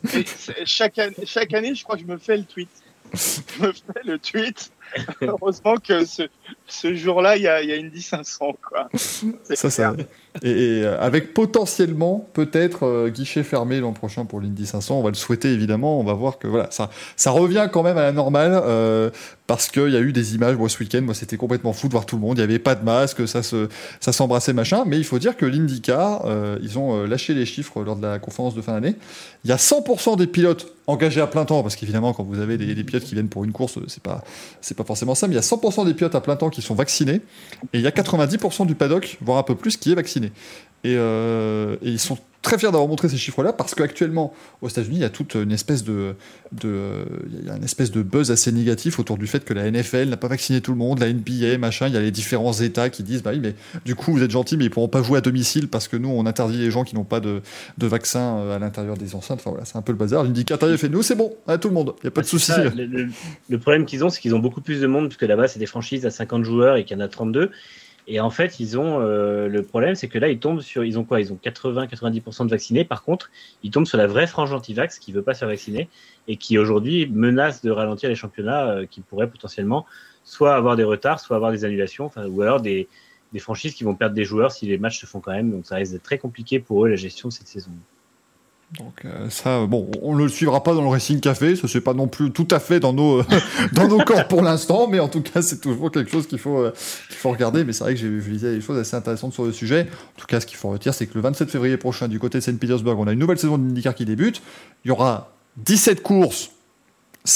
Chaque, 0.65 0.99
année, 0.99 1.15
chaque 1.25 1.53
année, 1.53 1.73
je 1.73 1.83
crois 1.83 1.95
que 1.95 2.01
je 2.01 2.07
me 2.07 2.17
fais 2.17 2.37
le 2.37 2.43
tweet. 2.43 2.69
Je 3.13 3.65
me 3.65 3.71
fais 3.71 4.01
le 4.05 4.19
tweet. 4.19 4.71
Heureusement 5.21 5.75
que 5.77 6.05
ce, 6.05 6.23
ce 6.67 6.93
jour-là, 6.93 7.37
il 7.37 7.43
y 7.43 7.47
a, 7.47 7.61
y 7.63 7.71
a 7.71 7.75
une 7.75 7.89
10 7.89 8.01
500. 8.01 8.55
Quoi. 8.67 8.89
Ça, 9.53 9.69
ça. 9.69 9.93
Et, 10.43 10.49
et, 10.49 10.83
euh, 10.85 10.99
avec 10.99 11.33
potentiellement, 11.33 12.27
peut-être, 12.33 12.85
euh, 12.85 13.09
guichet 13.09 13.43
fermé 13.43 13.79
l'an 13.79 13.91
prochain 13.91 14.25
pour 14.25 14.39
l'Indy 14.39 14.65
500, 14.65 14.97
on 14.97 15.03
va 15.03 15.09
le 15.09 15.15
souhaiter 15.15 15.51
évidemment. 15.51 15.99
On 15.99 16.03
va 16.03 16.13
voir 16.13 16.39
que 16.39 16.47
voilà, 16.47 16.71
ça, 16.71 16.89
ça 17.17 17.31
revient 17.31 17.67
quand 17.71 17.83
même 17.83 17.97
à 17.97 18.03
la 18.03 18.11
normale 18.13 18.61
euh, 18.65 19.09
parce 19.47 19.67
qu'il 19.67 19.89
y 19.89 19.97
a 19.97 19.99
eu 19.99 20.13
des 20.13 20.35
images. 20.35 20.55
Moi, 20.55 20.69
ce 20.69 20.79
week-end, 20.79 21.01
moi, 21.01 21.13
c'était 21.13 21.35
complètement 21.35 21.73
fou 21.73 21.87
de 21.87 21.91
voir 21.91 22.05
tout 22.05 22.15
le 22.15 22.21
monde. 22.21 22.37
Il 22.37 22.39
n'y 22.39 22.45
avait 22.45 22.59
pas 22.59 22.75
de 22.75 22.85
masque, 22.85 23.27
ça 23.27 23.43
se, 23.43 23.67
ça 23.99 24.13
s'embrassait 24.13 24.53
machin. 24.53 24.83
Mais 24.85 24.97
il 24.97 25.03
faut 25.03 25.19
dire 25.19 25.35
que 25.35 25.45
l'IndyCar, 25.45 26.23
euh, 26.25 26.57
ils 26.61 26.79
ont 26.79 27.05
lâché 27.05 27.33
les 27.33 27.45
chiffres 27.45 27.83
lors 27.83 27.97
de 27.97 28.01
la 28.07 28.19
conférence 28.19 28.55
de 28.55 28.61
fin 28.61 28.73
d'année. 28.73 28.95
Il 29.43 29.49
y 29.49 29.53
a 29.53 29.57
100% 29.57 30.17
des 30.17 30.27
pilotes 30.27 30.73
engagés 30.87 31.21
à 31.21 31.27
plein 31.27 31.45
temps 31.45 31.61
parce 31.61 31.75
qu'évidemment, 31.75 32.13
quand 32.13 32.23
vous 32.23 32.39
avez 32.39 32.57
des, 32.57 32.73
des 32.73 32.83
pilotes 32.83 33.03
qui 33.03 33.13
viennent 33.15 33.29
pour 33.29 33.43
une 33.43 33.51
course, 33.51 33.79
c'est 33.87 34.03
pas, 34.03 34.23
c'est 34.61 34.77
pas 34.77 34.83
forcément 34.83 35.15
ça. 35.15 35.27
Mais 35.27 35.33
il 35.33 35.35
y 35.35 35.39
a 35.39 35.41
100% 35.41 35.85
des 35.85 35.93
pilotes 35.93 36.15
à 36.15 36.21
plein 36.21 36.35
temps 36.35 36.40
qui 36.49 36.61
sont 36.61 36.75
vaccinés 36.75 37.21
et 37.73 37.79
il 37.79 37.81
y 37.81 37.87
a 37.87 37.91
90% 37.91 38.65
du 38.65 38.75
paddock, 38.75 39.17
voire 39.21 39.37
un 39.37 39.43
peu 39.43 39.55
plus, 39.55 39.77
qui 39.77 39.91
est 39.91 39.95
vacciné. 39.95 40.31
Et, 40.83 40.95
euh, 40.97 41.77
ils 41.81 41.99
sont 41.99 42.17
très 42.41 42.57
fiers 42.57 42.67
d'avoir 42.71 42.87
montré 42.87 43.07
ces 43.07 43.17
chiffres-là 43.17 43.53
parce 43.53 43.75
qu'actuellement, 43.75 44.33
aux 44.61 44.69
États-Unis, 44.69 44.95
il 44.97 45.01
y 45.01 45.05
a 45.05 45.09
toute 45.09 45.35
une 45.35 45.51
espèce 45.51 45.83
de, 45.83 46.15
de, 46.51 47.05
il 47.39 47.45
y 47.47 47.49
a 47.49 47.55
une 47.55 47.63
espèce 47.63 47.91
de 47.91 48.01
buzz 48.01 48.31
assez 48.31 48.51
négatif 48.51 48.99
autour 48.99 49.17
du 49.17 49.27
fait 49.27 49.45
que 49.45 49.53
la 49.53 49.69
NFL 49.69 50.09
n'a 50.09 50.17
pas 50.17 50.27
vacciné 50.27 50.59
tout 50.61 50.71
le 50.71 50.77
monde, 50.77 50.99
la 50.99 51.11
NBA, 51.13 51.57
machin. 51.59 51.87
Il 51.87 51.93
y 51.93 51.97
a 51.97 52.01
les 52.01 52.11
différents 52.11 52.53
États 52.53 52.89
qui 52.89 53.03
disent, 53.03 53.21
bah 53.23 53.31
oui, 53.33 53.39
mais 53.39 53.53
du 53.85 53.95
coup, 53.95 54.11
vous 54.11 54.23
êtes 54.23 54.31
gentils, 54.31 54.57
mais 54.57 54.65
ils 54.65 54.69
pourront 54.71 54.87
pas 54.87 55.03
jouer 55.03 55.19
à 55.19 55.21
domicile 55.21 55.67
parce 55.67 55.87
que 55.87 55.97
nous, 55.97 56.09
on 56.09 56.25
interdit 56.25 56.57
les 56.57 56.71
gens 56.71 56.83
qui 56.83 56.95
n'ont 56.95 57.03
pas 57.03 57.19
de, 57.19 57.41
de 57.77 57.87
vaccin 57.87 58.37
euh, 58.39 58.55
à 58.55 58.59
l'intérieur 58.59 58.97
des 58.97 59.13
enceintes. 59.15 59.39
Enfin 59.39 59.51
voilà, 59.51 59.65
c'est 59.65 59.77
un 59.77 59.81
peu 59.83 59.91
le 59.91 59.97
bazar. 59.97 60.23
L'indicateur, 60.23 60.69
il 60.71 60.77
fait, 60.77 60.89
nous, 60.89 61.03
c'est 61.03 61.15
bon, 61.15 61.33
à 61.47 61.57
tout 61.57 61.67
le 61.67 61.73
monde, 61.75 61.93
il 61.99 62.05
n'y 62.05 62.07
a 62.07 62.11
pas 62.11 62.21
de 62.21 62.25
Ah, 62.25 62.29
souci. 62.29 62.47
ça, 62.51 62.63
le, 62.63 62.85
le- 62.85 63.09
le 63.49 63.57
problème 63.59 63.85
qu'ils 63.85 64.03
ont, 64.03 64.09
c'est 64.09 64.19
qu'ils 64.19 64.33
ont 64.33 64.39
beaucoup 64.39 64.61
plus 64.61 64.81
de 64.81 64.87
monde, 64.87 65.07
puisque 65.09 65.21
là-bas, 65.23 65.47
c'est 65.47 65.59
des 65.59 65.65
franchises 65.67 66.05
à 66.05 66.09
50 66.11 66.43
joueurs 66.43 66.75
et 66.77 66.85
qu'il 66.85 66.97
y 66.97 66.99
en 67.01 67.03
a 67.03 67.07
32. 67.07 67.51
Et 68.07 68.19
en 68.19 68.29
fait, 68.29 68.59
ils 68.59 68.77
ont 68.77 68.99
euh, 68.99 69.47
le 69.47 69.63
problème, 69.63 69.95
c'est 69.95 70.07
que 70.07 70.17
là, 70.17 70.29
ils 70.29 70.39
tombent 70.39 70.61
sur. 70.61 70.83
Ils 70.83 70.97
ont 70.97 71.03
quoi? 71.03 71.21
Ils 71.21 71.31
ont 71.31 71.39
80-90% 71.43 72.45
de 72.45 72.49
vaccinés. 72.49 72.83
Par 72.83 73.03
contre, 73.03 73.29
ils 73.63 73.71
tombent 73.71 73.85
sur 73.85 73.97
la 73.97 74.07
vraie 74.07 74.27
frange 74.27 74.51
anti-vax 74.53 74.99
qui 74.99 75.11
veut 75.11 75.21
pas 75.21 75.33
se 75.33 75.39
faire 75.39 75.47
vacciner 75.47 75.87
et 76.27 76.37
qui 76.37 76.57
aujourd'hui 76.57 77.07
menace 77.07 77.61
de 77.61 77.71
ralentir 77.71 78.09
les 78.09 78.15
championnats 78.15 78.69
euh, 78.69 78.85
qui 78.85 79.01
pourraient 79.01 79.29
potentiellement 79.29 79.85
soit 80.23 80.55
avoir 80.55 80.75
des 80.75 80.83
retards, 80.83 81.19
soit 81.19 81.35
avoir 81.35 81.51
des 81.51 81.65
annulations, 81.65 82.11
ou 82.15 82.41
alors 82.41 82.61
des, 82.61 82.87
des 83.33 83.39
franchises 83.39 83.73
qui 83.73 83.83
vont 83.83 83.95
perdre 83.95 84.15
des 84.15 84.23
joueurs 84.23 84.51
si 84.51 84.65
les 84.67 84.77
matchs 84.77 84.99
se 84.99 85.05
font 85.05 85.19
quand 85.19 85.31
même. 85.31 85.51
Donc 85.51 85.65
ça 85.65 85.75
risque 85.75 86.01
très 86.01 86.17
compliqué 86.17 86.59
pour 86.59 86.85
eux 86.85 86.89
la 86.89 86.95
gestion 86.95 87.29
de 87.29 87.33
cette 87.33 87.47
saison. 87.47 87.71
Donc 88.77 89.03
euh, 89.03 89.29
ça, 89.29 89.65
bon, 89.65 89.91
on 90.01 90.15
ne 90.15 90.23
le 90.23 90.29
suivra 90.29 90.63
pas 90.63 90.73
dans 90.73 90.81
le 90.81 90.87
Racing 90.87 91.19
Café, 91.19 91.57
ça 91.57 91.67
c'est 91.67 91.81
pas 91.81 91.93
non 91.93 92.07
plus 92.07 92.31
tout 92.31 92.47
à 92.51 92.59
fait 92.59 92.79
dans 92.79 92.93
nos 92.93 93.21
dans 93.73 93.89
nos 93.89 93.97
corps 93.97 94.29
pour 94.29 94.41
l'instant, 94.41 94.87
mais 94.87 94.99
en 94.99 95.09
tout 95.09 95.21
cas 95.21 95.41
c'est 95.41 95.59
toujours 95.59 95.91
quelque 95.91 96.09
chose 96.09 96.25
qu'il 96.25 96.39
faut 96.39 96.57
euh, 96.57 96.73
faut 97.21 97.31
regarder. 97.31 97.65
Mais 97.65 97.73
c'est 97.73 97.83
vrai 97.83 97.95
que 97.95 97.99
j'ai 97.99 98.09
lisais 98.09 98.55
des 98.55 98.61
choses 98.61 98.77
assez 98.77 98.95
intéressantes 98.95 99.33
sur 99.33 99.43
le 99.43 99.51
sujet. 99.51 99.87
En 100.15 100.19
tout 100.19 100.25
cas, 100.25 100.39
ce 100.39 100.45
qu'il 100.45 100.57
faut 100.57 100.69
retenir, 100.69 100.93
c'est 100.93 101.05
que 101.05 101.15
le 101.15 101.21
27 101.21 101.49
février 101.49 101.75
prochain, 101.75 102.07
du 102.07 102.17
côté 102.17 102.37
de 102.37 102.43
Saint 102.43 102.55
Petersburg, 102.55 102.97
on 102.97 103.07
a 103.07 103.11
une 103.11 103.19
nouvelle 103.19 103.37
saison 103.37 103.57
d'IndyCar 103.57 103.93
qui 103.93 104.05
débute. 104.05 104.41
Il 104.85 104.87
y 104.87 104.91
aura 104.91 105.33
17 105.57 106.01
courses. 106.01 106.51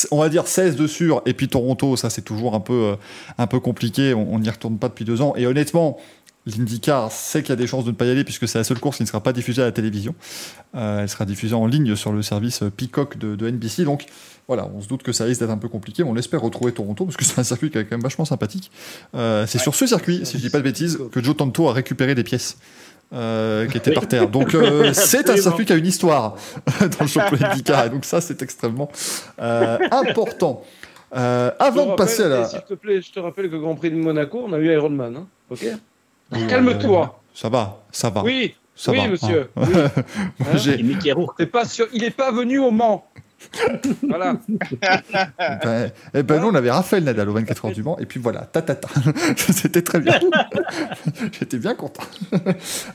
On 0.10 0.20
va 0.20 0.30
dire 0.30 0.48
16 0.48 0.78
de 0.78 0.88
sûr, 0.88 1.22
et 1.28 1.34
puis 1.34 1.48
Toronto, 1.48 1.96
ça 1.96 2.10
c'est 2.10 2.24
toujours 2.24 2.56
un 2.56 2.60
peu, 2.60 2.74
euh, 2.74 2.96
un 3.38 3.46
peu 3.46 3.60
compliqué, 3.60 4.16
on 4.16 4.40
n'y 4.40 4.50
retourne 4.50 4.80
pas 4.80 4.90
depuis 4.90 5.06
deux 5.06 5.22
ans. 5.22 5.36
Et 5.38 5.46
honnêtement, 5.46 6.00
l'IndyCar 6.46 7.12
sait 7.12 7.42
qu'il 7.42 7.50
y 7.50 7.54
a 7.54 7.56
des 7.56 7.68
chances 7.68 7.86
de 7.86 7.92
ne 7.92 7.96
pas 7.96 8.06
y 8.06 8.12
aller 8.12 8.24
puisque 8.24 8.48
c'est 8.48 8.58
la 8.58 8.64
seule 8.64 8.80
course 8.80 8.98
qui 8.98 9.04
ne 9.04 9.08
sera 9.08 9.22
pas 9.22 9.34
diffusée 9.34 9.62
à 9.62 9.66
la 9.66 9.72
télévision. 9.72 10.16
Euh, 10.76 11.02
elle 11.02 11.10
sera 11.10 11.26
diffusée 11.26 11.56
en 11.56 11.68
ligne 11.68 11.96
sur 11.96 12.12
le 12.12 12.22
service 12.22 12.64
Peacock 12.78 13.18
de, 13.18 13.36
de 13.36 13.50
NBC. 13.50 13.84
Donc 13.84 14.06
voilà, 14.48 14.70
on 14.76 14.82
se 14.82 14.88
doute 14.88 15.04
que 15.04 15.12
ça 15.12 15.24
risque 15.24 15.40
d'être 15.42 15.50
un 15.50 15.58
peu 15.58 15.70
compliqué. 15.70 16.04
mais 16.04 16.10
On 16.10 16.16
espère 16.16 16.42
retrouver 16.42 16.72
Toronto 16.72 17.06
parce 17.06 17.18
que 17.18 17.26
c'est 17.26 17.40
un 17.40 17.44
circuit 17.44 17.72
qui 17.72 17.78
est 17.78 17.84
quand 17.84 17.96
même 17.96 18.04
vachement 18.04 18.26
sympathique. 18.26 18.72
Euh, 19.16 19.46
c'est 19.48 19.60
sur 19.60 19.76
ce 19.76 19.88
circuit, 19.88 20.26
si 20.26 20.38
je 20.38 20.44
dis 20.44 20.50
pas 20.50 20.60
de 20.60 20.64
bêtises, 20.64 21.00
que 21.12 21.24
Joe 21.24 21.36
Tanto 21.36 21.68
a 21.68 21.74
récupéré 21.74 22.16
des 22.16 22.24
pièces. 22.24 22.58
euh, 23.14 23.68
qui 23.68 23.78
étaient 23.78 23.94
par 23.94 24.08
terre. 24.08 24.28
Donc 24.30 24.56
euh, 24.56 24.92
c'est 24.94 25.30
un 25.30 25.38
circuit 25.38 25.66
qui 25.66 25.74
a 25.74 25.76
une 25.76 25.86
histoire 25.86 26.36
dans 26.80 27.02
le 27.02 27.08
championnat 27.08 27.52
IndyCar. 27.52 27.86
Et 27.86 27.90
donc 27.90 28.06
ça 28.06 28.22
c'est 28.22 28.42
extrêmement 28.42 28.90
euh, 29.40 29.78
important. 29.92 30.64
Avant 31.12 31.92
de 31.92 31.96
passer 31.96 32.24
à 32.24 32.28
la... 32.28 32.46
S'il 32.46 32.62
te 32.62 32.74
plaît, 32.74 33.02
je 33.02 33.12
te 33.12 33.20
rappelle 33.20 33.50
que 33.50 33.56
Grand 33.56 33.76
Prix 33.76 33.92
de 33.92 33.96
Monaco, 33.96 34.44
on 34.46 34.54
a 34.54 34.58
eu 34.58 34.72
Ironman. 34.72 35.16
Hein 35.16 35.28
ok 35.50 35.66
Calme-toi. 36.48 37.20
Ça 37.34 37.50
va, 37.50 37.82
ça 37.92 38.10
va. 38.10 38.24
Oui, 38.24 38.56
ça 38.76 38.92
oui, 38.92 38.98
va. 39.00 39.08
monsieur. 39.10 39.50
hein. 39.56 39.62
Oui. 39.68 39.74
Moi, 40.40 40.50
Hein 40.54 40.58
j'ai- 40.58 40.80
Et 40.80 40.84
Mickey 40.84 41.12
Rourke. 41.12 41.38
T'es 41.38 41.46
pas 41.46 41.66
sûr, 41.66 41.88
il 41.94 42.04
est 42.04 42.12
pas 42.12 42.32
venu 42.32 42.60
au 42.60 42.72
Mans. 42.72 43.06
voilà. 44.08 44.38
Ben, 45.64 45.92
eh 46.16 46.24
ben, 46.24 46.42
nous, 46.42 46.48
on 46.48 46.56
avait 46.56 46.72
Raphaël 46.72 47.04
Nadal 47.04 47.30
au 47.30 47.34
24 47.34 47.66
heures 47.66 47.72
du 47.74 47.84
Mans, 47.84 47.98
et 48.00 48.06
puis 48.06 48.20
voilà, 48.20 48.40
ta 48.42 48.62
ta 48.62 48.74
ta. 48.74 48.88
C'était 49.38 49.84
très 49.84 50.00
bien. 50.00 50.20
J'étais 51.38 51.58
bien 51.58 51.76
content. 51.76 52.02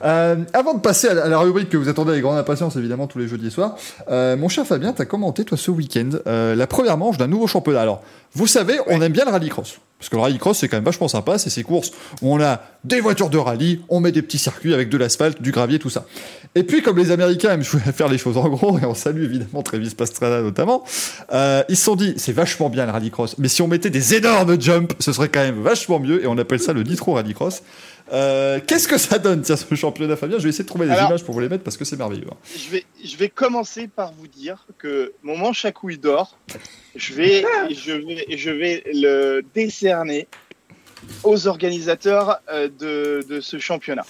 Euh, 0.03 0.37
avant 0.53 0.75
de 0.75 0.81
passer 0.81 1.09
à 1.09 1.15
la, 1.15 1.25
à 1.27 1.29
la 1.29 1.39
rubrique 1.39 1.69
que 1.69 1.77
vous 1.77 1.89
attendez 1.89 2.11
avec 2.13 2.23
grande 2.23 2.39
impatience, 2.39 2.75
évidemment, 2.77 3.07
tous 3.07 3.19
les 3.19 3.29
jeudis 3.29 3.47
et 3.49 3.51
soirs, 3.51 3.77
euh, 4.11 4.37
mon 4.37 4.49
cher 4.49 4.67
Fabien, 4.67 4.93
tu 4.93 5.03
as 5.03 5.07
commenté, 5.07 5.45
toi, 5.45 5.57
ce 5.59 5.71
week-end, 5.71 6.11
euh, 6.27 6.57
la 6.57 6.67
première 6.67 6.97
manche 6.97 7.17
d'un 7.19 7.29
nouveau 7.29 7.47
championnat. 7.47 7.83
Alors, 7.83 8.03
vous 8.33 8.47
savez, 8.49 8.79
on 8.89 9.01
aime 9.03 9.13
bien 9.13 9.27
le 9.27 9.31
rallycross. 9.31 9.79
Parce 10.01 10.09
que 10.09 10.17
le 10.17 10.23
rallycross, 10.23 10.59
c'est 10.59 10.67
quand 10.69 10.79
même 10.79 10.85
vachement 10.85 11.09
sympa. 11.09 11.37
C'est 11.37 11.51
ces 11.51 11.63
courses 11.63 11.93
où 12.23 12.33
on 12.35 12.41
a 12.41 12.63
des 12.85 13.01
voitures 13.01 13.29
de 13.29 13.37
rallye, 13.37 13.83
on 13.91 14.01
met 14.01 14.13
des 14.13 14.23
petits 14.23 14.39
circuits 14.39 14.73
avec 14.73 14.89
de 14.89 14.97
l'asphalte, 14.97 15.43
du 15.43 15.53
gravier, 15.53 15.79
tout 15.79 15.91
ça. 15.91 16.07
Et 16.55 16.63
puis, 16.63 16.81
comme 16.81 16.97
les 16.97 17.11
Américains 17.11 17.53
aiment 17.53 17.63
faire 17.65 18.09
les 18.09 18.17
choses 18.17 18.39
en 18.39 18.49
gros, 18.49 18.79
et 18.79 18.87
on 18.87 18.95
salue 18.95 19.25
évidemment 19.25 19.63
Travis 19.63 19.95
Pastrana 19.95 20.41
notamment, 20.41 20.85
euh, 21.33 21.63
ils 21.69 21.77
se 21.77 21.85
sont 21.85 21.97
dit, 21.97 22.15
c'est 22.17 22.33
vachement 22.33 22.71
bien 22.71 22.87
le 22.87 22.93
rallycross, 22.93 23.37
mais 23.37 23.49
si 23.49 23.61
on 23.61 23.69
mettait 23.69 23.91
des 23.91 24.15
énormes 24.15 24.59
jumps, 24.59 24.95
ce 24.99 25.13
serait 25.13 25.29
quand 25.29 25.41
même 25.41 25.61
vachement 25.61 26.01
mieux, 26.01 26.25
et 26.25 26.27
on 26.27 26.39
appelle 26.39 26.61
ça 26.61 26.73
le 26.73 26.83
Nitro 26.83 27.13
Rallycross. 27.13 27.63
Euh, 28.13 28.59
Qu'est-ce 28.67 28.89
que 28.89 28.99
ça 28.99 29.19
donne, 29.19 29.43
tiens, 29.43 29.57
ce 29.57 29.73
championnat, 29.75 30.17
Fabien? 30.17 30.39
Je 30.39 30.43
vais 30.45 30.49
essayer 30.51 30.65
de 30.65 30.69
trouver 30.69 30.87
des 30.87 30.93
Alors- 30.93 31.09
images 31.11 31.25
pour 31.25 31.35
vous 31.35 31.41
les 31.41 31.49
mettre 31.49 31.63
parce 31.65 31.77
que 31.77 31.85
c'est 31.85 31.97
merveilleux. 31.97 32.27
hein. 32.31 32.37
je 32.57 32.71
vais, 32.71 32.85
je 33.05 33.17
vais 33.17 33.29
commencer 33.29 33.87
par 33.89 34.13
vous 34.13 34.27
dire 34.27 34.67
que 34.79 35.13
mon 35.23 35.37
manche 35.39 35.65
à 35.65 35.73
couilles 35.73 35.99
d'or, 35.99 36.37
je 36.97 37.15
vais, 37.15 37.45
je 37.71 37.93
vais, 37.93 38.27
je 38.37 38.51
vais 38.51 38.83
le 38.93 39.43
décerner 39.55 40.27
aux 41.23 41.47
organisateurs 41.47 42.41
euh, 42.51 42.69
de, 42.69 43.25
de 43.29 43.41
ce 43.41 43.59
championnat. 43.59 44.05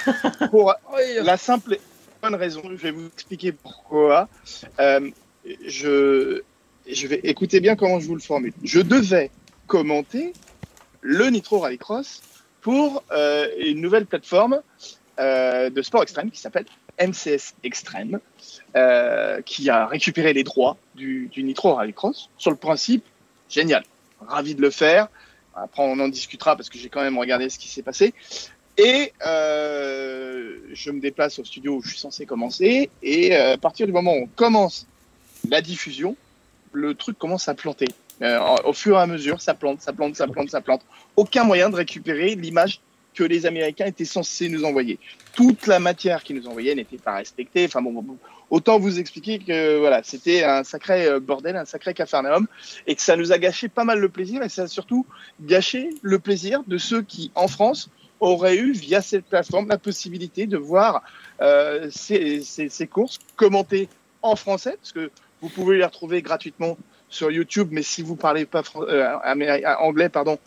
Pour 0.50 0.74
la 1.22 1.36
simple 1.36 1.74
et 1.74 1.80
bonne 2.22 2.34
raison, 2.34 2.62
je 2.70 2.74
vais 2.76 2.90
vous 2.90 3.06
expliquer 3.06 3.52
pourquoi. 3.52 4.28
Euh, 4.80 5.10
je, 5.66 6.42
je 6.90 7.06
vais 7.06 7.20
écouter 7.24 7.60
bien 7.60 7.76
comment 7.76 8.00
je 8.00 8.06
vous 8.06 8.14
le 8.14 8.20
formule. 8.20 8.52
Je 8.62 8.80
devais 8.80 9.30
commenter 9.66 10.32
le 11.00 11.26
Nitro 11.28 11.60
Rallycross 11.60 12.20
pour 12.64 13.04
euh, 13.12 13.46
une 13.58 13.82
nouvelle 13.82 14.06
plateforme 14.06 14.62
euh, 15.20 15.68
de 15.68 15.82
sport 15.82 16.02
extrême 16.02 16.30
qui 16.30 16.40
s'appelle 16.40 16.64
MCS 16.98 17.54
Extreme, 17.62 18.20
euh, 18.74 19.42
qui 19.42 19.68
a 19.68 19.86
récupéré 19.86 20.32
les 20.32 20.44
droits 20.44 20.78
du, 20.94 21.28
du 21.30 21.42
Nitro 21.42 21.74
Rallycross. 21.74 22.30
Sur 22.38 22.50
le 22.50 22.56
principe, 22.56 23.04
génial, 23.50 23.84
ravi 24.26 24.54
de 24.54 24.62
le 24.62 24.70
faire. 24.70 25.08
Après, 25.54 25.82
on 25.82 26.00
en 26.00 26.08
discutera 26.08 26.56
parce 26.56 26.70
que 26.70 26.78
j'ai 26.78 26.88
quand 26.88 27.02
même 27.02 27.18
regardé 27.18 27.50
ce 27.50 27.58
qui 27.58 27.68
s'est 27.68 27.82
passé. 27.82 28.14
Et 28.78 29.12
je 29.20 30.90
me 30.90 31.00
déplace 31.00 31.38
au 31.38 31.44
studio 31.44 31.76
où 31.76 31.82
je 31.82 31.90
suis 31.90 31.98
censé 31.98 32.24
commencer. 32.24 32.88
Et 33.02 33.36
à 33.36 33.58
partir 33.58 33.86
du 33.86 33.92
moment 33.92 34.14
où 34.14 34.22
on 34.22 34.28
commence 34.34 34.86
la 35.48 35.60
diffusion, 35.60 36.16
le 36.72 36.94
truc 36.94 37.18
commence 37.18 37.46
à 37.46 37.54
planter. 37.54 37.88
Euh, 38.22 38.38
au 38.64 38.72
fur 38.72 38.96
et 38.96 39.00
à 39.00 39.06
mesure, 39.06 39.40
ça 39.40 39.54
plante, 39.54 39.80
ça 39.80 39.92
plante, 39.92 40.14
ça 40.16 40.26
plante, 40.26 40.50
ça 40.50 40.60
plante. 40.60 40.82
Aucun 41.16 41.44
moyen 41.44 41.70
de 41.70 41.76
récupérer 41.76 42.34
l'image 42.34 42.80
que 43.14 43.24
les 43.24 43.46
Américains 43.46 43.86
étaient 43.86 44.04
censés 44.04 44.48
nous 44.48 44.64
envoyer. 44.64 44.98
Toute 45.34 45.66
la 45.66 45.78
matière 45.78 46.22
qu'ils 46.22 46.36
nous 46.36 46.46
envoyaient 46.48 46.74
n'était 46.74 46.98
pas 46.98 47.14
respectée. 47.14 47.64
Enfin 47.66 47.80
bon, 47.80 48.04
autant 48.50 48.78
vous 48.78 48.98
expliquer 48.98 49.38
que 49.38 49.78
voilà, 49.78 50.02
c'était 50.02 50.44
un 50.44 50.64
sacré 50.64 51.06
euh, 51.06 51.20
bordel, 51.20 51.56
un 51.56 51.64
sacré 51.64 51.94
cafarnaum, 51.94 52.46
et 52.86 52.94
que 52.94 53.02
ça 53.02 53.16
nous 53.16 53.32
a 53.32 53.38
gâché 53.38 53.68
pas 53.68 53.84
mal 53.84 54.00
le 54.00 54.08
plaisir, 54.08 54.42
et 54.42 54.48
ça 54.48 54.62
a 54.62 54.66
surtout 54.66 55.06
gâché 55.40 55.90
le 56.02 56.18
plaisir 56.18 56.62
de 56.66 56.78
ceux 56.78 57.02
qui, 57.02 57.30
en 57.34 57.48
France, 57.48 57.88
auraient 58.20 58.56
eu 58.56 58.72
via 58.72 59.02
cette 59.02 59.26
plateforme 59.26 59.68
la 59.68 59.78
possibilité 59.78 60.46
de 60.46 60.56
voir 60.56 61.02
euh, 61.40 61.88
ces, 61.90 62.42
ces, 62.42 62.68
ces 62.68 62.86
courses 62.86 63.18
commentées 63.36 63.88
en 64.22 64.36
français, 64.36 64.76
parce 64.80 64.92
que 64.92 65.10
vous 65.40 65.48
pouvez 65.48 65.78
les 65.78 65.84
retrouver 65.84 66.22
gratuitement 66.22 66.78
sur 67.08 67.30
YouTube, 67.30 67.68
mais 67.70 67.82
si 67.82 68.02
vous 68.02 68.16
parlez 68.16 68.44
pas 68.44 68.62
euh, 68.76 69.16
anglais, 69.78 70.08
pardon, 70.08 70.38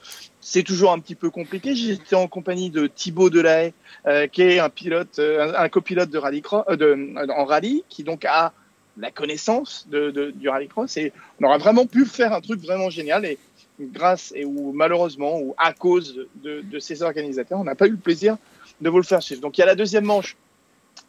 c'est 0.42 0.64
toujours 0.64 0.92
un 0.92 1.00
petit 1.00 1.16
peu 1.16 1.30
compliqué. 1.30 1.76
J'étais 1.76 2.16
en 2.16 2.28
compagnie 2.28 2.70
de 2.70 2.88
Thibaut 2.88 3.30
Delahaye, 3.30 3.74
euh, 4.06 4.28
qui 4.28 4.42
est 4.42 4.60
un 4.60 4.70
pilote, 4.70 5.20
euh, 5.20 5.54
un, 5.58 5.70
copilote 5.70 6.10
de 6.10 6.18
rallye 6.18 6.42
euh, 6.54 7.26
en 7.30 7.46
rallye, 7.46 7.84
qui 7.90 8.04
donc 8.04 8.26
a 8.26 8.54
la 8.98 9.12
connaissance 9.12 9.88
du 9.90 10.50
rallycross 10.50 10.98
et 10.98 11.14
on 11.40 11.46
aura 11.46 11.60
vraiment 11.60 11.86
pu 11.86 12.06
faire 12.06 12.34
un 12.34 12.42
truc 12.42 12.60
vraiment 12.62 12.90
génial 12.90 13.26
et 13.26 13.38
grâce 13.80 14.34
et 14.36 14.44
ou 14.44 14.72
malheureusement 14.74 15.40
ou 15.40 15.54
à 15.60 15.72
cause 15.72 16.26
de, 16.44 16.62
de 16.62 16.80
ces 16.80 17.04
organisateurs, 17.04 17.60
on 17.60 17.64
n'a 17.64 17.76
pas 17.76 17.86
eu 17.86 17.92
le 17.92 17.98
plaisir 17.98 18.38
de 18.82 18.90
vous 18.90 18.98
le 18.98 19.04
faire 19.04 19.22
suivre. 19.22 19.42
Donc 19.42 19.58
il 19.58 19.62
y 19.62 19.64
a 19.64 19.68
la 19.68 19.76
deuxième 19.76 20.06
manche 20.06 20.36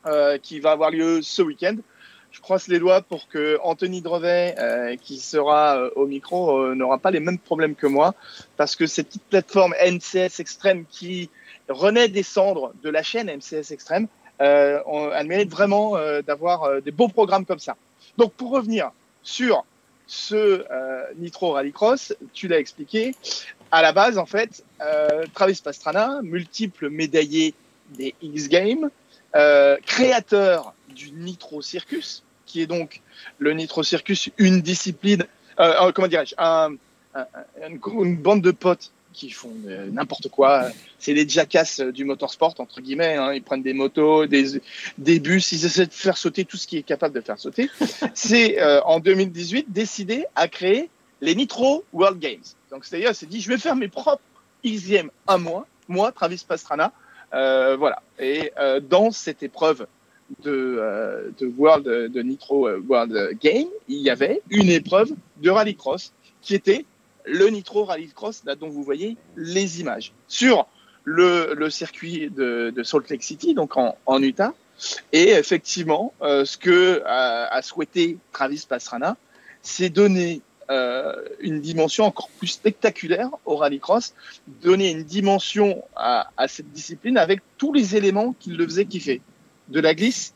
euh, 0.07 0.39
qui 0.39 0.61
va 0.61 0.73
avoir 0.73 0.91
lieu 0.91 1.21
ce 1.23 1.43
week-end 1.43 1.77
je 2.31 2.41
croise 2.41 2.69
les 2.69 2.79
doigts 2.79 3.03
pour 3.03 3.29
que 3.29 3.59
Anthony 3.63 4.01
Drevet, 4.01 4.55
euh, 4.59 4.97
qui 4.97 5.19
sera 5.19 5.79
euh, 5.79 5.91
au 5.97 6.07
micro, 6.07 6.59
euh, 6.59 6.75
n'aura 6.75 6.99
pas 6.99 7.11
les 7.11 7.21
mêmes 7.21 7.39
problèmes 7.39 7.75
que 7.75 7.87
moi, 7.87 8.15
parce 8.57 8.77
que 8.77 8.87
cette 8.87 9.09
petite 9.09 9.25
plateforme 9.25 9.75
NCS 9.85 10.41
Extrême 10.41 10.85
qui 10.91 11.31
renaît 11.69 12.09
des 12.09 12.23
cendres 12.23 12.73
de 12.83 12.91
la 12.91 13.03
chaîne 13.03 13.29
MCS 13.29 13.73
Extrême, 13.73 14.09
on, 14.41 15.11
elle 15.13 15.27
mérite 15.27 15.51
vraiment 15.51 15.97
d'avoir 16.25 16.81
des 16.81 16.93
beaux 16.93 17.09
programmes 17.09 17.45
comme 17.45 17.59
ça. 17.59 17.77
Donc 18.17 18.33
pour 18.35 18.53
revenir 18.53 18.93
sur 19.23 19.65
ce 20.07 20.65
Nitro 21.19 21.53
Rallycross, 21.53 22.15
tu 22.33 22.47
l'as 22.47 22.61
expliqué, 22.61 23.17
à 23.73 23.83
la 23.83 23.93
base 23.93 24.17
en 24.17 24.27
fait, 24.27 24.65
Travis 25.35 25.61
Pastrana, 25.63 26.21
multiple 26.23 26.89
médaillé 26.89 27.53
des 27.91 28.15
X 28.23 28.49
Games, 28.49 28.91
créateur 29.85 30.73
du 30.95 31.13
Nitro 31.13 31.63
Circus, 31.63 32.23
qui 32.47 32.61
est 32.61 32.67
donc 32.67 33.03
le 33.39 33.53
Nitro 33.53 33.83
Circus, 33.83 34.31
une 34.39 34.61
discipline, 34.61 35.25
euh, 35.61 35.75
euh 35.83 35.93
comment 35.93 36.09
dirais-je, 36.09 36.35
un, 36.39 36.75
un, 37.15 37.27
une, 37.67 38.17
bande 38.17 38.43
de 38.43 38.51
potes 38.51 38.93
qui 39.13 39.31
font 39.31 39.53
euh, 39.67 39.89
n'importe 39.91 40.29
quoi. 40.29 40.69
C'est 40.99 41.13
les 41.13 41.29
jackass 41.29 41.81
du 41.81 42.05
motorsport, 42.05 42.55
entre 42.59 42.81
guillemets. 42.81 43.17
Hein. 43.17 43.33
Ils 43.33 43.43
prennent 43.43 43.63
des 43.63 43.73
motos, 43.73 44.27
des, 44.27 44.61
des 44.99 45.19
bus, 45.19 45.51
ils 45.53 45.65
essaient 45.65 45.87
de 45.87 45.93
faire 45.93 46.17
sauter 46.17 46.45
tout 46.45 46.57
ce 46.57 46.67
qui 46.67 46.79
est 46.79 46.83
capable 46.83 47.15
de 47.15 47.21
faire 47.21 47.39
sauter. 47.39 47.69
C'est 48.15 48.61
euh, 48.61 48.81
en 48.83 49.01
2018 49.01 49.73
décidé 49.73 50.25
à 50.37 50.47
créer 50.49 50.89
les 51.21 51.35
Nitro 51.35 51.85
World 51.93 52.21
Games. 52.21 52.45
Donc 52.71 52.85
c'est-à-dire, 52.85 53.15
c'est 53.15 53.27
dit, 53.27 53.41
je 53.41 53.49
vais 53.49 53.59
faire 53.59 53.77
mes 53.77 53.89
propres 53.89 54.23
Xm 54.65 55.11
à 55.27 55.39
moi, 55.39 55.67
moi, 55.89 56.13
Travis 56.13 56.45
Pastrana. 56.47 56.93
Euh, 57.35 57.77
voilà. 57.77 58.03
Et 58.19 58.53
euh, 58.59 58.81
dans 58.81 59.11
cette 59.11 59.43
épreuve 59.43 59.87
de, 60.43 60.77
euh, 60.79 61.31
de 61.39 61.47
World 61.47 61.85
de 61.87 62.23
Nitro 62.23 62.69
euh, 62.69 62.83
World 62.87 63.39
Game, 63.41 63.69
il 63.89 63.99
y 63.99 64.11
avait 64.11 64.43
une 64.51 64.69
épreuve 64.69 65.11
de 65.43 65.51
rallycross 65.51 66.13
qui 66.43 66.55
était 66.55 66.85
le 67.29 67.49
Nitro 67.49 67.85
Rallycross, 67.85 68.43
là 68.45 68.55
dont 68.55 68.69
vous 68.69 68.83
voyez 68.83 69.17
les 69.37 69.81
images, 69.81 70.13
sur 70.29 70.67
le, 71.05 71.55
le 71.55 71.71
circuit 71.71 72.31
de, 72.31 72.73
de, 72.75 72.83
Salt 72.83 73.09
Lake 73.11 73.23
City, 73.23 73.55
donc 73.55 73.77
en, 73.77 73.97
en 74.07 74.23
Utah. 74.23 74.55
Et 75.13 75.31
effectivement, 75.31 76.13
euh, 76.23 76.45
ce 76.45 76.57
que 76.57 77.03
a, 77.05 77.47
a, 77.47 77.63
souhaité 77.63 78.19
Travis 78.33 78.65
Pastrana, 78.69 79.17
c'est 79.63 79.91
donner 79.91 80.41
euh, 80.71 81.15
une 81.41 81.61
dimension 81.61 82.05
encore 82.05 82.29
plus 82.39 82.49
spectaculaire 82.49 83.31
au 83.45 83.57
rallycross, 83.57 84.15
donner 84.63 84.91
une 84.91 85.03
dimension 85.03 85.83
à, 85.97 86.31
à 86.37 86.47
cette 86.47 86.71
discipline 86.73 87.19
avec 87.19 87.41
tous 87.57 87.73
les 87.73 87.97
éléments 87.97 88.35
qui 88.39 88.51
le 88.51 88.65
faisaient 88.65 88.85
kiffer 88.85 89.21
de 89.69 89.81
la 89.81 89.95
glisse, 89.95 90.35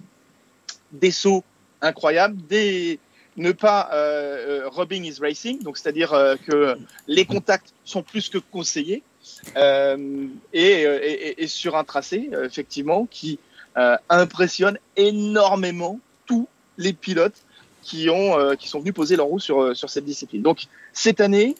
des 0.92 1.10
sauts 1.10 1.44
incroyables, 1.80 2.36
des 2.46 2.98
ne 3.36 3.52
pas 3.52 3.88
euh, 3.92 4.68
rubbing 4.68 5.04
is 5.04 5.18
racing, 5.20 5.62
donc 5.62 5.78
c'est-à-dire 5.78 6.12
euh, 6.12 6.36
que 6.36 6.76
les 7.09 7.24
contacts 7.24 7.72
sont 7.84 8.02
plus 8.02 8.28
que 8.28 8.38
conseillés 8.38 9.02
euh, 9.56 10.26
et, 10.52 11.46
sur 11.46 11.76
un 11.76 11.84
tracé 11.84 12.30
effectivement 12.42 13.06
qui 13.06 13.38
euh, 13.78 13.96
impressionne 14.10 14.78
énormément 14.96 15.98
tous 16.26 16.46
les 16.76 16.92
pilotes 16.92 17.42
qui 17.82 18.10
ont 18.10 18.38
euh, 18.38 18.54
qui 18.54 18.68
sont 18.68 18.80
venus 18.80 18.94
poser 18.94 19.16
leur 19.16 19.26
roue 19.26 19.40
sur 19.40 19.74
sur 19.74 19.88
cette 19.88 20.04
discipline. 20.04 20.42
Donc 20.42 20.64
cette 20.92 21.20
année, 21.20 21.54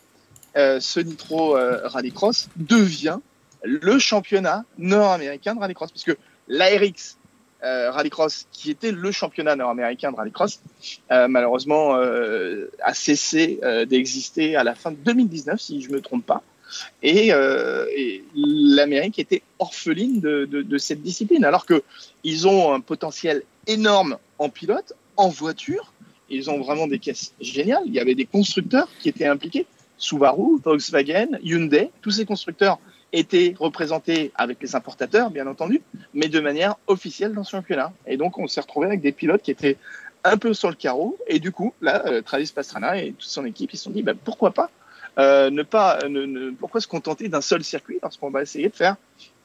ce 0.55 1.01
Nitro 1.01 1.57
Rallycross 1.85 2.49
devient 2.57 3.19
le 3.63 3.99
championnat 3.99 4.65
nord-américain 4.77 5.55
de 5.55 5.61
rallycross 5.61 5.91
parce 5.91 6.05
que 6.05 6.17
l'ARX 6.49 7.17
euh, 7.17 7.22
rallycross, 7.63 8.47
qui 8.53 8.71
était 8.71 8.93
le 8.93 9.13
championnat 9.13 9.57
nord-américain 9.57 10.11
de 10.11 10.17
rallycross, 10.17 10.61
euh, 11.11 11.29
malheureusement 11.29 11.97
euh, 11.97 12.71
a 12.83 12.95
cessé 12.95 13.61
euh, 13.63 13.85
d'exister 13.85 14.57
à 14.57 14.65
la 14.65 14.75
fin 14.75 14.91
de 14.91 14.97
2019, 14.97 15.61
si 15.61 15.81
je 15.83 15.91
me 15.91 16.01
trompe 16.01 16.27
pas. 16.27 16.43
Et, 17.03 17.33
euh, 17.33 17.87
l'Amérique 18.35 19.19
était 19.19 19.43
orpheline 19.59 20.21
de, 20.21 20.79
cette 20.79 21.03
discipline, 21.03 21.45
alors 21.45 21.67
que 21.67 21.83
ils 22.25 22.49
ont 22.49 22.73
un 22.73 22.81
potentiel 22.81 23.43
énorme 23.67 24.17
en 24.39 24.49
pilote, 24.49 24.95
en 25.17 25.29
voiture. 25.29 25.93
Ils 26.31 26.49
ont 26.51 26.61
vraiment 26.61 26.87
des 26.87 26.99
caisses 26.99 27.35
géniales. 27.41 27.83
Il 27.87 27.93
y 27.93 28.01
avait 28.01 28.15
des 28.15 28.25
constructeurs 28.25 28.89
qui 29.01 29.11
étaient 29.11 29.27
impliqués. 29.27 29.67
Subaru, 29.99 30.59
Volkswagen, 30.65 31.39
Hyundai, 31.43 31.91
tous 32.01 32.11
ces 32.13 32.25
constructeurs 32.25 32.79
étaient 33.13 33.55
représentés 33.59 34.33
avec 34.35 34.59
les 34.63 34.75
importateurs, 34.75 35.31
bien 35.31 35.47
entendu, 35.47 35.83
mais 36.15 36.29
de 36.29 36.41
manière 36.41 36.77
officielle 36.87 37.33
dans 37.35 37.45
ce 37.45 37.51
championnat. 37.51 37.93
Et 38.07 38.17
donc, 38.17 38.39
on 38.39 38.47
s'est 38.47 38.61
retrouvé 38.61 38.87
avec 38.87 39.01
des 39.01 39.13
pilotes 39.13 39.43
qui 39.43 39.51
étaient 39.51 39.77
un 40.25 40.37
peu 40.37 40.55
sur 40.55 40.71
le 40.71 40.77
carreau. 40.77 41.19
Et 41.27 41.39
du 41.39 41.53
coup, 41.53 41.75
là, 41.81 42.03
euh, 42.07 42.23
Travis 42.23 42.51
Pastrana 42.55 42.97
et 42.97 43.13
toute 43.13 43.23
son 43.23 43.45
équipe, 43.45 43.73
ils 43.73 43.77
se 43.77 43.85
sont 43.85 43.91
dit, 43.91 44.03
bah, 44.03 44.15
pourquoi 44.25 44.53
pas 44.53 44.71
euh, 45.19 45.51
ne 45.51 45.63
pas, 45.63 45.99
ne, 46.09 46.25
ne, 46.25 46.51
pourquoi 46.53 46.81
se 46.81 46.89
contenter 46.89 47.29
d'un 47.29 47.43
seul 47.43 47.63
circuit 47.63 47.99
lorsqu'on 48.03 48.31
va 48.31 48.41
essayer 48.41 48.71
de 48.71 48.75
faire 48.75 48.97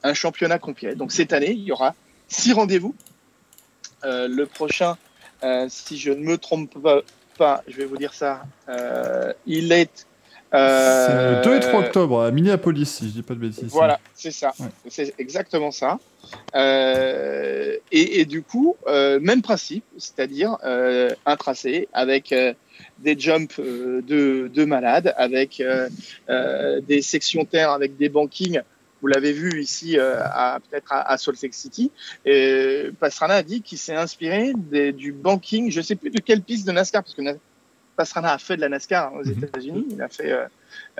un 0.03 0.13
championnat 0.13 0.59
complet. 0.59 0.95
Donc 0.95 1.11
cette 1.11 1.33
année, 1.33 1.51
il 1.51 1.63
y 1.63 1.71
aura 1.71 1.93
six 2.27 2.53
rendez-vous. 2.53 2.95
Euh, 4.05 4.27
le 4.27 4.45
prochain, 4.45 4.97
euh, 5.43 5.65
si 5.69 5.97
je 5.97 6.11
ne 6.11 6.23
me 6.23 6.37
trompe 6.37 6.81
pas, 6.81 7.01
pas, 7.37 7.63
je 7.67 7.77
vais 7.77 7.85
vous 7.85 7.97
dire 7.97 8.13
ça, 8.13 8.43
euh, 8.69 9.33
il 9.45 9.71
est 9.71 10.06
euh, 10.53 11.41
c'est 11.43 11.49
le 11.49 11.57
2 11.57 11.57
et 11.57 11.59
3 11.59 11.79
octobre 11.81 12.21
à 12.21 12.31
Minneapolis, 12.31 12.85
si 12.85 13.07
je 13.07 13.13
dis 13.13 13.21
pas 13.21 13.33
de 13.33 13.39
bêtises. 13.39 13.69
Voilà, 13.71 13.99
c'est 14.13 14.31
ça. 14.31 14.53
Ouais. 14.59 14.67
C'est 14.89 15.13
exactement 15.17 15.71
ça. 15.71 15.99
Euh, 16.55 17.75
et, 17.91 18.21
et, 18.21 18.25
du 18.25 18.41
coup, 18.41 18.75
euh, 18.87 19.19
même 19.19 19.41
principe, 19.41 19.83
c'est-à-dire 19.97 20.57
euh, 20.65 21.09
un 21.25 21.35
tracé 21.35 21.87
avec 21.93 22.31
euh, 22.31 22.53
des 22.99 23.17
jumps 23.17 23.59
euh, 23.59 24.01
de, 24.01 24.49
de 24.53 24.65
malades, 24.65 25.13
avec 25.17 25.61
des 26.87 27.01
sections 27.01 27.45
terre, 27.45 27.71
avec 27.71 27.97
des 27.97 28.09
bankings. 28.09 28.61
Vous 29.01 29.07
l'avez 29.07 29.31
vu 29.31 29.61
ici, 29.61 29.95
peut-être 29.95 30.91
à, 30.91 31.11
à, 31.11 31.17
Salt 31.17 31.39
Lake 31.43 31.53
City. 31.53 31.91
Et 32.25 32.89
Pastrana 32.99 33.35
a 33.35 33.43
dit 33.43 33.61
qu'il 33.61 33.77
s'est 33.77 33.95
inspiré 33.95 34.53
des, 34.55 34.91
du 34.91 35.11
banking. 35.11 35.69
Je 35.69 35.81
sais 35.81 35.95
plus 35.95 36.09
de 36.09 36.19
quelle 36.19 36.41
piste 36.41 36.65
de 36.65 36.71
NASCAR, 36.71 37.03
parce 37.03 37.13
que 37.13 37.21
Pastrana 37.97 38.33
a 38.33 38.37
fait 38.37 38.55
de 38.55 38.61
la 38.61 38.69
NASCAR 38.69 39.13
aux 39.13 39.23
mm-hmm. 39.23 39.43
États-Unis. 39.43 39.85
Il 39.89 40.01
a 40.01 40.07
fait 40.07 40.31
euh, 40.31 40.45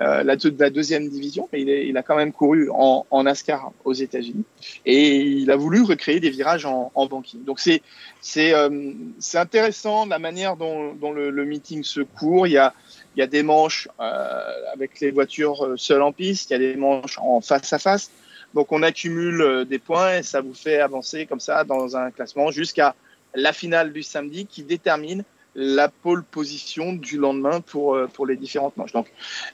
euh, 0.00 0.24
la, 0.24 0.34
la, 0.58 0.70
deuxième 0.70 1.08
division, 1.08 1.48
mais 1.52 1.62
il, 1.62 1.70
est, 1.70 1.86
il, 1.86 1.96
a 1.96 2.02
quand 2.02 2.16
même 2.16 2.32
couru 2.32 2.68
en, 2.70 3.06
en 3.08 3.22
NASCAR 3.22 3.72
aux 3.84 3.92
États-Unis. 3.94 4.44
Et 4.84 5.16
il 5.16 5.50
a 5.50 5.56
voulu 5.56 5.82
recréer 5.82 6.18
des 6.18 6.30
virages 6.30 6.66
en, 6.66 6.90
en 6.94 7.06
banking. 7.06 7.44
Donc 7.44 7.60
c'est 7.60 7.82
c'est 8.20 8.52
euh, 8.52 8.92
c'est 9.20 9.38
intéressant 9.38 10.06
la 10.06 10.18
manière 10.18 10.56
dont, 10.56 10.92
dont 10.94 11.12
le, 11.12 11.30
le, 11.30 11.44
meeting 11.44 11.84
se 11.84 12.00
court. 12.00 12.48
Il 12.48 12.54
y 12.54 12.58
a 12.58 12.74
il 13.16 13.20
y 13.20 13.22
a 13.22 13.28
des 13.28 13.44
manches 13.44 13.88
euh, 14.00 14.72
avec 14.74 15.00
les 15.00 15.12
voitures 15.12 15.74
seules 15.76 16.02
en 16.02 16.12
piste. 16.12 16.50
Il 16.50 16.54
y 16.54 16.56
a 16.56 16.58
des 16.58 16.76
manches 16.76 17.18
en 17.18 17.40
face 17.40 17.72
à 17.72 17.78
face. 17.78 18.10
Donc 18.54 18.72
on 18.72 18.82
accumule 18.82 19.66
des 19.68 19.78
points 19.78 20.18
et 20.18 20.22
ça 20.24 20.40
vous 20.40 20.54
fait 20.54 20.80
avancer 20.80 21.26
comme 21.26 21.40
ça 21.40 21.62
dans 21.64 21.96
un 21.96 22.10
classement 22.10 22.50
jusqu'à 22.50 22.96
la 23.34 23.52
finale 23.52 23.92
du 23.92 24.02
samedi 24.02 24.46
qui 24.46 24.62
détermine 24.62 25.22
la 25.60 25.88
pole 25.88 26.22
position 26.22 26.92
du 26.92 27.18
lendemain 27.18 27.60
pour, 27.60 27.96
euh, 27.96 28.06
pour 28.06 28.26
les 28.26 28.36
différentes 28.36 28.76
manches. 28.76 28.92
Donc, 28.92 29.08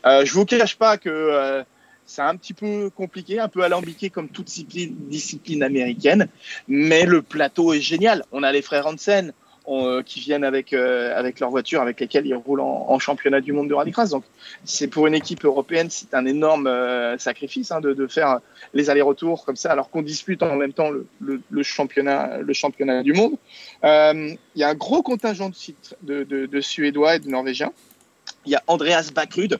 euh, 0.05 0.25
je 0.27 0.35
vous 0.35 0.45
cache 0.45 0.77
pas 0.77 0.99
que 0.99 1.09
euh, 1.09 1.63
c'est 2.05 2.21
un 2.21 2.37
petit 2.37 2.53
peu 2.53 2.91
compliqué, 2.91 3.41
un 3.41 3.49
peu 3.49 3.63
alambiqué 3.63 4.11
comme 4.11 4.29
toute 4.29 4.47
discipline, 4.47 4.95
discipline 5.09 5.63
américaine, 5.63 6.29
mais 6.69 7.07
le 7.07 7.23
plateau 7.23 7.73
est 7.73 7.81
génial. 7.81 8.23
On 8.33 8.43
a 8.43 8.53
les 8.53 8.61
frères 8.61 8.87
Hansen 8.87 9.33
on, 9.67 9.87
euh, 9.87 10.03
qui 10.03 10.21
viennent 10.21 10.45
avec, 10.45 10.73
euh, 10.73 11.17
avec 11.17 11.41
leur 11.41 11.51
voiture 11.51 11.81
avec 11.81 12.01
lesquelles 12.01 12.27
ils 12.27 12.35
roulent 12.35 12.61
en, 12.61 12.87
en 12.89 12.99
championnat 12.99 13.41
du 13.41 13.53
monde 13.53 13.69
de 13.69 13.75
rallycross. 13.75 14.11
Donc, 14.11 14.25
c'est 14.65 14.89
pour 14.89 15.07
une 15.07 15.15
équipe 15.15 15.45
européenne, 15.45 15.89
c'est 15.91 16.15
un 16.15 16.27
énorme 16.27 16.67
euh, 16.67 17.17
sacrifice 17.19 17.71
hein, 17.73 17.81
de, 17.81 17.93
de 17.95 18.07
faire 18.07 18.41
les 18.75 18.91
allers-retours 18.91 19.45
comme 19.45 19.57
ça, 19.57 19.73
alors 19.73 19.91
qu'on 19.91 20.03
dispute 20.03 20.43
en 20.43 20.57
même 20.57 20.73
temps 20.73 20.91
le, 20.91 21.07
le, 21.21 21.41
le 21.51 21.63
championnat, 21.63 22.39
le 22.39 22.53
championnat 22.53 23.03
du 23.03 23.13
monde. 23.13 23.37
Il 23.83 24.61
y 24.61 24.63
a 24.63 24.69
un 24.69 24.75
gros 24.75 25.03
contingent 25.03 25.51
de, 26.03 26.23
de, 26.25 26.47
de 26.47 26.61
Suédois 26.61 27.17
et 27.17 27.19
de 27.19 27.29
Norvégiens. 27.29 27.73
Il 28.47 28.53
y 28.53 28.55
a 28.55 28.63
Andreas 28.67 29.11
Backrud, 29.15 29.59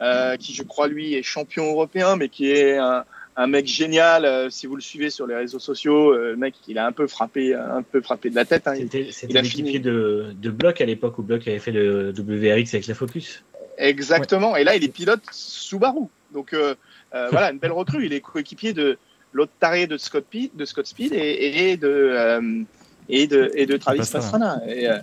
euh, 0.00 0.36
qui 0.36 0.54
je 0.54 0.62
crois 0.62 0.88
lui 0.88 1.14
est 1.14 1.22
champion 1.22 1.64
européen, 1.70 2.16
mais 2.16 2.28
qui 2.28 2.50
est 2.50 2.78
un, 2.78 3.04
un 3.40 3.46
mec 3.46 3.66
génial. 3.66 4.24
Euh, 4.24 4.50
si 4.50 4.66
vous 4.66 4.76
le 4.76 4.82
suivez 4.82 5.10
sur 5.10 5.26
les 5.26 5.34
réseaux 5.34 5.58
sociaux, 5.58 6.12
euh, 6.12 6.32
le 6.32 6.36
mec 6.36 6.54
il 6.68 6.78
a 6.78 6.86
un 6.86 6.92
peu 6.92 7.06
frappé, 7.06 7.54
un 7.54 7.82
peu 7.82 8.00
frappé 8.00 8.30
de 8.30 8.34
la 8.34 8.44
tête. 8.44 8.66
Hein. 8.66 8.74
C'était 9.10 9.42
l'équipier 9.42 9.78
de, 9.78 10.34
de 10.34 10.50
Block 10.50 10.80
à 10.80 10.84
l'époque 10.84 11.18
où 11.18 11.22
Block 11.22 11.46
avait 11.48 11.58
fait 11.58 11.72
le 11.72 12.10
WRX 12.10 12.74
avec 12.74 12.86
la 12.86 12.94
Focus. 12.94 13.42
Exactement. 13.78 14.56
Et 14.56 14.64
là 14.64 14.76
il 14.76 14.84
est 14.84 14.88
pilote 14.88 15.22
Subaru. 15.32 16.06
Donc 16.32 16.52
euh, 16.52 16.74
euh, 17.14 17.28
voilà, 17.32 17.50
une 17.50 17.58
belle 17.58 17.72
recrue. 17.72 18.06
Il 18.06 18.12
est 18.12 18.20
coéquipier 18.20 18.72
de 18.72 18.98
l'autre 19.32 19.52
taré 19.58 19.86
de 19.86 19.96
Scott, 19.96 20.24
Speed, 20.26 20.56
de 20.56 20.64
Scott 20.64 20.86
Speed 20.86 21.12
et, 21.12 21.70
et 21.70 21.76
de 21.76 21.88
euh, 21.88 22.62
et 23.08 23.26
de 23.26 23.50
et 23.54 23.66
de 23.66 23.76
Travis 23.76 23.98
Pastrana. 23.98 24.20
Pastrana. 24.20 24.62
Et, 24.66 24.88
euh, 24.88 24.98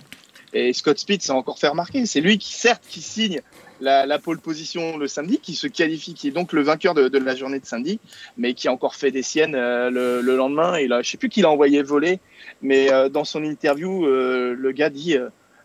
et 0.52 0.72
Scott 0.72 0.98
Speed 0.98 1.22
s'est 1.22 1.32
encore 1.32 1.58
fait 1.58 1.68
remarquer. 1.68 2.06
C'est 2.06 2.20
lui 2.20 2.38
qui 2.38 2.52
certes 2.54 2.84
qui 2.88 3.02
signe 3.02 3.42
la, 3.80 4.06
la 4.06 4.18
pole 4.18 4.38
position 4.38 4.96
le 4.96 5.06
samedi, 5.06 5.38
qui 5.38 5.54
se 5.54 5.66
qualifie, 5.66 6.14
qui 6.14 6.28
est 6.28 6.32
donc 6.32 6.52
le 6.52 6.62
vainqueur 6.62 6.94
de, 6.94 7.08
de 7.08 7.18
la 7.18 7.34
journée 7.34 7.60
de 7.60 7.66
samedi, 7.66 8.00
mais 8.36 8.54
qui 8.54 8.68
a 8.68 8.72
encore 8.72 8.94
fait 8.94 9.10
des 9.10 9.22
siennes 9.22 9.54
euh, 9.54 9.90
le, 9.90 10.20
le 10.20 10.36
lendemain. 10.36 10.76
Et 10.76 10.88
là, 10.88 11.02
je 11.02 11.10
sais 11.10 11.16
plus 11.16 11.28
qui 11.28 11.42
l'a 11.42 11.50
envoyé 11.50 11.82
voler, 11.82 12.20
mais 12.62 12.92
euh, 12.92 13.08
dans 13.08 13.24
son 13.24 13.44
interview, 13.44 14.06
euh, 14.06 14.54
le 14.58 14.72
gars 14.72 14.90
dit 14.90 15.16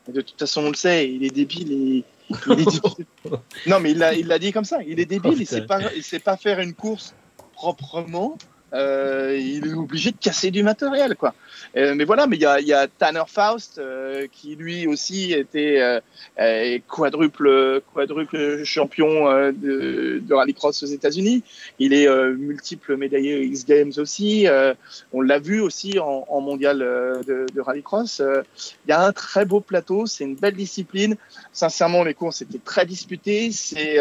de 0.10 0.22
toute 0.22 0.40
façon 0.40 0.65
on 0.65 0.69
le 0.69 0.76
sait, 0.76 1.10
il 1.10 1.23
est 1.23 1.34
débile. 1.34 1.72
Et, 1.72 2.03
il 2.48 2.52
est 2.52 2.56
débile. 2.56 3.06
non, 3.68 3.80
mais 3.80 3.91
il 3.91 3.98
l'a 3.98 4.14
il 4.14 4.27
dit 4.40 4.52
comme 4.52 4.65
ça. 4.65 4.80
Il 4.85 4.99
est 4.99 5.06
débile. 5.06 5.31
Oh, 5.34 5.38
il 5.40 5.48
sait 5.48 5.61
putain. 5.61 5.80
pas 5.80 5.94
il 5.95 6.03
sait 6.03 6.19
pas 6.19 6.38
faire 6.38 6.60
une 6.60 6.73
course 6.73 7.15
proprement. 7.53 8.38
Euh, 8.74 9.38
il 9.40 9.68
est 9.68 9.74
obligé 9.74 10.12
de 10.12 10.18
casser 10.18 10.50
du 10.50 10.64
matériel, 10.64 11.16
quoi. 11.16 11.36
Euh, 11.78 11.94
mais 11.95 12.06
voilà, 12.06 12.26
mais 12.26 12.38
il 12.38 12.41
y 12.41 12.74
a, 12.74 12.88
Tanner 12.88 13.24
Faust 13.28 13.78
euh, 13.78 14.28
qui 14.32 14.56
lui 14.56 14.88
aussi 14.88 15.32
était 15.34 16.00
quadruple 16.88 17.82
quadruple 17.94 18.64
champion 18.64 19.26
de, 19.52 20.34
rallycross 20.34 20.82
aux 20.84 20.88
États-Unis. 20.88 21.44
Il 21.80 21.94
est 21.94 22.08
multiple 22.36 22.98
médaillé 22.98 23.44
X 23.44 23.66
Games 23.66 23.91
aussi. 23.98 24.48
On 25.14 25.22
l'a 25.22 25.40
vu 25.40 25.62
aussi 25.62 26.00
en, 26.00 26.41
mondial 26.41 26.80
de, 26.80 27.62
rallycross. 27.62 28.22
Il 28.86 28.90
y 28.90 28.91
a 28.91 29.06
un 29.06 29.12
très 29.12 29.45
beau 29.45 29.60
plateau, 29.60 30.06
c'est 30.06 30.24
une 30.24 30.36
belle 30.36 30.56
discipline. 30.56 31.16
Sincèrement, 31.52 32.04
les 32.04 32.14
courses 32.14 32.41
étaient 32.41 32.60
très 32.64 32.86
disputées. 32.86 33.52
C'est, 33.52 33.98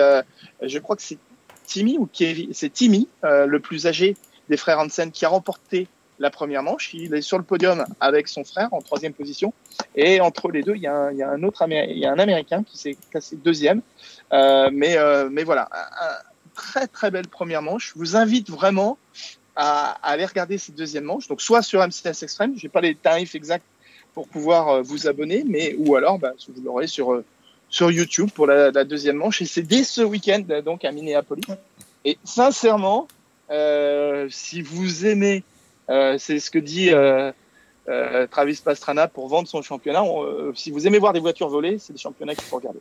je 0.63 0.79
crois 0.79 0.97
que 0.97 1.03
c'est 1.03 1.19
Timmy 1.67 1.97
ou 1.99 2.09
Kevin, 2.13 2.51
c'est 2.53 2.73
Timmy, 2.73 3.09
le 3.23 3.59
plus 3.59 3.87
âgé 3.87 4.17
des 4.49 4.57
frères 4.57 4.79
Hansen, 4.79 5.11
qui 5.11 5.25
a 5.25 5.29
remporté 5.29 5.89
la 6.23 6.31
première 6.31 6.63
manche. 6.63 6.95
Il 6.95 7.15
est 7.15 7.21
sur 7.21 7.37
le 7.37 7.45
podium 7.45 7.85
avec 8.01 8.29
son 8.29 8.45
frère 8.45 8.73
en 8.73 8.81
troisième 8.81 9.13
position. 9.13 9.53
Et 9.97 10.21
entre 10.21 10.51
les 10.51 10.63
deux, 10.63 10.77
il 10.77 10.83
y 10.83 10.87
a 10.87 10.95
un, 10.95 11.43
autre 11.43 11.65
il 11.69 11.99
y 11.99 12.07
a 12.07 12.13
un 12.13 12.19
Américain 12.19 12.63
qui 12.63 12.79
s'est 12.79 12.97
classé 13.11 13.37
deuxième. 13.37 13.83
Euh, 14.33 14.71
mais, 14.73 14.97
euh, 14.97 15.29
mais 15.31 15.45
voilà, 15.45 15.69
très 16.55 16.87
très 16.87 17.11
belle 17.11 17.29
première 17.29 17.61
manche. 17.61 17.93
Je 17.93 17.99
vous 17.99 18.17
invite 18.17 18.49
vraiment 18.49 18.99
à, 19.57 19.99
aller 20.03 20.25
regarder 20.25 20.57
cette 20.59 20.77
deuxième 20.77 21.05
manche. 21.05 21.29
Donc 21.29 21.43
soit 21.43 21.63
sur 21.63 21.81
MCS 21.87 22.23
Extreme, 22.23 22.55
j'ai 22.57 22.69
pas 22.69 22.81
les 22.81 22.95
tarifs 22.95 23.35
exacts 23.35 23.67
pour 24.15 24.29
pouvoir 24.29 24.69
euh, 24.69 24.83
vous 24.83 25.09
abonner, 25.09 25.45
mais 25.47 25.75
ou 25.79 25.97
alors 25.97 26.19
bah, 26.19 26.33
vous 26.49 26.63
l'aurez 26.63 26.87
sur 26.87 27.23
sur 27.69 27.91
YouTube 27.91 28.29
pour 28.35 28.47
la, 28.47 28.71
la 28.71 28.85
deuxième 28.85 29.17
manche. 29.17 29.41
Et 29.43 29.47
c'est 29.47 29.63
dès 29.63 29.83
ce 29.83 30.03
week-end 30.03 30.45
donc 30.65 30.85
à 30.85 30.93
Minneapolis. 30.93 31.47
Et 32.05 32.19
sincèrement, 32.25 33.09
si 34.29 34.63
vous 34.63 35.07
aimez, 35.07 35.45
euh, 35.91 36.17
c'est 36.19 36.39
ce 36.39 36.51
que 36.51 36.59
dit 36.59 36.91
euh, 37.89 38.27
Travis 38.31 38.61
Pastrana 38.65 39.09
pour 39.09 39.27
vendre 39.29 39.49
son 39.49 39.61
championnat. 39.63 40.03
on- 40.05 40.23
euh, 40.25 40.53
si 40.55 40.71
vous 40.71 40.87
aimez 40.87 40.99
voir 40.99 41.13
des 41.13 41.19
voitures 41.21 41.49
voler, 41.49 41.79
c'est 41.79 41.93
des 41.93 41.99
championnats 41.99 42.35
qu'il 42.35 42.45
faut 42.45 42.57
regarder. 42.57 42.79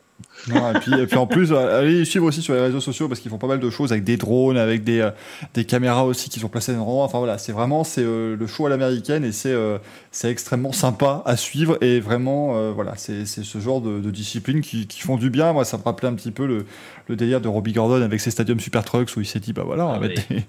Et, 0.48 0.78
puis, 0.80 0.92
et 1.00 1.06
puis 1.06 1.16
en 1.16 1.26
plus, 1.26 1.52
euh, 1.52 1.80
allez 1.80 1.98
les 1.98 2.04
suivre 2.04 2.24
aussi 2.26 2.40
sur 2.40 2.54
les 2.54 2.60
réseaux 2.60 2.80
sociaux 2.80 3.08
parce 3.08 3.18
qu'ils 3.20 3.30
font 3.30 3.38
pas 3.38 3.48
mal 3.48 3.58
de 3.58 3.68
choses 3.70 3.90
avec 3.92 4.04
des 4.04 4.16
drones, 4.16 4.56
avec 4.56 4.84
des, 4.84 5.00
euh, 5.00 5.10
des 5.54 5.64
caméras 5.64 6.04
aussi 6.04 6.30
qui 6.30 6.38
sont 6.38 6.48
placées 6.48 6.74
dans. 6.74 7.02
Enfin 7.02 7.18
voilà, 7.18 7.36
c'est 7.38 7.50
vraiment 7.52 7.82
c'est 7.84 8.02
euh, 8.04 8.36
le 8.36 8.46
show 8.46 8.66
à 8.66 8.70
l'américaine 8.70 9.24
et 9.24 9.32
c'est 9.32 9.50
euh, 9.52 9.78
c'est 10.12 10.30
extrêmement 10.30 10.72
sympa 10.72 11.22
à 11.24 11.36
suivre 11.36 11.78
et 11.82 11.98
vraiment 11.98 12.56
euh, 12.56 12.70
voilà, 12.70 12.96
c'est 12.96 13.26
c'est 13.26 13.42
ce 13.44 13.58
genre 13.58 13.80
de, 13.80 13.98
de 13.98 14.10
discipline 14.10 14.60
qui, 14.60 14.86
qui 14.86 15.00
font 15.00 15.16
du 15.16 15.30
bien. 15.30 15.52
Moi, 15.52 15.64
ça 15.64 15.78
me 15.78 15.82
rappelait 15.82 16.08
un 16.08 16.14
petit 16.14 16.30
peu 16.30 16.46
le, 16.46 16.64
le 17.08 17.16
délire 17.16 17.40
de 17.40 17.48
Robbie 17.48 17.72
Gordon 17.72 18.02
avec 18.02 18.20
ses 18.20 18.30
stadiums 18.30 18.60
Super 18.60 18.84
Trucks 18.84 19.10
où 19.16 19.20
il 19.20 19.26
s'est 19.26 19.40
dit 19.40 19.52
bah 19.52 19.64
voilà, 19.66 19.86
on 19.86 19.90
va 19.90 19.96
Ah 19.96 20.00
mettre 20.00 20.28
des- 20.28 20.44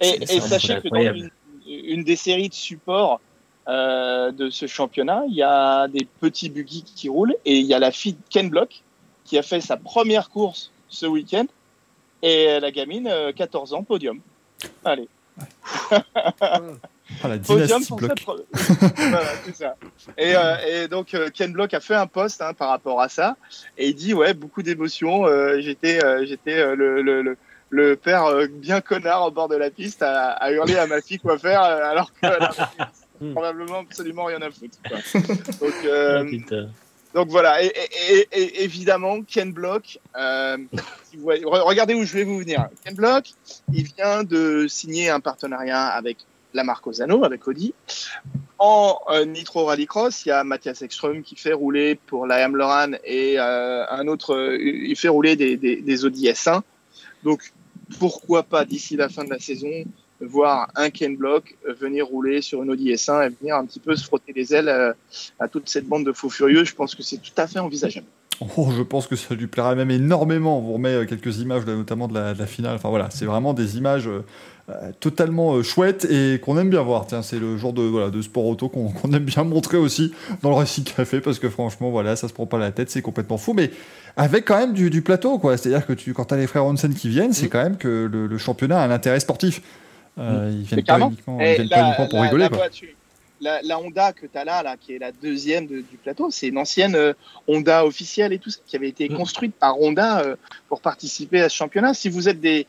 Et, 0.00 0.40
sachez 0.40 0.80
que 0.80 0.88
dans 0.88 1.14
une, 1.14 1.30
une 1.66 2.04
des 2.04 2.16
séries 2.16 2.48
de 2.48 2.54
supports 2.54 3.20
euh, 3.68 4.32
de 4.32 4.50
ce 4.50 4.66
championnat, 4.66 5.22
il 5.28 5.34
y 5.34 5.42
a 5.42 5.88
des 5.88 6.06
petits 6.20 6.50
buggy 6.50 6.82
qui 6.82 7.08
roulent 7.08 7.34
et 7.44 7.58
il 7.58 7.66
y 7.66 7.74
a 7.74 7.78
la 7.78 7.90
fille 7.92 8.14
de 8.14 8.18
Ken 8.30 8.48
Block 8.50 8.82
qui 9.24 9.38
a 9.38 9.42
fait 9.42 9.60
sa 9.60 9.76
première 9.76 10.30
course 10.30 10.72
ce 10.88 11.06
week-end 11.06 11.46
et 12.22 12.60
la 12.60 12.70
gamine, 12.70 13.08
euh, 13.08 13.32
14 13.32 13.74
ans, 13.74 13.82
podium. 13.82 14.20
Allez, 14.84 15.08
ah, 15.90 17.28
la 17.28 17.38
podium 17.38 17.84
pour 17.84 18.00
cette 18.00 18.20
voilà, 18.96 19.22
ça. 19.54 19.76
Et, 20.18 20.34
euh, 20.36 20.56
et 20.66 20.88
donc 20.88 21.14
euh, 21.14 21.30
Ken 21.32 21.52
Block 21.52 21.74
a 21.74 21.80
fait 21.80 21.94
un 21.94 22.06
post 22.06 22.42
hein, 22.42 22.52
par 22.54 22.68
rapport 22.68 23.00
à 23.00 23.08
ça 23.08 23.36
et 23.78 23.88
il 23.88 23.94
dit 23.94 24.14
ouais 24.14 24.34
beaucoup 24.34 24.62
d'émotions. 24.62 25.26
euh, 25.26 25.60
j'étais 25.60 26.04
euh, 26.04 26.24
j'étais 26.26 26.58
euh, 26.58 26.74
le, 26.74 27.02
le, 27.02 27.22
le 27.22 27.36
le 27.70 27.96
père 27.96 28.26
euh, 28.26 28.46
bien 28.46 28.80
connard 28.80 29.26
au 29.26 29.30
bord 29.30 29.48
de 29.48 29.56
la 29.56 29.70
piste 29.70 30.02
à, 30.02 30.30
à 30.32 30.50
hurler 30.52 30.76
à 30.76 30.86
ma 30.86 31.00
fille 31.00 31.18
quoi 31.18 31.38
faire 31.38 31.62
euh, 31.62 31.90
alors 31.90 32.12
qu'elle 32.12 32.38
a 33.30 33.32
probablement 33.32 33.78
absolument 33.80 34.24
rien 34.24 34.40
à 34.42 34.50
foutre. 34.50 34.78
quoi. 34.88 34.98
Donc, 35.60 35.74
euh, 35.84 36.24
Ah, 36.50 36.56
donc 37.14 37.28
voilà, 37.28 37.62
et, 37.62 37.66
et- 37.66 38.16
et- 38.32 38.40
et 38.40 38.64
évidemment, 38.64 39.20
Ken 39.22 39.52
Block, 39.52 39.98
euh, 40.16 40.56
si 41.10 41.16
vous 41.18 41.22
voyez- 41.22 41.44
re- 41.44 41.60
regardez 41.62 41.92
où 41.94 42.04
je 42.04 42.14
vais 42.14 42.24
vous 42.24 42.38
venir. 42.38 42.68
Ken 42.84 42.94
Block, 42.94 43.26
il 43.72 43.84
vient 43.84 44.24
de 44.24 44.66
signer 44.66 45.10
un 45.10 45.20
partenariat 45.20 45.88
avec 45.88 46.16
la 46.54 46.64
marque 46.64 46.86
Ozano, 46.86 47.22
avec 47.24 47.46
Audi. 47.46 47.74
En 48.58 48.98
euh, 49.10 49.24
Nitro 49.26 49.66
Rallycross, 49.66 50.24
il 50.24 50.30
y 50.30 50.32
a 50.32 50.42
Mathias 50.44 50.80
Ekström 50.82 51.22
qui 51.22 51.36
fait 51.36 51.52
rouler 51.52 51.96
pour 52.06 52.26
la 52.26 52.46
Lorraine 52.48 52.98
et 53.04 53.38
euh, 53.38 53.84
un 53.90 54.06
autre, 54.06 54.34
euh, 54.34 54.56
il 54.60 54.96
fait 54.96 55.08
rouler 55.08 55.36
des, 55.36 55.56
des, 55.58 55.82
des 55.82 56.04
Audi 56.06 56.28
S1. 56.28 56.62
Donc 57.24 57.52
pourquoi 57.98 58.42
pas 58.42 58.64
d'ici 58.64 58.96
la 58.96 59.08
fin 59.10 59.24
de 59.24 59.30
la 59.30 59.38
saison 59.38 59.68
voir 60.22 60.68
un 60.76 60.90
Ken 60.90 61.16
Block 61.16 61.56
venir 61.80 62.06
rouler 62.06 62.42
sur 62.42 62.62
une 62.62 62.70
Audi 62.70 62.92
S1 62.92 63.26
et 63.26 63.34
venir 63.40 63.56
un 63.56 63.64
petit 63.66 63.80
peu 63.80 63.94
se 63.96 64.04
frotter 64.04 64.32
les 64.34 64.54
ailes 64.54 64.68
euh, 64.68 64.92
à 65.38 65.48
toute 65.48 65.68
cette 65.68 65.86
bande 65.86 66.04
de 66.06 66.12
faux 66.12 66.30
furieux, 66.30 66.64
je 66.64 66.74
pense 66.74 66.94
que 66.94 67.02
c'est 67.02 67.18
tout 67.18 67.32
à 67.36 67.46
fait 67.46 67.58
envisageable. 67.58 68.06
Oh, 68.56 68.68
je 68.76 68.82
pense 68.82 69.06
que 69.06 69.14
ça 69.14 69.34
lui 69.34 69.46
plairait 69.46 69.76
même 69.76 69.90
énormément. 69.90 70.58
On 70.58 70.62
vous 70.62 70.72
remet 70.72 70.88
euh, 70.88 71.04
quelques 71.04 71.38
images, 71.38 71.64
notamment 71.66 72.08
de 72.08 72.14
la, 72.14 72.34
de 72.34 72.38
la 72.38 72.46
finale. 72.46 72.74
Enfin 72.74 72.88
voilà, 72.88 73.08
c'est 73.10 73.24
vraiment 73.26 73.54
des 73.54 73.76
images 73.76 74.08
euh, 74.08 74.22
totalement 75.00 75.54
euh, 75.54 75.62
chouettes 75.62 76.06
et 76.10 76.40
qu'on 76.40 76.58
aime 76.58 76.70
bien 76.70 76.82
voir. 76.82 77.06
Tiens, 77.06 77.22
c'est 77.22 77.38
le 77.38 77.56
genre 77.56 77.72
de, 77.72 77.82
voilà, 77.82 78.10
de 78.10 78.20
sport 78.22 78.46
auto 78.46 78.68
qu'on 78.68 79.12
aime 79.12 79.24
bien 79.24 79.44
montrer 79.44 79.76
aussi 79.76 80.12
dans 80.42 80.48
le 80.50 80.56
Racing 80.56 80.82
Café 80.84 81.20
parce 81.20 81.38
que 81.38 81.48
franchement, 81.50 81.90
voilà, 81.90 82.16
ça 82.16 82.26
se 82.26 82.32
prend 82.32 82.46
pas 82.46 82.58
la 82.58 82.72
tête, 82.72 82.90
c'est 82.90 83.02
complètement 83.02 83.38
fou. 83.38 83.52
Mais 83.52 83.70
avec 84.16 84.46
quand 84.46 84.58
même 84.58 84.72
du, 84.72 84.90
du 84.90 85.02
plateau, 85.02 85.38
quoi. 85.38 85.56
C'est-à-dire 85.56 85.86
que 85.86 85.92
tu, 85.92 86.12
quand 86.12 86.24
t'as 86.24 86.36
les 86.36 86.46
frères 86.48 86.64
Hansen 86.64 86.94
qui 86.94 87.08
viennent, 87.10 87.32
c'est 87.32 87.46
Mm. 87.46 87.50
quand 87.50 87.62
même 87.62 87.76
que 87.76 88.08
le, 88.10 88.26
le 88.26 88.38
championnat 88.38 88.80
a 88.80 88.84
un 88.86 88.90
intérêt 88.90 89.20
sportif. 89.20 89.62
Euh, 90.18 90.50
Ils 90.52 90.62
viennent 90.64 90.84
pas 90.84 90.98
uniquement, 91.00 91.38
ils 91.40 91.54
viennent 91.54 91.68
pas 91.68 91.80
uniquement 91.86 92.06
pour 92.08 92.18
la, 92.18 92.24
rigoler, 92.24 92.42
la 92.44 92.48
quoi. 92.50 92.68
la- 93.40 93.62
la 93.62 93.78
Honda 93.78 94.12
que 94.12 94.26
tu 94.26 94.36
as 94.38 94.44
là, 94.44 94.62
là, 94.62 94.76
qui 94.78 94.94
est 94.94 94.98
la 94.98 95.10
deuxième 95.10 95.66
de- 95.66 95.80
du 95.80 95.96
plateau, 95.96 96.30
c'est 96.30 96.48
une 96.48 96.58
ancienne 96.58 96.94
euh, 96.94 97.12
Honda 97.48 97.84
officielle 97.86 98.32
et 98.34 98.38
tout 98.38 98.50
ça, 98.50 98.60
qui 98.66 98.76
avait 98.76 98.88
été 98.90 99.08
Mm. 99.08 99.16
construite 99.16 99.54
par 99.54 99.80
Honda 99.80 100.20
euh, 100.20 100.36
pour 100.68 100.80
participer 100.82 101.40
à 101.40 101.48
ce 101.48 101.56
championnat. 101.56 101.94
Si 101.94 102.08
vous 102.10 102.28
êtes 102.28 102.40
des, 102.40 102.66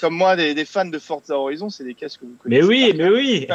comme 0.00 0.14
moi, 0.14 0.34
des, 0.36 0.52
des 0.54 0.64
fans 0.64 0.84
de 0.84 0.98
Forza 0.98 1.38
Horizon, 1.38 1.70
c'est 1.70 1.84
des 1.84 1.94
casques 1.94 2.20
que 2.20 2.26
vous 2.26 2.36
Mais 2.44 2.60
connaissez. 2.60 2.68
oui, 2.68 2.94
mais 2.96 3.08
oui. 3.08 3.46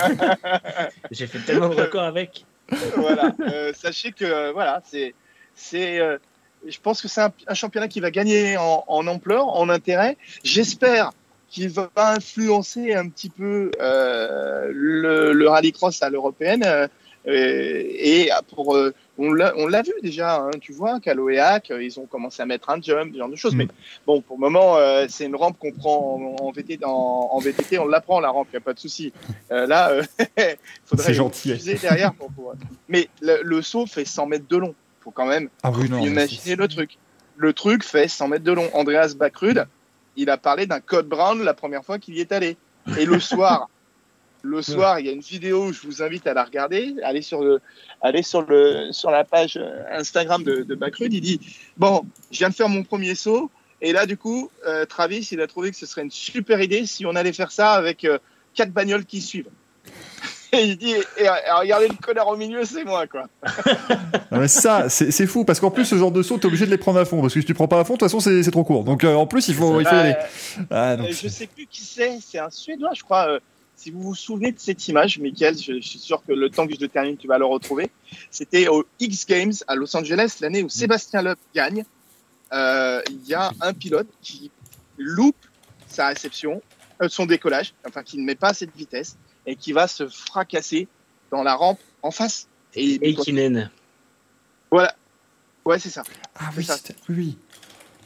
J'ai 1.12 1.28
fait 1.28 1.40
tellement 1.40 1.70
de 1.70 1.76
records 1.76 2.04
avec. 2.04 2.46
voilà. 2.96 3.34
Euh, 3.42 3.74
sachez 3.76 4.12
que 4.12 4.24
euh, 4.26 4.52
voilà, 4.54 4.82
c'est 4.86 5.14
c'est 5.56 6.00
euh, 6.00 6.18
je 6.68 6.78
pense 6.80 7.02
que 7.02 7.08
c'est 7.08 7.22
un, 7.22 7.32
un 7.48 7.54
championnat 7.54 7.88
qui 7.88 8.00
va 8.00 8.12
gagner 8.12 8.58
en, 8.58 8.84
en 8.88 9.08
ampleur, 9.08 9.48
en 9.50 9.70
intérêt. 9.70 10.18
J'espère 10.44 11.12
qu'il 11.50 11.70
va 11.70 11.90
influencer 11.96 12.94
un 12.94 13.10
petit 13.10 13.30
peu 13.30 13.72
euh, 13.82 14.70
le, 14.74 15.34
le 15.34 15.50
rallycross 15.50 16.02
à 16.04 16.10
l'européenne. 16.10 16.64
Euh, 17.28 17.84
et 17.86 18.30
pour, 18.56 18.76
euh, 18.78 18.94
on 19.18 19.34
l'a 19.34 19.54
l'a 19.68 19.82
vu 19.82 19.92
déjà, 20.02 20.38
hein, 20.38 20.52
tu 20.62 20.72
vois, 20.72 21.00
et 21.30 21.38
Hack, 21.40 21.70
euh, 21.70 21.84
ils 21.84 22.00
ont 22.00 22.06
commencé 22.06 22.42
à 22.42 22.46
mettre 22.46 22.70
un 22.70 22.82
jump, 22.82 23.12
ce 23.14 23.20
genre 23.20 23.30
de 23.30 23.36
choses. 23.36 23.54
Mm. 23.54 23.58
Mais 23.58 23.68
bon, 24.08 24.22
pour 24.22 24.38
le 24.38 24.42
moment, 24.42 24.78
euh, 24.78 25.06
c'est 25.10 25.26
une 25.26 25.36
rampe 25.36 25.58
qu'on 25.60 25.74
prend 25.74 26.36
en, 26.40 26.46
en 26.46 26.52
VTT, 26.52 26.84
en, 26.86 26.90
en 27.32 27.40
VTT, 27.40 27.78
on 27.78 27.88
l'apprend 27.88 28.22
la 28.22 28.30
rampe, 28.30 28.48
il 28.52 28.56
n'y 28.56 28.58
a 28.58 28.62
pas 28.62 28.74
de 28.74 28.80
souci. 28.80 29.12
Euh, 29.52 29.68
là, 29.68 29.90
euh, 29.92 30.04
faudrait 30.86 31.08
C'est 31.08 31.14
gentil. 31.14 31.54
derrière 31.82 32.14
pour. 32.14 32.32
Mais 32.88 33.10
le, 33.22 33.42
le 33.44 33.62
saut 33.62 33.86
fait 33.86 34.06
100 34.06 34.26
mètres 34.28 34.48
de 34.48 34.58
long. 34.58 34.74
Faut 35.02 35.12
quand 35.12 35.26
même 35.28 35.50
Ah 35.64 35.72
oui, 35.76 35.90
non. 35.90 36.02
c'est- 36.28 36.56
le 36.56 36.68
truc. 36.70 36.98
Le 37.36 37.54
truc 37.54 37.84
fait 37.84 38.08
100 38.08 38.30
mètres 38.30 38.44
de 38.46 38.52
long. 38.54 38.70
Andreas 38.74 39.14
Backrud, 39.18 39.66
il 40.20 40.30
a 40.30 40.38
parlé 40.38 40.66
d'un 40.66 40.80
code 40.80 41.08
Brown 41.08 41.42
la 41.44 41.54
première 41.54 41.84
fois 41.84 41.98
qu'il 41.98 42.16
y 42.16 42.20
est 42.20 42.32
allé. 42.32 42.58
Et 42.98 43.06
le 43.06 43.20
soir, 43.32 43.70
le 44.42 44.62
soir, 44.62 45.00
il 45.00 45.06
y 45.06 45.10
a 45.10 45.12
une 45.12 45.22
vidéo, 45.22 45.72
je 45.72 45.82
vous 45.86 46.02
invite 46.02 46.28
à 46.28 46.34
la 46.34 46.44
regarder. 46.44 46.96
Allez 47.04 47.22
sur 47.22 47.44
le, 47.44 47.60
allez 48.02 48.24
sur 48.24 48.42
le, 48.44 48.90
sur 48.92 49.12
la 49.12 49.24
page 49.24 49.58
euh, 49.58 49.84
Instagram 49.92 50.44
de, 50.44 50.64
de 50.64 50.76
Backrud. 50.76 51.14
Il 51.14 51.22
dit 51.22 51.40
bon, 51.78 52.06
je 52.32 52.40
viens 52.40 52.50
de 52.50 52.56
faire 52.56 52.70
mon 52.70 52.84
premier 52.84 53.16
saut. 53.16 53.50
Et 53.82 53.94
là, 53.94 54.06
du 54.06 54.18
coup, 54.18 54.52
euh, 54.68 54.86
Travis, 54.86 55.30
il 55.32 55.40
a 55.42 55.48
trouvé 55.48 55.72
que 55.72 55.78
ce 55.78 55.86
serait 55.86 56.02
une 56.02 56.12
super 56.12 56.62
idée 56.62 56.86
si 56.86 57.06
on 57.06 57.16
allait 57.16 57.34
faire 57.34 57.52
ça 57.52 57.74
avec 57.74 58.04
euh, 58.04 58.20
quatre 58.54 58.72
bagnoles 58.72 59.06
qui 59.06 59.22
suivent. 59.22 59.50
Il 60.54 60.78
dit, 60.78 60.92
et, 60.92 61.24
et 61.24 61.30
regardez 61.52 61.88
le 61.88 61.96
connard 61.96 62.28
au 62.28 62.36
milieu, 62.38 62.66
c'est 62.66 62.84
moi, 62.84 63.06
quoi. 63.08 63.26
Non, 64.32 64.40
mais 64.40 64.48
ça, 64.48 64.90
c'est 64.90 65.28
fou 65.28 65.46
parce 65.46 65.60
qu'en 65.60 65.72
plus, 65.72 65.86
ce 65.86 65.96
genre 65.96 66.12
de 66.12 66.24
saut, 66.24 66.38
t'es 66.38 66.48
obligé 66.48 66.66
de 66.66 66.72
les 66.72 66.78
prendre 66.78 67.00
à 67.00 67.06
fond 67.06 67.22
parce 67.22 67.34
que 67.34 67.40
si 67.42 67.46
tu 67.46 67.54
prends 67.54 67.68
pas 67.68 67.80
à 67.80 67.84
fond, 67.84 67.94
de 67.94 68.00
toute 68.00 68.10
façon, 68.10 68.20
c'est 68.20 68.52
trop 68.52 68.64
court. 68.64 68.84
Donc 68.84 69.04
euh, 69.04 69.14
en 69.16 69.28
plus, 69.28 69.48
il 69.48 69.56
faut, 69.56 69.80
il 69.80 69.88
faut 69.88 69.96
y 69.96 70.00
aller. 70.00 70.16
Ah, 70.72 70.96
donc, 70.96 71.10
je 71.12 71.28
sais 71.28 71.48
plus 71.48 71.68
qui 71.68 71.82
c'est, 71.82 72.20
c'est 72.22 72.40
un 72.40 72.50
Suédois, 72.50 72.92
je 72.96 73.04
crois. 73.04 73.28
euh, 73.30 73.40
si 73.76 73.92
vous 73.92 74.02
vous 74.02 74.16
souvenez 74.16 74.52
de 74.52 74.60
cette 74.60 74.86
image, 74.90 75.20
Michael, 75.20 75.58
je, 75.58 75.74
je 75.76 75.88
suis 75.88 76.00
sûr 76.00 76.22
que 76.28 76.34
le 76.34 76.50
temps 76.50 76.68
que 76.68 76.74
je 76.76 76.82
le 76.82 76.90
termine, 76.90 77.16
tu 77.16 77.28
vas 77.28 77.38
le 77.38 77.46
retrouver. 77.46 77.90
C'était 78.30 78.68
au 78.68 78.84
X 79.00 79.26
Games 79.26 79.54
à 79.68 79.76
Los 79.76 79.96
Angeles, 79.96 80.38
l'année 80.42 80.64
où 80.64 80.70
Sébastien 80.70 81.22
Loeb 81.22 81.38
gagne. 81.56 81.86
Euh, 82.52 83.02
Il 83.10 83.26
y 83.28 83.34
a 83.36 83.52
un 83.62 83.74
pilote 83.74 84.08
qui 84.22 84.52
loupe 84.98 85.36
sa 85.88 86.08
réception, 86.08 86.62
son 87.08 87.26
décollage, 87.26 87.74
enfin 87.88 88.04
qui 88.04 88.18
ne 88.18 88.26
met 88.26 88.36
pas 88.36 88.52
de 88.52 88.68
vitesse 88.76 89.16
et 89.46 89.56
qui 89.56 89.72
va 89.74 89.88
se 89.88 90.08
fracasser 90.08 90.88
dans 91.32 91.44
la 91.44 91.56
rampe 91.56 91.80
en 92.02 92.12
face. 92.12 92.48
Et, 92.76 93.00
Et 93.10 93.16
Kinen. 93.16 93.70
voilà. 94.72 94.94
Ouais, 95.66 95.80
c'est 95.80 95.90
ça. 95.90 96.04
ah 96.40 96.50
oui, 96.58 96.64
ça. 96.64 96.78
c'était- 96.78 96.96
oui, 97.10 97.16
oui. 97.18 97.38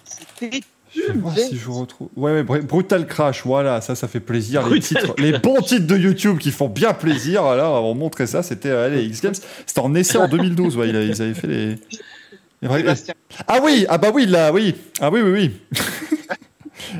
C'était 0.05 0.61
Je 0.95 1.01
vais 1.01 1.13
voir 1.13 1.37
si 1.37 1.57
je 1.57 1.69
retrouve. 1.69 2.09
Ouais, 2.15 2.31
ouais, 2.31 2.43
Br- 2.43 2.61
Brutal 2.61 3.07
Crash, 3.07 3.43
voilà, 3.45 3.81
ça, 3.81 3.95
ça 3.95 4.07
fait 4.07 4.19
plaisir. 4.19 4.67
Les, 4.67 4.79
titres, 4.79 5.15
les 5.17 5.37
bons 5.37 5.61
titres 5.61 5.87
de 5.87 5.97
YouTube 5.97 6.37
qui 6.37 6.51
font 6.51 6.69
bien 6.69 6.93
plaisir. 6.93 7.43
Voilà, 7.43 7.69
on 7.71 7.93
montrer 7.95 8.27
ça. 8.27 8.43
C'était 8.43 8.69
euh, 8.69 8.89
les 8.89 9.03
X 9.05 9.21
Games. 9.21 9.33
C'était 9.65 9.79
en 9.79 9.93
essai 9.95 10.17
en 10.17 10.27
2012. 10.27 10.77
Ouais, 10.77 10.89
ils 10.89 10.95
avaient 11.21 11.33
fait 11.33 11.47
les. 11.47 11.75
les. 12.61 12.93
Ah 13.47 13.59
oui, 13.61 13.85
ah 13.89 13.97
bah 13.97 14.11
oui, 14.13 14.25
là, 14.25 14.51
oui. 14.53 14.75
Ah 15.01 15.09
oui, 15.09 15.21
oui, 15.21 15.31
oui. 15.31 15.51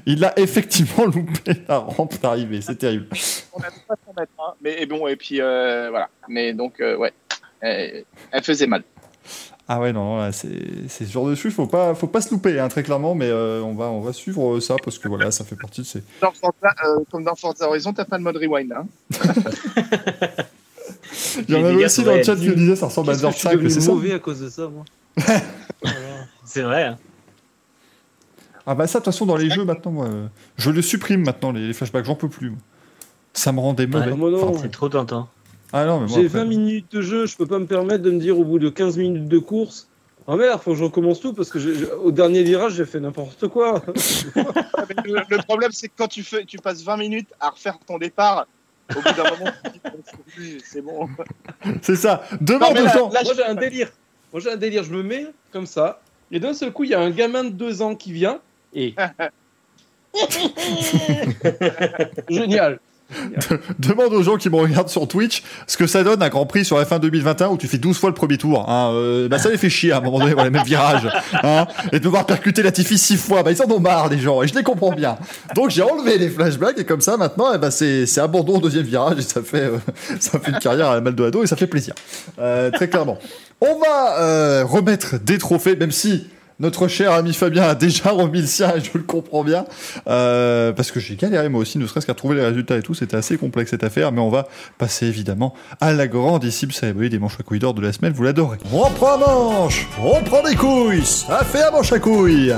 Il 0.05 0.23
a 0.25 0.37
effectivement 0.39 1.05
loupé 1.05 1.53
la 1.67 1.77
rampe 1.79 2.19
d'arrivée. 2.21 2.61
C'est 2.61 2.75
terrible. 2.75 3.07
on 3.53 3.59
n'avait 3.59 3.73
pas 3.87 3.95
100 4.05 4.13
mètres, 4.19 4.31
hein. 4.39 4.53
mais 4.61 4.81
et 4.81 4.85
bon, 4.85 5.07
et 5.07 5.15
puis 5.15 5.41
euh, 5.41 5.89
voilà. 5.89 6.09
Mais 6.27 6.53
donc, 6.53 6.79
euh, 6.79 6.95
ouais, 6.97 7.13
elle, 7.61 8.03
elle 8.31 8.43
faisait 8.43 8.67
mal. 8.67 8.83
Ah 9.67 9.79
ouais, 9.79 9.93
non, 9.93 10.29
c'est 10.33 10.89
c'est 10.89 11.05
ce 11.05 11.11
genre 11.11 11.25
de 11.27 11.35
chute, 11.35 11.53
faut 11.53 11.67
pas, 11.67 11.95
faut 11.95 12.07
pas 12.07 12.19
se 12.19 12.29
louper, 12.31 12.59
hein, 12.59 12.67
très 12.67 12.83
clairement, 12.83 13.15
mais 13.15 13.29
euh, 13.29 13.61
on, 13.61 13.73
va, 13.73 13.85
on 13.85 14.01
va 14.01 14.11
suivre 14.11 14.59
ça 14.59 14.75
parce 14.83 14.99
que 14.99 15.07
voilà, 15.07 15.31
ça 15.31 15.45
fait 15.45 15.55
partie 15.55 15.79
de 15.81 15.85
ces. 15.85 16.03
Dans 16.21 16.31
Forza, 16.31 16.75
euh, 16.85 16.99
comme 17.09 17.23
dans 17.23 17.35
Forza 17.35 17.69
Horizon, 17.69 17.93
t'as 17.93 18.03
pas 18.03 18.17
de 18.17 18.23
mode 18.23 18.35
rewind. 18.35 18.73
Hein. 18.73 18.85
Il 21.47 21.55
y 21.55 21.57
en 21.57 21.63
avait 21.63 21.85
aussi 21.85 22.03
dans 22.03 22.15
le 22.15 22.23
chat 22.23 22.35
qui 22.35 22.49
me 22.49 22.55
disait 22.55 22.75
ça 22.75 22.87
ressemble 22.87 23.11
à 23.11 23.15
Dirt 23.15 23.31
je 23.31 23.37
suis 23.37 23.43
5, 23.47 23.53
devenu 23.53 23.69
c'est 23.69 23.79
ça 23.81 23.91
mauvais 23.91 24.13
à 24.13 24.19
cause 24.19 24.41
de 24.41 24.49
ça, 24.49 24.67
moi? 24.67 24.83
C'est 26.45 26.61
vrai. 26.61 26.83
hein. 26.83 26.97
Ah 28.65 28.75
bah 28.75 28.87
ça, 28.87 28.99
de 28.99 29.03
toute 29.03 29.13
façon, 29.13 29.25
dans 29.25 29.35
les 29.35 29.49
jeux 29.49 29.65
maintenant, 29.65 29.91
moi, 29.91 30.05
euh, 30.07 30.27
je 30.57 30.69
le 30.71 30.81
supprime 30.81 31.23
maintenant, 31.25 31.51
les, 31.51 31.67
les 31.67 31.73
flashbacks, 31.73 32.05
j'en 32.05 32.15
peux 32.15 32.29
plus. 32.29 32.49
moi. 32.51 32.59
Ça 33.33 33.51
me 33.51 33.59
rendait 33.59 33.87
mauvais. 33.87 34.11
moi 34.11 34.29
non. 34.31 34.49
Enfin, 34.49 34.59
C'est 34.63 34.71
trop 34.71 34.89
tentant. 34.89 35.27
ah 35.73 35.85
non, 35.85 35.99
mais 36.01 36.07
moi, 36.07 36.19
J'ai 36.19 36.27
après- 36.27 36.39
20 36.39 36.45
minutes 36.45 36.91
de 36.93 37.01
jeu, 37.01 37.25
je 37.25 37.35
peux 37.35 37.45
pas 37.47 37.59
me 37.59 37.65
permettre 37.65 38.03
de 38.03 38.11
me 38.11 38.19
dire 38.19 38.39
au 38.39 38.43
bout 38.45 38.59
de 38.59 38.69
15 38.69 38.97
minutes 38.97 39.27
de 39.27 39.39
course 39.39 39.87
Oh 40.25 40.37
merde, 40.37 40.61
faut 40.61 40.71
que 40.71 40.77
je 40.77 40.83
recommence 40.85 41.19
tout 41.19 41.33
parce 41.33 41.49
que 41.49 41.93
au 41.97 42.09
dernier 42.11 42.43
virage 42.43 42.75
j'ai 42.75 42.85
fait 42.85 43.01
n'importe 43.01 43.49
quoi. 43.49 43.81
le, 45.05 45.21
le 45.29 45.37
problème, 45.43 45.71
c'est 45.73 45.89
que 45.89 45.93
quand 45.97 46.07
tu, 46.07 46.23
fais, 46.23 46.45
tu 46.45 46.57
passes 46.57 46.81
20 46.83 46.95
minutes 46.95 47.29
à 47.41 47.49
refaire 47.49 47.77
ton 47.85 47.97
départ, 47.97 48.47
au 48.91 49.01
bout 49.01 49.01
d'un 49.01 49.23
moment, 49.31 49.51
tu 49.65 49.71
te 49.79 50.39
dis, 50.41 50.53
Bon, 50.55 50.61
c'est 50.63 50.81
bon. 50.81 51.09
C'est 51.81 51.95
ça. 51.97 52.23
Demande 52.39 52.75
là- 52.77 52.93
Moi 52.97 53.33
j'ai 53.35 53.43
un 53.43 53.55
délire. 53.55 53.89
Moi 54.31 54.41
j'ai 54.41 54.51
un 54.51 54.55
délire, 54.57 54.83
je 54.83 54.93
me 54.93 55.03
mets 55.03 55.27
comme 55.51 55.65
ça 55.65 55.99
et 56.31 56.39
d'un 56.39 56.53
seul 56.53 56.71
coup 56.71 56.85
il 56.85 56.91
y 56.91 56.93
a 56.93 57.01
un 57.01 57.09
gamin 57.11 57.43
de 57.43 57.49
2 57.49 57.81
ans 57.81 57.95
qui 57.95 58.13
vient 58.13 58.39
et. 58.75 58.93
Génial. 62.29 62.79
Demande 63.79 64.13
aux 64.13 64.23
gens 64.23 64.37
qui 64.37 64.49
me 64.49 64.55
regardent 64.55 64.89
sur 64.89 65.07
Twitch 65.07 65.43
ce 65.67 65.77
que 65.77 65.87
ça 65.87 66.03
donne 66.03 66.21
un 66.23 66.29
Grand 66.29 66.45
Prix 66.45 66.65
sur 66.65 66.81
F1 66.81 66.99
2021 66.99 67.49
où 67.49 67.57
tu 67.57 67.67
fais 67.67 67.77
12 67.77 67.97
fois 67.97 68.09
le 68.09 68.15
premier 68.15 68.37
tour. 68.37 68.69
Hein. 68.69 68.91
Euh, 68.93 69.27
bah 69.27 69.39
ça 69.39 69.49
les 69.49 69.57
fait 69.57 69.69
chier 69.69 69.91
à 69.91 69.97
un 69.97 70.01
moment 70.01 70.19
donné, 70.19 70.33
voilà, 70.33 70.49
même 70.49 70.63
virage. 70.63 71.07
Hein. 71.43 71.67
Et 71.91 71.99
de 71.99 72.03
devoir 72.03 72.25
percuter 72.25 72.63
la 72.63 72.71
Tiffy 72.71 72.97
6 72.97 73.17
fois, 73.17 73.43
bah 73.43 73.51
ils 73.51 73.61
en 73.61 73.69
ont 73.69 73.79
marre 73.79 74.09
les 74.09 74.19
gens, 74.19 74.41
et 74.41 74.47
je 74.47 74.55
les 74.55 74.63
comprends 74.63 74.91
bien. 74.91 75.17
Donc 75.55 75.69
j'ai 75.69 75.81
enlevé 75.81 76.17
les 76.17 76.29
flashbacks 76.29 76.79
et 76.79 76.85
comme 76.85 77.01
ça 77.01 77.17
maintenant, 77.17 77.47
eh 77.53 77.57
ben, 77.57 77.71
c'est 77.71 78.05
c'est 78.05 78.21
abandon 78.21 78.57
au 78.57 78.61
deuxième 78.61 78.85
virage 78.85 79.19
et 79.19 79.21
ça 79.21 79.41
fait, 79.41 79.65
euh, 79.65 79.77
ça 80.19 80.39
fait 80.39 80.51
une 80.51 80.59
carrière 80.59 80.89
à 80.89 80.95
la 80.95 81.01
Maldonado 81.01 81.43
et 81.43 81.47
ça 81.47 81.55
fait 81.55 81.67
plaisir. 81.67 81.93
Euh, 82.39 82.71
très 82.71 82.87
clairement. 82.87 83.17
On 83.61 83.79
va 83.79 84.19
euh, 84.19 84.65
remettre 84.65 85.19
des 85.19 85.37
trophées, 85.37 85.75
même 85.75 85.91
si 85.91 86.27
notre 86.59 86.87
cher 86.87 87.11
ami 87.11 87.33
Fabien 87.33 87.63
a 87.63 87.75
déjà 87.75 88.09
remis 88.11 88.41
le 88.41 88.47
sien 88.47 88.73
je 88.81 88.97
le 88.97 89.03
comprends 89.03 89.43
bien. 89.43 89.65
Euh, 90.07 90.71
parce 90.71 90.91
que 90.91 90.99
j'ai 90.99 91.15
galéré 91.15 91.49
moi 91.49 91.61
aussi, 91.61 91.77
ne 91.77 91.87
serait-ce 91.87 92.05
qu'à 92.05 92.13
trouver 92.13 92.35
les 92.35 92.45
résultats 92.45 92.77
et 92.77 92.81
tout, 92.81 92.93
c'était 92.93 93.17
assez 93.17 93.37
complexe 93.37 93.71
cette 93.71 93.83
affaire, 93.83 94.11
mais 94.11 94.21
on 94.21 94.29
va 94.29 94.47
passer 94.77 95.07
évidemment 95.07 95.53
à 95.81 95.93
la 95.93 96.07
grandissime 96.07 96.71
cérémonie 96.71 97.09
des 97.09 97.19
manches 97.19 97.39
à 97.39 97.43
couilles 97.43 97.59
d'or 97.59 97.73
de 97.73 97.81
la 97.81 97.93
semaine, 97.93 98.13
vous 98.13 98.23
l'adorez. 98.23 98.57
On 98.71 98.89
prend 98.91 99.17
manche, 99.17 99.87
on 100.01 100.21
prend 100.23 100.43
des 100.43 100.55
couilles, 100.55 101.05
ça 101.05 101.43
fait 101.43 101.63
un 101.63 101.71
manche 101.71 101.91
à 101.91 101.99
couilles 101.99 102.53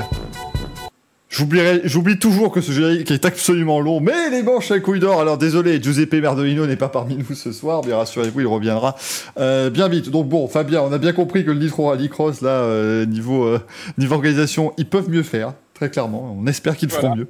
j'oublie 1.30 2.20
toujours 2.20 2.52
que 2.52 2.62
ce 2.62 2.72
générique 2.72 3.12
est 3.12 3.26
absolument 3.26 3.80
long, 3.82 4.00
mais 4.00 4.30
les 4.30 4.42
manches 4.44 4.72
à 4.72 4.80
couilles 4.80 5.00
d'or, 5.00 5.20
alors 5.20 5.38
désolé, 5.38 5.82
Giuseppe 5.82 6.14
Merdolino 6.14 6.66
n'est 6.66 6.76
pas 6.78 6.88
parmi 6.88 7.18
nous 7.18 7.36
ce 7.36 7.52
soir, 7.52 7.82
mais 7.86 7.94
rassurez-vous, 7.94 8.42
il 8.42 8.48
reviendra 8.48 8.96
euh, 9.38 9.70
bien 9.70 9.88
vite. 9.90 10.10
Donc 10.10 10.30
bon, 10.30 10.48
Fabien, 10.48 10.82
on 10.82 10.92
a 10.94 10.98
bien 10.98 11.14
compris 11.14 11.44
que 11.44 11.52
le 11.52 11.60
Nitro 11.60 11.90
Rallycross, 11.90 12.42
là, 12.42 12.50
euh, 12.50 13.06
niveau, 13.06 13.46
euh, 13.46 13.60
niveau 13.98 14.16
organisation, 14.16 14.74
ils 14.78 14.88
peuvent 14.88 15.10
mieux 15.10 15.24
faire, 15.24 15.54
très 15.74 15.90
clairement. 15.90 16.38
On 16.40 16.48
espère 16.48 16.78
qu'ils 16.78 16.90
feront 16.90 17.08
Voilà. 17.08 17.16
mieux 17.22 17.28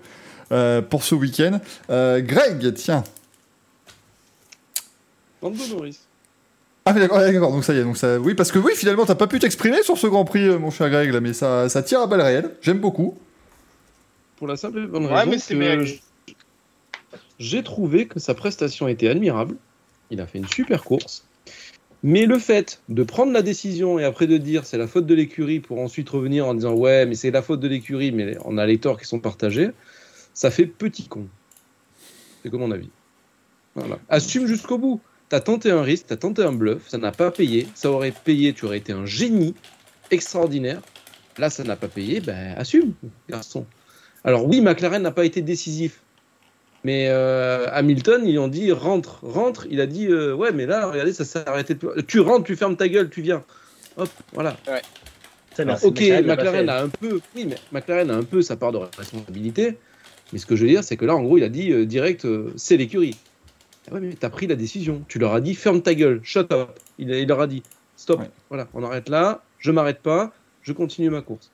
euh, 0.52 0.82
pour 0.82 1.04
ce 1.04 1.16
week-end. 1.16 1.60
Euh, 1.90 2.22
Greg, 2.22 2.74
tiens. 2.76 3.04
Lando 5.42 5.58
Norris. 5.76 6.00
Ah 6.88 6.94
mais 6.94 7.00
d'accord, 7.00 7.52
donc 7.52 7.64
ça 7.64 7.74
y 7.74 7.80
est, 7.80 7.84
donc 7.84 7.98
ça, 7.98 8.20
oui, 8.20 8.36
parce 8.36 8.52
que 8.52 8.60
oui, 8.60 8.74
finalement, 8.76 9.06
t'as 9.08 9.16
pas 9.16 9.26
pu 9.26 9.40
t'exprimer 9.40 9.82
sur 9.82 9.98
ce 9.98 10.06
Grand 10.06 10.24
Prix, 10.24 10.48
mon 10.60 10.70
cher 10.70 10.88
Greg, 10.92 11.12
là, 11.12 11.20
mais 11.20 11.34
ça, 11.34 11.68
ça 11.68 11.82
tire 11.82 12.02
à 12.02 12.06
balles 12.06 12.22
réelles. 12.22 12.52
J'aime 12.62 12.78
beaucoup. 12.78 13.18
Pour 14.46 14.52
la 14.52 14.58
simple 14.58 14.78
et 14.78 14.86
bonne 14.86 15.08
Ouais, 15.08 15.22
raison 15.24 15.56
mais 15.56 15.78
que 15.78 15.86
j'ai 17.40 17.64
trouvé 17.64 18.06
que 18.06 18.20
sa 18.20 18.36
prestation 18.36 18.88
était 18.88 19.08
admirable. 19.08 19.56
Il 20.12 20.22
a 20.22 20.28
fait 20.28 20.38
une 20.38 20.48
super 20.48 20.84
course. 20.84 21.26
Mais 22.04 22.28
le 22.28 22.38
fait 22.38 22.80
de 22.88 23.02
prendre 23.02 23.34
la 23.34 23.42
décision 23.42 23.98
et 23.98 24.04
après 24.04 24.28
de 24.28 24.38
dire 24.38 24.68
c'est 24.68 24.78
la 24.78 24.86
faute 24.86 25.08
de 25.08 25.16
l'écurie 25.16 25.62
pour 25.62 25.80
ensuite 25.80 26.08
revenir 26.10 26.46
en 26.46 26.54
disant 26.54 26.76
ouais 26.76 27.08
mais 27.08 27.16
c'est 27.16 27.32
la 27.32 27.42
faute 27.42 27.60
de 27.60 27.68
l'écurie 27.68 28.12
mais 28.12 28.38
on 28.46 28.60
a 28.60 28.68
les 28.68 28.78
torts 28.78 29.00
qui 29.00 29.08
sont 29.08 29.20
partagés, 29.20 29.72
ça 30.36 30.52
fait 30.52 30.68
petit 30.68 31.08
con. 31.08 31.26
C'est 32.44 32.52
comme 32.52 32.60
mon 32.60 32.70
avis. 32.70 32.92
Voilà. 33.74 33.98
Assume 34.10 34.46
jusqu'au 34.46 34.78
bout. 34.78 35.02
T'as 35.28 35.40
tenté 35.40 35.72
un 35.72 35.82
risque, 35.82 36.06
t'as 36.06 36.18
tenté 36.18 36.44
un 36.44 36.54
bluff, 36.54 36.88
ça 36.88 37.00
n'a 37.00 37.12
pas 37.12 37.32
payé. 37.32 37.68
Ça 37.74 37.90
aurait 37.90 38.12
payé, 38.12 38.54
tu 38.54 38.66
aurais 38.66 38.78
été 38.78 38.94
un 38.94 39.08
génie 39.08 39.56
extraordinaire. 40.12 40.84
Là, 41.40 41.50
ça 41.50 41.64
n'a 41.64 41.76
pas 41.76 41.88
payé, 41.88 42.22
ben 42.22 42.54
assume, 42.56 42.94
garçon. 43.28 43.66
Alors 44.26 44.45
oui, 44.47 44.60
McLaren 44.60 45.02
n'a 45.02 45.11
pas 45.11 45.23
été 45.23 45.41
décisif. 45.41 46.02
Mais 46.84 47.07
euh, 47.10 47.68
Hamilton, 47.72 48.23
ils 48.27 48.38
ont 48.38 48.47
dit 48.47 48.72
rentre, 48.72 49.19
rentre. 49.23 49.65
Il 49.69 49.80
a 49.81 49.85
dit 49.88 50.07
euh, 50.07 50.34
ouais, 50.35 50.52
mais 50.52 50.65
là, 50.65 50.88
regardez, 50.88 51.14
ça 51.14 51.23
s'est 51.26 51.47
arrêté. 51.47 51.73
de- 51.76 52.02
Tu 52.02 52.19
rentres, 52.19 52.43
tu 52.45 52.56
fermes 52.56 52.76
ta 52.76 52.88
gueule, 52.88 53.10
tu 53.10 53.22
viens. 53.22 53.43
Hop, 53.97 54.10
voilà. 54.34 54.57
Alors, 55.69 55.80
ok, 55.88 55.99
McLaren 56.27 56.69
a 56.69 56.81
un 56.84 56.89
peu, 56.89 57.22
oui, 57.35 57.45
mais 57.45 57.56
McLaren 57.72 58.11
a 58.11 58.15
un 58.15 58.23
peu 58.23 58.41
sa 58.41 58.56
part 58.57 58.72
de 58.72 58.77
responsabilité. 58.97 59.77
Mais 60.34 60.39
ce 60.39 60.45
que 60.45 60.56
je 60.56 60.64
veux 60.64 60.69
dire, 60.69 60.84
c'est 60.84 60.97
que 60.97 61.06
là, 61.06 61.15
en 61.15 61.23
gros, 61.23 61.38
il 61.38 61.43
a 61.43 61.49
dit 61.49 61.72
euh, 61.72 61.85
direct, 61.85 62.26
euh, 62.26 62.52
c'est 62.56 62.77
l'écurie. 62.77 63.15
Ah 63.89 63.93
Ouais, 63.93 63.99
mais 64.02 64.14
t'as 64.19 64.30
pris 64.30 64.47
la 64.47 64.56
décision. 64.56 65.03
Tu 65.07 65.18
leur 65.19 65.34
as 65.34 65.41
dit 65.41 65.56
ferme 65.56 65.81
ta 65.81 65.93
gueule, 65.95 66.19
shut 66.23 66.52
up. 66.52 66.69
Il, 66.99 67.10
il 67.11 67.27
leur 67.27 67.39
a 67.41 67.47
dit 67.47 67.64
stop. 67.95 68.19
Ouais. 68.19 68.30
Voilà, 68.49 68.68
on 68.73 68.84
arrête 68.84 69.07
là. 69.10 69.43
Je 69.60 69.72
m'arrête 69.72 69.99
pas. 70.02 70.34
Je 70.61 70.73
continue 70.73 71.10
ma 71.10 71.22
course. 71.22 71.52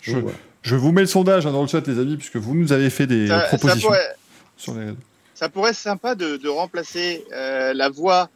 Je, 0.00 0.12
Donc, 0.14 0.22
voilà. 0.22 0.38
Je 0.62 0.76
vous 0.76 0.92
mets 0.92 1.00
le 1.02 1.06
sondage 1.06 1.46
hein, 1.46 1.52
dans 1.52 1.62
le 1.62 1.68
chat, 1.68 1.86
les 1.86 1.98
amis, 1.98 2.16
puisque 2.16 2.36
vous 2.36 2.54
nous 2.54 2.72
avez 2.72 2.90
fait 2.90 3.06
des 3.06 3.28
Ça, 3.28 3.40
ça 3.42 3.46
propositions 3.48 3.88
pourrait, 3.88 4.14
sur 4.56 4.74
les 4.74 4.84
réseaux. 4.86 4.96
ça 5.34 5.48
pourrait 5.48 5.70
être 5.70 5.76
sympa 5.76 6.14
de, 6.14 6.36
de 6.36 6.48
remplacer 6.48 7.24
euh, 7.32 7.74
la 7.74 7.88
voix 7.88 8.28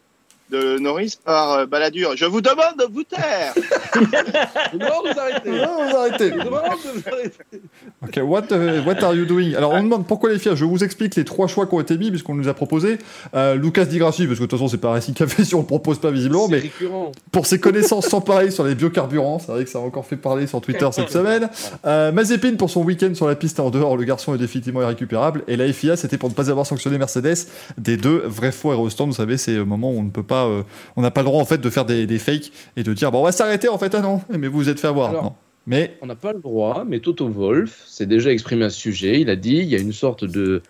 de 0.51 0.79
Norris 0.79 1.19
par 1.25 1.53
euh, 1.53 1.67
Balladur. 1.67 2.17
Je 2.17 2.25
vous 2.25 2.41
demande 2.41 2.77
de 2.79 2.85
vous 2.93 3.03
taire. 3.03 3.53
Je 3.95 4.79
demande 4.79 5.05
de 5.05 5.13
vous 5.13 5.19
arrêter. 5.21 5.51
Ah, 5.63 5.89
vous 5.91 5.97
arrêtez. 5.97 6.31
Je 6.31 6.45
demande 6.45 6.63
de 6.85 7.01
vous 7.01 7.09
arrêter. 7.13 7.63
Ok, 8.03 8.21
what, 8.23 8.45
uh, 8.53 8.81
what 8.87 9.03
are 9.05 9.15
you 9.15 9.25
doing? 9.25 9.55
Alors, 9.55 9.73
on 9.73 9.83
demande 9.83 10.07
pourquoi 10.07 10.31
les 10.31 10.39
fiers? 10.39 10.55
Je 10.57 10.65
vous 10.65 10.85
explique 10.85 11.17
les 11.17 11.25
trois 11.25 11.47
choix 11.47 11.67
qui 11.67 11.75
ont 11.75 11.81
été 11.81 11.97
mis, 11.99 12.11
puisqu'on 12.11 12.35
nous 12.35 12.49
a 12.49 12.55
proposé. 12.55 12.99
Euh, 13.35 13.55
Lucas 13.57 13.87
Di 13.87 13.99
Grassi, 13.99 14.27
parce 14.27 14.39
que 14.39 14.45
de 14.45 14.49
toute 14.49 14.59
façon, 14.59 14.69
c'est 14.69 14.79
pas 14.81 14.91
Racing 14.91 15.15
Café 15.15 15.45
si 15.45 15.55
on 15.55 15.61
le 15.61 15.67
propose 15.67 15.99
pas 15.99 16.11
visiblement, 16.11 16.47
C'est 16.47 16.53
mais 16.53 16.59
récurrent. 16.61 17.13
pour 17.33 17.47
ses 17.47 17.59
connaissances 17.59 18.07
sans 18.07 18.21
pareil 18.21 18.53
sur 18.53 18.65
les 18.65 18.75
biocarburants, 18.75 19.39
c'est 19.39 19.53
vrai 19.53 19.65
que 19.65 19.71
ça 19.71 19.79
a 19.79 19.83
encore 19.83 20.07
fait 20.07 20.17
parler 20.17 20.47
sur 20.47 20.61
Twitter 20.61 20.89
cette 20.93 21.11
semaine. 21.11 21.49
Euh, 21.87 22.13
Mazepin 22.13 22.55
pour 22.57 22.71
son 22.71 22.83
week-end 22.83 23.15
sur 23.15 23.27
la 23.27 23.35
piste 23.35 23.59
et 23.59 23.63
en 23.63 23.71
dehors, 23.71 23.97
le 23.97 24.05
garçon 24.05 24.35
est 24.35 24.39
définitivement 24.39 24.83
irrécupérable. 24.83 25.43
Et 25.49 25.57
la 25.57 25.73
FIA, 25.73 25.97
c'était 25.97 26.19
pour 26.19 26.29
ne 26.29 26.35
pas 26.35 26.51
avoir 26.51 26.67
sanctionné 26.67 26.99
Mercedes 26.99 27.47
des 27.79 27.97
deux 27.97 28.23
vrais 28.27 28.53
faux 28.53 28.71
aérostands. 28.71 29.07
Vous 29.07 29.13
savez, 29.13 29.37
c'est 29.39 29.55
le 29.55 29.65
moment 29.65 29.91
où 29.91 29.99
on 29.99 30.03
ne 30.03 30.11
peut 30.11 30.23
pas, 30.23 30.36
euh, 30.45 30.63
on 30.97 31.03
n'a 31.03 31.11
pas 31.11 31.23
le 31.23 31.27
droit 31.27 31.41
en 31.41 31.47
fait 31.47 31.59
de 31.59 31.71
faire 31.71 31.85
des, 31.85 32.07
des 32.07 32.19
fakes 32.19 32.53
et 32.77 32.83
de 32.83 32.93
dire 32.93 33.11
bon, 33.11 33.21
on 33.21 33.25
va 33.25 33.33
s'arrêter 33.33 33.69
en 33.69 33.79
fait. 33.79 33.95
Ah 33.95 34.01
non, 34.01 34.21
mais 34.31 34.49
vous 34.49 34.59
vous 34.59 34.69
êtes 34.69 34.81
fait 34.81 34.89
avoir. 34.89 35.11
Alors, 35.11 35.23
Non. 35.25 35.35
Mais 35.67 35.97
On 36.01 36.07
n'a 36.07 36.15
pas 36.15 36.33
le 36.33 36.39
droit, 36.39 36.85
mais 36.87 37.01
Toto 37.01 37.29
Wolf 37.29 37.83
s'est 37.87 38.07
déjà 38.07 38.31
exprimé 38.31 38.65
à 38.65 38.71
ce 38.71 38.79
sujet. 38.79 39.21
Il 39.21 39.31
a 39.31 39.37
dit 39.37 39.57
il 39.57 39.65
y 39.69 39.75
a 39.75 39.79
une 39.79 39.93
sorte 39.93 40.25
de, 40.25 40.63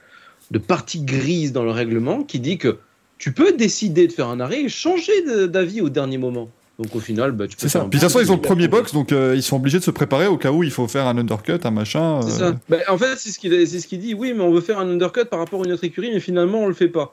de 0.51 0.59
partie 0.59 1.02
grise 1.02 1.52
dans 1.52 1.64
le 1.64 1.70
règlement 1.70 2.22
qui 2.22 2.40
dit 2.40 2.56
que 2.56 2.78
tu 3.18 3.32
peux 3.32 3.52
décider 3.52 4.06
de 4.06 4.12
faire 4.12 4.28
un 4.28 4.40
arrêt 4.40 4.62
et 4.62 4.68
changer 4.68 5.12
d'avis 5.48 5.80
au 5.80 5.88
dernier 5.88 6.18
moment. 6.18 6.48
Donc 6.78 6.94
au 6.94 7.01
final, 7.01 7.32
bah, 7.32 7.47
tu 7.47 7.56
peux 7.56 7.62
c'est 7.62 7.68
ça. 7.70 7.80
Puis 7.80 7.88
de 7.88 7.93
toute 7.93 8.02
façon, 8.02 8.20
ils 8.20 8.30
ont 8.30 8.36
le 8.36 8.43
premier 8.43 8.68
box, 8.68 8.93
donc 8.93 9.12
euh, 9.12 9.34
ils 9.34 9.43
sont 9.43 9.56
obligés 9.56 9.78
de 9.78 9.84
se 9.84 9.90
préparer 9.90 10.26
au 10.26 10.36
cas 10.36 10.51
où 10.51 10.62
il 10.62 10.70
faut 10.70 10.86
faire 10.86 11.06
un 11.06 11.16
undercut, 11.16 11.59
un 11.64 11.70
machin. 11.70 12.20
C'est 12.22 12.43
euh, 12.43 12.51
ça. 12.51 12.56
Bah, 12.68 12.76
en 12.88 12.98
fait, 12.98 13.16
c'est 13.16 13.30
ce 13.30 13.38
qu'il 13.38 13.66
c'est 13.66 13.80
ce 13.80 13.86
qu'il 13.86 14.01
dit. 14.01 14.12
Oui, 14.12 14.34
mais 14.34 14.43
on 14.43 14.52
veut 14.52 14.60
faire 14.60 14.78
un 14.78 14.88
undercut 14.88 15.24
par 15.24 15.38
rapport 15.38 15.62
à 15.62 15.64
une 15.64 15.72
autre 15.72 15.84
écurie, 15.84 16.10
mais 16.12 16.20
finalement, 16.20 16.60
on 16.60 16.68
le 16.68 16.74
fait 16.74 16.88
pas. 16.88 17.12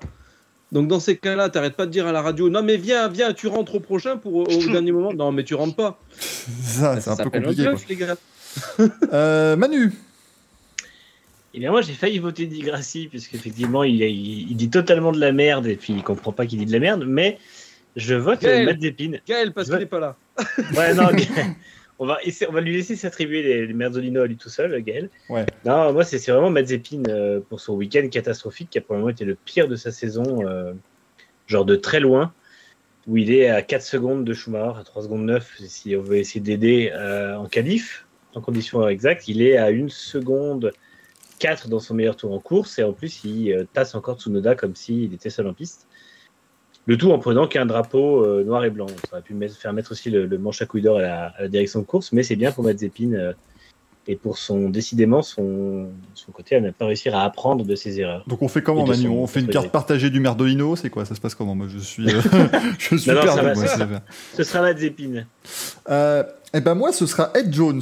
Donc 0.73 0.87
dans 0.87 0.99
ces 0.99 1.15
cas-là, 1.17 1.49
t'arrêtes 1.49 1.75
pas 1.75 1.85
de 1.85 1.91
dire 1.91 2.07
à 2.07 2.11
la 2.11 2.21
radio, 2.23 2.49
non 2.49 2.63
mais 2.63 2.77
viens, 2.77 3.07
viens, 3.07 3.31
tu 3.31 3.47
rentres 3.47 3.75
au 3.75 3.79
prochain 3.79 4.17
pour 4.17 4.35
au 4.35 4.45
dernier 4.71 4.91
moment. 4.91 5.13
Non, 5.13 5.31
mais 5.31 5.43
tu 5.43 5.53
rentres 5.53 5.75
pas. 5.75 5.99
ça, 6.63 6.99
c'est 6.99 7.11
un 7.11 7.15
peu 7.15 7.29
compliqué. 7.29 7.61
bluff, 7.61 7.87
les 7.87 7.95
gars. 7.95 8.15
Euh, 9.13 9.55
Manu, 9.55 9.93
Et 11.53 11.59
bien 11.59 11.69
moi 11.71 11.81
j'ai 11.81 11.93
failli 11.93 12.17
voter 12.19 12.47
Di 12.47 12.61
Grassi 12.61 13.07
puisqu'effectivement 13.07 13.83
il, 13.83 14.01
il, 14.01 14.51
il 14.51 14.55
dit 14.55 14.69
totalement 14.69 15.11
de 15.11 15.19
la 15.19 15.31
merde 15.31 15.67
et 15.67 15.75
puis 15.75 15.93
il 15.93 16.03
comprend 16.03 16.31
pas 16.31 16.45
qu'il 16.47 16.59
dit 16.59 16.65
de 16.65 16.71
la 16.71 16.79
merde, 16.79 17.03
mais 17.07 17.37
je 17.95 18.15
vote 18.15 18.41
Gaël. 18.41 18.65
Matt 18.65 18.81
Zepin. 18.81 19.11
Gaël, 19.27 19.53
parce 19.53 19.69
qu'il 19.69 19.81
est 19.81 19.85
pas 19.85 19.99
là. 19.99 20.15
Ouais 20.75 20.93
non, 20.95 21.07
Gaël, 21.13 21.53
on 22.03 22.07
va, 22.07 22.17
essayer- 22.23 22.49
on 22.49 22.53
va 22.53 22.61
lui 22.61 22.73
laisser 22.75 22.95
s'attribuer 22.95 23.41
les, 23.43 23.65
les 23.65 23.73
merdolino 23.73 24.21
à 24.21 24.27
lui 24.27 24.35
tout 24.37 24.49
seul, 24.49 24.79
Gaël. 24.81 25.09
Ouais. 25.29 25.45
Non, 25.65 25.93
moi 25.93 26.03
c'est 26.03 26.17
vraiment 26.29 26.49
Matt 26.49 26.67
Zepin 26.67 27.03
euh, 27.07 27.39
pour 27.47 27.59
son 27.59 27.73
week-end 27.75 28.07
catastrophique 28.11 28.69
qui 28.69 28.77
a 28.77 28.81
probablement 28.81 29.09
été 29.09 29.23
le 29.25 29.35
pire 29.35 29.67
de 29.67 29.75
sa 29.75 29.91
saison, 29.91 30.45
euh, 30.47 30.73
genre 31.47 31.65
de 31.65 31.75
très 31.75 31.99
loin, 31.99 32.33
où 33.07 33.17
il 33.17 33.31
est 33.33 33.49
à 33.49 33.61
4 33.61 33.81
secondes 33.81 34.25
de 34.25 34.33
Schumacher, 34.33 34.79
à 34.79 34.83
3 34.83 35.03
secondes 35.03 35.25
9 35.25 35.55
si 35.65 35.95
on 35.95 36.01
veut 36.01 36.17
essayer 36.17 36.41
d'aider 36.41 36.91
euh, 36.93 37.35
en 37.35 37.47
qualif, 37.47 38.05
en 38.35 38.41
conditions 38.41 38.87
exactes, 38.87 39.27
il 39.27 39.41
est 39.41 39.57
à 39.57 39.67
1 39.67 39.87
seconde 39.89 40.71
4 41.39 41.67
dans 41.69 41.79
son 41.79 41.93
meilleur 41.93 42.15
tour 42.15 42.33
en 42.33 42.39
course 42.39 42.79
et 42.79 42.83
en 42.83 42.93
plus 42.93 43.23
il 43.23 43.67
tasse 43.73 43.95
encore 43.95 44.19
Tsunoda 44.19 44.55
comme 44.55 44.75
s'il 44.75 45.13
était 45.13 45.29
seul 45.29 45.47
en 45.47 45.53
piste. 45.53 45.87
Le 46.85 46.97
tout 46.97 47.11
en 47.11 47.19
prenant 47.19 47.47
qu'un 47.47 47.65
drapeau 47.65 48.23
euh, 48.25 48.43
noir 48.43 48.65
et 48.65 48.69
blanc. 48.69 48.87
Ça 48.87 49.13
aurait 49.13 49.21
pu 49.21 49.33
mettre- 49.33 49.55
faire 49.55 49.71
mettre 49.73 49.91
aussi 49.93 50.09
le, 50.09 50.25
le 50.25 50.37
manche 50.37 50.61
à 50.61 50.65
couille 50.65 50.81
d'or 50.81 50.97
à 50.97 51.01
la, 51.01 51.25
à 51.37 51.41
la 51.43 51.47
direction 51.47 51.79
de 51.79 51.85
course, 51.85 52.11
mais 52.11 52.23
c'est 52.23 52.35
bien 52.35 52.51
pour 52.51 52.63
Mazepin 52.65 53.13
euh, 53.13 53.33
et 54.05 54.17
pour 54.17 54.37
son 54.37 54.69
décidément 54.69 55.21
son, 55.21 55.87
son 56.13 56.31
côté 56.33 56.57
à 56.57 56.59
ne 56.59 56.71
pas 56.71 56.85
réussir 56.87 57.15
à 57.15 57.23
apprendre 57.23 57.63
de 57.63 57.73
ses 57.73 58.01
erreurs. 58.01 58.25
donc 58.27 58.41
on 58.41 58.49
fait 58.49 58.61
comment 58.61 58.85
Manu 58.85 59.07
On 59.07 59.27
fait 59.27 59.39
une 59.39 59.47
carte 59.47 59.69
partagée 59.71 60.09
du 60.09 60.19
Merdolino 60.19 60.75
C'est 60.75 60.89
quoi? 60.89 61.05
Ça 61.05 61.15
se 61.15 61.21
passe 61.21 61.35
comment? 61.35 61.55
Moi, 61.55 61.67
je 61.69 61.79
suis, 61.79 62.09
euh, 62.13 62.19
je 62.79 62.97
suis 62.97 63.09
Non, 63.09 63.15
non, 63.15 63.21
ça 63.27 63.33
perdu. 63.35 63.45
va, 63.47 63.55
moi, 63.55 63.65
ça 63.67 63.77
c'est- 64.33 64.37
Ce 64.37 64.43
sera 64.43 64.61
Mazepin. 64.63 65.23
Euh, 65.89 66.23
et 66.53 66.59
ben 66.59 66.75
moi, 66.75 66.91
ce 66.91 67.05
sera 67.05 67.31
Ed 67.33 67.53
Jones 67.53 67.81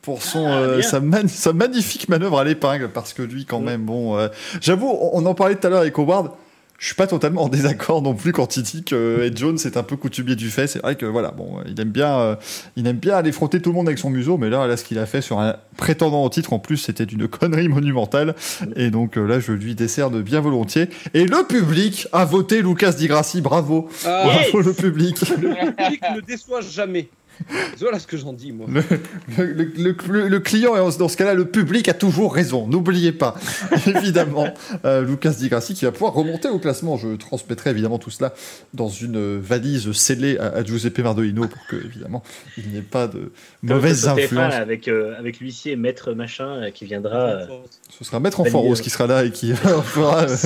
pour 0.00 0.22
son 0.22 0.46
Ah, 0.48 0.52
euh, 0.60 0.82
sa, 0.82 1.00
man- 1.00 1.28
sa 1.28 1.52
magnifique 1.52 2.08
manœuvre 2.08 2.38
à 2.38 2.44
l'épingle 2.44 2.88
parce 2.88 3.12
que 3.12 3.20
lui 3.22 3.44
quand 3.44 3.60
Mm. 3.60 3.64
même 3.64 3.84
bon 3.84 4.16
euh, 4.16 4.28
j'avoue 4.62 4.88
on, 4.88 5.10
on 5.22 5.26
en 5.26 5.34
parlait 5.34 5.54
tout 5.54 5.66
à 5.66 5.70
l'heure 5.70 5.80
avec 5.80 5.96
Howard 5.98 6.30
je 6.78 6.86
suis 6.86 6.94
pas 6.94 7.06
totalement 7.06 7.44
en 7.44 7.48
désaccord 7.48 8.02
non 8.02 8.14
plus 8.14 8.32
quand 8.32 8.56
il 8.56 8.62
dit 8.62 8.84
que 8.84 9.22
Ed 9.22 9.36
Jones 9.38 9.58
est 9.64 9.76
un 9.76 9.82
peu 9.82 9.96
coutumier 9.96 10.36
du 10.36 10.50
fait. 10.50 10.66
C'est 10.66 10.80
vrai 10.80 10.96
que 10.96 11.06
voilà 11.06 11.30
bon 11.30 11.58
il 11.66 11.80
aime 11.80 11.90
bien 11.90 12.18
euh, 12.18 12.36
il 12.76 12.86
aime 12.86 12.98
bien 12.98 13.16
aller 13.16 13.32
frotter 13.32 13.60
tout 13.60 13.70
le 13.70 13.76
monde 13.76 13.88
avec 13.88 13.98
son 13.98 14.10
museau 14.10 14.36
mais 14.36 14.50
là 14.50 14.66
là 14.66 14.76
ce 14.76 14.84
qu'il 14.84 14.98
a 14.98 15.06
fait 15.06 15.22
sur 15.22 15.40
un 15.40 15.56
prétendant 15.76 16.22
au 16.22 16.28
titre 16.28 16.52
en 16.52 16.58
plus 16.58 16.76
c'était 16.76 17.06
d'une 17.06 17.28
connerie 17.28 17.68
monumentale. 17.68 18.34
Et 18.76 18.90
donc 18.90 19.16
euh, 19.16 19.26
là 19.26 19.40
je 19.40 19.52
lui 19.52 19.74
décerne 19.74 20.20
bien 20.22 20.40
volontiers. 20.40 20.88
Et 21.14 21.24
le 21.24 21.46
public 21.46 22.08
a 22.12 22.24
voté 22.24 22.62
Lucas 22.62 22.92
Di 22.92 23.06
Grassi. 23.06 23.40
Bravo. 23.40 23.88
Ah, 24.04 24.24
bravo 24.24 24.60
le 24.60 24.72
public. 24.72 25.20
Le 25.40 25.74
public 25.74 26.02
ne 26.14 26.20
déçoit 26.20 26.60
jamais. 26.60 27.08
Voilà 27.80 27.98
ce 27.98 28.06
que 28.06 28.16
j'en 28.16 28.32
dis, 28.32 28.52
moi. 28.52 28.66
Le, 28.68 28.82
le- 29.36 29.64
le- 29.76 29.96
le- 30.08 30.28
le 30.28 30.40
client, 30.40 30.74
et 30.74 30.98
dans 30.98 31.08
ce 31.08 31.16
cas-là, 31.16 31.34
le 31.34 31.44
public 31.44 31.88
a 31.88 31.94
toujours 31.94 32.34
raison. 32.34 32.66
N'oubliez 32.66 33.12
pas, 33.12 33.36
évidemment, 33.86 34.48
euh, 34.84 35.02
Lucas 35.04 35.30
Di 35.30 35.48
Grassi 35.48 35.74
qui 35.74 35.84
va 35.84 35.92
pouvoir 35.92 36.14
remonter 36.14 36.48
au 36.48 36.58
classement. 36.58 36.96
Je 36.96 37.14
transmettrai 37.16 37.70
évidemment 37.70 37.98
tout 37.98 38.10
cela 38.10 38.32
dans 38.74 38.88
une 38.88 39.38
valise 39.38 39.92
scellée 39.92 40.38
à, 40.38 40.46
à 40.48 40.64
Giuseppe 40.64 40.98
Mardolino 41.00 41.46
pour 41.46 41.66
que, 41.66 41.76
évidemment, 41.76 42.22
il 42.56 42.68
n'y 42.68 42.78
ait 42.78 42.82
pas 42.82 43.06
de 43.08 43.30
mauvaises 43.62 44.04
Comme 44.04 44.14
sur 44.18 44.22
TF1, 44.22 44.24
influences. 44.24 44.52
là, 44.54 44.60
avec, 44.60 44.88
euh, 44.88 45.14
avec 45.18 45.40
l'huissier 45.40 45.76
maître 45.76 46.12
machin 46.12 46.48
euh, 46.62 46.70
qui 46.70 46.86
viendra. 46.86 47.16
euh, 47.16 47.46
Ce 47.90 48.04
sera 48.04 48.18
Maître 48.20 48.40
ouais. 48.40 48.80
qui 48.80 48.90
sera 48.90 49.06
là 49.06 49.24
et 49.24 49.30
qui, 49.30 49.52
fera, 49.54 50.22
euh, 50.22 50.36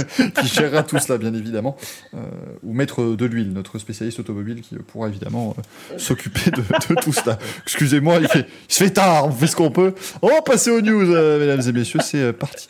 qui 0.40 0.48
gérera 0.48 0.82
tout 0.82 0.98
cela, 0.98 1.16
bien 1.18 1.32
évidemment. 1.34 1.76
Euh, 2.14 2.18
ou 2.64 2.72
Maître 2.72 3.02
de 3.04 3.24
l'huile, 3.26 3.52
notre 3.52 3.78
spécialiste 3.78 4.18
automobile 4.20 4.60
qui 4.60 4.74
pourra 4.76 5.08
évidemment 5.08 5.54
euh, 5.92 5.98
s'occuper 5.98 6.50
de, 6.50 6.62
de 6.88 6.94
tout 7.00 7.12
cela. 7.12 7.38
Excusez-moi, 7.64 8.16
il, 8.20 8.28
fait- 8.28 8.46
il 8.68 8.74
se 8.74 8.84
fait 8.84 8.90
tard, 8.90 9.26
on 9.26 9.30
fait 9.32 9.46
ce 9.46 9.56
qu'on 9.56 9.70
peut. 9.70 9.94
On 10.22 10.28
va 10.28 10.42
passer 10.42 10.70
aux 10.70 10.80
news, 10.80 11.10
euh, 11.14 11.38
mesdames 11.38 11.62
et 11.68 11.72
messieurs, 11.78 12.00
c'est 12.02 12.18
euh, 12.18 12.32
parti. 12.32 12.68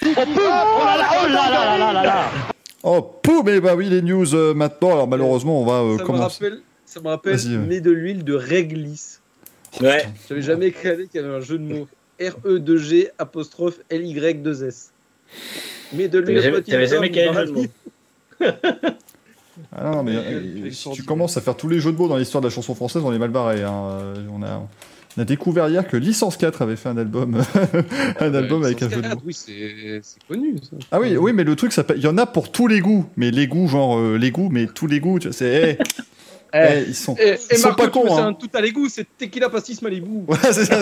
Oh, 2.82 3.02
poum, 3.22 3.42
mais 3.44 3.60
bah 3.60 3.74
oui, 3.74 3.88
les 3.90 4.00
news 4.02 4.34
euh, 4.34 4.54
maintenant. 4.54 4.92
Alors 4.92 5.08
malheureusement, 5.08 5.60
on 5.60 5.66
va 5.66 5.72
euh, 5.82 5.96
ça, 5.96 6.02
me 6.02 6.06
commencer. 6.06 6.44
rappelle, 6.44 6.60
ça 6.86 7.00
me 7.00 7.08
rappelle 7.08 7.36
mais 7.68 7.80
de 7.80 7.90
l'huile 7.90 8.24
de 8.24 8.34
réglisse. 8.34 9.20
Ouais. 9.80 10.06
J'avais 10.28 10.42
jamais 10.42 10.70
créé 10.70 11.06
qu'il 11.06 11.20
y 11.20 11.24
avait 11.24 11.34
un 11.34 11.40
jeu 11.40 11.58
de 11.58 11.62
mots. 11.64 11.88
R-E-2-G 12.20 13.10
apostrophe 13.18 13.80
L-Y-2-S. 13.90 14.92
Mais 15.92 16.08
de 16.08 16.18
l'huile 16.18 16.40
T'avais 16.66 16.86
jamais- 16.86 17.10
créé 17.10 17.32
jeu 17.32 17.44
de 17.46 17.50
mots. 17.52 17.66
Ah 19.76 19.84
non, 19.84 19.96
non, 19.96 20.02
mais 20.02 20.16
euh, 20.16 20.70
si 20.70 20.90
tu 20.90 21.02
commences 21.02 21.36
à 21.36 21.40
faire 21.40 21.56
tous 21.56 21.68
les 21.68 21.80
jeux 21.80 21.92
de 21.92 21.96
mots 21.96 22.08
dans 22.08 22.16
l'histoire 22.16 22.40
de 22.42 22.46
la 22.48 22.52
chanson 22.54 22.74
française, 22.74 23.02
on 23.04 23.12
est 23.12 23.18
mal 23.18 23.30
barré. 23.30 23.62
hein. 23.62 23.72
Euh, 24.00 24.14
On, 24.32 24.42
a, 24.42 24.66
on 25.16 25.20
a 25.20 25.24
découvert 25.24 25.68
hier 25.68 25.86
que 25.88 25.96
Licence 25.96 26.36
4 26.36 26.62
avait 26.62 26.76
fait 26.76 26.88
un 26.88 26.96
album, 26.96 27.42
un 28.20 28.34
album 28.34 28.64
avec 28.64 28.82
un 28.82 28.88
jeu 28.88 29.02
de 29.02 29.08
mots. 29.08 29.22
Oui, 29.24 29.34
c'est 29.34 30.00
c'est 30.02 30.22
connu. 30.28 30.56
Ça. 30.62 30.76
Ah 30.92 31.00
oui, 31.00 31.16
oui, 31.16 31.32
mais 31.32 31.44
le 31.44 31.56
truc, 31.56 31.72
il 31.96 32.02
y 32.02 32.06
en 32.06 32.16
a 32.18 32.26
pour 32.26 32.50
tous 32.52 32.66
les 32.66 32.80
goûts. 32.80 33.06
Mais 33.16 33.30
les 33.30 33.46
goûts, 33.46 33.66
genre 33.68 33.98
euh, 33.98 34.16
les 34.16 34.30
goûts, 34.30 34.48
mais 34.50 34.66
tous 34.66 34.86
les 34.86 35.00
goûts, 35.00 35.18
tu 35.18 35.28
vois, 35.28 35.36
c'est. 35.36 35.78
eh, 35.80 35.84
eh, 36.52 36.84
ils 36.88 36.94
sont. 36.94 37.14
Et, 37.16 37.36
Ils 37.50 37.54
et 37.54 37.58
sont 37.58 37.68
Marco, 37.68 37.82
pas 37.82 37.88
cons, 37.88 38.06
fais 38.06 38.22
hein. 38.22 38.26
un 38.28 38.32
tout 38.34 38.50
à 38.52 38.60
l'égout, 38.60 38.88
c'est 38.88 39.06
Tequila 39.18 39.48
Pastis 39.48 39.82
Malibu. 39.82 40.24
Ouais, 40.28 40.36
c'est 40.52 40.64
ça. 40.64 40.78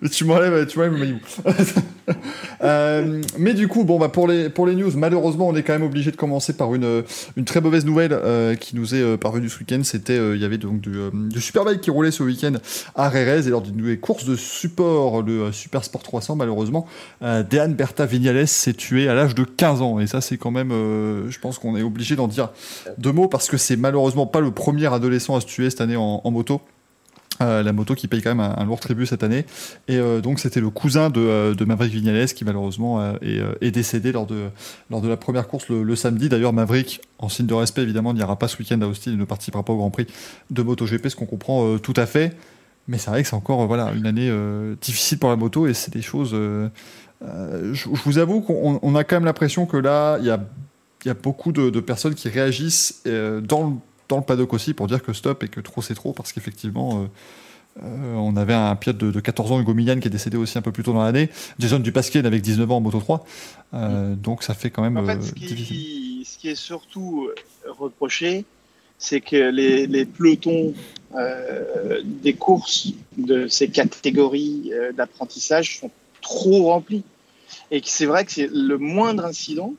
mais 0.00 0.08
tu 0.10 0.24
m'enlèves, 0.24 0.66
tu 0.66 0.78
m'enlèves 0.78 0.98
maillot. 0.98 1.18
Euh, 2.62 3.22
mais 3.38 3.52
du 3.52 3.68
coup, 3.68 3.84
bon, 3.84 3.98
bah, 3.98 4.08
pour 4.08 4.28
les, 4.28 4.48
pour 4.48 4.66
les 4.66 4.74
news, 4.74 4.90
malheureusement, 4.96 5.48
on 5.48 5.56
est 5.56 5.62
quand 5.62 5.72
même 5.72 5.82
obligé 5.82 6.10
de 6.10 6.16
commencer 6.16 6.54
par 6.54 6.74
une, 6.74 7.02
une 7.36 7.44
très 7.44 7.60
mauvaise 7.60 7.84
nouvelle 7.84 8.12
euh, 8.12 8.54
qui 8.54 8.76
nous 8.76 8.94
est 8.94 9.02
euh, 9.02 9.16
parvenue 9.16 9.48
ce 9.48 9.58
week-end. 9.58 9.80
C'était, 9.82 10.16
euh, 10.16 10.36
il 10.36 10.42
y 10.42 10.44
avait 10.44 10.56
donc 10.58 10.80
du, 10.80 10.96
euh, 10.96 11.10
du 11.12 11.40
Superbike 11.40 11.80
qui 11.80 11.90
roulait 11.90 12.10
ce 12.10 12.22
week-end 12.22 12.54
à 12.94 13.08
Rérez 13.08 13.46
et 13.46 13.50
lors 13.50 13.60
d'une 13.60 13.98
course 13.98 14.24
de 14.24 14.36
support, 14.36 15.22
le 15.22 15.42
euh, 15.42 15.52
Super 15.52 15.84
Sport 15.84 16.02
300, 16.02 16.36
malheureusement, 16.36 16.86
Dean 17.20 17.68
Berta 17.70 18.06
Vignales 18.06 18.48
s'est 18.48 18.72
tué 18.72 19.08
à 19.08 19.14
l'âge 19.14 19.34
de 19.34 19.44
15 19.44 19.82
ans. 19.82 20.00
Et 20.00 20.06
ça, 20.06 20.20
c'est 20.20 20.36
quand 20.36 20.50
même, 20.50 20.70
je 20.70 21.38
pense 21.38 21.58
qu'on 21.58 21.76
est 21.76 21.82
obligé 21.82 22.16
d'en 22.16 22.28
dire 22.28 22.50
deux 22.98 23.12
mots 23.12 23.28
parce 23.28 23.48
que 23.48 23.55
c'est 23.56 23.76
malheureusement 23.76 24.26
pas 24.26 24.40
le 24.40 24.50
premier 24.50 24.92
adolescent 24.92 25.36
à 25.36 25.40
se 25.40 25.46
tuer 25.46 25.70
cette 25.70 25.80
année 25.80 25.96
en, 25.96 26.30
moto. 26.30 26.60
Euh, 27.42 27.62
la 27.62 27.74
moto 27.74 27.94
qui 27.94 28.08
paye 28.08 28.22
quand 28.22 28.34
même 28.34 28.54
un, 28.56 28.64
lourd 28.64 28.80
tribut 28.80 29.04
cette 29.04 29.22
année. 29.22 29.44
Et 29.88 29.96
euh, 29.96 30.22
donc 30.22 30.40
c'était 30.40 30.60
le 30.60 30.70
cousin 30.70 31.10
de, 31.10 31.20
euh, 31.20 31.66
Maverick 31.66 31.92
Vignales 31.92 32.28
qui 32.28 32.46
malheureusement 32.46 33.14
est, 33.20 33.70
décédé 33.70 34.10
lors 34.10 34.26
de, 34.26 34.48
lors 34.90 35.02
de 35.02 35.08
la 35.08 35.18
première 35.18 35.46
course 35.46 35.68
le, 35.68 35.96
samedi. 35.96 36.28
D'ailleurs 36.28 36.52
Maverick, 36.52 37.00
en 37.18 37.28
signe 37.28 37.46
de 37.46 37.54
respect 37.54 37.82
évidemment, 37.82 38.14
n'ira 38.14 38.38
pas 38.38 38.48
ce 38.48 38.56
week-end 38.58 38.80
à 38.80 38.86
Austin, 38.86 39.10
il 39.10 39.18
ne 39.18 39.24
participera 39.24 39.62
pas 39.62 39.72
au 39.72 39.76
Grand 39.76 39.90
Prix 39.90 40.06
de 40.50 40.62
MotoGP, 40.62 41.08
ce 41.08 41.16
qu'on 41.16 41.26
comprend 41.26 41.78
tout 41.78 41.94
à 41.96 42.06
fait. 42.06 42.34
Mais 42.88 42.98
c'est 42.98 43.10
vrai 43.10 43.22
que 43.22 43.28
c'est 43.28 43.36
encore 43.36 43.66
voilà, 43.66 43.92
une 43.94 44.06
année 44.06 44.32
difficile 44.80 45.18
pour 45.18 45.28
la 45.28 45.36
moto 45.36 45.66
et 45.66 45.74
c'est 45.74 45.92
des 45.92 46.02
choses... 46.02 46.30
je, 46.32 47.88
vous 48.04 48.18
avoue 48.18 48.40
qu'on 48.40 48.78
on 48.80 48.94
a 48.94 49.04
quand 49.04 49.16
même 49.16 49.24
l'impression 49.24 49.66
que 49.66 49.76
là, 49.76 50.16
il 50.20 50.26
y 50.26 50.30
a, 50.30 50.40
y 51.06 51.10
a 51.10 51.14
beaucoup 51.14 51.52
de, 51.52 51.70
de 51.70 51.80
personnes 51.80 52.14
qui 52.14 52.28
réagissent 52.28 53.02
euh, 53.06 53.40
dans 53.40 53.68
le 53.68 53.72
dans 54.08 54.18
le 54.18 54.22
paddock 54.22 54.54
aussi 54.54 54.72
pour 54.72 54.86
dire 54.86 55.02
que 55.02 55.12
stop 55.12 55.42
et 55.42 55.48
que 55.48 55.60
trop 55.60 55.82
c'est 55.82 55.94
trop 55.94 56.12
parce 56.12 56.32
qu'effectivement 56.32 57.02
euh, 57.02 57.82
euh, 57.82 58.14
on 58.14 58.36
avait 58.36 58.54
un 58.54 58.76
pilote 58.76 58.98
de, 58.98 59.10
de 59.10 59.20
14 59.20 59.50
ans 59.50 59.60
Hugo 59.60 59.74
Millan 59.74 59.98
qui 59.98 60.06
est 60.06 60.12
décédé 60.12 60.36
aussi 60.36 60.56
un 60.58 60.62
peu 60.62 60.70
plus 60.70 60.84
tôt 60.84 60.92
dans 60.92 61.02
l'année 61.02 61.28
Jason 61.58 61.80
Dupasquier 61.80 62.24
avec 62.24 62.40
19 62.40 62.70
ans 62.70 62.76
en 62.76 62.80
Moto 62.80 63.00
3 63.00 63.24
Euh, 63.74 64.14
donc 64.14 64.44
ça 64.44 64.54
fait 64.54 64.70
quand 64.70 64.82
même 64.82 64.96
En 64.96 65.04
fait, 65.04 65.20
ce 65.20 65.34
difficile 65.34 65.66
qui, 65.66 66.24
ce 66.24 66.38
qui 66.38 66.48
est 66.48 66.54
surtout 66.54 67.28
reproché, 67.66 68.44
c'est 68.98 69.20
que 69.20 69.50
les, 69.50 69.88
les 69.88 70.06
pelotons 70.06 70.72
euh, 71.14 72.02
des 72.04 72.34
courses 72.34 72.88
de 73.16 73.46
ces 73.46 73.68
catégories 73.68 74.70
euh, 74.72 74.92
d'apprentissage 74.92 75.78
sont 75.78 75.90
trop 76.20 76.64
remplis. 76.64 77.04
Et 77.70 77.80
que 77.80 77.88
c'est 77.88 78.06
vrai 78.06 78.24
que 78.24 78.32
c'est 78.32 78.50
le 78.52 78.76
moindre 78.76 79.24
incident. 79.24 79.74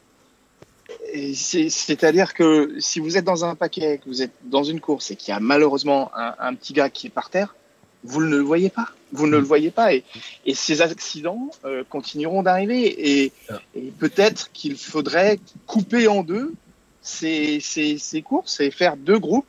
C'est-à-dire 1.33 2.33
que 2.33 2.75
si 2.79 2.99
vous 2.99 3.17
êtes 3.17 3.25
dans 3.25 3.45
un 3.45 3.55
paquet, 3.55 3.99
que 4.03 4.09
vous 4.09 4.21
êtes 4.21 4.33
dans 4.43 4.63
une 4.63 4.79
course 4.79 5.11
et 5.11 5.15
qu'il 5.15 5.33
y 5.33 5.35
a 5.35 5.39
malheureusement 5.39 6.11
un, 6.15 6.35
un 6.39 6.53
petit 6.55 6.73
gars 6.73 6.89
qui 6.89 7.07
est 7.07 7.11
par 7.11 7.29
terre, 7.29 7.55
vous 8.03 8.21
ne 8.21 8.29
le 8.29 8.39
voyez 8.41 8.69
pas. 8.69 8.87
Vous 9.11 9.25
ne 9.27 9.37
le 9.37 9.43
voyez 9.43 9.71
pas. 9.71 9.93
Et, 9.93 10.03
et 10.45 10.53
ces 10.53 10.81
accidents 10.81 11.49
euh, 11.65 11.83
continueront 11.89 12.43
d'arriver. 12.43 13.23
Et, 13.23 13.31
Ah. 13.49 13.59
et 13.75 13.91
peut-être 13.97 14.51
qu'il 14.53 14.77
faudrait 14.77 15.39
couper 15.65 16.07
en 16.07 16.23
deux 16.23 16.53
ces, 17.01 17.59
ces, 17.61 17.97
ces 17.97 18.21
courses 18.21 18.59
et 18.59 18.69
faire 18.71 18.97
deux 18.97 19.19
groupes, 19.19 19.47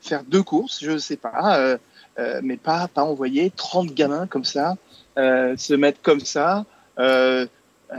faire 0.00 0.22
deux 0.24 0.42
courses, 0.42 0.78
je 0.82 0.92
ne 0.92 0.98
sais 0.98 1.16
pas, 1.16 1.58
euh, 1.58 1.78
euh, 2.18 2.40
mais 2.42 2.56
pas, 2.56 2.88
pas 2.88 3.02
envoyer 3.02 3.50
30 3.54 3.92
gamins 3.92 4.26
comme 4.26 4.44
ça, 4.44 4.76
euh, 5.18 5.56
se 5.56 5.74
mettre 5.74 6.00
comme 6.02 6.20
ça, 6.20 6.64
euh, 6.98 7.46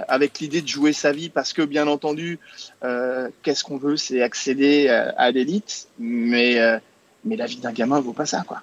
avec 0.08 0.40
l'idée 0.40 0.62
de 0.62 0.68
jouer 0.68 0.94
sa 0.94 1.12
vie, 1.12 1.30
parce 1.30 1.54
que 1.54 1.62
bien 1.62 1.88
entendu, 1.88 2.40
euh, 2.84 3.30
qu'est-ce 3.44 3.64
qu'on 3.64 3.78
veut, 3.78 3.98
c'est 3.98 4.22
accéder 4.22 4.90
à, 4.90 5.14
à 5.18 5.32
l'élite, 5.32 5.88
mais, 6.00 6.60
euh, 6.60 6.78
mais 7.26 7.36
la 7.36 7.46
vie 7.46 7.58
d'un 7.58 7.72
gamin 7.72 8.00
vaut 8.00 8.14
pas 8.14 8.26
ça, 8.26 8.44
quoi. 8.48 8.62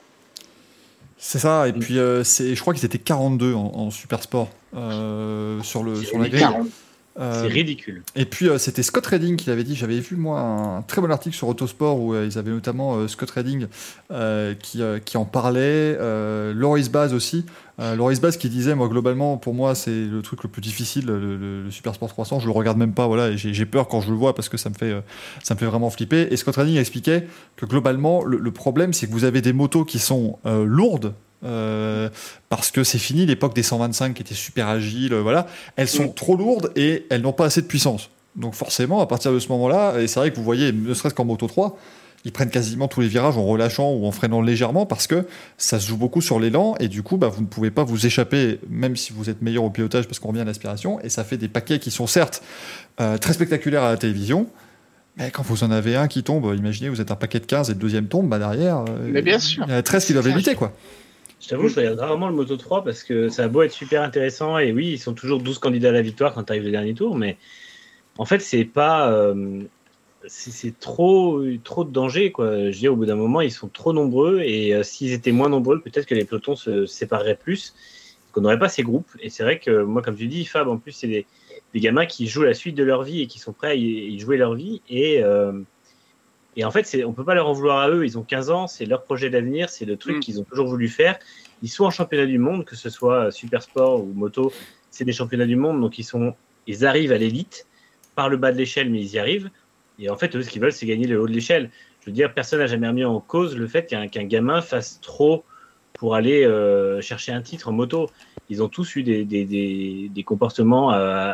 C'est 1.23 1.39
ça, 1.39 1.69
et 1.69 1.75
puis 1.75 1.99
euh, 1.99 2.25
c'est, 2.25 2.55
je 2.55 2.61
crois 2.63 2.73
qu'ils 2.73 2.87
étaient 2.87 2.99
42 2.99 3.53
en, 3.53 3.61
en 3.75 3.91
super 3.91 4.23
sport 4.23 4.49
euh, 4.75 5.63
sur, 5.63 5.83
le, 5.83 6.03
sur 6.03 6.19
la 6.19 6.29
grille. 6.31 6.41
40. 6.41 6.69
Euh, 7.19 7.43
C'est 7.43 7.49
ridicule. 7.53 8.03
Et 8.15 8.25
puis 8.25 8.49
euh, 8.49 8.57
c'était 8.57 8.85
Scott 8.85 9.05
Redding 9.05 9.37
qui 9.37 9.51
l'avait 9.51 9.65
dit. 9.65 9.75
J'avais 9.75 9.99
vu 9.99 10.15
moi 10.17 10.41
un 10.41 10.83
très 10.83 11.01
bon 11.03 11.11
article 11.11 11.35
sur 11.35 11.49
Autosport 11.49 11.99
où 12.01 12.15
euh, 12.15 12.25
ils 12.31 12.39
avaient 12.39 12.53
notamment 12.53 12.97
euh, 12.97 13.09
Scott 13.09 13.31
Redding 13.31 13.67
euh, 14.13 14.55
qui, 14.55 14.81
euh, 14.81 15.01
qui 15.01 15.17
en 15.17 15.25
parlait. 15.25 15.61
Euh, 16.01 16.55
Loris 16.55 16.89
Baz 16.89 17.13
aussi. 17.13 17.45
Euh, 17.81 17.97
Loris 17.97 18.21
Baz 18.21 18.37
qui 18.37 18.49
disait 18.49 18.75
moi 18.77 18.89
globalement 18.89 19.39
pour 19.39 19.55
moi 19.55 19.75
c'est 19.75 19.91
le 20.05 20.23
truc 20.23 20.43
le 20.45 20.49
plus 20.51 20.63
difficile 20.63 21.07
le, 21.07 21.19
le- 21.19 21.65
le 21.65 21.71
Super 21.71 21.95
Sport 21.95 22.09
300. 22.11 22.39
Je 22.41 22.47
le 22.47 22.53
regarde 22.53 22.79
même 22.79 22.93
pas 22.95 23.07
voilà 23.09 23.31
et 23.31 23.37
j'ai 23.37 23.53
j'ai 23.55 23.67
peur 23.67 23.89
quand 23.89 24.01
je 24.01 24.11
le 24.11 24.17
vois 24.17 24.35
parce 24.35 24.49
que 24.49 24.57
ça 24.57 24.71
me 24.71 24.75
fait 24.75 24.93
euh, 24.93 25.01
ça 25.43 25.55
me 25.55 25.59
fait 25.59 25.67
vraiment 25.67 25.91
flipper. 25.91 26.29
Et 26.31 26.37
Scott 26.37 26.57
Redding 26.57 26.77
expliquait 26.77 27.27
que 27.57 27.67
globalement 27.67 28.23
le, 28.25 28.37
le 28.39 28.51
problème 28.53 28.93
c'est 28.93 29.09
que 29.09 29.13
vous 29.13 29.25
avez 29.25 29.41
des 29.41 29.53
motos 29.53 29.85
qui 29.85 29.99
sont 29.99 30.39
euh, 30.47 30.65
lourdes. 30.65 31.13
Euh, 31.45 32.09
parce 32.49 32.71
que 32.71 32.85
c'est 32.85 32.99
fini 32.99 33.27
l'époque 33.27 33.55
des 33.55 33.63
125 33.63 34.15
qui 34.15 34.23
étaient 34.23 34.35
super 34.35 34.69
agiles, 34.69 35.13
euh, 35.15 35.23
voilà. 35.23 35.47
Elles 35.77 35.89
sont 35.89 36.05
Mm. 36.09 36.15
trop 36.15 36.37
lourdes 36.37 36.73
et 36.77 37.07
elles 37.11 37.23
n'ont 37.23 37.33
pas 37.33 37.47
assez 37.47 37.63
de 37.63 37.67
puissance. 37.67 38.11
Donc 38.37 38.55
forcément, 38.55 39.01
à 39.01 39.07
partir 39.07 39.33
de 39.33 39.39
ce 39.39 39.49
moment-là, 39.49 39.99
et 40.01 40.07
c'est 40.07 40.21
vrai 40.21 40.31
que 40.31 40.37
vous 40.37 40.45
voyez, 40.45 40.73
ne 40.73 40.95
serait-ce 40.95 41.15
qu'en 41.15 41.25
Moto 41.25 41.47
3, 41.49 41.77
ils 42.27 42.33
prennent 42.33 42.51
quasiment 42.51 42.87
tous 42.87 43.01
les 43.01 43.09
virages 43.09 43.39
en 43.39 43.45
relâchant 43.47 43.91
ou 43.93 44.07
en 44.07 44.13
freinant 44.13 44.43
légèrement 44.43 44.85
parce 44.85 45.07
que 45.07 45.25
ça 45.57 45.81
se 45.81 45.89
joue 45.89 45.97
beaucoup 45.97 46.21
sur 46.21 46.39
l'élan 46.39 46.75
et 46.79 46.89
du 46.89 47.03
coup, 47.03 47.17
bah, 47.17 47.29
vous 47.29 47.41
ne 47.41 47.47
pouvez 47.47 47.71
pas 47.71 47.83
vous 47.83 48.05
échapper, 48.05 48.61
même 48.69 48.95
si 48.95 49.13
vous 49.15 49.31
êtes 49.31 49.41
meilleur 49.41 49.65
au 49.65 49.71
pilotage 49.71 50.07
parce 50.07 50.19
qu'on 50.19 50.29
revient 50.29 50.43
à 50.43 50.45
l'aspiration. 50.45 51.01
Et 51.01 51.09
ça 51.09 51.25
fait 51.25 51.39
des 51.39 51.49
paquets 51.49 51.79
qui 51.79 51.91
sont 51.91 52.07
certes 52.07 52.43
euh, 53.01 53.17
très 53.17 53.33
spectaculaires 53.33 53.83
à 53.85 53.91
la 53.91 53.97
télévision. 53.97 54.47
Mais 55.17 55.31
quand 55.31 55.43
vous 55.43 55.65
en 55.65 55.71
avez 55.71 55.97
un 55.97 56.09
qui 56.09 56.23
tombe, 56.23 56.55
imaginez, 56.57 56.89
vous 56.91 57.01
êtes 57.01 57.11
un 57.11 57.17
paquet 57.17 57.41
de 57.41 57.47
15 57.47 57.71
et 57.71 57.73
le 57.73 57.79
deuxième 57.81 58.07
tombe, 58.07 58.29
bah 58.29 58.39
derrière, 58.39 58.85
euh, 58.89 59.09
Mais 59.11 59.23
bien 59.23 59.39
sûr. 59.39 59.65
il 59.67 59.71
y 59.71 59.75
en 59.75 59.79
a 59.79 59.83
13 59.83 60.05
qui 60.05 60.13
doivent 60.13 60.29
éviter, 60.29 60.55
quoi. 60.55 60.73
Je 61.41 61.49
t'avoue, 61.49 61.69
je 61.69 61.77
regarde 61.77 61.99
rarement 61.99 62.29
le 62.29 62.35
Moto 62.35 62.57
3 62.57 62.85
parce 62.85 63.03
que 63.03 63.31
ça 63.31 63.45
a 63.45 63.49
beau 63.49 63.63
être 63.63 63.73
super 63.73 64.03
intéressant 64.03 64.59
et 64.59 64.73
oui, 64.73 64.93
ils 64.93 64.99
sont 64.99 65.15
toujours 65.15 65.41
12 65.41 65.59
candidats 65.59 65.89
à 65.89 65.93
la 65.93 66.03
victoire 66.03 66.35
quand 66.35 66.45
tu 66.45 66.53
arrives 66.53 66.65
le 66.65 66.71
dernier 66.71 66.95
tour, 66.95 67.17
mais 67.17 67.39
en 68.19 68.27
fait, 68.27 68.41
c'est 68.41 68.65
pas. 68.65 69.11
euh, 69.11 69.63
c'est 70.27 70.79
trop, 70.79 71.43
trop 71.65 71.85
de 71.85 71.91
danger, 71.91 72.31
quoi. 72.31 72.71
Je 72.71 72.79
dis, 72.79 72.89
au 72.89 72.97
bout 72.97 73.07
d'un 73.07 73.17
moment, 73.17 73.41
ils 73.41 73.51
sont 73.51 73.69
trop 73.69 73.95
nombreux 73.95 74.41
et 74.41 74.75
euh, 74.75 74.83
s'ils 74.83 75.13
étaient 75.13 75.33
moins 75.33 75.49
nombreux, 75.49 75.81
peut-être 75.81 76.05
que 76.05 76.15
les 76.15 76.27
pelotons 76.27 76.57
se 76.57 76.85
sépareraient 76.85 77.39
plus, 77.43 77.75
qu'on 78.33 78.43
n'aurait 78.43 78.59
pas 78.59 78.69
ces 78.69 78.83
groupes. 78.83 79.09
Et 79.21 79.31
c'est 79.31 79.43
vrai 79.43 79.59
que 79.59 79.83
moi, 79.83 80.03
comme 80.03 80.17
tu 80.17 80.27
dis, 80.27 80.45
Fab, 80.45 80.69
en 80.69 80.77
plus, 80.77 80.93
c'est 80.93 81.09
des, 81.09 81.27
gamins 81.75 82.05
qui 82.05 82.27
jouent 82.27 82.43
la 82.43 82.53
suite 82.53 82.75
de 82.75 82.85
leur 82.85 83.03
vie 83.03 83.23
et 83.23 83.27
qui 83.27 83.39
sont 83.39 83.55
prêts 83.55 83.69
à 83.69 83.75
y, 83.75 83.81
y 83.83 84.19
jouer 84.19 84.37
leur 84.37 84.55
vie. 84.55 84.83
Et, 84.91 85.23
euh, 85.23 85.53
et 86.57 86.65
en 86.65 86.71
fait, 86.71 86.85
c'est- 86.87 87.05
on 87.05 87.13
peut 87.13 87.25
pas 87.25 87.35
leur 87.35 87.49
en 87.49 87.53
vouloir 87.53 87.79
à 87.79 87.91
eux. 87.91 88.05
Ils 88.05 88.19
ont 88.19 88.23
15 88.23 88.51
ans, 88.51 88.67
c'est 88.67 88.85
leur 88.87 89.05
projet 89.05 89.31
d'avenir, 89.31 89.69
c'est 89.71 89.85
le 89.85 89.97
truc 89.97 90.17
Mm. 90.17 90.21
qu'ils 90.21 90.41
ont 90.41 90.45
toujours 90.45 90.67
voulu 90.69 90.89
faire. 90.89 91.19
Ils 91.63 91.69
sont 91.69 91.85
en 91.85 91.91
championnat 91.91 92.27
du 92.27 92.39
monde, 92.39 92.65
que 92.65 92.75
ce 92.77 92.91
soit 92.91 93.31
super 93.31 93.63
sport 93.63 94.03
ou 94.03 94.13
moto, 94.13 94.53
c'est 94.91 95.05
des 95.05 95.13
championnats 95.13 95.47
du 95.47 95.57
monde, 95.57 95.81
donc 95.81 95.99
ils 95.99 96.05
sont, 96.05 96.35
ils 96.67 96.85
arrivent 96.87 97.13
à 97.13 97.19
l'élite 97.19 97.67
par 98.15 98.29
le 98.29 98.37
bas 98.37 98.51
de 98.53 98.57
l'échelle, 98.59 98.91
mais 98.91 99.01
ils 99.01 99.13
y 99.13 99.19
arrivent. 99.19 99.51
Et 99.99 100.09
en 100.11 100.17
fait, 100.17 100.35
eux, 100.35 100.43
ce 100.43 100.51
qu'ils 100.51 100.61
veulent, 100.63 100.73
c'est 100.73 100.87
gagner 100.87 101.07
le 101.07 101.21
haut 101.21 101.27
de 101.29 101.33
l'échelle. 101.33 101.71
Je 102.01 102.07
veux 102.07 102.13
dire, 102.13 102.33
personne 102.33 102.59
n'a 102.61 102.67
jamais 102.67 102.89
remis 102.89 103.05
en 103.05 103.21
cause 103.21 103.57
le 103.57 103.67
fait 103.69 103.87
qu'un 103.87 104.09
qu'un 104.09 104.25
gamin 104.25 104.63
fasse 104.63 105.01
trop 105.03 105.45
pour 105.93 106.15
aller 106.15 106.45
euh, 106.45 107.01
chercher 107.03 107.33
un 107.33 107.43
titre 107.43 107.69
en 107.69 107.73
moto. 107.73 108.11
Ils 108.49 108.63
ont 108.63 108.69
tous 108.69 108.97
eu 108.97 109.03
des, 109.03 109.25
des, 109.27 109.45
des, 109.45 110.09
des 110.13 110.25
comportements 110.25 110.95
euh, 110.95 111.33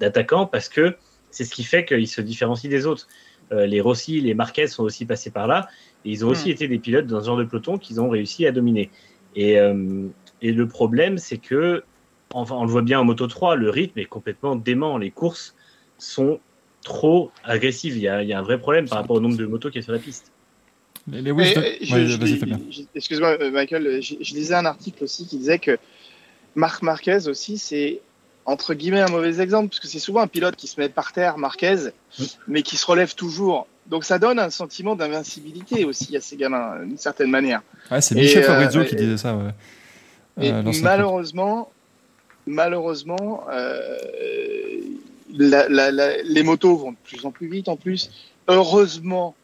d'attaquants 0.00 0.46
parce 0.46 0.68
que 0.68 0.96
c'est 1.30 1.44
ce 1.44 1.54
qui 1.54 1.64
fait 1.64 1.84
qu'ils 1.84 2.08
se 2.08 2.20
différencient 2.20 2.68
des 2.70 2.86
autres. 2.86 3.06
Euh, 3.52 3.66
les 3.66 3.80
Rossi, 3.80 4.20
les 4.20 4.34
Marquez 4.34 4.66
sont 4.66 4.82
aussi 4.82 5.04
passés 5.04 5.30
par 5.30 5.46
là. 5.46 5.68
Et 6.04 6.10
ils 6.10 6.24
ont 6.24 6.28
aussi 6.28 6.48
Mm. 6.48 6.52
été 6.52 6.68
des 6.68 6.78
pilotes 6.78 7.06
dans 7.06 7.20
ce 7.20 7.26
genre 7.26 7.36
de 7.36 7.44
peloton 7.44 7.78
qu'ils 7.78 8.00
ont 8.00 8.08
réussi 8.08 8.46
à 8.46 8.52
dominer. 8.52 8.90
Et, 9.36 9.58
euh, 9.58 10.06
et 10.42 10.52
le 10.52 10.68
problème, 10.68 11.18
c'est 11.18 11.38
que, 11.38 11.82
enfin, 12.32 12.54
on 12.56 12.64
le 12.64 12.70
voit 12.70 12.82
bien 12.82 13.00
en 13.00 13.04
Moto 13.04 13.26
3, 13.26 13.56
le 13.56 13.70
rythme 13.70 13.98
est 13.98 14.04
complètement 14.06 14.56
dément. 14.56 14.98
Les 14.98 15.10
courses 15.10 15.54
sont 15.98 16.40
trop 16.84 17.30
agressives. 17.44 17.96
Il 17.96 18.02
y 18.02 18.08
a, 18.08 18.22
il 18.22 18.28
y 18.28 18.32
a 18.32 18.38
un 18.38 18.42
vrai 18.42 18.58
problème 18.58 18.88
par 18.88 18.98
rapport 18.98 19.16
au 19.16 19.20
nombre 19.20 19.36
de 19.36 19.46
motos 19.46 19.70
qui 19.70 19.78
est 19.78 19.82
sur 19.82 19.92
la 19.92 19.98
piste. 19.98 20.30
Les, 21.10 21.20
les 21.22 21.32
Ouais, 21.32 21.78
Excuse-moi, 22.94 23.50
Michael, 23.50 24.02
je, 24.02 24.14
je 24.20 24.34
lisais 24.34 24.54
un 24.54 24.66
article 24.66 25.04
aussi 25.04 25.26
qui 25.26 25.38
disait 25.38 25.58
que 25.58 25.78
Marc 26.54 26.82
Marquez 26.82 27.28
aussi, 27.28 27.58
c'est 27.58 28.00
entre 28.46 28.74
guillemets 28.74 29.00
un 29.00 29.08
mauvais 29.08 29.40
exemple, 29.40 29.68
parce 29.70 29.80
que 29.80 29.88
c'est 29.88 29.98
souvent 29.98 30.20
un 30.20 30.26
pilote 30.26 30.56
qui 30.56 30.66
se 30.66 30.78
met 30.80 30.88
par 30.88 31.12
terre, 31.12 31.38
Marquez, 31.38 31.90
mais 32.46 32.62
qui 32.62 32.76
se 32.76 32.84
relève 32.86 33.14
toujours. 33.14 33.66
Donc 33.86 34.04
ça 34.04 34.18
donne 34.18 34.38
un 34.38 34.50
sentiment 34.50 34.96
d'invincibilité 34.96 35.84
aussi 35.84 36.16
à 36.16 36.20
ces 36.20 36.36
gamins, 36.36 36.78
d'une 36.84 36.98
certaine 36.98 37.30
manière. 37.30 37.62
Ouais, 37.90 38.00
c'est 38.00 38.14
Michel 38.14 38.42
euh, 38.44 38.46
Fabrizio 38.46 38.84
qui 38.84 38.96
disait 38.96 39.16
ça. 39.18 39.34
Ouais. 39.36 39.50
Et 40.40 40.50
Euh, 40.52 40.62
malheureusement, 40.82 41.70
malheureusement, 42.46 43.44
euh, 43.50 43.98
la- 45.32 45.68
la- 45.68 45.90
la- 45.90 46.22
les 46.22 46.42
motos 46.42 46.76
vont 46.76 46.92
de 46.92 46.96
plus 47.04 47.24
en 47.24 47.30
plus 47.30 47.48
vite 47.48 47.68
en 47.68 47.76
plus. 47.76 48.10
Heureusement, 48.48 49.34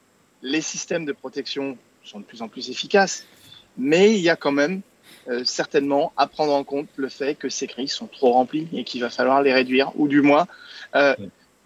les 0.42 0.60
systèmes 0.60 1.04
de 1.04 1.12
protection 1.12 1.76
sont 2.04 2.20
de 2.20 2.24
plus 2.24 2.42
en 2.42 2.48
plus 2.48 2.70
efficaces, 2.70 3.24
mais 3.76 4.14
il 4.14 4.20
y 4.20 4.28
a 4.30 4.36
quand 4.36 4.52
même 4.52 4.80
euh, 5.30 5.42
certainement 5.44 6.12
à 6.16 6.26
prendre 6.26 6.52
en 6.52 6.64
compte 6.64 6.88
le 6.96 7.08
fait 7.08 7.36
que 7.36 7.48
ces 7.48 7.68
grilles 7.68 7.86
sont 7.86 8.08
trop 8.08 8.32
remplies 8.32 8.66
et 8.72 8.82
qu'il 8.82 9.00
va 9.00 9.10
falloir 9.10 9.42
les 9.42 9.52
réduire, 9.52 9.92
ou 9.94 10.08
du 10.08 10.22
moins, 10.22 10.48
euh, 10.96 11.14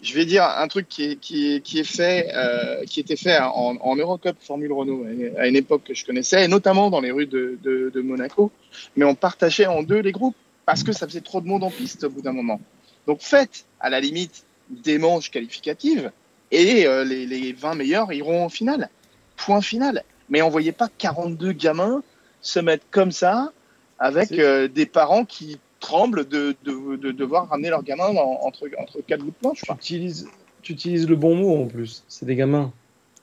je 0.02 0.12
vais 0.12 0.26
dire 0.26 0.44
un 0.44 0.68
truc 0.68 0.86
qui 0.86 1.04
est, 1.04 1.16
qui 1.16 1.54
est, 1.54 1.60
qui 1.60 1.78
est 1.78 1.84
fait, 1.84 2.30
euh, 2.34 2.84
qui 2.84 3.00
était 3.00 3.16
fait 3.16 3.38
en, 3.38 3.76
en 3.80 3.96
Eurocup 3.96 4.36
Formule 4.40 4.70
Renault 4.70 5.06
à 5.38 5.46
une 5.46 5.56
époque 5.56 5.84
que 5.84 5.94
je 5.94 6.04
connaissais, 6.04 6.44
et 6.44 6.48
notamment 6.48 6.90
dans 6.90 7.00
les 7.00 7.10
rues 7.10 7.26
de, 7.26 7.58
de, 7.62 7.90
de 7.94 8.00
Monaco 8.02 8.52
mais 8.96 9.06
on 9.06 9.14
partageait 9.14 9.66
en 9.66 9.82
deux 9.82 10.00
les 10.00 10.12
groupes 10.12 10.36
parce 10.66 10.82
que 10.82 10.92
ça 10.92 11.06
faisait 11.06 11.22
trop 11.22 11.40
de 11.40 11.46
monde 11.46 11.64
en 11.64 11.70
piste 11.70 12.04
au 12.04 12.10
bout 12.10 12.20
d'un 12.20 12.32
moment. 12.32 12.60
Donc 13.06 13.22
faites 13.22 13.64
à 13.80 13.88
la 13.88 14.00
limite 14.00 14.44
des 14.68 14.98
manches 14.98 15.30
qualificatives 15.30 16.10
et 16.50 16.86
les, 17.04 17.26
les 17.26 17.52
20 17.54 17.76
meilleurs 17.76 18.12
iront 18.12 18.44
en 18.44 18.48
finale. 18.50 18.90
Point 19.36 19.62
final. 19.62 20.04
Mais 20.28 20.42
envoyez 20.42 20.72
pas 20.72 20.88
42 20.98 21.52
gamins 21.52 22.02
se 22.44 22.60
mettre 22.60 22.84
comme 22.90 23.10
ça 23.10 23.52
avec 23.98 24.32
euh, 24.32 24.68
des 24.68 24.86
parents 24.86 25.24
qui 25.24 25.58
tremblent 25.80 26.28
de, 26.28 26.54
de, 26.64 26.96
de 26.96 27.10
devoir 27.12 27.48
ramener 27.48 27.70
leurs 27.70 27.82
gamins 27.82 28.12
dans- 28.12 28.40
entre, 28.42 28.68
entre 28.78 29.00
quatre 29.06 29.20
bouts 29.22 29.30
de 29.30 29.36
planche. 29.40 29.62
Tu 29.64 29.72
utilises, 29.72 30.28
tu 30.62 30.72
utilises 30.72 31.08
le 31.08 31.16
bon 31.16 31.34
mot 31.34 31.56
en 31.62 31.66
plus. 31.66 32.04
C'est 32.08 32.26
des 32.26 32.36
gamins. 32.36 32.72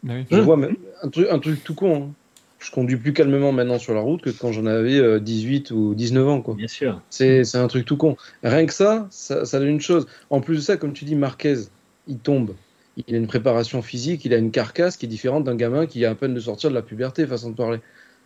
Oui. 0.03 0.26
Je 0.30 0.35
Mmh. 0.38 0.39
vois 0.41 0.57
même 0.57 0.76
un 1.03 1.10
truc, 1.10 1.27
un 1.30 1.39
truc 1.39 1.64
tout 1.64 1.76
con. 1.76 1.95
hein. 1.95 2.10
Je 2.60 2.69
conduis 2.72 2.98
plus 2.98 3.14
calmement 3.14 3.52
maintenant 3.52 3.80
sur 3.80 3.93
la 3.95 4.02
route 4.02 4.22
que 4.22 4.30
quand 4.30 4.52
j'en 4.52 4.68
avais 4.68 4.98
euh, 4.99 5.19
18 5.19 5.72
ou 5.72 5.95
19 5.95 6.27
ans. 6.27 6.41
Quoi. 6.41 6.53
Bien 6.56 6.68
sûr. 6.68 7.02
C'est 7.10 7.43
c'est 7.43 7.57
un 7.57 7.68
truc 7.68 7.85
tout 7.85 7.98
con. 7.98 8.15
Rien 8.43 8.65
que 8.68 8.73
ça, 8.73 9.07
ça, 9.10 9.45
ça 9.45 9.60
donne 9.60 9.69
une 9.69 9.81
chose. 9.81 10.06
En 10.30 10.41
plus 10.41 10.57
de 10.57 10.61
ça, 10.61 10.77
comme 10.77 10.93
tu 10.93 11.06
dis, 11.06 11.15
Marquez, 11.15 11.56
il 12.07 12.19
tombe. 12.19 12.53
Il 13.07 13.15
a 13.15 13.18
une 13.18 13.26
préparation 13.26 13.81
physique, 13.81 14.26
il 14.26 14.34
a 14.34 14.38
une 14.38 14.52
carcasse 14.52 14.95
qui 14.98 15.06
est 15.07 15.10
différente 15.10 15.43
d'un 15.45 15.56
gamin 15.56 15.88
qui 15.88 16.06
a 16.06 16.11
à 16.11 16.15
peine 16.15 16.34
de 16.35 16.39
sortir 16.39 16.69
de 16.69 16.76
la 16.76 16.81
puberté, 16.84 17.26
façon 17.26 17.49
de 17.49 17.56
parler. 17.56 17.80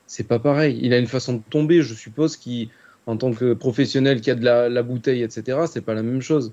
C'est 0.07 0.27
pas 0.27 0.40
pareil. 0.40 0.80
Il 0.82 0.94
a 0.94 0.98
une 0.99 1.07
façon 1.07 1.34
de 1.34 1.41
tomber, 1.49 1.82
je 1.82 1.94
suppose, 1.94 2.38
qui, 2.38 2.69
en 3.07 3.18
tant 3.18 3.34
que 3.34 3.53
professionnel 3.53 4.22
qui 4.22 4.32
a 4.32 4.36
de 4.36 4.45
la, 4.45 4.69
la 4.69 4.84
bouteille, 4.84 5.23
etc., 5.23 5.60
c'est 5.72 5.82
pas 5.82 5.94
la 5.94 6.03
même 6.03 6.22
chose. 6.22 6.52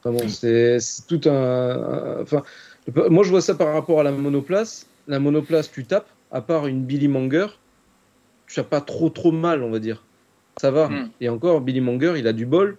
Enfin 0.00 0.12
bon, 0.12 0.28
c'est 0.28 0.78
tout 1.08 1.20
un, 1.26 1.30
un- 1.32 2.20
Enfin, 2.22 2.42
moi, 3.08 3.24
je 3.24 3.30
vois 3.30 3.40
ça 3.40 3.54
par 3.54 3.72
rapport 3.72 4.00
à 4.00 4.02
la 4.02 4.12
monoplace. 4.12 4.86
La 5.08 5.18
monoplace, 5.18 5.70
tu 5.72 5.84
tapes, 5.84 6.08
à 6.30 6.40
part 6.40 6.66
une 6.66 6.82
Billy 6.84 7.08
Manger, 7.08 7.46
tu 8.46 8.60
as 8.60 8.64
pas 8.64 8.80
trop 8.80 9.08
trop 9.10 9.32
mal, 9.32 9.62
on 9.62 9.70
va 9.70 9.78
dire. 9.78 10.04
Ça 10.60 10.70
va. 10.70 10.88
Mm. 10.88 11.10
Et 11.20 11.28
encore, 11.28 11.60
Billy 11.60 11.80
Manger, 11.80 12.14
il 12.18 12.26
a 12.26 12.32
du 12.32 12.46
bol, 12.46 12.76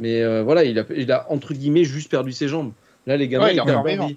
mais 0.00 0.22
euh, 0.22 0.42
voilà, 0.42 0.64
il 0.64 0.78
a, 0.78 0.84
il 0.94 1.10
a 1.12 1.26
entre 1.30 1.54
guillemets 1.54 1.84
juste 1.84 2.10
perdu 2.10 2.32
ses 2.32 2.48
jambes. 2.48 2.72
Là, 3.06 3.16
les 3.16 3.28
gamins, 3.28 3.46
Ouais, 3.46 3.54
il 3.54 3.60
encore 3.60 3.84
vie. 4.08 4.16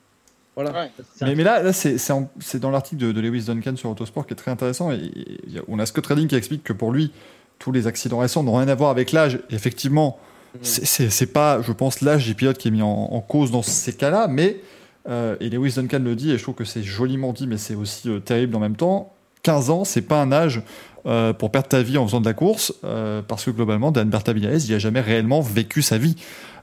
Voilà. 0.55 0.71
Ouais. 0.71 0.91
Mais, 1.21 1.35
mais 1.35 1.43
là, 1.43 1.61
là 1.63 1.71
c'est 1.73 2.59
dans 2.59 2.71
l'article 2.71 3.01
de, 3.01 3.11
de 3.11 3.21
Lewis 3.21 3.43
Duncan 3.43 3.75
sur 3.75 3.89
Autosport 3.89 4.25
qui 4.27 4.33
est 4.33 4.37
très 4.37 4.51
intéressant. 4.51 4.91
Et, 4.91 4.97
et 4.97 5.61
on 5.67 5.79
a 5.79 5.85
Scott 5.85 6.05
Redding 6.07 6.27
qui 6.27 6.35
explique 6.35 6.63
que 6.63 6.73
pour 6.73 6.91
lui, 6.91 7.11
tous 7.59 7.71
les 7.71 7.87
accidents 7.87 8.19
récents 8.19 8.43
n'ont 8.43 8.55
rien 8.57 8.67
à 8.67 8.75
voir 8.75 8.89
avec 8.89 9.11
l'âge. 9.11 9.39
Effectivement, 9.51 10.17
Mhm. 10.55 10.59
c'est- 10.63 11.09
c'est 11.11 11.27
pas, 11.27 11.61
je 11.61 11.71
pense, 11.71 12.01
l'âge 12.01 12.27
des 12.27 12.33
pilotes 12.33 12.57
qui 12.57 12.69
est 12.69 12.71
mis 12.71 12.81
en, 12.81 12.87
en 12.89 13.21
cause 13.21 13.51
dans 13.51 13.61
ces 13.61 13.93
cas-là. 13.93 14.27
Mais, 14.27 14.59
euh, 15.07 15.35
et 15.39 15.49
Lewis 15.49 15.73
Duncan 15.75 15.99
le 16.03 16.15
dit, 16.15 16.31
et 16.31 16.37
je 16.37 16.43
trouve 16.43 16.55
que 16.55 16.65
c'est 16.65 16.81
joliment 16.83 17.33
dit, 17.33 17.45
mais 17.47 17.57
c'est 17.57 17.75
aussi 17.75 18.09
euh, 18.09 18.19
terrible 18.19 18.55
en 18.55 18.59
même 18.59 18.75
temps. 18.75 19.13
15 19.43 19.69
ans, 19.69 19.83
c'est 19.85 20.01
pas 20.01 20.19
un 20.21 20.31
âge 20.31 20.61
euh, 21.05 21.31
pour 21.31 21.49
perdre 21.51 21.69
ta 21.69 21.81
vie 21.81 21.97
en 21.97 22.05
faisant 22.05 22.19
de 22.19 22.25
la 22.25 22.33
course, 22.33 22.73
euh, 22.83 23.21
parce 23.25 23.45
que 23.45 23.51
globalement, 23.51 23.91
Dan 23.91 24.09
Berta 24.09 24.33
Vinales, 24.33 24.59
il 24.61 24.73
a 24.73 24.79
jamais 24.79 24.99
réellement 24.99 25.39
vécu 25.39 25.81
sa 25.81 25.97
vie. 25.97 26.15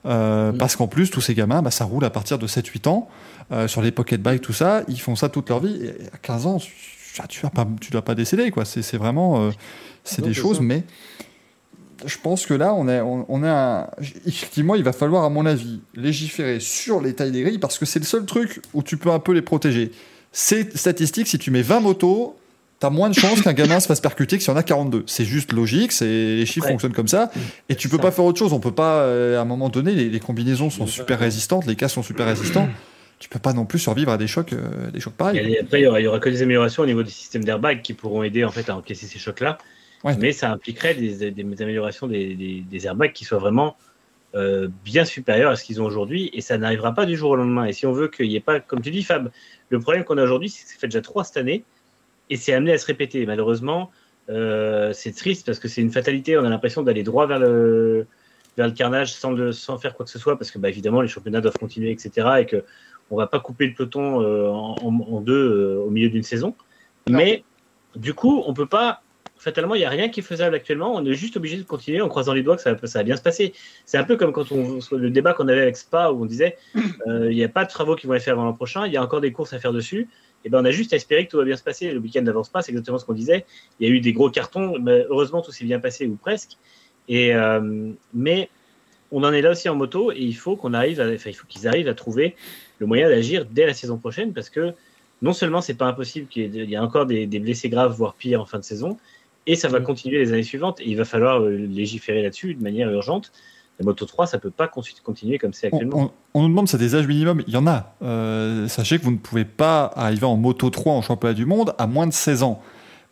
Mhm. 0.05 0.57
Parce 0.59 0.77
qu'en 0.77 0.87
plus, 0.87 1.11
tous 1.11 1.21
ces 1.21 1.35
gamins, 1.35 1.63
bah, 1.63 1.71
ça 1.73 1.85
roule 1.85 2.05
à 2.05 2.11
partir 2.11 2.39
de 2.39 2.47
7-8 2.47 2.87
ans. 2.87 3.09
Euh, 3.53 3.69
sur 3.69 3.81
les 3.81 3.93
pocket 3.93 4.21
bikes, 4.21 4.41
tout 4.43 4.53
ça, 4.53 4.83
ils 4.89 5.01
font 5.01 5.15
ça 5.15 5.29
toute 5.29 5.49
leur 5.49 5.61
vie. 5.61 5.77
Et 5.85 5.91
à 6.13 6.19
15 6.21 6.47
ans, 6.47 6.59
tu, 7.29 7.41
pas, 7.55 7.67
tu 7.81 7.91
dois 7.93 8.03
pas 8.03 8.15
décéder, 8.17 8.51
quoi. 8.51 8.65
C'est 8.65 8.97
vraiment, 8.97 9.41
euh, 9.47 9.51
c'est 10.05 10.21
des 10.23 10.35
choses, 10.35 10.57
ça. 10.57 10.63
mais 10.65 10.83
je 12.05 12.17
pense 12.23 12.45
que 12.45 12.55
là, 12.55 12.75
on 12.75 12.89
est, 12.89 13.01
on, 13.01 13.25
on 13.29 13.43
est 13.45 13.49
un- 13.49 13.89
effectivement, 14.27 14.75
il 14.75 14.83
va 14.83 14.93
falloir, 14.93 15.25
à 15.25 15.31
mon 15.31 15.47
avis, 15.47 15.81
légiférer 15.95 16.61
sur 16.61 17.01
les 17.01 17.15
tailles 17.15 17.31
des 17.33 17.43
grilles 17.43 17.59
parce 17.59 17.79
que 17.79 17.87
c'est 17.87 17.99
le 18.01 18.05
seul 18.05 18.27
truc 18.27 18.61
où 18.75 18.83
tu 18.83 18.97
peux 18.97 19.11
un 19.11 19.19
peu 19.19 19.33
les 19.33 19.43
protéger. 19.43 19.93
C'est 20.33 20.77
statistique, 20.77 21.27
si 21.29 21.39
tu 21.39 21.51
mets 21.51 21.63
20 21.63 21.81
motos, 21.81 22.37
t'as 22.81 22.91
moins 22.91 23.09
de 23.09 23.15
chances 23.15 23.41
qu'un 23.41 23.55
gamin 23.55 23.81
se 23.81 23.87
fasse 23.87 24.01
percuter 24.03 24.37
que 24.37 24.43
s'il 24.43 24.53
y 24.53 24.55
en 24.55 24.59
a 24.59 24.63
42. 24.63 25.05
C'est 25.07 25.25
juste 25.25 25.53
logique, 25.53 25.93
c'est 25.93 26.05
les 26.05 26.45
chiffres 26.45 26.67
Ouais. 26.67 26.73
fonctionnent 26.73 26.93
comme 26.93 27.09
ça, 27.09 27.31
et 27.71 27.75
tu 27.77 27.89
peux 27.89 27.97
Ça. 27.97 28.03
pas 28.03 28.11
faire 28.11 28.25
autre 28.27 28.39
chose. 28.39 28.53
On 28.53 28.61
peut 28.61 28.73
pas, 28.73 28.97
euh, 29.03 29.39
à 29.39 29.41
un 29.41 29.45
moment 29.47 29.71
donné, 29.71 29.93
les, 29.93 30.11
les 30.11 30.21
combinaisons 30.21 30.69
sont 30.69 30.87
super 30.87 31.19
résistantes, 31.21 31.65
les 31.65 31.77
casques 31.77 31.95
sont 31.95 32.03
super 32.03 32.27
résistants. 32.27 32.69
Tu 33.19 33.29
peux 33.31 33.39
pas 33.39 33.53
non 33.55 33.65
plus 33.65 33.79
survivre 33.79 34.13
à 34.13 34.19
des 34.19 34.27
chocs, 34.27 34.53
euh, 34.53 34.91
des 34.91 35.01
chocs 35.01 35.15
pareils. 35.15 35.39
Et 35.39 35.61
après, 35.61 35.81
il 35.81 35.85
y, 35.85 35.87
aura, 35.87 36.01
il 36.01 36.05
y 36.05 36.07
aura 36.07 36.19
que 36.21 36.29
des 36.29 36.43
améliorations 36.43 36.83
au 36.83 36.87
niveau 36.87 37.03
du 37.03 37.11
système 37.11 37.45
d'airbag 37.45 37.81
qui 37.81 37.95
pourront 37.95 38.23
aider 38.23 38.45
en 38.45 38.51
fait 38.51 38.69
à 38.69 38.77
encaisser 38.77 39.07
ces 39.07 39.19
chocs-là. 39.19 39.57
Ouais. 40.05 40.17
Mais 40.19 40.33
ça 40.33 40.53
impliquerait 40.53 40.95
des, 40.95 41.31
des 41.31 41.63
améliorations 41.63 42.07
des, 42.07 42.63
des- 42.71 42.87
airbags 42.87 43.13
qui 43.13 43.25
soient 43.25 43.39
vraiment 43.39 43.77
euh, 44.35 44.69
bien 44.85 45.07
supérieurs 45.07 45.51
à 45.51 45.57
ce 45.57 45.65
qu'ils 45.65 45.81
ont 45.81 45.87
aujourd'hui. 45.87 46.29
Et 46.35 46.43
ça 46.43 46.59
n'arrivera 46.59 46.93
pas 46.95 47.07
du 47.07 47.17
jour 47.17 47.31
au 47.31 47.37
lendemain. 47.37 47.65
Et 47.65 47.73
si 47.73 47.87
on 47.87 47.93
veut 47.93 48.09
qu'il 48.09 48.29
n'y 48.29 48.37
ait 48.37 48.41
pas, 48.41 48.61
comme 48.61 48.83
tu 48.83 48.91
dis, 48.91 49.03
Fab, 49.03 49.31
le 49.71 49.81
problème 49.81 50.05
qu'on 50.05 50.19
a 50.19 50.23
aujourd'hui, 50.23 50.51
c'est 50.51 50.65
que 50.65 50.71
ça 50.73 50.79
fait 50.79 50.87
déjà 50.89 51.01
trois 51.01 51.25
cette 51.25 51.39
année 51.39 51.65
et 52.29 52.37
c'est 52.37 52.53
amené 52.53 52.73
à 52.73 52.79
se 52.79 52.85
répéter. 52.87 53.25
Malheureusement, 53.25 53.91
euh, 54.29 54.93
c'est 54.93 55.13
triste 55.13 55.47
parce 55.47 55.59
que 55.59 55.69
c'est 55.69 55.81
une 55.81 55.91
fatalité. 55.93 56.37
On 56.37 56.45
a 56.45 56.51
l'impression 56.51 56.83
d'aller 56.83 57.03
droit 57.03 57.27
vers 57.27 57.39
le, 57.39 58.07
vers 58.59 58.67
le 58.67 58.73
carnage 58.75 59.15
sans, 59.15 59.33
le, 59.33 59.53
sans 59.53 59.79
faire 59.79 59.95
quoi 59.95 60.05
que 60.05 60.13
ce 60.13 60.19
soit 60.19 60.37
parce 60.39 60.51
que, 60.51 60.59
bah, 60.59 60.69
évidemment, 60.69 61.01
les 61.01 61.09
championnats 61.09 61.41
doivent 61.41 61.59
continuer, 61.59 61.91
etc. 61.91 62.29
Et 62.41 62.47
que 62.47 62.63
on 63.11 63.17
va 63.17 63.27
pas 63.27 63.41
couper 63.41 63.67
le 63.67 63.75
peloton 63.75 64.21
euh, 64.23 64.49
en, 64.49 64.77
en- 64.83 65.21
deux 65.21 65.35
euh, 65.35 65.81
au 65.81 65.91
milieu 65.91 66.09
d'une 66.09 66.23
saison. 66.23 66.55
Non. 67.09 67.17
Mais 67.19 67.45
du 67.95 68.15
coup, 68.15 68.43
on 68.47 68.55
peut 68.55 68.67
pas. 68.67 69.03
Fatalement, 69.39 69.75
il 69.75 69.79
n'y 69.81 69.85
a 69.85 69.91
rien 69.91 70.09
qui 70.09 70.21
est 70.21 70.23
faisable 70.23 70.55
actuellement. 70.57 70.95
On 70.95 71.05
est 71.05 71.13
juste 71.13 71.37
obligé 71.37 71.59
de 71.59 71.63
continuer 71.63 72.01
en 72.01 72.09
croisant 72.09 72.33
les 72.33 72.43
doigts 72.43 72.57
que 72.57 72.63
ça, 72.63 72.73
va- 72.73 72.87
ça 72.87 73.01
va 73.01 73.03
bien 73.05 73.17
se 73.17 73.23
passer. 73.23 73.53
C'est 73.85 73.99
un 73.99 74.05
peu 74.05 74.17
comme 74.17 74.33
quand 74.33 74.51
on 74.51 74.79
le 74.93 75.11
débat 75.11 75.35
qu'on 75.35 75.47
avait 75.49 75.61
avec 75.61 75.77
Spa 75.77 76.11
où 76.11 76.23
on 76.23 76.25
disait 76.27 76.57
euh, 77.07 77.31
il 77.31 77.37
n'y 77.37 77.45
a 77.45 77.49
pas 77.51 77.65
de 77.65 77.69
travaux 77.71 77.97
qui 77.97 78.07
vont 78.07 78.15
être 78.15 78.23
faits 78.23 78.33
avant 78.33 78.45
l'an 78.45 78.55
prochain. 78.55 78.87
Il 78.87 78.93
y 78.93 78.97
a 78.97 79.03
encore 79.03 79.21
des 79.21 79.33
courses 79.33 79.53
à 79.53 79.59
faire 79.59 79.73
dessus. 79.75 80.09
Et 80.45 80.49
ben, 80.49 80.63
on 80.63 80.65
a 80.65 80.71
juste 80.71 80.93
à 80.93 80.97
espérer 80.97 81.27
que 81.27 81.31
tout 81.33 81.37
va 81.37 81.45
bien 81.45 81.57
se 81.57 81.63
passer. 81.63 81.93
Le 81.93 81.99
week-end 81.99 82.23
n'avance 82.23 82.49
pas, 82.49 82.63
c'est 82.63 82.71
exactement 82.73 82.99
ce 82.99 83.05
qu'on 83.05 83.13
disait. 83.15 83.45
Il 83.79 83.87
y 83.89 83.91
a 83.91 83.95
eu 83.95 84.01
des 84.01 84.13
gros 84.13 84.31
cartons, 84.31 84.79
mais 84.81 85.05
heureusement 85.11 85.43
tout 85.43 85.53
s'est 85.53 85.65
bien 85.65 85.81
passé 85.81 86.07
ou 86.07 86.17
presque. 86.17 86.53
Et 87.09 87.35
euh, 87.35 87.91
mais 88.15 88.49
on 89.13 89.23
en 89.23 89.33
est 89.33 89.43
là 89.43 89.51
aussi 89.51 89.69
en 89.69 89.75
moto 89.77 90.11
et 90.13 90.19
il 90.19 90.35
faut 90.35 90.57
qu'on 90.57 90.73
arrive, 90.75 91.01
à, 91.01 91.09
enfin, 91.13 91.31
il 91.31 91.35
faut 91.35 91.47
qu'ils 91.47 91.69
arrivent 91.69 91.89
à 91.89 91.95
trouver 91.95 92.35
le 92.79 92.87
moyen 92.87 93.09
d'agir 93.09 93.47
dès 93.51 93.67
la 93.67 93.75
saison 93.75 93.97
prochaine 93.99 94.33
parce 94.33 94.51
que 94.51 94.75
non 95.23 95.33
seulement 95.33 95.61
c'est 95.61 95.75
pas 95.75 95.87
impossible 95.87 96.27
qu'il 96.29 96.43
y, 96.43 96.45
ait- 96.59 96.65
il 96.65 96.71
y 96.71 96.77
a 96.77 96.83
encore 96.83 97.07
des, 97.07 97.27
des 97.27 97.39
blessés 97.39 97.69
graves 97.69 97.95
voire 97.97 98.15
pire 98.15 98.41
en 98.41 98.45
fin 98.47 98.59
de 98.59 98.65
saison 98.65 98.99
et 99.47 99.57
ça 99.57 99.69
va 99.69 99.81
Mm. 99.81 99.85
continuer 99.85 100.19
les 100.19 100.33
années 100.33 100.43
suivantes 100.43 100.81
et 100.81 100.89
il 100.89 100.97
va 100.97 101.05
falloir 101.05 101.41
euh, 101.41 101.51
légiférer 101.57 102.23
là-dessus 102.23 102.55
de 102.55 102.63
manière 102.63 102.91
urgente. 102.91 103.33
La 103.79 103.85
moto 103.85 104.05
3 104.07 104.27
ça 104.27 104.39
peut 104.39 104.51
pas 104.51 104.69
con- 104.69 104.83
continuer 105.05 105.39
comme 105.39 105.53
c'est 105.53 105.67
actuellement. 105.69 106.11
on- 106.35 106.39
on 106.39 106.43
nous 106.43 106.49
demande 106.49 106.67
c'est 106.69 106.79
des 106.79 106.95
âges 106.95 107.07
minimums. 107.07 107.43
Il 107.47 107.55
y 107.55 107.57
en 107.59 107.67
a. 107.67 107.95
Euh, 108.03 108.69
sachez 108.69 108.99
que 108.99 109.05
vous 109.05 109.11
ne 109.13 109.19
pouvez 109.19 109.45
pas 109.45 109.91
arriver 109.97 110.25
en 110.27 110.37
moto 110.37 110.69
3 110.71 110.93
en 110.95 111.03
championnat 111.03 111.35
du 111.35 111.45
monde 111.47 111.75
à 111.79 111.87
moins 111.87 112.07
de 112.07 112.13
16 112.13 112.43
ans. 112.43 112.63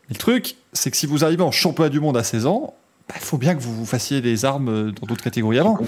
Mais 0.08 0.14
le 0.14 0.18
truc, 0.18 0.56
c'est 0.72 0.90
que 0.90 0.96
si 0.96 1.06
vous 1.06 1.24
arrivez 1.24 1.42
en 1.42 1.50
championnat 1.50 1.88
du 1.90 2.00
monde 2.00 2.16
à 2.16 2.22
16 2.22 2.46
ans, 2.46 2.74
il 3.14 3.20
faut 3.20 3.36
bien 3.38 3.54
que 3.54 3.60
vous 3.60 3.74
vous 3.74 3.84
fassiez 3.86 4.20
les 4.22 4.44
armes 4.46 4.68
euh, 4.68 4.90
dans 4.90 5.06
d'autres 5.06 5.22
catégories 5.22 5.58
avant. 5.58 5.78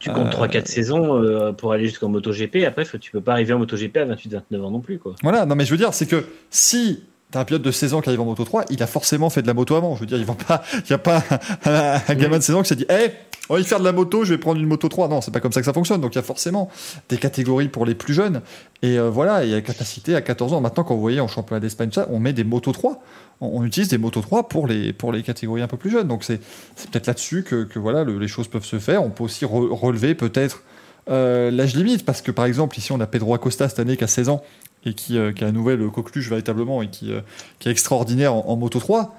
Tu 0.00 0.10
comptes 0.10 0.34
Euh, 0.34 0.46
3-4 0.46 0.66
saisons 0.66 1.22
euh, 1.22 1.52
pour 1.52 1.72
aller 1.72 1.86
jusqu'en 1.86 2.08
MotoGP. 2.08 2.64
Après, 2.66 2.84
tu 2.98 3.12
peux 3.12 3.20
pas 3.20 3.32
arriver 3.32 3.52
en 3.52 3.58
MotoGP 3.58 3.98
à 3.98 4.06
28-29 4.06 4.60
ans 4.62 4.70
non 4.70 4.80
plus. 4.80 4.98
Quoi. 4.98 5.14
Voilà, 5.22 5.46
non 5.46 5.54
mais 5.54 5.64
je 5.64 5.70
veux 5.70 5.76
dire, 5.76 5.94
c'est 5.94 6.06
que 6.06 6.24
si 6.50 7.04
t'as 7.30 7.40
un 7.40 7.44
pilote 7.44 7.62
de 7.62 7.70
16 7.70 7.94
ans 7.94 8.00
qui 8.00 8.08
arrive 8.08 8.20
en 8.20 8.24
moto 8.24 8.42
3, 8.44 8.64
il 8.70 8.82
a 8.82 8.88
forcément 8.88 9.30
fait 9.30 9.42
de 9.42 9.46
la 9.46 9.54
moto 9.54 9.76
avant. 9.76 9.94
Je 9.94 10.00
veux 10.00 10.06
dire, 10.06 10.18
il 10.18 10.24
va 10.24 10.34
pas, 10.34 10.62
il 10.84 10.90
y 10.90 10.94
a 10.94 10.98
pas 10.98 11.22
un, 11.64 12.00
un 12.08 12.14
gamin 12.14 12.38
de 12.38 12.42
16 12.42 12.54
ans 12.56 12.62
qui 12.62 12.68
s'est 12.68 12.76
dit, 12.76 12.86
hé, 12.88 13.12
on 13.50 13.54
va 13.54 13.60
y 13.60 13.64
faire 13.64 13.80
de 13.80 13.84
la 13.84 13.92
moto, 13.92 14.24
je 14.24 14.32
vais 14.32 14.38
prendre 14.38 14.60
une 14.60 14.66
moto 14.66 14.88
3. 14.88 15.08
Non, 15.08 15.20
c'est 15.20 15.32
pas 15.32 15.40
comme 15.40 15.52
ça 15.52 15.60
que 15.60 15.66
ça 15.66 15.72
fonctionne. 15.72 16.00
Donc 16.00 16.14
il 16.14 16.16
y 16.16 16.20
a 16.20 16.24
forcément 16.24 16.70
des 17.08 17.16
catégories 17.18 17.68
pour 17.68 17.84
les 17.84 17.94
plus 17.94 18.14
jeunes. 18.14 18.42
Et 18.82 18.98
euh, 18.98 19.10
voilà, 19.10 19.44
il 19.44 19.50
y 19.50 19.54
a 19.54 19.60
capacité 19.60 20.14
à 20.14 20.22
14 20.22 20.54
ans. 20.54 20.60
Maintenant, 20.60 20.84
quand 20.84 20.94
vous 20.94 21.00
voyez 21.00 21.20
en 21.20 21.28
championnat 21.28 21.60
d'Espagne, 21.60 21.90
ça, 21.92 22.06
on 22.10 22.20
met 22.20 22.32
des 22.32 22.44
motos 22.44 22.72
3. 22.72 23.02
On, 23.40 23.60
on 23.60 23.64
utilise 23.64 23.88
des 23.88 23.98
motos 23.98 24.20
3 24.20 24.48
pour 24.48 24.66
les, 24.66 24.92
pour 24.92 25.12
les 25.12 25.22
catégories 25.22 25.62
un 25.62 25.68
peu 25.68 25.76
plus 25.76 25.90
jeunes. 25.90 26.08
Donc 26.08 26.24
c'est 26.24 26.40
c'est 26.76 26.90
peut-être 26.90 27.06
là-dessus 27.06 27.42
que, 27.42 27.64
que 27.64 27.78
voilà, 27.78 28.04
le- 28.04 28.18
les 28.18 28.28
choses 28.28 28.48
peuvent 28.48 28.64
se 28.64 28.78
faire. 28.78 29.02
On 29.02 29.10
peut 29.10 29.24
aussi 29.24 29.44
re- 29.44 29.72
relever 29.72 30.14
peut-être 30.14 30.62
euh, 31.08 31.50
l'âge 31.50 31.74
limite. 31.74 32.04
Parce 32.04 32.22
que 32.22 32.30
par 32.30 32.44
exemple, 32.44 32.78
ici, 32.78 32.92
on 32.92 33.00
a 33.00 33.06
Pedro 33.06 33.34
Acosta 33.34 33.68
cette 33.68 33.78
année 33.80 33.96
qui 33.96 34.04
a 34.04 34.08
16 34.08 34.28
ans 34.28 34.42
et 34.84 34.94
qui, 34.94 35.18
euh, 35.18 35.32
qui 35.32 35.42
a 35.44 35.46
la 35.46 35.52
nouvelle 35.52 35.86
coqueluche 35.88 36.28
véritablement 36.28 36.82
et 36.82 36.88
qui, 36.88 37.12
euh, 37.12 37.20
qui 37.58 37.68
est 37.68 37.72
extraordinaire 37.72 38.34
en, 38.34 38.46
en 38.48 38.56
Moto 38.56 38.78
3, 38.78 39.14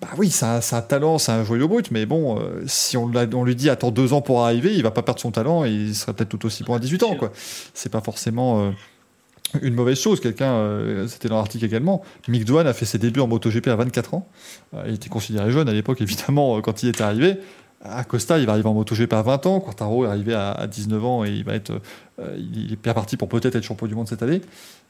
bah 0.00 0.08
oui, 0.16 0.30
c'est 0.30 0.46
un, 0.46 0.60
c'est 0.62 0.74
un 0.74 0.80
talent, 0.80 1.18
c'est 1.18 1.32
un 1.32 1.44
joyau 1.44 1.68
brut, 1.68 1.90
mais 1.90 2.06
bon, 2.06 2.40
si 2.66 2.96
on, 2.96 3.06
lui 3.44 3.54
dit 3.54 3.68
attends 3.68 3.90
deux 3.90 4.14
ans 4.14 4.22
pour 4.22 4.42
arriver, 4.42 4.74
il 4.74 4.82
va 4.82 4.90
pas 4.90 5.02
perdre 5.02 5.20
son 5.20 5.30
talent 5.30 5.66
et 5.66 5.70
il 5.70 5.94
sera 5.94 6.14
peut-être 6.14 6.30
tout 6.30 6.46
aussi 6.46 6.64
bon 6.64 6.72
à 6.72 6.78
18 6.78 7.02
ans, 7.02 7.14
quoi. 7.16 7.30
C'est 7.74 7.92
pas 7.92 8.00
forcément 8.00 8.72
une 9.60 9.74
mauvaise 9.74 9.98
chose. 9.98 10.20
Quelqu'un, 10.20 10.52
euh, 10.52 11.06
c'était 11.08 11.28
dans 11.28 11.36
l'article 11.36 11.64
également, 11.64 12.02
Mick 12.28 12.44
Doohan 12.44 12.66
a 12.66 12.72
fait 12.72 12.86
ses 12.86 12.98
débuts 12.98 13.20
en 13.20 13.26
MotoGP 13.26 13.68
à 13.68 13.76
24 13.76 14.14
ans. 14.14 14.28
Euh, 14.74 14.84
il 14.86 14.94
était 14.94 15.08
considéré 15.08 15.50
jeune 15.50 15.68
à 15.68 15.72
l'époque, 15.72 16.00
évidemment, 16.00 16.56
euh, 16.56 16.60
quand 16.60 16.82
il 16.82 16.88
est 16.88 17.00
arrivé. 17.00 17.38
Acosta, 17.84 18.38
il 18.38 18.46
va 18.46 18.52
arriver 18.52 18.68
en 18.68 18.74
MotoGP 18.74 19.12
à 19.12 19.22
20 19.22 19.46
ans. 19.46 19.60
Quartaro 19.60 20.04
est 20.04 20.08
arrivé 20.08 20.34
à, 20.34 20.52
à 20.52 20.68
19 20.68 21.04
ans 21.04 21.24
et 21.24 21.30
il 21.30 21.42
va 21.42 21.54
être, 21.54 21.72
il 22.36 22.72
est 22.72 22.80
bien 22.80 22.94
parti 22.94 23.16
pour 23.16 23.28
peut-être 23.28 23.56
être 23.56 23.64
champion 23.64 23.88
du 23.88 23.96
monde 23.96 24.06
cette 24.06 24.22
année. 24.22 24.40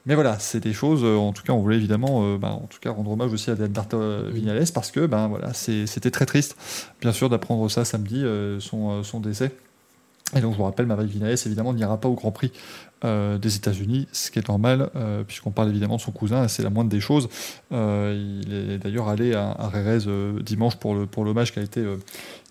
Mais 0.05 0.15
voilà, 0.15 0.39
c'est 0.39 0.61
des 0.61 0.75
choses. 0.75 1.03
en 1.03 1.33
tout 1.33 1.43
cas, 1.43 1.55
on 1.55 1.61
voulait 1.61 1.77
évidemment, 1.77 2.37
bah, 2.37 2.51
en 2.51 2.67
tout 2.67 2.81
cas, 2.81 2.91
rendre 2.91 3.13
hommage 3.13 3.33
aussi 3.33 3.49
à 3.49 3.55
Alberto 3.55 3.99
Vignales 4.31 4.67
parce 4.75 4.91
que, 4.91 5.07
ben 5.07 5.29
voilà, 5.29 5.55
c'était 5.55 6.11
très 6.11 6.27
triste, 6.27 6.55
bien 7.01 7.13
sûr, 7.13 7.31
d'apprendre 7.31 7.67
ça 7.71 7.87
samedi, 7.87 8.27
son, 8.59 9.03
son 9.03 9.21
décès. 9.21 9.53
Et 10.37 10.41
donc, 10.41 10.53
je 10.53 10.59
vous 10.59 10.65
rappelle, 10.65 10.87
Maverick 10.87 11.11
Vignales, 11.11 11.37
évidemment, 11.47 11.73
n'ira 11.75 11.99
pas 11.99 12.09
au 12.09 12.15
Grand 12.15 12.31
Prix 12.31 12.53
euh, 13.05 13.39
des 13.39 13.57
États-Unis, 13.57 14.09
ce 14.13 14.31
qui 14.31 14.39
est 14.39 14.49
normal, 14.49 14.91
euh, 14.97 15.25
puisqu'on 15.25 15.51
parle 15.51 15.69
évidemment 15.69 15.97
de 15.97 16.01
son 16.01 16.13
cousin, 16.13 16.49
c'est 16.49 16.63
la 16.63 16.71
moindre 16.71 16.91
des 16.91 17.01
choses. 17.01 17.29
Euh, 17.73 18.41
il 18.43 18.55
est 18.55 18.79
d'ailleurs 18.79 19.09
allé 19.09 19.35
à, 19.35 19.51
à 19.51 19.69
Rérez 19.69 20.07
euh, 20.07 20.41
dimanche 20.41 20.77
pour 20.77 20.95
le 20.95 21.07
pour 21.07 21.25
l'hommage 21.25 21.53
qui 21.53 21.59
a 21.59 21.63
été 21.63 21.81
euh, 21.81 21.97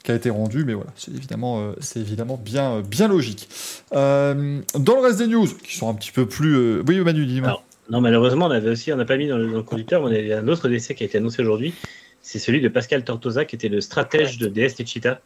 qui 0.03 0.11
a 0.11 0.15
été 0.15 0.29
rendu, 0.29 0.65
mais 0.65 0.73
voilà, 0.73 0.91
c'est 0.95 1.11
évidemment 1.11 1.61
euh, 1.61 1.73
c'est 1.79 1.99
évidemment 1.99 2.37
bien 2.43 2.71
euh, 2.73 2.81
bien 2.81 3.07
logique. 3.07 3.47
Euh, 3.93 4.61
dans 4.77 4.95
le 4.95 5.01
reste 5.01 5.19
des 5.19 5.27
news, 5.27 5.47
qui 5.47 5.75
sont 5.75 5.89
un 5.89 5.93
petit 5.93 6.11
peu 6.11 6.25
plus, 6.25 6.55
euh, 6.55 6.83
oui, 6.87 6.99
Manu, 6.99 7.25
dis-moi. 7.25 7.63
Non, 7.89 7.99
malheureusement, 7.99 8.45
on 8.45 8.51
avait 8.51 8.69
aussi, 8.69 8.93
on 8.93 8.97
n'a 8.97 9.05
pas 9.05 9.17
mis 9.17 9.27
dans 9.27 9.37
le, 9.37 9.47
dans 9.49 9.57
le 9.57 9.63
conducteur, 9.63 10.01
mais 10.01 10.07
on 10.07 10.11
avait 10.11 10.33
un 10.33 10.47
autre 10.47 10.69
décès 10.69 10.95
qui 10.95 11.03
a 11.03 11.05
été 11.05 11.17
annoncé 11.17 11.41
aujourd'hui. 11.41 11.73
C'est 12.21 12.39
celui 12.39 12.61
de 12.61 12.69
Pascal 12.69 13.03
Tortosa, 13.03 13.45
qui 13.45 13.55
était 13.55 13.67
le 13.67 13.81
stratège 13.81 14.37
de 14.37 14.47
DS 14.47 14.75
Techita, 14.75 15.19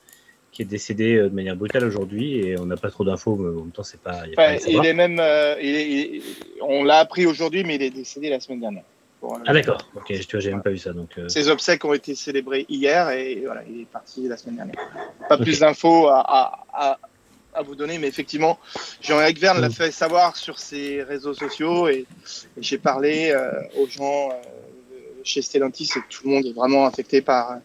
qui 0.56 0.61
est 0.61 0.65
décédé 0.65 1.15
euh, 1.18 1.30
de 1.30 1.36
manière 1.36 1.56
brutale 1.56 1.84
aujourd'hui. 1.84 2.38
Et 2.40 2.57
on 2.57 2.65
n'a 2.65 2.77
pas 2.77 2.90
trop 2.90 3.03
d'infos, 3.03 3.36
mais 3.36 3.49
en 3.49 3.64
même 3.64 3.72
temps, 3.72 3.84
c'est 3.84 3.99
pas. 3.99 4.22
il 4.26 4.30
y 4.32 4.34
a 4.34 4.36
pas 4.38 4.53
Enfin, 4.56 4.65
il 4.68 4.86
est 4.86 4.94
même, 4.94 5.19
euh, 5.19 5.56
il 5.61 5.76
est- 5.76 5.88
il 5.91 6.15
est- 6.15 6.22
on 6.61 6.84
l'a 6.84 6.98
appris 6.99 7.26
aujourd'hui, 7.26 7.64
mais 7.65 7.76
il 7.76 7.84
est 7.84 7.90
décédé 7.91 8.30
la 8.30 8.40
semaine 8.40 8.61
dernière. 8.61 8.84
Bon, 9.22 9.38
Ah, 9.45 9.53
d'accord. 9.53 9.80
Ok, 9.95 10.06
tu 10.07 10.26
vois, 10.32 10.40
j'ai 10.40 10.52
même 10.52 10.61
pas 10.64 10.69
vu 10.69 10.77
ça. 10.77 10.94
Donc, 10.94 11.10
euh, 11.18 11.27
Ses 11.27 11.49
obsèques 11.49 11.84
ont 11.84 11.94
été 11.94 12.15
célébrées 12.15 12.65
hier 12.69 13.10
et 13.10 13.41
voilà, 13.45 13.64
il 13.69 13.82
est 13.82 13.86
parti 13.86 14.27
la 14.27 14.38
semaine 14.38 14.56
dernière. 14.56 14.76
Pas 15.27 15.38
plus 15.38 15.60
d'infos 15.60 16.07
à, 16.07 16.19
à, 16.19 16.64
à, 16.73 16.99
à 17.53 17.61
vous 17.61 17.76
donner, 17.76 17.98
mais 17.98 18.07
effectivement, 18.07 18.57
Jean-Éric 19.02 19.40
Verne 19.40 19.60
l'a 19.61 19.69
Mm. 19.69 19.73
fait 19.73 19.91
savoir 19.91 20.36
sur 20.38 20.57
ses 20.60 21.03
réseaux 21.03 21.34
sociaux 21.34 21.88
et, 21.90 22.06
et 22.57 22.61
j'ai 22.61 22.77
parlé 22.77 23.32
euh, 23.32 23.52
aux 23.77 23.88
gens 23.88 24.30
euh, 24.32 24.36
chez 25.23 25.41
Stellantis 25.41 25.90
et 25.98 25.99
tout 26.10 26.22
le 26.27 26.30
monde 26.36 26.45
est 26.45 26.53
vraiment 26.53 26.86
affecté 26.86 27.22
par, 27.22 27.57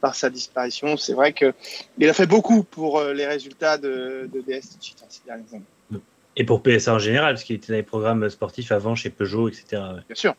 par 0.00 0.14
sa 0.14 0.30
disparition. 0.30 0.96
C'est 0.96 1.14
vrai 1.14 1.32
que 1.32 1.54
il 1.98 2.08
a 2.08 2.12
fait 2.12 2.26
beaucoup 2.26 2.62
pour 2.62 2.98
euh, 2.98 3.12
les 3.12 3.26
résultats 3.26 3.78
de, 3.78 4.28
de 4.32 4.40
DS 4.40 4.76
Cheetah 4.80 5.06
ces 5.08 5.20
dernières 5.26 5.52
années. 5.52 6.02
Et 6.38 6.44
pour 6.44 6.62
PSA 6.62 6.94
en 6.94 6.98
général, 6.98 7.34
parce 7.34 7.44
qu'il 7.44 7.56
était 7.56 7.72
dans 7.72 7.78
les 7.78 7.82
programmes 7.82 8.28
sportifs 8.28 8.70
avant 8.70 8.94
chez 8.94 9.08
Peugeot, 9.10 9.48
etc. 9.48 9.64
ouais. 9.72 10.02
Bien 10.08 10.14
sûr, 10.14 10.34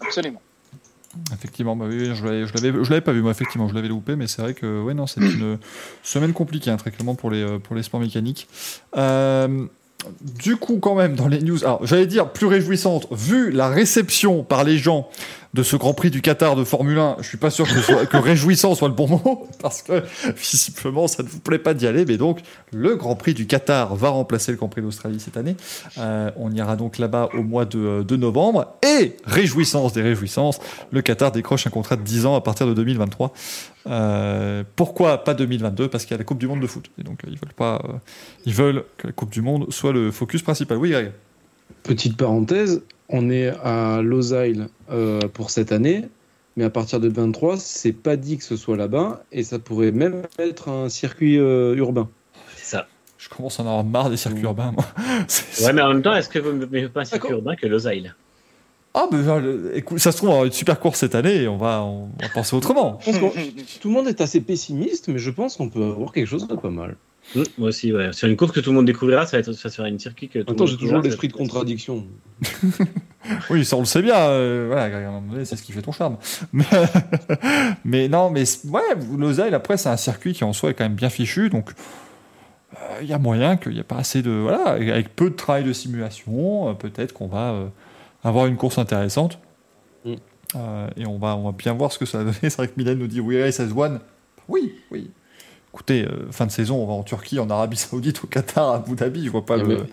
absolument. 0.00 0.40
Effectivement, 1.32 1.76
bah 1.76 1.86
oui, 1.88 2.14
je 2.14 2.24
l'avais, 2.24 2.46
je 2.46 2.54
l'avais, 2.54 2.84
je 2.84 2.90
l'avais 2.90 3.00
pas 3.00 3.12
vu 3.12 3.22
moi. 3.22 3.30
Effectivement, 3.30 3.68
je 3.68 3.74
l'avais 3.74 3.88
loupé, 3.88 4.16
mais 4.16 4.26
c'est 4.26 4.42
vrai 4.42 4.54
que 4.54 4.82
ouais, 4.82 4.94
non, 4.94 5.06
c'est 5.06 5.20
une 5.20 5.58
semaine 6.02 6.32
compliquée, 6.32 6.70
hein, 6.70 6.76
très 6.76 6.90
clairement 6.90 7.14
pour 7.14 7.30
les 7.30 7.42
euh, 7.42 7.58
pour 7.58 7.76
les 7.76 7.82
sports 7.82 8.00
mécaniques. 8.00 8.48
Euh, 8.96 9.66
du 10.20 10.56
coup, 10.56 10.78
quand 10.78 10.94
même, 10.94 11.14
dans 11.16 11.28
les 11.28 11.40
news, 11.40 11.64
alors 11.64 11.84
j'allais 11.86 12.06
dire 12.06 12.32
plus 12.32 12.46
réjouissante, 12.46 13.08
vu 13.10 13.50
la 13.50 13.68
réception 13.68 14.44
par 14.44 14.62
les 14.62 14.78
gens 14.78 15.08
de 15.56 15.62
ce 15.62 15.74
Grand 15.74 15.94
Prix 15.94 16.10
du 16.10 16.20
Qatar 16.20 16.54
de 16.54 16.64
Formule 16.64 16.98
1, 16.98 17.16
je 17.20 17.28
suis 17.28 17.38
pas 17.38 17.48
sûr 17.48 17.66
que, 17.66 18.16
réjouissant 18.16 18.74
soit 18.74 18.88
le 18.88 18.94
bon 18.94 19.08
mot, 19.08 19.48
parce 19.62 19.82
que 19.82 20.04
visiblement 20.36 21.08
ça 21.08 21.22
ne 21.22 21.28
vous 21.28 21.40
plaît 21.40 21.58
pas 21.58 21.72
d'y 21.72 21.86
aller, 21.86 22.04
mais 22.04 22.18
donc 22.18 22.40
le 22.72 22.94
Grand 22.94 23.16
Prix 23.16 23.32
du 23.32 23.46
Qatar 23.46 23.96
va 23.96 24.10
remplacer 24.10 24.52
le 24.52 24.58
Grand 24.58 24.68
Prix 24.68 24.82
d'Australie 24.82 25.18
cette 25.18 25.38
année. 25.38 25.56
Euh, 25.96 26.30
on 26.36 26.52
ira 26.52 26.76
donc 26.76 26.98
là-bas 26.98 27.30
au 27.32 27.42
mois 27.42 27.64
de, 27.64 28.16
novembre, 28.16 28.76
et 28.86 29.16
réjouissance 29.24 29.94
des 29.94 30.02
réjouissances, 30.02 30.60
le 30.92 31.00
Qatar 31.00 31.32
décroche 31.32 31.66
un 31.66 31.70
contrat 31.70 31.96
de 31.96 32.02
10 32.02 32.26
ans 32.26 32.36
à 32.36 32.42
partir 32.42 32.66
de 32.66 32.74
2023. 32.74 33.32
Euh, 33.88 34.62
pourquoi 34.74 35.24
pas 35.24 35.32
2022 35.32 35.88
Parce 35.88 36.04
qu'il 36.04 36.10
y 36.10 36.14
a 36.16 36.18
la 36.18 36.24
Coupe 36.24 36.38
du 36.38 36.48
Monde 36.48 36.60
de 36.60 36.66
foot, 36.66 36.90
et 36.98 37.02
donc 37.02 37.24
euh, 37.24 37.30
ils 37.30 37.38
veulent 37.38 37.54
pas, 37.54 37.80
ils 38.44 38.54
veulent 38.54 38.84
que 38.98 39.06
la 39.06 39.12
Coupe 39.14 39.30
du 39.30 39.40
Monde 39.40 39.72
soit 39.72 39.92
le 39.92 40.10
focus 40.10 40.42
principal. 40.42 40.76
Oui, 40.76 40.90
Greg. 40.90 41.12
Petite 41.82 42.16
parenthèse, 42.16 42.82
on 43.08 43.30
est 43.30 43.48
à 43.62 44.00
Losail 44.02 44.66
euh, 44.90 45.20
pour 45.32 45.50
cette 45.50 45.72
année, 45.72 46.04
mais 46.56 46.64
à 46.64 46.70
partir 46.70 47.00
de 47.00 47.08
23, 47.08 47.56
c'est 47.58 47.92
pas 47.92 48.16
dit 48.16 48.38
que 48.38 48.44
ce 48.44 48.56
soit 48.56 48.76
là-bas, 48.76 49.22
et 49.32 49.42
ça 49.42 49.58
pourrait 49.58 49.92
même 49.92 50.22
être 50.38 50.68
un 50.68 50.88
circuit 50.88 51.38
euh, 51.38 51.74
urbain. 51.76 52.08
C'est 52.56 52.76
ça. 52.76 52.86
Je 53.18 53.28
commence 53.28 53.58
à 53.58 53.62
en 53.62 53.66
avoir 53.66 53.84
marre 53.84 54.10
des 54.10 54.16
circuits 54.16 54.42
Mmh. 54.42 54.46
urbains, 54.46 54.72
moi. 54.72 54.84
C'est- 55.28 55.64
Ouais, 55.66 55.72
mais 55.72 55.82
en 55.82 55.88
même 55.88 56.02
temps, 56.02 56.14
est-ce 56.14 56.28
que 56.28 56.38
vous 56.38 56.52
ne 56.52 56.64
mettez 56.66 56.88
pas 56.88 57.00
un 57.02 57.04
circuit 57.04 57.30
urbain 57.32 57.56
que 57.56 57.66
Losail 57.66 58.12
Ah, 58.94 59.08
écoute, 59.74 59.98
ça 59.98 60.10
se 60.12 60.16
trouve, 60.18 60.28
on 60.30 60.32
va 60.32 60.36
avoir 60.38 60.46
une 60.46 60.52
super 60.52 60.80
course 60.80 61.00
cette 61.00 61.14
année 61.14 61.42
et 61.42 61.48
on 61.48 61.56
va, 61.58 61.82
on 61.82 62.08
va 62.20 62.28
penser 62.32 62.56
autrement. 62.56 62.98
Je 63.00 63.10
pense 63.10 63.18
qu'on- 63.20 63.30
Tout 63.80 63.88
le 63.88 63.94
monde 63.94 64.08
est 64.08 64.20
assez 64.20 64.40
pessimiste, 64.40 65.08
mais 65.08 65.18
je 65.18 65.30
pense 65.30 65.56
qu'on 65.56 65.68
peut 65.68 65.82
avoir 65.84 66.12
quelque 66.12 66.26
chose 66.28 66.46
de 66.48 66.54
pas 66.54 66.70
mal. 66.70 66.96
Hum, 67.34 67.44
Moi 67.58 67.68
aussi, 67.68 67.92
ouais. 67.92 68.12
Sur 68.12 68.28
une 68.28 68.36
course 68.36 68.52
que 68.52 68.60
tout 68.60 68.70
le 68.70 68.76
monde 68.76 68.86
découvrira, 68.86 69.26
ça 69.26 69.36
va 69.36 69.40
être 69.40 69.52
ça 69.52 69.68
sera 69.68 69.88
une 69.88 69.98
circuit 69.98 70.28
que 70.28 70.38
tout 70.38 70.46
le 70.48 70.52
Attends, 70.52 70.66
j'ai 70.66 70.76
toujours 70.76 71.00
l'esprit 71.00 71.28
de 71.28 71.32
contradiction. 71.32 72.06
Oui, 73.50 73.64
ça 73.64 73.76
on 73.76 73.80
le 73.80 73.86
sait 73.86 74.02
bien. 74.02 74.14
euh, 74.16 74.66
voilà, 74.68 74.88
Greg, 74.88 75.04
à 75.04 75.08
un 75.08 75.10
moment 75.10 75.32
donné, 75.32 75.44
c'est 75.44 75.56
ce 75.56 75.62
qui 75.62 75.72
fait 75.72 75.82
ton 75.82 75.90
charme. 75.90 76.16
Mais, 76.52 76.64
mais 77.84 78.08
non, 78.08 78.30
mais 78.30 78.44
ouais, 78.68 78.80
Lausanne, 79.18 79.52
après, 79.52 79.76
c'est 79.76 79.88
un 79.88 79.96
circuit 79.96 80.32
qui 80.32 80.44
en 80.44 80.52
soi 80.52 80.70
est 80.70 80.74
quand 80.74 80.84
même 80.84 80.94
bien 80.94 81.10
fichu, 81.10 81.50
donc 81.50 81.70
euh, 82.74 82.98
il 83.02 83.08
y 83.08 83.12
a 83.12 83.18
moyen 83.18 83.56
qu'il 83.56 83.72
n'y 83.72 83.80
ait 83.80 83.84
pas 83.84 83.96
assez 83.96 84.22
de. 84.22 84.30
Voilà, 84.30 84.70
avec 84.70 85.16
peu 85.16 85.30
de 85.30 85.34
travail 85.34 85.64
de 85.64 85.72
simulation, 85.72 86.68
euh, 86.70 86.74
peut-être 86.74 87.12
qu'on 87.14 87.26
va 87.26 87.50
euh, 87.50 87.66
avoir 88.22 88.46
une 88.46 88.56
course 88.56 88.78
intéressante. 88.78 89.40
Mm. 90.04 90.14
Euh, 90.54 90.88
et 90.96 91.06
on 91.06 91.18
va, 91.18 91.36
on 91.36 91.44
va 91.46 91.52
bien 91.52 91.72
voir 91.72 91.90
ce 91.92 91.98
que 91.98 92.06
ça 92.06 92.18
va 92.18 92.24
donner. 92.24 92.36
C'est 92.42 92.56
vrai 92.56 92.68
que 92.68 92.74
Mylène 92.76 92.98
nous 92.98 93.08
dit 93.08 93.20
oui, 93.20 93.42
Race 93.42 93.58
has 93.58 93.72
won. 93.72 93.98
Oui, 94.48 94.72
oui. 94.92 95.10
Écoutez, 95.76 96.04
euh, 96.06 96.32
fin 96.32 96.46
de 96.46 96.50
saison, 96.50 96.82
on 96.82 96.86
va 96.86 96.94
en 96.94 97.02
Turquie, 97.02 97.38
en 97.38 97.50
Arabie 97.50 97.76
Saoudite, 97.76 98.24
au 98.24 98.26
Qatar, 98.26 98.70
à 98.70 98.76
Abu 98.76 98.94
Dhabi. 98.96 99.26
Je 99.26 99.30
vois 99.30 99.44
pas 99.44 99.56
Il 99.58 99.60
y 99.60 99.62
a 99.64 99.68
le. 99.68 99.74
même- 99.76 99.86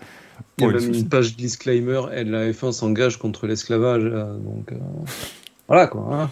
Il 0.58 0.64
y 0.64 0.66
a 0.66 0.72
même 0.72 0.94
une 0.94 1.08
page 1.10 1.36
disclaimer, 1.36 2.00
et 2.14 2.24
la 2.24 2.50
F1 2.50 2.72
s'engage 2.72 3.18
contre 3.18 3.46
l'esclavage. 3.46 4.04
donc 4.04 4.72
euh, 4.72 4.76
voilà 5.68 5.86
quoi. 5.86 6.08
hein. 6.10 6.30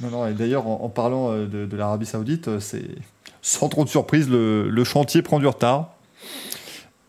Non, 0.00 0.08
non, 0.08 0.26
et 0.26 0.32
d'ailleurs, 0.32 0.66
en, 0.66 0.80
en 0.84 0.88
parlant 0.88 1.32
euh, 1.32 1.46
de, 1.46 1.66
de 1.66 1.76
l'Arabie 1.76 2.06
Saoudite, 2.06 2.58
c'est 2.60 2.86
sans 3.42 3.68
trop 3.68 3.84
de 3.84 3.90
surprise, 3.90 4.30
le, 4.30 4.70
le 4.70 4.84
chantier 4.84 5.20
prend 5.20 5.38
du 5.38 5.46
retard. 5.46 5.94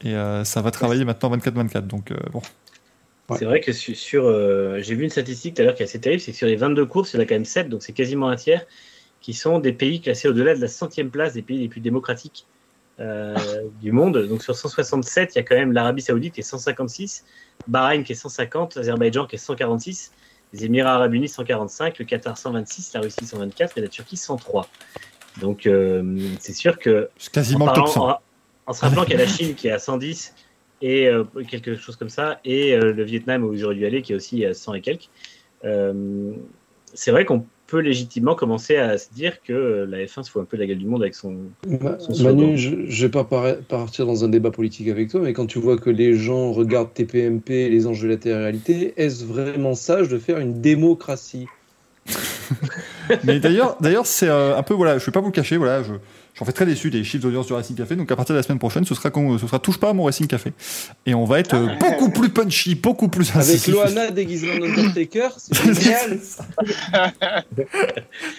Et 0.03 0.15
euh, 0.15 0.43
ça 0.43 0.61
va 0.61 0.69
travailler 0.71 1.05
maintenant 1.05 1.33
24-24. 1.37 1.87
Donc, 1.87 2.11
euh, 2.11 2.17
bon. 2.33 2.41
Ouais. 3.29 3.37
C'est 3.39 3.45
vrai 3.45 3.61
que 3.61 3.71
sur, 3.71 3.95
sur, 3.95 4.25
euh, 4.25 4.79
j'ai 4.81 4.95
vu 4.95 5.05
une 5.05 5.09
statistique 5.09 5.55
tout 5.55 5.61
à 5.61 5.65
l'heure 5.65 5.75
qui 5.75 5.81
est 5.81 5.85
assez 5.85 6.01
terrible, 6.01 6.21
c'est 6.21 6.33
que 6.33 6.37
sur 6.37 6.47
les 6.47 6.57
22 6.57 6.85
courses, 6.85 7.13
il 7.13 7.17
y 7.17 7.19
en 7.19 7.23
a 7.23 7.25
quand 7.25 7.35
même 7.35 7.45
7, 7.45 7.69
donc 7.69 7.81
c'est 7.83 7.93
quasiment 7.93 8.27
un 8.27 8.35
tiers, 8.35 8.65
qui 9.23 9.33
sont 9.33 9.57
des 9.57 9.73
pays 9.73 10.01
classés 10.01 10.27
au-delà 10.27 10.53
de 10.53 10.61
la 10.61 10.67
centième 10.67 11.09
place 11.09 11.33
des 11.33 11.41
pays 11.41 11.57
les 11.57 11.67
plus 11.69 11.79
démocratiques 11.81 12.45
euh, 12.99 13.35
du 13.81 13.91
monde. 13.91 14.17
Donc 14.27 14.43
sur 14.43 14.55
167, 14.55 15.33
il 15.33 15.37
y 15.37 15.41
a 15.41 15.43
quand 15.43 15.55
même 15.55 15.71
l'Arabie 15.71 16.03
Saoudite 16.03 16.33
qui 16.35 16.41
est 16.41 16.43
156, 16.43 17.25
Bahreïn 17.67 18.03
qui 18.03 18.11
est 18.11 18.15
150, 18.15 18.75
l'Azerbaïdjan 18.75 19.25
qui 19.25 19.37
est 19.37 19.39
146, 19.39 20.11
les 20.53 20.65
Émirats 20.65 20.93
Arabes 20.95 21.13
Unis 21.15 21.29
145, 21.29 21.97
le 21.97 22.05
Qatar 22.05 22.37
126, 22.37 22.93
la 22.93 22.99
Russie 22.99 23.25
124 23.25 23.77
et 23.77 23.81
la 23.81 23.87
Turquie 23.87 24.17
103. 24.17 24.67
Donc 25.41 25.65
euh, 25.65 26.19
c'est 26.39 26.53
sûr 26.53 26.77
que 26.77 27.09
C'est 27.17 27.31
quasiment 27.33 27.65
en, 27.65 27.69
le 27.69 27.73
top 27.75 27.85
parlant- 27.85 27.93
100. 27.93 28.09
en- 28.11 28.19
en 28.67 28.73
se 28.73 28.81
rappelant 28.81 29.03
qu'il 29.05 29.13
y 29.13 29.21
a 29.21 29.25
la 29.25 29.27
Chine 29.27 29.55
qui 29.55 29.67
est 29.69 29.71
à 29.71 29.79
110 29.79 30.35
et 30.81 31.07
euh, 31.07 31.23
quelque 31.49 31.75
chose 31.75 31.95
comme 31.95 32.09
ça, 32.09 32.39
et 32.45 32.75
le 32.77 33.03
Vietnam 33.03 33.43
où 33.45 33.55
j'aurais 33.55 33.75
dû 33.75 33.85
aller 33.85 34.01
qui 34.01 34.11
est 34.13 34.15
aussi 34.15 34.45
à 34.45 34.53
100 34.53 34.73
et 34.75 34.81
quelques. 34.81 35.09
C'est 36.93 37.11
vrai 37.11 37.25
qu'on 37.25 37.45
peut 37.73 37.79
légitimement 37.79 38.35
commencer 38.35 38.75
à 38.75 38.99
se 38.99 39.11
dire 39.11 39.41
que 39.41 39.51
euh, 39.51 39.85
la 39.87 39.97
F1 40.05 40.21
se 40.23 40.29
fout 40.29 40.43
un 40.43 40.45
peu 40.45 40.57
de 40.57 40.61
la 40.61 40.67
gueule 40.67 40.77
du 40.77 40.85
monde 40.85 41.01
avec 41.01 41.15
son. 41.15 41.35
Ma- 41.67 41.97
Son 41.97 42.13
slogan. 42.13 42.35
Manu, 42.45 42.57
je 42.57 42.69
ne 42.75 42.85
vais 42.85 43.09
pas 43.09 43.23
partir 43.67 44.05
dans 44.05 44.23
un 44.23 44.29
débat 44.29 44.51
politique 44.51 44.87
avec 44.89 45.09
toi, 45.09 45.21
mais 45.23 45.33
quand 45.33 45.47
tu 45.47 45.57
vois 45.57 45.77
que 45.77 45.89
les 45.89 46.13
gens 46.15 46.51
regardent 46.51 46.93
TPMP 46.93 47.49
et 47.51 47.69
les 47.69 47.87
enjeux 47.87 48.07
de 48.07 48.13
la 48.13 48.19
télé-réalité, 48.19 48.93
est-ce 48.97 49.25
vraiment 49.25 49.73
sage 49.73 50.07
de 50.07 50.19
faire 50.19 50.37
une 50.37 50.61
démocratie? 50.61 51.47
Mais 53.23 53.39
d'ailleurs, 53.39 53.77
d'ailleurs, 53.81 54.05
c'est 54.05 54.27
euh, 54.29 54.55
un 54.57 54.63
peu, 54.63 54.73
voilà, 54.73 54.97
je 54.97 55.05
vais 55.05 55.11
pas 55.11 55.19
vous 55.19 55.27
le 55.27 55.31
cacher, 55.31 55.57
voilà, 55.57 55.83
je, 55.83 55.93
j'en 56.35 56.45
fais 56.45 56.51
très 56.51 56.65
déçu 56.65 56.89
des 56.89 57.03
chiffres 57.03 57.23
d'audience 57.23 57.47
du 57.47 57.53
Racing 57.53 57.75
Café. 57.75 57.95
Donc, 57.95 58.11
à 58.11 58.15
partir 58.15 58.33
de 58.33 58.39
la 58.39 58.43
semaine 58.43 58.59
prochaine, 58.59 58.85
ce 58.85 58.95
sera, 58.95 59.09
ce 59.13 59.45
sera 59.47 59.59
touche 59.59 59.77
pas 59.79 59.89
à 59.89 59.93
mon 59.93 60.03
Racing 60.05 60.27
Café. 60.27 60.53
Et 61.05 61.13
on 61.13 61.25
va 61.25 61.39
être 61.39 61.55
euh, 61.55 61.67
beaucoup 61.79 62.09
plus 62.09 62.29
punchy, 62.29 62.75
beaucoup 62.75 63.07
plus 63.07 63.35
Avec. 63.35 63.65
Loana 63.67 64.11
déguisée 64.11 64.51
en 64.51 64.63
Undertaker, 64.63 65.29
c'est 65.37 65.73
génial 65.73 66.19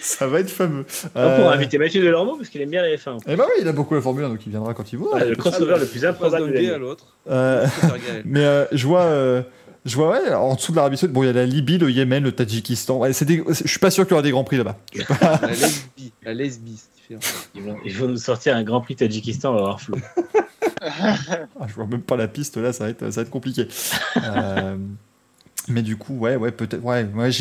Ça 0.01 0.27
va 0.27 0.39
être 0.39 0.49
fameux. 0.49 0.85
On 1.15 1.19
Euh, 1.19 1.37
pourra 1.37 1.53
inviter 1.55 1.77
Mathieu 1.77 2.01
Delormeau 2.01 2.35
parce 2.37 2.49
qu'il 2.49 2.61
aime 2.61 2.69
bien 2.69 2.81
la 2.81 2.95
F1. 2.95 3.19
Eh 3.27 3.35
ben 3.35 3.43
oui, 3.47 3.61
il 3.61 3.67
a 3.67 3.71
beaucoup 3.71 3.95
la 3.95 4.01
Formule 4.01 4.25
1, 4.25 4.29
donc 4.29 4.39
il 4.45 4.49
viendra 4.51 4.73
quand 4.73 4.91
il 4.91 4.97
voudra. 4.99 5.19
Ah, 5.21 5.25
le 5.25 5.35
crossover 5.35 5.75
le 5.79 5.85
plus 5.85 6.05
improbable 6.05 6.51
de 6.53 6.73
à 6.73 6.77
l'autre. 6.77 7.05
Euh. 7.29 7.65
Mais 8.25 8.41
euh, 8.43 8.65
je 8.71 8.85
vois, 8.87 9.01
euh, 9.03 9.41
je 9.85 9.95
vois 9.95 10.11
ouais, 10.11 10.33
en 10.33 10.55
dessous 10.55 10.71
de 10.71 10.77
l'Arabie 10.77 10.97
Saoudite, 10.97 11.13
bon, 11.13 11.23
il 11.23 11.27
y 11.27 11.29
a 11.29 11.33
la 11.33 11.45
Libye, 11.45 11.77
le 11.77 11.89
Yémen, 11.91 12.23
le 12.23 12.31
Tadjikistan. 12.31 12.97
Ouais, 12.97 13.11
des- 13.21 13.43
je 13.49 13.67
suis 13.67 13.79
pas 13.79 13.91
sûr 13.91 14.03
qu'il 14.05 14.11
y 14.11 14.13
aura 14.13 14.21
des 14.23 14.31
grands 14.31 14.43
prix 14.43 14.57
là-bas. 14.57 14.77
Je 14.93 14.99
suis 15.01 15.13
pas- 15.13 15.39
La 15.41 15.47
lesbie, 15.49 16.11
la 16.23 16.33
lesbie, 16.33 16.81
Ils 17.09 17.61
vont, 17.61 17.77
ils 17.85 17.95
vont 17.97 18.07
nous 18.07 18.17
sortir 18.17 18.55
un 18.55 18.63
Grand 18.63 18.81
Prix 18.81 18.95
Tadjikistan, 18.95 19.51
on 19.51 19.53
va 19.55 19.59
avoir 19.61 19.81
flou. 19.81 19.95
Ah, 20.81 21.65
je 21.67 21.73
vois 21.73 21.87
même 21.87 22.01
pas 22.03 22.15
la 22.15 22.27
piste 22.27 22.57
là, 22.57 22.71
ça 22.71 22.83
va 22.83 22.89
être, 22.91 23.09
ça 23.09 23.15
va 23.15 23.21
être 23.23 23.31
compliqué. 23.31 23.67
Euh, 24.23 24.77
mais 25.67 25.81
du 25.81 25.97
coup, 25.97 26.15
ouais, 26.17 26.35
ouais, 26.35 26.51
peut-être, 26.51 26.83
ouais, 26.83 27.05
ouais, 27.15 27.31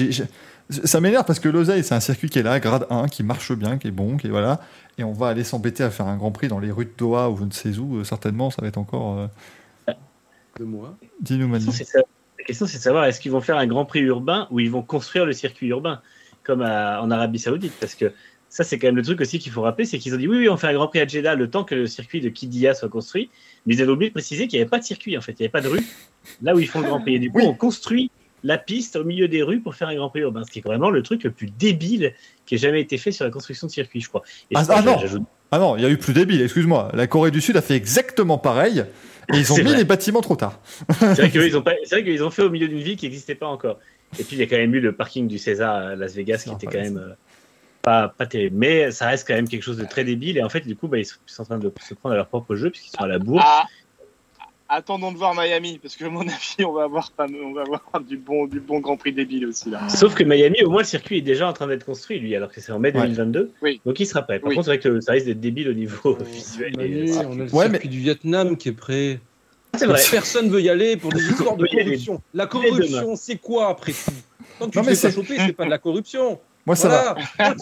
ça 0.70 1.00
m'énerve 1.00 1.26
parce 1.26 1.40
que 1.40 1.50
l'Oseille, 1.50 1.84
c'est 1.84 1.94
un 1.94 2.00
circuit 2.00 2.30
qui 2.30 2.38
est 2.38 2.42
là, 2.42 2.58
grade 2.58 2.86
1, 2.88 3.08
qui 3.08 3.22
marche 3.22 3.52
bien, 3.52 3.76
qui 3.76 3.88
est 3.88 3.90
bon, 3.90 4.16
qui 4.16 4.28
est 4.28 4.30
voilà. 4.30 4.60
Et 4.96 5.04
on 5.04 5.12
va 5.12 5.28
aller 5.28 5.44
s'embêter 5.44 5.82
à 5.82 5.90
faire 5.90 6.06
un 6.06 6.16
grand 6.16 6.32
prix 6.32 6.48
dans 6.48 6.58
les 6.58 6.70
rues 6.70 6.86
de 6.86 6.92
Doha 6.96 7.28
ou 7.28 7.36
je 7.36 7.44
ne 7.44 7.50
sais 7.50 7.76
où, 7.76 7.96
euh, 7.96 8.04
certainement, 8.04 8.50
ça 8.50 8.62
va 8.62 8.68
être 8.68 8.78
encore. 8.78 9.18
euh, 9.18 9.92
De 10.58 10.64
moi. 10.64 10.96
Dis-nous, 11.20 11.48
Manu. 11.48 11.66
la 11.66 12.44
question, 12.46 12.66
c'est 12.66 12.78
de 12.78 12.82
savoir 12.82 13.04
est-ce 13.04 13.20
qu'ils 13.20 13.32
vont 13.32 13.42
faire 13.42 13.58
un 13.58 13.66
Grand 13.66 13.84
Prix 13.84 14.00
urbain 14.00 14.46
ou 14.50 14.60
ils 14.60 14.70
vont 14.70 14.82
construire 14.82 15.26
le 15.26 15.32
circuit 15.34 15.66
urbain, 15.68 16.00
comme 16.44 16.62
à- 16.62 17.02
en 17.02 17.10
Arabie 17.10 17.38
Saoudite? 17.40 17.74
Parce 17.78 17.94
que 17.94 18.12
ça, 18.54 18.62
c'est 18.62 18.78
quand 18.78 18.86
même 18.86 18.94
le 18.96 19.02
truc 19.02 19.20
aussi 19.20 19.40
qu'il 19.40 19.50
faut 19.50 19.62
rappeler 19.62 19.84
c'est 19.84 19.98
qu'ils 19.98 20.14
ont 20.14 20.16
dit 20.16 20.28
oui, 20.28 20.36
oui, 20.38 20.48
on 20.48 20.56
fait 20.56 20.68
un 20.68 20.74
Grand 20.74 20.86
Prix 20.86 21.00
à 21.00 21.06
Jeddah 21.08 21.34
le 21.34 21.50
temps 21.50 21.64
que 21.64 21.74
le 21.74 21.86
circuit 21.88 22.20
de 22.20 22.28
Kidia 22.28 22.72
soit 22.74 22.88
construit. 22.88 23.28
Mais 23.66 23.74
ils 23.74 23.82
avaient 23.82 23.90
oublié 23.90 24.10
de 24.10 24.14
préciser 24.14 24.46
qu'il 24.46 24.58
n'y 24.58 24.62
avait 24.62 24.70
pas 24.70 24.78
de 24.78 24.84
circuit, 24.84 25.18
en 25.18 25.20
fait, 25.20 25.32
il 25.32 25.36
n'y 25.42 25.46
avait 25.46 25.50
pas 25.52 25.60
de 25.60 25.68
rue 25.68 25.84
là 26.42 26.54
où 26.54 26.60
ils 26.60 26.68
font 26.68 26.80
le 26.80 26.86
Grand 26.86 27.00
Prix. 27.00 27.16
Et 27.16 27.18
du 27.18 27.30
coup, 27.32 27.38
Oui. 27.38 27.46
on 27.48 27.54
construit 27.54 28.10
la 28.44 28.56
piste 28.58 28.94
au 28.96 29.04
milieu 29.04 29.26
des 29.26 29.42
rues 29.42 29.58
pour 29.60 29.74
faire 29.74 29.88
un 29.88 29.94
Grand 29.96 30.08
Prix 30.10 30.20
urbain, 30.20 30.44
ce 30.44 30.50
qui 30.52 30.60
est 30.60 30.62
vraiment 30.62 30.90
le 30.90 31.02
truc 31.02 31.24
le 31.24 31.30
plus 31.32 31.48
débile 31.58 32.14
qui 32.46 32.54
ait 32.54 32.58
jamais 32.58 32.80
été 32.80 32.96
fait 32.96 33.10
sur 33.10 33.24
la 33.24 33.30
construction 33.32 33.66
de 33.66 33.72
circuit, 33.72 34.00
je 34.00 34.08
crois. 34.08 34.22
Et 34.50 34.54
Ah, 34.56 34.64
ah 34.68 34.82
non. 34.82 34.98
Ah 35.50 35.58
non, 35.58 35.76
il 35.76 35.82
y 35.82 35.86
a 35.86 35.90
eu 35.90 35.96
plus 35.98 36.12
débile, 36.12 36.40
excuse-moi. 36.42 36.90
La 36.94 37.06
Corée 37.06 37.30
du 37.30 37.40
Sud 37.40 37.56
a 37.56 37.62
fait 37.62 37.74
exactement 37.74 38.38
pareil. 38.38 38.84
Et 39.32 39.38
ils 39.38 39.50
ont 39.52 39.56
mis 39.56 39.62
vrai. 39.64 39.76
les 39.78 39.84
bâtiments 39.84 40.20
trop 40.20 40.36
tard. 40.36 40.60
C'est 41.00 41.14
vrai 41.14 41.30
qu'eux, 41.30 41.46
ils 41.48 41.56
ont 41.56 41.62
pas- 41.62 41.74
qu'ils 41.90 42.22
ont 42.22 42.30
fait 42.30 42.42
au 42.42 42.50
milieu 42.50 42.68
d'une 42.68 42.80
ville 42.80 42.96
qui 42.96 43.06
n'existait 43.06 43.34
pas 43.34 43.46
encore. 43.46 43.78
Et 44.20 44.22
puis 44.22 44.36
il 44.36 44.38
y 44.38 44.42
a 44.42 44.46
quand 44.46 44.56
même 44.58 44.74
eu 44.74 44.80
le 44.80 44.92
parking 44.92 45.26
du 45.26 45.38
César 45.38 45.74
à 45.74 45.96
Las 45.96 46.14
Vegas 46.14 46.44
qui 46.46 46.50
était 46.52 46.66
quand 46.66 46.80
même 46.82 47.16
pas, 47.84 48.08
pas 48.08 48.26
terrible. 48.26 48.56
Mais 48.56 48.90
ça 48.90 49.06
reste 49.06 49.26
quand 49.28 49.34
même 49.34 49.48
quelque 49.48 49.62
chose 49.62 49.76
de 49.76 49.84
très 49.84 50.04
débile. 50.04 50.38
Et 50.38 50.42
en 50.42 50.48
fait, 50.48 50.66
du 50.66 50.74
coup, 50.76 50.88
bah, 50.88 50.98
ils 50.98 51.06
sont 51.06 51.16
ils 51.28 51.32
sont 51.32 51.42
en 51.42 51.46
train 51.46 51.58
de 51.58 51.72
se 51.80 51.94
prendre 51.94 52.14
à 52.14 52.16
leur 52.16 52.26
propre 52.26 52.54
jeu 52.56 52.70
puisqu'ils 52.70 52.90
sont 52.90 53.02
à 53.04 53.06
la 53.06 53.18
bourre. 53.18 53.40
Ah, 53.44 53.64
attendons 54.68 55.12
de 55.12 55.18
voir 55.18 55.34
Miami, 55.34 55.78
parce 55.80 55.94
que 55.94 56.04
à 56.04 56.08
mon 56.08 56.22
avis, 56.22 56.64
on 56.64 56.72
va 56.72 56.84
avoir, 56.84 57.12
on 57.18 57.52
va 57.52 57.62
avoir 57.62 58.00
du, 58.00 58.16
bon, 58.16 58.46
du 58.46 58.60
bon 58.60 58.80
Grand 58.80 58.96
Prix 58.96 59.12
débile 59.12 59.46
aussi 59.46 59.70
là. 59.70 59.88
Sauf 59.88 60.14
que 60.14 60.24
Miami, 60.24 60.62
au 60.64 60.70
moins, 60.70 60.80
le 60.80 60.86
circuit 60.86 61.18
est 61.18 61.22
déjà 61.22 61.48
en 61.48 61.52
train 61.52 61.66
d'être 61.66 61.84
construit, 61.84 62.18
lui, 62.18 62.34
alors 62.34 62.50
que 62.50 62.60
c'est 62.60 62.72
en 62.72 62.78
mai 62.78 62.92
Ouais. 62.94 63.02
2022. 63.02 63.52
Oui. 63.62 63.80
Donc 63.84 64.00
il 64.00 64.06
sera 64.06 64.22
prêt. 64.22 64.38
Par 64.40 64.48
Oui. 64.48 64.56
contre, 64.56 64.66
c'est 64.66 64.70
vrai 64.72 64.80
que 64.80 65.00
ça 65.00 65.12
risque 65.12 65.26
d'être 65.26 65.40
débile 65.40 65.68
au 65.68 65.74
niveau 65.74 66.16
visuel. 66.24 66.72
Manu, 66.76 67.08
Et- 67.08 67.12
on 67.18 67.32
a 67.32 67.34
le 67.44 67.54
Ouais, 67.54 67.68
circuit 67.70 67.88
du 67.88 67.98
Vietnam 68.00 68.56
qui 68.56 68.70
est 68.70 68.72
prêt. 68.72 69.20
C'est 69.76 69.86
vrai. 69.86 70.00
Personne 70.10 70.48
veut 70.50 70.60
y 70.62 70.68
aller 70.70 70.96
pour 70.96 71.12
des 71.12 71.18
histoires 71.30 71.56
de 71.56 71.66
corruption. 71.66 72.22
La 72.32 72.46
corruption, 72.46 73.16
c'est 73.16 73.36
quoi 73.36 73.68
après 73.68 73.92
tout? 73.92 74.12
Tant 74.58 74.66
que 74.66 74.70
tu 74.70 74.78
Non, 74.78 74.84
mais 74.84 74.94
fais 74.94 75.08
pas 75.08 75.14
choper, 75.14 75.36
c'est 75.38 75.52
pas 75.52 75.64
de 75.64 75.70
la 75.70 75.78
corruption. 75.78 76.38
Moi, 76.66 76.76
ça 76.76 76.88
va. 76.88 77.16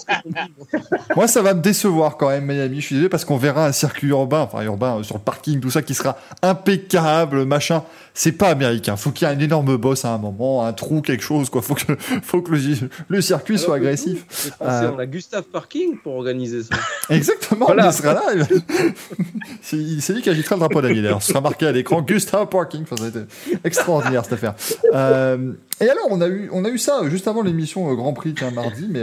Moi, 1.17 1.27
ça 1.27 1.43
va 1.43 1.55
me 1.55 1.61
décevoir 1.61 2.17
quand 2.17 2.29
même, 2.29 2.45
Miami. 2.47 2.81
Je 2.81 2.87
suis 2.87 2.95
désolé 2.95 3.09
parce 3.09 3.25
qu'on 3.25 3.37
verra 3.37 3.67
un 3.67 3.73
circuit 3.73 4.09
urbain, 4.09 4.41
enfin 4.41 4.63
urbain 4.63 4.99
euh, 4.99 5.03
sur 5.03 5.17
le 5.17 5.21
parking, 5.23 5.61
tout 5.61 5.71
ça 5.71 5.83
qui 5.83 5.95
sera 5.95 6.17
impeccable, 6.43 7.45
machin. 7.45 7.83
C'est 8.15 8.33
pas 8.33 8.49
américain. 8.51 8.97
Faut 8.97 9.11
qu'il 9.11 9.27
y 9.27 9.31
ait 9.31 9.35
un 9.35 9.39
énorme 9.39 9.77
boss 9.77 10.05
à 10.05 10.11
un 10.13 10.19
moment, 10.19 10.65
un 10.67 10.73
trou, 10.73 11.01
quelque 11.01 11.25
chose, 11.25 11.51
quoi. 11.51 11.63
Faut 11.63 11.75
que, 11.75 11.95
faut 12.23 12.43
que 12.43 12.53
le, 12.53 12.61
le 13.09 13.21
circuit 13.21 13.59
soit 13.59 13.75
Alors 13.77 13.87
agressif. 13.87 14.25
pensé, 14.59 14.71
Euh, 14.85 14.91
On 14.95 14.99
a 14.99 15.07
Gustave 15.07 15.45
Parking 15.45 15.97
pour 15.99 16.17
organiser 16.17 16.63
ça. 16.63 16.77
Exactement, 17.11 17.67
Voilà. 17.67 17.87
il 17.87 17.93
sera 17.93 18.15
là. 18.15 18.23
il 19.73 20.03
C'est 20.03 20.13
lui 20.13 20.23
qui 20.23 20.31
agitera 20.31 20.57
le 20.57 20.61
drapeau 20.61 20.81
d'ailleurs. 20.81 21.23
Ce 21.23 21.29
sera 21.29 21.41
marqué 21.41 21.67
à 21.67 21.73
l'écran 21.73 22.03
Gustav 22.03 22.47
Parking. 22.49 22.83
Enfin, 22.83 22.97
ça 22.97 23.05
va 23.05 23.09
être 23.09 23.27
extraordinaire 23.65 24.25
cette 24.25 24.35
affaire. 24.35 24.55
Euh, 24.95 25.53
et 25.83 25.91
alors, 25.91 26.07
on 26.11 26.21
a, 26.21 26.29
eu, 26.29 26.49
on 26.53 26.65
a 26.65 26.69
eu 26.69 26.79
ça 26.79 27.01
euh, 27.01 27.11
juste 27.11 27.27
avant 27.27 27.43
l'émission 27.43 27.91
euh, 27.91 27.95
Grand 27.95 28.13
Prix, 28.13 28.35
tiens, 28.35 28.53
mardi, 28.53 28.87
mais 28.89 29.03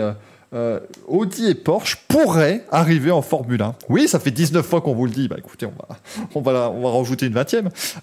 euh, 0.53 0.80
Audi 1.10 1.47
et 1.47 1.53
Porsche 1.53 1.97
pourraient 2.07 2.65
arriver 2.72 3.11
en 3.11 3.22
Formule 3.22 3.61
1. 3.61 3.76
Oui, 3.89 4.07
ça 4.07 4.18
fait 4.18 4.31
19 4.31 4.65
fois 4.65 4.80
qu'on 4.80 4.95
vous 4.95 5.06
le 5.06 5.11
dit. 5.11 5.27
Bah 5.27 5.35
écoutez, 5.38 5.65
on 5.65 6.41
va, 6.41 6.72
on 6.80 6.81
va, 6.81 6.91
rajouter 6.97 7.26
une 7.26 7.34
20 7.34 7.53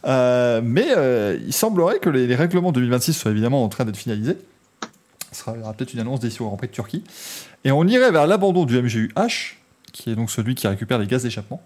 e 0.05 0.61
mais 0.61 0.89
il 1.47 1.53
semblerait 1.55 2.01
que 2.01 2.11
les, 2.11 2.27
les 2.27 2.35
règlements 2.35 2.71
2026 2.71 3.15
soient 3.15 3.31
évidemment 3.31 3.65
en 3.65 3.69
train 3.69 3.87
d'être 3.87 3.97
finalisés. 3.97 4.37
Ce 5.33 5.41
sera 5.41 5.55
peut-être 5.73 5.95
une 5.95 6.01
annonce 6.01 6.21
d'ici 6.21 6.43
au 6.43 6.47
Grand 6.47 6.57
Prix 6.57 6.69
de 6.69 6.73
Turquie. 6.73 7.03
Et 7.65 7.73
on 7.73 7.85
irait 7.85 8.11
vers 8.11 8.27
l'abandon 8.27 8.67
du 8.67 8.81
MGU-H, 8.81 9.55
qui 9.93 10.11
est 10.11 10.15
donc 10.15 10.31
celui 10.31 10.55
qui 10.55 10.69
récupère 10.69 10.99
les 10.99 11.07
gaz 11.07 11.23
d'échappement 11.23 11.63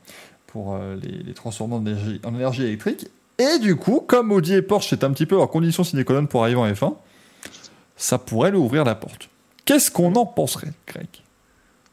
pour 0.46 0.78
les, 1.26 1.34
transformants 1.34 1.82
en 2.24 2.34
énergie 2.34 2.62
électrique. 2.62 3.06
Et 3.40 3.58
du 3.58 3.74
coup, 3.74 4.04
comme 4.06 4.32
Audi 4.32 4.52
et 4.52 4.60
Porsche, 4.60 4.90
c'est 4.90 5.02
un 5.02 5.10
petit 5.12 5.24
peu 5.24 5.34
leur 5.34 5.48
condition 5.48 5.82
sine 5.82 6.04
qua 6.04 6.20
pour 6.26 6.42
arriver 6.42 6.60
en 6.60 6.70
F1, 6.70 6.94
ça 7.96 8.18
pourrait 8.18 8.50
leur 8.50 8.60
ouvrir 8.60 8.84
la 8.84 8.94
porte. 8.94 9.30
Qu'est-ce 9.64 9.90
qu'on 9.90 10.14
en 10.16 10.26
penserait, 10.26 10.72
Greg? 10.86 11.06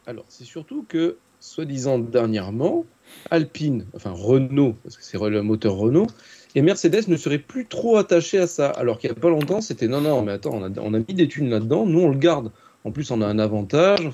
Alors, 0.08 0.26
c'est 0.28 0.44
surtout 0.44 0.86
que, 0.90 1.16
soi-disant 1.40 2.00
dernièrement, 2.00 2.84
Alpine, 3.32 3.86
enfin 3.96 4.12
Renault, 4.14 4.76
parce 4.84 4.98
que 4.98 5.06
c'est 5.06 5.18
le 5.18 5.42
moteur 5.42 5.76
Renault, 5.76 6.08
et 6.54 6.62
Mercedes 6.62 7.08
ne 7.08 7.16
seraient 7.16 7.38
plus 7.38 7.66
trop 7.66 7.96
attachés 7.96 8.40
à 8.40 8.48
ça. 8.48 8.70
Alors 8.72 9.00
qu'il 9.00 9.10
n'y 9.10 9.16
a 9.16 9.20
pas 9.22 9.30
longtemps, 9.30 9.62
c'était 9.62 9.88
non, 9.88 10.02
non, 10.02 10.24
mais 10.24 10.34
attends, 10.34 10.52
on 10.54 10.64
a, 10.64 10.70
on 10.82 10.94
a 10.94 11.00
mis 11.00 11.14
des 11.14 11.30
thunes 11.30 11.50
là-dedans, 11.50 11.86
nous 11.86 12.02
on 12.02 12.10
le 12.10 12.18
garde. 12.18 12.52
En 12.84 12.92
plus, 12.92 13.10
on 13.10 13.22
a 13.22 13.26
un 13.26 13.40
avantage. 13.40 14.10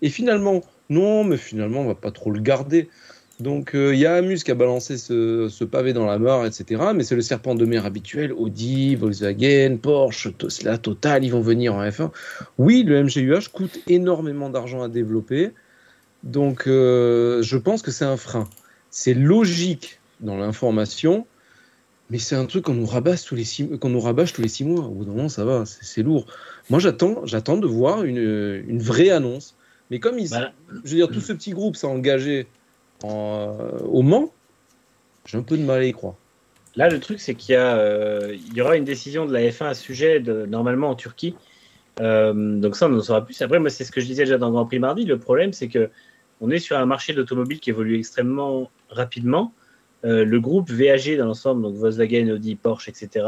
Et 0.00 0.08
finalement, 0.08 0.62
non, 0.88 1.22
mais 1.22 1.36
finalement, 1.36 1.80
on 1.80 1.86
va 1.86 1.94
pas 1.94 2.12
trop 2.12 2.30
le 2.30 2.40
garder. 2.40 2.88
Donc, 3.38 3.74
euh, 3.74 3.94
il 3.94 4.00
y 4.00 4.06
a 4.06 4.14
Amus 4.14 4.38
qui 4.44 4.50
a 4.50 4.54
balancé 4.54 4.96
ce, 4.96 5.48
ce 5.50 5.64
pavé 5.64 5.92
dans 5.92 6.06
la 6.06 6.18
mare, 6.18 6.46
etc. 6.46 6.82
Mais 6.94 7.04
c'est 7.04 7.14
le 7.14 7.20
serpent 7.20 7.54
de 7.54 7.66
mer 7.66 7.84
habituel. 7.84 8.32
Audi, 8.32 8.94
Volkswagen, 8.94 9.76
Porsche, 9.76 10.28
Tesla, 10.38 10.78
Total, 10.78 11.22
ils 11.22 11.30
vont 11.30 11.42
venir 11.42 11.74
en 11.74 11.84
F1. 11.84 12.10
Oui, 12.56 12.82
le 12.82 13.02
MGUH 13.02 13.50
coûte 13.52 13.78
énormément 13.88 14.48
d'argent 14.48 14.82
à 14.82 14.88
développer. 14.88 15.52
Donc, 16.22 16.66
euh, 16.66 17.42
je 17.42 17.58
pense 17.58 17.82
que 17.82 17.90
c'est 17.90 18.06
un 18.06 18.16
frein. 18.16 18.48
C'est 18.90 19.14
logique 19.14 20.00
dans 20.20 20.38
l'information, 20.38 21.26
mais 22.08 22.18
c'est 22.18 22.36
un 22.36 22.46
truc 22.46 22.64
qu'on 22.64 22.74
nous 22.74 22.86
rabâche 22.86 23.24
tous 23.26 23.34
les 23.34 23.44
six, 23.44 23.68
qu'on 23.78 23.90
nous 23.90 24.00
rabâche 24.00 24.32
tous 24.32 24.40
les 24.40 24.48
six 24.48 24.64
mois. 24.64 24.86
Au 24.86 24.90
bout 24.92 25.04
d'un 25.04 25.12
moment, 25.12 25.28
ça 25.28 25.44
va, 25.44 25.66
c'est 25.66 25.84
c'est 25.84 26.02
lourd. 26.02 26.26
Moi, 26.70 26.78
j'attends, 26.80 27.26
j'attends 27.26 27.58
de 27.58 27.66
voir 27.66 28.02
une, 28.04 28.64
une 28.66 28.80
vraie 28.80 29.10
annonce. 29.10 29.56
Mais 29.90 30.00
comme 30.00 30.18
ils, 30.18 30.28
Voilà. 30.28 30.52
je 30.84 30.90
veux 30.90 30.96
dire, 30.96 31.08
tout 31.08 31.20
ce 31.20 31.34
petit 31.34 31.50
groupe 31.50 31.76
s'est 31.76 31.86
engagé 31.86 32.46
euh, 33.04 33.78
au 33.84 34.02
Mans, 34.02 34.32
j'ai 35.24 35.38
un 35.38 35.42
peu 35.42 35.56
de 35.56 35.62
mal 35.62 35.80
à 35.80 35.84
y 35.84 35.92
croire. 35.92 36.14
Là, 36.76 36.88
le 36.88 37.00
truc, 37.00 37.20
c'est 37.20 37.34
qu'il 37.34 37.54
y, 37.54 37.58
euh, 37.58 38.36
aura 38.60 38.76
une 38.76 38.84
décision 38.84 39.26
de 39.26 39.32
la 39.32 39.40
F1 39.40 39.66
à 39.66 39.74
ce 39.74 39.82
sujet, 39.82 40.20
de, 40.20 40.46
normalement 40.46 40.90
en 40.90 40.94
Turquie. 40.94 41.34
Euh, 42.00 42.58
donc 42.58 42.76
ça, 42.76 42.88
on 42.88 42.96
en 42.96 43.00
saura 43.00 43.24
plus. 43.24 43.40
Après, 43.40 43.58
moi, 43.58 43.70
c'est 43.70 43.84
ce 43.84 43.92
que 43.92 44.00
je 44.00 44.06
disais 44.06 44.24
déjà 44.24 44.38
dans 44.38 44.50
Grand 44.50 44.66
Prix 44.66 44.78
mardi. 44.78 45.04
Le 45.04 45.18
problème, 45.18 45.52
c'est 45.52 45.68
que 45.68 45.90
on 46.42 46.50
est 46.50 46.58
sur 46.58 46.76
un 46.76 46.84
marché 46.84 47.14
d'automobile 47.14 47.60
qui 47.60 47.70
évolue 47.70 47.98
extrêmement 47.98 48.70
rapidement. 48.90 49.54
Le 50.02 50.38
groupe 50.38 50.70
VAG 50.70 51.16
dans 51.16 51.24
l'ensemble, 51.24 51.62
donc 51.62 51.74
Volkswagen, 51.76 52.28
Audi, 52.28 52.54
Porsche, 52.54 52.90
etc., 52.90 53.26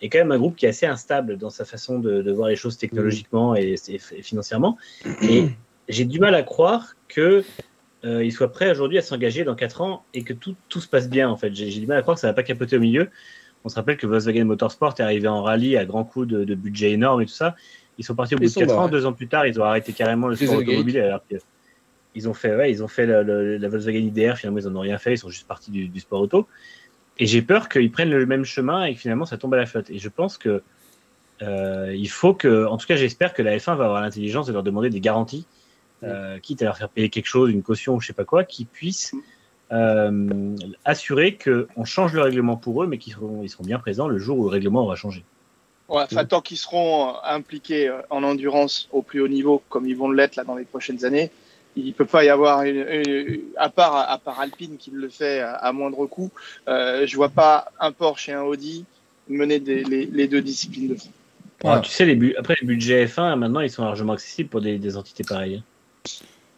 est 0.00 0.08
quand 0.08 0.18
même 0.18 0.30
un 0.30 0.38
groupe 0.38 0.54
qui 0.56 0.64
est 0.64 0.68
assez 0.68 0.86
instable 0.86 1.36
dans 1.36 1.50
sa 1.50 1.64
façon 1.64 1.98
de, 1.98 2.22
de 2.22 2.32
voir 2.32 2.48
les 2.48 2.56
choses 2.56 2.78
technologiquement 2.78 3.56
et 3.56 3.76
financièrement. 4.22 4.78
Et 5.22 5.48
j'ai 5.88 6.04
du 6.04 6.20
mal 6.20 6.34
à 6.34 6.42
croire 6.42 6.94
que 7.08 7.44
euh, 8.04 8.24
il 8.24 8.32
soit 8.32 8.52
prêt 8.52 8.70
aujourd'hui 8.70 8.98
à 8.98 9.02
s'engager 9.02 9.44
dans 9.44 9.54
4 9.54 9.80
ans 9.80 10.04
et 10.12 10.24
que 10.24 10.32
tout, 10.32 10.54
tout 10.68 10.80
se 10.80 10.88
passe 10.88 11.08
bien 11.08 11.28
en 11.28 11.36
fait. 11.36 11.54
J'ai 11.54 11.80
du 11.80 11.86
mal 11.86 11.98
à 11.98 12.02
croire 12.02 12.16
que 12.16 12.20
ça 12.20 12.26
va 12.26 12.34
pas 12.34 12.42
capoter 12.42 12.76
au 12.76 12.80
milieu. 12.80 13.08
On 13.64 13.68
se 13.68 13.76
rappelle 13.76 13.96
que 13.96 14.06
Volkswagen 14.06 14.44
Motorsport 14.44 14.94
est 14.98 15.02
arrivé 15.02 15.26
en 15.26 15.42
rallye 15.42 15.76
à 15.76 15.86
grands 15.86 16.04
coups 16.04 16.28
de, 16.28 16.44
de 16.44 16.54
budget 16.54 16.92
énorme 16.92 17.22
et 17.22 17.26
tout 17.26 17.32
ça. 17.32 17.56
Ils 17.96 18.04
sont 18.04 18.14
partis 18.14 18.34
au 18.34 18.38
bout 18.38 18.44
de 18.44 18.50
sont 18.50 18.60
4 18.60 18.72
ans, 18.72 18.76
barrés. 18.76 18.90
deux 18.90 19.06
ans 19.06 19.12
plus 19.12 19.28
tard, 19.28 19.46
ils 19.46 19.58
ont 19.60 19.64
arrêté 19.64 19.92
carrément 19.92 20.28
le 20.28 20.36
sport 20.36 20.56
automobile 20.56 20.98
alors 20.98 21.22
que 21.28 21.36
ils 22.16 22.28
ont 22.28 22.34
fait, 22.34 22.54
ouais, 22.54 22.70
ils 22.70 22.82
ont 22.82 22.88
fait 22.88 23.06
la 23.06 23.68
Volkswagen 23.68 23.98
IDR, 23.98 24.36
finalement 24.36 24.60
ils 24.60 24.68
en 24.68 24.76
ont 24.76 24.80
rien 24.80 24.98
fait, 24.98 25.14
ils 25.14 25.18
sont 25.18 25.30
juste 25.30 25.48
partis 25.48 25.70
du, 25.70 25.88
du 25.88 26.00
sport 26.00 26.20
auto. 26.20 26.46
Et 27.18 27.26
j'ai 27.26 27.42
peur 27.42 27.68
qu'ils 27.68 27.90
prennent 27.90 28.10
le 28.10 28.26
même 28.26 28.44
chemin 28.44 28.84
et 28.84 28.94
que 28.94 29.00
finalement 29.00 29.24
ça 29.24 29.38
tombe 29.38 29.54
à 29.54 29.56
la 29.56 29.66
flotte. 29.66 29.90
Et 29.90 29.98
je 29.98 30.08
pense 30.08 30.38
que 30.38 30.62
euh, 31.42 31.92
il 31.96 32.08
faut 32.08 32.34
que, 32.34 32.66
en 32.66 32.76
tout 32.76 32.86
cas 32.86 32.96
j'espère 32.96 33.34
que 33.34 33.42
la 33.42 33.56
F1 33.56 33.76
va 33.76 33.86
avoir 33.86 34.00
l'intelligence 34.02 34.46
de 34.46 34.52
leur 34.52 34.62
demander 34.62 34.90
des 34.90 35.00
garanties 35.00 35.46
euh, 36.04 36.38
quitte 36.38 36.62
à 36.62 36.66
leur 36.66 36.76
faire 36.76 36.88
payer 36.88 37.08
quelque 37.08 37.26
chose, 37.26 37.50
une 37.50 37.62
caution 37.62 37.94
ou 37.94 38.00
je 38.00 38.06
sais 38.08 38.12
pas 38.12 38.24
quoi, 38.24 38.44
qui 38.44 38.64
puissent 38.64 39.14
euh, 39.72 40.56
assurer 40.84 41.36
qu'on 41.36 41.84
change 41.84 42.12
le 42.12 42.20
règlement 42.22 42.56
pour 42.56 42.82
eux, 42.82 42.86
mais 42.86 42.98
qu'ils 42.98 43.14
seront, 43.14 43.42
ils 43.42 43.48
seront 43.48 43.64
bien 43.64 43.78
présents 43.78 44.08
le 44.08 44.18
jour 44.18 44.38
où 44.38 44.44
le 44.44 44.50
règlement 44.50 44.82
aura 44.82 44.96
changé. 44.96 45.24
Ouais, 45.88 46.02
enfin, 46.02 46.24
tant 46.24 46.40
qu'ils 46.40 46.56
seront 46.56 47.10
euh, 47.10 47.12
impliqués 47.24 47.92
en 48.10 48.22
endurance 48.22 48.88
au 48.92 49.02
plus 49.02 49.20
haut 49.20 49.28
niveau, 49.28 49.62
comme 49.68 49.86
ils 49.86 49.96
vont 49.96 50.10
l'être 50.10 50.36
là 50.36 50.44
dans 50.44 50.54
les 50.56 50.64
prochaines 50.64 51.04
années, 51.04 51.30
il 51.76 51.92
peut 51.92 52.04
pas 52.06 52.24
y 52.24 52.28
avoir 52.28 52.62
une, 52.62 52.86
une- 52.88 53.40
à 53.56 53.68
part 53.68 53.96
à 53.96 54.18
part 54.18 54.38
Alpine 54.40 54.76
qui 54.76 54.92
le 54.92 55.08
fait 55.08 55.40
à, 55.40 55.54
à 55.54 55.72
moindre 55.72 56.06
coût. 56.06 56.30
Euh, 56.68 57.04
je 57.06 57.16
vois 57.16 57.28
pas 57.30 57.66
un 57.80 57.90
Porsche 57.90 58.28
et 58.28 58.32
un 58.32 58.42
Audi 58.42 58.84
mener 59.28 59.58
des- 59.58 59.82
les, 59.84 60.06
les 60.06 60.28
deux 60.28 60.40
disciplines 60.40 60.88
de. 60.88 60.96
Voilà. 61.62 61.78
Alors, 61.78 61.84
tu 61.84 61.90
sais, 61.90 62.04
les 62.06 62.14
bu- 62.14 62.34
après 62.36 62.56
les 62.60 62.66
budgets 62.66 63.06
F1, 63.06 63.36
maintenant, 63.36 63.60
ils 63.60 63.70
sont 63.70 63.84
largement 63.84 64.12
accessibles 64.12 64.48
pour 64.48 64.60
des, 64.60 64.78
des 64.78 64.96
entités 64.96 65.24
pareilles. 65.24 65.62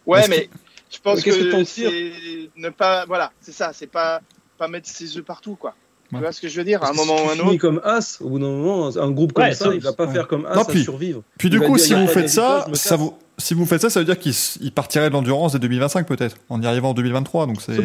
Ouais, 0.06 0.26
mais 0.28 0.48
je 0.90 0.98
pense 1.02 1.22
que 1.22 1.30
c'est 1.64 2.50
ne 2.56 2.68
pas, 2.70 3.04
voilà, 3.06 3.32
c'est 3.40 3.52
ça, 3.52 3.72
c'est 3.72 3.86
pas 3.88 4.20
pas 4.58 4.68
mettre 4.68 4.88
ses 4.88 5.18
œufs 5.18 5.24
partout, 5.24 5.54
quoi. 5.56 5.74
Ouais. 6.12 6.18
Tu 6.18 6.22
vois 6.22 6.32
ce 6.32 6.40
que 6.40 6.48
je 6.48 6.56
veux 6.56 6.64
dire 6.64 6.82
À 6.84 6.90
un 6.90 6.92
moment 6.94 7.16
ou 7.16 7.28
un 7.28 7.38
autre. 7.40 7.56
comme 7.56 7.80
As, 7.84 8.18
au 8.22 8.28
bout 8.30 8.38
d'un 8.38 8.46
moment, 8.46 8.86
un 8.96 9.10
groupe 9.10 9.32
comme 9.32 9.44
Ouais, 9.44 9.52
ça, 9.54 9.74
il 9.74 9.80
va 9.80 9.92
pas 9.92 10.06
ouais. 10.06 10.12
faire 10.14 10.28
comme 10.28 10.46
As 10.46 10.54
Non, 10.54 10.62
à 10.62 10.76
survivre. 10.78 11.22
Puis 11.36 11.50
du 11.50 11.60
coup, 11.60 11.76
dire, 11.76 11.84
si 11.84 11.94
vous 11.94 12.06
faites 12.06 12.28
ça, 12.30 12.66
ça 12.74 12.94
vous, 12.96 13.18
si 13.36 13.52
vous 13.54 13.66
faites 13.66 13.82
ça, 13.82 13.90
ça 13.90 13.98
veut 14.00 14.06
dire 14.06 14.18
qu'il 14.18 14.32
partirait 14.72 15.08
de 15.08 15.14
l'endurance 15.14 15.52
dès 15.52 15.58
2025 15.58 16.06
peut-être, 16.06 16.36
en 16.48 16.62
y 16.62 16.66
arrivant 16.66 16.90
en 16.90 16.94
2023. 16.94 17.46
Donc 17.46 17.60
c'est 17.60 17.76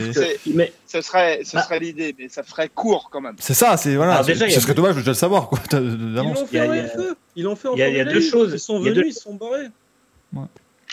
mais 0.53 0.71
Ce 0.87 1.01
serait, 1.01 1.41
ce 1.43 1.57
Bah. 1.57 1.63
serait 1.63 1.79
l'idée, 1.79 2.15
mais 2.17 2.29
ça 2.29 2.43
ferait 2.43 2.69
court 2.69 3.09
quand 3.11 3.21
même. 3.21 3.35
c'est 3.39 3.55
ça, 3.55 3.75
c'est 3.75 3.95
voilà. 3.95 4.21
Déjà, 4.23 4.47
y 4.47 4.51
ce 4.51 4.61
serait 4.61 4.75
dommage 4.75 4.93
de 4.95 4.99
déjà 4.99 5.11
le 5.11 5.15
savoir 5.15 5.49
quoi. 5.49 5.59
Ils 5.73 6.13
l'ont 6.13 6.33
Il 6.35 6.43
y 6.43 6.45
fait 6.47 6.59
a- 6.59 6.69
en 6.69 6.73
il 6.73 6.77
y 6.77 6.79
a- 6.79 6.87
FE. 6.87 7.15
Ils 7.35 7.43
l'ont 7.43 7.55
fait 7.55 7.67
en 7.69 7.73
il 7.73 7.79
y 7.79 7.81
a- 7.81 7.89
il 7.89 7.95
y 7.97 7.99
a 7.99 8.03
Formule 8.05 8.21
deux 8.21 8.27
1, 8.27 8.31
choses. 8.31 8.51
Ils 8.53 8.59
sont 8.59 8.79
venus, 8.79 8.93
deux- 8.93 9.05
ils 9.07 9.13
sont 9.13 9.33
barrés. 9.33 9.67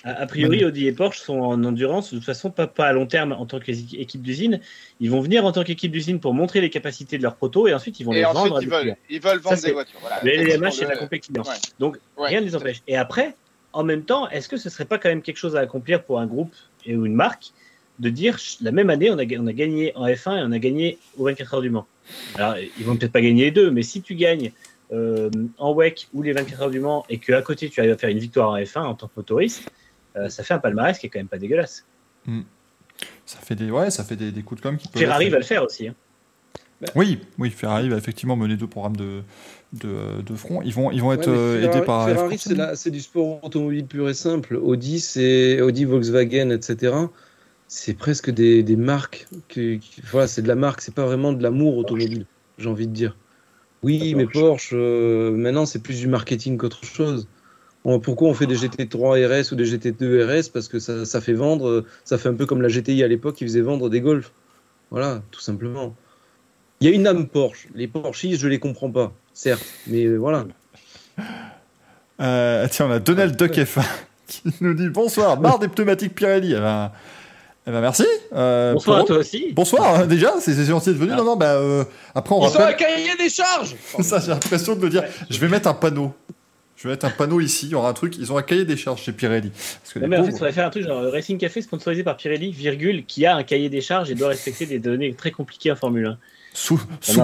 A, 0.04 0.26
priori, 0.26 0.64
Audi 0.64 0.86
et 0.86 0.92
Porsche 0.92 1.18
sont 1.20 1.40
en 1.40 1.62
endurance, 1.64 2.12
de 2.12 2.18
toute 2.18 2.24
façon, 2.26 2.50
pas, 2.50 2.66
pas 2.66 2.86
à 2.86 2.92
long 2.92 3.06
terme 3.06 3.32
en 3.32 3.46
tant 3.46 3.58
qu'équipe 3.58 4.22
d'usine. 4.22 4.60
Ils 5.00 5.10
vont 5.10 5.20
venir 5.20 5.44
en 5.44 5.52
tant 5.52 5.64
qu'équipe 5.64 5.90
d'usine 5.90 6.20
pour 6.20 6.34
montrer 6.34 6.60
les 6.60 6.70
capacités 6.70 7.18
de 7.18 7.22
leurs 7.24 7.34
protos 7.36 7.66
et 7.66 7.74
ensuite 7.74 7.98
ils 8.00 8.04
vont 8.04 8.12
Et 8.12 8.16
les 8.18 8.24
ensuite, 8.24 8.52
vendre. 8.52 8.62
ils 8.62 8.68
veulent, 8.68 8.80
clients. 8.82 8.96
ils 9.10 9.20
veulent 9.20 9.38
vendre 9.40 9.60
des 9.62 9.72
voitures. 9.72 9.98
Voilà. 10.00 10.20
Le 10.22 10.30
LMH, 10.30 10.70
c'est 10.72 10.84
la 10.86 10.94
le- 10.94 10.98
compétition. 11.00 11.42
ouais. 11.42 11.54
Donc, 11.80 11.98
Ouais, 12.16 12.28
rien 12.28 12.40
ne 12.40 12.46
les 12.46 12.54
empêche. 12.54 12.82
Et 12.86 12.96
après, 12.96 13.34
en 13.72 13.82
même 13.82 14.02
temps, 14.04 14.28
est-ce 14.30 14.48
que 14.48 14.56
ce 14.56 14.70
serait 14.70 14.84
pas 14.84 14.98
quand 14.98 15.08
même 15.08 15.22
quelque 15.22 15.36
chose 15.36 15.56
à 15.56 15.60
accomplir 15.60 16.02
pour 16.04 16.20
un 16.20 16.26
groupe 16.26 16.52
et 16.86 16.96
ou 16.96 17.04
une 17.04 17.14
marque 17.14 17.50
de 17.98 18.08
dire 18.08 18.38
la 18.60 18.70
même 18.70 18.90
année, 18.90 19.10
on 19.10 19.18
a, 19.18 19.24
on 19.40 19.46
a 19.48 19.52
gagné 19.52 19.92
en 19.96 20.06
F1 20.06 20.38
et 20.38 20.42
on 20.44 20.52
a 20.52 20.58
gagné 20.60 20.98
aux 21.18 21.24
24 21.24 21.54
heures 21.54 21.60
du 21.62 21.70
Mans. 21.70 21.86
Alors, 22.36 22.54
ils 22.78 22.84
vont 22.84 22.96
peut-être 22.96 23.10
pas 23.12 23.20
gagner 23.20 23.46
les 23.46 23.50
deux, 23.50 23.72
mais 23.72 23.82
si 23.82 24.00
tu 24.00 24.14
gagnes 24.14 24.52
euh, 24.92 25.28
en 25.58 25.74
WEC 25.74 26.06
ou 26.14 26.22
les 26.22 26.32
24 26.32 26.62
heures 26.62 26.70
du 26.70 26.78
Mans 26.80 27.04
et 27.10 27.18
qu'à 27.18 27.42
côté 27.42 27.68
tu 27.68 27.80
arrives 27.80 27.92
à 27.92 27.98
faire 27.98 28.08
une 28.10 28.20
victoire 28.20 28.50
en 28.50 28.56
F1 28.56 28.78
en 28.84 28.94
tant 28.94 29.08
que 29.08 29.12
motoriste, 29.16 29.68
euh, 30.16 30.28
ça 30.28 30.42
fait 30.42 30.54
un 30.54 30.58
palmarès 30.58 30.98
qui 30.98 31.06
est 31.06 31.10
quand 31.10 31.18
même 31.20 31.28
pas 31.28 31.38
dégueulasse. 31.38 31.84
Ça 33.26 33.38
fait 33.40 33.54
des 33.54 33.70
ouais, 33.70 33.90
ça 33.90 34.04
fait 34.04 34.16
des, 34.16 34.32
des 34.32 34.42
coups 34.42 34.60
de 34.60 34.66
com 34.66 34.76
qui 34.76 34.88
peuvent. 34.88 35.00
Ferrari 35.02 35.26
être- 35.26 35.32
va 35.32 35.38
le 35.38 35.44
faire 35.44 35.62
aussi. 35.64 35.88
hein. 35.88 35.94
Oui, 36.94 37.18
oui, 37.38 37.50
Ferrari 37.50 37.88
va 37.88 37.96
effectivement 37.96 38.36
mener 38.36 38.56
deux 38.56 38.68
programmes 38.68 38.96
de 38.96 39.22
de, 39.72 40.22
de 40.24 40.34
front. 40.36 40.62
Ils 40.62 40.72
vont 40.72 40.90
ils 40.92 41.00
vont 41.02 41.12
être 41.12 41.28
euh, 41.28 41.60
Ferrari, 41.60 41.76
aidés 41.78 41.86
par 41.86 42.06
Ferrari, 42.08 42.36
F1. 42.36 42.38
c'est 42.38 42.54
la- 42.54 42.76
c'est 42.76 42.90
du 42.90 43.00
sport 43.00 43.42
automobile 43.44 43.84
pur 43.86 44.08
et 44.08 44.14
simple. 44.14 44.56
Audi, 44.56 45.00
c'est 45.00 45.60
Audi, 45.60 45.84
Volkswagen, 45.84 46.50
etc. 46.50 46.94
C'est 47.66 47.94
presque 47.94 48.30
des, 48.30 48.62
des 48.62 48.76
marques. 48.76 49.26
qui- 49.48 49.78
qui- 49.80 50.02
voilà, 50.10 50.26
c'est 50.28 50.42
de 50.42 50.48
la 50.48 50.54
marque. 50.54 50.80
C'est 50.80 50.94
pas 50.94 51.04
vraiment 51.04 51.32
de 51.32 51.42
l'amour 51.42 51.76
automobile. 51.76 52.26
J'ai 52.58 52.68
envie 52.68 52.86
de 52.86 52.92
dire. 52.92 53.16
Oui, 53.82 54.14
mais 54.14 54.26
Porsche, 54.26 54.70
euh, 54.72 55.30
maintenant, 55.32 55.66
c'est 55.66 55.80
plus 55.80 56.00
du 56.00 56.08
marketing 56.08 56.56
qu'autre 56.58 56.84
chose. 56.84 57.28
On- 57.88 58.00
pourquoi 58.00 58.28
on 58.28 58.34
fait 58.34 58.46
des 58.46 58.56
GT3 58.56 59.26
RS 59.26 59.52
ou 59.52 59.56
des 59.56 59.64
GT2 59.64 60.24
RS 60.24 60.48
Parce 60.52 60.68
que 60.68 60.78
ça, 60.78 61.04
ça 61.06 61.20
fait 61.20 61.32
vendre. 61.32 61.84
Ça 62.04 62.18
fait 62.18 62.28
un 62.28 62.34
peu 62.34 62.44
comme 62.46 62.60
la 62.62 62.68
GTI 62.68 63.02
à 63.02 63.08
l'époque 63.08 63.36
qui 63.36 63.44
faisait 63.44 63.60
vendre 63.62 63.88
des 63.88 64.00
Golf. 64.00 64.30
Voilà, 64.90 65.22
tout 65.30 65.40
simplement. 65.40 65.94
Il 66.80 66.88
y 66.88 66.92
a 66.92 66.94
une 66.94 67.06
âme 67.06 67.26
Porsche. 67.26 67.68
Les 67.74 67.88
Porsches, 67.88 68.36
je 68.36 68.46
les 68.48 68.58
comprends 68.58 68.90
pas, 68.90 69.12
certes, 69.34 69.64
mais 69.86 70.04
euh, 70.04 70.16
voilà. 70.16 70.46
Euh, 72.20 72.66
tiens, 72.70 72.86
on 72.86 72.90
a 72.90 72.98
Donald 72.98 73.36
Duck 73.36 73.52
F1 73.56 73.82
qui 74.26 74.42
nous 74.60 74.74
dit 74.74 74.88
bonsoir, 74.88 75.40
marre 75.40 75.58
des 75.58 75.68
pneumatiques 75.68 76.14
Pirelli. 76.14 76.52
Eh 76.52 76.60
ben, 76.60 76.92
eh 77.66 77.70
ben 77.70 77.80
merci. 77.80 78.06
Euh, 78.34 78.72
Bonsoir 78.74 78.98
à 79.00 79.04
toi 79.04 79.18
aussi. 79.18 79.52
Bonsoir, 79.54 79.94
hein, 80.00 80.06
déjà, 80.06 80.34
c'est 80.40 80.54
gentil 80.64 80.90
d'être 80.90 80.98
venu. 80.98 81.12
Non, 81.12 81.24
non, 81.24 81.36
bah, 81.36 81.54
euh, 81.56 81.84
après, 82.14 82.34
on 82.34 82.46
Ils 82.46 82.50
sont 82.50 82.58
à 82.60 82.66
rappelle. 82.66 82.76
cahier 82.76 83.16
des 83.18 83.28
charges 83.28 83.74
Ça, 84.00 84.20
j'ai 84.20 84.28
l'impression 84.28 84.74
de 84.74 84.80
me 84.84 84.90
dire, 84.90 85.04
je 85.30 85.38
vais 85.38 85.48
mettre 85.48 85.68
un 85.68 85.74
panneau. 85.74 86.12
Je 86.78 86.84
vais 86.84 86.90
mettre 86.94 87.06
un 87.06 87.10
panneau 87.10 87.40
ici, 87.40 87.66
il 87.66 87.72
y 87.72 87.74
aura 87.74 87.88
un 87.88 87.92
truc, 87.92 88.16
ils 88.18 88.32
ont 88.32 88.38
un 88.38 88.42
cahier 88.42 88.64
des 88.64 88.76
charges 88.76 89.02
chez 89.02 89.10
Pirelli. 89.10 89.50
Parce 89.50 89.92
que 89.92 89.98
Non, 89.98 90.06
mais 90.06 90.16
en 90.16 90.22
fait, 90.22 90.30
il 90.30 90.32
faudrait 90.32 90.52
faire 90.52 90.66
un 90.68 90.70
truc 90.70 90.84
genre 90.84 91.00
euh, 91.00 91.10
Racing 91.10 91.36
Café 91.36 91.60
sponsorisé 91.60 92.04
par 92.04 92.16
Pirelli, 92.16 92.52
virgule, 92.52 93.04
qui 93.04 93.26
a 93.26 93.34
un 93.34 93.42
cahier 93.42 93.68
des 93.68 93.80
charges 93.80 94.12
et 94.12 94.14
doit 94.14 94.28
respecter 94.28 94.64
des 94.64 94.78
données 94.78 95.12
très 95.12 95.32
compliquées 95.32 95.72
en 95.72 95.76
Formule 95.76 96.06
1. 96.06 96.18
sous, 96.52 96.78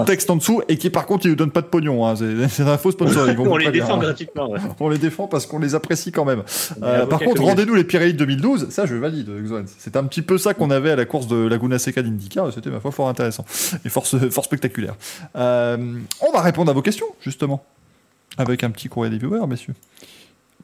texte 0.05 0.29
en 0.29 0.35
dessous, 0.35 0.61
et 0.67 0.77
qui 0.77 0.89
par 0.89 1.05
contre, 1.05 1.25
ils 1.25 1.29
nous 1.29 1.37
donnent 1.37 1.53
pas 1.53 1.61
de 1.61 1.67
pognon. 1.67 2.05
Hein. 2.05 2.15
C'est 2.49 2.63
un 2.63 2.77
faux 2.77 2.91
sponsoring. 2.91 3.37
On 3.37 3.55
les 3.55 3.71
défend 3.71 3.97
gratuitement. 3.97 4.51
ouais. 4.51 4.59
On 4.81 4.89
les 4.89 4.97
défend 4.97 5.27
parce 5.27 5.45
qu'on 5.45 5.59
les 5.59 5.73
apprécie 5.73 6.11
quand 6.11 6.25
même. 6.25 6.43
Euh, 6.83 7.05
par 7.05 7.21
contre, 7.21 7.41
rendez-nous 7.41 7.75
les 7.75 7.85
Pirelli 7.85 8.11
de 8.11 8.17
2012. 8.17 8.71
Ça, 8.71 8.85
je 8.85 8.95
valide. 8.95 9.29
C'est 9.77 9.95
un 9.95 10.03
petit 10.03 10.21
peu 10.21 10.37
ça 10.37 10.53
qu'on 10.53 10.69
avait 10.69 10.91
à 10.91 10.97
la 10.97 11.05
course 11.05 11.27
de 11.27 11.47
Laguna 11.47 11.79
Seca 11.79 12.01
d'IndyCar. 12.01 12.51
C'était, 12.51 12.69
ma 12.69 12.81
foi, 12.81 12.91
fort 12.91 13.07
intéressant. 13.07 13.45
Et 13.85 13.89
fort, 13.89 14.05
fort 14.05 14.43
spectaculaire. 14.43 14.95
Euh, 15.37 15.77
on 16.19 16.33
va 16.33 16.41
répondre 16.41 16.69
à 16.69 16.73
vos 16.73 16.81
questions, 16.81 17.07
justement. 17.21 17.63
Avec 18.37 18.63
un 18.63 18.71
petit 18.71 18.89
courrier 18.89 19.11
des 19.11 19.17
viewers, 19.17 19.47
messieurs. 19.47 19.73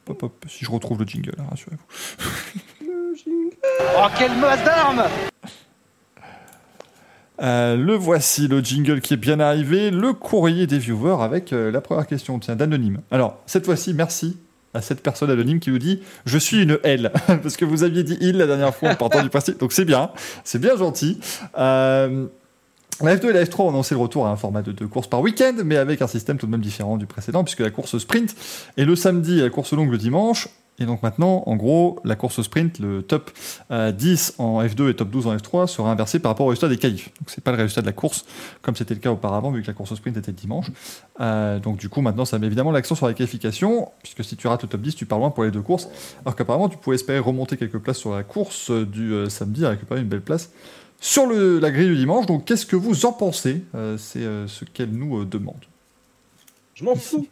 Hop, 0.08 0.22
hop, 0.22 0.44
si 0.48 0.64
je 0.64 0.70
retrouve 0.70 0.98
le 0.98 1.06
jingle, 1.06 1.34
hein, 1.38 1.44
rassurez-vous. 1.50 2.28
Oh, 3.96 4.06
quelle 4.18 4.36
masse 4.38 4.64
d'armes 4.64 5.04
Euh, 7.40 7.76
le 7.76 7.94
voici, 7.94 8.48
le 8.48 8.60
jingle 8.60 9.00
qui 9.00 9.14
est 9.14 9.18
bien 9.18 9.38
arrivé. 9.38 9.90
Le 9.90 10.12
courrier 10.12 10.66
des 10.66 10.78
viewers 10.78 11.22
avec 11.22 11.52
euh, 11.52 11.70
la 11.70 11.80
première 11.80 12.06
question, 12.06 12.38
tiens, 12.38 12.56
d'anonyme. 12.56 13.00
Alors, 13.10 13.40
cette 13.46 13.64
fois-ci, 13.64 13.94
merci 13.94 14.38
à 14.74 14.80
cette 14.80 15.02
personne 15.02 15.30
anonyme 15.30 15.60
qui 15.60 15.70
nous 15.70 15.78
dit 15.78 16.00
Je 16.24 16.38
suis 16.38 16.62
une 16.62 16.78
L. 16.82 17.12
Parce 17.26 17.56
que 17.56 17.64
vous 17.64 17.84
aviez 17.84 18.02
dit 18.02 18.16
il 18.20 18.38
la 18.38 18.46
dernière 18.46 18.74
fois 18.74 18.90
en 18.90 18.94
partant 18.94 19.22
du 19.22 19.28
principe. 19.28 19.58
Donc 19.58 19.72
c'est 19.72 19.84
bien, 19.84 20.10
c'est 20.44 20.60
bien 20.60 20.76
gentil. 20.76 21.18
Euh, 21.58 22.26
la 23.04 23.16
F2 23.16 23.30
et 23.30 23.32
la 23.32 23.44
F3 23.44 23.62
ont 23.62 23.68
annoncé 23.70 23.94
le 23.94 24.00
retour 24.00 24.26
à 24.26 24.30
un 24.30 24.36
format 24.36 24.62
de 24.62 24.72
deux 24.72 24.86
courses 24.86 25.08
par 25.08 25.20
week-end, 25.20 25.54
mais 25.64 25.76
avec 25.76 26.02
un 26.02 26.06
système 26.06 26.38
tout 26.38 26.46
de 26.46 26.50
même 26.50 26.60
différent 26.60 26.96
du 26.96 27.06
précédent, 27.06 27.44
puisque 27.44 27.60
la 27.60 27.70
course 27.70 27.98
sprint 27.98 28.34
est 28.76 28.84
le 28.84 28.96
samedi 28.96 29.38
et 29.38 29.42
la 29.42 29.50
course 29.50 29.72
longue 29.72 29.90
le 29.90 29.98
dimanche. 29.98 30.48
Et 30.78 30.86
donc 30.86 31.02
maintenant, 31.02 31.42
en 31.46 31.54
gros, 31.56 32.00
la 32.02 32.16
course 32.16 32.40
sprint, 32.42 32.78
le 32.78 33.02
top 33.02 33.30
euh, 33.70 33.92
10 33.92 34.34
en 34.38 34.62
F2 34.62 34.90
et 34.90 34.94
top 34.94 35.10
12 35.10 35.26
en 35.26 35.36
F3 35.36 35.66
sera 35.66 35.90
inversé 35.90 36.18
par 36.18 36.30
rapport 36.30 36.46
au 36.46 36.48
résultat 36.48 36.68
des 36.68 36.78
qualifs. 36.78 37.10
Donc 37.20 37.28
c'est 37.28 37.44
pas 37.44 37.52
le 37.52 37.58
résultat 37.58 37.82
de 37.82 37.86
la 37.86 37.92
course 37.92 38.24
comme 38.62 38.74
c'était 38.74 38.94
le 38.94 39.00
cas 39.00 39.10
auparavant 39.10 39.50
vu 39.50 39.62
que 39.62 39.66
la 39.66 39.74
course 39.74 39.94
sprint 39.94 40.16
était 40.16 40.30
le 40.30 40.36
dimanche. 40.36 40.66
Euh, 41.20 41.58
donc 41.58 41.76
du 41.76 41.88
coup 41.90 42.00
maintenant 42.00 42.24
ça 42.24 42.38
met 42.38 42.46
évidemment 42.46 42.72
l'accent 42.72 42.94
sur 42.94 43.06
la 43.06 43.12
qualification 43.12 43.90
puisque 44.02 44.24
si 44.24 44.36
tu 44.36 44.46
rates 44.46 44.62
le 44.62 44.68
top 44.68 44.80
10 44.80 44.94
tu 44.94 45.04
pars 45.04 45.18
loin 45.18 45.30
pour 45.30 45.44
les 45.44 45.50
deux 45.50 45.60
courses 45.60 45.88
alors 46.24 46.34
qu'apparemment 46.34 46.70
tu 46.70 46.78
pouvais 46.78 46.96
espérer 46.96 47.18
remonter 47.18 47.58
quelques 47.58 47.78
places 47.78 47.98
sur 47.98 48.14
la 48.14 48.22
course 48.22 48.70
euh, 48.70 48.86
du 48.86 49.12
euh, 49.12 49.28
samedi 49.28 49.64
et 49.64 49.66
récupérer 49.66 50.00
une 50.00 50.08
belle 50.08 50.22
place 50.22 50.50
sur 51.02 51.26
le- 51.26 51.58
la 51.58 51.70
grille 51.70 51.88
du 51.88 51.96
dimanche. 51.96 52.24
Donc 52.26 52.44
qu'est-ce 52.46 52.64
que 52.64 52.76
vous 52.76 53.04
en 53.04 53.12
pensez? 53.12 53.62
Euh, 53.74 53.96
C'est 53.98 54.20
euh, 54.20 54.46
ce 54.48 54.64
qu'elle 54.64 54.90
nous 54.90 55.18
euh, 55.20 55.24
demande. 55.26 55.60
Je 56.74 56.84
m'en 56.84 56.94
fous. 56.96 57.26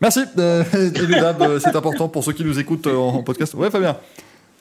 Merci, 0.00 0.20
c'est 0.36 1.76
important 1.76 2.08
pour 2.08 2.24
ceux 2.24 2.32
qui 2.32 2.44
nous 2.44 2.58
écoutent 2.58 2.88
en, 2.88 3.14
en 3.14 3.22
podcast. 3.22 3.54
Ouais 3.54 3.70
Fabien. 3.70 3.96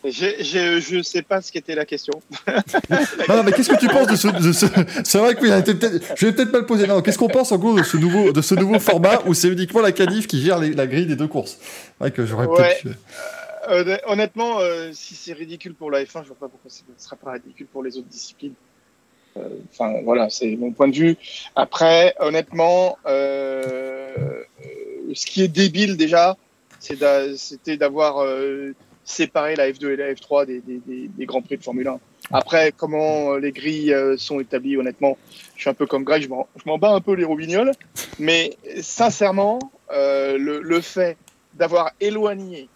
Je 0.04 1.02
sais 1.04 1.22
pas 1.22 1.42
ce 1.42 1.52
qu'était 1.52 1.76
la 1.76 1.86
question. 1.86 2.14
Non, 3.30 3.38
non, 3.38 3.44
mais 3.44 3.52
qu'est-ce 3.52 3.70
que 3.70 3.80
tu 3.80 3.88
penses 3.88 4.08
de 4.08 4.16
ce, 4.52 4.66
C'est 5.04 5.18
vrai 5.20 5.36
que 5.36 5.42
oui, 5.42 5.50
je 6.16 6.26
vais 6.26 6.32
peut-être 6.34 6.52
mal 6.52 6.66
poser. 6.66 6.86
Non, 6.88 7.02
qu'est-ce 7.02 7.18
qu'on 7.20 7.28
pense 7.28 7.52
en 7.52 7.58
gros 7.58 7.76
de 7.78 7.84
ce 7.84 7.98
nouveau, 7.98 8.32
de 8.32 8.42
ce 8.42 8.56
nouveau 8.56 8.80
format 8.80 9.22
où 9.28 9.34
c'est 9.34 9.48
uniquement 9.48 9.82
la 9.82 9.92
qualif 9.92 10.28
qui 10.28 10.42
gère 10.42 10.60
les- 10.60 10.74
la 10.74 10.88
grille 10.88 11.06
des 11.06 11.16
deux 11.16 11.28
courses? 11.28 11.58
C'est 11.62 12.00
vrai 12.00 12.12
que 12.12 12.26
j'aurais 12.26 12.48
Ouais. 12.48 12.78
peut-être. 12.84 12.98
Honnêtement, 14.06 14.60
euh, 14.60 14.92
si 14.94 15.16
c'est 15.16 15.34
ridicule 15.34 15.76
pour 15.76 15.92
la 15.92 16.04
F1, 16.04 16.24
je 16.24 16.28
vois 16.30 16.38
pas 16.38 16.48
pourquoi 16.48 16.70
ce 16.70 16.82
ne 16.82 16.98
sera 16.98 17.16
pas 17.16 17.34
ridicule 17.34 17.68
pour 17.68 17.84
les 17.84 17.98
autres 17.98 18.08
disciplines. 18.08 18.54
Euh, 19.38 19.50
Enfin, 19.72 20.02
voilà, 20.04 20.30
c'est 20.30 20.56
mon 20.56 20.72
point 20.72 20.88
de 20.88 20.96
vue. 20.96 21.18
Après, 21.56 22.14
honnêtement, 22.20 22.98
euh, 23.06 24.44
euh, 24.66 25.14
ce 25.14 25.26
qui 25.26 25.44
est 25.44 25.48
débile 25.48 25.98
déjà, 25.98 26.38
c'était 26.80 27.78
d'avoir 27.78 28.24
euh, 28.24 28.74
séparé 29.04 29.56
la 29.56 29.72
F2 29.72 29.92
et 29.92 29.96
la 29.96 30.14
F3 30.14 30.46
des, 30.46 30.62
des, 30.62 31.08
des, 31.08 31.26
grands 31.26 31.42
prix 31.42 31.58
de 31.58 31.64
Formule 31.64 31.88
1. 31.88 32.00
Après, 32.34 32.72
comment 32.76 33.36
les 33.36 33.52
grilles 33.52 33.96
sont 34.18 34.40
établies, 34.40 34.78
honnêtement, 34.78 35.18
je 35.56 35.62
suis 35.62 35.70
un 35.70 35.74
peu 35.74 35.86
comme 35.86 36.04
Greg, 36.04 36.24
je 36.24 36.30
m'en 36.66 36.78
bats 36.78 36.94
un 36.94 37.02
peu 37.02 37.14
les 37.14 37.26
roubignoles. 37.26 37.72
Mais 38.20 38.58
sincèrement, 38.82 39.60
le, 39.92 40.62
le 40.62 40.82
fait 40.82 41.18
d'avoir 41.56 41.92
éloigné 42.00 42.70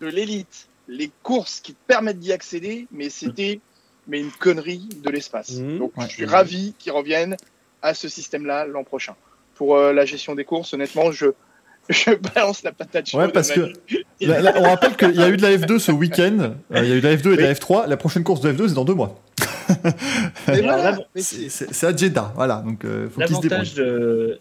de 0.00 0.06
l'élite 0.06 0.68
les 0.88 1.10
courses 1.22 1.60
qui 1.60 1.72
te 1.74 1.78
permettent 1.86 2.18
d'y 2.20 2.32
accéder, 2.32 2.86
mais 2.92 3.10
c'était 3.10 3.60
mais 4.08 4.20
une 4.20 4.30
connerie 4.30 4.88
de 5.02 5.10
l'espace. 5.10 5.52
Mhm. 5.56 5.78
Donc 5.78 5.96
Ouais. 5.96 6.04
je 6.06 6.10
suis 6.12 6.24
ravi 6.26 6.74
qu'ils 6.78 6.92
reviennent 6.92 7.36
à 7.82 7.92
ce 7.92 8.08
système-là 8.08 8.64
l'an 8.66 8.84
prochain. 8.84 9.16
Pour 9.56 9.76
euh, 9.76 9.92
la 9.92 10.04
gestion 10.04 10.34
des 10.36 10.44
courses, 10.44 10.72
honnêtement, 10.74 11.10
je, 11.10 11.26
je 11.88 12.14
balance 12.14 12.62
la 12.62 12.70
patate 12.72 13.08
chaude. 13.08 13.20
Ouais, 13.20 13.32
parce 13.32 13.50
que 13.50 13.60
Manu. 13.60 13.74
là- 14.20 14.40
là, 14.42 14.52
on 14.58 14.62
rappelle 14.62 14.96
qu'il 14.96 15.16
y 15.16 15.22
a 15.22 15.28
eu 15.28 15.36
de 15.36 15.42
la 15.42 15.56
F2 15.56 15.78
ce 15.80 15.90
week-end. 15.90 16.38
euh, 16.40 16.82
il 16.82 16.88
y 16.88 16.92
a 16.92 16.94
eu 16.96 17.00
de 17.00 17.08
la 17.08 17.16
F2 17.16 17.32
et 17.32 17.36
de 17.36 17.42
la 17.42 17.52
F3. 17.54 17.88
La 17.88 17.96
prochaine 17.96 18.22
course 18.22 18.40
de 18.40 18.52
F2 18.52 18.68
c'est 18.68 18.74
dans 18.74 18.84
deux 18.84 18.94
mois. 18.94 19.20
Voilà, 20.46 20.98
C'est 21.16 21.84
à 21.86 21.96
Jeddah, 21.96 22.32
voilà. 22.34 22.62
Donc 22.66 22.84
euh, 22.84 23.08
faut 23.08 23.20
qu'ils 23.20 23.28
se 23.36 23.48
L'avantage 23.48 23.74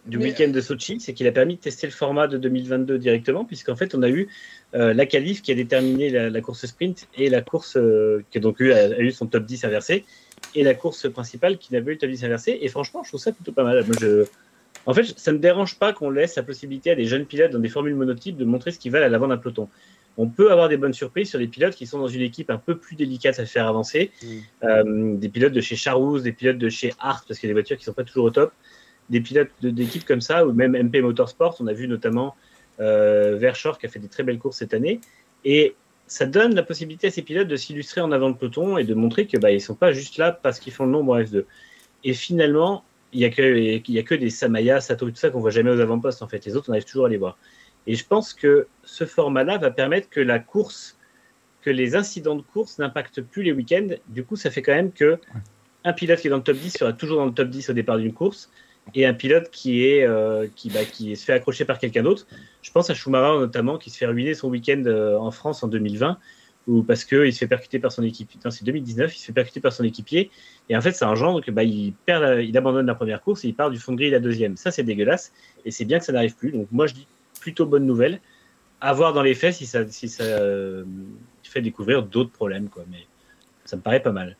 du 0.06 0.18
Mais- 0.18 0.26
week-end 0.26 0.50
de 0.50 0.62
Sochi, 0.62 1.00
c'est 1.00 1.14
qu'il 1.14 1.28
a 1.28 1.32
permis 1.32 1.56
de 1.56 1.62
tester 1.62 1.88
le 1.88 1.94
format 1.94 2.28
de 2.28 2.38
2022 2.38 2.98
directement, 3.00 3.46
puisqu'en 3.46 3.76
fait, 3.76 3.96
on 3.96 4.04
a 4.04 4.10
eu 4.10 4.28
euh, 4.76 4.94
la 4.94 5.06
qualif 5.06 5.42
qui 5.42 5.52
a 5.52 5.56
déterminé 5.56 6.10
la, 6.10 6.30
la 6.30 6.42
course 6.42 6.66
sprint 6.66 7.08
et 7.18 7.30
la 7.30 7.42
course 7.42 7.78
euh, 7.78 8.24
qui 8.32 8.38
a 8.38 8.42
donc 8.42 8.60
eu, 8.60 8.72
a, 8.72 8.78
a 8.78 9.00
eu 9.00 9.12
son 9.12 9.26
top 9.28 9.46
10 9.46 9.64
inversé, 9.66 10.06
et 10.54 10.64
la 10.64 10.74
course 10.74 11.10
principale 11.10 11.58
qui 11.58 11.74
n'avait 11.74 11.92
eu 11.92 11.94
le 11.96 11.98
top 12.00 12.10
10 12.10 12.24
inversé. 12.26 12.58
Et 12.62 12.68
franchement, 12.68 13.04
je 13.04 13.10
trouve 13.10 13.22
ça 13.22 13.32
plutôt 13.32 13.52
pas 13.52 13.64
mal. 13.64 13.84
Moi, 13.86 13.96
je... 14.00 14.26
En 14.86 14.94
fait, 14.94 15.06
ça 15.18 15.32
ne 15.32 15.38
me 15.38 15.42
dérange 15.42 15.80
pas 15.80 15.94
qu'on 15.94 16.12
laisse 16.12 16.36
la 16.36 16.44
possibilité 16.44 16.92
à 16.92 16.96
des 16.96 17.06
jeunes 17.06 17.26
pilotes 17.26 17.52
dans 17.52 17.60
des 17.60 17.70
formules 17.70 17.96
monotypes 17.96 18.38
de 18.38 18.46
montrer 18.46 18.72
ce 18.72 18.78
qu'ils 18.78 18.92
valent 18.92 19.06
à 19.06 19.10
l'avant 19.10 19.28
d'un 19.28 19.38
peloton. 19.38 19.68
On 20.18 20.28
peut 20.28 20.52
avoir 20.52 20.70
des 20.70 20.78
bonnes 20.78 20.94
surprises 20.94 21.30
sur 21.30 21.40
des 21.40 21.48
pilotes 21.48 21.76
qui 21.76 21.86
sont 21.88 22.00
dans 22.00 22.08
une 22.08 22.22
équipe 22.22 22.50
un 22.50 22.58
peu 22.58 22.78
plus 22.78 22.96
délicate 22.96 23.40
à 23.40 23.46
faire 23.46 23.68
avancer. 23.68 24.12
Mm. 24.24 24.28
Euh, 24.64 25.16
des 25.16 25.30
pilotes 25.30 25.54
de 25.54 25.62
chez 25.62 25.76
Charouz, 25.76 26.24
des 26.24 26.32
pilotes 26.32 26.58
de 26.58 26.70
chez 26.70 26.94
Art, 27.00 27.26
parce 27.28 27.40
qu'il 27.40 27.48
y 27.48 27.50
a 27.50 27.54
des 27.54 27.60
voitures 27.60 27.78
qui 27.78 27.84
sont 27.84 27.94
pas 27.94 28.04
toujours 28.04 28.26
au 28.26 28.32
top. 28.32 28.54
Des 29.10 29.22
pilotes 29.22 29.52
de- 29.62 29.70
d'équipes 29.70 30.06
comme 30.06 30.22
ça, 30.22 30.48
ou 30.48 30.54
même 30.54 30.76
MP 30.76 31.02
Motorsport, 31.02 31.58
on 31.60 31.68
a 31.68 31.74
vu 31.74 31.88
notamment 31.88 32.36
euh, 32.80 33.38
Verschoor 33.38 33.78
qui 33.78 33.86
a 33.86 33.90
fait 33.90 34.00
des 34.00 34.08
très 34.08 34.24
belles 34.24 34.40
courses 34.40 34.58
cette 34.58 34.74
année. 34.74 35.00
Et 35.44 35.76
ça 36.08 36.26
donne 36.26 36.56
la 36.56 36.64
possibilité 36.64 37.08
à 37.08 37.12
ces 37.12 37.22
pilotes 37.22 37.48
de 37.48 37.56
s'illustrer 37.56 38.02
en 38.02 38.12
avant 38.12 38.30
de 38.30 38.36
peloton 38.36 38.78
et 38.78 38.84
de 38.84 38.94
montrer 38.94 39.28
que 39.28 39.38
bah, 39.38 39.52
ils 39.52 39.62
sont 39.62 39.76
pas 39.76 39.92
juste 39.92 40.18
là 40.18 40.32
parce 40.32 40.60
qu'ils 40.60 40.74
font 40.74 40.86
le 40.86 40.92
nombre 40.92 41.16
en 41.16 41.20
F2. 41.20 41.46
Et 42.04 42.14
finalement, 42.14 42.84
il 43.14 43.22
y 43.22 43.26
a 43.26 43.30
que 43.30 43.82
y 43.90 44.00
a 44.00 44.04
que 44.04 44.16
des 44.16 44.30
Samaya, 44.30 44.82
Sato, 44.82 45.10
tout 45.10 45.16
ça 45.16 45.30
qu'on 45.30 45.40
voit 45.40 45.52
jamais 45.52 45.72
aux 45.72 45.80
avant-postes 45.80 46.22
en 46.22 46.28
fait. 46.28 46.46
Les 46.46 46.56
autres, 46.56 46.70
on 46.70 46.74
arrive 46.74 46.86
toujours 46.86 47.06
à 47.06 47.10
les 47.10 47.18
voir. 47.18 47.38
Et 47.88 47.96
je 47.96 48.06
pense 48.06 48.34
que 48.34 48.68
ce 48.84 49.06
format-là 49.06 49.58
va 49.58 49.72
permettre 49.72 50.10
que 50.10 50.20
la 50.20 50.40
course, 50.40 50.98
que 51.62 51.70
les 51.70 51.96
incidents 51.96 52.36
de 52.36 52.42
course 52.42 52.80
n'impactent 52.80 53.22
plus 53.22 53.44
les 53.44 53.52
week-ends. 53.52 53.88
Du 54.08 54.24
coup, 54.24 54.36
ça 54.36 54.50
fait 54.52 54.62
quand 54.62 54.74
même 54.74 54.92
que 54.92 55.20
un 55.84 55.94
pilote 55.94 56.20
qui 56.20 56.28
est 56.28 56.30
dans 56.32 56.38
le 56.38 56.44
top 56.44 56.58
10 56.58 56.72
sera 56.78 56.94
toujours 56.94 57.18
dans 57.18 57.26
le 57.28 57.34
top 57.34 57.50
10 57.50 57.70
au 57.70 57.74
départ 57.74 57.98
d'une 57.98 58.14
course 58.14 58.50
et 58.96 59.06
un 59.06 59.14
pilote 59.14 59.50
qui 59.52 59.86
est 59.86 60.04
euh, 60.04 60.48
qui, 60.56 60.70
bah, 60.70 60.84
qui 60.86 61.16
se 61.16 61.26
fait 61.26 61.34
accrocher 61.34 61.64
par 61.66 61.78
quelqu'un 61.80 62.02
d'autre. 62.04 62.26
Je 62.64 62.72
pense 62.72 62.90
à 62.90 62.94
Schumacher 62.96 63.40
notamment 63.40 63.78
qui 63.78 63.90
se 63.92 63.98
fait 63.98 64.06
ruiner 64.08 64.34
son 64.34 64.50
week-end 64.50 64.82
euh, 64.88 65.16
en 65.18 65.30
France 65.32 65.64
en 65.64 65.68
2020 65.68 66.18
ou 66.68 66.82
parce 66.82 67.04
que 67.06 67.28
il 67.28 67.34
se 67.34 67.38
fait 67.40 67.48
percuter 67.48 67.78
par 67.78 67.92
son 67.92 68.02
équipier. 68.02 68.40
Non, 68.44 68.50
c'est 68.50 68.64
2019, 68.66 69.16
il 69.16 69.20
se 69.20 69.26
fait 69.26 69.34
percuter 69.34 69.60
par 69.60 69.74
son 69.74 69.84
équipier 69.84 70.32
et 70.70 70.76
en 70.76 70.82
fait 70.82 70.92
ça 70.94 71.08
engendre 71.08 71.44
que 71.44 71.52
bah, 71.52 71.64
il 71.64 71.94
perd, 72.08 72.24
la- 72.24 72.42
il 72.42 72.56
abandonne 72.58 72.88
la 72.88 72.96
première 72.96 73.22
course 73.22 73.46
et 73.46 73.48
il 73.50 73.54
part 73.56 73.70
du 73.70 73.78
fond 73.78 73.92
de 73.92 73.98
grille 73.98 74.10
la 74.12 74.20
deuxième. 74.20 74.58
Ça 74.58 74.72
c'est 74.72 74.82
dégueulasse 74.84 75.32
et 75.66 75.72
c'est 75.72 75.86
bien 75.86 76.00
que 76.00 76.06
ça 76.06 76.14
n'arrive 76.14 76.36
plus. 76.36 76.52
Donc 76.52 76.68
moi 76.72 76.88
je 76.88 76.94
dis 76.96 77.08
plutôt 77.46 77.68
bonne 77.68 77.86
nouvelle. 77.86 78.22
À 78.82 78.92
voir 78.94 79.14
dans 79.14 79.22
les 79.22 79.36
faits 79.36 79.54
si 79.54 79.68
ça 79.68 79.88
si 79.88 80.10
ça 80.10 80.24
euh, 80.24 80.84
fait 81.44 81.62
découvrir 81.62 82.02
d'autres 82.02 82.32
problèmes 82.32 82.70
quoi. 82.70 82.84
Mais 82.92 83.06
ça 83.66 83.76
me 83.78 83.84
paraît 83.84 84.02
pas 84.02 84.12
mal. 84.12 84.36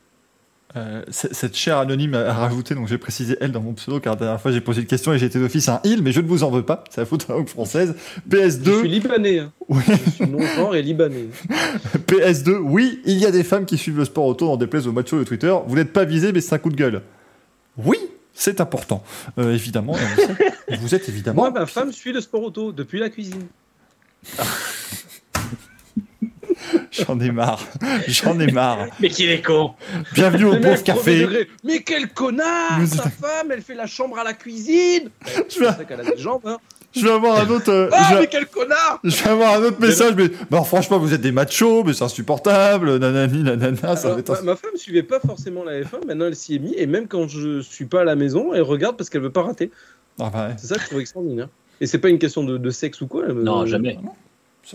Euh, 0.74 1.04
cette 1.10 1.56
chère 1.56 1.78
anonyme 1.78 2.14
a 2.14 2.32
rajouté, 2.34 2.74
donc 2.74 2.88
j'ai 2.88 2.98
précisé 2.98 3.36
elle 3.40 3.52
dans 3.52 3.60
mon 3.60 3.72
pseudo, 3.74 4.00
car 4.00 4.14
la 4.14 4.18
dernière 4.18 4.40
fois 4.40 4.50
j'ai 4.50 4.60
posé 4.60 4.80
une 4.80 4.88
question 4.88 5.12
et 5.14 5.18
j'ai 5.18 5.26
été 5.26 5.38
d'office 5.38 5.68
un 5.68 5.80
il, 5.84 6.02
mais 6.02 6.10
je 6.10 6.20
ne 6.20 6.26
vous 6.26 6.42
en 6.42 6.50
veux 6.50 6.64
pas, 6.64 6.82
c'est 6.90 7.00
la 7.00 7.06
faute 7.06 7.26
de 7.26 7.32
la 7.32 7.38
langue 7.38 7.48
française. 7.48 7.94
Je 7.96 8.36
suis 8.36 8.48
PS2, 8.48 8.82
libanais. 8.82 9.38
hein. 9.38 9.52
Oui. 9.68 9.84
Je 9.86 10.10
suis 10.10 10.26
non-genre 10.26 10.74
et 10.74 10.82
libanais. 10.82 11.26
PS2, 12.08 12.56
oui, 12.56 13.00
il 13.06 13.18
y 13.18 13.24
a 13.24 13.30
des 13.30 13.44
femmes 13.44 13.66
qui 13.66 13.78
suivent 13.78 13.98
le 13.98 14.04
sport 14.04 14.26
auto 14.26 14.46
dans 14.46 14.56
des 14.56 14.66
places 14.66 14.86
au 14.86 14.92
macho 14.92 15.16
de 15.16 15.24
Twitter. 15.24 15.54
Vous 15.66 15.76
n'êtes 15.76 15.92
pas 15.92 16.04
visé, 16.04 16.32
mais 16.32 16.40
c'est 16.40 16.56
un 16.56 16.58
coup 16.58 16.70
de 16.70 16.76
gueule. 16.76 17.02
Oui, 17.78 17.98
c'est 18.38 18.60
important. 18.60 19.02
Euh, 19.38 19.54
évidemment, 19.54 19.96
vous 20.78 20.94
êtes 20.94 21.08
évidemment. 21.08 21.42
Moi, 21.42 21.50
ma 21.50 21.66
femme 21.66 21.90
suit 21.90 22.12
le 22.12 22.20
sport 22.20 22.42
auto 22.42 22.70
depuis 22.70 22.98
la 22.98 23.08
cuisine. 23.08 23.46
J'en 26.90 27.18
ai 27.20 27.30
marre. 27.30 27.66
J'en 28.08 28.38
ai 28.38 28.50
marre. 28.50 28.88
Mais 29.00 29.08
qu'il 29.08 29.30
est 29.30 29.42
con 29.42 29.74
Bienvenue 30.14 30.44
au 30.44 30.56
pauvre 30.56 30.82
premier 30.82 30.82
café. 30.82 31.48
Mais 31.64 31.82
quel 31.82 32.08
connard 32.08 32.78
Mais 32.78 32.86
Sa 32.86 33.08
femme, 33.08 33.50
elle 33.50 33.62
fait 33.62 33.74
la 33.74 33.86
chambre 33.86 34.18
à 34.18 34.24
la 34.24 34.32
cuisine 34.32 35.10
Je 35.48 35.60
vais, 35.60 35.70
vrai 35.70 35.84
qu'elle 35.86 36.00
a 36.00 36.04
des 36.04 36.18
jambes, 36.18 36.46
hein. 36.46 36.58
Je 36.96 37.04
vais 37.04 37.12
avoir 37.12 37.38
un 37.38 37.48
autre. 37.50 37.70
euh, 37.70 37.88
Ah, 37.92 38.10
je, 38.12 38.18
mais 38.20 38.26
quel 38.26 38.46
connard 38.46 39.00
je 39.04 39.22
vais 39.24 39.30
avoir 39.30 39.54
un 39.54 39.62
autre 39.64 39.80
message, 39.80 40.14
mais 40.16 40.30
bah, 40.50 40.62
franchement, 40.62 40.98
vous 40.98 41.12
êtes 41.14 41.20
des 41.20 41.32
machos, 41.32 41.84
mais 41.84 41.92
c'est 41.92 42.04
insupportable, 42.04 42.98
nanani, 42.98 43.42
nanana, 43.42 43.76
ça 43.96 44.08
va 44.08 44.14
Alors, 44.14 44.18
être. 44.18 44.32
ma, 44.44 44.52
ma 44.52 44.56
femme 44.56 44.76
suivait 44.76 45.02
pas 45.02 45.20
forcément 45.20 45.64
la 45.64 45.80
F1, 45.80 46.06
maintenant 46.06 46.26
elle 46.26 46.36
s'y 46.36 46.56
est 46.56 46.58
mise, 46.58 46.74
et 46.76 46.86
même 46.86 47.06
quand 47.08 47.28
je 47.28 47.60
suis 47.60 47.84
pas 47.86 48.00
à 48.00 48.04
la 48.04 48.16
maison, 48.16 48.52
elle 48.54 48.62
regarde 48.62 48.96
parce 48.96 49.10
qu'elle 49.10 49.22
veut 49.22 49.30
pas 49.30 49.42
rater. 49.42 49.70
Ah, 50.18 50.30
bah, 50.32 50.48
ouais. 50.48 50.54
C'est 50.58 50.66
ça 50.68 50.76
que 50.76 50.80
je 50.82 50.86
trouve 50.86 51.00
extraordinaire. 51.00 51.48
Et 51.80 51.86
c'est 51.86 51.98
pas 51.98 52.08
une 52.08 52.18
question 52.18 52.42
de, 52.42 52.56
de 52.56 52.70
sexe 52.70 53.00
ou 53.02 53.06
quoi. 53.06 53.24
elle 53.28 53.34
me- 53.34 53.42
Non, 53.42 53.66
jamais. 53.66 53.98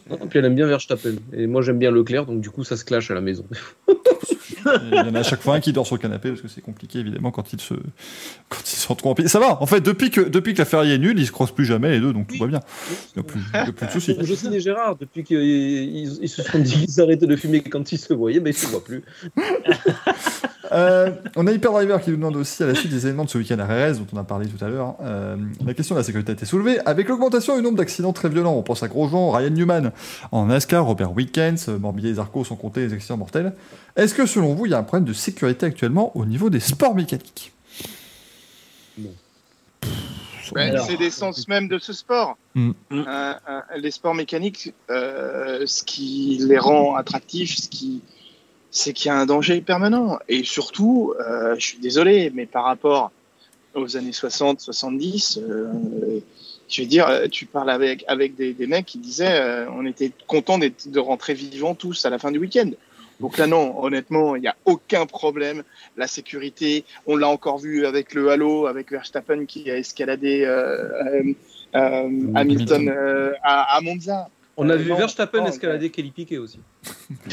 Non, 0.09 0.17
puis 0.30 0.40
elle 0.40 0.45
aime 0.45 0.56
bien 0.56 0.67
Verstappen. 0.67 1.16
Et 1.33 1.48
moi 1.48 1.61
j'aime 1.61 1.77
bien 1.80 1.91
Leclerc, 1.91 2.25
donc 2.25 2.40
du 2.41 2.50
coup 2.50 2.64
ça 2.64 2.77
se 2.77 2.85
clash 2.85 3.11
à 3.11 3.14
la 3.14 3.22
maison. 3.22 3.43
Il 4.65 4.95
y 4.95 4.99
en 4.99 5.15
a 5.15 5.19
à 5.19 5.23
chaque 5.23 5.41
fois 5.41 5.56
un 5.56 5.59
qui 5.59 5.73
dort 5.73 5.85
sur 5.85 5.95
le 5.95 6.01
canapé 6.01 6.30
parce 6.30 6.41
que 6.41 6.48
c'est 6.48 6.61
compliqué 6.61 6.99
évidemment 6.99 7.31
quand 7.31 7.53
ils 7.53 7.61
se 7.61 7.73
quand 8.49 8.59
ils 8.64 8.77
sont 8.77 8.95
trop 8.95 9.15
Ça 9.25 9.40
va. 9.40 9.61
En 9.61 9.65
fait, 9.65 9.81
depuis 9.81 10.09
que 10.09 10.22
depuis 10.22 10.53
que 10.53 10.59
la 10.59 10.65
Ferrari 10.65 10.91
est 10.91 10.98
nulle, 10.98 11.19
ils 11.19 11.27
se 11.27 11.31
croisent 11.31 11.53
plus 11.53 11.65
jamais 11.65 11.91
les 11.91 11.99
deux, 11.99 12.14
donc 12.14 12.27
tout 12.27 12.38
va 12.38 12.48
bien. 12.48 12.59
Il 13.15 13.22
n'y 13.22 13.27
a 13.53 13.61
a 13.61 13.72
plus 13.72 13.88
de 13.88 13.91
soucis. 13.91 14.17
Jocelyne 14.22 14.53
et 14.53 14.59
Gérard, 14.59 14.95
depuis 14.95 15.23
qu'ils 15.23 15.40
ils, 15.40 16.19
ils 16.22 16.30
se 16.30 16.43
sont 16.43 16.59
dit 16.59 16.85
qu'ils 16.85 17.01
arrêtaient 17.01 17.27
de 17.27 17.35
fumer 17.35 17.61
quand 17.61 17.91
ils 17.91 17.98
se 17.98 18.14
voyaient, 18.14 18.40
mais 18.40 18.51
ils 18.51 18.57
se 18.57 18.67
voient 18.67 18.83
plus. 18.83 19.03
Euh, 20.72 21.11
on 21.35 21.48
a 21.48 21.51
Hyperdriver 21.51 21.98
qui 22.03 22.11
nous 22.11 22.17
demande 22.17 22.35
aussi 22.35 22.61
à 22.61 22.67
la 22.67 22.75
suite 22.75 22.91
des 22.91 23.06
événements 23.06 23.25
de 23.25 23.30
ce 23.30 23.38
week-end 23.38 23.59
à 23.59 23.65
RS 23.65 23.98
dont 23.98 24.07
on 24.14 24.17
a 24.17 24.23
parlé 24.23 24.48
tout 24.48 24.64
à 24.64 24.69
l'heure. 24.69 24.95
euh, 25.01 25.35
la 25.65 25.73
question 25.73 25.95
de 25.95 25.99
la 25.99 26.03
sécurité 26.03 26.31
a 26.31 26.33
été 26.33 26.45
soulevée. 26.45 26.80
Avec 26.85 27.07
l'augmentation 27.07 27.56
du 27.57 27.64
nombre 27.64 27.77
d'accidents 27.77 28.14
très 28.14 28.30
violents, 28.30 28.53
on 28.53 28.61
pense 28.61 28.83
à 28.83 28.88
Grosjean, 28.88 29.31
Ryan 29.31 29.49
Newman 29.49 29.91
en 30.31 30.45
NASCAR, 30.45 30.85
Robert 30.85 31.14
Wickens, 31.14 31.67
Morbidelli 31.67 32.14
et 32.14 32.15
Zarco 32.15 32.43
sont 32.43 32.56
comptés 32.56 32.81
les 32.81 32.93
accidents 32.93 33.17
mortels. 33.17 33.53
Est-ce 33.95 34.14
que 34.14 34.25
selon 34.25 34.53
vous, 34.53 34.67
il 34.67 34.72
y 34.72 34.75
a 34.75 34.77
un 34.77 34.83
problème 34.83 35.07
de 35.07 35.14
sécurité 35.14 35.65
actuellement 35.65 36.15
au 36.15 36.25
niveau 36.25 36.49
des 36.49 36.59
sports 36.59 36.95
mécaniques? 36.95 37.53
Non. 38.98 39.09
Alors. 40.56 40.85
c'est 40.85 40.98
l'essence 40.98 41.48
même 41.48 41.67
de 41.67 41.80
ce 41.80 41.93
sport. 41.93 42.38
Mm. 42.56 42.69
Mm. 42.69 42.73
Euh, 42.91 43.03
euh, 43.49 43.61
les 43.77 43.91
sports 43.91 44.14
mécaniques, 44.14 44.73
euh, 44.90 45.65
ce 45.65 45.83
qui 45.83 46.40
les 46.41 46.57
rend 46.57 46.95
attractifs, 46.95 47.56
ce 47.57 47.69
qui, 47.69 48.01
c'est 48.72 48.93
qu'il 48.93 49.08
y 49.08 49.11
a 49.11 49.17
un 49.17 49.25
danger 49.25 49.61
permanent. 49.61 50.17
Et 50.30 50.43
surtout, 50.43 51.14
euh, 51.19 51.56
je 51.59 51.66
suis 51.66 51.77
désolé, 51.80 52.32
mais 52.33 52.45
par 52.45 52.64
rapport 52.66 53.11
aux 53.75 53.95
années 53.98 54.11
60, 54.14 54.59
70, 54.59 55.40
euh, 55.41 56.19
je 56.69 56.82
veux 56.82 56.88
dire, 56.88 57.09
tu 57.30 57.45
parles 57.45 57.69
avec, 57.69 58.03
avec 58.08 58.35
des, 58.35 58.53
des 58.53 58.67
mecs 58.67 58.85
qui 58.85 58.98
disaient 58.98 59.40
euh, 59.40 59.66
on 59.72 59.85
était 59.85 60.11
content 60.27 60.58
d'être- 60.58 60.90
de 60.90 61.00
rentrer 61.00 61.33
vivants 61.33 61.75
tous 61.75 62.06
à 62.06 62.09
la 62.09 62.17
fin 62.17 62.32
du 62.32 62.40
week-end. 62.40 62.69
Donc 63.19 63.38
là, 63.38 63.45
non, 63.45 63.75
honnêtement, 63.83 64.35
il 64.35 64.41
n'y 64.41 64.48
a 64.48 64.56
aucun 64.66 65.06
problème. 65.06 65.64
La 65.95 66.08
sécurité, 66.08 66.85
on 67.06 67.16
l'a 67.17 67.27
encore 67.27 67.59
vu 67.59 67.85
avec 67.85 68.14
le 68.16 68.30
Halo, 68.32 68.66
avec 68.66 68.90
Verstappen 68.91 69.45
qui 69.45 69.69
a 69.69 69.77
escaladé 69.77 70.43
euh, 70.43 70.90
euh, 71.06 71.24
euh, 71.75 72.09
Hamilton 72.35 72.90
euh, 72.90 73.33
à, 73.43 73.75
à 73.77 73.82
Monza. 73.82 74.27
On 74.57 74.69
a 74.69 74.75
vu 74.75 74.89
non, 74.89 74.97
Verstappen 74.97 75.39
non, 75.41 75.47
escalader 75.47 75.89
Kelly 75.89 76.11
Piquet 76.11 76.38
aussi. 76.38 76.59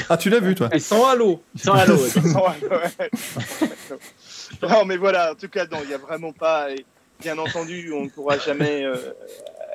Ah, 0.09 0.17
tu 0.17 0.31
l'as 0.31 0.41
vu 0.41 0.55
toi 0.55 0.69
Et 0.73 0.79
sans 0.79 1.07
halo 1.07 1.43
Sans 1.57 1.75
halo. 1.75 1.97
ouais. 1.97 2.09
Ouais. 4.61 4.69
non, 4.69 4.85
mais 4.85 4.97
voilà, 4.97 5.33
en 5.33 5.35
tout 5.35 5.49
cas, 5.49 5.67
non, 5.67 5.79
il 5.83 5.89
n'y 5.89 5.95
a 5.95 5.99
vraiment 5.99 6.33
pas. 6.33 6.71
et 6.71 6.85
Bien 7.21 7.37
entendu, 7.39 7.93
on 7.93 8.05
ne 8.05 8.09
pourra 8.09 8.39
jamais 8.39 8.85
euh, 8.85 8.95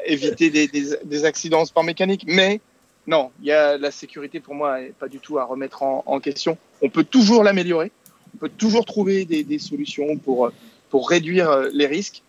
éviter 0.06 0.50
des, 0.50 0.68
des, 0.68 0.96
des 1.04 1.26
accidents 1.26 1.62
en 1.62 1.66
sport 1.66 1.84
mécanique, 1.84 2.24
mais 2.26 2.62
non, 3.06 3.32
il 3.42 3.48
y 3.48 3.52
a 3.52 3.78
la 3.78 3.92
sécurité 3.92 4.40
pour 4.40 4.56
moi 4.56 4.82
est 4.82 4.94
pas 4.98 5.10
du 5.10 5.20
tout 5.20 5.38
à 5.38 5.44
remettre 5.44 5.84
en, 5.84 6.04
en 6.06 6.20
question. 6.22 6.58
On 6.82 6.90
peut 6.90 7.04
toujours 7.04 7.44
l'améliorer, 7.44 7.92
on 8.34 8.38
peut 8.38 8.50
toujours 8.50 8.86
trouver 8.86 9.26
des, 9.26 9.44
des 9.44 9.60
solutions 9.60 10.18
pour 10.18 10.52
pour 10.90 11.10
réduire 11.10 11.50
euh, 11.50 11.70
les 11.74 11.88
risques, 11.88 12.22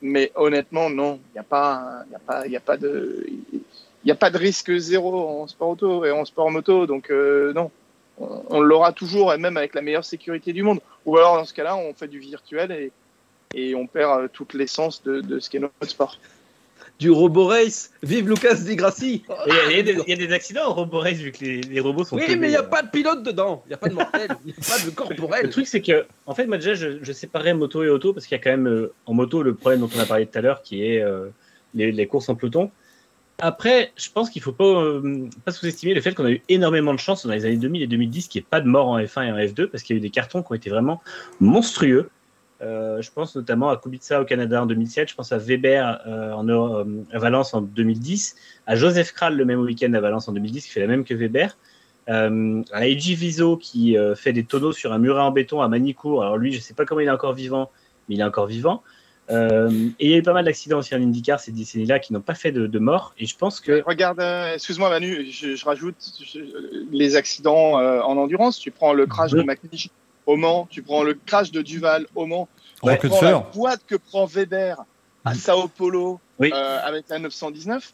mais 0.00 0.32
honnêtement, 0.36 0.88
non, 0.88 1.18
il 1.30 1.32
n'y 1.34 1.40
a 1.40 1.42
pas, 1.42 2.04
il 2.08 2.12
y 2.12 2.16
a 2.16 2.18
pas, 2.20 2.46
il 2.46 2.52
y 2.52 2.56
a 2.56 2.60
pas 2.60 2.76
de, 2.76 3.26
il 4.04 4.08
y 4.08 4.10
a 4.12 4.14
pas 4.16 4.30
de 4.30 4.38
risque 4.38 4.72
zéro 4.78 5.42
en 5.42 5.46
sport 5.46 5.70
auto 5.70 6.04
et 6.04 6.10
en 6.10 6.24
sport 6.24 6.50
moto, 6.50 6.86
donc 6.86 7.10
euh, 7.10 7.52
non 7.52 7.70
on, 8.18 8.42
on 8.50 8.60
l'aura 8.60 8.92
toujours, 8.92 9.32
et 9.32 9.38
même 9.38 9.56
avec 9.56 9.74
la 9.74 9.80
meilleure 9.82 10.04
sécurité 10.04 10.52
du 10.52 10.62
monde. 10.62 10.80
Ou 11.06 11.16
alors, 11.16 11.36
dans 11.36 11.44
ce 11.44 11.54
cas-là, 11.54 11.76
on 11.76 11.94
fait 11.94 12.08
du 12.08 12.18
virtuel 12.18 12.70
et, 12.72 12.92
et 13.54 13.74
on 13.74 13.86
perd 13.86 14.20
euh, 14.24 14.28
toute 14.32 14.54
l'essence 14.54 15.02
de, 15.02 15.20
de 15.20 15.38
ce 15.40 15.48
qu'est 15.48 15.58
notre 15.58 15.74
sport. 15.88 16.18
Du 16.98 17.10
Robo 17.10 17.46
Race 17.46 17.90
Vive 18.02 18.28
Lucas 18.28 18.54
Di 18.56 18.76
Grassi 18.76 19.24
Et 19.28 19.32
Il 19.48 19.54
y, 19.54 19.58
a- 19.58 19.70
il 19.70 19.76
y 19.76 19.80
a 19.80 19.82
des- 19.82 20.02
il 20.06 20.08
y 20.10 20.12
a 20.12 20.26
des 20.26 20.32
accidents 20.32 20.66
en 20.68 20.74
RoboRace 20.74 21.14
vu 21.14 21.32
que 21.32 21.42
les, 21.44 21.60
les 21.62 21.80
robots 21.80 22.04
sont. 22.04 22.16
Oui, 22.16 22.36
mais 22.38 22.48
il 22.48 22.50
n'y 22.50 22.56
a 22.56 22.62
pas 22.62 22.82
de 22.82 22.90
pilote 22.90 23.22
dedans, 23.24 23.62
il 23.66 23.70
n'y 23.70 23.74
a 23.74 23.78
pas 23.78 23.88
de 23.88 23.94
mortel, 23.94 24.28
il 24.44 24.48
n'y 24.48 24.52
a 24.52 24.68
pas 24.70 24.78
de 24.78 24.84
Le 24.84 24.90
corporel. 24.92 25.48
truc, 25.50 25.66
c'est 25.66 25.80
que, 25.80 26.04
en 26.26 26.34
fait, 26.34 26.46
moi 26.46 26.58
déjà, 26.58 26.74
je, 26.74 26.98
je 27.02 27.12
séparais 27.12 27.54
moto 27.54 27.82
et 27.82 27.88
auto 27.88 28.12
parce 28.12 28.26
qu'il 28.26 28.36
y 28.36 28.40
a 28.40 28.44
quand 28.44 28.50
même 28.50 28.68
euh, 28.68 28.92
en 29.06 29.14
moto 29.14 29.42
le 29.42 29.54
problème 29.54 29.80
dont 29.80 29.88
on 29.96 29.98
a 29.98 30.06
parlé 30.06 30.26
tout 30.26 30.38
à 30.38 30.42
l'heure 30.42 30.62
qui 30.62 30.84
est 30.84 31.00
euh, 31.02 31.28
les, 31.74 31.90
les 31.90 32.06
courses 32.06 32.28
en 32.28 32.34
peloton. 32.36 32.70
Après, 33.38 33.92
je 33.96 34.08
pense 34.10 34.30
qu'il 34.30 34.42
faut 34.42 34.52
pas, 34.52 34.64
euh, 34.64 35.28
pas 35.44 35.52
sous-estimer 35.52 35.94
le 35.94 36.00
fait 36.00 36.14
qu'on 36.14 36.24
a 36.24 36.30
eu 36.30 36.42
énormément 36.48 36.94
de 36.94 36.98
chance 36.98 37.26
dans 37.26 37.32
les 37.32 37.44
années 37.44 37.56
2000 37.56 37.82
et 37.82 37.86
2010 37.86 38.28
qu'il 38.28 38.40
n'y 38.40 38.44
ait 38.44 38.48
pas 38.48 38.60
de 38.60 38.68
mort 38.68 38.88
en 38.88 39.00
F1 39.00 39.26
et 39.26 39.32
en 39.32 39.36
F2 39.36 39.66
parce 39.66 39.82
qu'il 39.82 39.96
y 39.96 39.98
a 39.98 39.98
eu 39.98 40.00
des 40.00 40.10
cartons 40.10 40.42
qui 40.42 40.52
ont 40.52 40.54
été 40.54 40.70
vraiment 40.70 41.02
monstrueux. 41.40 42.08
Euh, 42.60 43.02
je 43.02 43.10
pense 43.10 43.34
notamment 43.34 43.70
à 43.70 43.76
Kubica 43.76 44.20
au 44.20 44.24
Canada 44.24 44.62
en 44.62 44.66
2007, 44.66 45.08
je 45.08 45.14
pense 45.16 45.32
à 45.32 45.38
Weber 45.38 46.00
euh, 46.06 46.32
en, 46.32 46.48
à 47.12 47.18
Valence 47.18 47.54
en 47.54 47.62
2010, 47.62 48.36
à 48.68 48.76
Joseph 48.76 49.12
Kral 49.12 49.36
le 49.36 49.44
même 49.44 49.58
week-end 49.58 49.92
à 49.94 50.00
Valence 50.00 50.28
en 50.28 50.32
2010 50.32 50.66
qui 50.66 50.70
fait 50.70 50.80
la 50.80 50.86
même 50.86 51.04
que 51.04 51.14
Weber. 51.14 51.56
À 52.06 52.86
Eiji 52.86 53.14
Viso 53.14 53.56
qui 53.56 53.96
fait 54.16 54.32
des 54.32 54.44
tonneaux 54.44 54.72
sur 54.72 54.92
un 54.92 54.98
muret 54.98 55.22
en 55.22 55.30
béton 55.30 55.62
à 55.62 55.68
Manicourt. 55.68 56.22
Alors 56.22 56.36
lui, 56.36 56.52
je 56.52 56.60
sais 56.60 56.74
pas 56.74 56.84
comment 56.84 57.00
il 57.00 57.06
est 57.06 57.12
encore 57.12 57.32
vivant, 57.32 57.70
mais 58.08 58.16
il 58.16 58.20
est 58.20 58.24
encore 58.24 58.46
vivant. 58.46 58.82
Euh, 59.32 59.70
et 59.98 60.06
il 60.06 60.10
y 60.10 60.14
a 60.14 60.18
eu 60.18 60.22
pas 60.22 60.32
mal 60.32 60.44
d'accidents 60.44 60.78
aussi 60.78 60.94
en 60.94 60.98
IndyCar 61.00 61.40
ces 61.40 61.52
décennies-là 61.52 61.98
qui 61.98 62.12
n'ont 62.12 62.20
pas 62.20 62.34
fait 62.34 62.52
de, 62.52 62.66
de 62.66 62.78
mort. 62.78 63.14
Et 63.18 63.26
je 63.26 63.36
pense 63.36 63.60
que 63.60 63.82
Regarde, 63.86 64.20
euh, 64.20 64.54
excuse-moi 64.54 64.90
Manu, 64.90 65.26
je, 65.30 65.56
je 65.56 65.64
rajoute 65.64 65.96
je- 66.24 66.86
les 66.90 67.16
accidents 67.16 67.78
euh, 67.80 68.00
en 68.00 68.16
endurance. 68.16 68.58
Tu 68.58 68.70
prends 68.70 68.92
le 68.92 69.06
crash 69.06 69.30
de. 69.32 69.42
McNish 69.42 69.88
au 70.26 70.36
Mans, 70.36 70.68
tu 70.70 70.82
prends 70.82 71.02
le 71.02 71.14
crash 71.14 71.50
de 71.50 71.62
Duval 71.62 72.06
au 72.14 72.26
Mans, 72.26 72.48
tu 72.80 72.86
Ouais, 72.88 72.96
que 72.98 73.08
de 73.08 73.12
prends 73.12 73.22
la 73.22 73.28
faire. 73.28 73.50
boîte 73.52 73.80
que 73.88 73.96
prend 73.96 74.24
Weber 74.26 74.84
à 75.24 75.34
Sao 75.34 75.66
Paulo 75.68 76.20
Oui. 76.38 76.50
euh, 76.54 76.78
avec 76.84 77.08
la 77.08 77.18
919. 77.18 77.92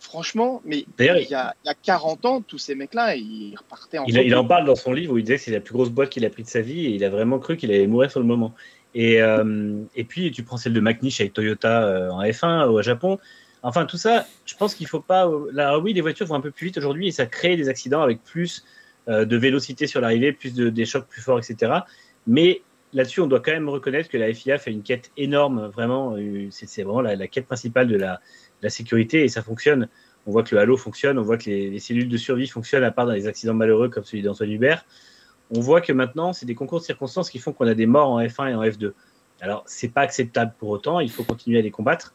Franchement, 0.00 0.62
mais 0.64 0.78
il 0.78 0.86
D'ailleurs, 0.96 1.16
y, 1.18 1.34
a, 1.34 1.54
il 1.62 1.68
y 1.68 1.70
a 1.70 1.74
40 1.74 2.24
ans, 2.24 2.40
tous 2.40 2.56
ces 2.56 2.74
mecs-là, 2.74 3.16
ils 3.16 3.54
repartaient 3.56 3.98
en 3.98 4.06
il, 4.06 4.16
il 4.16 4.34
en 4.34 4.46
parle 4.46 4.64
dans 4.64 4.74
son 4.74 4.94
livre 4.94 5.12
où 5.12 5.18
il 5.18 5.24
disait 5.24 5.36
que 5.36 5.42
c'est 5.42 5.50
la 5.50 5.60
plus 5.60 5.74
grosse 5.74 5.90
boîte 5.90 6.08
qu'il 6.08 6.24
a 6.24 6.30
pris 6.30 6.42
de 6.42 6.48
sa 6.48 6.62
vie 6.62 6.86
et 6.86 6.90
il 6.90 7.04
a 7.04 7.10
vraiment 7.10 7.38
cru 7.38 7.58
qu'il 7.58 7.70
allait 7.70 7.86
mourir 7.86 8.10
sur 8.10 8.18
le 8.20 8.24
moment. 8.26 8.54
Et, 8.94 9.22
euh, 9.22 9.82
et 9.94 10.04
puis 10.04 10.30
tu 10.32 10.42
prends 10.42 10.56
celle 10.56 10.72
de 10.72 10.80
McNish 10.80 11.20
avec 11.20 11.32
Toyota 11.32 11.84
euh, 11.84 12.10
en 12.10 12.22
F1 12.22 12.66
au 12.66 12.82
Japon. 12.82 13.18
Enfin 13.62 13.84
tout 13.86 13.98
ça, 13.98 14.26
je 14.46 14.54
pense 14.56 14.74
qu'il 14.74 14.86
faut 14.86 15.00
pas. 15.00 15.30
Là 15.52 15.78
oui, 15.78 15.92
les 15.92 16.00
voitures 16.00 16.26
vont 16.26 16.34
un 16.34 16.40
peu 16.40 16.50
plus 16.50 16.66
vite 16.66 16.78
aujourd'hui 16.78 17.08
et 17.08 17.12
ça 17.12 17.26
crée 17.26 17.56
des 17.56 17.68
accidents 17.68 18.02
avec 18.02 18.22
plus 18.24 18.64
euh, 19.08 19.24
de 19.24 19.36
vélocité 19.36 19.86
sur 19.86 20.00
l'arrivée, 20.00 20.32
plus 20.32 20.54
de 20.54 20.70
des 20.70 20.86
chocs 20.86 21.06
plus 21.06 21.20
forts, 21.22 21.38
etc. 21.38 21.72
Mais 22.26 22.62
là-dessus, 22.92 23.20
on 23.20 23.26
doit 23.26 23.40
quand 23.40 23.52
même 23.52 23.68
reconnaître 23.68 24.08
que 24.08 24.18
la 24.18 24.32
FIA 24.32 24.58
fait 24.58 24.72
une 24.72 24.82
quête 24.82 25.10
énorme, 25.16 25.68
vraiment. 25.68 26.16
euh, 26.16 26.48
C'est 26.50 26.82
vraiment 26.82 27.02
la, 27.02 27.16
la 27.16 27.28
quête 27.28 27.46
principale 27.46 27.86
de 27.86 27.96
la, 27.96 28.20
la 28.62 28.70
sécurité 28.70 29.22
et 29.24 29.28
ça 29.28 29.42
fonctionne. 29.42 29.88
On 30.26 30.32
voit 30.32 30.42
que 30.42 30.54
le 30.54 30.60
halo 30.60 30.76
fonctionne, 30.76 31.18
on 31.18 31.22
voit 31.22 31.38
que 31.38 31.44
les, 31.48 31.70
les 31.70 31.78
cellules 31.78 32.08
de 32.08 32.16
survie 32.16 32.46
fonctionnent 32.46 32.84
à 32.84 32.90
part 32.90 33.06
dans 33.06 33.12
les 33.12 33.26
accidents 33.26 33.54
malheureux 33.54 33.88
comme 33.88 34.04
celui 34.04 34.22
d'Antoine 34.22 34.50
Hubert. 34.50 34.84
On 35.50 35.60
voit 35.60 35.80
que 35.80 35.92
maintenant, 35.92 36.32
c'est 36.32 36.46
des 36.46 36.54
concours 36.54 36.80
de 36.80 36.84
circonstances 36.84 37.30
qui 37.30 37.38
font 37.38 37.52
qu'on 37.52 37.66
a 37.66 37.74
des 37.74 37.86
morts 37.86 38.10
en 38.10 38.20
F1 38.20 38.50
et 38.50 38.54
en 38.54 38.62
F2. 38.62 38.92
Alors, 39.40 39.64
c'est 39.66 39.88
pas 39.88 40.02
acceptable 40.02 40.52
pour 40.58 40.68
autant, 40.68 41.00
il 41.00 41.10
faut 41.10 41.24
continuer 41.24 41.58
à 41.58 41.62
les 41.62 41.70
combattre, 41.70 42.14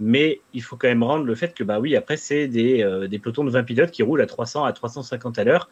mais 0.00 0.40
il 0.52 0.62
faut 0.62 0.76
quand 0.76 0.88
même 0.88 1.02
rendre 1.02 1.24
le 1.24 1.34
fait 1.34 1.54
que, 1.54 1.64
bah 1.64 1.80
oui, 1.80 1.96
après, 1.96 2.16
c'est 2.16 2.46
des, 2.46 2.82
euh, 2.82 3.08
des 3.08 3.18
pelotons 3.18 3.44
de 3.44 3.50
20 3.50 3.64
pilotes 3.64 3.90
qui 3.90 4.02
roulent 4.02 4.20
à 4.20 4.26
300 4.26 4.64
à 4.64 4.72
350 4.72 5.38
à 5.38 5.44
l'heure. 5.44 5.68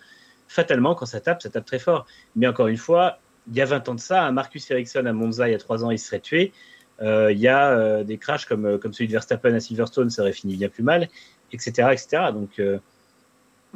Fatalement, 0.49 0.94
quand 0.94 1.07
ça 1.07 1.20
tape, 1.20 1.43
ça 1.43 1.51
tape 1.51 1.65
très 1.65 1.78
fort. 1.78 2.07
Mais 2.35 2.47
encore 2.47 2.68
une 2.68 2.76
fois, 2.76 3.18
il 3.49 3.57
y 3.57 3.60
a 3.60 3.67
20 3.67 3.89
ans 3.89 3.94
de 3.94 4.01
ça, 4.01 4.25
un 4.25 4.33
Marcus 4.33 4.68
Ericsson 4.70 5.07
à 5.07 5.12
Monza, 5.12 5.49
il 5.49 5.52
y 5.52 5.55
a 5.55 5.59
3 5.59 5.85
ans, 5.85 5.91
il 5.91 5.99
serait 5.99 6.20
tué. 6.20 6.52
Euh, 7.02 7.31
il 7.31 7.39
y 7.39 7.49
a 7.49 7.70
euh, 7.70 8.05
des 8.05 8.17
crashs 8.17 8.47
comme, 8.47 8.78
comme 8.78 8.93
celui 8.93 9.07
de 9.07 9.12
Verstappen 9.12 9.55
à 9.55 9.60
Silverstone, 9.60 10.09
ça 10.10 10.23
aurait 10.23 10.33
fini 10.33 10.57
bien 10.57 10.70
plus 10.70 10.83
mal, 10.83 11.09
etc. 11.52 11.91
etc. 11.93 12.33
Donc, 12.33 12.60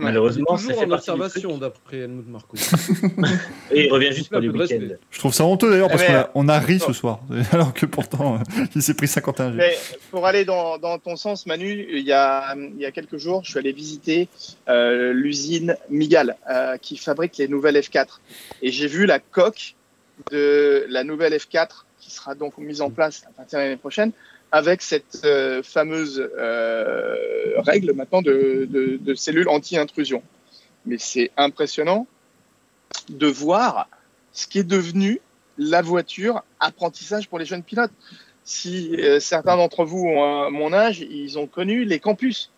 Ouais. 0.00 0.06
malheureusement, 0.06 0.56
fait 0.56 0.76
en 0.76 0.90
observation, 0.90 1.58
d'après 1.58 1.98
Helmut 1.98 2.28
Marko. 2.28 2.56
Et 3.70 3.86
il 3.86 3.92
revient 3.92 4.12
juste 4.12 4.30
pour 4.30 4.40
respect. 4.40 4.78
week-ends. 4.78 4.94
Je 5.10 5.18
trouve 5.18 5.34
ça 5.34 5.44
honteux 5.44 5.70
d'ailleurs 5.70 5.88
parce 5.88 6.02
Eh 6.02 6.06
qu'on 6.06 6.12
ben, 6.12 6.18
a, 6.20 6.30
on 6.34 6.48
a 6.48 6.58
ri 6.58 6.78
ce 6.80 6.92
soir, 6.92 7.20
alors 7.52 7.74
que 7.74 7.86
pourtant 7.86 8.36
euh, 8.36 8.62
il 8.74 8.82
s'est 8.82 8.94
pris 8.94 9.08
51 9.08 9.52
G. 9.52 9.56
Mais 9.58 9.78
pour 10.10 10.26
aller 10.26 10.44
dans, 10.44 10.78
dans 10.78 10.98
ton 10.98 11.16
sens, 11.16 11.46
Manu, 11.46 11.86
il 11.90 12.04
y 12.04 12.12
a, 12.12 12.54
il 12.56 12.80
y 12.80 12.86
a 12.86 12.90
quelques 12.90 13.18
jours, 13.18 13.42
je 13.44 13.50
suis 13.50 13.58
allé 13.58 13.72
visiter 13.72 14.28
euh, 14.68 15.12
l'usine 15.12 15.76
Migal 15.90 16.36
euh, 16.50 16.76
qui 16.78 16.96
fabrique 16.96 17.36
les 17.36 17.48
nouvelles 17.48 17.76
F4. 17.76 18.06
Et 18.62 18.70
j'ai 18.70 18.86
vu 18.86 19.06
la 19.06 19.18
coque 19.18 19.74
de 20.30 20.86
la 20.88 21.04
nouvelle 21.04 21.34
F4 21.34 21.68
qui 21.98 22.10
sera 22.10 22.34
donc 22.34 22.56
mise 22.58 22.80
en 22.80 22.90
place 22.90 23.24
à 23.28 23.30
partir 23.32 23.58
de 23.58 23.64
l'année 23.64 23.76
prochaine 23.76 24.12
avec 24.52 24.82
cette 24.82 25.22
euh, 25.24 25.62
fameuse 25.62 26.28
euh, 26.38 27.16
règle 27.58 27.92
maintenant 27.92 28.22
de, 28.22 28.66
de, 28.70 28.96
de 29.00 29.14
cellules 29.14 29.48
anti-intrusion. 29.48 30.22
Mais 30.86 30.96
c'est 30.98 31.30
impressionnant 31.36 32.06
de 33.08 33.26
voir 33.26 33.88
ce 34.32 34.46
qui 34.46 34.58
est 34.58 34.64
devenu 34.64 35.20
la 35.58 35.82
voiture 35.82 36.42
apprentissage 36.58 37.28
pour 37.28 37.38
les 37.38 37.44
jeunes 37.44 37.62
pilotes 37.62 37.92
si 38.44 38.96
euh, 38.98 39.20
certains 39.20 39.56
d'entre 39.56 39.84
vous 39.84 40.04
ont 40.04 40.46
euh, 40.46 40.50
mon 40.50 40.72
âge, 40.72 41.00
ils 41.00 41.38
ont 41.38 41.46
connu 41.46 41.84
les 41.84 42.00
campus. 42.00 42.50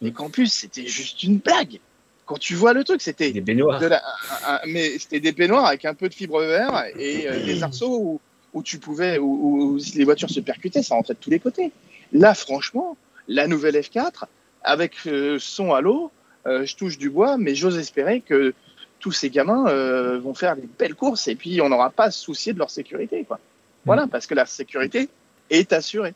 Les 0.00 0.12
campus, 0.12 0.52
c'était 0.52 0.86
juste 0.86 1.22
une 1.22 1.38
blague. 1.38 1.80
Quand 2.26 2.38
tu 2.38 2.54
vois 2.54 2.72
le 2.72 2.84
truc, 2.84 3.00
c'était 3.00 3.32
Des 3.32 3.40
baignoires. 3.40 3.80
de 3.80 3.86
la- 3.86 4.02
un- 4.46 4.54
un- 4.54 4.60
mais 4.66 4.98
c'était 4.98 5.20
des 5.20 5.32
peignoirs 5.32 5.66
avec 5.66 5.84
un 5.84 5.94
peu 5.94 6.08
de 6.08 6.14
fibre 6.14 6.40
verre 6.42 6.84
et 6.96 7.26
euh, 7.28 7.44
des 7.44 7.62
arceaux 7.62 7.98
où, 7.98 8.20
où 8.54 8.62
tu 8.62 8.78
pouvais, 8.78 9.18
où, 9.18 9.78
les 9.94 10.04
voitures 10.04 10.30
se 10.30 10.40
percutaient, 10.40 10.82
ça 10.82 10.94
rentrait 10.94 11.14
de 11.14 11.18
tous 11.18 11.30
les 11.30 11.38
côtés. 11.38 11.72
Là, 12.12 12.34
franchement, 12.34 12.96
la 13.28 13.46
nouvelle 13.46 13.76
F4 13.76 14.24
avec 14.62 14.94
euh, 15.06 15.38
son 15.40 15.72
halo, 15.72 16.10
euh, 16.46 16.66
je 16.66 16.76
touche 16.76 16.98
du 16.98 17.10
bois, 17.10 17.36
mais 17.38 17.54
j'ose 17.54 17.78
espérer 17.78 18.20
que 18.20 18.54
tous 19.00 19.12
ces 19.12 19.30
gamins 19.30 19.66
euh, 19.68 20.18
vont 20.20 20.34
faire 20.34 20.54
des 20.54 20.68
belles 20.78 20.94
courses 20.94 21.26
et 21.28 21.34
puis 21.34 21.60
on 21.60 21.68
n'aura 21.68 21.90
pas 21.90 22.04
à 22.04 22.10
se 22.10 22.20
soucier 22.20 22.52
de 22.52 22.58
leur 22.58 22.70
sécurité, 22.70 23.24
quoi. 23.24 23.40
Voilà, 23.84 24.06
parce 24.06 24.28
que 24.28 24.34
la 24.34 24.46
sécurité 24.46 25.08
est 25.50 25.72
assurée. 25.72 26.14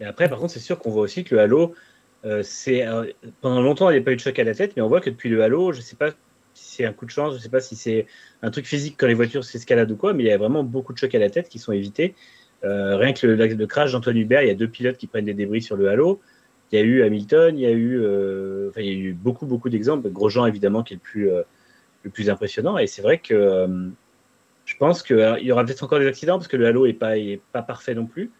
Et 0.00 0.04
après, 0.04 0.28
par 0.28 0.40
contre, 0.40 0.52
c'est 0.52 0.58
sûr 0.58 0.80
qu'on 0.80 0.90
voit 0.90 1.02
aussi 1.02 1.22
que 1.22 1.36
le 1.36 1.40
Halo, 1.40 1.74
c'est 2.42 2.84
pendant 3.40 3.62
longtemps, 3.62 3.90
il 3.90 3.92
n'y 3.92 4.00
a 4.00 4.02
pas 4.02 4.10
eu 4.10 4.16
de 4.16 4.20
choc 4.20 4.36
à 4.36 4.42
la 4.42 4.52
tête, 4.52 4.72
mais 4.74 4.82
on 4.82 4.88
voit 4.88 5.00
que 5.00 5.08
depuis 5.08 5.28
le 5.28 5.44
Halo, 5.44 5.72
je 5.72 5.80
sais 5.80 5.94
pas 5.94 6.10
c'est 6.56 6.86
un 6.86 6.92
coup 6.92 7.04
de 7.04 7.10
chance, 7.10 7.34
je 7.34 7.38
sais 7.38 7.48
pas 7.48 7.60
si 7.60 7.76
c'est 7.76 8.06
un 8.42 8.50
truc 8.50 8.66
physique 8.66 8.96
quand 8.98 9.06
les 9.06 9.14
voitures 9.14 9.44
s'escaladent 9.44 9.90
ou 9.90 9.96
quoi, 9.96 10.14
mais 10.14 10.24
il 10.24 10.26
y 10.26 10.32
a 10.32 10.38
vraiment 10.38 10.64
beaucoup 10.64 10.92
de 10.92 10.98
chocs 10.98 11.14
à 11.14 11.18
la 11.18 11.30
tête 11.30 11.48
qui 11.48 11.58
sont 11.58 11.72
évités. 11.72 12.14
Euh, 12.64 12.96
rien 12.96 13.12
que 13.12 13.26
le, 13.26 13.66
crash 13.66 13.92
d'Antoine 13.92 14.16
Hubert, 14.16 14.42
il 14.42 14.48
y 14.48 14.50
a 14.50 14.54
deux 14.54 14.68
pilotes 14.68 14.96
qui 14.96 15.06
prennent 15.06 15.26
des 15.26 15.34
débris 15.34 15.62
sur 15.62 15.76
le 15.76 15.88
Halo. 15.88 16.20
Il 16.72 16.78
y 16.78 16.82
a 16.82 16.84
eu 16.84 17.02
Hamilton, 17.02 17.56
il 17.56 17.62
y 17.62 17.66
a 17.66 17.70
eu, 17.70 18.00
euh, 18.02 18.70
il 18.76 18.84
y 18.84 18.88
a 18.88 18.92
eu 18.92 19.12
beaucoup, 19.12 19.46
beaucoup 19.46 19.68
d'exemples. 19.68 20.08
Grosjean, 20.10 20.46
évidemment, 20.46 20.82
qui 20.82 20.94
est 20.94 20.96
le 20.96 21.00
plus, 21.00 21.30
euh, 21.30 21.42
le 22.02 22.10
plus 22.10 22.30
impressionnant. 22.30 22.78
Et 22.78 22.86
c'est 22.86 23.02
vrai 23.02 23.18
que 23.18 23.68
je 24.64 24.76
pense 24.78 25.02
qu'il 25.02 25.38
y 25.42 25.52
aura 25.52 25.64
peut-être 25.64 25.84
encore 25.84 26.00
des 26.00 26.08
accidents 26.08 26.38
parce 26.38 26.48
que 26.48 26.56
le 26.56 26.66
Halo 26.66 26.86
est 26.86 26.92
pas, 26.94 27.18
est 27.18 27.40
pas 27.52 27.62
parfait 27.62 27.94
non 27.94 28.06
plus. 28.06 28.30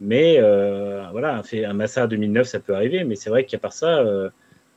Mais 0.00 0.40
voilà, 1.12 1.36
un, 1.36 1.42
fait, 1.42 1.64
un 1.64 1.72
Massa 1.72 2.06
2009, 2.06 2.46
ça 2.46 2.60
peut 2.60 2.74
arriver. 2.74 3.04
Mais 3.04 3.14
c'est 3.14 3.30
vrai 3.30 3.44
qu'à 3.44 3.58
part 3.58 3.72
ça, 3.72 4.04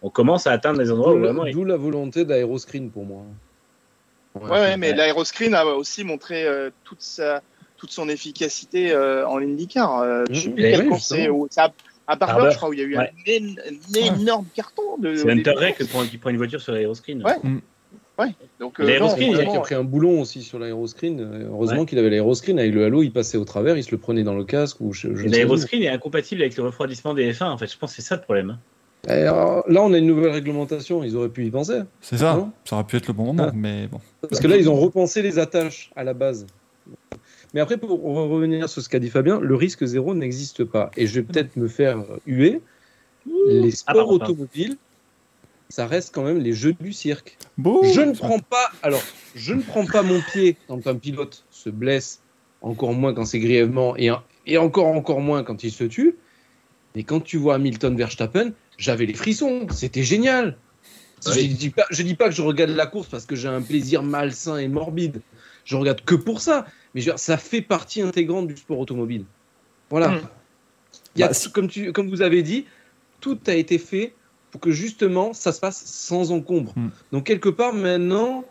on 0.03 0.09
commence 0.09 0.45
à 0.47 0.51
atteindre 0.51 0.77
des 0.79 0.91
endroits 0.91 1.13
où 1.13 1.19
vraiment. 1.19 1.45
d'où 1.49 1.63
la 1.63 1.77
volonté 1.77 2.25
d'aéroscreen 2.25 2.91
pour 2.91 3.05
moi. 3.05 3.23
Ouais, 4.35 4.49
ouais, 4.49 4.77
mais 4.77 4.93
l'aéroscreen 4.93 5.53
a 5.55 5.65
aussi 5.65 6.03
montré 6.03 6.45
euh, 6.45 6.69
toute 6.83 7.01
sa 7.01 7.41
toute 7.77 7.91
son 7.91 8.07
efficacité 8.09 8.91
euh, 8.91 9.27
en 9.27 9.39
IndyCar. 9.39 9.99
Euh, 9.99 10.23
je 10.29 10.41
sais 10.41 10.49
plus 10.49 10.61
quelle 10.61 10.81
oui, 10.83 10.87
course 10.89 11.07
c'est. 11.07 11.27
à, 11.57 11.73
à 12.07 12.15
Barber, 12.15 12.49
je 12.51 12.57
crois, 12.57 12.69
où 12.69 12.73
il 12.73 12.79
y 12.79 12.81
a 12.81 12.85
eu 12.85 12.97
ouais. 12.97 13.11
un, 13.27 13.29
én- 13.29 13.55
un 13.59 14.15
énorme 14.19 14.45
carton. 14.55 14.97
De, 14.99 15.15
C'est 15.15 15.29
Hunter 15.29 15.53
qui 15.77 15.83
prend, 15.85 16.03
qui 16.05 16.17
prend 16.17 16.29
une 16.29 16.37
voiture 16.37 16.61
sur 16.61 16.71
l'aéroscreen. 16.73 17.23
Ouais. 17.23 18.29
Donc, 18.59 18.79
euh, 18.79 18.85
L'aéroscreen, 18.85 19.31
Il 19.31 19.41
a 19.41 19.59
pris 19.59 19.75
un 19.75 19.83
boulon 19.83 20.21
aussi 20.21 20.43
sur 20.43 20.59
l'aéroscreen. 20.59 21.19
Euh, 21.19 21.49
Heureusement 21.49 21.85
qu'il 21.85 21.97
avait 21.99 22.09
l'aéroscreen. 22.09 22.59
Avec 22.59 22.73
le 22.73 22.85
halo, 22.85 23.03
il 23.03 23.11
passait 23.11 23.37
au 23.37 23.43
travers, 23.45 23.75
il 23.75 23.83
se 23.83 23.91
le 23.91 23.97
prenait 23.97 24.23
dans 24.23 24.35
le 24.35 24.43
casque. 24.45 24.77
Ou 24.81 24.93
je, 24.93 25.13
je 25.15 25.27
L'aéroscreen 25.27 25.81
est 25.83 25.89
incompatible 25.89 26.41
avec 26.41 26.55
le 26.55 26.63
refroidissement 26.63 27.13
des 27.13 27.31
F1. 27.33 27.45
En 27.45 27.57
fait, 27.57 27.71
je 27.71 27.77
pense 27.77 27.91
que 27.91 27.95
c'est 28.01 28.07
ça 28.07 28.15
le 28.15 28.21
problème. 28.21 28.57
Alors, 29.07 29.63
là, 29.69 29.81
on 29.81 29.91
a 29.93 29.97
une 29.97 30.07
nouvelle 30.07 30.31
réglementation. 30.31 31.03
Ils 31.03 31.15
auraient 31.15 31.29
pu 31.29 31.45
y 31.45 31.51
penser. 31.51 31.81
C'est 32.01 32.17
ça. 32.17 32.35
Non 32.35 32.51
Ça 32.65 32.75
aurait 32.77 32.85
pu 32.85 32.95
être 32.97 33.07
le 33.07 33.13
bon 33.13 33.25
moment, 33.25 33.47
Ah. 33.49 33.51
mais 33.53 33.87
bon. 33.87 33.99
Parce 34.21 34.39
que 34.39 34.47
là, 34.47 34.55
ils 34.57 34.69
ont 34.69 34.75
repensé 34.75 35.21
les 35.21 35.39
attaches 35.39 35.91
à 35.95 36.03
la 36.03 36.13
base. 36.13 36.47
Mais 37.53 37.59
après, 37.59 37.77
pour 37.77 38.01
revenir 38.01 38.67
sur 38.69 38.81
ce 38.81 38.89
qu'a 38.89 38.99
dit 38.99 39.09
Fabien, 39.09 39.39
le 39.39 39.55
risque 39.55 39.85
zéro 39.85 40.15
n'existe 40.15 40.63
pas. 40.63 40.89
Et 40.97 41.05
je 41.05 41.15
vais 41.15 41.23
peut-être 41.23 41.55
me 41.57 41.67
faire 41.67 42.03
huer. 42.25 42.61
Les 43.47 43.71
sports 43.71 44.09
automobiles, 44.09 44.77
ça 45.69 45.85
reste 45.85 46.13
quand 46.13 46.23
même 46.23 46.39
les 46.39 46.53
jeux 46.53 46.73
du 46.73 46.93
cirque. 46.93 47.37
Je 47.57 48.01
ne 48.01 48.13
prends 48.13 48.39
pas, 48.39 48.71
alors, 48.81 49.03
je 49.35 49.53
ne 49.53 49.61
prends 49.61 49.85
pas 49.85 50.01
mon 50.01 50.19
pied 50.31 50.57
quand 50.67 50.87
un 50.87 50.95
pilote 50.95 51.45
se 51.51 51.69
blesse, 51.69 52.21
encore 52.61 52.93
moins 52.93 53.13
quand 53.13 53.25
c'est 53.25 53.39
grièvement, 53.39 53.95
et, 53.97 54.09
et 54.45 54.57
encore, 54.57 54.87
encore 54.87 55.21
moins 55.21 55.43
quand 55.43 55.63
il 55.63 55.71
se 55.71 55.83
tue. 55.83 56.15
Mais 56.95 57.03
quand 57.03 57.21
tu 57.21 57.37
vois 57.37 57.55
Hamilton 57.55 57.95
Verstappen, 57.95 58.51
j'avais 58.77 59.05
les 59.05 59.13
frissons, 59.13 59.67
c'était 59.71 60.03
génial. 60.03 60.57
Je 61.25 61.31
Oui. 61.31 61.47
dis 61.49 61.69
pas, 61.69 61.85
je 61.89 62.03
dis 62.03 62.15
pas 62.15 62.27
que 62.29 62.35
je 62.35 62.41
regarde 62.41 62.71
la 62.71 62.85
course 62.85 63.07
parce 63.07 63.25
que 63.25 63.35
j'ai 63.35 63.47
un 63.47 63.61
plaisir 63.61 64.03
malsain 64.03 64.57
et 64.57 64.67
morbide. 64.67 65.21
Je 65.63 65.77
regarde 65.77 66.01
que 66.03 66.15
pour 66.15 66.41
ça. 66.41 66.65
Mais 66.93 67.01
je 67.01 67.05
veux 67.07 67.11
dire, 67.13 67.19
ça 67.19 67.37
fait 67.37 67.61
partie 67.61 68.01
intégrante 68.01 68.47
du 68.47 68.57
sport 68.57 68.77
automobile. 68.79 69.23
Voilà. 69.89 70.09
Mm. 70.09 70.21
Il 71.15 71.19
y 71.21 71.23
a, 71.23 71.29
Bah, 71.29 71.35
comme, 71.53 71.69
tu, 71.69 71.91
comme 71.93 72.09
vous 72.09 72.21
avez 72.21 72.43
dit, 72.43 72.65
tout 73.21 73.39
a 73.47 73.53
été 73.53 73.77
fait 73.77 74.13
pour 74.51 74.59
que 74.59 74.71
justement 74.71 75.33
ça 75.33 75.51
se 75.53 75.59
passe 75.61 75.81
sans 75.85 76.31
encombre. 76.31 76.73
Mm. 76.75 76.89
Donc 77.13 77.25
quelque 77.25 77.49
part 77.49 77.73
maintenant, 77.73 78.43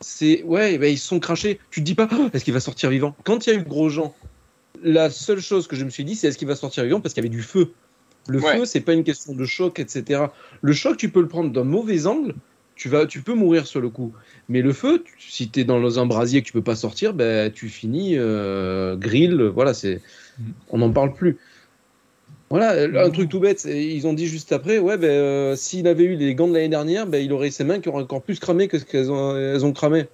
c'est 0.00 0.42
ouais, 0.42 0.76
ben, 0.78 0.92
ils 0.92 0.98
se 0.98 1.06
sont 1.06 1.20
crachés. 1.20 1.60
Tu 1.70 1.80
te 1.80 1.84
dis 1.84 1.94
pas, 1.94 2.08
Oh, 2.12 2.28
est-ce 2.32 2.44
qu'il 2.44 2.54
va 2.54 2.60
sortir 2.60 2.90
vivant? 2.90 3.14
Quand 3.24 3.46
il 3.46 3.50
y 3.50 3.56
a 3.56 3.56
eu 3.60 3.62
Grosjean, 3.62 4.12
la 4.82 5.08
seule 5.10 5.40
chose 5.40 5.68
que 5.68 5.76
je 5.76 5.84
me 5.84 5.90
suis 5.90 6.04
dit, 6.04 6.16
c'est 6.16 6.26
est-ce 6.28 6.38
qu'il 6.38 6.48
va 6.48 6.56
sortir 6.56 6.82
vivant 6.84 7.00
parce 7.00 7.14
qu'il 7.14 7.22
y 7.22 7.26
avait 7.26 7.34
du 7.34 7.42
feu? 7.42 7.72
Le 8.28 8.40
Ouais. 8.40 8.58
feu, 8.58 8.64
c'est 8.66 8.80
pas 8.80 8.92
une 8.92 9.04
question 9.04 9.34
de 9.34 9.44
choc, 9.44 9.78
etc. 9.80 10.22
Le 10.60 10.72
choc, 10.72 10.96
tu 10.96 11.08
peux 11.08 11.20
le 11.20 11.28
prendre 11.28 11.50
d'un 11.50 11.64
mauvais 11.64 12.06
angle. 12.06 12.34
Tu, 12.76 12.88
vas, 12.88 13.06
tu 13.06 13.22
peux 13.22 13.34
mourir 13.34 13.66
sur 13.66 13.80
le 13.80 13.88
coup. 13.88 14.12
Mais 14.48 14.62
le 14.62 14.72
feu, 14.72 15.02
tu- 15.04 15.30
si 15.32 15.50
tu 15.50 15.60
es 15.60 15.64
dans 15.64 15.98
un 15.98 16.06
brasier 16.06 16.42
que 16.42 16.46
tu 16.46 16.52
peux 16.52 16.62
pas 16.62 16.76
sortir, 16.76 17.12
ben, 17.14 17.50
tu 17.50 17.68
finis 17.68 18.14
euh, 18.16 18.94
grill. 18.96 19.42
Voilà, 19.42 19.74
c'est, 19.74 20.00
Mhm. 20.38 20.52
on 20.70 20.78
n'en 20.78 20.90
parle 20.92 21.12
plus. 21.14 21.38
Voilà, 22.50 23.04
un 23.04 23.10
truc 23.10 23.28
tout 23.28 23.40
bête, 23.40 23.64
ils 23.64 24.06
ont 24.06 24.14
dit 24.14 24.26
juste 24.26 24.52
après, 24.52 24.78
ouais, 24.78 24.96
ben, 24.96 25.10
euh, 25.10 25.56
s'il 25.56 25.86
avait 25.86 26.04
eu 26.04 26.16
les 26.16 26.34
gants 26.34 26.48
de 26.48 26.54
l'année 26.54 26.68
dernière, 26.70 27.06
ben, 27.06 27.22
il 27.22 27.30
aurait 27.32 27.50
ses 27.50 27.62
mains 27.64 27.78
qui 27.80 27.88
auraient 27.90 28.02
encore 28.02 28.22
plus 28.22 28.38
cramé 28.38 28.68
que 28.68 28.78
ce 28.78 28.84
qu'elles 28.86 29.10
ont, 29.10 29.36
elles 29.36 29.66
ont 29.66 29.72
cramé. 29.72 30.06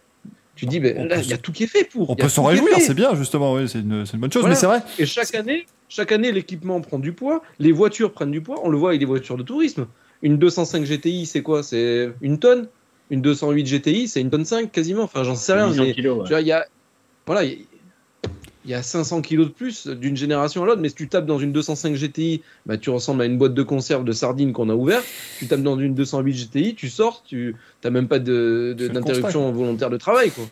Tu 0.56 0.66
dis, 0.66 0.80
ben, 0.80 1.06
là, 1.08 1.18
il 1.18 1.28
y 1.28 1.32
a 1.32 1.38
tout 1.38 1.52
qui 1.52 1.64
est 1.64 1.68
fait 1.68 1.84
pour. 1.84 2.10
On 2.10 2.16
peut 2.16 2.28
s'en 2.28 2.44
réjouir, 2.44 2.80
c'est 2.80 2.94
bien, 2.94 3.14
justement, 3.14 3.54
oui, 3.54 3.68
c'est 3.68 3.80
une, 3.80 4.04
c'est 4.06 4.14
une 4.14 4.20
bonne 4.20 4.32
chose, 4.32 4.42
Voilà. 4.42 4.54
mais 4.54 4.60
c'est 4.60 4.66
vrai. 4.66 4.80
Et 4.98 5.06
chaque 5.06 5.34
année, 5.34 5.66
chaque 5.94 6.10
année, 6.12 6.32
l'équipement 6.32 6.80
prend 6.80 6.98
du 6.98 7.12
poids, 7.12 7.42
les 7.58 7.70
voitures 7.72 8.12
prennent 8.12 8.30
du 8.32 8.40
poids. 8.40 8.60
On 8.64 8.68
le 8.68 8.76
voit 8.76 8.90
avec 8.90 9.00
les 9.00 9.06
voitures 9.06 9.36
de 9.36 9.42
tourisme. 9.44 9.86
Une 10.22 10.38
205 10.38 10.84
GTI, 10.84 11.26
c'est 11.26 11.42
quoi? 11.42 11.62
C'est 11.62 12.12
une 12.20 12.38
tonne? 12.38 12.68
Une 13.10 13.20
208 13.22 13.64
GTI, 13.66 14.08
c'est 14.08 14.20
une 14.20 14.30
tonne 14.30 14.44
5 14.44 14.72
quasiment. 14.72 15.02
Enfin, 15.02 15.22
j'en 15.22 15.34
sais 15.36 15.52
rien. 15.52 15.68
800 15.68 15.82
Mais, 15.84 15.92
kilos. 15.92 16.16
ouais. 16.18 16.24
tu 16.24 16.30
vois, 16.30 16.40
il 16.40 16.46
y 16.46 16.52
a, 16.52 16.66
voilà, 17.26 17.44
il 17.44 17.50
y 17.50 17.54
a- 17.54 17.56
il 18.66 18.70
y 18.70 18.74
a 18.74 18.82
500 18.82 19.20
kilos 19.20 19.48
de 19.48 19.52
plus 19.52 19.86
d'une 19.86 20.16
génération 20.16 20.62
à 20.62 20.66
l'autre. 20.66 20.80
Mais 20.80 20.88
si 20.88 20.94
tu 20.94 21.06
tapes 21.06 21.26
dans 21.26 21.38
une 21.38 21.52
205 21.52 21.94
GTI, 21.96 22.40
bah, 22.64 22.78
tu 22.78 22.88
ressembles 22.88 23.20
à 23.20 23.26
une 23.26 23.36
boîte 23.36 23.52
de 23.52 23.62
conserve 23.62 24.04
de 24.04 24.12
sardines 24.12 24.54
qu'on 24.54 24.70
a 24.70 24.74
ouverte. 24.74 25.04
Tu 25.38 25.46
tapes 25.46 25.62
dans 25.62 25.78
une 25.78 25.94
208 25.94 26.32
GTI, 26.32 26.74
tu 26.74 26.88
sors, 26.88 27.22
tu 27.26 27.54
n'as 27.84 27.90
même 27.90 28.08
pas 28.08 28.18
de- 28.18 28.74
de- 28.76 28.88
d'interruption 28.88 29.52
volontaire 29.52 29.90
de 29.90 29.98
travail, 29.98 30.30
quoi. 30.30 30.44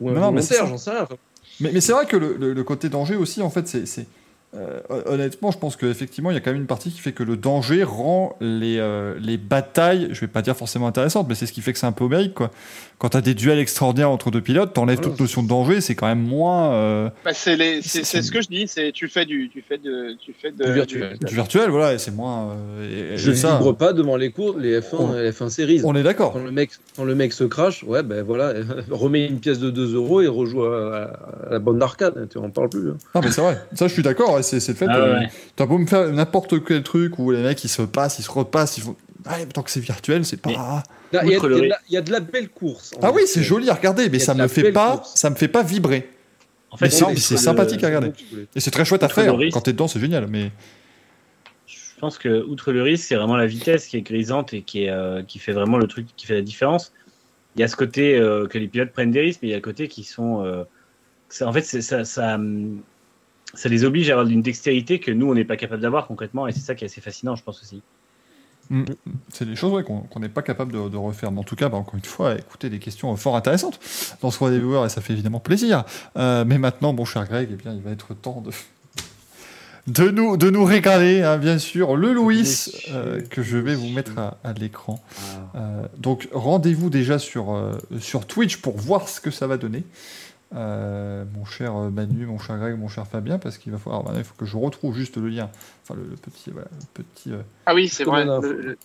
Ou 0.00 0.10
Non, 0.10 0.32
non, 0.32 0.36
j'en 0.36 0.76
sais 0.76 0.90
rien. 0.90 1.02
Enfin, 1.02 1.14
Mais, 1.60 1.70
mais 1.72 1.80
c'est 1.80 1.92
vrai 1.92 2.06
que 2.06 2.16
le, 2.16 2.36
le- 2.36 2.52
le 2.52 2.64
côté 2.64 2.88
danger 2.88 3.14
aussi, 3.14 3.40
en 3.42 3.50
fait, 3.50 3.68
c'est. 3.68 4.06
Euh, 4.54 4.80
honnêtement, 5.06 5.50
je 5.50 5.56
pense 5.56 5.76
qu'effectivement, 5.76 6.30
il 6.30 6.34
y 6.34 6.36
a 6.36 6.40
quand 6.40 6.50
même 6.50 6.60
une 6.60 6.66
partie 6.66 6.90
qui 6.90 7.00
fait 7.00 7.12
que 7.12 7.22
le 7.22 7.38
danger 7.38 7.84
rend 7.84 8.36
les, 8.40 8.78
euh, 8.78 9.14
les 9.18 9.38
batailles, 9.38 10.08
je 10.12 10.20
vais 10.20 10.26
pas 10.26 10.42
dire 10.42 10.54
forcément 10.54 10.86
intéressantes, 10.86 11.26
mais 11.26 11.34
c'est 11.34 11.46
ce 11.46 11.54
qui 11.54 11.62
fait 11.62 11.72
que 11.72 11.78
c'est 11.78 11.86
un 11.86 11.92
peu 11.92 12.04
homérique, 12.04 12.34
quoi. 12.34 12.50
Quand 13.02 13.08
tu 13.08 13.16
as 13.16 13.20
des 13.20 13.34
duels 13.34 13.58
extraordinaires 13.58 14.10
entre 14.10 14.30
deux 14.30 14.40
pilotes, 14.40 14.74
t'enlèves 14.74 14.98
Voilà, 14.98 15.10
toute 15.10 15.18
notion 15.20 15.42
de 15.42 15.48
danger, 15.48 15.80
c'est 15.80 15.96
quand 15.96 16.06
même 16.06 16.22
moins 16.22 16.72
euh, 16.72 17.10
Bah, 17.24 17.32
c'est 17.34 17.56
les- 17.56 17.82
c'est- 17.82 17.88
C'est- 17.98 18.04
c'est 18.04 18.22
ce 18.22 18.30
que 18.30 18.40
je 18.40 18.46
dis. 18.46 18.68
C'est 18.68 18.92
tu 18.92 19.08
fais 19.08 19.24
du, 19.26 19.50
tu 19.52 19.60
fais 19.68 19.76
de, 19.76 20.16
tu 20.24 20.32
fais 20.40 20.52
de, 20.52 20.64
Du 20.64 20.72
virtuel. 20.72 21.18
du 21.20 21.34
virtuel, 21.34 21.68
voilà, 21.70 21.94
et 21.94 21.98
c'est 21.98 22.12
moins. 22.12 22.50
euh, 22.78 23.14
et- 23.14 23.16
je 23.18 23.32
ça, 23.32 23.56
vibre 23.58 23.76
pas 23.76 23.92
devant 23.92 24.16
les 24.16 24.30
cours, 24.30 24.56
les 24.56 24.78
F1, 24.80 24.96
On- 25.00 25.12
les 25.14 25.32
F1 25.32 25.48
Series. 25.48 25.80
on 25.82 25.96
est 25.96 26.04
d'accord. 26.04 26.32
Quand 26.34 26.44
le 26.44 26.52
mec, 26.52 26.70
quand 26.94 27.02
le 27.02 27.16
mec 27.16 27.32
se 27.32 27.42
crache, 27.42 27.82
ouais, 27.82 28.04
ben 28.04 28.22
voilà, 28.22 28.52
remets 28.92 29.26
une 29.26 29.40
pièce 29.40 29.58
de 29.58 29.70
2 29.70 29.96
euros 29.96 30.20
et 30.20 30.28
rejoue 30.28 30.62
à, 30.62 31.10
à 31.48 31.50
la 31.50 31.58
bande 31.58 31.78
d'arcade. 31.80 32.28
Tu 32.30 32.38
en 32.38 32.50
parles 32.50 32.68
plus. 32.68 32.88
hein. 32.90 32.96
Non, 33.16 33.20
mais 33.20 33.32
c'est 33.32 33.40
vrai. 33.40 33.58
Ça, 33.74 33.88
je 33.88 33.92
suis 33.94 34.04
d'accord. 34.04 34.38
C'est 34.44 34.60
c'est 34.60 34.72
le 34.72 34.78
fait. 34.78 34.86
Ah 34.88 34.96
euh, 34.98 35.18
ouais. 35.18 35.26
T'as 35.56 35.66
beau 35.66 35.78
me 35.78 35.86
faire 35.86 36.08
n'importe 36.12 36.64
quel 36.64 36.84
truc 36.84 37.18
où 37.18 37.32
les 37.32 37.42
mecs 37.42 37.64
ils 37.64 37.68
se 37.68 37.82
passent, 37.82 38.20
ils 38.20 38.22
se 38.22 38.30
repassent, 38.30 38.78
ils 38.78 38.82
font. 38.84 38.94
Tant 39.54 39.62
que 39.62 39.70
c'est 39.70 39.80
virtuel, 39.80 40.24
c'est 40.24 40.36
pas. 40.40 40.50
Il 41.12 41.16
y, 41.16 41.18
a- 41.18 41.24
y 42.00 42.02
de 42.02 42.10
la- 42.10 42.20
belle 42.20 42.48
course. 42.48 42.92
en 42.96 43.00
Ah 43.02 43.12
oui, 43.12 43.22
c'est 43.26 43.42
joli 43.42 43.68
à 43.70 43.74
regarder, 43.74 44.08
mais 44.08 44.18
ça 44.18 44.34
me 44.34 44.48
fait 44.48 44.72
pas, 44.72 44.96
course. 44.96 45.12
ça 45.14 45.30
me 45.30 45.34
fait 45.36 45.48
pas 45.48 45.62
vibrer. 45.62 46.08
En 46.70 46.76
fait, 46.78 46.86
Mais 46.86 47.16
c'est- 47.16 47.36
sympathique 47.36 47.84
à 47.84 47.88
regarder. 47.88 48.12
Et 48.54 48.60
c'est 48.60 48.70
très 48.70 48.84
chouette 48.84 49.02
à 49.02 49.08
faire. 49.08 49.36
risque. 49.36 49.54
Quand 49.54 49.60
t'es 49.60 49.72
dedans, 49.72 49.88
c'est 49.88 50.00
génial. 50.00 50.26
Mais 50.26 50.50
Je 51.66 52.00
pense 52.00 52.18
que 52.18 52.42
outre 52.42 52.72
le 52.72 52.82
risque, 52.82 53.04
c'est 53.04 53.14
vraiment 53.14 53.36
la 53.36 53.46
vitesse 53.46 53.86
qui 53.86 53.96
est 53.96 54.02
grisante 54.02 54.52
et 54.54 54.62
qui, 54.62 54.84
est, 54.84 54.90
euh, 54.90 55.22
qui 55.22 55.38
fait 55.38 55.52
vraiment 55.52 55.78
le 55.78 55.86
truc 55.86 56.06
qui 56.16 56.26
fait 56.26 56.34
la 56.34 56.42
différence. 56.42 56.92
Il 57.54 57.60
y 57.60 57.62
a 57.64 57.68
ce 57.68 57.76
côté 57.76 58.16
euh, 58.18 58.48
que 58.48 58.58
les 58.58 58.66
pilotes 58.66 58.90
prennent 58.90 59.12
des 59.12 59.20
risques, 59.20 59.38
mais 59.42 59.48
il 59.48 59.50
y 59.52 59.54
a 59.54 59.58
le 59.58 59.62
côté 59.62 59.86
qui 59.86 60.02
sont. 60.02 60.44
euh, 60.44 60.64
ça- 61.28 61.46
en 61.46 61.52
fait, 61.52 61.62
ça, 61.62 62.04
ça, 62.04 62.38
ça 63.54 63.68
les 63.68 63.84
oblige 63.84 64.08
à 64.10 64.14
avoir 64.14 64.26
une 64.26 64.42
dextérité 64.42 64.98
que 64.98 65.12
nous, 65.12 65.30
on 65.30 65.34
n'est 65.34 65.44
pas 65.44 65.56
capable 65.56 65.80
d'avoir 65.82 66.06
concrètement, 66.08 66.48
et 66.48 66.52
c'est 66.52 66.60
ça 66.60 66.74
qui 66.74 66.84
est 66.84 66.88
assez 66.88 67.00
fascinant, 67.00 67.36
je 67.36 67.42
pense 67.44 67.62
aussi. 67.62 67.82
C'est 69.32 69.44
des 69.44 69.56
choses 69.56 69.72
ouais, 69.72 69.84
qu'on 69.84 70.20
n'est 70.20 70.28
pas 70.28 70.42
capable 70.42 70.72
de, 70.72 70.88
de 70.88 70.96
refaire. 70.96 71.32
Mais 71.32 71.40
en 71.40 71.44
tout 71.44 71.56
cas, 71.56 71.68
bah, 71.68 71.76
encore 71.76 71.94
une 71.96 72.04
fois, 72.04 72.34
écoutez 72.34 72.70
des 72.70 72.78
questions 72.78 73.14
fort 73.16 73.36
intéressantes 73.36 73.78
dans 74.20 74.30
ce 74.30 74.38
roi 74.38 74.50
des 74.50 74.58
viewers 74.58 74.86
et 74.86 74.88
ça 74.88 75.00
fait 75.00 75.12
évidemment 75.12 75.40
plaisir. 75.40 75.84
Euh, 76.16 76.44
mais 76.46 76.58
maintenant, 76.58 76.92
mon 76.92 77.04
cher 77.04 77.26
Greg, 77.26 77.48
eh 77.52 77.56
bien, 77.56 77.72
il 77.74 77.82
va 77.82 77.90
être 77.90 78.14
temps 78.14 78.40
de. 78.40 78.50
De 79.88 80.10
nous, 80.10 80.36
de 80.36 80.48
nous 80.48 80.64
régaler, 80.64 81.22
hein, 81.22 81.38
bien 81.38 81.58
sûr, 81.58 81.96
le 81.96 82.12
Louis 82.12 82.66
euh, 82.92 83.20
que 83.20 83.42
je 83.42 83.56
vais 83.56 83.74
vous 83.74 83.88
mettre 83.88 84.16
à, 84.16 84.38
à 84.44 84.52
l'écran. 84.52 85.02
Ah. 85.18 85.58
Euh, 85.58 85.82
donc 85.98 86.28
rendez-vous 86.32 86.88
déjà 86.88 87.18
sur, 87.18 87.58
sur 87.98 88.24
Twitch 88.28 88.58
pour 88.58 88.76
voir 88.76 89.08
ce 89.08 89.20
que 89.20 89.32
ça 89.32 89.48
va 89.48 89.56
donner. 89.56 89.82
Euh, 90.54 91.24
mon 91.36 91.44
cher 91.44 91.74
euh, 91.76 91.90
Manu, 91.90 92.26
mon 92.26 92.38
cher 92.38 92.58
Greg, 92.58 92.78
mon 92.78 92.88
cher 92.88 93.06
Fabien, 93.06 93.38
parce 93.38 93.58
qu'il 93.58 93.72
va 93.72 93.78
falloir, 93.78 94.06
alors, 94.06 94.18
il 94.18 94.24
faut 94.24 94.34
que 94.36 94.46
je 94.46 94.56
retrouve 94.56 94.94
juste 94.96 95.16
le 95.16 95.28
lien, 95.28 95.50
enfin 95.82 95.94
le, 96.00 96.08
le 96.08 96.16
petit, 96.16 96.50
voilà, 96.50 96.68
le 96.72 97.02
petit. 97.02 97.32
euh, 97.32 97.42
Ah 97.66 97.74
oui, 97.74 97.88
c'est 97.88 98.04
vrai. 98.04 98.24
Le- 98.24 98.76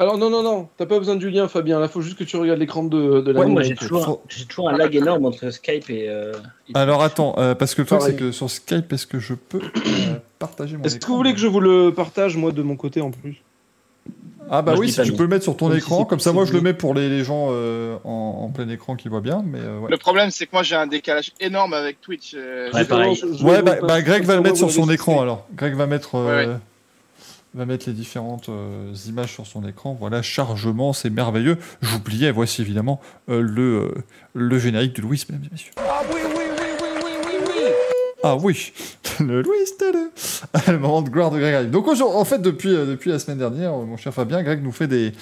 Alors 0.00 0.16
non, 0.16 0.30
non, 0.30 0.42
non, 0.44 0.68
t'as 0.76 0.86
pas 0.86 0.98
besoin 0.98 1.16
du 1.16 1.28
lien, 1.28 1.48
Fabien. 1.48 1.80
Là, 1.80 1.88
faut 1.88 2.00
juste 2.02 2.16
que 2.18 2.22
tu 2.24 2.36
regardes 2.36 2.60
l'écran 2.60 2.84
de, 2.84 3.20
de 3.20 3.30
la 3.32 3.40
Ouais, 3.40 3.46
moi, 3.46 3.62
j'ai 3.62 3.74
toujours, 3.74 4.22
j'ai 4.28 4.44
toujours 4.46 4.68
un 4.70 4.76
lag 4.76 4.94
énorme 4.94 5.26
entre 5.26 5.50
Skype 5.50 5.90
et. 5.90 6.08
euh, 6.08 6.34
et- 6.68 6.72
Alors 6.76 7.02
attends, 7.02 7.34
euh, 7.38 7.54
parce 7.56 7.74
que 7.74 7.82
le 7.82 7.86
truc 7.86 8.00
c'est 8.02 8.16
que 8.16 8.30
sur 8.30 8.48
Skype, 8.48 8.92
est-ce 8.92 9.06
que 9.08 9.18
je 9.18 9.34
peux 9.34 9.60
euh, 9.60 10.18
partager 10.38 10.76
mon 10.76 10.84
Est-ce 10.84 10.98
que 11.00 11.06
vous 11.06 11.16
voulez 11.16 11.32
que 11.32 11.40
je 11.40 11.48
vous 11.48 11.58
le 11.60 11.92
partage, 11.92 12.36
moi, 12.36 12.52
de 12.52 12.62
mon 12.62 12.76
côté, 12.76 13.00
en 13.00 13.10
plus? 13.10 13.42
Ah 14.50 14.62
bah 14.62 14.72
Moi, 14.72 14.80
oui, 14.80 14.90
si 14.92 15.02
tu 15.02 15.12
peux 15.12 15.22
le 15.24 15.28
mettre 15.28 15.44
sur 15.44 15.56
ton 15.56 15.72
écran, 15.74 16.04
comme 16.04 16.20
ça 16.20 16.32
moi 16.32 16.44
je 16.44 16.52
le 16.52 16.60
mets 16.60 16.72
pour 16.74 16.94
les, 16.94 17.08
les 17.08 17.24
gens 17.24 17.48
euh, 17.50 17.96
en, 18.04 18.40
en 18.44 18.48
plein 18.50 18.68
écran 18.68 18.96
qui 18.96 19.08
voient 19.08 19.20
bien, 19.20 19.42
mais 19.46 19.58
euh, 19.60 19.78
ouais. 19.78 19.90
Le 19.90 19.96
problème, 19.98 20.30
c'est 20.30 20.46
que 20.46 20.50
moi, 20.52 20.62
j'ai 20.62 20.74
un 20.76 20.86
décalage 20.86 21.32
énorme 21.40 21.74
avec 21.74 22.00
Twitch. 22.00 22.32
euh, 22.34 22.70
Ouais, 22.72 22.84
pareil. 22.84 23.14
Je- 23.14 23.36
je 23.36 23.44
Ouais, 23.44 23.62
bah, 23.62 23.76
bah, 23.82 24.00
Greg 24.02 24.24
va 24.24 24.36
le 24.36 24.42
mettre 24.42 24.56
sur 24.56 24.70
son 24.70 24.88
écran 24.90 25.20
alors. 25.20 25.46
Greg 25.54 25.74
va 25.74 25.86
mettre, 25.86 26.14
euh, 26.16 26.44
Ouais, 26.44 26.46
ouais. 26.52 26.56
va 27.54 27.64
mettre 27.66 27.86
les 27.88 27.92
différentes 27.94 28.48
euh, 28.48 28.92
images 29.06 29.32
sur 29.32 29.46
son 29.46 29.66
écran. 29.66 29.96
Voilà, 29.98 30.22
chargement, 30.22 30.92
c'est 30.92 31.10
merveilleux. 31.10 31.58
J'oubliais, 31.82 32.30
voici 32.30 32.62
évidemment 32.62 33.00
euh, 33.28 33.40
le, 33.40 33.62
euh, 33.62 33.94
le 34.34 34.58
générique 34.58 34.94
de 34.96 35.02
Louis, 35.02 35.22
mesdames 35.28 35.44
et 35.46 35.52
messieurs. 35.52 35.72
Ah 35.78 36.02
oui 36.12 36.20
Ah 38.22 38.36
oui, 38.36 38.72
le 39.20 39.42
Louis, 39.42 39.56
c'était 39.64 39.92
le... 39.92 40.10
le 40.72 40.78
moment 40.78 41.02
de 41.02 41.08
gloire 41.08 41.30
de 41.30 41.38
Greg 41.38 41.54
arrive. 41.54 41.70
Donc 41.70 41.86
aujourd'hui- 41.86 42.16
en 42.18 42.24
fait, 42.24 42.40
depuis, 42.42 42.74
euh, 42.74 42.84
depuis 42.86 43.10
la 43.10 43.18
semaine 43.18 43.38
dernière, 43.38 43.72
euh, 43.74 43.84
mon 43.84 43.96
cher 43.96 44.12
Fabien, 44.12 44.42
Greg 44.42 44.62
nous 44.62 44.72
fait 44.72 44.88
des, 44.88 45.12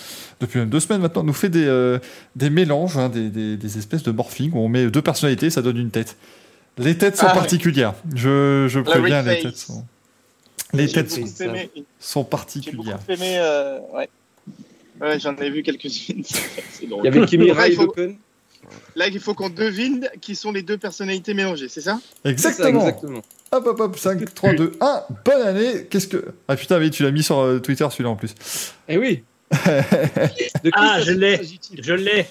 depuis 0.41 0.58
même 0.60 0.70
deux 0.70 0.81
semaines 0.81 1.02
maintenant, 1.02 1.23
nous 1.23 1.33
fait 1.34 1.50
des, 1.50 1.66
euh, 1.66 1.99
des 2.36 2.49
mélanges, 2.49 2.97
hein, 2.97 3.08
des, 3.10 3.28
des, 3.28 3.57
des 3.58 3.78
espèces 3.78 4.02
de 4.02 4.12
morphing 4.12 4.50
où 4.55 4.58
on 4.60 4.68
met 4.68 4.86
deux 4.91 5.02
personnalités, 5.02 5.50
ça 5.50 5.60
donne 5.62 5.76
une 5.76 5.91
tête. 5.91 6.16
Les 6.78 6.97
têtes 6.97 7.16
sont 7.16 7.26
Ah 7.28 7.34
particulières. 7.34 7.94
Je, 8.15 8.66
je 8.68 8.81
préviens, 8.81 9.23
les 9.23 9.41
têtes 9.42 9.57
sont, 9.57 9.84
les 10.73 10.86
J'ai 10.89 10.92
têtes 10.94 11.10
sont, 11.10 11.26
sont 12.00 12.23
J'ai 12.23 12.28
particulières. 12.31 12.99
beaucoup 12.99 13.12
aimé. 13.12 13.36
euh, 13.39 13.78
ouais. 13.94 14.08
Ouais, 15.00 15.18
j'en 15.20 15.36
ai 15.36 15.50
vu 15.50 15.62
quelques-unes. 15.62 16.23
Il 16.83 16.89
y 17.05 17.08
avait 17.08 17.26
Kimi 17.26 17.50
Raikkonen. 17.50 18.16
Là, 18.95 19.09
il 19.09 19.20
faut 19.20 19.35
qu'on 19.35 19.51
devine 19.51 20.09
qui 20.20 20.35
sont 20.35 20.53
les 20.53 20.62
deux 20.62 20.78
personnalités 20.78 21.35
mélangées, 21.35 21.69
c'est 21.69 21.81
ça? 21.81 22.01
Exactement. 22.25 22.86
Hop, 23.53 23.67
hop, 23.67 23.81
hop, 23.81 23.99
5, 23.99 24.35
3, 24.35 24.55
2, 24.55 24.73
1. 24.81 25.03
Bonne 25.25 25.43
année. 25.43 25.86
Qu'est-ce 25.89 26.09
que. 26.09 26.25
Ah 26.49 26.57
putain, 26.57 26.78
mais 26.78 26.91
tu 26.91 27.03
l'as 27.03 27.11
mis 27.12 27.23
sur 27.23 27.39
euh, 27.39 27.59
Twitter 27.61 27.86
celui-là 27.91 28.11
en 28.11 28.17
plus. 28.17 28.35
Eh 28.89 28.99
oui 28.99 29.23
De 29.53 30.70
Ah, 30.73 31.01
je 31.01 31.12
l'ai. 31.12 31.41
Je 31.81 31.93
l'ai. 31.93 32.27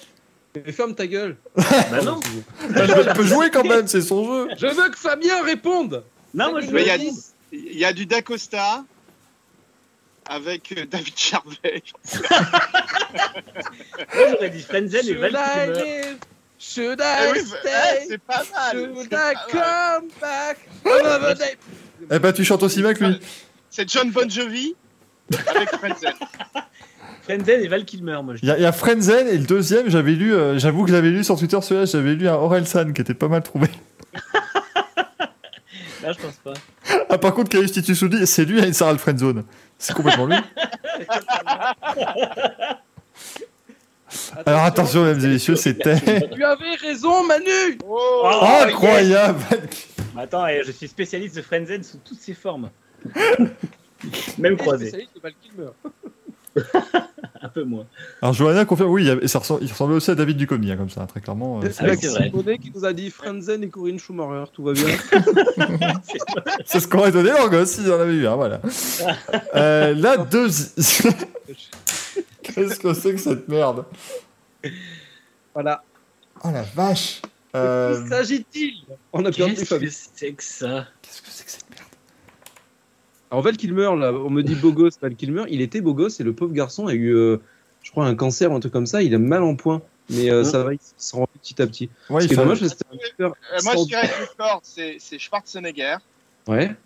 Mais 0.64 0.72
ferme 0.72 0.94
ta 0.94 1.06
gueule 1.06 1.36
Bah 1.56 2.02
non. 2.04 2.18
Bah, 2.70 2.86
je 2.86 3.14
peux 3.14 3.24
jouer 3.24 3.50
quand 3.50 3.64
même, 3.64 3.86
c'est 3.86 4.00
son 4.00 4.24
jeu. 4.24 4.48
Je 4.58 4.66
veux 4.66 4.88
que 4.90 4.96
Fabien 4.98 5.42
réponde 5.42 6.02
Non, 6.34 6.50
moi 6.50 6.60
je 6.60 6.70
Mais 6.70 6.82
il 6.82 6.86
y 6.86 6.90
a-. 6.90 6.96
Il 7.52 7.78
y 7.78 7.84
a 7.84 7.92
du 7.92 8.06
Dacosta 8.06 8.84
avec 10.28 10.72
euh, 10.76 10.84
David 10.86 11.14
Charvet. 11.16 11.82
Moi 14.14 14.26
j'aurais 14.30 14.50
dit 14.50 14.62
Frenzen 14.62 15.00
et 15.00 15.02
Should 15.14 15.18
Val 15.18 15.32
I 15.32 15.72
Kilmer. 15.72 15.84
live? 15.84 16.16
Should 16.58 17.00
Ah 17.02 17.26
I 17.26 17.32
oui, 17.32 17.40
bah, 17.50 17.58
stay? 17.60 18.06
c'est 18.08 18.18
pas 18.22 18.42
mal. 18.54 18.72
Should 18.94 19.08
I 19.12 19.34
come 19.50 20.08
back 20.20 20.58
another 20.84 21.34
day? 21.34 21.56
Eh 22.10 22.18
bah, 22.18 22.32
tu 22.32 22.44
chantes 22.44 22.62
aussi 22.62 22.80
bien 22.82 22.94
que 22.94 23.04
lui. 23.04 23.20
C'est 23.70 23.88
John 23.88 24.10
Bon 24.10 24.28
Jovi 24.28 24.74
avec 25.48 25.68
Frenzen. 25.70 26.14
Frenzen 27.22 27.60
et 27.62 27.68
Val 27.68 27.84
Kilmer, 27.84 28.20
moi 28.22 28.34
je 28.36 28.40
Il 28.42 28.48
y, 28.48 28.52
a- 28.52 28.56
il 28.58 28.62
y 28.62 28.66
a 28.66 28.72
Frenzen 28.72 29.26
et 29.28 29.36
le 29.36 29.44
deuxième, 29.46 29.90
j'avais 29.90 30.12
lu, 30.12 30.32
euh, 30.32 30.58
j'avoue 30.58 30.84
que 30.84 30.90
j'avais 30.92 31.10
lu 31.10 31.24
sur 31.24 31.36
Twitter 31.38 31.58
celui-là, 31.60 31.84
j'avais 31.86 32.14
lu 32.14 32.28
un 32.28 32.34
Orelsan 32.34 32.92
qui 32.92 33.00
était 33.02 33.14
pas 33.14 33.28
mal 33.28 33.42
trouvé. 33.42 33.66
Là, 36.06 36.12
je 36.12 36.18
pense 36.18 36.36
pas. 36.36 36.54
Ah, 37.10 37.18
par 37.18 37.34
contre, 37.34 37.50
Caius 37.50 37.72
dit, 37.72 38.26
c'est 38.26 38.44
lui 38.44 38.60
à 38.60 38.66
une 38.66 38.72
Sarah 38.72 38.96
Friendzone. 38.96 39.42
C'est 39.76 39.92
complètement 39.92 40.26
lui. 40.26 40.36
Alors 44.46 44.62
attention, 44.62 45.02
mesdames 45.04 45.24
et 45.24 45.28
messieurs, 45.34 45.56
c'était 45.56 45.98
Tu 46.00 46.44
avais 46.44 46.76
raison, 46.76 47.24
Manu 47.24 47.76
Oh, 47.84 48.22
Oh, 48.24 48.62
incroyable. 48.62 49.40
Mais 50.14 50.22
Attends, 50.22 50.46
eh, 50.46 50.62
je 50.64 50.70
suis 50.70 50.86
spécialiste 50.86 51.34
de 51.34 51.42
Frenzen 51.42 51.82
sous 51.82 51.98
toutes 51.98 52.20
ses 52.20 52.34
formes. 52.34 52.70
Même 54.38 54.56
croisé, 54.56 54.86
Spécialiste 54.88 55.16
de 55.16 55.20
Val 55.20 55.32
Kilmer. 55.42 55.70
un 57.42 57.48
peu 57.48 57.64
moins. 57.64 57.86
Alors 58.22 58.32
Johanna 58.34 58.64
confirme, 58.64 58.90
oui, 58.90 59.08
ça 59.28 59.38
ressemble- 59.38 59.62
il 59.62 59.70
ressemblait 59.70 59.96
aussi 59.96 60.10
à 60.10 60.14
David 60.14 60.36
Duchovny, 60.36 60.72
hein, 60.72 60.76
comme 60.76 60.90
ça, 60.90 61.06
très 61.06 61.20
clairement. 61.20 61.60
euh, 61.62 61.68
C'est. 61.72 62.30
Bonnet 62.30 62.58
qui 62.58 62.72
nous 62.74 62.84
a 62.84 62.92
dit 62.92 63.10
Frenzen 63.10 63.62
et 63.62 63.68
Corinne 63.68 63.98
Schumacher, 63.98 64.50
tout 64.52 64.62
va 64.64 64.72
bien. 64.72 64.86
C'est 66.66 66.80
ce 66.80 66.88
qu'aurait 66.88 67.12
donné 67.12 67.30
leur 67.30 67.48
gosse 67.50 67.70
s'ils 67.72 67.90
en 67.90 68.00
avaient 68.00 68.14
eu 68.14 68.26
un, 68.26 68.36
voilà. 68.36 68.60
Euh, 69.54 69.94
la 69.94 70.16
deuxième. 70.18 71.14
Qu'est-ce 72.42 72.78
que 72.78 72.94
c'est 72.94 73.12
que 73.12 73.20
cette 73.20 73.48
merde? 73.48 73.84
Voilà. 75.54 75.82
Oh 76.44 76.48
la 76.52 76.62
vache 76.62 77.20
De 77.54 77.58
Euh, 77.58 78.08
s'agit-il? 78.08 78.84
On 79.12 79.24
a 79.24 79.30
perdu 79.32 79.54
Qu'est-ce 79.54 79.64
Fabien. 79.64 79.88
que 79.88 79.94
c'est 80.14 80.32
que 80.32 80.42
ça? 80.44 80.86
Qu'est-ce 81.02 81.22
que 81.22 81.28
c'est 81.30 81.44
que 81.44 81.50
cette 81.50 81.65
Alors 83.30 83.42
Val 83.42 83.56
Kilmer, 83.56 83.90
là, 83.98 84.12
on 84.12 84.30
me 84.30 84.42
dit 84.42 84.54
beau 84.54 84.72
gosse, 84.72 84.98
Val 85.00 85.14
Kilmer, 85.14 85.44
il 85.48 85.60
était 85.60 85.80
beau 85.80 85.94
gosse 85.94 86.20
et 86.20 86.24
le 86.24 86.32
pauvre 86.32 86.52
garçon 86.54 86.86
a 86.86 86.94
eu, 86.94 87.14
euh, 87.14 87.38
je 87.82 87.90
crois, 87.90 88.06
un 88.06 88.14
cancer, 88.14 88.52
un 88.52 88.60
truc 88.60 88.72
comme 88.72 88.86
ça, 88.86 89.02
il 89.02 89.14
a 89.14 89.18
mal 89.18 89.42
en 89.42 89.56
point. 89.56 89.82
Mais 90.08 90.30
euh, 90.30 90.44
ça 90.44 90.62
va, 90.62 90.72
il 90.72 90.78
s'en 90.96 91.16
remet 91.18 91.26
petit 91.42 91.60
à 91.60 91.66
petit. 91.66 91.90
Ouais, 92.10 92.20
Ce 92.20 92.26
il 92.26 92.28
qui 92.28 92.34
est 92.34 92.36
fait- 92.36 92.42
dommage, 92.44 92.60
parce 92.60 92.72
que 92.74 92.78
c'était 92.78 92.94
un 92.94 93.06
acteur 93.08 93.34
Euh, 93.52 93.58
moi, 93.64 93.72
je 93.76 93.84
dirais 93.86 94.08
que 94.08 94.20
le 94.20 94.26
corps, 94.38 94.60
c'est 94.62 94.96
c'est 95.00 95.18
Schwarzenegger. 95.18 95.96
Ouais. 96.46 96.76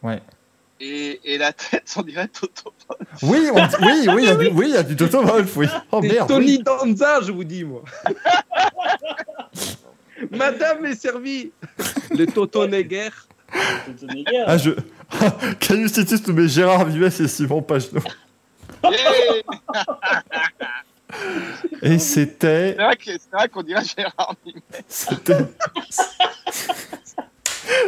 Et, 0.80 1.20
et 1.24 1.36
la 1.36 1.52
tête, 1.52 1.92
on 1.98 2.02
dirait 2.02 2.28
Toto. 2.28 2.72
Oui, 3.22 3.48
on 3.52 3.66
dit- 3.66 3.74
oui, 3.82 4.06
oui, 4.14 4.22
il 4.22 4.24
y 4.24 4.28
a 4.30 4.36
du, 4.36 4.46
oui, 4.54 4.66
il 4.70 4.74
y 4.74 4.78
a 4.78 4.82
du 4.82 4.96
Toto 4.96 5.22
Wolff, 5.22 5.54
oui. 5.58 5.66
Oh 5.92 6.00
merde. 6.00 6.28
Tony 6.28 6.46
oui. 6.56 6.62
Danza, 6.64 7.20
je 7.20 7.32
vous 7.32 7.44
dis, 7.44 7.64
moi. 7.64 7.82
Madame 10.30 10.86
est 10.86 10.94
servie. 10.94 11.50
Le 12.16 12.24
Toto 12.26 12.66
Neger. 12.66 13.10
Ah, 14.46 14.56
je. 14.56 14.70
Caius 15.60 15.92
Titus 15.92 16.26
nous 16.26 16.34
met 16.34 16.48
Gérard 16.48 16.84
Vives 16.86 17.20
et 17.20 17.28
Simon 17.28 17.62
Pagenaud. 17.62 18.02
Et 21.82 21.98
c'était. 21.98 22.76
c'est 23.04 23.30
vrai 23.32 23.48
qu'on 23.48 23.62
dirait 23.62 23.82
Gérard 23.84 24.36
Mime. 24.46 24.60
C'était. 24.88 25.38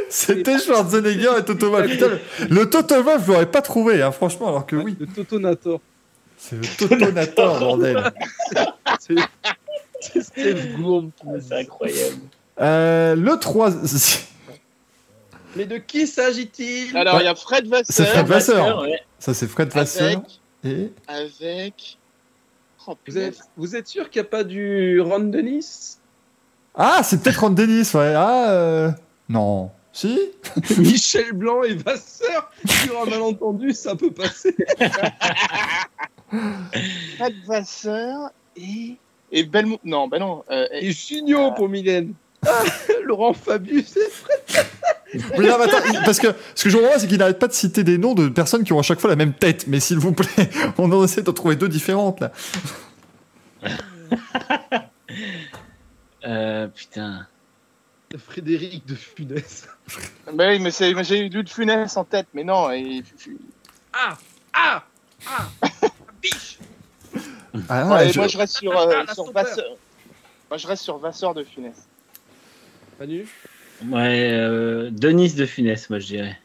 C'était 0.08 0.58
Schwarzenegger 0.58 1.31
et 1.39 1.44
Toto 1.44 1.70
Wolff. 1.70 1.99
Le, 1.99 2.20
le 2.49 2.70
Toto 2.70 3.02
Wolff, 3.02 3.23
je 3.26 3.32
l'aurais 3.32 3.50
pas 3.50 3.62
trouvé, 3.62 4.02
hein, 4.02 4.12
franchement, 4.12 4.49
alors 4.49 4.66
que 4.66 4.76
oui. 4.76 4.97
Le 4.99 5.07
Toto 5.07 5.39
Nator. 5.41 5.81
C'est 6.36 6.57
le 6.57 6.89
Totonator, 6.89 7.58
bordel. 7.60 8.12
C'est 8.99 9.15
Steve 10.20 10.76
dit 10.76 11.10
C'est 11.41 11.60
incroyable. 11.60 12.16
Euh, 12.60 13.15
le 13.15 13.39
3. 13.39 13.70
Mais 15.56 15.66
de 15.66 15.76
qui 15.78 16.06
s'agit-il? 16.06 16.97
Alors, 16.97 17.20
il 17.20 17.24
y 17.24 17.28
a 17.28 17.34
Fred 17.34 17.68
C'est 17.89 18.06
Fred 18.06 18.26
Vasseur 18.26 18.64
Vasseur. 18.64 18.82
ouais. 18.82 19.00
Ça, 19.18 19.34
c'est 19.34 19.47
Fred 19.47 19.68
Vasseur. 19.72 20.06
avec, 20.08 20.40
Et. 20.64 20.92
avec... 21.08 21.98
Oh, 22.86 22.97
vous 23.06 23.18
êtes, 23.18 23.39
vous 23.56 23.76
êtes 23.76 23.86
sûr 23.86 24.10
qu'il 24.10 24.20
n'y 24.22 24.26
a 24.26 24.31
pas 24.31 24.42
du 24.44 25.00
Ron 25.00 25.20
Dennis? 25.20 25.98
Ah, 26.74 27.02
c'est 27.05 27.22
peut-être 27.22 27.40
Ron 27.40 27.50
Dennis, 27.50 27.90
ouais. 27.94 28.14
Ah, 28.16 28.50
euh... 28.50 28.90
non. 29.28 29.70
Si? 29.92 30.18
Michel 30.78 31.32
Blanc 31.34 31.62
et 31.64 31.74
Vasseur 31.74 32.50
Sur 32.66 33.02
un 33.02 33.06
malentendu, 33.06 33.72
ça 33.72 33.94
peut 33.94 34.10
passer. 34.10 34.56
Fred 36.31 37.34
Vasseur 37.47 38.31
et... 38.56 38.97
Et 39.31 39.44
Belmont... 39.44 39.78
Non, 39.84 40.08
ben 40.08 40.18
non. 40.18 40.44
euh, 40.50 40.66
et- 40.72 40.89
Et 40.89 40.92
Junio 40.92 41.52
pour 41.52 41.68
Mylène. 41.68 42.14
Ah, 42.46 42.62
Laurent 43.04 43.32
Fabius. 43.34 43.96
Oui, 45.14 45.20
non, 45.46 45.58
mais 45.58 45.64
attends, 45.64 46.02
parce 46.04 46.18
que 46.18 46.28
ce 46.54 46.64
que 46.64 46.70
je 46.70 46.78
pas, 46.78 46.98
c'est 46.98 47.06
qu'il 47.06 47.18
n'arrête 47.18 47.38
pas 47.38 47.48
de 47.48 47.52
citer 47.52 47.84
des 47.84 47.98
noms 47.98 48.14
de 48.14 48.28
personnes 48.28 48.64
qui 48.64 48.72
ont 48.72 48.78
à 48.78 48.82
chaque 48.82 49.00
fois 49.00 49.10
la 49.10 49.16
même 49.16 49.32
tête. 49.34 49.66
Mais 49.66 49.80
s'il 49.80 49.98
vous 49.98 50.12
plaît, 50.12 50.50
on 50.78 50.90
en 50.90 51.04
essaie 51.04 51.22
de 51.22 51.30
trouver 51.30 51.56
deux 51.56 51.68
différentes, 51.68 52.20
là. 52.20 52.32
Euh, 56.24 56.68
putain. 56.68 57.26
Frédéric 58.28 58.84
de 58.86 58.94
Funès. 58.94 59.66
Ben 60.34 60.50
oui, 60.50 60.58
mais, 60.58 60.70
j'ai 61.02 61.20
eu 61.20 61.30
du 61.30 61.42
de 61.42 61.48
Funès 61.48 61.96
en 61.96 62.04
tête, 62.04 62.26
mais 62.34 62.44
non. 62.44 62.70
Et... 62.70 63.02
Ah 63.92 64.16
Ah 64.52 64.84
Ah 65.26 65.48
Biche 66.20 66.58
Ah, 67.68 67.86
Ouais, 67.86 68.12
je- 68.12 68.18
Moi, 68.18 68.28
je 68.28 68.36
reste 68.38 68.56
sur, 68.58 68.78
euh, 68.78 68.92
Ah, 69.08 69.14
sur 69.14 69.24
stoppeur. 69.24 69.44
Vasseur. 69.44 69.76
Moi, 70.50 70.58
je 70.58 70.66
reste 70.66 70.82
sur 70.82 70.98
Vasseur 70.98 71.32
de 71.34 71.42
Funès. 71.44 71.74
Manu 73.02 73.26
Ouais, 73.90 74.28
euh, 74.31 74.90
Denis 74.92 75.32
de 75.34 75.44
Funès, 75.44 75.90
moi 75.90 75.98
je 75.98 76.06
dirais. 76.06 76.39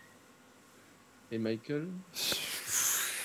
Et 1.31 1.37
Michael 1.37 1.85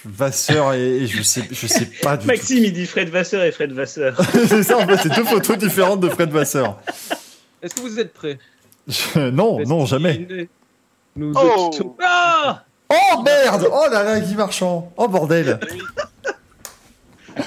Vasseur 0.04 0.74
et, 0.74 0.96
et 0.98 1.06
je 1.06 1.22
sais, 1.22 1.42
je 1.50 1.66
sais 1.66 1.86
pas 2.02 2.18
du 2.18 2.26
Maxime, 2.26 2.62
il 2.62 2.72
dit 2.74 2.84
Fred 2.86 3.08
Vasseur 3.08 3.42
et 3.44 3.50
Fred 3.52 3.72
Vasseur. 3.72 4.20
c'est 4.32 4.62
ça, 4.64 4.76
en 4.76 4.86
fait, 4.86 4.98
c'est 4.98 5.14
deux 5.14 5.24
photos 5.24 5.56
différentes 5.56 6.00
de 6.00 6.10
Fred 6.10 6.28
Vasseur. 6.30 6.78
Est-ce 7.62 7.74
que 7.74 7.80
vous 7.80 7.98
êtes 7.98 8.12
prêts? 8.12 8.38
Je- 8.86 9.30
Non, 9.30 9.60
non, 9.64 9.86
jamais. 9.86 10.48
Nous 11.16 11.32
Oh. 11.34 11.96
Ah 12.02 12.64
Oh 12.90 13.22
merde 13.22 13.66
Oh 13.72 13.86
là 13.90 14.02
là, 14.02 14.20
Guy 14.20 14.34
Marchand 14.34 14.92
Oh 14.98 15.08
bordel 15.08 15.58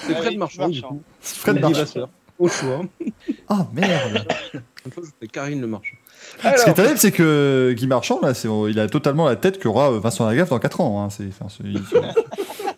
C'est 0.08 0.16
Fred 0.16 0.38
Marchand, 0.38 0.68
du 0.70 0.82
coup. 0.82 1.04
Fred 1.22 1.60
Fred 1.60 1.62
Marchand. 1.62 2.10
Au 2.40 2.48
choix. 2.48 2.82
Oh 3.50 3.60
merde 3.74 4.28
c'était 5.04 5.28
Karine 5.32 5.62
Le 5.62 5.68
Marchand. 5.68 5.96
Ce 6.44 6.64
qui 6.64 6.70
est 6.70 6.74
terrible, 6.76 6.98
c'est 7.00 7.12
que 7.12 7.74
Guy 7.76 7.88
Marchand, 7.88 8.20
là, 8.22 8.34
c'est- 8.36 8.48
il 8.70 8.80
a 8.80 8.88
totalement 8.88 9.26
la 9.26 9.36
tête 9.36 9.60
qu'aura 9.62 9.92
euh, 9.92 10.00
Vincent 10.00 10.28
Lagaffe 10.28 10.50
dans 10.50 10.60
4 10.60 10.82
ans. 10.82 11.04
hein. 11.04 11.10
C'est- 11.10 11.28
enfin, 11.28 11.48
c'est- 11.50 11.64
ils, 11.68 11.78
sont, 11.86 12.02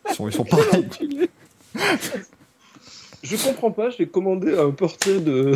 ils, 0.09 0.13
sont, 0.15 0.27
ils 0.29 0.33
sont 0.33 0.43
pareils. 0.45 0.87
je 3.23 3.35
comprends 3.37 3.71
pas, 3.71 3.89
j'ai 3.89 4.07
commandé 4.07 4.57
un 4.57 4.71
portrait 4.71 5.19
de 5.19 5.55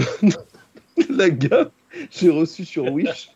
la 1.09 1.29
gaffe. 1.29 1.67
J'ai 2.09 2.29
reçu 2.29 2.65
sur 2.65 2.91
Wish. 2.91 3.31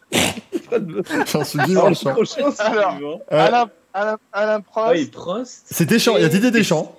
J'en 1.31 1.43
suis. 1.43 1.59
Euh, 1.59 3.15
Alain, 3.29 3.69
Alain, 3.93 4.17
Alain 4.33 4.61
Prost. 4.61 4.87
Ah 4.87 4.91
oui, 4.93 5.05
Prost. 5.07 5.63
c'est 5.69 5.85
Deschamps, 5.85 6.15
il 6.17 6.23
y 6.23 6.25
a 6.25 6.29
Didier 6.29 6.51
Deschamps. 6.51 6.95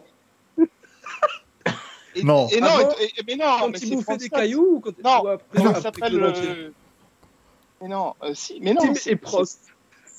Et, 2.16 2.22
non. 2.24 2.48
Et 2.48 2.60
non, 2.60 2.68
Ah 2.70 2.84
bon 2.84 2.90
et- 3.00 3.04
et- 3.04 3.22
mais 3.26 3.36
non, 3.36 3.44
quand 3.60 3.68
mais 3.68 3.78
il 3.78 3.88
c'est 3.88 3.94
bouffait 3.94 4.16
des 4.16 4.28
cailloux 4.28 4.76
ou 4.76 4.80
quand 4.80 4.98
Non, 5.04 5.22
ou 5.24 5.28
après, 5.28 5.46
Comment 5.56 5.70
après 5.72 6.10
le... 6.10 6.18
l'entier 6.18 6.70
Mais 7.82 7.88
non, 7.88 8.14
euh, 8.22 8.32
si, 8.34 8.58
mais 8.60 8.72
non. 8.74 8.82
Tim 8.82 8.94
c'est- 8.94 9.10
et 9.12 9.16
Prost. 9.16 9.60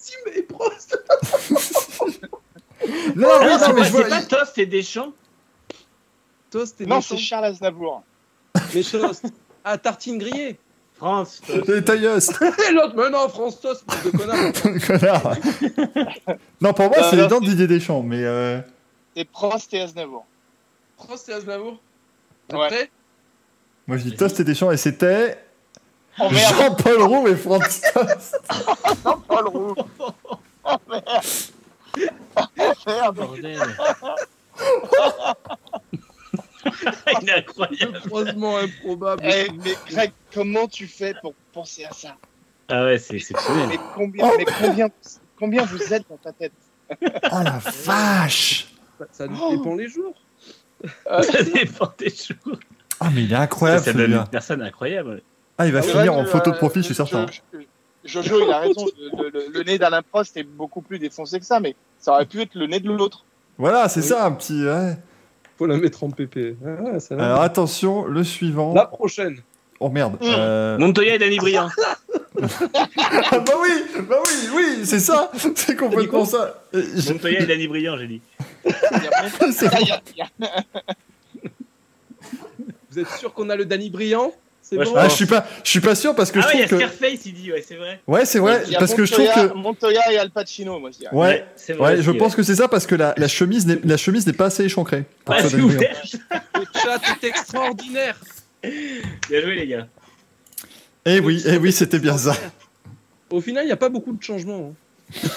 Tim 0.06 0.32
et 0.36 0.42
Prost. 0.44 0.98
Non, 3.16 3.28
Ah 3.32 3.40
oui, 3.42 3.46
non, 3.48 3.58
non, 3.58 3.60
c'est 3.66 3.74
mais 3.74 3.84
je 3.86 3.92
vois. 3.92 4.04
c'est 4.04 4.10
pas 4.10 4.22
Toast 4.24 4.58
et 4.60 4.66
Deschamps 4.68 5.12
Toast 6.52 6.80
et 6.80 6.86
Non, 6.86 6.98
méchant. 6.98 7.16
c'est 7.16 7.22
Charles 7.22 7.46
Aznavour. 7.46 8.04
Mais 8.74 8.84
Toast. 8.84 9.26
Ah, 9.64 9.78
tartine 9.78 10.18
grillée. 10.20 10.58
France. 10.96 11.42
Toast. 11.46 11.68
Les 11.68 11.84
tailleustes 11.84 12.40
Et 12.70 12.72
l'autre, 12.72 12.94
mais 12.96 13.10
non, 13.10 13.28
France 13.30 13.60
Toast, 13.60 13.84
de 14.06 14.10
connard. 14.12 14.54
Connard 14.88 15.36
Non, 16.62 16.74
pour 16.74 16.88
moi, 16.88 16.98
Non, 17.00 17.08
c'est 17.10 17.16
les 17.16 17.22
non, 17.24 17.28
dents 17.28 17.40
de 17.42 17.46
Didier 17.48 17.68
Deschamps, 17.68 18.02
mais. 18.04 18.24
Euh... 18.24 18.60
C'est 19.16 19.26
Prost 19.26 19.74
et 19.74 19.82
Aznavour. 19.82 20.26
Prost 20.98 21.28
et 21.30 21.34
Aznavour. 21.34 21.80
Ouais. 22.54 22.90
Moi, 23.88 23.98
je 23.98 24.04
dis 24.04 24.16
Toast 24.16 24.40
et 24.40 24.44
Deschamps, 24.44 24.72
et 24.72 24.78
c'était. 24.78 25.38
Oh 26.20 26.30
merde, 26.32 26.56
Jean-Paul 26.56 27.02
Roux 27.04 27.28
et 27.28 27.36
Franz 27.36 27.82
Tost. 27.94 28.40
Paul 29.28 29.48
Roux. 29.48 29.76
Oh 30.64 30.76
merde. 30.90 31.04
Oh 32.36 32.42
merde. 32.88 33.16
Bordel. 33.16 33.60
Il 37.22 37.30
est 37.30 37.34
incroyable. 37.34 37.94
Le 37.94 38.00
croisement 38.10 38.58
improbable. 38.58 39.22
Eh, 39.26 39.48
mais 39.64 39.76
Greg, 39.90 40.12
comment 40.34 40.68
tu 40.68 40.88
fais 40.88 41.14
pour 41.22 41.34
penser 41.54 41.86
à 41.86 41.92
ça? 41.94 42.16
Ah 42.70 42.84
ouais, 42.86 42.98
c'est 42.98 43.16
exceptionnel. 43.16 43.68
Mais 43.70 43.80
combien, 43.96 44.30
mais 44.38 44.46
combien, 44.60 44.90
combien 45.40 45.66
vous 45.66 45.94
êtes 45.94 46.04
dans 46.10 46.18
ta 46.18 46.34
tête? 46.34 46.52
Oh 47.02 47.42
la 47.44 47.60
vache 47.86 48.68
Ça, 49.00 49.06
ça 49.12 49.26
Oh. 49.40 49.56
dépend 49.56 49.76
les 49.76 49.88
jours. 49.88 50.16
Ça 51.22 51.44
dépend 51.44 51.92
des 51.98 52.10
jours. 52.10 52.58
Ah, 53.00 53.10
mais 53.14 53.24
il 53.24 53.32
est 53.32 53.36
incroyable, 53.36 53.84
une 54.00 54.26
personne 54.32 54.62
incroyable. 54.62 55.22
Ah, 55.58 55.66
il 55.68 55.74
va 55.74 55.82
C'est 55.82 55.92
finir 55.92 56.14
vrai 56.14 56.22
en 56.22 56.26
photo 56.26 56.52
de 56.52 56.56
euh, 56.56 56.60
profil, 56.60 56.82
je 56.82 56.86
suis 56.88 56.96
certain. 56.96 57.26
Jo- 57.54 57.60
Jojo, 58.06 58.42
il 58.46 58.52
a 58.52 58.60
raison. 58.60 58.86
Le, 59.18 59.30
le- 59.30 59.46
le 59.54 59.64
nez 59.64 59.78
d'Alain 59.78 60.02
Prost 60.02 60.38
est 60.38 60.44
beaucoup 60.44 60.82
plus 60.82 60.98
défoncé 61.00 61.40
que 61.40 61.46
ça, 61.46 61.60
mais 61.60 61.76
ça 62.00 62.14
aurait 62.14 62.26
pu 62.26 62.42
être 62.42 62.56
le 62.56 62.68
nez 62.68 62.80
de 62.80 62.92
l'autre. 62.92 63.26
Voilà, 63.58 63.90
c'est 63.90 64.02
Oui. 64.02 64.08
ça, 64.08 64.26
un 64.26 64.32
petit. 64.32 64.64
ouais. 64.64 64.98
Faut 65.58 65.66
la 65.66 65.78
mettre 65.78 66.04
en 66.04 66.12
PP. 66.12 66.56
Ah, 66.66 66.84
ouais, 66.84 67.00
ça 67.00 67.16
va. 67.16 67.26
Alors 67.26 67.42
attention, 67.42 68.06
le 68.06 68.24
suivant. 68.24 68.74
La 68.76 68.86
prochaine. 68.86 69.40
Oh 69.80 69.90
merde. 69.90 70.14
Mm. 70.22 70.26
Euh... 70.26 70.78
Montoya 70.78 71.16
et 71.16 71.20
Danny 71.20 71.38
Briand. 71.38 71.70
Ah 72.40 73.40
bah 73.40 73.54
oui, 73.60 73.70
bah 74.08 74.18
oui, 74.24 74.50
oui, 74.56 74.66
c'est 74.86 75.00
ça. 75.00 75.32
C'est 75.56 75.76
complètement 75.76 76.24
ça. 76.24 76.62
Je- 76.72 77.12
Montoya 77.12 77.40
et 77.42 77.46
Danny 77.48 77.68
Briand, 77.68 77.98
j'ai 77.98 78.06
dit. 78.08 78.22
Vous 82.92 83.00
êtes 83.00 83.10
sûr 83.20 83.34
qu'on 83.34 83.50
a 83.50 83.56
le 83.56 83.66
Danny 83.66 83.90
Briand? 83.90 84.32
C'est 84.62 84.78
Ouais, 84.78 84.86
bon? 84.86 84.94
Ah, 84.98 85.08
je 85.08 85.14
suis 85.16 85.26
pas, 85.26 85.48
je 85.64 85.70
suis 85.70 85.80
pas 85.80 85.96
sûr 85.96 86.14
parce 86.14 86.30
que 86.32 86.40
Ah 86.40 86.48
ouais, 86.48 86.52
il 86.56 86.58
y 86.58 86.60
je 86.60 86.66
a 86.66 86.68
trouve 86.68 86.80
que. 86.80 86.86
Scarface, 86.88 87.26
il 87.26 87.34
dit, 87.34 87.52
ouais, 87.54 87.64
c'est 87.66 87.76
vrai. 87.76 88.02
Ouais, 88.06 88.26
c'est 88.26 88.40
vrai, 88.40 88.64
il 88.66 88.74
y 88.74 88.76
a 88.76 88.80
parce 88.80 88.94
que 88.94 89.06
je 89.06 89.14
trouve 89.14 89.26
Montoya- 89.26 89.48
que. 89.50 89.54
Montoya 89.54 90.12
et 90.12 90.18
Al 90.18 90.30
Pacino, 90.30 90.78
moi 90.80 90.90
je 90.92 90.98
dirais. 91.00 91.16
Ouais, 91.16 91.46
c'est 91.56 91.74
vrai. 91.74 91.96
ouais, 91.96 92.02
je 92.02 92.10
aussi, 92.10 92.20
pense 92.20 92.36
que 92.36 92.44
c'est 92.44 92.56
ça 92.56 92.68
parce 92.68 92.86
que 92.86 92.96
la, 92.96 93.14
la 93.18 93.28
chemise 93.30 93.66
n'est 93.66 93.80
la 93.84 93.96
chemise 93.98 94.28
n'est 94.28 94.34
pas 94.34 94.48
assez 94.48 94.64
échancrée. 94.66 95.06
pour 95.24 95.36
Ouais, 95.36 95.42
que 95.42 95.48
ça 95.50 95.58
ouvert. 95.58 95.96
Le 96.56 96.66
chat 96.82 97.00
est 97.22 97.28
extraordinaire. 97.28 98.18
Bien 99.30 99.42
joué, 99.42 99.56
les 99.56 99.68
gars. 99.68 99.88
Eh 101.06 101.20
oui, 101.20 101.42
eh 101.46 101.58
oui, 101.58 101.72
c'était 101.72 102.00
bien 102.00 102.18
ça. 102.18 102.36
Au 103.30 103.40
final, 103.42 103.64
il 103.64 103.68
n'y 103.68 103.72
a 103.74 103.78
pas 103.78 103.90
beaucoup 103.90 104.12
de 104.14 104.22
changements. 104.22 104.74
hein. 105.14 105.28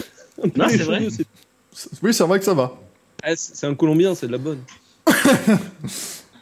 Non, 0.56 0.66
Les 0.66 0.78
c'est 0.78 0.84
vrai. 0.84 0.98
cheveux, 0.98 1.10
c'est- 1.10 1.90
Oui, 2.02 2.12
c'est 2.14 2.24
vrai 2.24 2.38
que 2.38 2.44
ça 2.44 2.54
va. 2.54 2.76
Ah, 3.22 3.36
c'est 3.36 3.54
c'est 3.56 3.66
un 3.66 3.74
Colombien, 3.74 4.14
c'est 4.14 4.26
de 4.26 4.32
la 4.32 4.38
bonne. 4.38 4.62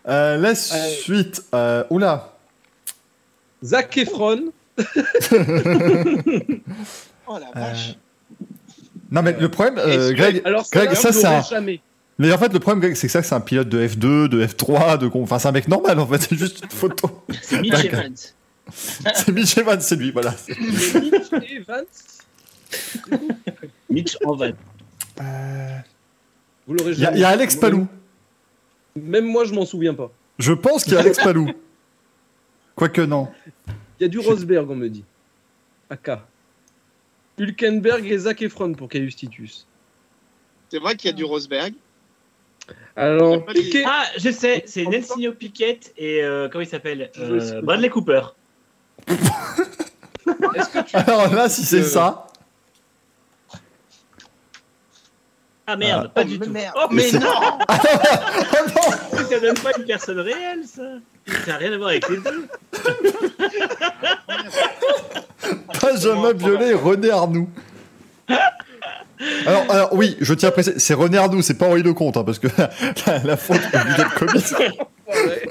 Euh, 0.07 0.39
la 0.39 0.55
suite. 0.55 1.43
Euh, 1.55 1.85
oula. 1.91 2.35
Zac 3.63 3.95
Efron. 3.99 4.45
Oh 7.27 7.39
la 7.39 7.49
Euh, 7.49 7.61
vache. 7.61 7.95
Non, 9.11 9.21
mais 9.23 9.37
le 9.39 9.51
problème, 9.51 9.79
euh, 9.79 10.13
Greg. 10.15 10.41
Alors, 10.47 10.65
Greg, 10.73 10.95
ça, 10.95 11.13
c'est 11.13 11.27
un- 11.27 11.43
jamais. 11.43 11.81
Mais 12.19 12.33
en 12.33 12.39
fait, 12.39 12.53
le 12.53 12.59
problème, 12.59 12.95
c'est 12.95 13.07
que 13.07 13.13
ça, 13.13 13.23
c'est 13.23 13.35
un 13.35 13.41
pilote 13.41 13.69
de 13.69 13.87
F2, 13.87 14.27
de 14.29 14.45
F3, 14.45 14.99
de. 14.99 15.07
con- 15.09 15.23
Enfin, 15.23 15.39
c'est 15.39 15.49
un 15.49 15.53
mec 15.53 15.69
normal, 15.69 15.99
en 16.01 16.07
fait. 16.07 16.19
C'est 16.23 16.37
juste 16.37 16.63
une 16.65 16.71
photo. 16.71 17.23
C'est 17.43 17.61
Mitch. 17.61 17.85
Evans. 17.85 18.15
C'est 19.15 19.29
Mitch 19.33 19.57
Evans, 19.57 19.81
c'est 19.81 19.97
lui, 19.97 20.11
voilà. 20.11 20.35
Mitch 20.49 21.33
et 21.43 21.59
Vance, 21.61 22.19
Mitch 23.89 24.17
en 24.27 24.35
van. 24.37 24.51
vous 26.67 26.75
l'aurez 26.75 26.93
Il 26.93 26.99
y, 26.99 27.03
a- 27.03 27.07
jamais. 27.07 27.17
il 27.17 27.21
y 27.21 27.25
a 27.25 27.29
Alex 27.31 27.57
Palou. 27.57 27.87
Même 28.95 29.25
moi, 29.25 29.45
je 29.45 29.55
m'en 29.55 29.65
souviens 29.65 29.95
pas. 29.95 30.11
Je 30.39 30.53
pense 30.53 30.85
qu'il 30.85 30.93
y 30.93 30.97
a 30.97 31.01
Alex 31.01 31.17
Palou. 31.19 31.51
Quoique 32.75 33.01
non. 33.01 33.29
Il 33.99 34.03
y 34.03 34.05
a 34.05 34.09
du 34.09 34.19
Rosberg, 34.19 34.69
on 34.71 34.77
me 34.77 34.89
dit. 34.89 35.05
AK. 35.89 36.11
Hülkenberg 37.39 38.05
et 38.07 38.19
Zac 38.19 38.43
Efron 38.43 38.75
pour 38.75 38.89
Caius 38.91 39.17
Titus. 39.17 39.67
C'est 40.71 40.79
vrai 40.79 40.95
qu'il 40.97 41.09
y 41.09 41.13
a 41.15 41.17
du 41.17 41.25
Rosberg. 41.25 41.73
Alors, 42.97 43.45
Piquet. 43.47 43.85
Ah, 43.87 44.05
je 44.19 44.31
sais, 44.31 44.65
c'est 44.67 44.85
Nelsinho 44.85 45.33
Piquet 45.33 45.79
et 45.97 46.23
euh, 46.23 46.49
comment 46.51 46.63
il 46.63 46.69
s'appelle 46.69 47.11
Euh. 47.19 47.61
Bradley 47.63 47.89
Cooper. 47.91 48.23
Est-ce 49.09 50.69
que 50.69 50.83
tu. 50.85 50.97
Alors 50.97 51.33
là, 51.33 51.49
si 51.49 51.65
c'est 51.65 51.81
Euh, 51.81 51.85
ça. 51.85 52.27
Ah 55.71 55.77
merde, 55.77 56.07
Ah. 56.07 56.13
pas 56.15 56.23
Oh, 56.23 56.25
du 56.25 56.39
mais 56.39 56.47
tout. 56.47 56.53
merde. 56.53 56.75
Oh 56.77 56.87
Mais 56.91 57.11
mais 57.13 57.19
non 57.21 57.29
Oh 57.31 57.59
non 59.13 59.25
ça 59.29 59.39
donne 59.41 59.59
pas 59.59 59.71
une 59.79 59.85
personne 59.85 60.19
réelle, 60.21 60.65
ça. 60.65 60.83
Ça 61.45 61.53
n'a 61.53 61.57
rien 61.59 61.73
à 61.75 61.77
voir 61.77 61.91
avec 61.91 62.09
les 62.09 62.17
deux. 62.17 62.49
Benjamin 65.83 66.33
Biolay 66.33 66.71
et 66.71 66.75
René 66.75 67.11
Arnoux. 67.11 67.49
Alors, 69.47 69.71
alors, 69.71 69.93
oui, 69.95 70.17
je 70.21 70.33
tiens 70.35 70.49
à 70.51 70.53
préciser, 70.53 70.79
c'est 70.79 70.95
René 70.95 71.19
Arnoux, 71.19 71.43
c'est 71.43 71.59
pas 71.59 71.67
Henri 71.67 71.83
Lecomte, 71.83 72.17
hein, 72.17 72.25
parce 72.25 72.39
que 72.39 72.49
la, 73.07 73.19
la 73.25 73.37
faute 73.37 73.61
est. 73.73 74.69
Ouais. 75.09 75.49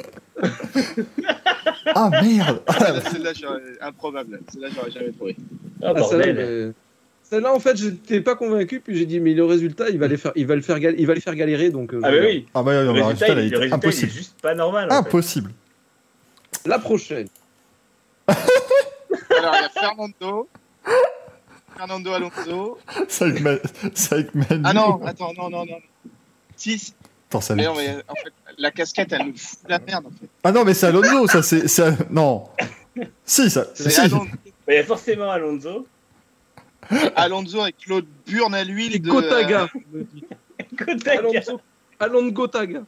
Ah 1.95 2.09
merde 2.21 2.61
Ah, 2.67 3.01
Celle-là, 3.11 3.31
improbable. 3.81 4.39
Celle-là, 4.51 4.67
j'aurais 4.75 4.91
jamais 4.91 5.11
trouvé. 5.11 5.35
Oh 5.81 5.85
Ah, 5.95 6.03
celle-là, 6.03 6.25
bordel. 6.27 6.35
mais- 6.67 6.73
Celle-là, 7.29 7.53
en 7.53 7.59
fait, 7.59 7.75
j'étais 7.75 8.21
pas 8.21 8.35
convaincu, 8.35 8.79
puis 8.79 8.95
j'ai 8.97 9.05
dit, 9.05 9.19
mais 9.19 9.33
le 9.33 9.43
résultat, 9.43 9.89
il 9.89 9.99
va 9.99 10.07
les 10.07 10.15
faire, 10.15 10.31
il 10.35 10.47
va 10.47 10.55
le 10.55 10.61
faire, 10.61 10.79
gal- 10.79 10.95
il 10.97 11.05
va 11.05 11.13
les 11.13 11.19
faire 11.19 11.35
galérer, 11.35 11.71
donc. 11.71 11.93
euh, 11.93 11.99
Ah 12.03 12.09
bah 12.11 12.17
oui. 12.21 12.45
Ah 12.53 12.63
bah 12.63 12.73
non, 12.85 12.93
Le 12.93 12.99
le 12.99 13.03
résultat, 13.03 13.27
il, 13.33 13.53
est 13.53 13.73
impossible. 13.73 14.11
juste 14.11 14.39
pas 14.41 14.55
normal. 14.55 14.87
en 14.89 14.91
fait. 15.03 15.09
Impossible. 15.09 15.51
La 16.65 16.79
prochaine. 16.79 17.27
Alors, 18.27 19.55
il 19.57 19.61
y 19.61 19.65
a 19.65 19.69
Fernando. 19.69 20.47
Fernando 21.77 22.13
Alonso. 22.13 22.79
Avec 23.21 23.41
Manu. 24.35 24.61
Ah 24.63 24.73
non, 24.73 25.05
attends, 25.05 25.33
non, 25.37 25.49
non, 25.49 25.65
non. 25.65 25.77
Si, 26.55 26.77
si. 26.79 26.93
Attends, 27.29 27.41
ça- 27.41 27.55
mais 27.55 27.65
non, 27.65 27.75
mais 27.75 27.95
en 28.07 28.15
fait, 28.15 28.33
la 28.57 28.71
casquette, 28.71 29.11
elle 29.11 29.27
nous 29.27 29.37
fout 29.37 29.59
la 29.67 29.79
merde, 29.79 30.05
en 30.07 30.09
fait. 30.09 30.29
Ah 30.43 30.51
non, 30.51 30.63
mais 30.65 30.73
c'est 30.73 30.87
Alonso, 30.87 31.27
ça, 31.27 31.43
c'est. 31.43 31.67
c'est- 31.67 32.09
Non. 32.09 32.49
Si, 33.25 33.49
ça. 33.49 33.65
C'est 33.75 33.89
Si. 33.89 33.99
Alonso, 34.01 34.25
Il 34.67 34.73
y 34.73 34.77
a 34.77 34.83
forcément 34.83 35.29
Alonso. 35.29 35.87
Alonso 37.15 37.61
avec 37.61 37.77
Claude 37.77 38.05
Burne 38.25 38.55
à 38.55 38.63
l'huile. 38.63 38.95
Et 38.95 38.99
de- 38.99 39.09
Gotaga. 39.09 39.67
me 39.91 40.03
dit. 40.03 40.23
Kotaga. 40.77 41.19
Alonso. 41.19 41.61
Alonso 41.99 42.31
Gotaga. 42.31 42.81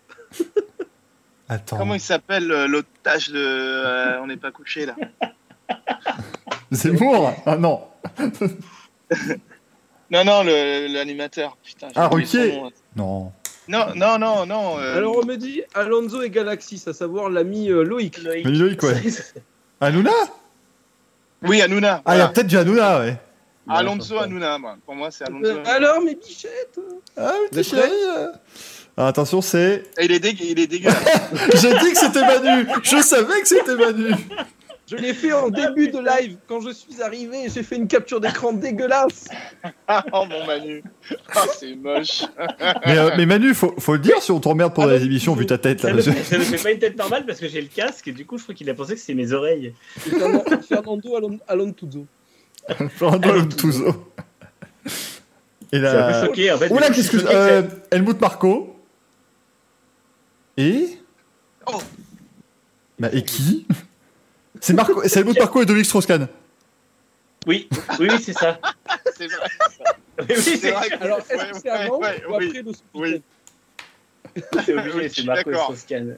Attends. 1.49 1.77
Comment 1.77 1.95
il 1.95 1.99
s'appelle 1.99 2.51
euh, 2.51 2.67
l'otage 2.67 3.29
de. 3.29 3.37
euh, 3.39 4.21
on 4.21 4.27
n'est 4.27 4.37
pas 4.37 4.51
couché 4.51 4.85
là? 4.85 4.95
Zemmour? 6.71 7.33
Ah 7.45 7.57
non. 7.57 7.81
Non, 10.11 10.23
non, 10.25 10.43
le- 10.43 10.87
l'animateur. 10.93 11.55
Putain, 11.63 11.87
j'ai 11.89 11.93
Ah, 11.95 12.09
son 12.09 12.15
Ruquier. 12.15 12.61
Non. 12.95 13.31
Non, 13.67 13.85
non, 13.95 14.17
non, 14.17 14.45
non. 14.47 14.79
euh, 14.79 14.97
Alors, 14.97 15.17
on 15.21 15.25
me 15.25 15.35
dit 15.35 15.61
Alonso 15.75 16.21
et 16.23 16.31
Galaxis, 16.31 16.83
à 16.87 16.93
savoir 16.93 17.29
l'ami 17.29 17.69
euh, 17.69 17.83
Loïc. 17.83 18.17
Loïc. 18.23 18.43
Mais 18.45 18.51
Loïc, 18.51 18.81
ouais. 18.81 18.95
Hanouna 19.79 20.09
Oui, 21.43 21.61
Hanouna. 21.61 22.01
Ah, 22.05 22.15
il 22.15 22.19
y 22.19 22.21
a 22.21 22.27
peut-être 22.29 22.47
du 22.47 22.57
Hanouna, 22.57 22.99
ouais. 23.01 23.17
Alonso 23.67 24.17
Hanouna, 24.17 24.57
moi. 24.57 24.77
Pour 24.83 24.95
moi, 24.95 25.11
c'est 25.11 25.25
Alonso. 25.27 25.45
Euh, 25.45 25.63
alors, 25.67 26.01
mes 26.01 26.15
bichettes 26.15 26.79
Ah, 27.15 27.33
Vous 27.43 27.47
petit 27.49 27.59
êtes 27.59 27.65
chéri. 27.67 27.91
euh. 28.17 28.27
Ah, 28.97 29.07
attention, 29.07 29.41
c'est. 29.41 29.83
Il 30.01 30.11
est, 30.11 30.41
il 30.41 30.59
est 30.59 30.65
dégueulasse. 30.67 30.97
J'ai 31.61 31.73
dit 31.77 31.91
que 31.93 31.97
c'était 31.99 32.21
Manu. 32.25 32.67
Je 32.81 32.97
savais 33.03 33.39
que 33.41 33.47
c'était 33.47 33.75
Manu. 33.75 34.11
Je 34.89 34.95
l'ai 34.95 35.13
fait 35.13 35.31
en 35.33 35.49
début 35.49 35.89
de 35.89 35.99
live. 35.99 36.37
Quand 36.47 36.61
je 36.61 36.71
suis 36.71 37.01
arrivé, 37.01 37.47
j'ai 37.53 37.61
fait 37.63 37.75
une 37.75 37.87
capture 37.87 38.19
d'écran 38.19 38.53
dégueulasse. 38.53 39.27
oh 40.13 40.25
mon 40.27 40.45
Manu. 40.45 40.83
Oh, 41.35 41.39
c'est 41.57 41.75
moche. 41.75 42.23
Mais, 42.85 42.97
euh, 42.97 43.11
mais 43.17 43.25
Manu, 43.25 43.53
faut, 43.53 43.73
faut 43.79 43.93
le 43.93 43.99
dire 43.99 44.21
si 44.21 44.31
on 44.31 44.39
t'emmerde 44.39 44.73
pendant 44.73 44.89
Ah, 44.89 44.97
les 44.97 45.05
émissions 45.05 45.35
vu 45.35 45.45
ta 45.45 45.57
tête 45.57 45.81
Ça 45.81 45.91
là. 45.93 46.01
ça 46.01 46.11
ne 46.11 46.43
fait 46.43 46.57
pas 46.63 46.71
une 46.71 46.79
tête 46.79 46.97
normale 46.97 47.25
parce 47.25 47.39
que 47.39 47.47
j'ai 47.47 47.61
le 47.61 47.67
casque 47.67 48.07
et 48.07 48.11
du 48.11 48.25
coup 48.25 48.37
je 48.37 48.43
crois 48.43 48.55
qu'il 48.55 48.69
a 48.69 48.73
pensé 48.73 48.95
que 48.95 48.99
c'était 48.99 49.13
mes 49.13 49.31
oreilles. 49.33 49.73
Fernando, 49.97 50.43
Fernando 50.67 51.15
Alon- 51.17 51.39
Alonso. 51.47 52.05
Fernando 52.89 53.29
Alonso. 53.29 54.05
Et 55.71 55.77
Je 55.79 55.85
suis 55.85 55.87
un 55.87 55.93
là. 55.93 56.19
peu 56.21 56.25
choqué 56.27 56.51
en 56.51 56.57
fait. 56.57 56.69
Oula, 56.71 56.87
coup, 56.87 56.93
qu'est-ce 56.93 57.17
je 57.17 57.21
que. 57.23 57.27
Euh, 57.31 57.61
Helmut 57.91 58.19
Marco. 58.19 58.75
Et. 60.57 60.97
Oh. 61.67 61.77
Bah, 62.97 63.09
et 63.13 63.21
qui? 63.23 63.65
C'est 64.59 64.73
Marco, 64.73 65.01
c'est 65.07 65.19
Helmut 65.19 65.37
Marco 65.39 65.61
et 65.61 65.65
Dominique 65.65 65.85
Strauss-Kahn. 65.87 66.27
Oui, 67.47 67.69
oui, 67.99 68.07
oui, 68.11 68.21
c'est 68.21 68.33
ça. 68.33 68.59
C'est 69.17 69.27
vrai. 69.27 69.47
Oui, 70.19 70.35
C'est 70.37 70.57
c'est 70.57 70.71
vrai. 70.71 70.89
que- 70.89 71.03
Alors, 71.03 71.19
est-ce 71.19 71.33
ouais, 71.37 71.51
que 71.51 71.57
c'est 71.57 71.71
ouais, 71.71 71.77
avant 71.77 71.99
ouais, 71.99 72.23
ou 72.27 72.35
oui, 72.37 72.47
après 72.47 72.61
le 72.61 72.71
oui. 72.93 73.21
c'est 74.65 74.73
obligé, 74.77 75.09
c'est 75.09 75.23
Marco. 75.25 75.53
Strauss-Kahn. 75.53 76.17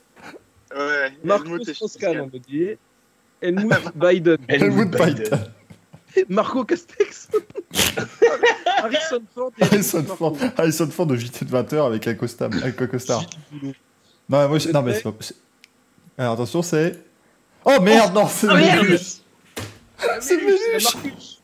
Ouais. 0.76 1.12
Marco 1.24 1.64
Strauss-Kahn, 1.64 2.20
on 2.22 2.26
me 2.28 2.40
dit. 2.40 2.70
Helmut 3.42 3.74
Biden. 3.96 4.38
Helmut 4.48 4.92
Biden. 4.92 5.46
Marco 6.30 6.64
Castex. 6.66 7.30
Harrison 8.78 9.22
Ford. 9.34 9.52
et 9.60 9.64
Harrison 9.64 10.04
Ford. 10.04 10.38
Harrison 10.58 10.88
Ford 10.90 11.06
de 11.08 11.16
JT 11.16 11.46
de 11.46 11.52
20h 11.52 11.86
avec 11.88 12.08
un 12.08 12.14
costard. 12.16 12.50
Avec 12.62 12.82
un 12.82 12.88
costard. 12.88 13.24
Non, 14.30 14.48
moi, 14.50 14.58
je- 14.60 14.70
non, 14.70 14.82
mais 14.82 14.94
c'est 14.96 15.04
pas. 15.04 15.14
c'est- 15.20 15.36
Alors 16.18 16.34
attention, 16.34 16.62
c'est. 16.62 16.98
Oh 17.66 17.80
merde, 17.82 18.14
non, 18.14 18.28
c'est 18.28 18.48
Oh, 18.50 18.56
merde. 18.56 18.84
Méluche. 18.86 19.02
C'est 20.20 20.38
Méluche. 20.38 20.84
Marcus. 20.84 21.42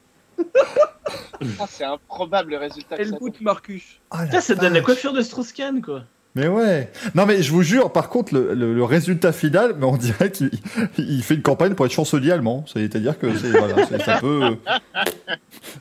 Ah, 1.60 1.66
c'est 1.70 1.84
improbable 1.84 2.52
le 2.52 2.58
résultat. 2.58 2.98
donne. 2.98 3.06
Helmut 3.16 3.42
Marcus. 3.42 3.84
Ah, 4.12 4.20
la 4.22 4.26
Putain, 4.26 4.42
ça 4.42 4.56
donne 4.56 4.74
la 4.74 4.82
coiffure 4.82 5.14
de 5.14 5.22
Strauss-Kahn 5.22 5.82
quoi. 5.82 6.04
Mais 6.36 6.48
ouais. 6.48 6.92
Non, 7.16 7.26
mais 7.26 7.42
je 7.42 7.52
vous 7.52 7.64
jure, 7.64 7.92
par 7.92 8.10
contre, 8.10 8.36
le, 8.36 8.54
le- 8.54 8.76
le 8.76 8.84
résultat 8.84 9.32
final, 9.32 9.74
mais 9.80 9.86
on 9.88 9.98
dirait 9.98 10.32
qu'il 10.32 10.52
il 11.00 11.24
fait 11.24 11.34
une 11.34 11.42
campagne 11.42 11.74
pour 11.74 11.86
être 11.88 11.92
chancelier 11.92 12.32
allemand. 12.32 12.64
C'est-à-dire 12.72 13.18
que 13.18 13.36
c'est 13.36 13.50
voilà, 13.50 13.88
c'est- 13.88 14.04
ça 14.04 14.20
peut. 14.20 14.56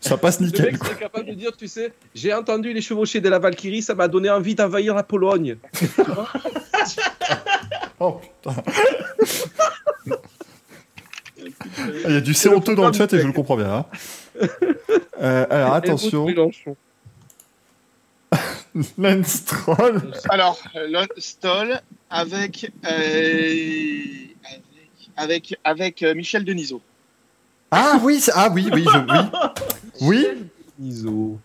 Ça 0.00 0.16
passe 0.16 0.40
Le 0.40 0.46
nickel, 0.46 0.64
mec 0.72 0.78
quoi. 0.78 0.88
c'est 0.92 0.98
capable 1.00 1.26
de 1.26 1.34
dire, 1.34 1.54
tu 1.56 1.68
sais, 1.68 1.92
j'ai 2.14 2.32
entendu 2.32 2.72
les 2.72 2.80
chevauchés 2.80 3.20
de 3.20 3.28
la 3.28 3.38
Valkyrie, 3.38 3.82
ça 3.82 3.94
m'a 3.94 4.08
donné 4.08 4.30
envie 4.30 4.54
d'envahir 4.54 4.94
la 4.94 5.02
Pologne. 5.02 5.56
Oh 8.00 8.20
putain. 8.20 8.62
Il 12.04 12.12
y 12.12 12.16
a 12.16 12.20
du 12.20 12.34
c'est 12.34 12.48
honteux 12.48 12.74
dans 12.74 12.86
le 12.86 12.92
chat 12.92 13.10
et 13.12 13.18
je 13.20 13.26
le 13.26 13.32
comprends 13.32 13.56
bien. 13.56 13.72
hein. 13.72 13.86
Euh, 15.20 15.46
alors 15.48 15.74
attention, 15.74 16.26
Mélenchon. 16.26 16.76
Lance 18.98 19.44
Troll. 19.46 20.12
Alors, 20.28 20.60
euh, 20.76 21.06
avec, 22.10 22.72
euh, 22.84 22.90
avec, 24.44 24.62
avec, 25.16 25.58
avec 25.64 26.02
euh, 26.02 26.14
Michel 26.14 26.44
Denisot. 26.44 26.82
Ah 27.70 27.98
oui, 28.02 28.22
ah 28.34 28.50
oui, 28.52 28.68
oui, 28.72 28.84
je, 28.84 28.98
oui. 28.98 29.18
Oui. 30.02 30.26
Iso. 30.82 31.38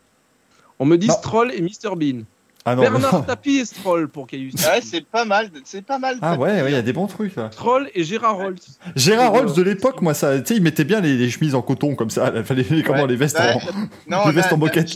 On 0.78 0.86
me 0.86 0.98
dit 0.98 1.08
Non. 1.08 1.14
Stroll 1.14 1.54
et 1.54 1.62
Mr 1.62 1.96
Bean. 1.96 2.24
Ah 2.64 2.76
non, 2.76 2.82
Bernard 2.84 3.14
non. 3.14 3.22
Tapie 3.24 3.58
et 3.58 3.66
Stroll 3.66 4.08
pour 4.08 4.28
Caius. 4.28 4.54
Ouais, 4.54 4.82
c'est 4.82 5.04
pas 5.06 5.26
mal. 5.26 5.50
C'est 5.66 5.82
pas 5.84 5.98
mal. 5.98 6.18
Ah 6.22 6.36
ouais, 6.38 6.62
ouais, 6.62 6.72
il 6.72 6.74
y 6.74 6.78
a 6.78 6.84
des 6.84 6.94
bons 6.94 7.08
trucs 7.08 7.36
là. 7.36 7.50
Stroll 7.52 7.90
et 7.96 8.04
Gérard 8.04 8.36
Rolls. 8.38 8.58
Gérard 8.96 9.32
Rolls 9.32 9.54
de 9.54 9.62
l'époque, 9.64 10.00
moi, 10.02 10.14
ça, 10.14 10.40
tu 10.40 10.46
sais, 10.48 10.56
il 10.58 10.62
mettait 10.62 10.84
bien 10.84 11.02
les, 11.02 11.18
les 11.18 11.30
chemises 11.32 11.56
en 11.56 11.64
coton 11.64 11.96
comme 11.96 12.12
ça. 12.12 12.32
Il 12.36 12.44
fallait 12.44 12.64
les, 12.70 12.84
comment 12.84 13.02
Ouais. 13.04 13.08
les 13.08 13.16
vestes 13.16 13.40
Ouais. 13.40 13.54
en. 13.56 13.60
Non, 14.08 14.28
Les 14.28 14.34
vestes 14.34 14.54
en 14.54 14.58
moquette. 14.58 14.94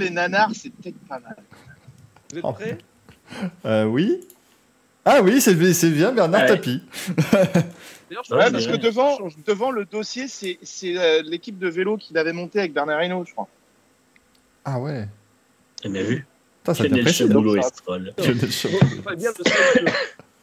Et 0.00 0.10
Nanar, 0.10 0.50
c'est 0.54 0.70
peut-être 0.70 0.98
pas 1.08 1.20
mal. 1.20 1.36
Vous 2.32 2.38
êtes 2.38 2.44
Oh. 2.44 2.52
prêts? 2.52 2.78
Euh, 3.64 3.84
oui. 3.84 4.20
Ah 5.04 5.20
oui, 5.22 5.40
c'est 5.40 5.72
c'est 5.72 5.90
bien 5.90 6.12
Bernard 6.12 6.42
Ouais. 6.42 6.48
Tapie. 6.48 6.82
D'ailleurs, 7.32 8.24
je 8.24 8.34
Ouais, 8.34 8.38
Ouais, 8.38 8.44
pense 8.44 8.52
parce 8.52 8.66
que 8.66 8.72
ouais. 8.72 8.78
devant, 8.78 9.18
devant 9.46 9.70
le 9.70 9.84
dossier, 9.84 10.28
c'est 10.28 10.58
c'est, 10.62 10.98
euh, 10.98 11.22
l'équipe 11.24 11.58
de 11.58 11.68
vélo 11.68 11.96
qu'il 11.96 12.16
avait 12.18 12.32
monté 12.32 12.58
avec 12.58 12.72
Bernard 12.72 13.02
Hinault, 13.02 13.24
je 13.26 13.32
crois. 13.32 13.48
Ah 14.64 14.78
ouais. 14.80 15.06
Bien 15.84 16.02
vu 16.02 16.26
Putain, 16.64 16.74
ça. 16.74 17.12
Cheboulot 17.12 17.60
ça. 17.60 17.68
et 17.68 17.70
Stroll. 17.74 18.14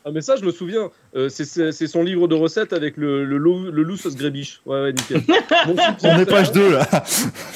Ah 0.04 0.10
mais 0.12 0.22
ça 0.22 0.36
je 0.36 0.44
me 0.44 0.52
souviens, 0.52 0.90
Euh, 1.16 1.30
c'est- 1.30 1.72
son 1.88 2.02
livre 2.04 2.28
de 2.28 2.34
recettes 2.34 2.74
avec 2.74 2.98
le, 2.98 3.24
le, 3.24 3.38
loup, 3.38 3.66
le 3.72 3.84
loup 3.84 3.98
sauce 3.98 4.16
grébiche. 4.16 4.60
Ouais 4.66 4.82
ouais 4.82 4.94
nickel. 4.94 5.22
On 6.04 6.20
est 6.20 6.26
page 6.26 6.52
2 6.52 6.72
là. 6.74 6.86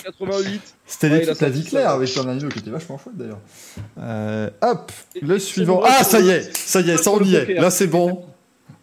88. 0.03 0.61
C'était 0.85 1.09
Ouais, 1.09 1.49
vie 1.49 1.63
claire 1.63 1.87
ça. 1.89 1.93
avec 1.95 2.13
Bernard 2.13 2.35
Hinault 2.35 2.49
qui 2.49 2.59
était 2.59 2.69
vachement 2.69 2.99
chouette 2.99 3.17
d'ailleurs. 3.17 3.39
Euh, 3.99 4.49
hop, 4.61 4.91
le 5.21 5.39
suivant. 5.39 5.81
Ah 5.83 6.03
ça 6.03 6.19
y 6.19 6.29
est, 6.29 6.55
ça 6.55 6.81
y 6.81 6.91
est, 6.91 6.97
ça 6.97 7.09
on 7.11 7.19
y 7.23 7.33
est. 7.35 7.55
Là 7.55 7.71
c'est 7.71 7.87
bon. 7.87 8.25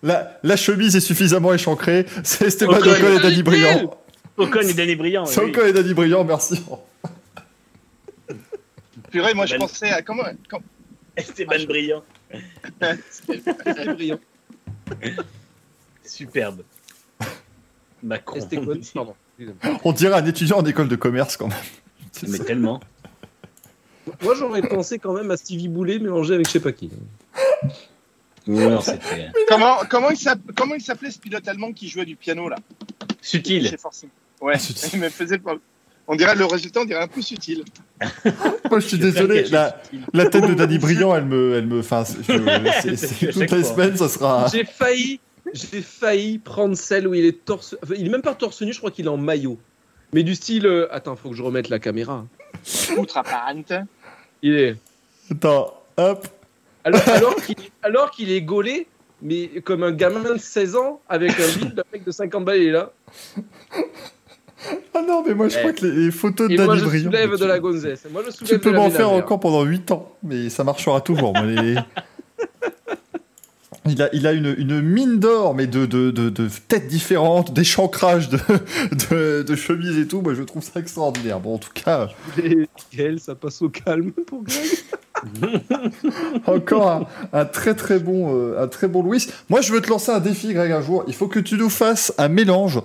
La, 0.02 0.40
la 0.42 0.56
chemise 0.56 0.96
est 0.96 1.00
suffisamment 1.00 1.54
échancrée. 1.54 2.06
C'est 2.24 2.46
Esteban 2.46 2.78
Ocon. 2.78 2.90
Ocon 2.90 3.16
et 3.18 3.22
Danny 3.22 3.42
Briand. 3.44 3.94
Ocon 4.38 4.60
et 4.62 4.74
Danny 4.74 4.96
Briand. 4.96 5.26
C'est. 5.26 5.40
Ocon 5.40 5.66
et 5.66 5.72
Danny 5.72 5.94
Briand, 5.94 6.24
merci. 6.24 6.60
Purée, 9.12 9.34
moi 9.34 9.46
je 9.46 9.56
pensais 9.56 9.90
à 9.90 10.02
comment. 10.02 10.24
quand- 10.48 10.62
Esteban 11.16 11.64
Briand. 11.68 12.02
C'est 13.10 13.94
brillant. 13.94 14.18
Superbe. 16.04 16.62
Macron. 18.02 18.36
Esteban, 18.38 18.74
pardon. 18.94 19.14
On 19.84 19.92
dirait 19.92 20.14
un 20.14 20.26
étudiant 20.26 20.58
en 20.58 20.64
école 20.64 20.88
de 20.88 20.96
commerce 20.96 21.36
quand 21.36 21.48
même. 21.48 21.58
Mais 22.26 22.38
ça. 22.38 22.44
tellement. 22.44 22.80
Moi 24.22 24.34
j'aurais 24.34 24.62
pensé 24.62 24.98
quand 24.98 25.12
même 25.12 25.30
à 25.30 25.36
Stevie 25.36 25.68
Boulet 25.68 25.98
mélangé 25.98 26.34
avec 26.34 26.46
je 26.46 26.52
sais 26.52 26.60
pas 26.60 26.72
qui. 26.72 26.90
Non, 28.48 28.80
Comment, 29.46 29.76
comment 29.88 30.10
il 30.10 30.16
s'app- 30.16 30.40
comment 30.56 30.74
il 30.74 30.80
s'appelait 30.80 31.12
ce 31.12 31.20
pilote 31.20 31.46
allemand 31.46 31.72
qui 31.72 31.88
jouait 31.88 32.04
du 32.04 32.16
piano 32.16 32.48
là? 32.48 32.56
Forcing. 33.78 34.08
Ouais, 34.40 34.54
Ah, 34.56 34.58
subtil. 34.58 34.90
il 34.94 34.98
me 35.00 35.08
faisait 35.10 35.36
le- 35.36 35.60
On 36.08 36.16
dirait 36.16 36.34
le 36.34 36.44
résultat, 36.44 36.80
on 36.80 36.84
dirait 36.84 37.02
un 37.02 37.08
peu 37.08 37.22
subtil. 37.22 37.64
Moi 38.70 38.80
je 38.80 38.86
suis 38.86 38.98
désolé. 38.98 39.44
La, 39.44 39.80
la 40.12 40.26
tête 40.26 40.46
de 40.46 40.54
Danny 40.54 40.78
Briand, 40.78 41.14
elle 41.14 41.24
me, 41.26 41.54
elle 41.54 41.66
me, 41.66 41.80
enfin, 41.80 42.04
toutes 42.26 43.50
les 43.50 43.64
semaines, 43.64 43.96
ça 43.96 44.08
sera. 44.08 44.46
J'ai 44.52 44.64
failli, 44.64 45.20
j'ai 45.52 45.80
failli 45.80 46.38
prendre 46.38 46.76
celle 46.76 47.06
où 47.06 47.14
il 47.14 47.24
est 47.24 47.44
torse. 47.44 47.76
enfin, 47.82 47.94
il 47.96 48.06
est 48.06 48.10
même 48.10 48.22
pas 48.22 48.34
torse 48.34 48.62
nu, 48.62 48.72
je 48.72 48.78
crois 48.78 48.90
qu'il 48.90 49.06
est 49.06 49.10
en 49.10 49.16
maillot. 49.16 49.58
Mais 50.12 50.22
du 50.24 50.34
style, 50.34 50.66
euh, 50.66 50.92
attends, 50.94 51.16
faut 51.16 51.30
que 51.30 51.36
je 51.36 51.42
remette 51.42 51.68
la 51.70 51.78
caméra. 51.78 52.26
Outre 52.98 53.16
apparente. 53.16 53.72
Il 54.42 54.54
est 54.54 54.76
Attends, 55.30 55.72
hop. 55.96 56.26
alors, 56.84 57.00
alors 57.08 57.36
qu'il 57.36 57.56
alors 57.82 58.10
qu'il 58.10 58.30
est 58.30 58.42
gaulé, 58.42 58.86
mais 59.22 59.48
comme 59.64 59.82
un 59.82 59.92
gamin 59.92 60.20
de 60.34 60.36
16 60.38 60.76
ans 60.76 61.00
avec 61.08 61.30
un 61.38 61.46
vide, 61.46 61.74
le 61.76 61.84
mec 61.92 62.04
de 62.04 62.10
50 62.10 62.44
balles 62.44 62.58
il 62.58 62.68
est 62.68 62.72
là. 62.72 62.92
Ah 64.94 65.02
non, 65.06 65.22
mais 65.26 65.34
moi 65.34 65.48
je 65.48 65.56
Eh. 65.56 65.60
crois 65.60 65.72
que 65.72 65.84
les, 65.86 66.04
les 66.06 66.10
photos 66.10 66.48
de 66.48 66.54
Et 66.54 66.56
moi 66.58 66.76
Danny 66.76 66.88
je 66.98 66.98
soulève 67.04 67.36
de 67.38 67.44
la 67.44 67.58
gonzesse. 67.58 68.06
Moi 68.12 68.22
je 68.26 68.44
Tu 68.44 68.58
peux 68.58 68.72
m'en 68.72 68.90
faire 68.90 69.10
encore 69.10 69.40
pendant 69.40 69.62
8 69.64 69.90
ans, 69.90 70.12
mais 70.22 70.48
ça 70.50 70.64
marchera 70.64 71.00
toujours. 71.00 71.32
moi, 71.32 71.42
les- 71.44 71.76
Il 73.84 74.00
a, 74.00 74.08
il 74.12 74.28
a 74.28 74.32
une, 74.32 74.54
une 74.58 74.80
mine 74.80 75.18
d'or, 75.18 75.54
mais 75.56 75.66
de, 75.66 75.86
de, 75.86 76.12
de, 76.12 76.28
de 76.30 76.48
têtes 76.68 76.86
différentes, 76.86 77.52
d'échancrage 77.52 78.28
de, 78.28 78.38
de, 79.10 79.42
de 79.42 79.56
chemises 79.56 79.98
et 79.98 80.06
tout. 80.06 80.20
Moi, 80.22 80.34
je 80.34 80.44
trouve 80.44 80.62
ça 80.62 80.78
extraordinaire. 80.78 81.40
Bon, 81.40 81.54
en 81.54 81.58
tout 81.58 81.72
cas, 81.74 82.08
Gaël, 82.96 83.18
ça 83.18 83.34
passe 83.34 83.60
au 83.60 83.70
calme 83.70 84.12
pour 84.12 84.44
Greg. 84.44 85.42
encore 86.46 86.90
un, 86.90 87.06
un 87.32 87.44
très 87.44 87.74
très 87.74 87.98
bon, 87.98 88.32
euh, 88.36 88.62
un 88.62 88.68
très 88.68 88.86
bon 88.86 89.02
Louis. 89.02 89.26
Moi, 89.48 89.60
je 89.62 89.72
veux 89.72 89.80
te 89.80 89.88
lancer 89.88 90.12
un 90.12 90.20
défi, 90.20 90.52
Greg, 90.54 90.70
un 90.70 90.80
jour. 90.82 91.02
Il 91.08 91.14
faut 91.14 91.26
que 91.26 91.40
tu 91.40 91.56
nous 91.56 91.70
fasses 91.70 92.12
un 92.18 92.28
mélange 92.28 92.80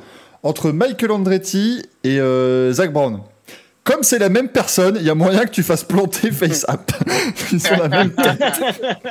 entre 0.48 0.72
Michael 0.72 1.11
Andretti 1.11 1.82
et 2.03 2.19
euh, 2.19 2.72
Zach 2.74 2.92
Brown. 2.93 3.19
Comme 3.84 4.03
c'est 4.03 4.19
la 4.19 4.30
même 4.30 4.50
personne, 4.50 4.98
il 5.00 5.06
y 5.06 5.09
a 5.09 5.16
moyen 5.16 5.45
que 5.45 5.51
tu 5.51 5.64
fasses 5.64 5.84
planter 5.84 6.32
FaceApp. 6.32 6.92
Ils 7.53 7.59
sont 7.61 7.76
la 7.77 7.88
même 7.88 8.11
tête. 8.11 8.38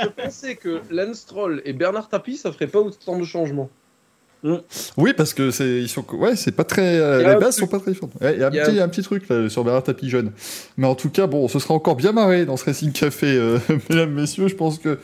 Je 0.03 0.23
pensais 0.25 0.55
que 0.57 0.81
Lance 0.91 1.19
Stroll 1.21 1.63
et 1.65 1.73
Bernard 1.73 2.09
Tapie, 2.11 2.37
ça 2.37 2.53
ferait 2.53 2.67
pas 2.67 2.81
autant 2.81 3.19
de 3.19 3.25
changements. 3.25 3.71
Oui, 4.97 5.13
parce 5.17 5.35
que 5.35 5.51
c'est 5.51 5.81
ils 5.81 5.89
sont 5.89 6.05
ouais, 6.15 6.37
c'est 6.37 6.53
pas 6.53 6.63
très 6.63 7.01
euh, 7.01 7.19
les 7.35 7.41
bases 7.41 7.57
sont 7.57 7.67
pas 7.67 7.81
très 7.81 7.91
différentes. 7.93 8.13
Ouais, 8.21 8.35
il 8.35 8.41
y 8.41 8.45
a 8.45 8.47
un 8.49 8.51
Il 8.51 8.57
y 8.57 8.61
a 8.61 8.65
petit 8.67 8.79
un- 8.81 8.85
un 8.85 8.89
petit 8.89 9.03
truc 9.03 9.29
là 9.29 9.49
sur 9.49 9.65
Bernard 9.65 9.83
Tapie 9.83 10.09
jeune. 10.11 10.31
Mais 10.77 10.87
en 10.87 10.95
tout 10.95 11.09
cas, 11.11 11.27
bon, 11.27 11.49
ce 11.49 11.59
sera 11.59 11.75
encore 11.75 11.97
bien 11.97 12.13
marré 12.13 12.45
dans 12.45 12.57
ce 12.57 12.65
Racing 12.67 12.93
Café 12.93 13.27
euh, 13.27 13.59
mesdames 13.91 14.13
messieurs, 14.13 14.47
je 14.49 14.55
pense 14.55 14.79
que 14.79 14.99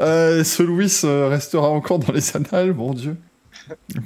euh, 0.00 0.42
ce 0.44 0.62
Louis 0.62 0.92
restera 1.04 1.68
encore 1.70 2.00
dans 2.00 2.12
les 2.12 2.36
annales, 2.36 2.74
mon 2.74 2.92
dieu. 2.92 3.16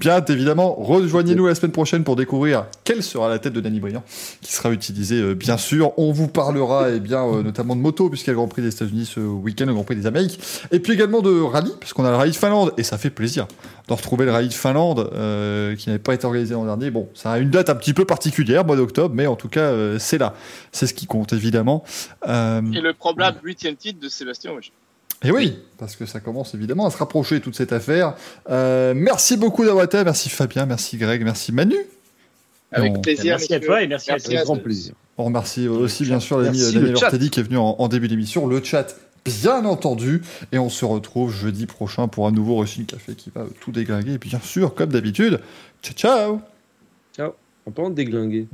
Bien 0.01 0.25
évidemment, 0.25 0.75
rejoignez-nous 0.75 1.47
la 1.47 1.55
semaine 1.55 1.73
prochaine 1.73 2.05
pour 2.05 2.17
découvrir 2.17 2.67
quelle 2.85 3.03
sera 3.03 3.29
la 3.29 3.39
tête 3.39 3.53
de 3.53 3.61
Danny 3.61 3.81
Briand, 3.81 4.03
qui 4.41 4.53
sera 4.53 4.71
utilisée 4.71 5.21
euh, 5.21 5.35
bien 5.35 5.57
sûr. 5.57 5.93
On 5.99 6.13
vous 6.13 6.29
parlera 6.29 6.91
eh 6.91 7.01
bien 7.01 7.25
euh, 7.25 7.43
notamment 7.43 7.75
de 7.77 7.81
moto, 7.81 8.09
puisqu'il 8.09 8.29
y 8.29 8.31
a 8.31 8.33
le 8.33 8.39
Grand 8.39 8.49
Prix 8.49 8.63
des 8.63 8.75
États-Unis 8.75 9.07
ce 9.07 9.21
week-end, 9.21 9.67
le 9.67 9.75
Grand 9.75 9.85
Prix 9.85 9.97
des 9.97 10.07
Amériques, 10.07 10.41
et 10.73 10.81
puis 10.81 10.93
également 10.93 11.23
de 11.23 11.41
rallye, 11.41 11.73
puisqu'on 11.81 12.05
a 12.05 12.11
le 12.11 12.17
rallye 12.17 12.33
de 12.33 12.37
Finlande, 12.37 12.73
et 12.77 12.83
ça 12.83 12.99
fait 12.99 13.11
plaisir 13.11 13.47
de 13.89 13.93
retrouver 13.93 14.25
le 14.25 14.33
rallye 14.33 14.49
de 14.49 14.55
Finlande, 14.55 15.11
euh, 15.15 15.77
qui 15.77 15.89
n'avait 15.89 16.01
pas 16.01 16.15
été 16.15 16.27
organisé 16.27 16.55
l'an 16.55 16.65
dernier. 16.65 16.91
Bon, 16.91 17.09
ça 17.15 17.33
a 17.33 17.39
une 17.39 17.51
date 17.51 17.71
un 17.71 17.77
petit 17.77 17.95
peu 17.95 18.05
particulière, 18.05 18.65
mois 18.65 18.77
d'octobre, 18.77 19.15
mais 19.15 19.27
en 19.27 19.37
tout 19.37 19.49
cas, 19.49 19.61
euh, 19.61 19.99
c'est 19.99 20.19
là. 20.19 20.35
C'est 20.73 20.87
ce 20.87 20.95
qui 20.95 21.07
compte, 21.07 21.33
évidemment. 21.33 21.85
Euh, 22.27 22.63
Et 22.73 22.81
le 22.81 22.93
probable 22.95 23.39
huitième 23.45 23.77
titre 23.77 24.01
de 24.01 24.09
Sébastien 24.09 24.53
Ogier. 24.53 24.73
Et 25.27 25.31
oui, 25.33 25.59
parce 25.79 25.97
que 25.97 26.07
ça 26.07 26.21
commence 26.21 26.55
évidemment 26.55 26.87
à 26.87 26.91
se 26.91 26.97
rapprocher 26.99 27.41
toute 27.41 27.57
cette 27.57 27.73
affaire. 27.73 28.15
Euh, 28.51 28.93
merci 28.95 29.37
beaucoup 29.37 29.65
d'avoir 29.65 29.85
été 29.85 29.97
là. 29.97 30.05
Merci 30.05 30.29
Fabien, 30.29 30.67
merci 30.67 30.97
Greg, 30.97 31.23
merci 31.25 31.53
Manu. 31.53 31.77
Avec 32.73 32.93
on- 32.97 33.01
plaisir. 33.01 33.37
Merci 33.39 33.55
à 33.55 33.61
toi 33.61 33.83
et 33.83 33.87
merci 33.87 34.11
à 34.11 34.15
Merci. 34.15 34.35
Avec 34.35 34.45
grand 34.45 34.57
plaisir. 34.57 34.95
On 35.19 35.25
remercie 35.25 35.69
aussi 35.69 36.05
bien 36.05 36.21
sûr 36.21 36.39
l'ami 36.39 36.59
Daniel. 36.73 36.95
Ortedi 36.97 37.31
qui 37.31 37.41
est 37.41 37.43
venu 37.45 37.57
en, 37.57 37.77
en 37.79 37.89
début 37.89 38.09
d'émission, 38.09 38.47
le 38.47 38.63
chat 38.63 38.97
bien 39.25 39.65
entendu, 39.65 40.23
et 40.53 40.59
on 40.59 40.69
se 40.69 40.85
retrouve 40.85 41.33
jeudi 41.35 41.67
prochain 41.67 42.07
pour 42.07 42.29
un 42.29 42.31
nouveau 42.31 42.59
Rushing 42.59 42.87
Café 42.87 43.15
qui 43.15 43.31
va 43.35 43.45
tout 43.61 43.73
déglinguer, 43.73 44.13
et 44.15 44.19
bien 44.19 44.41
sûr, 44.41 44.73
comme 44.75 44.91
d'habitude, 44.91 45.41
ciao 45.83 45.95
ciao 45.95 46.41
Ciao. 47.17 47.33
En 47.67 47.73
parlant 47.73 47.91
de 47.91 47.97
déglinguer. 47.97 48.47